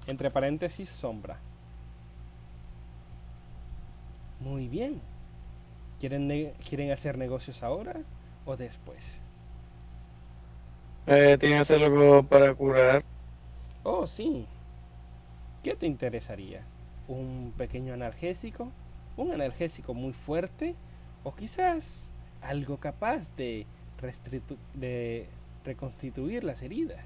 Entre 0.07 0.31
paréntesis 0.31 0.89
sombra. 1.01 1.39
Muy 4.41 4.69
bien. 4.69 5.01
¿Quieren, 6.01 6.53
¿Quieren 6.69 6.93
hacer 6.93 7.19
negocios 7.19 7.63
ahora 7.63 7.95
o 8.47 8.57
después? 8.57 8.99
Eh, 11.07 11.37
¿Tienes 11.41 11.71
algo 11.71 12.23
para 12.23 12.55
curar? 12.55 13.03
Oh, 13.85 14.07
sí. 14.07 14.47
¿Qué 15.65 15.75
te 15.75 15.87
interesaría? 15.87 16.63
¿Un 17.09 17.53
pequeño 17.57 17.95
analgésico? 17.95 18.69
¿Un 19.17 19.33
analgésico 19.33 19.95
muy 19.95 20.13
fuerte? 20.13 20.75
¿O 21.25 21.35
quizás 21.35 21.83
algo 22.43 22.77
capaz 22.77 23.23
de, 23.37 23.67
de 24.75 25.27
reconstituir 25.65 26.45
las 26.45 26.63
heridas? 26.63 27.05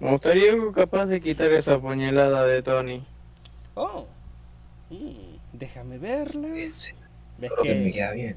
Me 0.00 0.10
gustaría 0.10 0.52
algo 0.52 0.72
capaz 0.72 1.06
de 1.06 1.20
quitar 1.20 1.50
esa 1.52 1.78
puñalada 1.78 2.46
de 2.46 2.62
Tony. 2.62 3.02
Oh, 3.76 4.06
Mm, 4.94 5.58
déjame 5.58 5.98
verla. 5.98 6.48
¿Ves 6.48 6.94
que 7.62 7.74
me 7.74 7.92
queda 7.92 8.12
bien. 8.12 8.36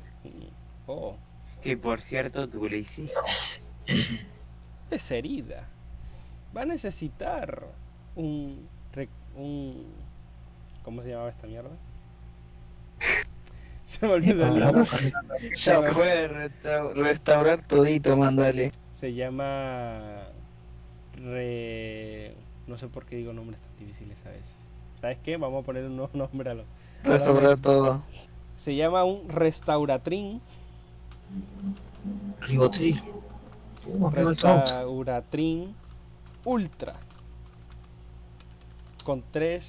Oh. 0.88 1.16
Que 1.61 1.77
por 1.77 2.02
cierto 2.02 2.48
tú 2.48 2.68
le 2.68 2.80
hiciste. 2.80 3.14
Es 4.90 5.11
herida. 5.11 5.68
Va 6.56 6.61
a 6.61 6.66
necesitar 6.66 7.61
un, 8.16 8.69
un... 9.36 9.86
¿Cómo 10.82 11.03
se 11.03 11.10
llamaba 11.10 11.30
esta 11.30 11.45
mierda? 11.45 11.72
se 14.00 14.08
me 14.08 14.14
olvidó 14.14 14.48
el 14.48 14.60
nombre. 14.61 15.14
Ya 15.66 15.92
puede 15.92 16.50
restaurar 16.94 17.68
todito, 17.68 18.16
mandale. 18.16 18.72
Se 19.02 19.14
llama... 19.14 20.27
Re... 21.18 22.34
No 22.66 22.77
sé 22.77 22.88
por 22.88 23.06
qué 23.06 23.18
digo 23.18 23.34
nombres 23.34 23.60
tan 23.60 23.86
difíciles 23.86 24.18
a 24.26 24.30
veces. 24.30 24.57
¿Sabes 25.01 25.17
qué? 25.24 25.38
Vamos 25.38 25.64
a 25.64 25.66
poner 25.66 25.85
un 25.85 25.98
nuevo 25.98 26.11
nombre 26.17 26.50
a 26.50 26.53
lo. 26.56 26.64
Restaurar 27.03 27.58
todo. 27.59 28.01
Se 28.66 28.76
llama 28.76 29.03
un 29.03 29.30
restauratrin. 29.30 30.42
Ribotril. 32.42 33.01
Restauratrin 34.11 35.76
Ultra. 36.43 36.95
Con 39.03 39.24
tres. 39.32 39.64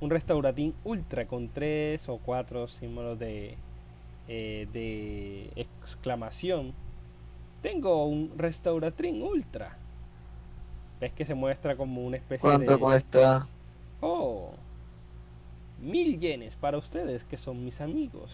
Un 0.00 0.10
restauratín 0.10 0.74
ultra 0.84 1.26
con 1.26 1.48
tres 1.48 2.08
o 2.08 2.18
cuatro 2.18 2.68
símbolos 2.68 3.18
de. 3.18 3.56
Eh, 4.28 4.68
de 4.72 5.50
exclamación. 5.56 6.72
Tengo 7.62 8.06
un 8.06 8.32
restauratrin 8.36 9.22
ultra. 9.22 9.76
Ves 11.00 11.12
que 11.14 11.24
se 11.24 11.34
muestra 11.34 11.76
como 11.76 12.04
una 12.04 12.18
especie 12.18 12.48
de. 12.48 12.56
¿Cuánto 12.56 12.78
cuesta? 12.78 13.48
Oh, 14.00 14.52
mil 15.80 16.18
yenes 16.20 16.54
para 16.56 16.78
ustedes 16.78 17.22
que 17.24 17.36
son 17.38 17.64
mis 17.64 17.80
amigos. 17.80 18.30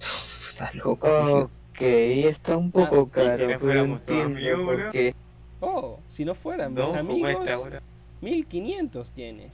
Está 0.52 0.72
loco. 0.74 1.50
Ok, 1.80 1.80
está 1.80 2.56
un 2.56 2.70
poco 2.70 3.08
ah, 3.08 3.14
caro, 3.14 3.58
pero 3.58 3.84
entiendo 3.84 4.64
por 4.66 4.90
qué. 4.90 5.14
Oh, 5.60 5.98
si 6.14 6.24
no 6.24 6.34
fueran 6.34 6.74
mis 6.74 6.94
amigos, 6.94 7.80
mil 8.20 8.46
quinientos 8.46 9.10
yenes. 9.14 9.52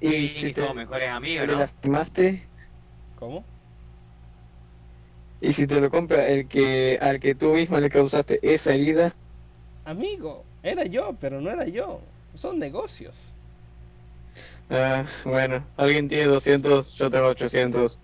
Y, 0.00 0.28
si 0.28 0.52
somos 0.52 0.74
mejores 0.74 1.10
amigos, 1.10 1.46
¿no? 1.46 1.58
lastimaste? 1.58 2.42
¿Cómo? 3.18 3.44
¿Y 5.40 5.54
si 5.54 5.66
te 5.66 5.80
lo 5.80 5.90
compra 5.90 6.26
el 6.26 6.48
que 6.48 6.98
al 7.00 7.20
que 7.20 7.34
tú 7.34 7.54
mismo 7.54 7.78
le 7.78 7.88
causaste 7.88 8.38
esa 8.42 8.74
herida? 8.74 9.14
Amigo, 9.84 10.44
era 10.62 10.84
yo, 10.84 11.16
pero 11.20 11.40
no 11.40 11.50
era 11.50 11.66
yo. 11.66 12.00
Son 12.36 12.58
negocios. 12.58 13.14
Ah, 14.68 15.04
bueno, 15.24 15.66
alguien 15.76 16.08
tiene 16.08 16.26
200, 16.26 16.94
yo 16.96 17.10
tengo 17.10 17.26
800. 17.26 17.98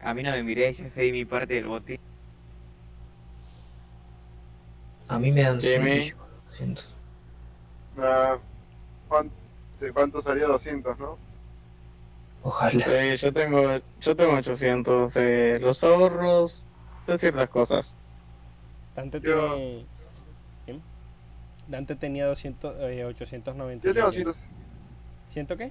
A 0.00 0.14
mí 0.14 0.22
no 0.22 0.30
me 0.30 0.42
miré, 0.42 0.72
yo 0.74 0.88
sé 0.90 1.10
mi 1.10 1.24
parte 1.24 1.54
del 1.54 1.66
botín. 1.66 1.96
A 5.08 5.18
mí 5.18 5.32
me 5.32 5.42
dan 5.42 5.60
100. 5.60 6.14
Ah, 7.98 8.36
¿cuánto, 9.08 9.34
¿Cuánto 9.94 10.22
salía 10.22 10.46
200, 10.46 10.98
no? 10.98 11.16
Ojalá. 12.42 12.84
Sí, 12.84 13.16
yo 13.24 13.32
tengo, 13.32 13.80
yo 14.00 14.16
tengo 14.16 14.34
800 14.34 15.14
de 15.14 15.58
los 15.60 15.82
ahorros, 15.82 16.62
de 17.06 17.18
ciertas 17.18 17.48
cosas. 17.48 17.95
Dante 18.96 19.20
tiene... 19.20 19.84
Dante 21.68 21.96
tenía 21.96 22.26
200, 22.26 22.76
eh, 22.80 23.04
890. 23.04 23.86
Yo 23.86 23.94
tengo 23.94 24.12
100. 24.12 24.34
¿Ciento 25.32 25.56
qué? 25.56 25.70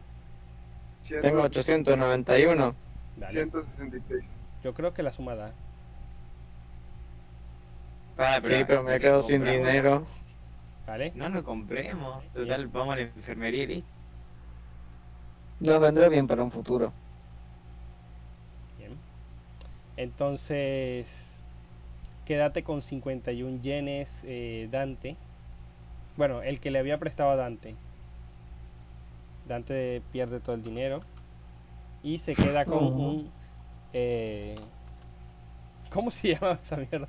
Tengo 1.22 1.42
891. 1.42 2.76
Dale. 3.18 3.44
166. 3.44 4.24
Yo 4.64 4.74
creo 4.74 4.94
que 4.94 5.04
la 5.04 5.12
suma 5.14 5.36
da. 5.36 5.52
Ah, 8.18 8.40
sí, 8.42 8.64
pero 8.68 8.84
me 8.84 9.00
quedo 9.00 9.24
sin 9.24 9.44
dinero. 9.44 10.06
¿Vale? 10.86 11.12
No 11.16 11.30
lo 11.30 11.44
compremos. 11.44 12.24
Total, 12.34 12.68
vamos 12.68 12.94
a 12.94 12.95
la 12.98 13.02
enfermería 13.04 13.64
y. 13.64 13.84
Nos 15.62 15.82
vendrá 15.82 16.10
bien 16.10 16.28
para 16.28 16.44
un 16.44 16.52
futuro. 16.52 16.92
Bien. 18.78 18.92
Entonces, 19.98 21.08
quédate 22.26 22.64
con 22.64 22.82
51 22.82 23.62
yenes 23.62 24.08
eh, 24.24 24.68
Dante. 24.72 25.16
Bueno, 26.18 26.42
el 26.42 26.60
que 26.60 26.72
le 26.72 26.80
había 26.80 26.98
prestado 26.98 27.32
a 27.32 27.36
Dante. 27.36 27.76
Dante 29.48 30.02
pierde 30.12 30.40
todo 30.40 30.56
el 30.56 30.64
dinero. 30.64 31.02
Y 32.04 32.20
se 32.20 32.36
queda 32.36 32.66
con 32.66 32.84
un... 32.84 33.32
Eh, 33.94 34.56
¿Cómo 35.92 36.12
se 36.12 36.28
llama 36.36 36.60
esa 36.66 36.78
mierda? 36.78 37.08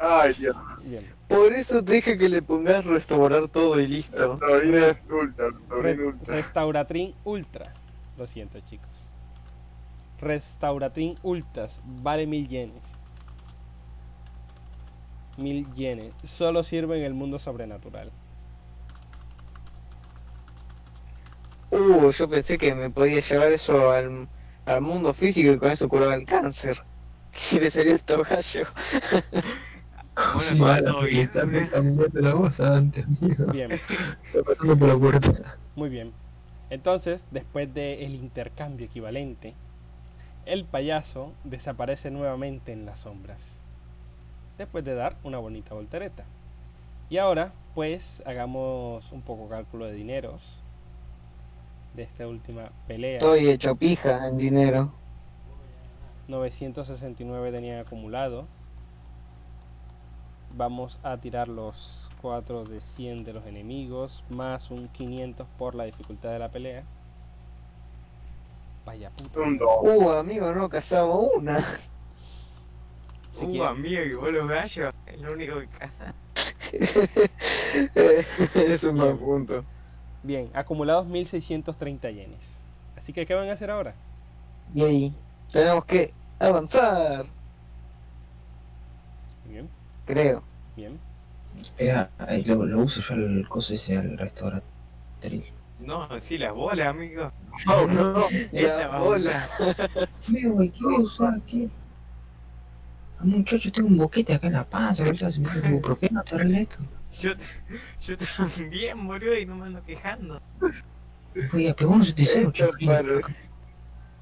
Ay, 0.00 0.34
Dios. 0.34 0.56
Bien. 0.84 1.06
Por 1.28 1.52
eso 1.52 1.82
deja 1.82 2.16
que 2.16 2.28
le 2.28 2.40
pongas 2.42 2.84
restaurar 2.84 3.48
todo 3.48 3.78
y 3.80 3.86
listo. 3.86 4.38
Restauratrin 4.38 5.10
Ultra. 5.10 5.46
Re 5.70 6.06
Ultra. 6.06 6.34
Restauratrin 6.34 7.14
Ultra. 7.24 7.74
Lo 8.16 8.26
siento, 8.26 8.60
chicos. 8.70 8.88
Restauratrin 10.20 11.16
Ultras. 11.22 11.72
Vale 12.02 12.26
mil 12.26 12.48
yenes. 12.48 12.87
Mil 15.38 15.66
yenes. 15.74 16.12
Solo 16.36 16.62
sirve 16.64 16.98
en 16.98 17.04
el 17.04 17.14
mundo 17.14 17.38
sobrenatural. 17.38 18.10
Uh, 21.70 22.10
yo 22.12 22.28
pensé 22.28 22.56
que 22.58 22.74
me 22.74 22.90
podía 22.90 23.20
llevar 23.20 23.52
eso 23.52 23.90
al, 23.90 24.28
al 24.66 24.80
mundo 24.80 25.12
físico 25.14 25.52
y 25.52 25.58
con 25.58 25.70
eso 25.70 25.88
curaba 25.88 26.14
el 26.14 26.24
cáncer. 26.26 26.78
Y 27.52 27.60
le 27.60 27.70
sería 27.70 27.92
el 27.92 28.00
togallo. 28.02 28.66
Bueno, 30.34 30.50
Sí, 30.50 30.58
va 30.58 30.74
ala, 30.76 30.90
todo 30.90 31.00
que 31.02 31.06
bien. 31.06 31.26
está 31.26 31.40
cambiando 31.70 32.20
la 32.20 32.34
voz 32.34 32.58
antes, 32.58 33.04
amigo. 33.06 33.46
Bien, 33.52 33.70
Está 34.24 34.42
pasando 34.44 34.76
por 34.76 34.88
la 34.88 34.96
puerta. 34.98 35.58
muy 35.76 35.88
bien. 35.88 36.12
Entonces, 36.70 37.20
después 37.30 37.72
del 37.72 38.14
intercambio 38.16 38.86
equivalente, 38.86 39.54
el 40.46 40.64
payaso 40.64 41.32
desaparece 41.44 42.10
nuevamente 42.10 42.72
en 42.72 42.86
las 42.86 42.98
sombras. 43.00 43.38
Después 44.58 44.84
de 44.84 44.94
dar 44.94 45.16
una 45.22 45.38
bonita 45.38 45.74
voltereta. 45.74 46.24
Y 47.08 47.16
ahora, 47.16 47.52
pues, 47.74 48.02
hagamos 48.26 49.10
un 49.12 49.22
poco 49.22 49.48
cálculo 49.48 49.86
de 49.86 49.92
dineros 49.92 50.42
de 51.94 52.02
esta 52.02 52.26
última 52.26 52.70
pelea. 52.86 53.18
Estoy 53.18 53.48
hecho 53.48 53.76
pija 53.76 54.28
en 54.28 54.36
dinero. 54.36 54.92
969 56.28 57.50
tenían 57.50 57.80
acumulado. 57.80 58.46
Vamos 60.54 60.98
a 61.02 61.16
tirar 61.16 61.48
los 61.48 62.08
4 62.20 62.64
de 62.64 62.80
100 62.96 63.24
de 63.24 63.32
los 63.32 63.46
enemigos, 63.46 64.22
más 64.28 64.70
un 64.70 64.88
500 64.88 65.46
por 65.58 65.74
la 65.74 65.84
dificultad 65.84 66.30
de 66.30 66.38
la 66.38 66.50
pelea. 66.50 66.82
Vaya 68.84 69.10
puta. 69.10 69.40
Un 69.40 69.58
dos. 69.58 69.78
Uh, 69.82 70.10
amigo, 70.10 70.52
no 70.52 70.68
cazamos 70.68 71.30
una. 71.36 71.80
Si 73.38 73.44
Uh, 73.44 73.50
quieren- 73.50 73.68
amigo, 73.68 74.02
y 74.02 74.14
vos 74.14 74.32
los 74.32 74.48
gallos, 74.48 74.94
es 75.06 75.20
lo 75.20 75.32
único 75.32 75.60
que 75.60 75.66
caza. 75.68 76.14
es 78.54 78.82
un 78.84 78.96
buen 78.96 79.18
punto. 79.18 79.64
Bien, 80.22 80.50
acumulados 80.54 81.06
1630 81.06 82.10
yenes. 82.10 82.40
Así 82.96 83.12
que, 83.12 83.24
¿qué 83.26 83.34
van 83.34 83.48
a 83.48 83.52
hacer 83.52 83.70
ahora? 83.70 83.94
Y 84.72 84.82
ahí, 84.84 85.14
tenemos 85.52 85.84
que 85.86 86.12
avanzar. 86.38 87.24
Bien, 89.48 89.68
Creo. 90.06 90.42
bien. 90.76 90.98
Espera, 91.60 92.10
ahí 92.18 92.44
lo, 92.44 92.64
lo 92.66 92.80
uso 92.80 93.00
yo 93.08 93.14
el 93.14 93.48
coso 93.48 93.72
ese 93.74 93.96
al 93.96 94.18
restaurante. 94.18 94.66
No, 95.80 96.08
sí, 96.28 96.36
las 96.38 96.52
bolas, 96.54 96.88
amigo. 96.88 97.30
Oh, 97.66 97.86
no, 97.86 98.28
Esta 98.52 98.78
la 98.78 98.88
va 98.88 98.96
a 98.96 99.00
bola. 99.00 99.50
Amigo, 100.28 100.58
¿qué 100.58 100.72
voy 100.82 100.94
a 100.96 100.98
usar? 101.00 101.40
¿Qué? 101.46 101.68
Ah, 103.20 103.24
muchacho, 103.24 103.72
tengo 103.72 103.88
un 103.88 103.96
boquete 103.96 104.34
acá 104.34 104.46
en 104.46 104.52
la 104.54 104.64
panza, 104.64 105.04
boludo. 105.04 105.30
Se 105.30 105.40
me 105.40 105.48
hace 105.48 105.60
como 105.60 105.80
propeno 105.82 106.20
hacerle 106.20 106.62
esto. 106.62 106.76
Yo, 107.20 107.32
yo 108.06 108.16
también, 108.36 109.06
boludo, 109.06 109.36
y 109.36 109.46
no 109.46 109.56
me 109.56 109.66
ando 109.66 109.84
quejando. 109.84 110.40
Oiga, 111.52 111.74
pero 111.76 111.90
vos 111.90 111.98
no 111.98 112.04
se 112.04 112.12
te 112.14 112.22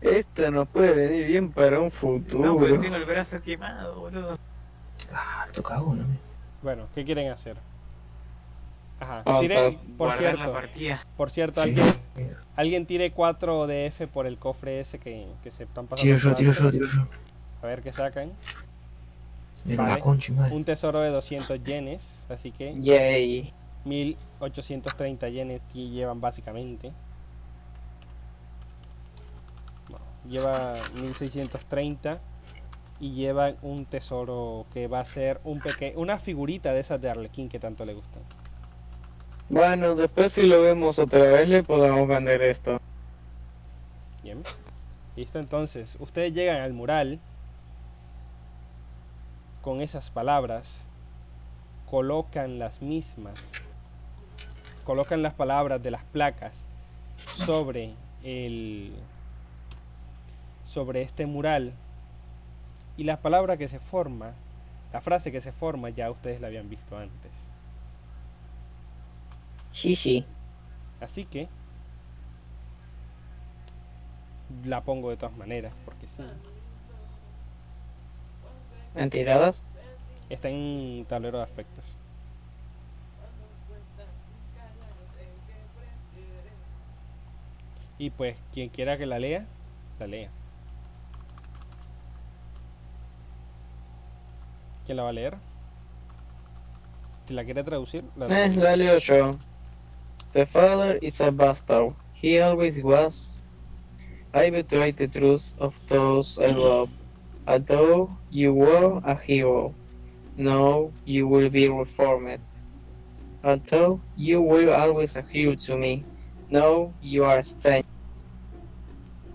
esto 0.00 0.50
nos 0.50 0.68
puede 0.68 0.94
venir 0.94 1.26
bien 1.26 1.52
para 1.52 1.80
un 1.80 1.90
futuro. 1.90 2.44
No, 2.44 2.58
pero 2.58 2.80
tengo 2.80 2.96
el 2.96 3.04
brazo 3.06 3.40
quemado, 3.42 4.00
boludo. 4.00 4.38
Ah, 5.12 5.46
toca 5.52 5.80
uno, 5.80 6.02
amigo. 6.04 6.20
Bueno, 6.62 6.86
¿qué 6.94 7.04
quieren 7.04 7.30
hacer? 7.30 7.56
Ajá, 9.00 9.22
Vamos 9.24 9.42
tire, 9.42 9.78
por 9.98 10.16
cierto, 10.16 10.60
por 11.16 11.30
cierto, 11.30 11.60
alguien, 11.60 11.96
alguien 12.56 12.86
tire 12.86 13.12
4 13.12 13.66
de 13.66 13.86
F 13.86 14.06
por 14.06 14.26
el 14.26 14.38
cofre 14.38 14.80
ese 14.80 14.98
que, 14.98 15.26
que 15.42 15.50
se 15.52 15.64
están 15.64 15.86
pasando. 15.86 16.16
Tiro 16.16 16.30
yo, 16.30 16.34
tiro 16.34 16.52
yo, 16.52 16.70
tiro 16.70 16.86
yo. 16.86 17.06
A 17.62 17.66
ver 17.66 17.82
qué 17.82 17.92
sacan. 17.92 18.32
Vale. 19.74 20.02
Un 20.52 20.64
tesoro 20.64 21.00
de 21.00 21.10
200 21.10 21.62
yenes, 21.64 22.00
así 22.28 22.52
que 22.52 22.74
Yay. 22.80 23.52
1830 23.84 25.28
yenes 25.28 25.60
que 25.72 25.88
llevan 25.88 26.20
básicamente. 26.20 26.92
Lleva 30.28 30.88
1630 30.94 32.18
y 32.98 33.12
lleva 33.12 33.54
un 33.62 33.86
tesoro 33.86 34.66
que 34.72 34.88
va 34.88 35.00
a 35.00 35.04
ser 35.12 35.40
un 35.44 35.60
peque 35.60 35.92
una 35.96 36.18
figurita 36.18 36.72
de 36.72 36.80
esas 36.80 37.00
de 37.00 37.10
Arlequín 37.10 37.48
que 37.48 37.60
tanto 37.60 37.84
le 37.84 37.94
gustan. 37.94 38.22
Bueno, 39.48 39.94
después 39.94 40.32
si 40.32 40.42
lo 40.42 40.62
vemos 40.62 40.98
otra 40.98 41.20
vez 41.20 41.48
le 41.48 41.62
podemos 41.62 42.08
vender 42.08 42.42
esto. 42.42 42.80
Bien. 44.24 44.42
Listo, 45.14 45.38
entonces, 45.38 45.88
ustedes 46.00 46.34
llegan 46.34 46.60
al 46.60 46.72
mural 46.72 47.20
con 49.66 49.80
esas 49.80 50.08
palabras, 50.10 50.64
colocan 51.90 52.60
las 52.60 52.80
mismas, 52.80 53.34
colocan 54.84 55.24
las 55.24 55.34
palabras 55.34 55.82
de 55.82 55.90
las 55.90 56.04
placas 56.04 56.52
sobre 57.46 57.94
el 58.22 58.94
sobre 60.72 61.02
este 61.02 61.26
mural 61.26 61.72
y 62.96 63.02
la 63.02 63.16
palabra 63.16 63.56
que 63.56 63.68
se 63.68 63.80
forma, 63.80 64.34
la 64.92 65.00
frase 65.00 65.32
que 65.32 65.40
se 65.40 65.50
forma 65.50 65.90
ya 65.90 66.12
ustedes 66.12 66.40
la 66.40 66.46
habían 66.46 66.70
visto 66.70 66.96
antes. 66.96 67.32
Sí, 69.72 69.96
sí. 69.96 70.24
Así 71.00 71.24
que 71.24 71.48
la 74.64 74.82
pongo 74.82 75.10
de 75.10 75.16
todas 75.16 75.36
maneras 75.36 75.72
porque 75.84 76.06
sí. 76.16 76.55
¿Mentiradas? 78.96 79.62
Está 80.30 80.48
en 80.48 81.04
tablero 81.08 81.38
de 81.38 81.44
aspectos. 81.44 81.84
Y 87.98 88.10
pues, 88.10 88.36
quien 88.52 88.68
quiera 88.68 88.98
que 88.98 89.06
la 89.06 89.18
lea, 89.18 89.46
la 89.98 90.06
lea. 90.06 90.30
¿Quién 94.84 94.96
la 94.96 95.02
va 95.04 95.08
a 95.10 95.12
leer? 95.12 95.34
Si 97.26 97.34
la 97.34 97.44
quiere 97.44 97.64
traducir, 97.64 98.04
la 98.16 98.26
Eh, 98.26 98.54
la 98.54 98.76
leo 98.76 98.98
yo. 98.98 99.38
The 100.32 100.46
father 100.46 100.98
is 101.02 101.18
a 101.20 101.30
bastard. 101.30 101.94
He 102.14 102.40
always 102.40 102.82
was. 102.82 103.14
I 104.32 104.50
betrayed 104.50 104.96
the 104.98 105.08
truth 105.08 105.42
of 105.58 105.72
those 105.88 106.38
I 106.38 106.52
love. 106.52 106.90
Although 107.46 108.10
you 108.30 108.52
were 108.52 109.00
a 109.04 109.14
hero, 109.14 109.72
now 110.36 110.90
you 111.04 111.28
will 111.28 111.48
be 111.48 111.68
reformed. 111.68 112.40
Although 113.44 114.00
you 114.16 114.42
were 114.42 114.74
always 114.74 115.14
a 115.14 115.22
hero 115.22 115.54
to 115.66 115.76
me, 115.76 116.04
now 116.50 116.92
you 117.00 117.24
are 117.24 117.38
a 117.38 117.44
stranger. 117.44 117.86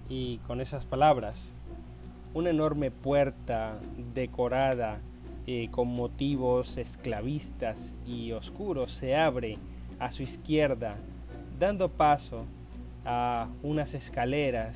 Y 0.10 0.40
con 0.46 0.60
esas 0.60 0.84
palabras, 0.86 1.36
una 2.34 2.50
enorme 2.50 2.92
puerta 2.92 3.80
decorada 4.14 5.00
eh, 5.48 5.70
con 5.72 5.88
motivos 5.88 6.78
esclavistas 6.78 7.78
y 8.06 8.34
oscuros 8.34 8.92
se 9.00 9.16
abre 9.16 9.58
a 10.00 10.12
su 10.12 10.24
izquierda, 10.24 10.98
dando 11.58 11.88
paso 11.88 12.46
a 13.06 13.48
unas 13.64 13.94
escaleras 13.94 14.76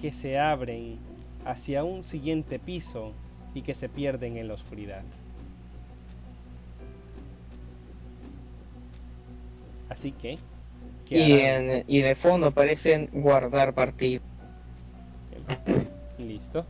que 0.00 0.12
se 0.22 0.38
abren 0.38 0.98
hacia 1.44 1.84
un 1.84 2.04
siguiente 2.04 2.58
piso 2.58 3.12
y 3.54 3.62
que 3.62 3.74
se 3.74 3.88
pierden 3.88 4.36
en 4.36 4.48
la 4.48 4.54
oscuridad. 4.54 5.02
Así 9.88 10.12
que... 10.12 10.38
¿qué 11.08 11.18
Y, 11.18 11.32
en, 11.32 11.84
y 11.86 12.00
de 12.00 12.14
fondo 12.16 12.48
aparecen 12.48 13.08
guardar 13.12 13.74
partido. 13.74 14.22
Listo. 16.18 16.64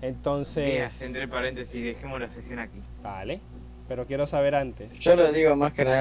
Entonces... 0.00 0.64
Mira, 0.64 0.90
entre 1.00 1.28
paréntesis, 1.28 1.84
dejemos 1.84 2.20
la 2.20 2.28
sesión 2.28 2.58
aquí. 2.58 2.78
Vale. 3.02 3.40
Pero 3.88 4.06
quiero 4.06 4.26
saber 4.26 4.54
antes. 4.54 4.90
Yo 5.00 5.16
lo 5.16 5.32
digo 5.32 5.54
más 5.56 5.72
que 5.72 5.84
nada 5.84 6.00